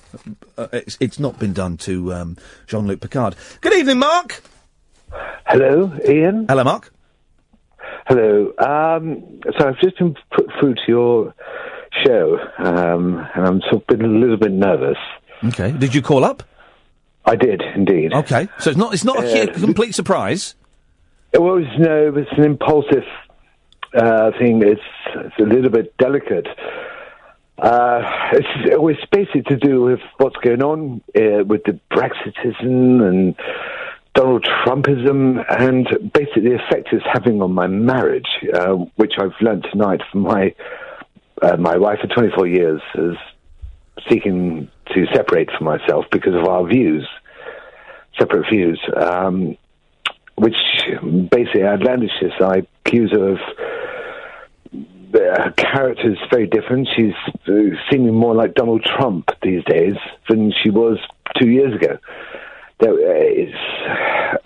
Uh, 0.57 0.68
it's, 0.73 0.97
it's 0.99 1.19
not 1.19 1.39
been 1.39 1.53
done 1.53 1.77
to 1.77 2.13
um, 2.13 2.38
Jean-Luc 2.68 2.99
Picard. 2.99 3.38
Good 3.61 3.73
evening, 3.76 3.99
Mark. 3.99 4.43
Hello, 5.45 5.89
Iain. 6.05 6.47
Hello, 6.49 6.65
Mark. 6.65 6.91
Hello. 8.07 8.51
Um, 8.57 9.39
so 9.57 9.69
I've 9.69 9.80
just 9.80 9.99
been 9.99 10.18
put 10.35 10.49
through 10.59 10.76
to 10.76 10.81
your 10.89 11.34
show, 12.05 12.38
um, 12.57 13.26
and 13.35 13.47
I'm 13.47 13.61
sort 13.69 13.84
of 13.84 13.88
been 13.88 14.03
a 14.03 14.07
little 14.09 14.35
bit 14.35 14.51
nervous. 14.51 14.97
Okay. 15.45 15.72
Did 15.72 15.95
you 15.95 16.01
call 16.01 16.26
up? 16.26 16.43
I 17.26 17.35
did 17.35 17.61
indeed. 17.76 18.14
Okay. 18.14 18.48
So 18.60 18.69
it's 18.72 18.77
not 18.77 18.93
it's 18.93 19.03
not 19.03 19.23
a 19.23 19.43
Uh, 19.49 19.53
hu- 19.53 19.61
complete 19.65 19.93
surprise. 19.95 20.56
It 21.34 21.41
was 21.41 21.64
no, 21.80 22.14
it's 22.15 22.31
an 22.38 22.43
impulsive 22.43 23.06
uh, 23.93 24.31
thing. 24.38 24.61
It's, 24.64 24.81
it's 25.15 25.38
a 25.39 25.43
little 25.43 25.69
bit 25.69 25.95
delicate. 25.98 26.48
Uh, 27.57 28.02
it's, 28.34 28.48
it's 28.65 29.06
basically 29.11 29.43
to 29.43 29.56
do 29.56 29.81
with 29.84 29.99
what's 30.18 30.35
going 30.38 30.64
on 30.64 31.02
uh, 31.15 31.43
with 31.45 31.64
the 31.65 31.80
Brexitism 31.91 33.07
and 33.07 33.35
Donald 34.15 34.43
Trumpism 34.65 35.45
and 35.60 36.11
basically 36.11 36.49
the 36.49 36.56
effect 36.56 36.89
it's 36.91 37.06
having 37.14 37.41
on 37.41 37.53
my 37.53 37.68
marriage, 37.68 38.27
uh, 38.53 38.73
which 38.95 39.14
I've 39.19 39.34
learnt 39.41 39.65
tonight 39.72 40.02
from 40.11 40.22
my 40.22 40.53
uh, 41.41 41.56
my 41.57 41.77
wife 41.77 41.99
for 42.02 42.07
24 42.07 42.48
years 42.48 42.81
is 42.95 43.15
seeking 44.09 44.69
to 44.93 45.05
separate 45.13 45.49
from 45.57 45.65
myself 45.65 46.05
because 46.11 46.35
of 46.35 46.45
our 46.45 46.68
views, 46.68 47.07
separate 48.18 48.49
views. 48.49 48.80
Um, 48.95 49.57
which 50.41 50.55
basically 51.30 51.61
outlandishes. 51.61 52.41
I 52.41 52.65
accuse 52.84 53.11
her 53.11 53.34
of 53.34 53.39
her 55.13 55.51
character 55.51 56.11
is 56.11 56.18
very 56.31 56.47
different. 56.47 56.88
She's 56.95 57.13
uh, 57.47 57.76
seeming 57.89 58.15
more 58.15 58.34
like 58.34 58.55
Donald 58.55 58.84
Trump 58.84 59.30
these 59.43 59.63
days 59.65 59.95
than 60.30 60.51
she 60.63 60.69
was 60.69 60.97
two 61.39 61.49
years 61.49 61.76
ago. 61.76 61.97
Is, 62.80 63.53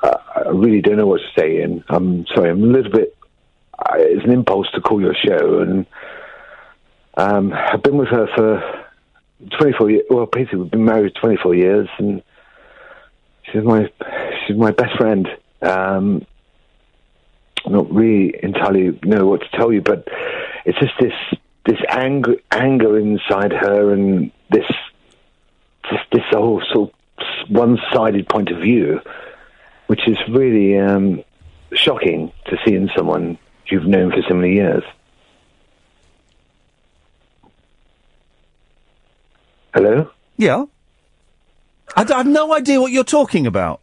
uh, 0.03 0.17
I 0.35 0.49
really 0.49 0.81
don't 0.81 0.97
know 0.97 1.07
what 1.07 1.21
to 1.21 1.39
say, 1.39 1.61
and 1.61 1.81
I'm 1.87 2.25
sorry. 2.35 2.49
I'm 2.49 2.63
a 2.63 2.67
little 2.67 2.91
bit. 2.91 3.15
Uh, 3.79 3.93
it's 3.95 4.25
an 4.25 4.31
impulse 4.31 4.67
to 4.73 4.81
call 4.81 4.99
your 4.99 5.15
show, 5.15 5.59
and 5.59 5.85
um, 7.15 7.53
I've 7.53 7.81
been 7.81 7.95
with 7.97 8.09
her 8.09 8.27
for 8.35 8.84
24 9.51 9.89
years. 9.91 10.03
Well, 10.09 10.25
basically, 10.25 10.59
we've 10.59 10.71
been 10.71 10.85
married 10.85 11.13
24 11.15 11.55
years, 11.55 11.89
and 11.97 12.21
she's 13.43 13.63
my 13.63 13.89
she's 14.45 14.57
my 14.57 14.71
best 14.71 14.95
friend. 14.97 15.27
Um, 15.61 16.25
not 17.67 17.91
really 17.91 18.35
entirely 18.43 18.99
know 19.03 19.25
what 19.25 19.41
to 19.41 19.49
tell 19.57 19.71
you, 19.71 19.81
but 19.81 20.07
it's 20.65 20.79
just 20.79 20.93
this 20.99 21.13
this 21.65 21.79
anger 21.89 22.35
anger 22.51 22.97
inside 22.97 23.51
her, 23.51 23.91
and 23.91 24.31
this 24.49 24.65
this, 25.89 25.99
this 26.11 26.23
whole 26.29 26.61
sort 26.71 26.89
of 26.89 27.49
one 27.49 27.79
sided 27.93 28.27
point 28.27 28.49
of 28.49 28.59
view, 28.59 29.01
which 29.87 30.07
is 30.07 30.17
really 30.29 30.77
um, 30.77 31.23
shocking 31.73 32.31
to 32.47 32.57
see 32.65 32.75
in 32.75 32.89
someone 32.95 33.37
you've 33.67 33.85
known 33.85 34.11
for 34.11 34.21
so 34.27 34.35
many 34.35 34.55
years. 34.55 34.83
Hello. 39.75 40.09
Yeah. 40.37 40.65
I, 41.95 42.03
d- 42.03 42.13
I 42.13 42.17
have 42.17 42.27
no 42.27 42.53
idea 42.55 42.81
what 42.81 42.91
you're 42.91 43.03
talking 43.03 43.45
about. 43.45 43.81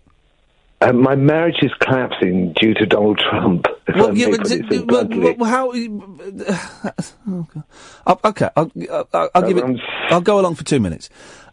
Uh, 0.81 0.93
my 0.93 1.14
marriage 1.14 1.59
is 1.62 1.70
collapsing 1.81 2.55
due 2.60 2.74
to 2.74 2.85
Donald 2.86 3.19
Trump. 3.31 3.66
If 3.86 3.94
I 3.97 3.98
Well, 4.01 4.12
may 4.12 4.19
yeah, 4.20 4.31
but 4.31 4.40
put 4.40 4.48
d- 4.48 4.55
it 4.55 4.69
d- 4.69 4.78
well, 4.78 5.05
bluntly. 5.05 5.32
well, 5.35 5.51
how? 5.51 5.70
okay, 7.36 7.60
I'll, 8.06 8.20
okay, 8.24 8.48
I'll, 8.56 9.09
I'll, 9.12 9.31
I'll 9.35 9.43
give 9.47 9.59
it. 9.59 9.64
I'll 10.10 10.20
go 10.20 10.40
along 10.40 10.56
for 10.56 10.64
two 10.64 10.81
minutes. 10.81 11.09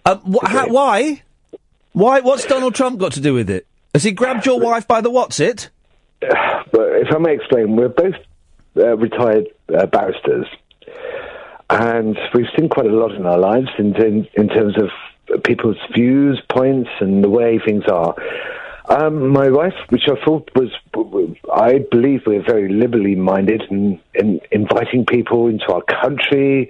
Um, 0.06 0.20
wh- 0.34 0.48
how, 0.48 0.68
why? 0.70 1.22
Why? 1.92 2.22
What's 2.22 2.46
Donald 2.46 2.74
Trump 2.76 2.98
got 3.00 3.12
to 3.14 3.22
do 3.22 3.34
with 3.34 3.50
it? 3.50 3.68
Has 3.94 4.04
he 4.04 4.12
grabbed 4.12 4.46
your 4.46 4.60
wife 4.60 4.88
by 4.88 5.02
the 5.02 5.10
what's 5.12 5.40
it? 5.40 5.70
but 6.22 6.32
if 6.72 7.14
I 7.14 7.18
may 7.20 7.36
explain, 7.36 7.76
we're 7.76 7.90
both 7.90 8.16
uh, 8.78 8.96
retired 8.98 9.48
uh, 9.78 9.86
barristers, 9.86 10.48
and 11.70 12.18
we've 12.34 12.48
seen 12.58 12.70
quite 12.70 12.88
a 12.88 12.96
lot 12.96 13.12
in 13.12 13.26
our 13.26 13.38
lives 13.38 13.70
in, 13.78 13.96
in, 13.96 14.28
in 14.34 14.48
terms 14.50 14.76
of 14.78 14.90
people's 15.44 15.78
views, 15.94 16.42
points, 16.50 16.90
and 17.00 17.24
the 17.24 17.30
way 17.30 17.60
things 17.60 17.84
are. 17.86 18.16
Um, 18.90 19.30
my 19.30 19.50
wife, 19.50 19.76
which 19.90 20.08
I 20.08 20.16
thought 20.26 20.50
was, 20.56 20.72
I 21.54 21.86
believe 21.92 22.24
we're 22.26 22.42
very 22.44 22.70
liberally 22.70 23.14
minded 23.16 23.62
in, 23.70 24.00
in 24.16 24.42
inviting 24.52 25.06
people 25.06 25.48
into 25.48 25.72
our 25.72 25.84
country. 25.84 26.70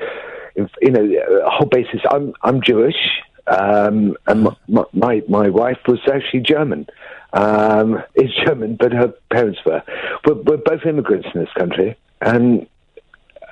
You 0.55 0.91
know, 0.91 1.05
a 1.45 1.49
whole 1.49 1.67
basis. 1.67 2.01
I'm 2.11 2.33
I'm 2.41 2.61
Jewish, 2.61 3.21
um, 3.47 4.17
and 4.27 4.49
my, 4.67 4.83
my 4.91 5.23
my 5.29 5.49
wife 5.49 5.79
was 5.87 5.99
actually 6.11 6.41
German. 6.41 6.87
Um, 7.31 8.03
is 8.15 8.31
German, 8.45 8.75
but 8.75 8.91
her 8.91 9.13
parents 9.31 9.59
were. 9.65 9.81
We're, 10.25 10.41
we're 10.41 10.57
both 10.57 10.85
immigrants 10.85 11.29
in 11.33 11.39
this 11.39 11.53
country, 11.57 11.95
and 12.19 12.67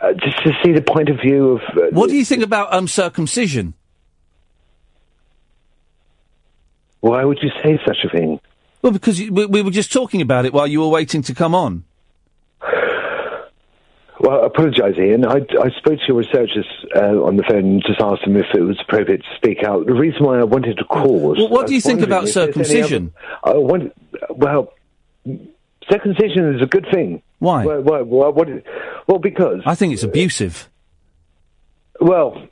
uh, 0.02 0.14
just 0.14 0.38
to 0.44 0.52
see 0.64 0.72
the 0.74 0.82
point 0.82 1.10
of 1.10 1.18
view 1.20 1.54
of 1.54 1.62
uh, 1.78 1.82
What 1.92 2.10
do 2.10 2.16
you 2.16 2.26
think 2.26 2.44
about 2.44 2.74
um, 2.74 2.88
circumcision? 2.88 3.74
why 7.00 7.24
would 7.24 7.40
you 7.42 7.50
say 7.64 7.80
such 7.86 7.98
a 8.04 8.10
thing? 8.10 8.40
Well, 8.82 8.92
because 8.92 9.20
you, 9.20 9.32
we, 9.32 9.46
we 9.46 9.62
were 9.62 9.72
just 9.72 9.94
talking 9.94 10.22
about 10.22 10.46
it 10.46 10.54
while 10.54 10.68
you 10.68 10.82
were 10.82 10.90
waiting 10.90 11.22
to 11.24 11.34
come 11.36 11.56
on. 11.56 11.84
Well, 14.20 14.42
I 14.42 14.48
apologise, 14.48 14.96
Iain. 14.98 15.26
I, 15.26 15.36
I 15.36 15.70
spoke 15.78 16.00
to 16.00 16.06
your 16.08 16.18
researchers 16.18 16.66
uh, 16.96 17.22
on 17.24 17.38
the 17.38 17.44
phone 17.44 17.60
and 17.60 17.84
just 17.86 18.02
asked 18.02 18.24
them 18.26 18.36
if 18.36 18.48
it 18.56 18.62
was 18.62 18.76
appropriate 18.82 19.20
to 19.20 19.36
speak 19.36 19.64
out. 19.64 19.86
The 19.86 19.94
reason 19.94 20.26
why 20.26 20.40
I 20.40 20.44
wanted 20.44 20.78
to 20.78 20.86
call 20.86 21.20
was. 21.20 21.38
Well, 21.38 21.50
what 21.50 21.68
do 21.68 21.76
you 21.76 21.82
think 21.82 22.02
about 22.02 22.28
if 22.28 22.34
there's 22.34 22.48
any 22.48 22.52
circumcision? 22.66 23.14
other- 23.44 23.56
I 23.58 23.60
wanted, 23.60 23.92
well, 24.32 24.74
circumcision 25.88 26.56
is 26.56 26.64
a 26.64 26.66
good 26.66 26.88
thing. 26.92 27.22
Why? 27.40 27.66
Well, 27.66 27.82
well, 27.82 28.04
well, 28.04 28.34
what, 28.34 28.48
well 29.08 29.20
because. 29.20 29.62
I 29.66 29.76
think 29.76 29.94
it's 29.94 30.04
abusive. 30.04 30.70
Well, 32.00 32.48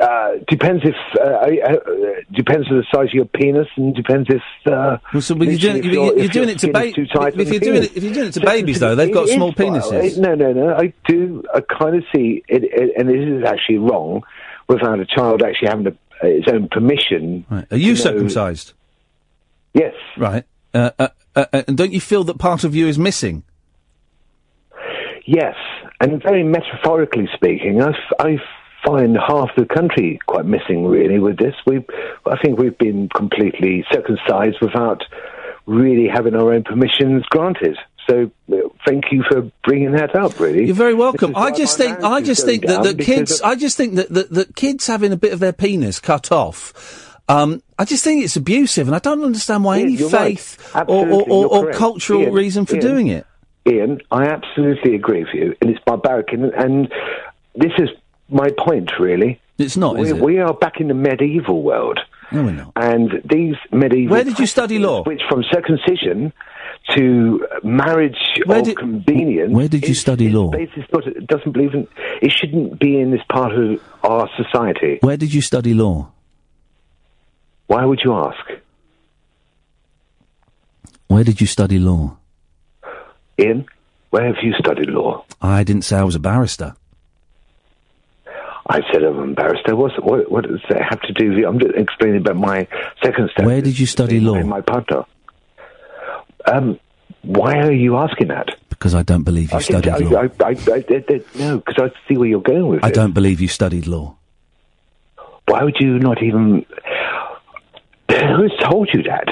uh, 0.00 0.30
depends 0.48 0.82
if 0.84 0.94
uh, 1.20 1.24
uh, 1.24 1.72
uh, 1.74 2.20
depends 2.32 2.68
on 2.70 2.76
the 2.78 2.84
size 2.94 3.06
of 3.06 3.14
your 3.14 3.24
penis, 3.24 3.66
and 3.76 3.94
depends 3.94 4.28
if. 4.30 4.42
Uh, 4.66 4.98
Well, 5.12 5.22
so, 5.22 5.34
you're 5.34 5.58
doing, 5.58 5.78
if 5.78 5.84
you're, 5.84 5.92
you're 5.92 6.18
if 6.18 6.30
doing 6.32 6.48
it 6.48 6.58
to 6.60 6.68
skin 6.68 6.76
is 6.76 6.90
ba- 6.90 6.92
too 6.92 7.06
tight 7.06 7.34
if 7.40 7.48
you're 7.48 7.60
doing 7.60 7.82
it 7.82 7.96
if 7.96 8.02
you're 8.04 8.14
doing 8.14 8.28
it 8.28 8.32
to 8.34 8.40
So 8.40 8.46
babies 8.46 8.78
though, 8.80 8.94
they've 8.94 9.12
got 9.12 9.28
small 9.28 9.50
is 9.50 9.54
penises. 9.56 10.18
I- 10.18 10.20
no, 10.20 10.34
no, 10.34 10.52
no. 10.52 10.74
I 10.74 10.92
do. 11.06 11.42
I 11.52 11.60
kind 11.60 11.96
of 11.96 12.04
see 12.14 12.44
it, 12.48 12.64
it, 12.64 12.92
and 12.96 13.08
this 13.08 13.16
is 13.16 13.44
actually 13.44 13.78
wrong 13.78 14.22
without 14.68 15.00
a 15.00 15.06
child 15.06 15.42
actually 15.42 15.68
having 15.68 15.86
a, 15.88 16.26
its 16.26 16.46
own 16.48 16.68
permission. 16.68 17.44
Right. 17.50 17.66
Are 17.70 17.76
you 17.76 17.94
to 17.96 18.04
know- 18.04 18.10
circumcised? 18.10 18.72
Yes. 19.74 19.94
Right. 20.16 20.44
Uh, 20.74 20.90
uh, 20.98 21.08
uh, 21.34 21.46
uh, 21.52 21.62
and 21.66 21.76
don't 21.76 21.92
you 21.92 22.00
feel 22.00 22.24
that 22.24 22.38
part 22.38 22.64
of 22.64 22.74
you 22.74 22.88
is 22.88 22.98
missing? 22.98 23.42
Yes, 25.28 25.56
and 26.00 26.22
very 26.22 26.42
metaphorically 26.42 27.28
speaking, 27.34 27.82
I, 27.82 27.90
f- 27.90 28.12
I 28.18 28.38
find 28.82 29.14
half 29.14 29.50
the 29.58 29.66
country 29.66 30.18
quite 30.24 30.46
missing, 30.46 30.86
really, 30.86 31.18
with 31.18 31.36
this. 31.36 31.54
We, 31.66 31.84
I 32.24 32.38
think 32.42 32.58
we've 32.58 32.78
been 32.78 33.10
completely 33.14 33.84
circumcised 33.92 34.56
without 34.62 35.04
really 35.66 36.08
having 36.08 36.34
our 36.34 36.54
own 36.54 36.64
permissions 36.64 37.24
granted. 37.26 37.76
So, 38.08 38.30
uh, 38.50 38.56
thank 38.86 39.12
you 39.12 39.22
for 39.30 39.52
bringing 39.64 39.92
that 39.92 40.16
up. 40.16 40.40
Really, 40.40 40.64
You're 40.64 40.74
very 40.74 40.94
welcome. 40.94 41.36
I 41.36 41.50
just 41.50 41.76
think 41.76 42.02
I 42.02 42.22
just 42.22 42.46
think 42.46 42.64
that, 42.64 42.82
the 42.82 42.94
kids 42.94 43.42
I 43.42 43.54
just 43.54 43.76
think 43.76 43.96
that, 43.96 44.08
that 44.08 44.30
that 44.30 44.56
kids 44.56 44.86
having 44.86 45.12
a 45.12 45.18
bit 45.18 45.34
of 45.34 45.40
their 45.40 45.52
penis 45.52 46.00
cut 46.00 46.32
off. 46.32 47.18
Um, 47.28 47.62
I 47.78 47.84
just 47.84 48.02
think 48.02 48.24
it's 48.24 48.36
abusive, 48.36 48.88
and 48.88 48.96
I 48.96 48.98
don't 48.98 49.22
understand 49.22 49.62
why 49.62 49.76
Iain, 49.76 49.88
any 49.88 49.96
you're 49.96 50.08
right. 50.08 50.38
faith 50.38 50.74
or, 50.74 51.06
or, 51.06 51.24
or, 51.28 51.46
or 51.66 51.72
cultural 51.74 52.22
Iain, 52.22 52.32
reason 52.32 52.64
for 52.64 52.76
Iain, 52.76 52.80
doing 52.80 53.06
it. 53.08 53.26
Iain, 53.68 54.00
I 54.10 54.24
absolutely 54.26 54.94
agree 54.94 55.20
with 55.24 55.34
you, 55.34 55.54
and 55.60 55.70
it's 55.70 55.82
barbaric, 55.84 56.32
and, 56.32 56.44
and 56.54 56.88
this 57.54 57.72
is 57.78 57.88
my 58.28 58.48
point, 58.58 58.90
really. 58.98 59.40
It's 59.58 59.76
not, 59.76 59.96
we, 59.96 60.02
is 60.02 60.10
it? 60.10 60.20
We 60.20 60.38
are 60.38 60.54
back 60.54 60.80
in 60.80 60.88
the 60.88 60.94
medieval 60.94 61.62
world. 61.62 61.98
No, 62.30 62.44
we're 62.44 62.52
not. 62.52 62.72
And 62.76 63.10
these 63.24 63.56
medieval. 63.72 64.12
Where 64.14 64.24
did 64.24 64.38
you 64.38 64.46
study 64.46 64.78
law? 64.78 65.02
Which, 65.02 65.22
from 65.28 65.42
circumcision 65.50 66.32
to 66.94 67.46
marriage 67.64 68.16
Where 68.46 68.62
did- 68.62 68.76
convenience. 68.76 69.52
Where 69.52 69.68
did 69.68 69.82
you 69.84 69.90
is- 69.90 70.00
study 70.00 70.28
law? 70.28 70.50
basis, 70.50 70.84
but 70.92 71.06
it 71.06 71.26
doesn't 71.26 71.52
believe 71.52 71.74
in. 71.74 71.88
It 72.22 72.32
shouldn't 72.32 72.78
be 72.78 72.98
in 73.00 73.10
this 73.10 73.22
part 73.30 73.52
of 73.52 73.80
our 74.04 74.28
society. 74.36 74.98
Where 75.00 75.16
did 75.16 75.32
you 75.34 75.40
study 75.42 75.74
law? 75.74 76.10
Why 77.66 77.84
would 77.84 78.00
you 78.04 78.14
ask? 78.14 78.38
Where 81.08 81.24
did 81.24 81.40
you 81.40 81.46
study 81.46 81.78
law? 81.78 82.17
Iain, 83.38 83.66
where 84.10 84.26
have 84.26 84.36
you 84.42 84.52
studied 84.58 84.90
law? 84.90 85.24
I 85.40 85.64
didn't 85.64 85.82
say 85.82 85.96
I 85.96 86.04
was 86.04 86.14
a 86.14 86.18
barrister. 86.20 86.74
I 88.70 88.82
said 88.92 89.02
I'm 89.02 89.18
embarrassed. 89.20 89.62
There 89.64 89.76
was 89.76 89.92
what, 90.00 90.30
what 90.30 90.46
does 90.46 90.60
that 90.68 90.82
have 90.90 91.00
to 91.02 91.12
do? 91.12 91.34
with 91.34 91.44
I'm 91.46 91.58
just 91.58 91.74
explaining 91.74 92.18
about 92.20 92.36
my 92.36 92.66
second 93.02 93.30
step. 93.32 93.46
Where 93.46 93.62
did 93.62 93.78
you 93.78 93.86
study 93.86 94.20
law? 94.20 94.42
My 94.42 94.60
partner. 94.60 95.04
Um, 96.46 96.78
why 97.22 97.56
are 97.60 97.72
you 97.72 97.96
asking 97.96 98.28
that? 98.28 98.48
Because 98.68 98.94
I 98.94 99.02
don't 99.02 99.22
believe 99.22 99.52
you 99.52 99.58
I 99.58 99.60
studied 99.62 99.92
I, 99.92 99.96
law. 99.98 100.20
I, 100.20 100.24
I, 100.44 100.48
I, 100.50 101.04
I- 101.08 101.20
no, 101.38 101.58
because 101.58 101.76
I 101.78 101.90
see 102.08 102.18
where 102.18 102.28
you're 102.28 102.40
going 102.42 102.68
with 102.68 102.84
I 102.84 102.88
it. 102.88 102.94
don't 102.94 103.12
believe 103.12 103.40
you 103.40 103.48
studied 103.48 103.86
law. 103.86 104.16
Why 105.46 105.64
would 105.64 105.76
you 105.80 105.98
not 105.98 106.22
even? 106.22 106.66
Who's 108.10 108.52
told 108.62 108.90
you 108.92 109.02
that? 109.04 109.28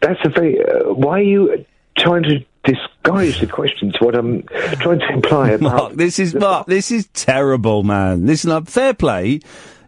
That's 0.00 0.20
a 0.24 0.28
very. 0.28 0.62
Uh, 0.64 0.92
why 0.92 1.18
are 1.18 1.22
you 1.22 1.64
trying 1.98 2.22
to 2.24 2.44
disguise 2.64 3.40
the 3.40 3.46
question 3.46 3.92
to 3.92 4.04
what 4.04 4.14
I'm 4.14 4.42
trying 4.42 5.00
to 5.00 5.12
imply 5.12 5.50
about? 5.50 5.76
Mark, 5.76 5.92
this 5.94 6.18
is 6.18 6.34
Mark. 6.34 6.66
This 6.66 6.90
is 6.90 7.06
terrible, 7.08 7.82
man. 7.82 8.26
Listen 8.26 8.50
up. 8.50 8.68
Fair 8.68 8.94
play. 8.94 9.40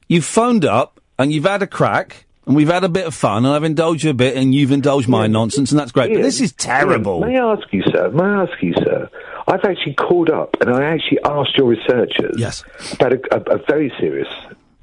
You've 0.09 0.25
phoned 0.25 0.65
up 0.65 1.01
and 1.19 1.33
you've 1.33 1.45
had 1.45 1.63
a 1.63 1.67
crack, 1.67 2.27
and 2.47 2.57
we've 2.57 2.69
had 2.69 2.85
a 2.85 2.89
bit 2.89 3.07
of 3.07 3.15
fun, 3.15 3.45
and 3.47 3.55
I've 3.55 3.65
indulged 3.65 4.05
you 4.05 4.11
a 4.11 4.15
bit, 4.15 4.37
and 4.37 4.55
you've 4.55 4.73
indulged 4.73 5.09
my 5.09 5.27
nonsense, 5.29 5.71
and 5.71 5.79
that's 5.79 5.93
great. 5.93 6.13
But 6.13 6.23
this 6.23 6.41
is 6.41 6.53
terrible. 6.53 7.23
Iain, 7.23 7.33
may 7.33 7.39
I 7.39 7.53
ask 7.53 7.73
you, 7.73 7.83
sir? 7.85 8.11
May 8.11 8.25
I 8.25 8.43
ask 8.43 8.63
you, 8.63 8.75
sir? 8.75 9.09
I've 9.47 9.65
actually 9.65 9.95
called 9.95 10.31
up 10.31 10.57
and 10.61 10.71
I 10.71 10.85
actually 10.85 11.19
asked 11.25 11.57
your 11.57 11.67
researchers 11.67 12.37
yes. 12.39 12.65
about 12.93 13.13
a, 13.13 13.21
a, 13.31 13.57
a 13.57 13.59
very 13.67 13.93
serious 14.01 14.29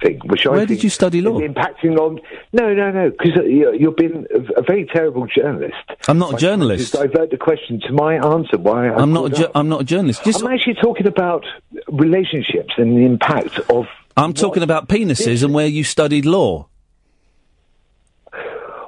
thing, 0.01 0.19
which 0.25 0.45
Where 0.45 0.59
think 0.59 0.69
did 0.69 0.83
you 0.83 0.89
study 0.89 1.21
law? 1.21 1.39
impacting 1.39 1.97
on. 1.97 2.19
No, 2.53 2.73
no, 2.73 2.91
no, 2.91 3.09
because 3.09 3.31
you, 3.45 3.69
uh, 3.69 3.71
you've 3.71 3.95
been 3.95 4.27
a, 4.33 4.59
a 4.59 4.63
very 4.63 4.85
terrible 4.85 5.27
journalist. 5.27 5.75
I'm 6.07 6.17
not 6.17 6.33
a 6.35 6.37
journalist. 6.37 6.93
divert 6.93 7.31
the 7.31 7.37
question 7.37 7.79
to 7.87 7.93
my 7.93 8.15
answer. 8.15 8.57
Why 8.57 8.87
I 8.87 8.95
I'm 8.95 9.13
not. 9.13 9.31
A 9.31 9.35
ju- 9.35 9.51
I'm 9.55 9.69
not 9.69 9.81
a 9.81 9.83
journalist. 9.83 10.23
Just, 10.23 10.41
I'm 10.43 10.51
actually 10.51 10.75
talking 10.81 11.07
about 11.07 11.45
relationships 11.87 12.73
and 12.77 12.97
the 12.97 13.05
impact 13.05 13.59
of. 13.69 13.85
I'm 14.17 14.33
talking 14.33 14.63
about 14.63 14.87
penises 14.89 15.43
and 15.43 15.53
where 15.53 15.67
you 15.67 15.83
studied 15.83 16.25
law. 16.25 16.67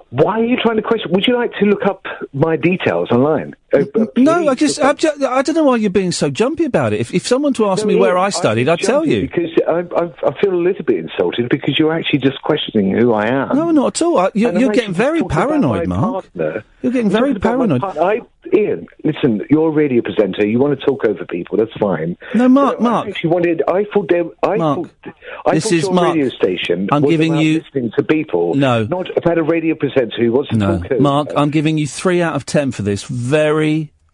Why 0.10 0.42
are 0.42 0.46
you 0.46 0.58
trying 0.58 0.76
to 0.76 0.84
question? 0.84 1.12
Would 1.12 1.26
you 1.26 1.36
like 1.36 1.54
to 1.60 1.66
look 1.66 1.86
up 1.86 2.06
my 2.34 2.56
details 2.56 3.10
online? 3.10 3.56
Uh, 3.74 4.06
No, 4.18 4.48
I 4.48 4.56
just. 4.56 4.80
I 4.82 4.94
don't 4.94 5.56
know 5.56 5.64
why 5.64 5.78
you're 5.78 5.90
being 5.90 6.12
so 6.12 6.30
jumpy 6.30 6.66
about 6.66 6.94
it. 6.94 7.00
If, 7.00 7.14
if 7.14 7.26
someone 7.28 7.54
to 7.54 7.68
ask 7.68 7.84
No, 7.84 7.88
me 7.90 7.96
where 7.96 8.18
I 8.18 8.30
studied, 8.30 8.70
I'd 8.70 8.80
tell 8.80 9.06
you. 9.06 9.22
Because 9.22 9.50
I, 9.68 9.80
I, 9.96 10.30
I 10.30 10.42
feel 10.42 10.54
a 10.54 10.62
little 10.62 10.86
bit 10.86 10.98
insulted 10.98 11.50
because 11.50 11.78
you're 11.80 11.94
actually 11.94 12.20
just 12.20 12.42
questioning 12.44 12.92
who 12.98 13.14
I 13.14 13.28
am. 13.28 13.56
No, 13.56 13.72
not 13.72 13.96
at 13.96 14.02
all. 14.06 14.18
I, 14.20 14.32
you're 14.34 14.58
you're 14.58 14.72
getting 14.72 14.94
very 14.94 15.24
paranoid, 15.24 15.88
Mark. 15.88 16.26
partner. 16.36 16.64
You're 16.82 16.92
getting 16.92 17.08
I'm 17.08 17.12
very 17.14 17.34
talking 17.34 17.62
about 17.66 17.70
my 17.70 17.94
paranoid. 17.94 18.24
I, 18.26 18.58
Iain, 18.58 18.88
listen, 19.06 19.42
you're 19.50 19.70
a 19.70 19.72
radio 19.72 20.02
presenter. 20.02 20.46
You 20.46 20.60
want 20.60 20.78
to 20.78 20.86
talk 20.86 21.06
over 21.06 21.26
people. 21.26 21.58
That's 21.58 21.72
fine. 21.80 22.18
No, 22.36 22.50
Mark, 22.50 22.78
But 22.80 22.92
I 23.06 23.08
actually 23.08 23.30
wanted. 23.30 23.64
I 23.70 23.86
thought 23.94 24.10
there. 24.10 24.26
I 24.44 24.58
Mark, 24.58 24.90
thought, 25.04 25.14
I 25.46 25.56
this 25.56 25.64
thought 25.64 25.74
is 25.74 25.84
your 25.84 25.94
Mark. 25.94 26.14
radio 26.16 26.30
station. 26.30 26.90
I'm 26.92 27.04
giving 27.04 27.38
you- 27.38 27.62
listening 27.64 27.92
to 27.98 28.04
people. 28.04 28.54
No. 28.56 28.84
not 28.84 29.18
about 29.18 29.38
a 29.38 29.44
radio 29.44 29.76
presenter 29.76 30.18
who 30.20 30.34
wants 30.34 30.50
to 30.50 30.58
No, 30.58 30.78
talk. 30.78 30.92
over- 30.92 31.02
Mark, 31.02 31.30
I'm 31.38 31.52
giving 31.52 31.78
you 31.78 31.88
three 31.88 32.22
out 32.22 32.36
of 32.36 32.46
ten 32.46 32.72
for 32.74 32.82
this. 32.82 33.04
Very, 33.06 33.63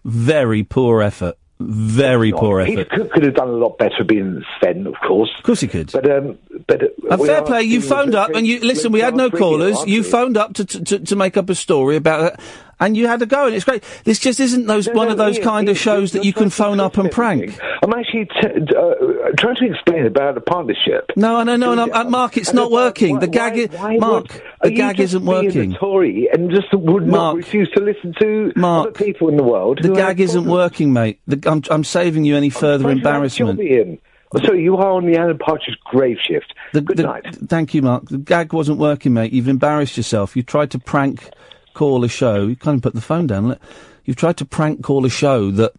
very 0.06 0.64
poor 0.64 1.02
effort. 1.02 1.36
Very 1.62 2.32
poor 2.32 2.64
He 2.64 2.74
effort. 2.74 2.90
could, 2.90 3.12
could 3.12 3.24
have 3.24 3.36
done 3.36 3.50
a 3.50 3.52
lot 3.52 3.78
better 3.78 4.06
being 4.06 4.46
Sven, 4.58 4.88
of 4.88 4.96
course. 5.06 5.30
Of 5.38 5.44
course 5.44 5.60
he 5.60 5.68
could. 5.68 5.92
But 5.92 6.10
um, 6.10 6.38
but 6.68 6.82
uh, 7.12 7.18
fair 7.18 7.42
play, 7.42 7.64
you 7.64 7.82
phoned 7.82 8.16
up 8.16 8.30
and 8.34 8.48
you 8.48 8.62
listen. 8.62 8.94
We 8.94 9.02
had 9.02 9.14
no 9.14 9.30
callers. 9.30 9.86
You 9.86 10.04
phoned 10.04 10.38
up 10.38 10.54
to, 10.54 10.64
to 10.66 10.84
to 10.86 11.00
to 11.00 11.16
make 11.18 11.36
up 11.36 11.50
a 11.50 11.56
story 11.56 11.98
about 11.98 12.34
it, 12.34 12.40
and 12.80 12.95
you 12.97 13.07
had 13.07 13.22
a 13.22 13.26
go, 13.26 13.45
and 13.47 13.56
it's 13.56 13.65
great. 13.65 13.84
This 14.06 14.19
just 14.19 14.39
isn't 14.39 14.65
those 14.68 14.88
No, 14.88 14.93
one 14.93 15.07
no, 15.07 15.11
of 15.14 15.18
those 15.18 15.35
Iain, 15.38 15.43
kind 15.43 15.69
of 15.69 15.76
Iain, 15.76 15.81
shows 15.84 16.11
that 16.14 16.23
you're 16.23 16.34
can 16.34 16.49
phone 16.49 16.80
up 16.80 16.97
and 16.97 17.11
prank. 17.11 17.57
I'm 17.84 17.93
actually 17.93 18.26
t- 18.26 18.76
uh, 18.76 18.93
trying 19.38 19.56
to 19.57 19.65
explain 19.72 20.06
about 20.06 20.35
the 20.35 20.41
partnership. 20.41 21.11
No, 21.15 21.43
no, 21.43 21.56
no, 21.56 21.76
no, 21.76 21.89
uh, 21.91 22.03
Mark, 22.06 22.38
it's 22.38 22.53
not 22.53 22.72
working. 22.72 23.15
why- 23.15 23.19
the 23.22 23.27
gag, 23.27 23.72
why- 23.73 23.77
i- 23.80 23.84
why 23.84 23.97
Mark, 23.97 24.23
would- 24.34 24.41
the 24.64 24.72
you 24.72 24.77
gag 24.77 24.99
isn't 24.99 25.26
working. 25.26 25.73
A 25.73 25.77
Tory 25.77 26.30
and 26.34 26.49
just 26.51 26.68
would 26.73 27.07
Mark. 27.07 27.10
not 27.10 27.35
refuse 27.35 27.69
to 27.72 27.81
listen 27.81 28.14
to 28.19 28.51
Mark. 28.56 28.88
other 28.89 29.06
people 29.06 29.30
in 29.30 29.38
the 29.38 29.43
world. 29.43 29.80
The 29.81 29.89
gag 29.89 30.19
isn't 30.19 30.43
problems. 30.43 30.72
working, 30.72 30.93
mate. 30.93 31.19
The, 31.27 31.39
I'm 31.49 31.61
I'm 31.69 31.84
saving 31.84 32.23
you 32.26 32.35
any 32.35 32.49
further 32.49 32.84
Trying 32.84 32.99
to 33.01 33.03
have 33.10 33.22
a 33.22 33.26
embarrassment. 33.26 33.99
Oh, 34.31 34.39
So 34.45 34.53
you 34.53 34.77
are 34.77 34.91
on 34.91 35.07
the 35.07 35.18
Alan 35.18 35.39
Partridge 35.39 35.76
grave 35.85 36.18
shift. 36.22 36.53
The, 36.73 36.81
Good 36.81 36.97
the- 36.97 37.03
night. 37.03 37.26
Thank 37.47 37.73
you, 37.73 37.81
Mark. 37.81 38.10
The 38.10 38.19
gag 38.19 38.53
wasn't 38.53 38.77
working, 38.77 39.14
mate. 39.14 39.34
You've 39.34 39.47
embarrassed 39.47 39.97
yourself. 39.97 40.35
You 40.35 40.43
tried 40.43 40.69
to 40.72 40.80
prank 40.80 41.30
call 41.80 42.03
a 42.03 42.10
show. 42.10 42.45
You 42.45 42.57
kind 42.57 42.76
of 42.76 42.84
put 42.84 42.93
the 42.93 42.99
phone 42.99 43.26
down. 43.26 43.57
You've 44.03 44.18
tried 44.18 44.35
to 44.38 44.45
prank 44.45 44.84
call 44.84 45.06
a 45.06 45.10
show 45.10 45.49
that 45.51 45.72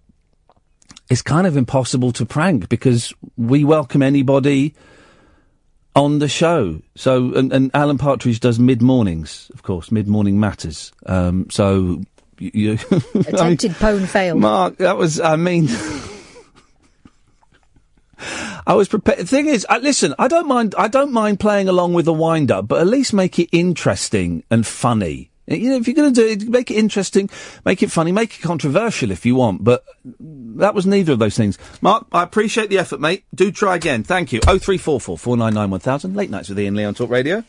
is 1.10 1.20
kind 1.20 1.46
of 1.46 1.58
impossible 1.58 2.10
to 2.12 2.24
prank 2.24 2.70
because 2.70 3.12
we 3.36 3.64
welcome 3.64 4.02
anybody 4.02 4.74
on 5.94 6.18
the 6.18 6.28
show. 6.28 6.80
So, 6.94 7.34
and, 7.34 7.52
and 7.52 7.70
Alan 7.74 7.98
Partridge 7.98 8.40
does 8.40 8.58
mid 8.58 8.80
mornings, 8.80 9.50
of 9.52 9.62
course, 9.62 9.92
mid 9.92 10.08
morning 10.08 10.40
matters. 10.40 10.90
Um, 11.04 11.50
so, 11.50 12.00
you, 12.38 12.50
you 12.54 12.78
I 12.90 12.94
mean, 13.14 13.34
Attempted 13.34 13.74
pone 13.74 14.06
failed. 14.06 14.40
Mark, 14.40 14.78
that 14.78 14.96
was, 14.96 15.20
I 15.20 15.36
mean, 15.36 15.68
I 18.66 18.72
was 18.72 18.88
prepared. 18.88 19.18
The 19.18 19.26
thing 19.26 19.48
is, 19.48 19.66
I, 19.68 19.78
listen, 19.78 20.14
I 20.18 20.28
don't 20.28 20.48
mind. 20.48 20.74
I 20.78 20.88
don't 20.88 21.12
mind 21.12 21.40
playing 21.40 21.68
along 21.68 21.92
with 21.92 22.06
the 22.06 22.14
wind 22.14 22.50
up, 22.50 22.68
but 22.68 22.80
at 22.80 22.86
least 22.86 23.12
make 23.12 23.38
it 23.38 23.50
interesting 23.52 24.44
and 24.50 24.66
funny. 24.66 25.29
You 25.50 25.70
know, 25.70 25.76
if 25.76 25.88
you're 25.88 25.96
going 25.96 26.14
to 26.14 26.20
do 26.20 26.28
it, 26.28 26.48
make 26.48 26.70
it 26.70 26.76
interesting, 26.76 27.28
make 27.64 27.82
it 27.82 27.90
funny, 27.90 28.12
make 28.12 28.38
it 28.38 28.42
controversial 28.42 29.10
if 29.10 29.26
you 29.26 29.34
want. 29.34 29.64
But 29.64 29.84
that 30.04 30.74
was 30.74 30.86
neither 30.86 31.12
of 31.12 31.18
those 31.18 31.36
things. 31.36 31.58
Mark, 31.80 32.06
I 32.12 32.22
appreciate 32.22 32.70
the 32.70 32.78
effort, 32.78 33.00
mate. 33.00 33.24
Do 33.34 33.50
try 33.50 33.74
again. 33.74 34.04
Thank 34.04 34.32
you. 34.32 34.40
Oh 34.46 34.58
three 34.58 34.78
four 34.78 35.00
four 35.00 35.18
four 35.18 35.36
nine 35.36 35.54
nine 35.54 35.70
one 35.70 35.80
thousand. 35.80 36.14
Late 36.14 36.30
nights 36.30 36.48
with 36.48 36.58
Iain 36.58 36.74
Lee 36.76 36.84
on 36.84 36.94
Talk 36.94 37.10
Radio. 37.10 37.42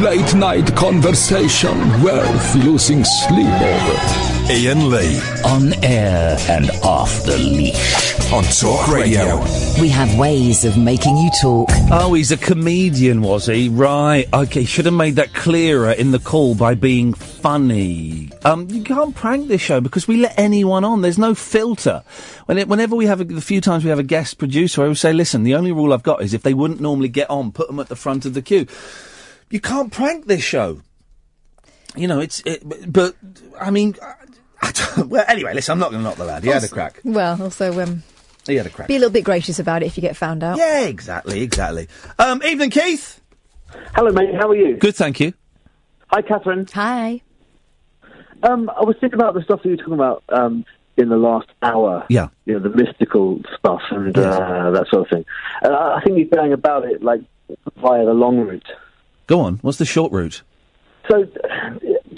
Late 0.00 0.34
night 0.34 0.74
conversation 0.76 2.02
worth 2.02 2.54
losing 2.56 3.04
sleep 3.04 3.46
over. 3.46 4.39
Iain 4.48 4.90
Lee. 4.90 5.20
On 5.44 5.72
air 5.84 6.36
and 6.48 6.70
off 6.82 7.24
the 7.24 7.36
leash. 7.36 8.32
On 8.32 8.44
Talk 8.44 8.88
Radio. 8.88 9.38
We 9.80 9.88
have 9.88 10.16
ways 10.16 10.64
of 10.64 10.78
making 10.78 11.16
you 11.16 11.30
talk. 11.40 11.68
Oh, 11.90 12.14
he's 12.14 12.30
a 12.30 12.36
comedian, 12.36 13.22
was 13.22 13.46
he? 13.46 13.68
Right. 13.68 14.26
Okay, 14.32 14.64
should 14.64 14.84
have 14.84 14.94
made 14.94 15.16
that 15.16 15.34
clearer 15.34 15.90
in 15.90 16.12
the 16.12 16.18
call 16.18 16.54
by 16.54 16.74
being 16.74 17.12
funny. 17.14 18.30
Um, 18.44 18.68
you 18.70 18.82
can't 18.82 19.14
prank 19.14 19.48
this 19.48 19.60
show 19.60 19.80
because 19.80 20.06
we 20.06 20.16
let 20.16 20.38
anyone 20.38 20.84
on. 20.84 21.02
There's 21.02 21.18
no 21.18 21.34
filter. 21.34 22.04
When 22.46 22.58
it, 22.58 22.68
whenever 22.68 22.94
we 22.94 23.06
have 23.06 23.20
a, 23.20 23.24
the 23.24 23.40
few 23.40 23.60
times 23.60 23.82
we 23.84 23.90
have 23.90 23.98
a 23.98 24.04
guest 24.04 24.38
producer, 24.38 24.82
I 24.82 24.84
always 24.84 25.00
say, 25.00 25.12
listen, 25.12 25.42
the 25.42 25.54
only 25.56 25.72
rule 25.72 25.92
I've 25.92 26.02
got 26.02 26.22
is 26.22 26.34
if 26.34 26.42
they 26.42 26.54
wouldn't 26.54 26.80
normally 26.80 27.08
get 27.08 27.28
on, 27.28 27.50
put 27.52 27.66
them 27.66 27.80
at 27.80 27.88
the 27.88 27.96
front 27.96 28.24
of 28.24 28.34
the 28.34 28.42
queue. 28.42 28.66
You 29.50 29.60
can't 29.60 29.92
prank 29.92 30.26
this 30.26 30.42
show. 30.42 30.80
You 31.96 32.06
know, 32.06 32.20
it's, 32.20 32.40
it, 32.46 32.62
but, 32.64 32.92
but, 32.92 33.16
I 33.60 33.72
mean, 33.72 33.96
I 34.00 34.14
don't, 34.14 34.19
well, 35.06 35.24
anyway, 35.28 35.54
listen, 35.54 35.72
I'm 35.72 35.78
not 35.78 35.90
going 35.90 36.02
to 36.02 36.08
knock 36.08 36.16
the 36.16 36.24
lad. 36.24 36.42
He 36.44 36.50
had 36.50 36.64
a 36.64 36.68
crack. 36.68 37.00
Well, 37.04 37.40
also, 37.42 37.80
um, 37.80 38.02
He 38.46 38.56
had 38.56 38.66
a 38.66 38.70
crack. 38.70 38.88
be 38.88 38.96
a 38.96 38.98
little 38.98 39.12
bit 39.12 39.24
gracious 39.24 39.58
about 39.58 39.82
it 39.82 39.86
if 39.86 39.96
you 39.96 40.00
get 40.02 40.16
found 40.16 40.42
out. 40.44 40.58
Yeah, 40.58 40.82
exactly, 40.86 41.42
exactly. 41.42 41.88
Um, 42.18 42.42
evening, 42.42 42.70
Keith. 42.70 43.20
Hello, 43.94 44.10
mate. 44.12 44.34
How 44.34 44.48
are 44.48 44.56
you? 44.56 44.76
Good, 44.76 44.96
thank 44.96 45.20
you. 45.20 45.32
Hi, 46.08 46.22
Catherine. 46.22 46.66
Hi. 46.74 47.22
Um, 48.42 48.70
I 48.70 48.84
was 48.84 48.96
thinking 49.00 49.18
about 49.20 49.34
the 49.34 49.42
stuff 49.42 49.62
that 49.62 49.68
you 49.68 49.72
were 49.72 49.76
talking 49.76 49.94
about 49.94 50.24
um, 50.30 50.64
in 50.96 51.08
the 51.08 51.16
last 51.16 51.48
hour. 51.62 52.04
Yeah. 52.08 52.28
You 52.46 52.54
know, 52.58 52.68
the 52.68 52.70
mystical 52.76 53.40
stuff 53.58 53.82
and 53.90 54.16
uh, 54.16 54.70
that 54.72 54.86
sort 54.88 55.02
of 55.06 55.08
thing. 55.10 55.24
And 55.62 55.74
I 55.74 55.98
I 55.98 56.00
think 56.02 56.16
you're 56.18 56.26
going 56.26 56.52
about 56.52 56.84
it 56.84 57.02
like 57.02 57.20
via 57.76 58.04
the 58.04 58.14
long 58.14 58.40
route. 58.40 58.66
Go 59.26 59.40
on. 59.40 59.56
What's 59.58 59.78
the 59.78 59.84
short 59.84 60.10
route? 60.10 60.42
So, 61.08 61.26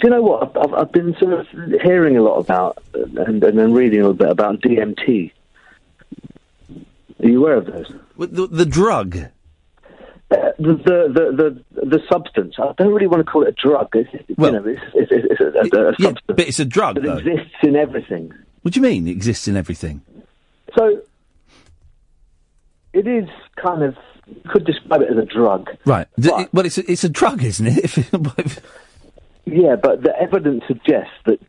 do 0.03 0.09
you 0.09 0.15
know 0.15 0.21
what? 0.21 0.57
I've, 0.57 0.73
I've, 0.73 0.91
been 0.91 1.15
sort 1.17 1.31
of 1.31 1.47
hearing 1.81 2.17
a 2.17 2.21
lot 2.21 2.35
about 2.39 2.83
and, 2.93 3.41
and 3.41 3.57
then 3.57 3.71
reading 3.71 4.01
a 4.01 4.09
little 4.09 4.13
bit 4.13 4.29
about 4.29 4.59
DMT. 4.59 5.31
Are 7.23 7.29
you 7.29 7.39
aware 7.39 7.55
of 7.55 7.67
those? 7.67 7.93
The, 8.17 8.47
the 8.47 8.65
drug? 8.65 9.15
Uh, 9.15 9.29
the, 10.59 10.73
the, 10.73 11.07
the, 11.07 11.63
the, 11.71 11.85
the 11.85 11.99
substance. 12.11 12.55
I 12.59 12.73
don't 12.77 12.91
really 12.91 13.07
want 13.07 13.25
to 13.25 13.31
call 13.31 13.43
it 13.43 13.47
a 13.47 13.51
drug. 13.53 13.95
It's, 13.95 14.11
you 14.27 14.35
know, 14.37 14.65
it's, 14.67 14.81
it's, 14.93 15.39
it's 15.39 15.73
a, 15.73 15.77
a, 15.77 15.89
a 15.91 15.95
Yeah, 15.97 16.11
but 16.27 16.41
it's 16.41 16.59
a 16.59 16.65
drug, 16.65 16.95
that 16.95 17.03
though. 17.03 17.17
exists 17.19 17.55
in 17.63 17.77
everything. 17.77 18.33
What 18.63 18.73
do 18.73 18.81
you 18.81 18.83
mean? 18.85 19.07
It 19.07 19.11
exists 19.11 19.47
in 19.47 19.55
everything. 19.55 20.01
So, 20.77 21.01
it 22.91 23.07
is 23.07 23.29
kind 23.55 23.83
of, 23.83 23.95
you 24.27 24.41
could 24.49 24.65
describe 24.65 25.01
it 25.01 25.09
as 25.09 25.17
a 25.17 25.25
drug. 25.25 25.69
Right. 25.85 26.07
D- 26.19 26.29
well, 26.51 26.65
it's 26.65 26.77
a, 26.77 26.91
it's 26.91 27.05
a 27.05 27.09
drug, 27.09 27.41
isn't 27.41 27.67
it? 27.67 28.59
Yeah, 29.45 29.75
but 29.75 30.03
the 30.03 30.13
evidence 30.19 30.63
suggests 30.67 31.13
that 31.25 31.39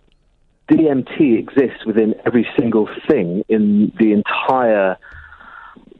DMT 0.68 1.38
exists 1.38 1.84
within 1.86 2.14
every 2.26 2.46
single 2.58 2.88
thing 3.08 3.44
in 3.48 3.92
the 3.98 4.12
entire 4.12 4.96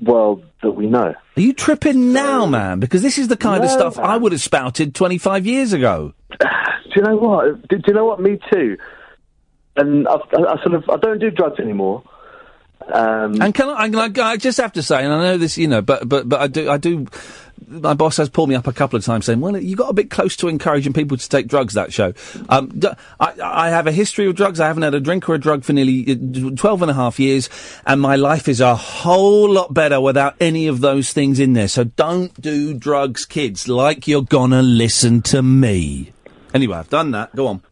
world 0.01 0.45
that 0.63 0.73
we 0.73 0.87
know. 0.87 1.15
Are 1.37 1.41
you 1.41 1.53
tripping 1.53 2.13
now, 2.13 2.47
man? 2.47 2.81
Because 2.81 3.03
this 3.03 3.19
is 3.19 3.29
the 3.29 3.37
kind 3.37 3.63
of 3.65 3.71
stuff 3.71 3.97
man. 3.97 4.07
I 4.07 4.17
would 4.17 4.33
have 4.33 4.41
spouted 4.41 4.95
25 4.95 5.47
years 5.47 5.73
ago. 5.73 6.15
Do 6.41 7.01
you 7.01 7.03
know 7.03 7.17
what? 7.17 7.69
Do, 7.69 7.77
do 7.77 7.83
you 7.89 7.95
know 7.95 8.05
what? 8.05 8.21
Me 8.21 8.39
too. 8.53 8.77
And 9.77 10.07
I've, 10.07 10.21
I, 10.33 10.53
I 10.53 10.63
sort 10.63 10.75
of 10.75 10.89
I 10.89 10.97
don't 10.97 11.19
do 11.19 11.33
drugs 11.33 11.59
anymore. 11.59 12.05
Um, 12.87 13.43
and 13.43 13.53
can 13.53 13.69
I, 13.69 13.89
I, 13.99 14.33
I 14.33 14.37
just 14.37 14.59
have 14.59 14.75
to 14.75 14.83
say, 14.83 15.03
and 15.03 15.13
I 15.13 15.21
know 15.25 15.39
this, 15.39 15.59
you 15.59 15.67
know, 15.67 15.83
but 15.83 16.09
but 16.09 16.29
but 16.29 16.41
I 16.41 16.47
do, 16.47 16.71
I 16.71 16.77
do. 16.77 17.07
My 17.67 17.95
boss 17.95 18.17
has 18.19 18.29
pulled 18.29 18.49
me 18.49 18.55
up 18.55 18.67
a 18.67 18.73
couple 18.73 18.97
of 18.97 19.05
times 19.05 19.25
saying, 19.27 19.41
"Well, 19.41 19.57
you 19.57 19.77
got 19.77 19.91
a 19.91 19.95
bit 19.95 20.11
close 20.11 20.37
to 20.37 20.49
encouraging 20.49 20.93
people 20.93 21.17
to 21.17 21.29
take 21.29 21.47
drugs." 21.47 21.75
That 21.75 21.93
show. 21.93 22.13
Um, 22.49 22.69
d- 22.69 22.89
I, 23.19 23.35
I 23.43 23.69
have 23.71 23.87
a 23.87 23.93
history 23.93 24.27
of 24.27 24.35
drugs. 24.35 24.61
I 24.61 24.67
haven't 24.67 24.83
had 24.83 24.95
a 24.95 25.01
drink 25.01 25.29
or 25.29 25.35
a 25.35 25.39
drug 25.39 25.65
for 25.65 25.73
nearly 25.73 26.11
uh, 26.11 26.51
12 26.57 26.83
and 26.83 26.91
a 26.91 26.95
half 26.95 27.19
years, 27.19 27.49
and 27.87 28.01
my 28.01 28.17
life 28.17 28.49
is 28.49 28.61
a 28.61 28.75
whole 28.77 29.51
lot 29.51 29.73
better 29.73 30.01
without 30.01 30.35
any 30.41 30.67
of 30.67 30.81
those 30.81 31.13
things 31.13 31.41
in 31.41 31.55
there. 31.55 31.69
So 31.69 31.85
don't 31.85 32.39
do 32.41 32.75
drugs, 32.75 33.25
kids. 33.25 33.69
Like 33.69 34.07
you're 34.07 34.23
gonna 34.23 34.63
listen 34.63 35.23
to 35.23 35.43
me. 35.43 36.13
Anyway, 36.53 36.77
I've 36.77 36.91
done 36.91 37.11
that. 37.13 37.35
Go 37.35 37.47
on. 37.49 37.63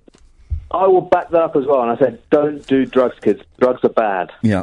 I 0.72 0.86
will 0.86 1.02
back 1.02 1.30
that 1.30 1.42
up 1.42 1.56
as 1.56 1.66
well. 1.66 1.82
And 1.82 1.90
I 1.90 1.96
said, 1.98 2.22
don't 2.30 2.66
do 2.66 2.86
drugs, 2.86 3.18
kids. 3.20 3.42
Drugs 3.60 3.84
are 3.84 3.90
bad. 3.90 4.30
Yeah. 4.42 4.62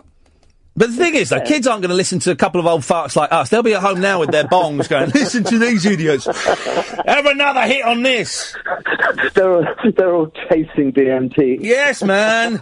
But 0.80 0.92
the 0.92 0.96
thing 0.96 1.14
is, 1.16 1.28
though, 1.28 1.42
kids 1.42 1.68
aren't 1.68 1.82
going 1.82 1.90
to 1.90 1.96
listen 1.96 2.20
to 2.20 2.32
a 2.32 2.38
couple 2.38 2.62
of 2.62 2.66
old 2.66 2.84
farts 2.84 3.18
like 3.18 3.34
us. 3.34 3.50
They'll 3.50 3.62
be 3.62 3.74
at 3.74 3.82
home 3.82 4.00
now 4.00 4.22
with 4.22 4.32
their 4.32 4.46
bongs 4.46 4.88
going, 4.88 5.10
listen 5.10 5.44
to 5.44 5.60
these 5.60 5.86
idiots. 5.86 6.24
Have 6.26 7.26
another 7.26 7.64
hit 7.64 7.84
on 7.84 8.02
this. 8.02 8.56
they're 9.34 9.52
all, 9.52 9.66
they're 9.98 10.16
all 10.16 10.32
chasing 10.50 10.94
DMT. 10.94 11.58
Yes, 11.60 12.02
man. 12.02 12.62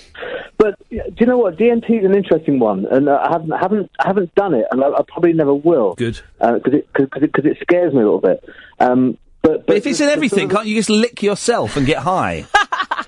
but 0.56 0.78
do 0.88 1.02
you 1.18 1.26
know 1.26 1.36
what? 1.36 1.58
DMT 1.58 1.98
is 1.98 2.04
an 2.06 2.16
interesting 2.16 2.60
one, 2.60 2.86
and 2.86 3.10
uh, 3.10 3.20
I 3.28 3.32
haven't 3.32 3.50
haven't 3.50 3.90
I 3.98 4.06
haven't 4.06 4.34
done 4.34 4.54
it, 4.54 4.64
and 4.70 4.82
I, 4.82 4.88
I 4.88 5.02
probably 5.06 5.34
never 5.34 5.52
will. 5.54 5.96
Good. 5.96 6.18
Because 6.38 6.72
it 6.72 6.90
because 6.94 7.22
it, 7.22 7.32
'cause 7.34 7.44
it 7.44 7.58
scares 7.60 7.92
me 7.92 8.00
a 8.00 8.04
little 8.04 8.20
bit. 8.22 8.42
Um, 8.78 9.18
but, 9.42 9.66
But 9.66 9.76
if 9.76 9.86
it's 9.86 10.00
in 10.00 10.08
everything, 10.08 10.48
can't 10.48 10.66
you 10.66 10.74
just 10.76 10.88
lick 10.88 11.22
yourself 11.22 11.76
and 11.76 11.86
get 11.86 11.98
high? 11.98 12.46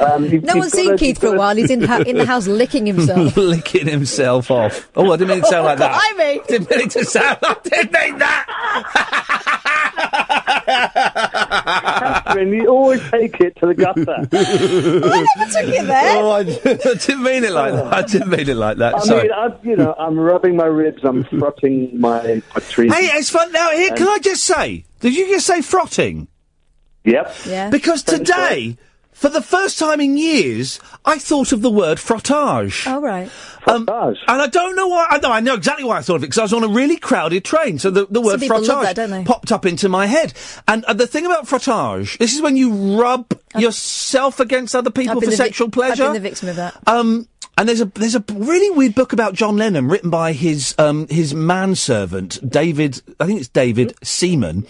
Um, 0.00 0.24
you've- 0.24 0.38
No 0.46 0.54
you've 0.54 0.60
one's 0.62 0.72
seen 0.72 0.90
to- 0.92 0.96
Keith 0.96 1.18
for 1.20 1.34
a 1.34 1.38
while. 1.38 1.56
He's 1.56 1.70
in, 1.70 1.82
ha- 1.82 1.98
in 2.06 2.16
the 2.18 2.26
house 2.26 2.46
licking 2.46 2.86
himself. 2.86 3.36
Licking 3.36 3.86
himself 3.86 4.50
off. 4.50 4.88
Oh, 4.96 5.10
I 5.12 5.16
didn't 5.16 5.28
mean 5.30 5.38
it 5.38 5.42
to 5.42 5.46
sound 5.48 5.64
like 5.66 5.78
that. 5.78 5.92
I 6.00 6.12
mean. 6.16 6.40
Didn't 6.48 6.70
mean 6.70 6.80
it 6.80 6.90
to 6.92 7.04
sound 7.04 7.38
like. 7.42 7.62
That. 7.64 7.70
Didn't 7.70 7.92
mean 7.92 8.18
that. 8.18 8.44
Catherine, 11.28 12.52
you 12.52 12.66
always 12.68 13.00
take 13.10 13.40
it 13.40 13.56
to 13.56 13.66
the 13.66 13.74
gutter. 13.74 14.02
I 14.32 15.26
never 15.36 15.50
took 15.52 15.74
it 15.74 15.86
there. 15.86 16.16
Oh, 16.18 16.30
I, 16.30 16.38
I 16.40 16.42
didn't 16.94 17.22
mean 17.22 17.44
it 17.44 17.52
like 17.52 17.72
that. 17.74 17.92
I 17.94 18.02
didn't 18.02 18.28
mean 18.28 18.48
it 18.48 18.56
like 18.56 18.76
that. 18.78 18.94
I 18.94 18.98
Sorry. 19.00 19.22
mean, 19.24 19.32
I, 19.32 19.48
you 19.62 19.76
know, 19.76 19.94
I'm 19.98 20.18
rubbing 20.18 20.56
my 20.56 20.66
ribs, 20.66 21.02
I'm 21.04 21.24
frotting 21.24 21.98
my, 22.00 22.42
my 22.54 22.60
trees. 22.68 22.92
Hey, 22.94 23.06
it's 23.18 23.30
fun. 23.30 23.50
Now, 23.52 23.70
here, 23.70 23.94
can 23.94 24.08
I 24.08 24.18
just 24.18 24.44
say, 24.44 24.84
did 25.00 25.14
you 25.16 25.28
just 25.28 25.46
say 25.46 25.62
frotting? 25.62 26.28
Yep. 27.04 27.34
Yeah. 27.46 27.70
Because 27.70 28.02
today, 28.02 28.76
for 29.18 29.28
the 29.28 29.42
first 29.42 29.80
time 29.80 30.00
in 30.00 30.16
years, 30.16 30.78
I 31.04 31.18
thought 31.18 31.50
of 31.50 31.60
the 31.60 31.70
word 31.70 31.98
frottage. 31.98 32.86
Oh, 32.86 33.00
right. 33.00 33.28
Um, 33.66 33.84
and 33.88 34.16
I 34.28 34.46
don't 34.46 34.76
know 34.76 34.86
why. 34.86 35.08
I 35.10 35.18
know, 35.18 35.32
I 35.32 35.40
know 35.40 35.54
exactly 35.54 35.84
why 35.84 35.98
I 35.98 36.02
thought 36.02 36.16
of 36.16 36.22
it 36.22 36.26
because 36.28 36.38
I 36.38 36.42
was 36.42 36.52
on 36.52 36.62
a 36.62 36.68
really 36.68 36.96
crowded 36.96 37.44
train. 37.44 37.80
So 37.80 37.90
the, 37.90 38.06
the 38.08 38.20
word 38.20 38.38
people 38.38 38.60
frottage 38.60 38.94
that, 38.94 39.26
popped 39.26 39.50
up 39.50 39.66
into 39.66 39.88
my 39.88 40.06
head. 40.06 40.34
And 40.68 40.84
uh, 40.84 40.92
the 40.92 41.08
thing 41.08 41.26
about 41.26 41.46
frottage, 41.46 42.16
this 42.18 42.32
is 42.32 42.40
when 42.40 42.56
you 42.56 43.00
rub 43.00 43.26
yourself 43.56 44.38
against 44.38 44.76
other 44.76 44.90
people 44.90 45.16
for 45.16 45.26
the 45.26 45.32
vic- 45.32 45.36
sexual 45.36 45.68
pleasure. 45.68 46.04
I've 46.04 46.12
been 46.12 46.22
the 46.22 46.28
victim 46.28 46.48
of 46.48 46.56
that. 46.56 46.76
Um, 46.86 47.26
and 47.58 47.68
there's 47.68 47.80
a 47.82 47.84
there's 47.86 48.14
a 48.14 48.24
really 48.32 48.70
weird 48.70 48.94
book 48.94 49.12
about 49.12 49.34
John 49.34 49.56
Lennon 49.58 49.88
written 49.88 50.08
by 50.08 50.32
his 50.32 50.74
um 50.78 51.06
his 51.08 51.34
manservant 51.34 52.38
David 52.48 53.02
I 53.20 53.26
think 53.26 53.40
it's 53.40 53.48
David 53.50 53.94
Seaman, 54.02 54.66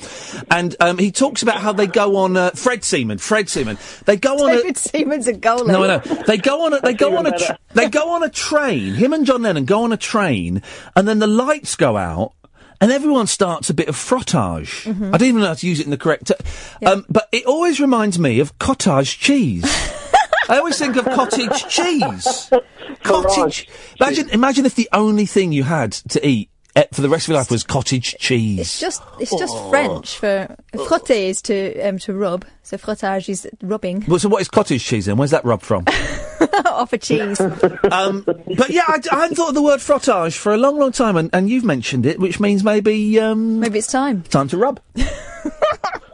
and 0.50 0.74
um 0.80 0.98
he 0.98 1.12
talks 1.12 1.42
about 1.42 1.58
how 1.60 1.72
they 1.72 1.86
go 1.86 2.16
on 2.16 2.36
uh, 2.36 2.50
Fred 2.50 2.82
Seaman 2.82 3.18
Fred 3.18 3.48
Seaman 3.48 3.78
they 4.06 4.16
go 4.16 4.34
on 4.44 4.56
David 4.56 4.76
Seaman's 4.76 5.28
a 5.28 5.34
goalie. 5.34 5.68
a 5.68 5.72
no 5.72 5.84
I 5.84 5.86
know 5.86 5.98
they 6.26 6.38
go 6.38 6.64
on 6.64 6.72
a 6.72 6.80
they 6.80 6.94
go 6.94 7.16
on 7.16 7.26
a 7.26 7.28
even 7.28 7.38
tr- 7.38 7.52
better. 7.52 7.58
they 7.74 7.88
go 7.88 8.10
on 8.10 8.22
a 8.24 8.28
train 8.30 8.94
him 8.94 9.12
and 9.12 9.24
John 9.24 9.42
Lennon 9.42 9.64
go 9.66 9.84
on 9.84 9.92
a 9.92 9.96
train 9.98 10.62
and 10.96 11.06
then 11.06 11.18
the 11.20 11.26
lights 11.28 11.76
go 11.76 11.96
out. 11.96 12.32
And 12.80 12.92
everyone 12.92 13.26
starts 13.26 13.70
a 13.70 13.74
bit 13.74 13.88
of 13.88 13.96
frottage. 13.96 14.84
Mhm. 14.84 15.12
I 15.12 15.18
don't 15.18 15.26
even 15.26 15.40
know 15.40 15.48
how 15.48 15.54
to 15.54 15.66
use 15.66 15.80
it 15.80 15.86
in 15.86 15.90
the 15.90 15.96
correct. 15.96 16.28
T- 16.28 16.86
um, 16.86 17.04
but 17.08 17.26
it 17.32 17.44
always 17.44 17.80
reminds 17.80 18.20
me 18.20 18.38
of 18.38 18.56
cottage 18.60 19.18
cheese. 19.18 19.64
I 20.48 20.58
always 20.58 20.78
think 20.78 20.96
of 20.96 21.04
cottage 21.04 21.66
cheese. 21.68 22.50
Cottage. 23.02 23.68
Imagine, 24.00 24.30
imagine 24.30 24.66
if 24.66 24.74
the 24.74 24.88
only 24.92 25.26
thing 25.26 25.52
you 25.52 25.62
had 25.62 25.92
to 25.92 26.26
eat 26.26 26.50
eh, 26.74 26.84
for 26.92 27.02
the 27.02 27.08
rest 27.08 27.26
of 27.26 27.28
your 27.30 27.38
life 27.38 27.50
was 27.50 27.62
cottage 27.62 28.16
cheese. 28.18 28.60
It's 28.60 28.80
just 28.80 29.02
it's 29.20 29.36
just 29.38 29.54
Oh. 29.56 29.68
French 29.70 30.16
for 30.16 30.56
frotter 30.72 31.14
is 31.14 31.42
to 31.42 31.78
um, 31.82 31.98
to 32.00 32.14
rub. 32.14 32.44
So 32.62 32.76
frottage 32.78 33.28
is 33.28 33.46
rubbing 33.62 34.04
Well, 34.08 34.18
so 34.18 34.28
what 34.28 34.40
is 34.40 34.48
cottage 34.48 34.84
cheese 34.84 35.06
then? 35.06 35.16
Where's 35.16 35.30
that 35.32 35.44
rub 35.44 35.60
from? 35.62 35.84
off 36.66 36.92
a 36.92 36.98
cheese. 36.98 37.40
um, 37.90 38.22
but 38.24 38.70
yeah, 38.70 38.84
I, 38.88 39.00
I 39.12 39.20
hadn't 39.20 39.36
thought 39.36 39.50
of 39.50 39.54
the 39.54 39.62
word 39.62 39.80
frottage 39.80 40.36
for 40.36 40.52
a 40.54 40.56
long, 40.56 40.78
long 40.78 40.92
time, 40.92 41.16
and, 41.16 41.30
and 41.32 41.50
you've 41.50 41.64
mentioned 41.64 42.06
it, 42.06 42.18
which 42.18 42.40
means 42.40 42.64
maybe 42.64 43.18
um, 43.20 43.60
maybe 43.60 43.78
it's 43.78 43.88
time. 43.92 44.22
Time 44.22 44.48
to 44.48 44.56
rub. 44.56 44.80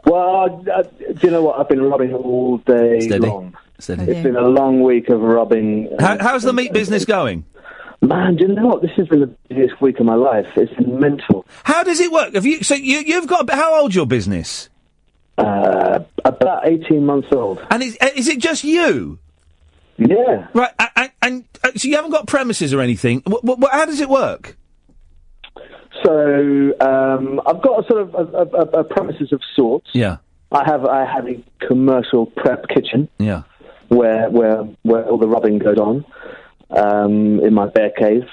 Well, 0.05 0.65
I, 0.67 0.79
I, 0.79 0.81
do 0.83 1.19
you 1.23 1.31
know 1.31 1.41
what? 1.43 1.59
I've 1.59 1.67
been 1.69 1.81
rubbing 1.81 2.13
all 2.13 2.57
day 2.59 2.99
Steady. 3.01 3.25
long. 3.25 3.57
Steady. 3.79 4.03
It's 4.11 4.23
been 4.23 4.35
a 4.35 4.47
long 4.47 4.81
week 4.81 5.09
of 5.09 5.19
rubbing. 5.21 5.89
How, 5.99 6.17
how's 6.19 6.43
the 6.43 6.53
meat 6.53 6.71
business 6.73 7.05
going? 7.05 7.45
Man, 8.01 8.35
do 8.35 8.45
you 8.47 8.53
know 8.53 8.67
what? 8.67 8.81
This 8.81 8.91
has 8.97 9.07
been 9.07 9.21
the 9.21 9.27
busiest 9.49 9.81
week 9.81 9.99
of 9.99 10.05
my 10.05 10.15
life. 10.15 10.45
It's 10.55 10.73
been 10.73 10.99
mental. 10.99 11.45
How 11.63 11.83
does 11.83 11.99
it 11.99 12.11
work? 12.11 12.33
Have 12.35 12.45
you? 12.45 12.63
So 12.63 12.75
you, 12.75 12.99
you've 12.99 13.27
got 13.27 13.49
how 13.49 13.81
old 13.81 13.95
your 13.95 14.05
business? 14.05 14.69
Uh, 15.37 15.99
about 16.23 16.67
18 16.67 17.05
months 17.05 17.27
old. 17.31 17.65
And 17.69 17.83
is, 17.83 17.97
uh, 17.99 18.09
is 18.15 18.27
it 18.27 18.39
just 18.39 18.63
you? 18.63 19.19
Yeah. 19.97 20.47
Right, 20.53 20.71
a- 20.79 20.89
a- 20.95 21.11
and, 21.21 21.43
uh, 21.63 21.71
so 21.75 21.87
you 21.87 21.95
haven't 21.95 22.11
got 22.11 22.27
premises 22.27 22.73
or 22.73 22.79
anything. 22.81 23.21
Wh- 23.27 23.45
wh- 23.45 23.59
wh- 23.61 23.71
how 23.71 23.85
does 23.85 23.99
it 24.01 24.07
work? 24.09 24.57
So 26.03 26.73
um, 26.81 27.41
I've 27.45 27.61
got 27.61 27.83
a 27.83 27.87
sort 27.87 28.01
of 28.01 28.13
a, 28.13 28.17
a, 28.17 28.45
a, 28.45 28.79
a 28.81 28.83
premises 28.83 29.31
of 29.33 29.41
sorts. 29.55 29.87
Yeah. 29.93 30.17
I 30.51 30.63
have 30.65 30.85
I 30.85 31.05
have 31.05 31.27
a 31.27 31.43
commercial 31.65 32.27
prep 32.27 32.67
kitchen 32.67 33.09
Yeah. 33.17 33.43
Where 33.89 34.29
where 34.29 34.63
where 34.83 35.03
all 35.05 35.17
the 35.17 35.27
rubbing 35.27 35.59
goes 35.59 35.77
on 35.77 36.05
um, 36.69 37.39
in 37.39 37.53
my 37.53 37.67
bear 37.67 37.91
cave, 37.91 38.23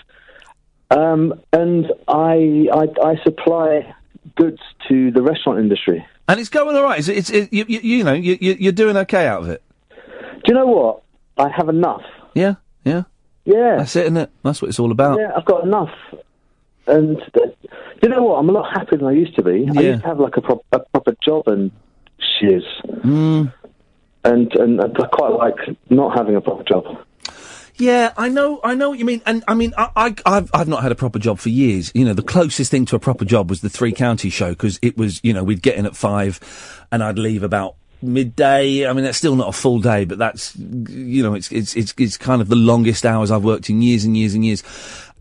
um, 0.91 1.35
and 1.53 1.87
I, 2.09 2.69
I 2.73 2.89
I 3.03 3.23
supply 3.23 3.95
goods 4.37 4.61
to 4.89 5.11
the 5.11 5.23
restaurant 5.23 5.59
industry. 5.59 6.05
And 6.29 6.39
it's 6.41 6.49
going 6.49 6.77
all 6.77 6.85
right. 6.85 6.99
Is 6.99 7.09
it, 7.09 7.17
it's 7.19 7.31
it, 7.31 7.53
you, 7.53 7.65
you, 7.69 7.81
you 7.81 8.05
know 8.05 8.13
you, 8.13 8.39
you, 8.41 8.57
you're 8.59 8.73
doing 8.73 8.97
okay 8.99 9.27
out 9.27 9.43
of 9.43 9.49
it. 9.51 9.63
Do 9.91 10.43
you 10.49 10.55
know 10.55 10.67
what? 10.67 11.03
I 11.37 11.49
have 11.49 11.69
enough. 11.69 12.03
Yeah, 12.35 12.55
yeah. 12.85 13.03
Yeah. 13.45 13.77
That's 13.79 13.97
it, 13.97 14.05
isn't 14.05 14.17
it? 14.17 14.31
That's 14.43 14.63
what 14.63 14.69
it's 14.69 14.79
all 14.79 14.93
about. 14.93 15.19
Yeah, 15.19 15.33
I've 15.37 15.45
got 15.45 15.65
enough. 15.65 15.91
And 16.87 17.19
do 17.35 17.55
you 18.03 18.09
know 18.09 18.23
what? 18.23 18.39
I'm 18.39 18.49
a 18.49 18.53
lot 18.53 18.73
happier 18.73 18.99
than 18.99 19.07
I 19.07 19.13
used 19.13 19.35
to 19.37 19.43
be. 19.43 19.69
I 19.77 19.81
used 19.81 20.03
to 20.03 20.07
have 20.07 20.21
like 20.21 20.37
a, 20.37 20.41
pro- 20.41 20.65
a 20.73 20.81
proper 20.81 21.15
job 21.25 21.47
and 21.49 21.71
shiz. 22.19 22.63
Mm. 22.85 23.53
And 24.25 24.55
and 24.55 24.81
I 24.81 24.89
quite 24.89 25.33
like 25.33 25.77
not 25.91 26.17
having 26.17 26.37
a 26.37 26.41
proper 26.41 26.63
job. 26.65 26.85
Yeah, 27.77 28.13
I 28.17 28.29
know, 28.29 28.61
I 28.63 28.75
know 28.75 28.91
what 28.91 28.99
you 28.99 29.05
mean, 29.05 29.23
and 29.25 29.43
I 29.49 29.55
mean, 29.55 29.73
I, 29.79 29.89
I, 29.97 30.15
I've, 30.27 30.51
I've 30.53 30.69
not 30.69 30.83
had 30.83 30.93
a 30.93 30.95
proper 30.95 31.19
job 31.19 31.39
for 31.39 31.49
years. 31.49 31.91
You 31.95 32.05
know, 32.05 32.13
the 32.13 32.23
closest 32.23 32.71
thing 32.71 32.85
to 32.87 32.97
a 32.97 32.99
proper 32.99 33.25
job 33.25 33.49
was 33.49 33.63
the 33.63 33.71
Three 33.71 33.93
county 33.93 34.29
show 34.29 34.51
because 34.51 34.79
it 34.83 34.97
was, 34.97 35.21
you 35.25 35.33
know, 35.33 35.43
we'd 35.43 35.63
get 35.63 35.77
in 35.77 35.87
at 35.87 35.97
five, 35.97 36.39
and 36.93 37.03
I'd 37.03 37.19
leave 37.19 37.43
about 37.43 37.77
midday. 38.03 38.87
I 38.87 38.93
mean, 38.93 39.05
that's 39.05 39.19
still 39.19 39.37
not 39.37 39.49
a 39.49 39.53
full 39.53 39.81
day, 39.81 40.05
but 40.05 40.19
that's 40.19 40.55
you 40.57 41.23
know, 41.23 41.35
it's 41.35 41.51
it's 41.51 41.75
it's 41.75 41.95
it's 41.97 42.17
kind 42.17 42.43
of 42.43 42.49
the 42.49 42.57
longest 42.57 43.07
hours 43.07 43.31
I've 43.31 43.45
worked 43.45 43.71
in 43.71 43.81
years 43.81 44.05
and 44.05 44.17
years 44.17 44.35
and 44.35 44.45
years. 44.45 44.63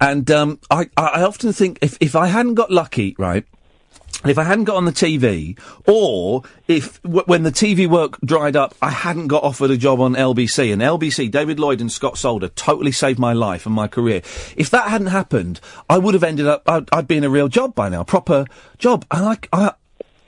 And 0.01 0.29
um, 0.29 0.59
I 0.69 0.89
I 0.97 1.23
often 1.23 1.53
think 1.53 1.79
if 1.81 1.97
if 2.01 2.15
I 2.15 2.27
hadn't 2.27 2.55
got 2.55 2.69
lucky, 2.69 3.15
right. 3.17 3.45
If 4.23 4.37
I 4.37 4.43
hadn't 4.43 4.65
got 4.65 4.75
on 4.75 4.85
the 4.85 4.91
TV, 4.91 5.57
or 5.87 6.43
if 6.67 7.01
w- 7.01 7.23
when 7.25 7.41
the 7.41 7.51
TV 7.51 7.87
work 7.87 8.19
dried 8.21 8.55
up, 8.55 8.75
I 8.81 8.91
hadn't 8.91 9.27
got 9.27 9.43
offered 9.43 9.71
a 9.71 9.77
job 9.77 9.99
on 9.99 10.13
LBC, 10.13 10.71
and 10.71 10.81
LBC, 10.81 11.31
David 11.31 11.59
Lloyd 11.59 11.81
and 11.81 11.91
Scott 11.91 12.17
Solder 12.17 12.49
totally 12.49 12.91
saved 12.91 13.17
my 13.17 13.33
life 13.33 13.65
and 13.65 13.73
my 13.73 13.87
career. 13.87 14.21
If 14.55 14.69
that 14.69 14.89
hadn't 14.89 15.07
happened, 15.07 15.59
I 15.89 15.97
would 15.97 16.13
have 16.13 16.23
ended 16.23 16.45
up, 16.45 16.61
I'd, 16.67 16.87
I'd 16.91 17.07
be 17.07 17.17
in 17.17 17.23
a 17.23 17.29
real 17.29 17.47
job 17.47 17.73
by 17.73 17.89
now, 17.89 18.03
proper 18.03 18.45
job, 18.77 19.05
and 19.09 19.25
I, 19.25 19.37
I, 19.51 19.73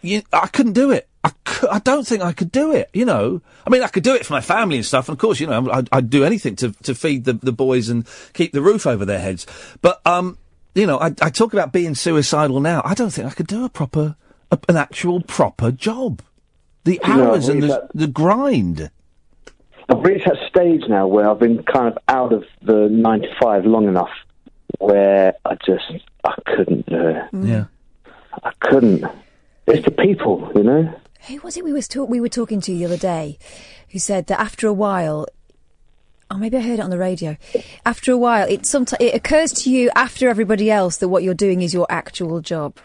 you, 0.02 0.24
I 0.34 0.48
couldn't 0.48 0.74
do 0.74 0.90
it. 0.90 1.08
I, 1.24 1.32
I 1.72 1.80
don't 1.80 2.06
think 2.06 2.24
I 2.24 2.34
could 2.34 2.52
do 2.52 2.74
it, 2.74 2.90
you 2.94 3.06
know. 3.06 3.42
I 3.66 3.70
mean, 3.70 3.84
I 3.84 3.88
could 3.88 4.04
do 4.04 4.16
it 4.16 4.26
for 4.26 4.34
my 4.34 4.42
family 4.42 4.78
and 4.78 4.86
stuff, 4.86 5.08
and 5.08 5.16
of 5.16 5.20
course, 5.20 5.40
you 5.40 5.48
know, 5.48 5.70
I'd, 5.72 5.88
I'd 5.92 6.10
do 6.10 6.24
anything 6.24 6.56
to, 6.58 6.72
to 6.84 6.96
feed 6.96 7.26
the, 7.26 7.34
the 7.34 7.54
boys 7.54 7.90
and 7.90 8.08
keep 8.34 8.54
the 8.54 8.62
roof 8.62 8.88
over 8.88 9.06
their 9.06 9.20
heads. 9.20 9.46
But, 9.82 10.02
um, 10.06 10.38
you 10.76 10.86
know, 10.88 10.98
I, 11.00 11.08
I 11.22 11.30
talk 11.30 11.54
about 11.54 11.72
being 11.72 11.96
suicidal 11.96 12.60
now. 12.60 12.82
I 12.84 12.94
don't 12.94 13.10
think 13.12 13.28
I 13.28 13.32
could 13.32 13.48
do 13.48 13.64
a 13.66 13.70
proper, 13.70 14.16
a, 14.52 14.60
an 14.70 14.78
actual 14.78 15.22
proper 15.22 15.72
job. 15.72 16.22
The 16.84 17.00
No, 17.08 17.30
hours 17.32 17.48
and 17.50 17.64
the, 17.64 17.68
had- 17.68 17.90
the 17.94 18.08
grind. 18.08 18.90
I've 19.90 20.02
reached 20.04 20.26
that 20.26 20.38
stage 20.50 20.84
now 20.88 21.08
where 21.08 21.30
I've 21.30 21.40
been 21.40 21.62
kind 21.64 21.88
of 21.88 21.98
out 22.08 22.34
of 22.34 22.44
the 22.62 22.88
nine 22.90 23.22
to 23.22 23.28
five 23.42 23.66
long 23.66 23.88
enough 23.88 24.10
where 24.80 25.34
I 25.46 25.56
just 25.66 25.84
I 26.24 26.34
couldn't 26.46 26.86
do 26.88 27.08
it. 27.08 27.32
Mm. 27.34 27.48
Yeah. 27.48 27.66
I 28.44 28.52
couldn't. 28.62 29.06
It's 29.68 29.86
the 29.86 29.92
people, 29.92 30.52
you 30.56 30.64
know. 30.64 30.94
Who 31.28 31.40
was 31.42 31.56
it 31.58 31.64
we 31.64 31.72
was 31.74 31.88
talk- 31.88 32.10
we 32.10 32.20
were 32.20 32.30
talking 32.30 32.60
to 32.62 32.72
the 32.72 32.86
other 32.86 32.98
day, 32.98 33.38
who 33.92 34.00
said 34.00 34.28
that 34.28 34.40
after 34.40 34.68
a 34.68 34.74
while, 34.74 35.28
oh 36.34 36.38
maybe 36.38 36.58
I 36.58 36.62
heard 36.62 36.80
it 36.80 36.82
on 36.82 36.90
the 36.90 36.98
radio. 36.98 37.38
After 37.86 38.12
a 38.12 38.18
while, 38.18 38.48
it 38.50 38.66
sometimes 38.66 38.98
it 39.02 39.14
occurs 39.14 39.52
to 39.64 39.70
you 39.70 39.90
after 39.96 40.28
everybody 40.30 40.72
else 40.72 40.98
that 40.98 41.08
what 41.10 41.24
you're 41.24 41.34
doing 41.34 41.62
is 41.62 41.74
your 41.74 41.86
actual 41.90 42.42
job. 42.42 42.76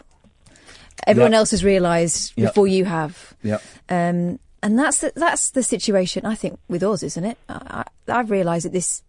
Everyone 1.07 1.31
Yep. 1.31 1.39
else 1.39 1.51
has 1.51 1.63
realised 1.63 2.33
Yep. 2.35 2.49
before 2.49 2.67
you 2.67 2.85
have. 2.85 3.33
Yeah. 3.41 3.57
Um, 3.89 4.39
and 4.61 4.77
that's 4.77 4.99
the, 4.99 5.13
that's 5.15 5.51
the 5.51 5.63
situation 5.63 6.25
I 6.25 6.35
think 6.35 6.59
with 6.67 6.83
us, 6.83 7.01
isn't 7.03 7.23
it? 7.23 7.37
I, 7.47 7.85
I've 8.07 8.29
realised 8.29 8.65
that 8.65 8.73
this. 8.73 9.01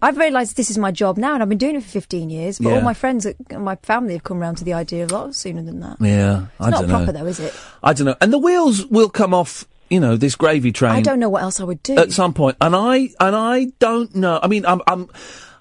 I've 0.00 0.16
realised 0.16 0.56
this 0.56 0.70
is 0.70 0.78
my 0.78 0.90
job 0.92 1.16
now, 1.18 1.34
and 1.34 1.42
I've 1.42 1.48
been 1.48 1.58
doing 1.58 1.74
it 1.76 1.82
for 1.82 1.88
15 1.90 2.30
years. 2.30 2.58
But 2.58 2.68
Yeah. 2.70 2.74
all 2.76 2.80
my 2.82 2.94
friends 2.94 3.26
and 3.26 3.36
my 3.64 3.76
family 3.82 4.14
have 4.14 4.22
come 4.24 4.38
round 4.38 4.56
to 4.58 4.64
the 4.64 4.72
idea 4.74 5.04
a 5.06 5.08
lot 5.08 5.34
sooner 5.34 5.62
than 5.62 5.80
that. 5.80 5.96
Yeah, 6.00 6.42
It's 6.58 6.66
I 6.66 6.70
not 6.70 6.86
proper, 6.86 7.06
know. 7.06 7.12
though, 7.12 7.26
is 7.26 7.40
it? 7.40 7.52
I 7.82 7.92
don't 7.94 8.06
know. 8.06 8.16
And 8.20 8.32
the 8.32 8.38
wheels 8.38 8.86
will 8.86 9.08
come 9.08 9.34
off, 9.34 9.66
you 9.90 10.00
know, 10.00 10.16
this 10.16 10.36
gravy 10.36 10.72
train. 10.72 10.92
I 10.92 11.00
don't 11.00 11.18
know 11.18 11.28
what 11.28 11.42
else 11.42 11.60
I 11.60 11.64
would 11.64 11.82
do. 11.82 11.96
at 11.96 12.12
some 12.12 12.34
point, 12.34 12.56
and 12.60 12.74
I 12.74 13.10
and 13.20 13.34
I 13.36 13.66
don't 13.78 14.14
know. 14.14 14.38
I 14.42 14.46
mean, 14.48 14.66
I'm, 14.66 14.80
I'm 14.86 15.08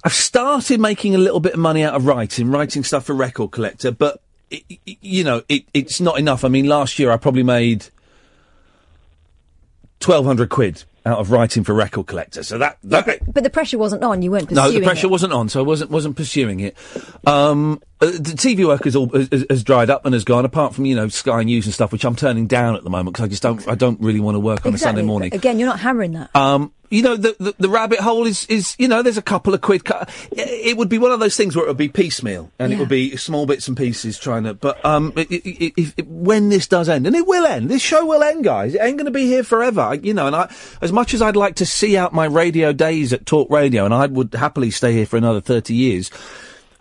I've 0.04 0.14
started 0.14 0.80
making 0.80 1.16
a 1.16 1.18
little 1.18 1.40
bit 1.40 1.54
of 1.54 1.60
money 1.60 1.84
out 1.84 1.94
of 1.95 2.06
writing, 2.06 2.49
writing 2.49 2.84
stuff 2.84 3.06
for 3.06 3.14
Record 3.14 3.52
Collector, 3.52 3.91
but 3.91 4.22
i 4.52 4.64
i 4.70 4.98
you 5.02 5.24
know, 5.24 5.44
it, 5.49 5.66
it's 5.74 5.99
not 5.99 6.20
enough. 6.20 6.45
I 6.45 6.48
mean, 6.48 6.68
last 6.68 6.99
year 6.99 7.12
I 7.12 7.18
probably 7.18 7.44
made 7.44 7.88
twelve 9.99 10.26
hundred 10.26 10.49
quid 10.49 10.84
out 11.06 11.20
of 11.20 11.32
writing 11.32 11.64
for 11.64 11.74
Record 11.74 12.08
Collector. 12.08 12.44
So 12.44 12.58
that 12.58 12.78
that. 12.84 13.20
But 13.34 13.44
the 13.44 13.49
pressure 13.49 13.78
wasn't 13.78 14.04
on. 14.04 14.22
You 14.22 14.32
weren't 14.32 14.49
pursuing 14.49 14.66
No, 14.66 14.72
the 14.72 14.84
pressure 14.86 15.08
it. 15.08 15.12
wasn't 15.12 15.34
on, 15.34 15.49
so 15.49 15.60
I 15.62 15.64
wasn't 15.64 15.91
wasn't 15.91 16.16
pursuing 16.16 16.60
it. 16.60 16.78
Um, 17.26 17.82
uh, 17.99 18.06
the 18.07 18.36
TV 18.36 18.65
work 18.65 18.84
has 18.84 18.95
all 18.95 19.10
has, 19.10 19.45
has 19.49 19.64
dried 19.64 19.90
up 19.90 20.06
and 20.06 20.14
has 20.14 20.24
gone. 20.24 20.45
Apart 20.45 20.76
from 20.76 20.86
you 20.86 20.95
know 20.95 21.07
Sky 21.07 21.44
News 21.44 21.65
and 21.65 21.74
stuff, 21.74 21.91
which 21.91 22.06
I'm 22.06 22.15
turning 22.15 22.48
down 22.48 22.76
at 22.76 22.84
the 22.84 22.90
moment 22.90 23.15
because 23.15 23.26
I 23.26 23.28
just 23.30 23.41
don't 23.44 23.68
I 23.68 23.76
don't 23.76 23.99
really 23.99 24.19
want 24.19 24.36
to 24.36 24.40
work 24.40 24.65
on 24.65 24.74
a 24.74 24.78
Sunday 24.78 25.02
Exactly. 25.02 25.07
morning. 25.07 25.34
Again, 25.34 25.60
you're 25.60 25.68
not 25.68 25.80
hammering 25.80 26.11
that. 26.14 26.36
Um, 26.36 26.74
you 26.90 27.02
know, 27.02 27.18
the, 27.18 27.36
the 27.40 27.56
the 27.57 27.69
rabbit 27.69 27.99
hole 27.99 28.26
is 28.28 28.45
is 28.45 28.76
you 28.78 28.88
know, 28.88 29.02
there's 29.02 29.18
a 29.18 29.22
couple 29.22 29.53
of 29.53 29.61
quid. 29.61 29.84
Cu- 29.84 30.06
it 30.32 30.78
would 30.78 30.90
be 30.90 30.98
one 30.99 31.11
of 31.11 31.19
those 31.19 31.36
things 31.36 31.56
where 31.56 31.65
it 31.65 31.68
would 31.68 31.76
be 31.76 31.90
piecemeal 31.90 32.52
and 32.60 32.72
it 32.72 32.80
would 32.80 32.88
be 32.88 33.18
small 33.18 33.45
bits 33.45 33.68
and 33.68 33.76
pieces 33.76 34.18
trying 34.19 34.44
to. 34.44 34.53
But 34.53 34.84
um, 34.86 35.11
i 35.18 35.22
i 35.22 35.24
i 35.24 35.28
if, 35.44 35.94
if, 35.98 36.06
when 36.07 36.49
this 36.49 36.68
does 36.68 36.88
end, 36.88 37.07
and 37.07 37.15
it 37.15 37.28
will 37.28 37.45
end, 37.45 37.69
this 37.69 37.82
show 37.82 38.06
will 38.06 38.24
end, 38.24 38.44
guys. 38.44 38.74
It 38.74 38.82
ain't 38.82 38.98
going 38.98 39.06
to 39.06 39.11
be 39.11 39.26
here 39.26 39.44
forever. 39.44 39.82
I, 39.82 39.94
you 39.95 40.14
know, 40.14 40.28
and 40.28 40.36
I, 40.36 40.53
as 40.82 40.94
much 40.94 41.14
as 41.14 41.22
I'd 41.22 41.36
like 41.36 41.56
to 41.56 41.65
see 41.65 41.98
out 41.98 42.14
my 42.14 42.26
radio 42.26 42.72
days 42.72 43.11
at 43.11 43.26
Talk 43.26 43.49
Radio, 43.49 43.84
and 43.84 43.94
I 43.94 44.06
would 44.06 44.34
happily 44.34 44.72
stay 44.72 44.94
here 44.94 45.06
for 45.07 45.18
another 45.18 45.41
thirty 45.41 45.74
years. 45.74 46.10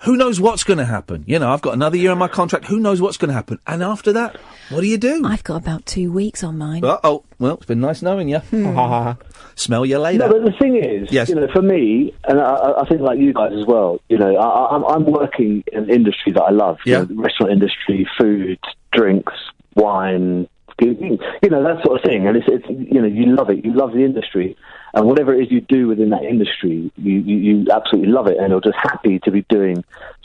Who 0.01 0.17
knows 0.17 0.39
what's 0.41 0.63
going 0.63 0.79
to 0.79 0.85
happen? 0.85 1.25
You 1.27 1.39
know, 1.39 1.51
I've 1.51 1.63
got 1.63 1.75
another 1.75 1.97
year 1.97 2.11
on 2.13 2.19
my 2.19 2.29
contract. 2.29 2.67
Who 2.67 2.79
knows 2.79 3.01
what's 3.01 3.17
going 3.17 3.29
to 3.29 3.35
happen? 3.35 3.59
And 3.67 3.83
after 3.83 4.13
that, 4.13 4.37
what 4.69 4.83
do 4.83 4.87
you 4.87 4.99
do? 4.99 5.23
I've 5.25 5.43
got 5.43 5.57
about 5.57 5.87
two 5.87 6.13
weeks 6.13 6.45
on 6.45 6.59
mine. 6.59 6.85
Uh 6.85 6.99
oh. 7.03 7.25
Well, 7.39 7.55
it's 7.55 7.67
been 7.67 7.81
nice 7.81 8.03
knowing 8.03 8.29
you. 8.29 8.41
Smell 9.57 9.87
you 9.87 9.99
later. 9.99 10.19
No, 10.19 10.29
but 10.29 10.45
the 10.45 10.53
thing 10.61 10.77
is, 10.77 11.11
Yes. 11.11 11.29
you 11.31 11.35
know, 11.35 11.49
for 11.53 11.63
me, 11.63 12.15
and 12.25 12.39
I- 12.41 12.45
I, 12.45 12.83
I 12.83 12.89
think 12.89 13.01
like 13.01 13.19
you 13.19 13.33
guys 13.33 13.53
as 13.59 13.65
well, 13.67 14.01
you 14.09 14.19
know, 14.19 14.37
I, 14.37 14.47
I- 14.47 14.75
I'm, 14.77 14.85
I'm 14.85 15.05
working 15.07 15.65
in 15.73 15.85
an 15.85 15.91
industry 15.91 16.33
that 16.33 16.43
I 16.43 16.51
love. 16.51 16.77
you 16.85 16.93
Yeah. 16.93 16.99
know, 17.01 17.05
the 17.07 17.15
restaurant 17.15 17.53
industry, 17.53 18.07
food, 18.19 18.59
drinks, 18.93 19.33
wine, 19.75 20.47
you 20.81 21.19
you 21.43 21.51
know, 21.51 21.63
that 21.63 21.83
sort 21.85 21.99
of 21.99 22.05
thing. 22.05 22.27
And 22.27 22.37
it's, 22.37 22.47
it's, 22.49 22.69
you 22.69 23.01
know, 23.01 23.07
you 23.07 23.35
love 23.35 23.51
it. 23.51 23.65
You 23.65 23.73
love 23.73 23.93
the 23.93 24.05
industry. 24.05 24.57
And 24.95 25.07
whatever 25.07 25.35
it 25.35 25.45
is 25.45 25.51
you 25.51 25.61
do 25.61 25.89
within 25.89 26.11
that 26.11 26.23
industry, 26.23 26.91
you, 26.97 27.19
you, 27.19 27.37
you 27.37 27.67
absolutely 27.71 28.11
love 28.11 28.27
it. 28.27 28.39
And 28.39 28.51
you're 28.51 28.61
just 28.61 28.77
happy 28.77 29.19
to 29.21 29.31
be 29.31 29.43
doing 29.49 29.85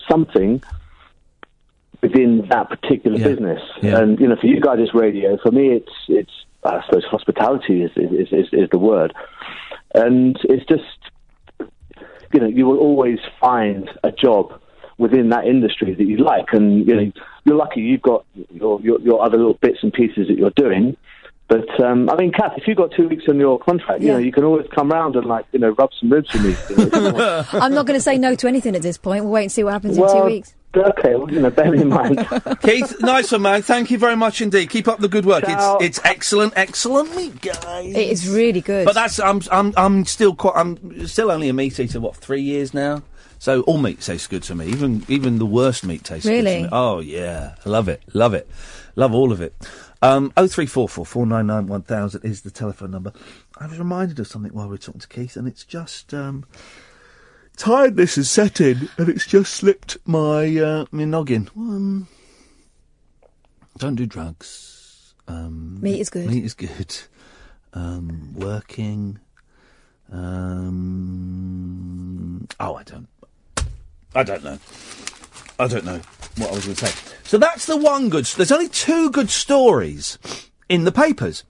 something 0.09 0.61
within 2.01 2.47
that 2.49 2.69
particular 2.69 3.17
business. 3.17 3.61
And, 3.97 4.19
you 4.19 4.27
know, 4.27 4.35
for 4.35 4.47
you 4.47 4.59
guys, 4.59 4.79
it's 4.79 4.93
radio. 4.93 5.37
For 5.37 5.51
me, 5.51 5.69
it's, 5.69 5.91
it's, 6.07 6.31
I 6.63 6.83
suppose 6.85 7.03
hospitality 7.05 7.83
is, 7.83 7.91
is, 7.95 8.31
is, 8.31 8.47
is 8.51 8.69
the 8.71 8.77
word. 8.77 9.13
And 9.93 10.37
it's 10.43 10.65
just, 10.65 10.83
you 12.33 12.39
know, 12.39 12.47
you 12.47 12.65
will 12.65 12.77
always 12.77 13.19
find 13.39 13.89
a 14.03 14.11
job 14.11 14.60
within 15.01 15.29
that 15.29 15.45
industry 15.45 15.93
that 15.95 16.05
you 16.05 16.17
like. 16.17 16.45
And, 16.53 16.87
you 16.87 16.95
know, 16.95 17.11
you're 17.43 17.55
lucky 17.57 17.81
you've 17.81 18.01
got 18.03 18.23
your, 18.51 18.79
your, 18.81 19.01
your 19.01 19.23
other 19.25 19.37
little 19.37 19.55
bits 19.55 19.79
and 19.81 19.91
pieces 19.91 20.27
that 20.27 20.37
you're 20.37 20.53
doing. 20.55 20.95
But, 21.47 21.67
um, 21.83 22.09
I 22.09 22.15
mean, 22.15 22.31
Kath, 22.31 22.53
if 22.55 22.65
you've 22.65 22.77
got 22.77 22.91
two 22.95 23.09
weeks 23.09 23.23
on 23.27 23.37
your 23.37 23.59
contract, 23.59 23.99
you 24.01 24.07
Yeah. 24.07 24.13
know, 24.13 24.19
you 24.19 24.31
can 24.31 24.45
always 24.45 24.67
come 24.73 24.89
round 24.89 25.17
and, 25.17 25.25
like, 25.25 25.45
you 25.51 25.59
know, 25.59 25.71
rub 25.71 25.89
some 25.99 26.09
ribs 26.09 26.31
with 26.31 26.43
me. 26.45 26.55
I'm 27.59 27.73
not 27.73 27.85
going 27.85 27.97
to 27.99 28.01
say 28.01 28.17
no 28.17 28.35
to 28.35 28.47
anything 28.47 28.73
at 28.75 28.81
this 28.83 28.97
point. 28.97 29.25
We'll 29.25 29.33
wait 29.33 29.43
and 29.43 29.51
see 29.51 29.63
what 29.63 29.73
happens 29.73 29.97
in 29.97 30.07
two 30.07 30.23
weeks. 30.23 30.53
Okay, 30.73 31.15
well, 31.15 31.29
you 31.29 31.41
know, 31.41 31.49
bear 31.49 31.73
in 31.75 31.89
mind. 31.89 32.25
Keith, 32.63 32.95
nice 33.01 33.29
one, 33.33 33.41
man. 33.41 33.61
Thank 33.61 33.91
you 33.91 33.97
very 33.97 34.15
much 34.15 34.39
indeed. 34.39 34.69
Keep 34.69 34.87
up 34.87 34.99
the 34.99 35.09
good 35.09 35.25
work. 35.25 35.43
Ciao. 35.43 35.75
It's 35.79 35.97
it's 35.97 36.05
excellent, 36.05 36.53
excellent 36.55 37.13
meat, 37.13 37.41
guys. 37.41 37.93
It 37.93 38.07
is 38.09 38.29
really 38.29 38.61
good. 38.61 38.85
But 38.85 38.95
that's 38.95 39.19
I'm 39.19 39.41
I'm 39.51 39.73
I'm 39.75 40.05
still 40.05 40.33
quite 40.33 40.53
I'm 40.55 41.05
still 41.07 41.29
only 41.29 41.49
a 41.49 41.53
meat 41.53 41.77
eater. 41.77 41.99
What 41.99 42.15
three 42.15 42.41
years 42.41 42.73
now? 42.73 43.03
So 43.41 43.61
all 43.61 43.79
meat 43.79 43.99
tastes 43.99 44.27
good 44.27 44.43
to 44.43 44.53
me. 44.53 44.67
Even 44.67 45.03
even 45.07 45.39
the 45.39 45.47
worst 45.47 45.83
meat 45.83 46.03
tastes 46.03 46.27
good 46.27 46.45
Really? 46.45 46.57
to 46.57 46.61
me. 46.65 46.69
Oh 46.71 46.99
yeah, 46.99 47.55
love 47.65 47.89
it, 47.89 48.03
love 48.13 48.35
it, 48.35 48.47
love 48.95 49.15
all 49.15 49.31
of 49.31 49.41
it. 49.41 49.55
Um, 50.03 50.31
oh 50.37 50.45
three 50.45 50.67
four 50.67 50.87
four 50.87 51.07
four 51.07 51.25
nine 51.25 51.47
nine 51.47 51.65
one 51.65 51.81
thousand 51.81 52.23
is 52.23 52.41
the 52.41 52.51
telephone 52.51 52.91
number. 52.91 53.11
I 53.57 53.65
was 53.65 53.79
reminded 53.79 54.19
of 54.19 54.27
something 54.27 54.53
while 54.53 54.67
we 54.67 54.73
were 54.73 54.77
talking 54.77 55.01
to 55.01 55.07
Keith, 55.07 55.35
and 55.35 55.47
it's 55.47 55.63
just 55.63 56.13
um, 56.13 56.45
tiredness 57.57 58.13
has 58.17 58.29
set 58.29 58.61
in, 58.61 58.89
and 58.99 59.09
it's 59.09 59.25
just 59.25 59.51
slipped 59.55 59.97
my 60.05 60.55
uh, 60.57 60.85
my 60.91 61.05
noggin. 61.05 61.49
Um, 61.57 62.07
don't 63.79 63.95
do 63.95 64.05
drugs. 64.05 65.15
Um, 65.27 65.81
Meat 65.81 65.99
is 65.99 66.11
good. 66.11 66.27
Meat 66.29 66.45
is 66.45 66.53
good. 66.53 66.95
Um, 67.73 68.35
working. 68.35 69.19
Um, 70.11 71.07
oh, 72.59 72.75
I 72.75 72.83
don't. 72.83 73.07
I 74.13 74.23
don't 74.23 74.43
know. 74.43 74.57
I 75.59 75.67
don't 75.67 75.85
know 75.85 76.01
what 76.37 76.51
I 76.51 76.55
was 76.55 76.65
going 76.65 76.75
to 76.75 76.85
say. 76.87 77.13
So 77.23 77.37
that's 77.37 77.65
the 77.65 77.77
one 77.77 78.09
good. 78.09 78.25
There's 78.25 78.51
only 78.51 78.67
two 78.67 79.09
good 79.11 79.29
stories 79.29 80.17
in 80.67 80.83
the 80.83 80.91
papers. 80.91 81.43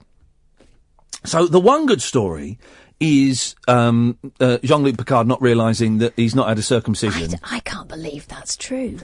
So 1.24 1.46
the 1.46 1.60
one 1.60 1.86
good 1.86 2.02
story 2.02 2.58
is 3.00 3.56
um, 3.66 4.18
uh, 4.38 4.58
Jean-Luc 4.62 4.96
Picard 4.96 5.26
not 5.26 5.42
realizing 5.42 5.98
that 5.98 6.12
he's 6.16 6.34
not 6.34 6.48
had 6.48 6.58
a 6.58 6.62
circumcision. 6.62 7.32
I 7.42 7.60
can't 7.60 7.88
believe 7.88 8.28
that's 8.28 8.56
true. 8.56 8.98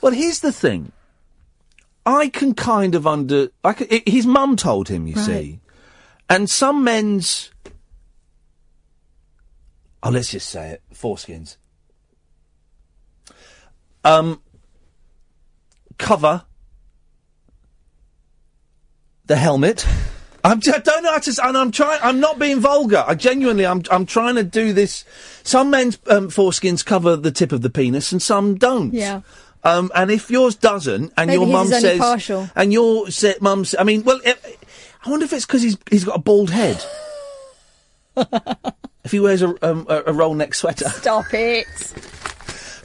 Well, 0.00 0.12
here's 0.12 0.40
the 0.40 0.52
thing. 0.52 0.92
I 2.06 2.28
can 2.28 2.54
kind 2.54 2.94
of 2.94 3.06
under. 3.06 3.48
I 3.62 3.72
can, 3.72 3.86
i 3.90 4.02
his 4.06 4.26
mum 4.26 4.56
told 4.56 4.88
him, 4.88 5.06
you 5.06 5.14
Right. 5.14 5.24
see, 5.24 5.60
and 6.28 6.48
some 6.50 6.84
men's. 6.84 7.50
Oh, 10.02 10.10
let's 10.10 10.30
just 10.30 10.50
say 10.50 10.70
it: 10.72 10.82
foreskins. 10.92 11.56
Um, 14.04 14.40
cover 15.98 16.44
the 19.26 19.36
helmet. 19.36 19.86
I'm, 20.46 20.58
I 20.58 20.78
don't 20.78 21.02
know 21.02 21.12
how 21.12 21.18
to. 21.18 21.40
And 21.42 21.56
I'm 21.56 21.70
trying. 21.70 22.00
I'm 22.02 22.20
not 22.20 22.38
being 22.38 22.60
vulgar. 22.60 23.02
I 23.06 23.14
genuinely. 23.14 23.64
I'm. 23.66 23.82
I'm 23.90 24.04
trying 24.04 24.34
to 24.34 24.44
do 24.44 24.74
this. 24.74 25.04
Some 25.42 25.70
men's 25.70 25.98
um, 26.08 26.28
foreskins 26.28 26.84
cover 26.84 27.16
the 27.16 27.30
tip 27.30 27.50
of 27.52 27.62
the 27.62 27.70
penis, 27.70 28.12
and 28.12 28.20
some 28.20 28.56
don't. 28.56 28.92
Yeah. 28.92 29.22
Um, 29.62 29.90
and 29.94 30.10
if 30.10 30.30
yours 30.30 30.54
doesn't, 30.56 31.14
and 31.16 31.28
Maybe 31.28 31.38
your 31.38 31.46
his 31.46 31.52
mum 31.54 31.66
is 31.68 31.72
only 31.72 31.80
says, 31.88 31.98
partial. 31.98 32.50
and 32.54 32.70
your 32.70 33.10
sa- 33.10 33.32
mum, 33.40 33.62
s- 33.62 33.74
I 33.78 33.84
mean, 33.84 34.02
well, 34.04 34.20
it, 34.22 34.38
I 35.02 35.08
wonder 35.08 35.24
if 35.24 35.32
it's 35.32 35.46
because 35.46 35.62
he's 35.62 35.78
he's 35.90 36.04
got 36.04 36.16
a 36.16 36.20
bald 36.20 36.50
head. 36.50 36.84
if 39.04 39.10
he 39.12 39.20
wears 39.20 39.40
a 39.40 39.48
um, 39.66 39.86
a, 39.88 40.02
a 40.08 40.12
roll 40.12 40.34
neck 40.34 40.52
sweater. 40.54 40.90
Stop 40.90 41.32
it. 41.32 41.64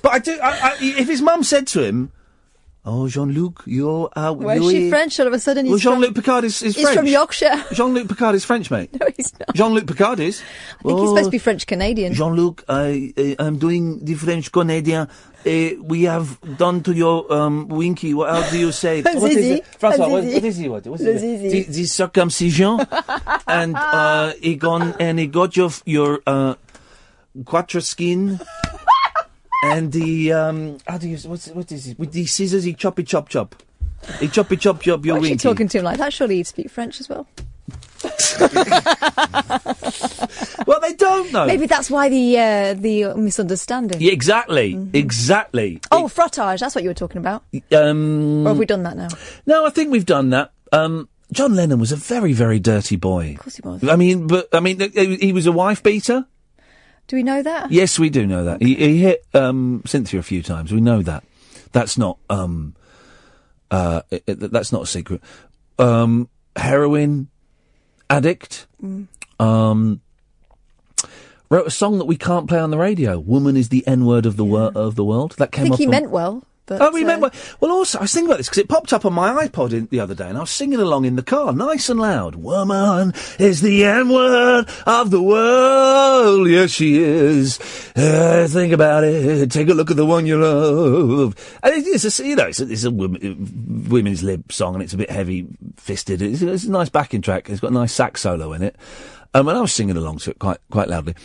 But 0.01 0.13
I 0.13 0.19
do. 0.19 0.39
I, 0.41 0.49
I, 0.49 0.77
if 0.81 1.07
his 1.07 1.21
mum 1.21 1.43
said 1.43 1.67
to 1.67 1.83
him, 1.83 2.11
"Oh, 2.85 3.07
Jean 3.07 3.31
Luc, 3.33 3.63
you're 3.65 4.09
uh, 4.15 4.33
Where's 4.33 4.61
you're 4.61 4.71
she 4.71 4.89
French 4.89 5.19
all 5.19 5.27
of 5.27 5.33
a 5.33 5.39
sudden? 5.39 5.67
Well, 5.67 5.77
Jean 5.77 5.99
Luc 5.99 6.15
Picard 6.15 6.43
is, 6.43 6.61
is 6.61 6.75
He's 6.75 6.85
French. 6.85 6.97
from 6.97 7.07
Yorkshire. 7.07 7.65
Jean 7.73 7.93
Luc 7.93 8.07
Picard 8.07 8.35
is 8.35 8.45
French, 8.45 8.71
mate. 8.71 8.89
No, 8.99 9.07
he's 9.15 9.37
not. 9.39 9.53
Jean 9.55 9.73
Luc 9.73 9.87
Picard 9.87 10.19
is. 10.19 10.41
I 10.41 10.83
think 10.83 10.99
he's 10.99 11.09
supposed 11.09 11.25
to 11.25 11.31
be 11.31 11.37
French 11.37 11.67
Canadian. 11.67 12.13
Jean 12.13 12.35
Luc, 12.35 12.63
I, 12.69 13.13
I'm 13.39 13.57
doing 13.57 14.03
the 14.03 14.15
French 14.15 14.51
Canadian. 14.51 15.07
Uh, 15.45 15.69
we 15.81 16.03
have 16.03 16.37
done 16.57 16.83
to 16.83 16.91
your 16.91 17.31
um, 17.31 17.69
winky. 17.69 18.13
What 18.13 18.29
how 18.29 18.49
do 18.49 18.59
you 18.59 18.71
say? 18.73 19.01
What 19.03 19.31
is 19.31 19.37
it? 19.37 19.65
François, 19.79 19.99
what, 19.99 20.23
what 20.23 20.25
is 20.25 20.59
it? 20.59 20.67
What, 20.67 20.85
what's 20.87 21.03
it? 21.03 21.19
The, 21.21 21.63
the 21.63 21.85
circumcision, 21.85 22.79
and 23.47 23.73
uh, 23.75 24.33
he 24.41 24.55
gone 24.55 24.95
and 24.99 25.17
he 25.17 25.27
got 25.27 25.55
your 25.55 25.69
your 25.85 26.21
uh, 26.27 26.55
quatre 27.45 27.79
skin. 27.79 28.41
And 29.63 29.91
the 29.91 30.31
um, 30.33 30.77
how 30.87 30.97
do 30.97 31.09
you 31.09 31.17
what's 31.29 31.47
what 31.49 31.71
is 31.71 31.87
it 31.87 31.99
with 31.99 32.11
the 32.13 32.25
scissors? 32.25 32.63
He 32.63 32.73
choppy 32.73 33.03
chop 33.03 33.27
chop. 33.29 33.55
He 34.19 34.27
choppy 34.29 34.55
chop 34.57 34.81
chop 34.81 35.05
your 35.05 35.15
Why 35.15 35.19
is 35.21 35.25
she 35.27 35.31
winky. 35.33 35.43
talking 35.43 35.67
to 35.67 35.79
him 35.79 35.83
like 35.83 35.97
that? 35.97 36.13
Surely 36.13 36.37
he'd 36.37 36.47
speak 36.47 36.69
French 36.69 36.99
as 37.01 37.09
well. 37.09 37.27
well, 40.65 40.79
they 40.79 40.93
don't 40.93 41.31
know. 41.33 41.45
Maybe 41.45 41.65
that's 41.65 41.89
why 41.89 42.09
the 42.09 42.37
uh, 42.37 42.73
the 42.75 43.13
misunderstanding. 43.15 43.99
Yeah, 44.01 44.11
exactly, 44.13 44.73
Mm-hmm. 44.75 44.95
exactly. 44.95 45.81
Oh, 45.91 46.05
frottage. 46.05 46.59
That's 46.59 46.75
what 46.75 46.83
you 46.83 46.89
were 46.89 46.93
talking 46.93 47.17
about. 47.17 47.43
Um, 47.71 48.45
Or 48.45 48.51
have 48.51 48.57
we 48.57 48.65
done 48.65 48.83
that 48.83 48.95
now? 48.97 49.09
No, 49.45 49.65
I 49.65 49.69
think 49.69 49.91
we've 49.91 50.05
done 50.05 50.29
that. 50.31 50.51
Um, 50.71 51.09
John 51.31 51.55
Lennon 51.55 51.79
was 51.79 51.91
a 51.91 51.95
very, 51.95 52.33
very 52.33 52.59
dirty 52.59 52.95
boy. 52.95 53.31
Of 53.33 53.39
course 53.39 53.55
he 53.57 53.61
was. 53.67 53.83
I 53.87 53.95
mean, 53.95 54.27
but 54.27 54.47
I 54.53 54.59
mean, 54.61 54.79
he 55.19 55.33
was 55.33 55.45
a 55.45 55.51
wife 55.51 55.83
beater. 55.83 56.25
Do 57.09 57.15
we 57.17 57.23
know 57.23 57.41
that? 57.43 57.71
Yes, 57.71 57.99
we 57.99 58.09
do 58.09 58.25
know 58.25 58.43
that. 58.45 58.61
He, 58.61 58.75
he 58.75 58.97
hit 58.99 59.25
um, 59.33 59.81
Cynthia 59.85 60.19
a 60.19 60.23
few 60.23 60.41
times. 60.41 60.71
We 60.71 60.79
know 60.79 61.01
that. 61.01 61.23
That's 61.73 61.97
not. 61.97 62.17
Um, 62.29 62.75
uh, 63.71 64.01
it- 64.11 64.23
it- 64.27 64.51
that's 64.51 64.71
not 64.71 64.83
a 64.83 64.85
secret. 64.87 65.19
Um, 65.79 66.29
heroin 66.55 67.27
addict. 68.09 68.67
Mm. 68.83 69.07
Um, 69.39 70.01
wrote 71.49 71.65
a 71.67 71.71
song 71.71 71.97
that 71.97 72.05
we 72.05 72.15
can't 72.15 72.47
play 72.47 72.59
on 72.59 72.69
the 72.69 72.77
radio. 72.77 73.17
"Woman 73.19 73.57
is 73.57 73.69
the 73.69 73.85
N 73.87 74.05
word 74.05 74.25
of 74.25 74.37
the 74.37 74.45
wor- 74.45 74.71
of 74.75 74.95
the 74.95 75.03
world." 75.03 75.35
That 75.37 75.51
came. 75.51 75.65
I 75.65 75.69
think 75.69 75.77
he 75.79 75.85
on- 75.85 75.91
meant 75.91 76.11
well. 76.11 76.43
But, 76.69 76.81
oh, 76.81 76.91
we 76.91 77.03
uh, 77.03 77.29
well. 77.59 77.71
Also, 77.71 77.97
I 77.97 78.03
was 78.03 78.13
thinking 78.13 78.29
about 78.29 78.37
this 78.37 78.47
because 78.47 78.59
it 78.59 78.69
popped 78.69 78.93
up 78.93 79.03
on 79.03 79.13
my 79.13 79.47
iPod 79.47 79.73
in, 79.73 79.87
the 79.87 79.99
other 79.99 80.13
day, 80.13 80.29
and 80.29 80.37
I 80.37 80.41
was 80.41 80.51
singing 80.51 80.79
along 80.79 81.05
in 81.05 81.15
the 81.15 81.23
car, 81.23 81.51
nice 81.51 81.89
and 81.89 81.99
loud. 81.99 82.35
Woman 82.35 83.13
is 83.39 83.61
the 83.61 83.83
N 83.83 84.09
word 84.09 84.69
of 84.85 85.09
the 85.09 85.21
world. 85.21 86.47
Yes, 86.47 86.69
she 86.69 87.01
is. 87.01 87.59
Uh, 87.95 88.47
think 88.47 88.71
about 88.71 89.03
it. 89.03 89.51
Take 89.51 89.69
a 89.69 89.73
look 89.73 89.89
at 89.89 89.97
the 89.97 90.05
one 90.05 90.27
you 90.27 90.39
love. 90.39 91.35
And 91.63 91.73
it 91.73 91.87
is, 91.87 92.19
a, 92.19 92.23
you 92.23 92.35
know, 92.35 92.45
it's 92.45 92.59
a, 92.59 92.71
it's 92.71 92.83
a 92.83 92.91
women, 92.91 93.87
women's 93.89 94.21
lib 94.21 94.51
song, 94.51 94.75
and 94.75 94.83
it's 94.83 94.93
a 94.93 94.97
bit 94.97 95.09
heavy-fisted. 95.09 96.21
It's, 96.21 96.43
it's 96.43 96.65
a 96.65 96.71
nice 96.71 96.89
backing 96.89 97.23
track. 97.23 97.49
It's 97.49 97.61
got 97.61 97.71
a 97.71 97.73
nice 97.73 97.93
sax 97.93 98.21
solo 98.21 98.53
in 98.53 98.61
it. 98.61 98.75
Um, 99.33 99.47
and 99.47 99.57
I 99.57 99.61
was 99.61 99.73
singing 99.73 99.97
along 99.97 100.19
to 100.19 100.31
it 100.31 100.39
quite 100.39 100.59
quite 100.69 100.87
loudly. 100.87 101.15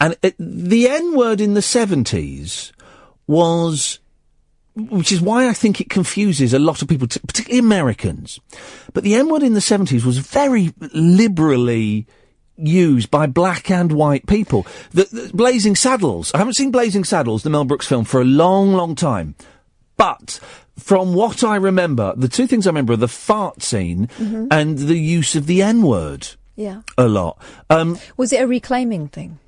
And 0.00 0.16
it, 0.22 0.34
the 0.38 0.88
N 0.88 1.16
word 1.16 1.40
in 1.40 1.54
the 1.54 1.62
seventies 1.62 2.72
was 3.26 4.00
which 4.90 5.12
is 5.12 5.20
why 5.20 5.48
I 5.48 5.52
think 5.52 5.80
it 5.80 5.90
confuses 5.90 6.52
a 6.54 6.58
lot 6.58 6.82
of 6.82 6.88
people, 6.88 7.06
particularly 7.06 7.58
Americans. 7.58 8.38
But 8.92 9.04
the 9.04 9.14
N 9.14 9.28
word 9.28 9.42
in 9.42 9.54
the 9.54 9.60
70s 9.60 10.04
was 10.04 10.18
very 10.18 10.72
liberally 10.92 12.06
used 12.56 13.10
by 13.10 13.26
black 13.26 13.70
and 13.70 13.92
white 13.92 14.26
people. 14.26 14.66
The, 14.90 15.04
the 15.10 15.30
Blazing 15.34 15.76
Saddles, 15.76 16.32
I 16.34 16.38
haven't 16.38 16.54
seen 16.54 16.70
Blazing 16.70 17.04
Saddles, 17.04 17.42
the 17.42 17.50
Mel 17.50 17.64
Brooks 17.64 17.86
film, 17.86 18.04
for 18.04 18.20
a 18.20 18.24
long, 18.24 18.72
long 18.72 18.94
time. 18.94 19.34
But 19.96 20.40
from 20.76 21.14
what 21.14 21.42
I 21.44 21.56
remember, 21.56 22.14
the 22.16 22.28
two 22.28 22.46
things 22.46 22.66
I 22.66 22.70
remember 22.70 22.92
are 22.94 22.96
the 22.96 23.08
fart 23.08 23.62
scene 23.62 24.08
Mhm. 24.18 24.48
and 24.50 24.78
the 24.78 24.98
use 24.98 25.34
of 25.36 25.46
the 25.46 25.62
N 25.62 25.82
word 25.82 26.28
Yeah. 26.56 26.82
a 26.96 27.06
lot. 27.08 27.40
Um, 27.70 27.98
Was 28.16 28.32
it 28.32 28.40
a 28.42 28.46
reclaiming 28.46 29.08
thing? 29.08 29.38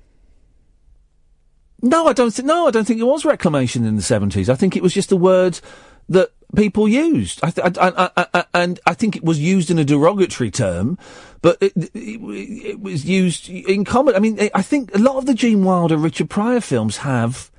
No, 1.83 2.07
I 2.07 2.13
don't 2.13 2.31
think. 2.31 2.47
No, 2.47 2.67
I 2.67 2.71
don't 2.71 2.87
think 2.87 3.01
it 3.01 3.05
was 3.05 3.25
reclamation 3.25 3.85
in 3.85 3.97
the 3.97 4.03
seventies. 4.03 4.51
I 4.51 4.55
think 4.55 4.77
it 4.77 4.83
was 4.83 4.95
just 4.95 5.13
a 5.13 5.17
word 5.17 5.61
that 6.09 6.31
people 6.55 6.89
used. 6.89 7.43
I, 7.43 7.51
th- 7.51 7.79
I, 7.81 8.11
I, 8.35 8.45
and 8.53 8.81
I 8.85 8.95
think 8.95 9.17
it 9.17 9.25
was 9.25 9.39
used 9.39 9.71
in 9.71 9.79
a 9.79 9.85
derogatory 9.85 10.51
term, 10.51 10.99
but 11.41 11.57
it, 11.61 11.73
it, 11.77 11.91
it 11.95 12.81
was 12.81 13.05
used 13.05 13.49
in 13.49 13.85
common. 13.85 14.15
I 14.15 14.19
mean, 14.19 14.51
I 14.55 14.63
think 14.63 14.95
a 14.95 14.99
lot 14.99 15.17
of 15.17 15.27
the 15.27 15.35
Gene 15.35 15.65
Wilder, 15.65 15.97
Richard 15.97 16.29
Pryor 16.29 16.61
films 16.61 16.99
have 16.99 17.51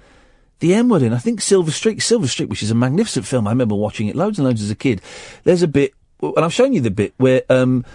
the 0.60 0.74
M 0.74 0.90
word 0.90 1.02
in. 1.02 1.14
I 1.14 1.18
think 1.18 1.42
Silver 1.42 1.72
Streak, 1.72 2.02
Silver 2.02 2.28
Streak, 2.28 2.50
which 2.50 2.62
is 2.62 2.72
a 2.72 2.76
magnificent 2.76 3.26
film. 3.26 3.48
I 3.48 3.52
remember 3.52 3.76
watching 3.76 4.08
it 4.08 4.16
loads 4.16 4.38
and 4.38 4.48
loads 4.48 4.62
as 4.62 4.70
a 4.70 4.76
kid. 4.76 5.02
There's 5.46 5.64
a 5.64 5.68
bit, 5.68 5.94
and 6.22 6.40
I've 6.40 6.54
shown 6.54 6.74
you 6.74 6.82
the 6.82 6.92
bit 6.92 7.14
where. 7.18 7.44
Um, 7.50 7.86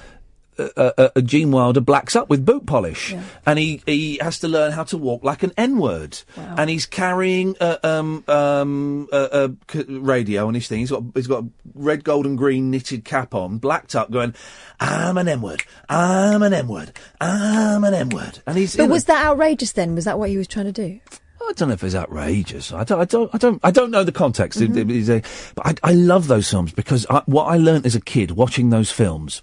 uh, 0.58 0.68
uh, 0.76 1.08
uh, 1.16 1.20
Gene 1.20 1.50
Wilder 1.50 1.80
blacks 1.80 2.16
up 2.16 2.28
with 2.30 2.44
boot 2.44 2.66
polish, 2.66 3.14
and 3.44 3.58
he, 3.58 3.82
he 3.86 4.18
has 4.20 4.38
to 4.40 4.48
learn 4.48 4.72
how 4.72 4.84
to 4.84 4.96
walk 4.96 5.22
like 5.24 5.42
an 5.42 5.52
N 5.56 5.78
word. 5.78 6.18
And 6.36 6.70
he's 6.70 6.86
carrying 6.86 7.56
a, 7.60 7.78
um, 7.86 8.24
um, 8.28 9.08
a, 9.12 9.28
a 9.48 9.72
c- 9.72 9.84
radio 9.88 10.46
on 10.46 10.54
his 10.54 10.68
thing. 10.68 10.80
He's 10.80 10.90
got 10.90 11.02
he's 11.14 11.26
got 11.26 11.44
a 11.44 11.48
red, 11.74 12.04
gold, 12.04 12.26
and 12.26 12.38
green 12.38 12.70
knitted 12.70 13.04
cap 13.04 13.34
on, 13.34 13.58
blacked 13.58 13.94
up, 13.94 14.10
going, 14.10 14.34
"I'm 14.80 15.18
an 15.18 15.28
N 15.28 15.42
word, 15.42 15.62
I'm 15.88 16.42
an 16.42 16.52
N 16.52 16.68
word, 16.68 16.92
I'm 17.20 17.84
an 17.84 17.94
N 17.94 18.08
word." 18.10 18.40
And 18.46 18.56
he's 18.56 18.76
But 18.76 18.88
was 18.88 19.04
that 19.04 19.26
outrageous 19.26 19.72
then? 19.72 19.94
Was 19.94 20.04
that 20.04 20.18
what 20.18 20.30
he 20.30 20.36
was 20.36 20.48
trying 20.48 20.66
to 20.66 20.72
do? 20.72 21.00
I 21.48 21.52
don't 21.52 21.68
know 21.68 21.74
if 21.74 21.84
it's 21.84 21.94
outrageous. 21.94 22.72
I 22.72 22.82
don't. 22.82 23.00
I 23.00 23.04
don't. 23.04 23.30
I 23.32 23.38
don't. 23.38 23.60
I 23.62 23.70
don't 23.70 23.92
know 23.92 24.02
the 24.02 24.10
context. 24.10 24.58
Mm-hmm. 24.58 24.78
it 24.78 24.90
is 24.90 25.08
a- 25.08 25.22
but 25.54 25.78
I, 25.84 25.90
I 25.90 25.92
love 25.92 26.26
those 26.26 26.50
films 26.50 26.72
because 26.72 27.06
I, 27.08 27.22
what 27.26 27.44
I 27.44 27.56
learnt 27.56 27.86
as 27.86 27.94
a 27.94 28.00
kid 28.00 28.32
watching 28.32 28.70
those 28.70 28.90
films 28.90 29.42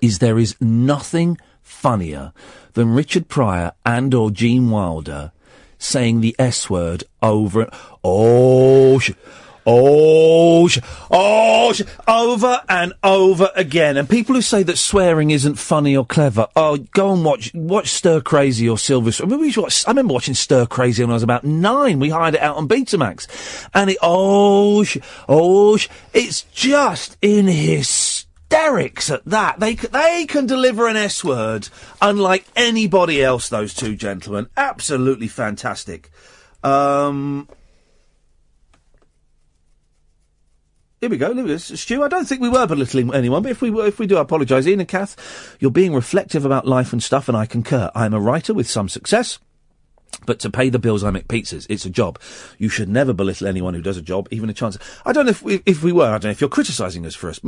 is 0.00 0.18
there 0.18 0.38
is 0.38 0.56
nothing 0.60 1.38
funnier 1.62 2.32
than 2.74 2.94
Richard 2.94 3.28
Pryor 3.28 3.72
and 3.84 4.14
or 4.14 4.30
Gene 4.30 4.70
Wilder 4.70 5.32
saying 5.78 6.20
the 6.20 6.36
S 6.38 6.68
word 6.68 7.04
over 7.22 7.62
and 7.62 7.70
oh 8.04 8.98
sh- 8.98 9.12
oh 9.66 10.68
sh- 10.68 10.78
oh 11.10 11.72
sh- 11.72 11.82
over 12.06 12.60
and 12.68 12.92
over 13.02 13.50
again. 13.54 13.96
And 13.96 14.08
people 14.08 14.34
who 14.34 14.42
say 14.42 14.62
that 14.62 14.78
swearing 14.78 15.30
isn't 15.30 15.56
funny 15.56 15.96
or 15.96 16.04
clever, 16.04 16.48
oh, 16.56 16.76
go 16.92 17.12
and 17.12 17.24
watch 17.24 17.52
watch 17.54 17.88
Stir 17.88 18.20
Crazy 18.20 18.68
or 18.68 18.78
Silver. 18.78 19.10
I, 19.20 19.26
remember 19.26 19.60
watch, 19.60 19.86
I 19.86 19.90
remember 19.90 20.14
watching 20.14 20.34
Stir 20.34 20.66
Crazy 20.66 21.02
when 21.02 21.10
I 21.10 21.14
was 21.14 21.22
about 21.22 21.44
nine. 21.44 21.98
We 21.98 22.10
hired 22.10 22.34
it 22.34 22.40
out 22.40 22.56
on 22.56 22.68
Betamax, 22.68 23.68
and 23.74 23.90
it 23.90 23.98
oh 24.02 24.84
sh- 24.84 24.98
oh 25.28 25.76
sh- 25.76 25.88
it's 26.12 26.42
just 26.52 27.16
in 27.22 27.46
his 27.46 27.88
hysterics 28.50 29.10
at 29.10 29.24
that. 29.26 29.60
They 29.60 29.74
they 29.74 30.26
can 30.26 30.46
deliver 30.46 30.88
an 30.88 30.96
S 30.96 31.22
word 31.24 31.68
unlike 32.02 32.44
anybody 32.56 33.22
else. 33.22 33.48
Those 33.48 33.74
two 33.74 33.96
gentlemen, 33.96 34.48
absolutely 34.56 35.28
fantastic. 35.28 36.10
Um, 36.62 37.48
here 41.00 41.08
we 41.08 41.16
go. 41.16 41.32
At 41.32 41.60
Stu. 41.60 42.02
I 42.02 42.08
don't 42.08 42.26
think 42.26 42.40
we 42.40 42.48
were 42.48 42.66
belittling 42.66 43.14
anyone, 43.14 43.42
but 43.42 43.52
if 43.52 43.62
we 43.62 43.70
were, 43.70 43.86
if 43.86 43.98
we 43.98 44.06
do, 44.06 44.18
I 44.18 44.22
apologise. 44.22 44.66
Iain 44.66 44.80
and 44.80 44.88
Kath, 44.88 45.56
you're 45.60 45.70
being 45.70 45.94
reflective 45.94 46.44
about 46.44 46.66
life 46.66 46.92
and 46.92 47.02
stuff, 47.02 47.28
and 47.28 47.36
I 47.36 47.46
concur. 47.46 47.90
I 47.94 48.06
am 48.06 48.14
a 48.14 48.20
writer 48.20 48.52
with 48.52 48.68
some 48.68 48.88
success. 48.88 49.38
But 50.26 50.38
to 50.40 50.50
pay 50.50 50.68
the 50.68 50.78
bills, 50.78 51.02
I 51.02 51.10
make 51.10 51.28
pizzas. 51.28 51.66
It's 51.68 51.84
a 51.84 51.90
job. 51.90 52.18
You 52.58 52.68
should 52.68 52.88
never 52.88 53.12
belittle 53.12 53.46
anyone 53.46 53.74
who 53.74 53.82
does 53.82 53.96
a 53.96 54.02
job, 54.02 54.28
even 54.30 54.50
a 54.50 54.52
chance. 54.54 54.76
I 55.06 55.12
don't 55.12 55.24
know 55.24 55.30
if 55.30 55.42
we, 55.42 55.62
if 55.66 55.82
we 55.82 55.92
were. 55.92 56.06
I 56.06 56.18
don't 56.18 56.24
know 56.24 56.30
if 56.30 56.40
you're 56.40 56.50
criticising 56.50 57.06
us 57.06 57.14
for 57.14 57.30
us. 57.30 57.40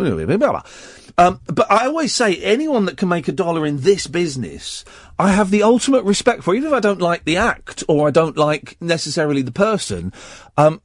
Um, 1.19 1.41
but 1.47 1.71
I 1.71 1.87
always 1.87 2.15
say 2.15 2.37
anyone 2.37 2.87
that 2.87 2.97
can 2.97 3.09
make 3.09 3.29
a 3.29 3.33
dollar 3.33 3.67
in 3.67 3.81
this 3.81 4.07
business, 4.07 4.85
I 5.19 5.33
have 5.33 5.51
the 5.51 5.63
ultimate 5.63 6.05
respect 6.05 6.43
for. 6.43 6.55
Even 6.55 6.69
if 6.69 6.75
I 6.75 6.81
don't 6.81 7.01
like 7.01 7.25
the 7.25 7.37
act 7.37 7.85
or 7.89 8.09
I 8.09 8.11
don't 8.11 8.37
like 8.37 8.77
necessarily 8.81 9.43
the 9.43 9.53
person, 9.53 10.13
um, 10.57 10.83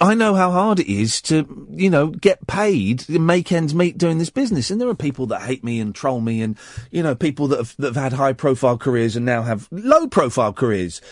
I 0.00 0.14
know 0.14 0.34
how 0.34 0.50
hard 0.50 0.80
it 0.80 0.90
is 0.90 1.20
to, 1.22 1.66
you 1.70 1.90
know, 1.90 2.08
get 2.08 2.46
paid, 2.46 3.08
and 3.08 3.26
make 3.26 3.52
ends 3.52 3.74
meet 3.74 3.98
doing 3.98 4.18
this 4.18 4.30
business. 4.30 4.70
And 4.70 4.80
there 4.80 4.88
are 4.88 4.94
people 4.94 5.26
that 5.26 5.42
hate 5.42 5.62
me 5.62 5.80
and 5.80 5.94
troll 5.94 6.20
me, 6.20 6.40
and 6.42 6.56
you 6.90 7.02
know, 7.02 7.14
people 7.14 7.48
that 7.48 7.58
have, 7.58 7.74
that 7.78 7.94
have 7.94 8.02
had 8.02 8.12
high 8.14 8.32
profile 8.32 8.78
careers 8.78 9.16
and 9.16 9.26
now 9.26 9.42
have 9.42 9.68
low 9.70 10.08
profile 10.08 10.52
careers. 10.52 11.02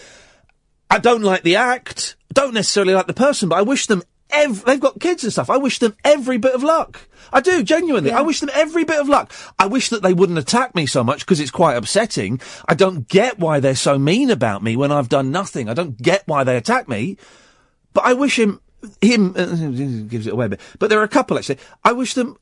I 0.90 0.98
don't 0.98 1.22
like 1.22 1.42
the 1.42 1.56
act, 1.56 2.16
don't 2.32 2.54
necessarily 2.54 2.94
like 2.94 3.06
the 3.06 3.14
person, 3.14 3.48
but 3.48 3.58
I 3.58 3.62
wish 3.62 3.86
them 3.86 4.02
ev- 4.30 4.64
they've 4.64 4.80
got 4.80 5.00
kids 5.00 5.24
and 5.24 5.32
stuff. 5.32 5.50
I 5.50 5.56
wish 5.56 5.78
them 5.78 5.96
every 6.04 6.38
bit 6.38 6.54
of 6.54 6.62
luck. 6.62 7.08
I 7.32 7.40
do, 7.40 7.62
genuinely. 7.62 8.12
I 8.12 8.20
wish 8.20 8.40
them 8.40 8.50
every 8.52 8.84
bit 8.84 9.00
of 9.00 9.08
luck. 9.08 9.32
I 9.58 9.66
wish 9.66 9.88
that 9.88 10.02
they 10.02 10.12
wouldn't 10.14 10.38
attack 10.38 10.74
me 10.74 10.86
so 10.86 11.02
much 11.02 11.20
because 11.20 11.40
it's 11.40 11.50
quite 11.50 11.76
upsetting. 11.76 12.40
I 12.68 12.74
don't 12.74 13.08
get 13.08 13.38
why 13.38 13.60
they're 13.60 13.74
so 13.74 13.98
mean 13.98 14.30
about 14.30 14.62
me 14.62 14.76
when 14.76 14.92
I've 14.92 15.08
done 15.08 15.30
nothing. 15.30 15.68
I 15.68 15.74
don't 15.74 16.00
get 16.00 16.22
why 16.26 16.44
they 16.44 16.56
attack 16.56 16.88
me. 16.88 17.16
But 17.94 18.04
I 18.04 18.12
wish 18.12 18.38
him, 18.38 18.60
him, 19.00 19.34
uh, 19.36 19.46
gives 19.46 20.26
it 20.26 20.32
away 20.34 20.46
a 20.46 20.48
bit. 20.50 20.60
But 20.78 20.90
there 20.90 21.00
are 21.00 21.04
a 21.04 21.08
couple 21.08 21.38
actually. 21.38 21.58
I 21.82 21.92
wish 21.92 22.14
them 22.14 22.36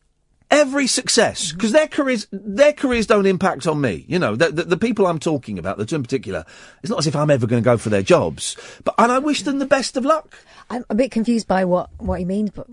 every 0.50 0.86
success 0.86 1.50
because 1.50 1.72
their 1.72 1.88
careers 1.88 2.26
their 2.30 2.74
careers 2.74 3.06
don't 3.06 3.26
impact 3.26 3.66
on 3.66 3.80
me. 3.80 4.04
You 4.06 4.18
know, 4.18 4.36
the, 4.36 4.50
the, 4.50 4.62
the 4.64 4.76
people 4.76 5.06
I'm 5.06 5.18
talking 5.18 5.58
about, 5.58 5.78
the 5.78 5.86
two 5.86 5.96
in 5.96 6.02
particular, 6.02 6.44
it's 6.82 6.90
not 6.90 6.98
as 6.98 7.06
if 7.06 7.16
I'm 7.16 7.30
ever 7.30 7.46
going 7.46 7.62
to 7.62 7.64
go 7.64 7.78
for 7.78 7.90
their 7.90 8.02
jobs. 8.02 8.56
But 8.84 8.94
and 8.98 9.12
I 9.12 9.18
wish 9.18 9.42
them 9.42 9.58
the 9.58 9.66
best 9.66 9.96
of 9.96 10.04
luck. 10.04 10.38
I'm 10.70 10.84
a 10.90 10.94
bit 10.94 11.10
confused 11.10 11.48
by 11.48 11.64
what, 11.64 11.90
what 11.98 12.18
he 12.18 12.24
means 12.24 12.50
but 12.50 12.66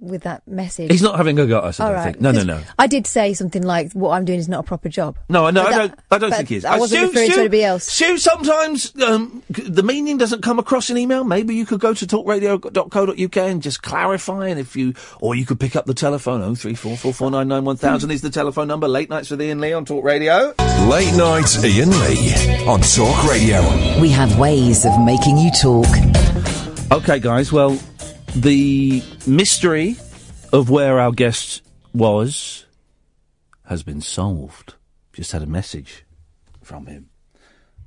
with 0.00 0.22
that 0.22 0.46
message. 0.46 0.90
He's 0.90 1.02
not 1.02 1.16
having 1.16 1.38
a 1.38 1.46
go 1.46 1.58
at 1.58 1.64
us. 1.64 1.80
I 1.80 1.86
don't 1.86 1.94
right. 1.94 2.04
think. 2.04 2.20
No, 2.20 2.32
no, 2.32 2.42
no. 2.42 2.62
I 2.78 2.86
did 2.86 3.06
say 3.06 3.34
something 3.34 3.62
like, 3.62 3.92
what 3.92 4.10
I'm 4.10 4.24
doing 4.24 4.38
is 4.38 4.48
not 4.48 4.60
a 4.60 4.62
proper 4.62 4.88
job. 4.88 5.16
No, 5.28 5.50
no, 5.50 5.62
But 5.64 5.72
I 5.72 5.76
that- 5.76 5.78
don't. 5.88 6.00
I 6.10 6.18
don't 6.18 6.30
think 6.34 6.48
he 6.48 6.56
is. 6.56 6.64
I 6.64 6.78
wasn't 6.78 7.00
Stu- 7.00 7.08
referring 7.08 7.30
to 7.30 7.38
anybody 7.40 7.64
else. 7.64 7.84
Sue, 7.84 8.18
sometimes 8.18 8.92
um, 9.02 9.42
the 9.50 9.82
meaning 9.82 10.18
doesn't 10.18 10.42
come 10.42 10.58
across 10.58 10.90
in 10.90 10.96
email. 10.98 11.24
Maybe 11.24 11.54
you 11.54 11.66
could 11.66 11.80
go 11.80 11.94
to 11.94 12.06
talkradio.co.uk 12.06 13.36
and 13.36 13.62
just 13.62 13.82
clarify, 13.82 14.48
and 14.48 14.58
if 14.60 14.76
you, 14.76 14.94
or 15.20 15.34
you 15.34 15.44
could 15.46 15.58
pick 15.60 15.76
up 15.76 15.86
the 15.86 15.94
telephone. 15.94 16.42
Oh 16.42 16.54
three 16.54 16.74
four 16.74 16.96
four 16.96 17.12
four 17.12 17.30
nine 17.30 17.48
nine 17.48 17.64
one 17.64 17.76
thousand 17.76 18.10
is 18.10 18.22
the 18.22 18.30
telephone 18.30 18.68
number. 18.68 18.88
Late 18.88 19.10
nights 19.10 19.30
with 19.30 19.40
Iain 19.40 19.60
Lee 19.60 19.72
on 19.72 19.84
Talk 19.84 20.04
Radio. 20.04 20.54
Late 20.86 21.14
night 21.16 21.56
Iain 21.64 21.90
Lee 21.90 22.66
on 22.66 22.80
Talk 22.80 23.24
Radio. 23.28 23.60
We 24.00 24.10
have 24.10 24.38
ways 24.38 24.84
of 24.84 24.92
making 25.04 25.38
you 25.38 25.50
talk. 25.60 25.86
Okay, 26.92 27.18
guys. 27.20 27.52
Well, 27.52 27.78
the 28.34 29.02
mystery 29.26 29.96
of 30.52 30.70
where 30.70 30.98
our 30.98 31.12
guest 31.12 31.62
was 31.94 32.66
has 33.66 33.82
been 33.82 34.00
solved. 34.00 34.74
Just 35.12 35.32
had 35.32 35.42
a 35.42 35.46
message 35.46 36.04
from 36.62 36.86
him. 36.86 37.10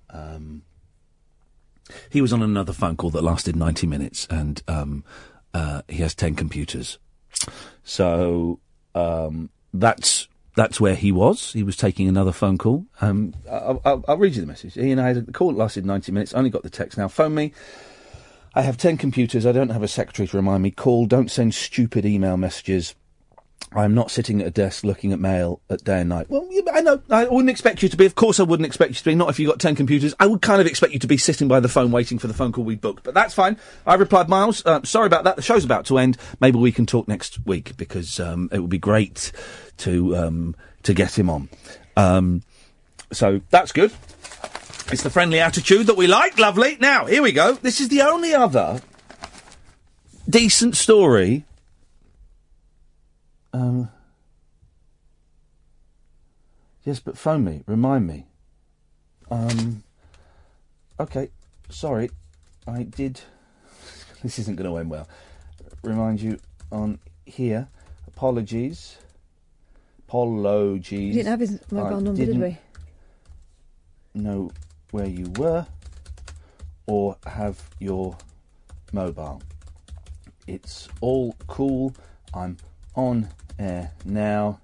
Um, 0.09 0.63
he 2.09 2.21
was 2.21 2.33
on 2.33 2.41
another 2.41 2.73
phone 2.73 2.95
call 2.95 3.09
that 3.11 3.23
lasted 3.23 3.55
90 3.55 3.87
minutes, 3.87 4.27
and 4.29 4.61
um, 4.67 5.03
uh, 5.53 5.81
he 5.87 5.97
has 5.97 6.15
10 6.15 6.35
computers. 6.35 6.97
So 7.83 8.59
um, 8.93 9.49
that's 9.73 10.27
that's 10.55 10.79
where 10.79 10.95
he 10.95 11.11
was. 11.11 11.51
He 11.51 11.63
was 11.63 11.75
taking 11.75 12.07
another 12.07 12.31
phone 12.31 12.57
call. 12.57 12.85
Um, 13.01 13.33
I'll, 13.49 13.81
I'll, 13.83 14.05
I'll 14.07 14.17
read 14.17 14.35
you 14.35 14.41
the 14.41 14.47
message. 14.47 14.77
Iain, 14.77 14.99
I 14.99 15.07
had 15.07 15.17
a 15.17 15.31
call 15.31 15.51
that 15.51 15.57
lasted 15.57 15.85
90 15.85 16.11
minutes. 16.13 16.33
Only 16.33 16.49
got 16.49 16.63
the 16.63 16.69
text 16.69 16.97
now. 16.97 17.09
Phone 17.09 17.35
me. 17.35 17.51
I 18.55 18.61
have 18.61 18.77
10 18.77 18.97
computers. 18.97 19.45
I 19.45 19.51
don't 19.51 19.69
have 19.69 19.83
a 19.83 19.87
secretary 19.87 20.27
to 20.27 20.37
remind 20.37 20.63
me. 20.63 20.71
Call. 20.71 21.05
Don't 21.05 21.29
send 21.29 21.53
stupid 21.53 22.05
email 22.05 22.37
messages. 22.37 22.95
I'm 23.73 23.93
not 23.93 24.09
sitting 24.09 24.39
at 24.39 24.47
a 24.47 24.51
desk 24.51 24.85
looking 24.85 25.11
at 25.11 25.19
mail 25.19 25.59
at 25.69 25.83
day 25.83 25.99
and 25.99 26.09
night. 26.09 26.29
Well, 26.29 26.47
I 26.71 26.79
know. 26.79 27.01
I 27.09 27.25
wouldn't 27.25 27.49
expect 27.49 27.83
you 27.83 27.89
to 27.89 27.97
be. 27.97 28.05
Of 28.05 28.15
course, 28.15 28.39
I 28.39 28.43
wouldn't 28.43 28.65
expect 28.65 28.91
you 28.91 28.95
to 28.95 29.03
be. 29.03 29.15
Not 29.15 29.29
if 29.29 29.39
you've 29.39 29.49
got 29.49 29.59
10 29.59 29.75
computers. 29.75 30.13
I 30.19 30.27
would 30.27 30.41
kind 30.41 30.61
of 30.61 30.67
expect 30.67 30.93
you 30.93 30.99
to 30.99 31.07
be 31.07 31.17
sitting 31.17 31.49
by 31.49 31.59
the 31.59 31.67
phone 31.67 31.91
waiting 31.91 32.17
for 32.17 32.27
the 32.27 32.33
phone 32.33 32.53
call 32.53 32.63
we 32.63 32.75
booked. 32.75 33.03
But 33.03 33.13
that's 33.13 33.33
fine. 33.33 33.57
I 33.85 33.95
replied, 33.95 34.29
Miles, 34.29 34.65
uh, 34.65 34.81
sorry 34.83 35.07
about 35.07 35.25
that. 35.25 35.35
The 35.35 35.41
show's 35.41 35.65
about 35.65 35.85
to 35.87 35.97
end. 35.97 36.17
Maybe 36.39 36.57
we 36.57 36.71
can 36.71 36.85
talk 36.85 37.09
next 37.09 37.45
week 37.45 37.75
because 37.75 38.19
um, 38.19 38.49
it 38.53 38.59
would 38.59 38.69
be 38.69 38.77
great 38.77 39.33
to 39.79 40.15
um, 40.15 40.55
to 40.83 40.93
get 40.93 41.17
him 41.19 41.29
on. 41.29 41.49
Um, 41.97 42.43
so 43.11 43.41
that's 43.49 43.73
good. 43.73 43.91
It's 44.91 45.03
the 45.03 45.09
friendly 45.09 45.39
attitude 45.39 45.87
that 45.87 45.97
we 45.97 46.07
like. 46.07 46.37
Lovely. 46.37 46.77
Now, 46.79 47.05
here 47.05 47.21
we 47.23 47.31
go. 47.31 47.53
This 47.53 47.81
is 47.81 47.89
the 47.89 48.01
only 48.01 48.33
other 48.33 48.81
decent 50.29 50.75
story. 50.75 51.45
Um, 53.51 53.89
yes, 56.83 56.99
but 56.99 57.17
phone 57.17 57.43
me. 57.43 57.63
Remind 57.65 58.05
me. 58.05 58.25
Um, 59.31 59.83
okay. 60.99 61.29
Sorry. 61.69 62.09
I 62.67 62.83
did. 62.83 63.21
This 64.23 64.39
isn't 64.39 64.55
going 64.55 64.67
to 64.67 64.77
end 64.77 64.89
well. 64.89 65.07
Remind 65.83 66.19
you 66.19 66.39
on 66.71 66.97
here. 67.25 67.67
Apologies. 68.07 68.97
Apologies. 70.07 71.09
We 71.09 71.11
didn't 71.11 71.27
have 71.27 71.39
his 71.41 71.59
mobile 71.71 71.97
I 71.97 71.99
number, 71.99 72.25
did 72.25 72.39
we? 72.39 72.57
know 74.15 74.49
where 74.95 75.07
you 75.07 75.29
were 75.35 75.67
or 76.85 77.17
have 77.25 77.61
your 77.79 78.17
mobile. 78.93 79.41
It's 80.47 80.87
all 81.01 81.35
cool. 81.47 81.93
I'm 82.33 82.55
on 82.95 83.27
air 83.59 83.91
now. 84.05 84.61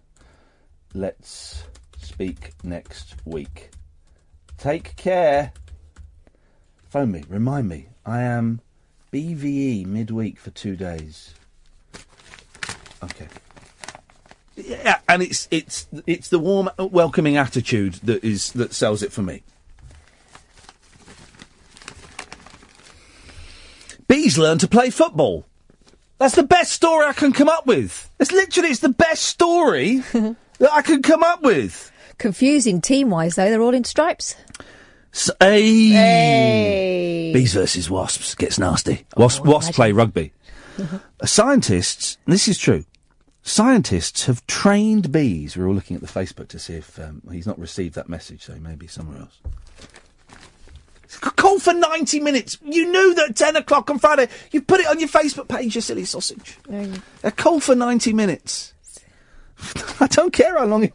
Let's 0.93 1.65
speak 1.97 2.53
next 2.63 3.15
week. 3.25 3.71
Take 4.57 4.95
care. 4.95 5.51
Phone 6.87 7.11
me, 7.11 7.25
remind 7.27 7.67
me. 7.67 7.89
I 8.05 8.21
am 8.21 8.61
BVE 9.11 9.85
midweek 9.85 10.39
for 10.39 10.51
two 10.51 10.77
days. 10.77 11.35
Okay. 13.03 13.27
Yeah, 14.55 14.99
and 15.09 15.23
it's 15.23 15.49
it's 15.51 15.87
it's 16.07 16.29
the 16.29 16.39
warm, 16.39 16.69
welcoming 16.77 17.35
attitude 17.35 17.95
that 18.03 18.23
is 18.23 18.53
that 18.53 18.73
sells 18.73 19.03
it 19.03 19.11
for 19.11 19.23
me. 19.23 19.43
Bees 24.11 24.37
learn 24.37 24.57
to 24.57 24.67
play 24.67 24.89
football. 24.89 25.45
That's 26.17 26.35
the 26.35 26.43
best 26.43 26.73
story 26.73 27.05
I 27.05 27.13
can 27.13 27.31
come 27.31 27.47
up 27.47 27.65
with. 27.65 28.11
It's 28.19 28.33
literally 28.33 28.67
it's 28.67 28.81
the 28.81 28.89
best 28.89 29.21
story 29.21 29.99
that 30.11 30.69
I 30.69 30.81
can 30.81 31.01
come 31.01 31.23
up 31.23 31.41
with. 31.43 31.89
Confusing 32.17 32.81
team 32.81 33.09
wise, 33.09 33.35
though. 33.35 33.49
They're 33.49 33.61
all 33.61 33.73
in 33.73 33.85
stripes. 33.85 34.35
S- 35.13 35.31
hey. 35.39 35.87
Hey. 35.91 37.31
Bees 37.33 37.53
versus 37.53 37.89
wasps 37.89 38.35
gets 38.35 38.59
nasty. 38.59 39.05
Wasp, 39.15 39.45
wasps 39.45 39.77
play 39.77 39.93
rugby. 39.93 40.33
Scientists, 41.23 42.17
this 42.25 42.49
is 42.49 42.57
true. 42.57 42.83
Scientists 43.43 44.25
have 44.25 44.45
trained 44.45 45.13
bees. 45.13 45.55
We're 45.55 45.69
all 45.69 45.73
looking 45.73 45.95
at 45.95 46.01
the 46.01 46.07
Facebook 46.07 46.49
to 46.49 46.59
see 46.59 46.73
if 46.73 46.99
um, 46.99 47.21
he's 47.31 47.47
not 47.47 47.57
received 47.57 47.95
that 47.95 48.09
message, 48.09 48.43
so 48.43 48.53
he 48.53 48.59
may 48.59 48.75
be 48.75 48.87
somewhere 48.87 49.19
else. 49.19 49.39
Call 51.21 51.59
for 51.59 51.73
90 51.73 52.19
minutes. 52.19 52.57
You 52.63 52.91
knew 52.91 53.13
that 53.15 53.35
10 53.35 53.55
o'clock 53.55 53.89
on 53.89 53.99
Friday. 53.99 54.27
You 54.51 54.61
put 54.61 54.79
it 54.79 54.87
on 54.87 54.99
your 54.99 55.09
Facebook 55.09 55.47
page, 55.47 55.75
you 55.75 55.81
silly 55.81 56.05
sausage. 56.05 56.57
A 57.23 57.31
call 57.31 57.59
for 57.59 57.75
90 57.75 58.11
minutes. 58.13 58.73
I 59.99 60.07
don't 60.07 60.33
care 60.33 60.57
how 60.57 60.65
long 60.65 60.85
it... 60.85 60.93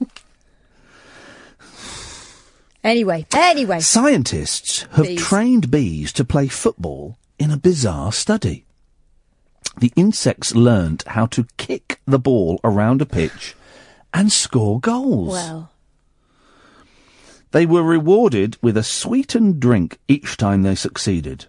Anyway, 2.82 3.26
anyway. 3.34 3.80
Scientists 3.80 4.82
have 4.92 5.06
Bees. 5.06 5.20
trained 5.20 5.70
bees 5.70 6.12
to 6.12 6.24
play 6.24 6.46
football 6.46 7.18
in 7.38 7.50
a 7.50 7.56
bizarre 7.56 8.12
study. 8.12 8.64
The 9.78 9.92
insects 9.96 10.54
learnt 10.54 11.02
how 11.08 11.26
to 11.26 11.46
kick 11.56 12.00
the 12.06 12.18
ball 12.18 12.60
around 12.62 13.02
a 13.02 13.06
pitch 13.06 13.56
and 14.14 14.32
score 14.32 14.78
goals. 14.80 15.32
Well, 15.32 15.70
They 17.52 17.66
were 17.66 17.82
rewarded 17.82 18.56
with 18.60 18.76
a 18.76 18.82
sweetened 18.82 19.60
drink 19.60 19.98
each 20.08 20.36
time 20.36 20.62
they 20.62 20.74
succeeded. 20.74 21.46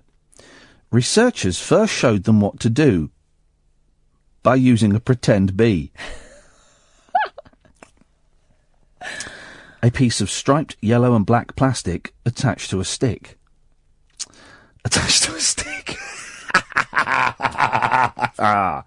Researchers 0.91 1.59
first 1.59 1.93
showed 1.93 2.23
them 2.23 2.39
what 2.39 2.59
to 2.61 2.69
do 2.69 3.09
by 4.43 4.55
using 4.55 4.95
a 4.95 4.99
pretend 4.99 5.57
bee. 5.57 5.91
a 9.83 9.91
piece 9.91 10.21
of 10.21 10.29
striped 10.29 10.77
yellow 10.81 11.15
and 11.15 11.25
black 11.25 11.55
plastic 11.55 12.13
attached 12.25 12.69
to 12.69 12.79
a 12.79 12.85
stick. 12.85 13.37
Attached 14.85 15.23
to 15.23 15.35
a 15.35 15.39
stick. 15.39 15.97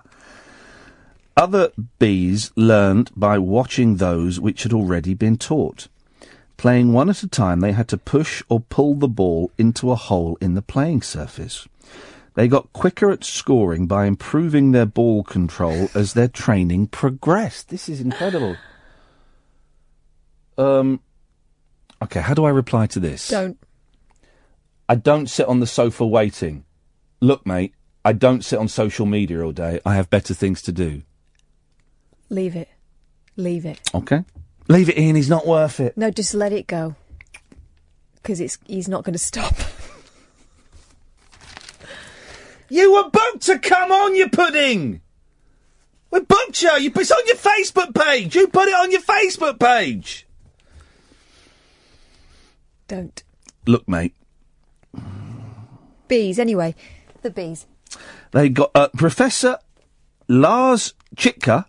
Other 1.36 1.70
bees 1.98 2.52
learned 2.56 3.10
by 3.16 3.38
watching 3.38 3.96
those 3.96 4.40
which 4.40 4.62
had 4.62 4.72
already 4.72 5.14
been 5.14 5.36
taught. 5.36 5.88
Playing 6.60 6.92
one 6.92 7.08
at 7.08 7.22
a 7.22 7.26
time, 7.26 7.60
they 7.60 7.72
had 7.72 7.88
to 7.88 7.96
push 7.96 8.42
or 8.50 8.60
pull 8.60 8.94
the 8.94 9.08
ball 9.08 9.50
into 9.56 9.90
a 9.90 9.94
hole 9.94 10.36
in 10.42 10.52
the 10.52 10.60
playing 10.60 11.00
surface. 11.00 11.66
They 12.34 12.48
got 12.48 12.70
quicker 12.74 13.10
at 13.10 13.24
scoring 13.24 13.86
by 13.86 14.04
improving 14.04 14.72
their 14.72 14.84
ball 14.84 15.24
control 15.24 15.88
as 15.94 16.12
their 16.12 16.28
training 16.28 16.88
progressed. 16.88 17.70
This 17.70 17.88
is 17.88 18.02
incredible. 18.02 18.58
Um, 20.58 21.00
okay, 22.02 22.20
how 22.20 22.34
do 22.34 22.44
I 22.44 22.50
reply 22.50 22.86
to 22.88 23.00
this? 23.00 23.30
don't. 23.30 23.58
I 24.86 24.96
don't 24.96 25.30
sit 25.30 25.48
on 25.48 25.60
the 25.60 25.66
sofa 25.66 26.06
waiting. 26.06 26.66
Look, 27.22 27.46
mate, 27.46 27.72
I 28.04 28.12
don't 28.12 28.44
sit 28.44 28.58
on 28.58 28.68
social 28.68 29.06
media 29.06 29.42
all 29.42 29.52
day. 29.52 29.80
I 29.86 29.94
have 29.94 30.10
better 30.10 30.34
things 30.34 30.60
to 30.60 30.72
do. 30.72 31.04
Leave 32.28 32.54
it. 32.54 32.68
Leave 33.34 33.64
it. 33.64 33.80
Okay? 33.94 34.24
Leave 34.70 34.88
it 34.88 34.96
in, 34.96 35.16
he's 35.16 35.28
not 35.28 35.48
worth 35.48 35.80
it. 35.80 35.96
No, 35.96 36.12
just 36.12 36.32
let 36.32 36.52
it 36.52 36.68
go. 36.68 36.94
Because 38.14 38.38
it's 38.40 38.56
he's 38.66 38.88
not 38.88 39.02
going 39.02 39.14
to 39.14 39.18
stop. 39.18 39.54
You 42.72 42.92
were 42.92 43.10
booked 43.10 43.42
to 43.46 43.58
come 43.58 43.90
on, 43.90 44.14
you 44.14 44.28
pudding! 44.28 45.00
We 46.12 46.20
booked 46.20 46.62
you! 46.62 46.70
you 46.78 46.92
it's 46.94 47.10
on 47.10 47.26
your 47.26 47.34
Facebook 47.34 47.92
page! 47.92 48.36
You 48.36 48.46
put 48.46 48.68
it 48.68 48.74
on 48.74 48.92
your 48.92 49.00
Facebook 49.00 49.58
page! 49.58 50.24
Don't. 52.86 53.24
Look, 53.66 53.88
mate, 53.88 54.14
Bees, 56.06 56.38
anyway. 56.38 56.76
The 57.22 57.30
bees. 57.30 57.66
they 58.30 58.48
got 58.48 58.70
uh, 58.76 58.88
Professor 58.96 59.58
Lars 60.28 60.94
Chitka, 61.16 61.64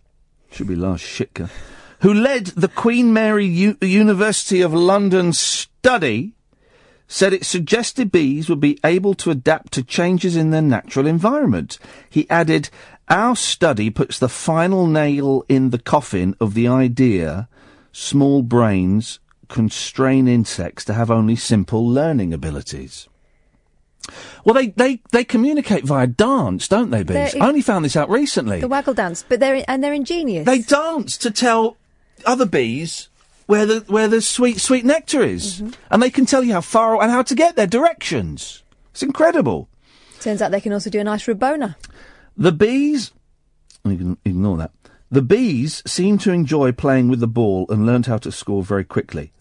should 0.52 0.68
be 0.68 0.76
Lars 0.76 1.02
Chitka, 1.02 1.50
who 2.02 2.14
led 2.14 2.48
the 2.48 2.68
Queen 2.68 3.14
Mary 3.14 3.46
U- 3.46 3.78
University 3.82 4.62
of 4.62 4.74
London 4.74 5.34
study, 5.34 6.34
said 7.08 7.34
it 7.34 7.46
suggested 7.46 8.12
bees 8.12 8.50
would 8.50 8.60
be 8.60 8.80
able 8.84 9.14
to 9.16 9.32
adapt 9.32 9.74
to 9.74 9.84
changes 9.84 10.36
in 10.36 10.50
their 10.52 10.62
natural 10.62 11.06
environment. 11.08 11.78
He 12.10 12.30
added, 12.30 12.70
Our 13.10 13.36
study 13.36 13.90
puts 13.90 14.18
the 14.18 14.30
final 14.30 14.88
nail 14.88 15.44
in 15.50 15.70
the 15.72 15.80
coffin 15.80 16.36
of 16.40 16.54
the 16.54 16.68
idea 16.68 17.48
small 17.92 18.42
brains 18.42 19.20
constrain 19.50 20.28
insects 20.30 20.86
to 20.86 20.94
have 20.94 21.12
only 21.12 21.36
simple 21.36 21.86
learning 21.86 22.34
abilities. 22.34 23.10
Well, 24.46 24.56
they, 24.56 24.68
they, 24.70 25.02
they 25.12 25.24
communicate 25.26 25.84
via 25.84 26.08
dance, 26.08 26.68
don't 26.70 26.90
they, 26.90 27.04
bees? 27.04 27.34
They're- 27.34 27.44
I 27.44 27.48
only 27.48 27.62
found 27.62 27.84
this 27.86 27.96
out 27.98 28.10
recently. 28.10 28.62
The 28.62 28.68
waggle 28.70 28.94
dance, 28.94 29.24
but 29.28 29.40
they're 29.40 29.64
and 29.68 29.84
they're 29.84 29.94
ingenious. 29.94 30.46
They 30.46 30.60
dance 30.60 31.18
to 31.18 31.30
tell 31.30 31.78
other 32.26 32.46
bees 32.46 33.10
where 33.46 33.66
the 33.66 33.80
where 33.88 34.08
the 34.08 34.22
sweet 34.22 34.62
sweet 34.62 34.86
nectar 34.86 35.22
is, 35.22 35.62
mm-hmm. 35.62 35.72
and 35.90 36.02
they 36.02 36.10
can 36.10 36.26
tell 36.26 36.44
you 36.44 36.54
how 36.54 36.62
far 36.62 37.02
and 37.02 37.12
how 37.12 37.22
to 37.24 37.36
get 37.36 37.56
there, 37.56 37.68
directions. 37.68 38.64
It's 38.92 39.04
incredible. 39.04 39.70
Turns 40.20 40.42
out 40.42 40.52
they 40.52 40.62
can 40.62 40.74
also 40.74 40.90
do 40.90 41.00
a 41.00 41.04
nice 41.04 41.26
rabona. 41.26 41.76
The 42.38 42.52
bees, 42.52 43.12
you 43.84 43.98
can 43.98 44.18
ignore 44.24 44.58
that. 44.58 44.72
The 45.10 45.22
bees 45.22 45.84
seem 45.86 46.18
to 46.20 46.32
enjoy 46.32 46.72
playing 46.72 47.10
with 47.10 47.20
the 47.20 47.28
ball 47.28 47.66
and 47.70 47.86
learned 47.86 48.06
how 48.06 48.18
to 48.20 48.32
score 48.32 48.64
very 48.64 48.86
quickly. 48.86 49.34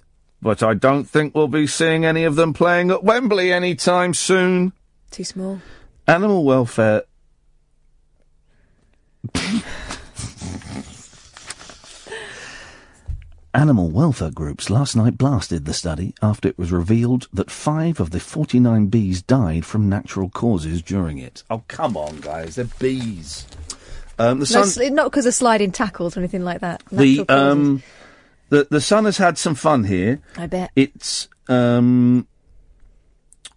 But 0.43 0.63
I 0.63 0.75
don't 0.75 1.05
think 1.05 1.35
we'll 1.35 1.49
be 1.49 1.67
seeing 1.67 2.05
any 2.05 2.25
of 2.25 2.35
them 2.35 2.53
playing 2.53 2.91
at 2.91 3.05
Wembley 3.05 3.53
anytime 3.53 4.15
soon. 4.15 4.73
Too 5.11 5.25
small. 5.25 5.61
Animal 6.09 6.45
welfare. 6.45 7.03
Animal 13.53 13.91
welfare 13.91 14.31
groups 14.31 14.71
last 14.71 14.95
night 14.95 15.19
blasted 15.19 15.65
the 15.65 15.75
study 15.75 16.15
after 16.23 16.47
it 16.49 16.57
was 16.57 16.71
revealed 16.71 17.27
that 17.33 17.51
five 17.51 17.99
of 17.99 18.11
the 18.11 18.21
49 18.21 18.87
bees 18.87 19.23
died 19.23 19.67
from 19.67 19.89
natural 19.89 20.29
causes 20.31 20.83
during 20.83 21.19
it. 21.19 21.43
Oh, 21.51 21.65
come 21.67 21.97
on, 21.97 22.21
guys. 22.21 22.55
They're 22.55 22.67
bees. 22.79 23.47
Um, 24.21 24.39
the 24.39 24.43
No, 24.43 24.45
sun, 24.45 24.63
sli- 24.65 24.93
not 24.93 25.11
because 25.11 25.27
of 25.27 25.35
sliding 25.35 25.73
tackles 25.73 26.17
or 26.17 26.21
anything 26.21 26.45
like 26.45 26.61
that. 26.61 26.85
the, 26.93 27.25
um, 27.29 27.83
the, 28.51 28.69
the 28.71 28.81
sun 28.81 29.05
has 29.07 29.17
had 29.19 29.37
some 29.37 29.57
fun 29.57 29.83
here. 29.83 30.21
I 30.37 30.47
bet. 30.47 30.71
It's, 30.77 31.29
um, 31.49 32.29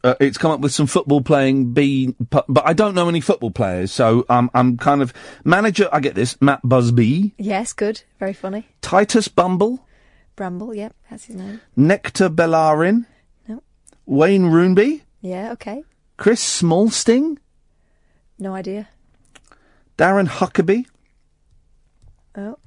uh, 0.03 0.15
it's 0.19 0.37
come 0.37 0.51
up 0.51 0.59
with 0.59 0.73
some 0.73 0.87
football 0.87 1.21
playing 1.21 1.73
B, 1.73 2.13
but, 2.29 2.45
I 2.65 2.73
don't 2.73 2.93
know 2.95 3.07
any 3.07 3.21
football 3.21 3.51
players, 3.51 3.91
so 3.91 4.25
um, 4.29 4.49
I'm 4.53 4.77
kind 4.77 5.01
of 5.01 5.13
manager. 5.45 5.87
I 5.91 5.99
get 5.99 6.15
this. 6.15 6.39
Matt 6.41 6.61
Busby, 6.63 7.33
Yes, 7.37 7.73
good. 7.73 8.03
Very 8.19 8.33
funny. 8.33 8.67
Titus 8.81 9.27
Bumble, 9.27 9.87
Bramble, 10.35 10.73
yep, 10.75 10.95
that's 11.09 11.25
his 11.25 11.35
name. 11.37 11.61
Nectar 11.75 12.29
Bellarin, 12.29 13.05
No. 13.47 13.61
Wayne 14.05 14.43
Roonby, 14.45 15.01
Yeah, 15.21 15.51
okay. 15.53 15.83
Chris 16.17 16.61
Smallsting, 16.61 17.37
No 18.37 18.53
idea. 18.55 18.89
Darren 19.97 20.27
Huckabee, 20.27 20.85
Oh, 22.35 22.57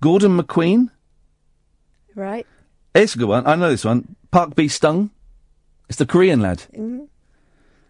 Gordon 0.00 0.38
McQueen. 0.38 0.88
right. 2.14 2.46
It's 2.94 3.14
a 3.14 3.18
good 3.18 3.28
one. 3.28 3.46
I 3.46 3.54
know 3.54 3.70
this 3.70 3.84
one. 3.84 4.16
Park 4.32 4.56
B. 4.56 4.66
Stung. 4.66 5.10
It's 5.90 5.98
the 5.98 6.06
Korean 6.06 6.40
lad. 6.40 6.62
Mm. 6.72 7.08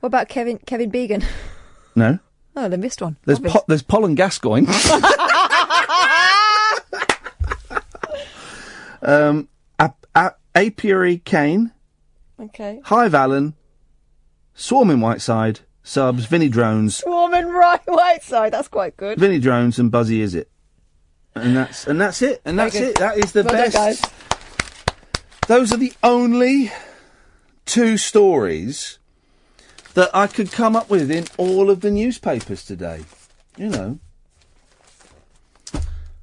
What 0.00 0.06
about 0.08 0.28
Kevin 0.28 0.58
Kevin 0.58 0.90
Began? 0.90 1.22
No. 1.96 2.18
Oh, 2.56 2.68
they 2.68 2.76
missed 2.76 3.02
one. 3.02 3.16
There's 3.24 3.40
po- 3.40 3.64
there's 3.66 3.82
Pollen 3.82 4.14
Gascoigne. 4.14 4.64
um, 9.02 9.48
a- 9.78 9.92
a- 10.14 10.34
Apiary 10.54 11.18
Kane, 11.18 11.72
okay. 12.40 12.80
Hive 12.84 13.14
Allen, 13.14 13.54
Swarming 14.54 15.00
Whiteside, 15.00 15.60
Subs, 15.82 16.26
Vinnie 16.26 16.48
Drones, 16.48 16.96
Swarming 16.98 17.48
right 17.48 17.80
white 17.86 18.22
side. 18.22 18.52
That's 18.52 18.68
quite 18.68 18.96
good. 18.96 19.18
Vinnie 19.18 19.40
Drones, 19.40 19.78
and 19.80 19.90
Buzzy 19.90 20.20
Is 20.20 20.34
It. 20.36 20.48
And 21.34 21.56
that's 21.56 21.86
and 21.88 22.00
that's 22.00 22.22
it. 22.22 22.40
And 22.44 22.56
that's 22.58 22.76
it. 22.76 22.98
That 22.98 23.18
is 23.18 23.32
the 23.32 23.42
Well 23.42 23.52
done, 23.54 23.70
best. 23.70 23.74
guys. 24.02 24.02
Those 25.48 25.72
are 25.72 25.76
the 25.76 25.92
only 26.04 26.70
two 27.70 27.97
stories 27.97 28.99
that 29.94 30.10
I 30.12 30.26
could 30.26 30.50
come 30.50 30.74
up 30.74 30.90
with 30.90 31.10
in 31.10 31.26
all 31.36 31.70
of 31.70 31.81
the 31.81 31.90
newspapers 31.90 32.65
today. 32.65 33.05
You 33.57 33.68
know. 33.68 33.99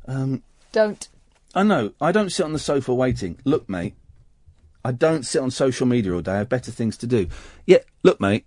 Um, 0.08 0.43
Don't. 0.72 1.08
I 1.56 1.64
know. 1.64 1.93
I 2.00 2.11
don't 2.11 2.32
sit 2.32 2.45
on 2.45 2.53
the 2.53 2.59
sofa 2.59 2.93
waiting. 2.93 3.40
Look, 3.45 3.69
mate. 3.69 3.95
I 4.84 4.92
don't 4.92 5.26
sit 5.26 5.42
on 5.42 5.51
social 5.51 5.85
media 5.88 6.14
all 6.14 6.22
day. 6.22 6.34
I 6.34 6.38
have 6.38 6.50
better 6.50 6.72
things 6.72 6.98
to 6.98 7.08
do. 7.08 7.27
Yeah, 7.66 7.80
look, 8.03 8.22
mate. 8.22 8.45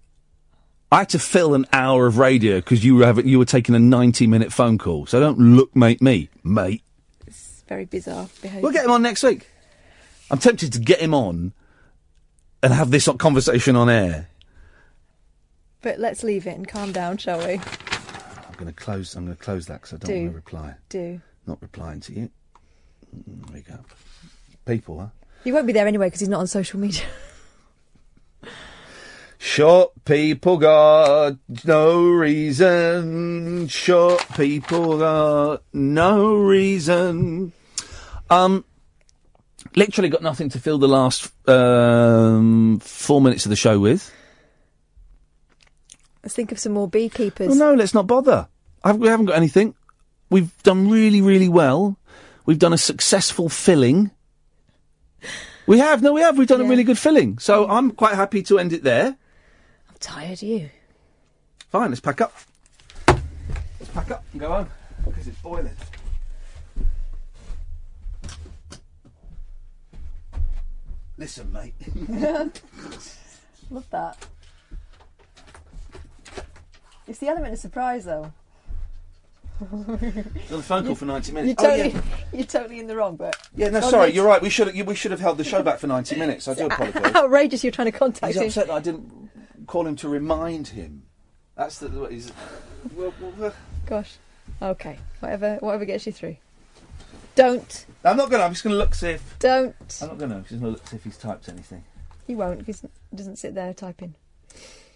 I 0.92 0.98
had 0.98 1.08
to 1.10 1.18
fill 1.18 1.54
an 1.54 1.66
hour 1.72 2.06
of 2.06 2.18
radio 2.18 2.56
because 2.56 2.84
you 2.84 2.96
were 2.96 3.06
having, 3.06 3.28
you 3.28 3.38
were 3.38 3.44
taking 3.44 3.74
a 3.74 3.78
ninety-minute 3.78 4.52
phone 4.52 4.78
call. 4.78 5.06
So 5.06 5.20
don't 5.20 5.38
look, 5.38 5.74
mate, 5.76 6.00
me, 6.02 6.28
mate. 6.42 6.82
It's 7.26 7.62
very 7.68 7.84
bizarre 7.84 8.28
behaviour. 8.40 8.62
We'll 8.62 8.72
get 8.72 8.84
him 8.84 8.90
on 8.90 9.02
next 9.02 9.22
week. 9.22 9.48
I'm 10.30 10.38
tempted 10.38 10.72
to 10.72 10.78
get 10.80 11.00
him 11.00 11.14
on 11.14 11.52
and 12.62 12.72
have 12.72 12.90
this 12.90 13.08
conversation 13.18 13.76
on 13.76 13.88
air. 13.88 14.28
But 15.82 15.98
let's 15.98 16.22
leave 16.22 16.46
it 16.46 16.56
and 16.56 16.68
calm 16.68 16.92
down, 16.92 17.16
shall 17.16 17.38
we? 17.38 17.54
I'm 17.54 18.54
going 18.56 18.66
to 18.66 18.72
close. 18.72 19.14
I'm 19.16 19.24
going 19.24 19.36
to 19.36 19.42
close 19.42 19.66
that 19.66 19.80
because 19.82 19.94
I 19.94 19.96
don't 19.96 20.14
Do. 20.14 20.20
want 20.22 20.30
to 20.32 20.36
reply. 20.36 20.74
Do. 20.90 21.20
Not 21.46 21.62
replying 21.62 22.00
to 22.00 22.12
you. 22.12 22.30
Mm, 23.16 23.46
There 23.48 23.56
you 23.56 23.62
go. 23.62 23.78
People, 24.66 25.00
huh? 25.00 25.06
He 25.42 25.52
won't 25.52 25.66
be 25.66 25.72
there 25.72 25.86
anyway 25.86 26.06
because 26.08 26.20
he's 26.20 26.28
not 26.28 26.40
on 26.40 26.46
social 26.46 26.78
media. 26.78 27.04
Short 29.38 29.92
people 30.04 30.58
got 30.58 31.36
no 31.64 32.02
reason. 32.10 33.68
Short 33.68 34.22
people 34.36 34.98
got 34.98 35.62
no 35.72 36.34
reason. 36.36 37.52
Um, 38.28 38.66
literally 39.76 40.08
got 40.08 40.22
nothing 40.22 40.48
to 40.50 40.58
fill 40.58 40.78
the 40.78 40.88
last 40.88 41.30
um, 41.48 42.78
four 42.80 43.20
minutes 43.20 43.46
of 43.46 43.50
the 43.50 43.56
show 43.56 43.78
with. 43.78 44.12
Let's 46.22 46.34
think 46.34 46.52
of 46.52 46.58
some 46.58 46.72
more 46.72 46.88
beekeepers. 46.88 47.48
Well, 47.48 47.56
no, 47.56 47.74
let's 47.74 47.94
not 47.94 48.06
bother. 48.06 48.48
I've, 48.84 48.96
we 48.96 49.08
haven't 49.08 49.26
got 49.26 49.36
anything. 49.36 49.74
We've 50.28 50.62
done 50.62 50.90
really, 50.90 51.22
really 51.22 51.48
well. 51.48 51.96
We've 52.46 52.58
done 52.58 52.72
a 52.72 52.78
successful 52.78 53.48
filling. 53.48 54.10
We 55.66 55.78
have, 55.78 56.02
no, 56.02 56.12
we 56.12 56.20
have. 56.20 56.36
We've 56.36 56.48
done 56.48 56.60
a 56.60 56.64
really 56.64 56.84
good 56.84 56.98
filling. 56.98 57.38
So 57.38 57.68
I'm 57.68 57.92
quite 57.92 58.14
happy 58.14 58.42
to 58.44 58.58
end 58.58 58.72
it 58.72 58.82
there. 58.82 59.16
I'm 59.88 59.96
tired 59.98 60.32
of 60.32 60.42
you. 60.42 60.70
Fine, 61.70 61.90
let's 61.90 62.00
pack 62.00 62.20
up. 62.20 62.34
Let's 63.06 63.92
pack 63.94 64.10
up 64.10 64.24
and 64.32 64.40
go 64.40 64.48
home 64.48 64.68
because 65.04 65.28
it's 65.28 65.38
boiling. 65.40 65.70
Listen, 71.20 71.52
mate. 71.52 71.74
Love 73.70 73.84
that. 73.90 74.26
It's 77.06 77.18
the 77.18 77.28
element 77.28 77.52
of 77.52 77.58
surprise, 77.60 78.06
though. 78.06 78.32
on 79.60 79.98
the 80.48 80.62
phone 80.62 80.86
call 80.86 80.94
for 80.94 81.04
90 81.04 81.32
You're 81.32 81.42
minutes. 81.42 81.62
totally, 81.62 81.90
Oh, 81.92 81.94
yeah. 81.94 82.02
you're 82.32 82.46
totally 82.46 82.80
in 82.80 82.86
the 82.86 82.96
wrong, 82.96 83.16
but 83.16 83.36
Yeah, 83.54 83.68
no, 83.68 83.80
sorry, 83.82 84.12
you're 84.14 84.24
right. 84.26 84.40
We 84.40 84.48
should 84.48 84.74
have 84.74 84.86
we 84.86 84.94
should 84.94 85.10
have 85.10 85.20
held 85.20 85.36
the 85.36 85.44
show 85.44 85.62
back 85.62 85.78
for 85.78 85.86
90 85.86 86.16
minutes. 86.16 86.48
I 86.48 86.54
do 86.54 86.64
apologise. 86.70 87.14
outrageous. 87.14 87.62
You're 87.62 87.70
trying 87.70 87.92
to 87.92 87.98
contact 87.98 88.32
He's 88.32 88.40
him. 88.40 88.46
upset 88.46 88.68
that 88.68 88.72
I 88.72 88.80
didn't 88.80 89.12
call 89.66 89.86
him 89.86 89.96
to 89.96 90.08
remind 90.08 90.68
him. 90.68 91.02
That's 91.54 91.80
the. 91.80 91.90
What 91.90 92.12
he's, 92.12 92.32
well, 92.96 93.12
well, 93.20 93.32
well, 93.36 93.54
Gosh. 93.84 94.14
Okay. 94.62 94.96
Whatever. 95.20 95.56
Whatever 95.60 95.84
gets 95.84 96.06
you 96.06 96.12
through. 96.12 96.38
Don't. 97.40 97.86
I'm 98.04 98.16
not 98.16 98.30
going 98.30 98.40
to. 98.40 98.44
I'm 98.44 98.52
just 98.52 98.64
going 98.64 98.74
to 98.74 98.78
look 98.78 98.94
see 98.94 99.08
if. 99.10 99.38
Don't. 99.38 99.74
I'm 100.02 100.08
not 100.08 100.18
going 100.18 100.30
to. 100.30 100.36
I'm 100.36 100.44
just 100.44 100.60
going 100.60 100.62
to 100.62 100.78
look 100.78 100.86
see 100.86 100.96
if 100.96 101.04
he's 101.04 101.16
typed 101.16 101.48
anything. 101.48 101.84
He 102.26 102.34
won't 102.34 102.58
because 102.58 102.82
he 102.82 103.16
doesn't 103.16 103.36
sit 103.36 103.54
there 103.54 103.72
typing. 103.74 104.14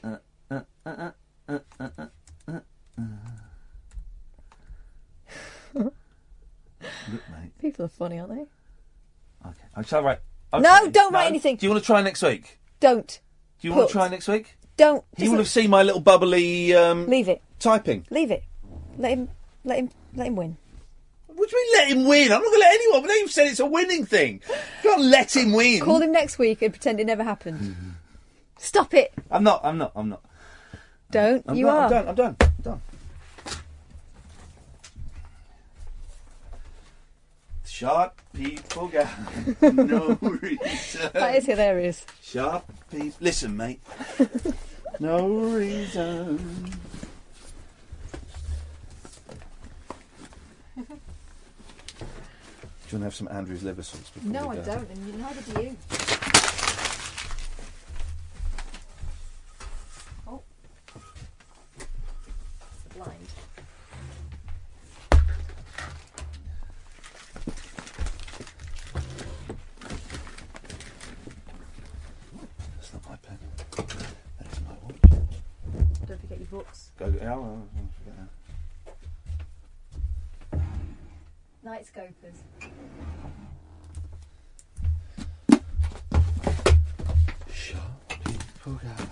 Uh, 0.02 0.16
uh, 0.50 0.60
uh, 0.86 0.90
uh, 0.90 1.10
uh, 1.48 1.58
uh, 1.80 1.88
uh, 1.98 1.98
uh. 2.48 2.60
look, 5.80 5.92
mate. 7.30 7.58
People 7.60 7.86
are 7.86 7.88
funny, 7.88 8.18
aren't 8.18 8.30
they? 8.34 8.46
Okay. 9.48 9.64
I 9.74 9.82
shall 9.82 10.02
write. 10.02 10.20
Okay. 10.52 10.62
No, 10.62 10.88
don't 10.90 11.12
no. 11.12 11.18
write 11.18 11.26
anything. 11.26 11.56
Do 11.56 11.66
you 11.66 11.70
want 11.70 11.82
to 11.82 11.86
try 11.86 12.02
next 12.02 12.22
week? 12.22 12.58
Don't. 12.80 13.20
Do 13.60 13.68
you 13.68 13.72
Put. 13.72 13.78
want 13.78 13.88
to 13.88 13.92
try 13.92 14.08
next 14.08 14.28
week? 14.28 14.56
Don't. 14.76 15.04
He 15.16 15.28
will 15.28 15.38
have 15.38 15.48
seen 15.48 15.70
my 15.70 15.82
little 15.82 16.00
bubbly. 16.00 16.74
Um, 16.74 17.06
Leave 17.08 17.28
it. 17.28 17.42
Typing. 17.58 18.06
Leave 18.10 18.30
it. 18.30 18.44
Let 18.98 19.12
him. 19.12 19.28
Let 19.64 19.78
him. 19.78 19.90
Let 20.14 20.26
him 20.28 20.36
win. 20.36 20.56
What 21.34 21.50
do 21.50 21.56
you 21.56 21.62
mean 21.64 21.80
let 21.80 21.88
him 21.88 22.08
win? 22.08 22.32
I'm 22.32 22.40
not 22.40 22.50
going 22.50 22.52
to 22.52 22.58
let 22.60 22.74
anyone. 22.74 23.02
But 23.02 23.08
now 23.08 23.14
you've 23.14 23.30
said 23.30 23.46
it's 23.48 23.60
a 23.60 23.66
winning 23.66 24.06
thing. 24.06 24.40
You 24.82 24.90
can't 24.90 25.02
let 25.02 25.34
him 25.36 25.52
win. 25.52 25.80
Call 25.80 26.00
him 26.00 26.12
next 26.12 26.38
week 26.38 26.62
and 26.62 26.72
pretend 26.72 27.00
it 27.00 27.06
never 27.06 27.24
happened. 27.24 27.76
Stop 28.58 28.94
it. 28.94 29.12
I'm 29.30 29.42
not. 29.42 29.60
I'm 29.64 29.78
not. 29.78 29.92
I'm 29.96 30.08
not. 30.08 30.22
Don't. 31.10 31.44
I'm 31.46 31.56
you 31.56 31.66
not, 31.66 31.76
are. 31.76 31.84
I'm 31.84 31.90
done. 31.90 32.08
I'm 32.08 32.14
done. 32.14 32.36
I'm 32.40 32.62
done. 32.62 32.80
Sharp 37.74 38.20
people 38.32 38.86
got 38.86 39.08
no 39.62 40.16
reason. 40.22 41.10
That 41.12 41.34
is 41.34 41.46
hilarious. 41.46 42.06
Sharp 42.22 42.64
people. 42.88 43.18
Listen, 43.20 43.56
mate. 43.56 43.80
no 45.00 45.28
reason. 45.28 46.70
Do 52.94 52.98
you 52.98 53.02
want 53.06 53.12
to 53.12 53.24
have 53.24 53.28
some 53.28 53.36
Andrew's 53.36 53.64
liver 53.64 53.82
sauce? 53.82 54.08
before 54.10 54.30
No, 54.30 54.50
I 54.50 54.54
don't, 54.54 54.88
and 54.88 55.18
neither 55.20 55.42
do 55.52 55.62
you. 55.62 55.76
Oh. 60.28 60.40
Blind. 62.94 63.18
That's 72.76 72.92
not 72.92 73.08
my 73.08 73.16
pen. 73.16 73.38
That 74.38 74.52
is 74.52 74.60
my 74.60 74.74
watch. 74.84 74.94
Don't 76.06 76.20
forget 76.20 76.38
your 76.38 76.46
books. 76.46 76.92
Go, 76.96 77.10
go, 77.10 77.18
oh, 77.22 77.26
oh, 77.26 77.42
oh, 77.42 77.88
forget 77.98 78.16
that. 78.18 78.28
Night 81.64 81.86
scopers. 81.86 82.34
People 88.64 88.80
got 88.82 89.08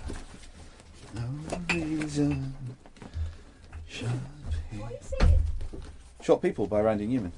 no 1.15 1.73
reason. 1.73 2.53
Sharp 3.87 4.11
What 4.77 4.89
are 4.89 4.91
you 4.91 4.97
singing? 5.01 5.41
Short 6.21 6.41
People 6.41 6.67
by 6.67 6.81
Randy 6.81 7.07
Newman. 7.07 7.31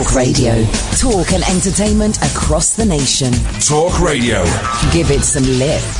Talk 0.00 0.14
Radio. 0.14 0.64
Talk 0.96 1.34
and 1.34 1.44
entertainment 1.44 2.16
across 2.24 2.74
the 2.74 2.86
nation. 2.86 3.34
Talk 3.60 4.00
Radio. 4.00 4.42
Give 4.92 5.10
it 5.10 5.22
some 5.24 5.42
lip. 5.42 5.82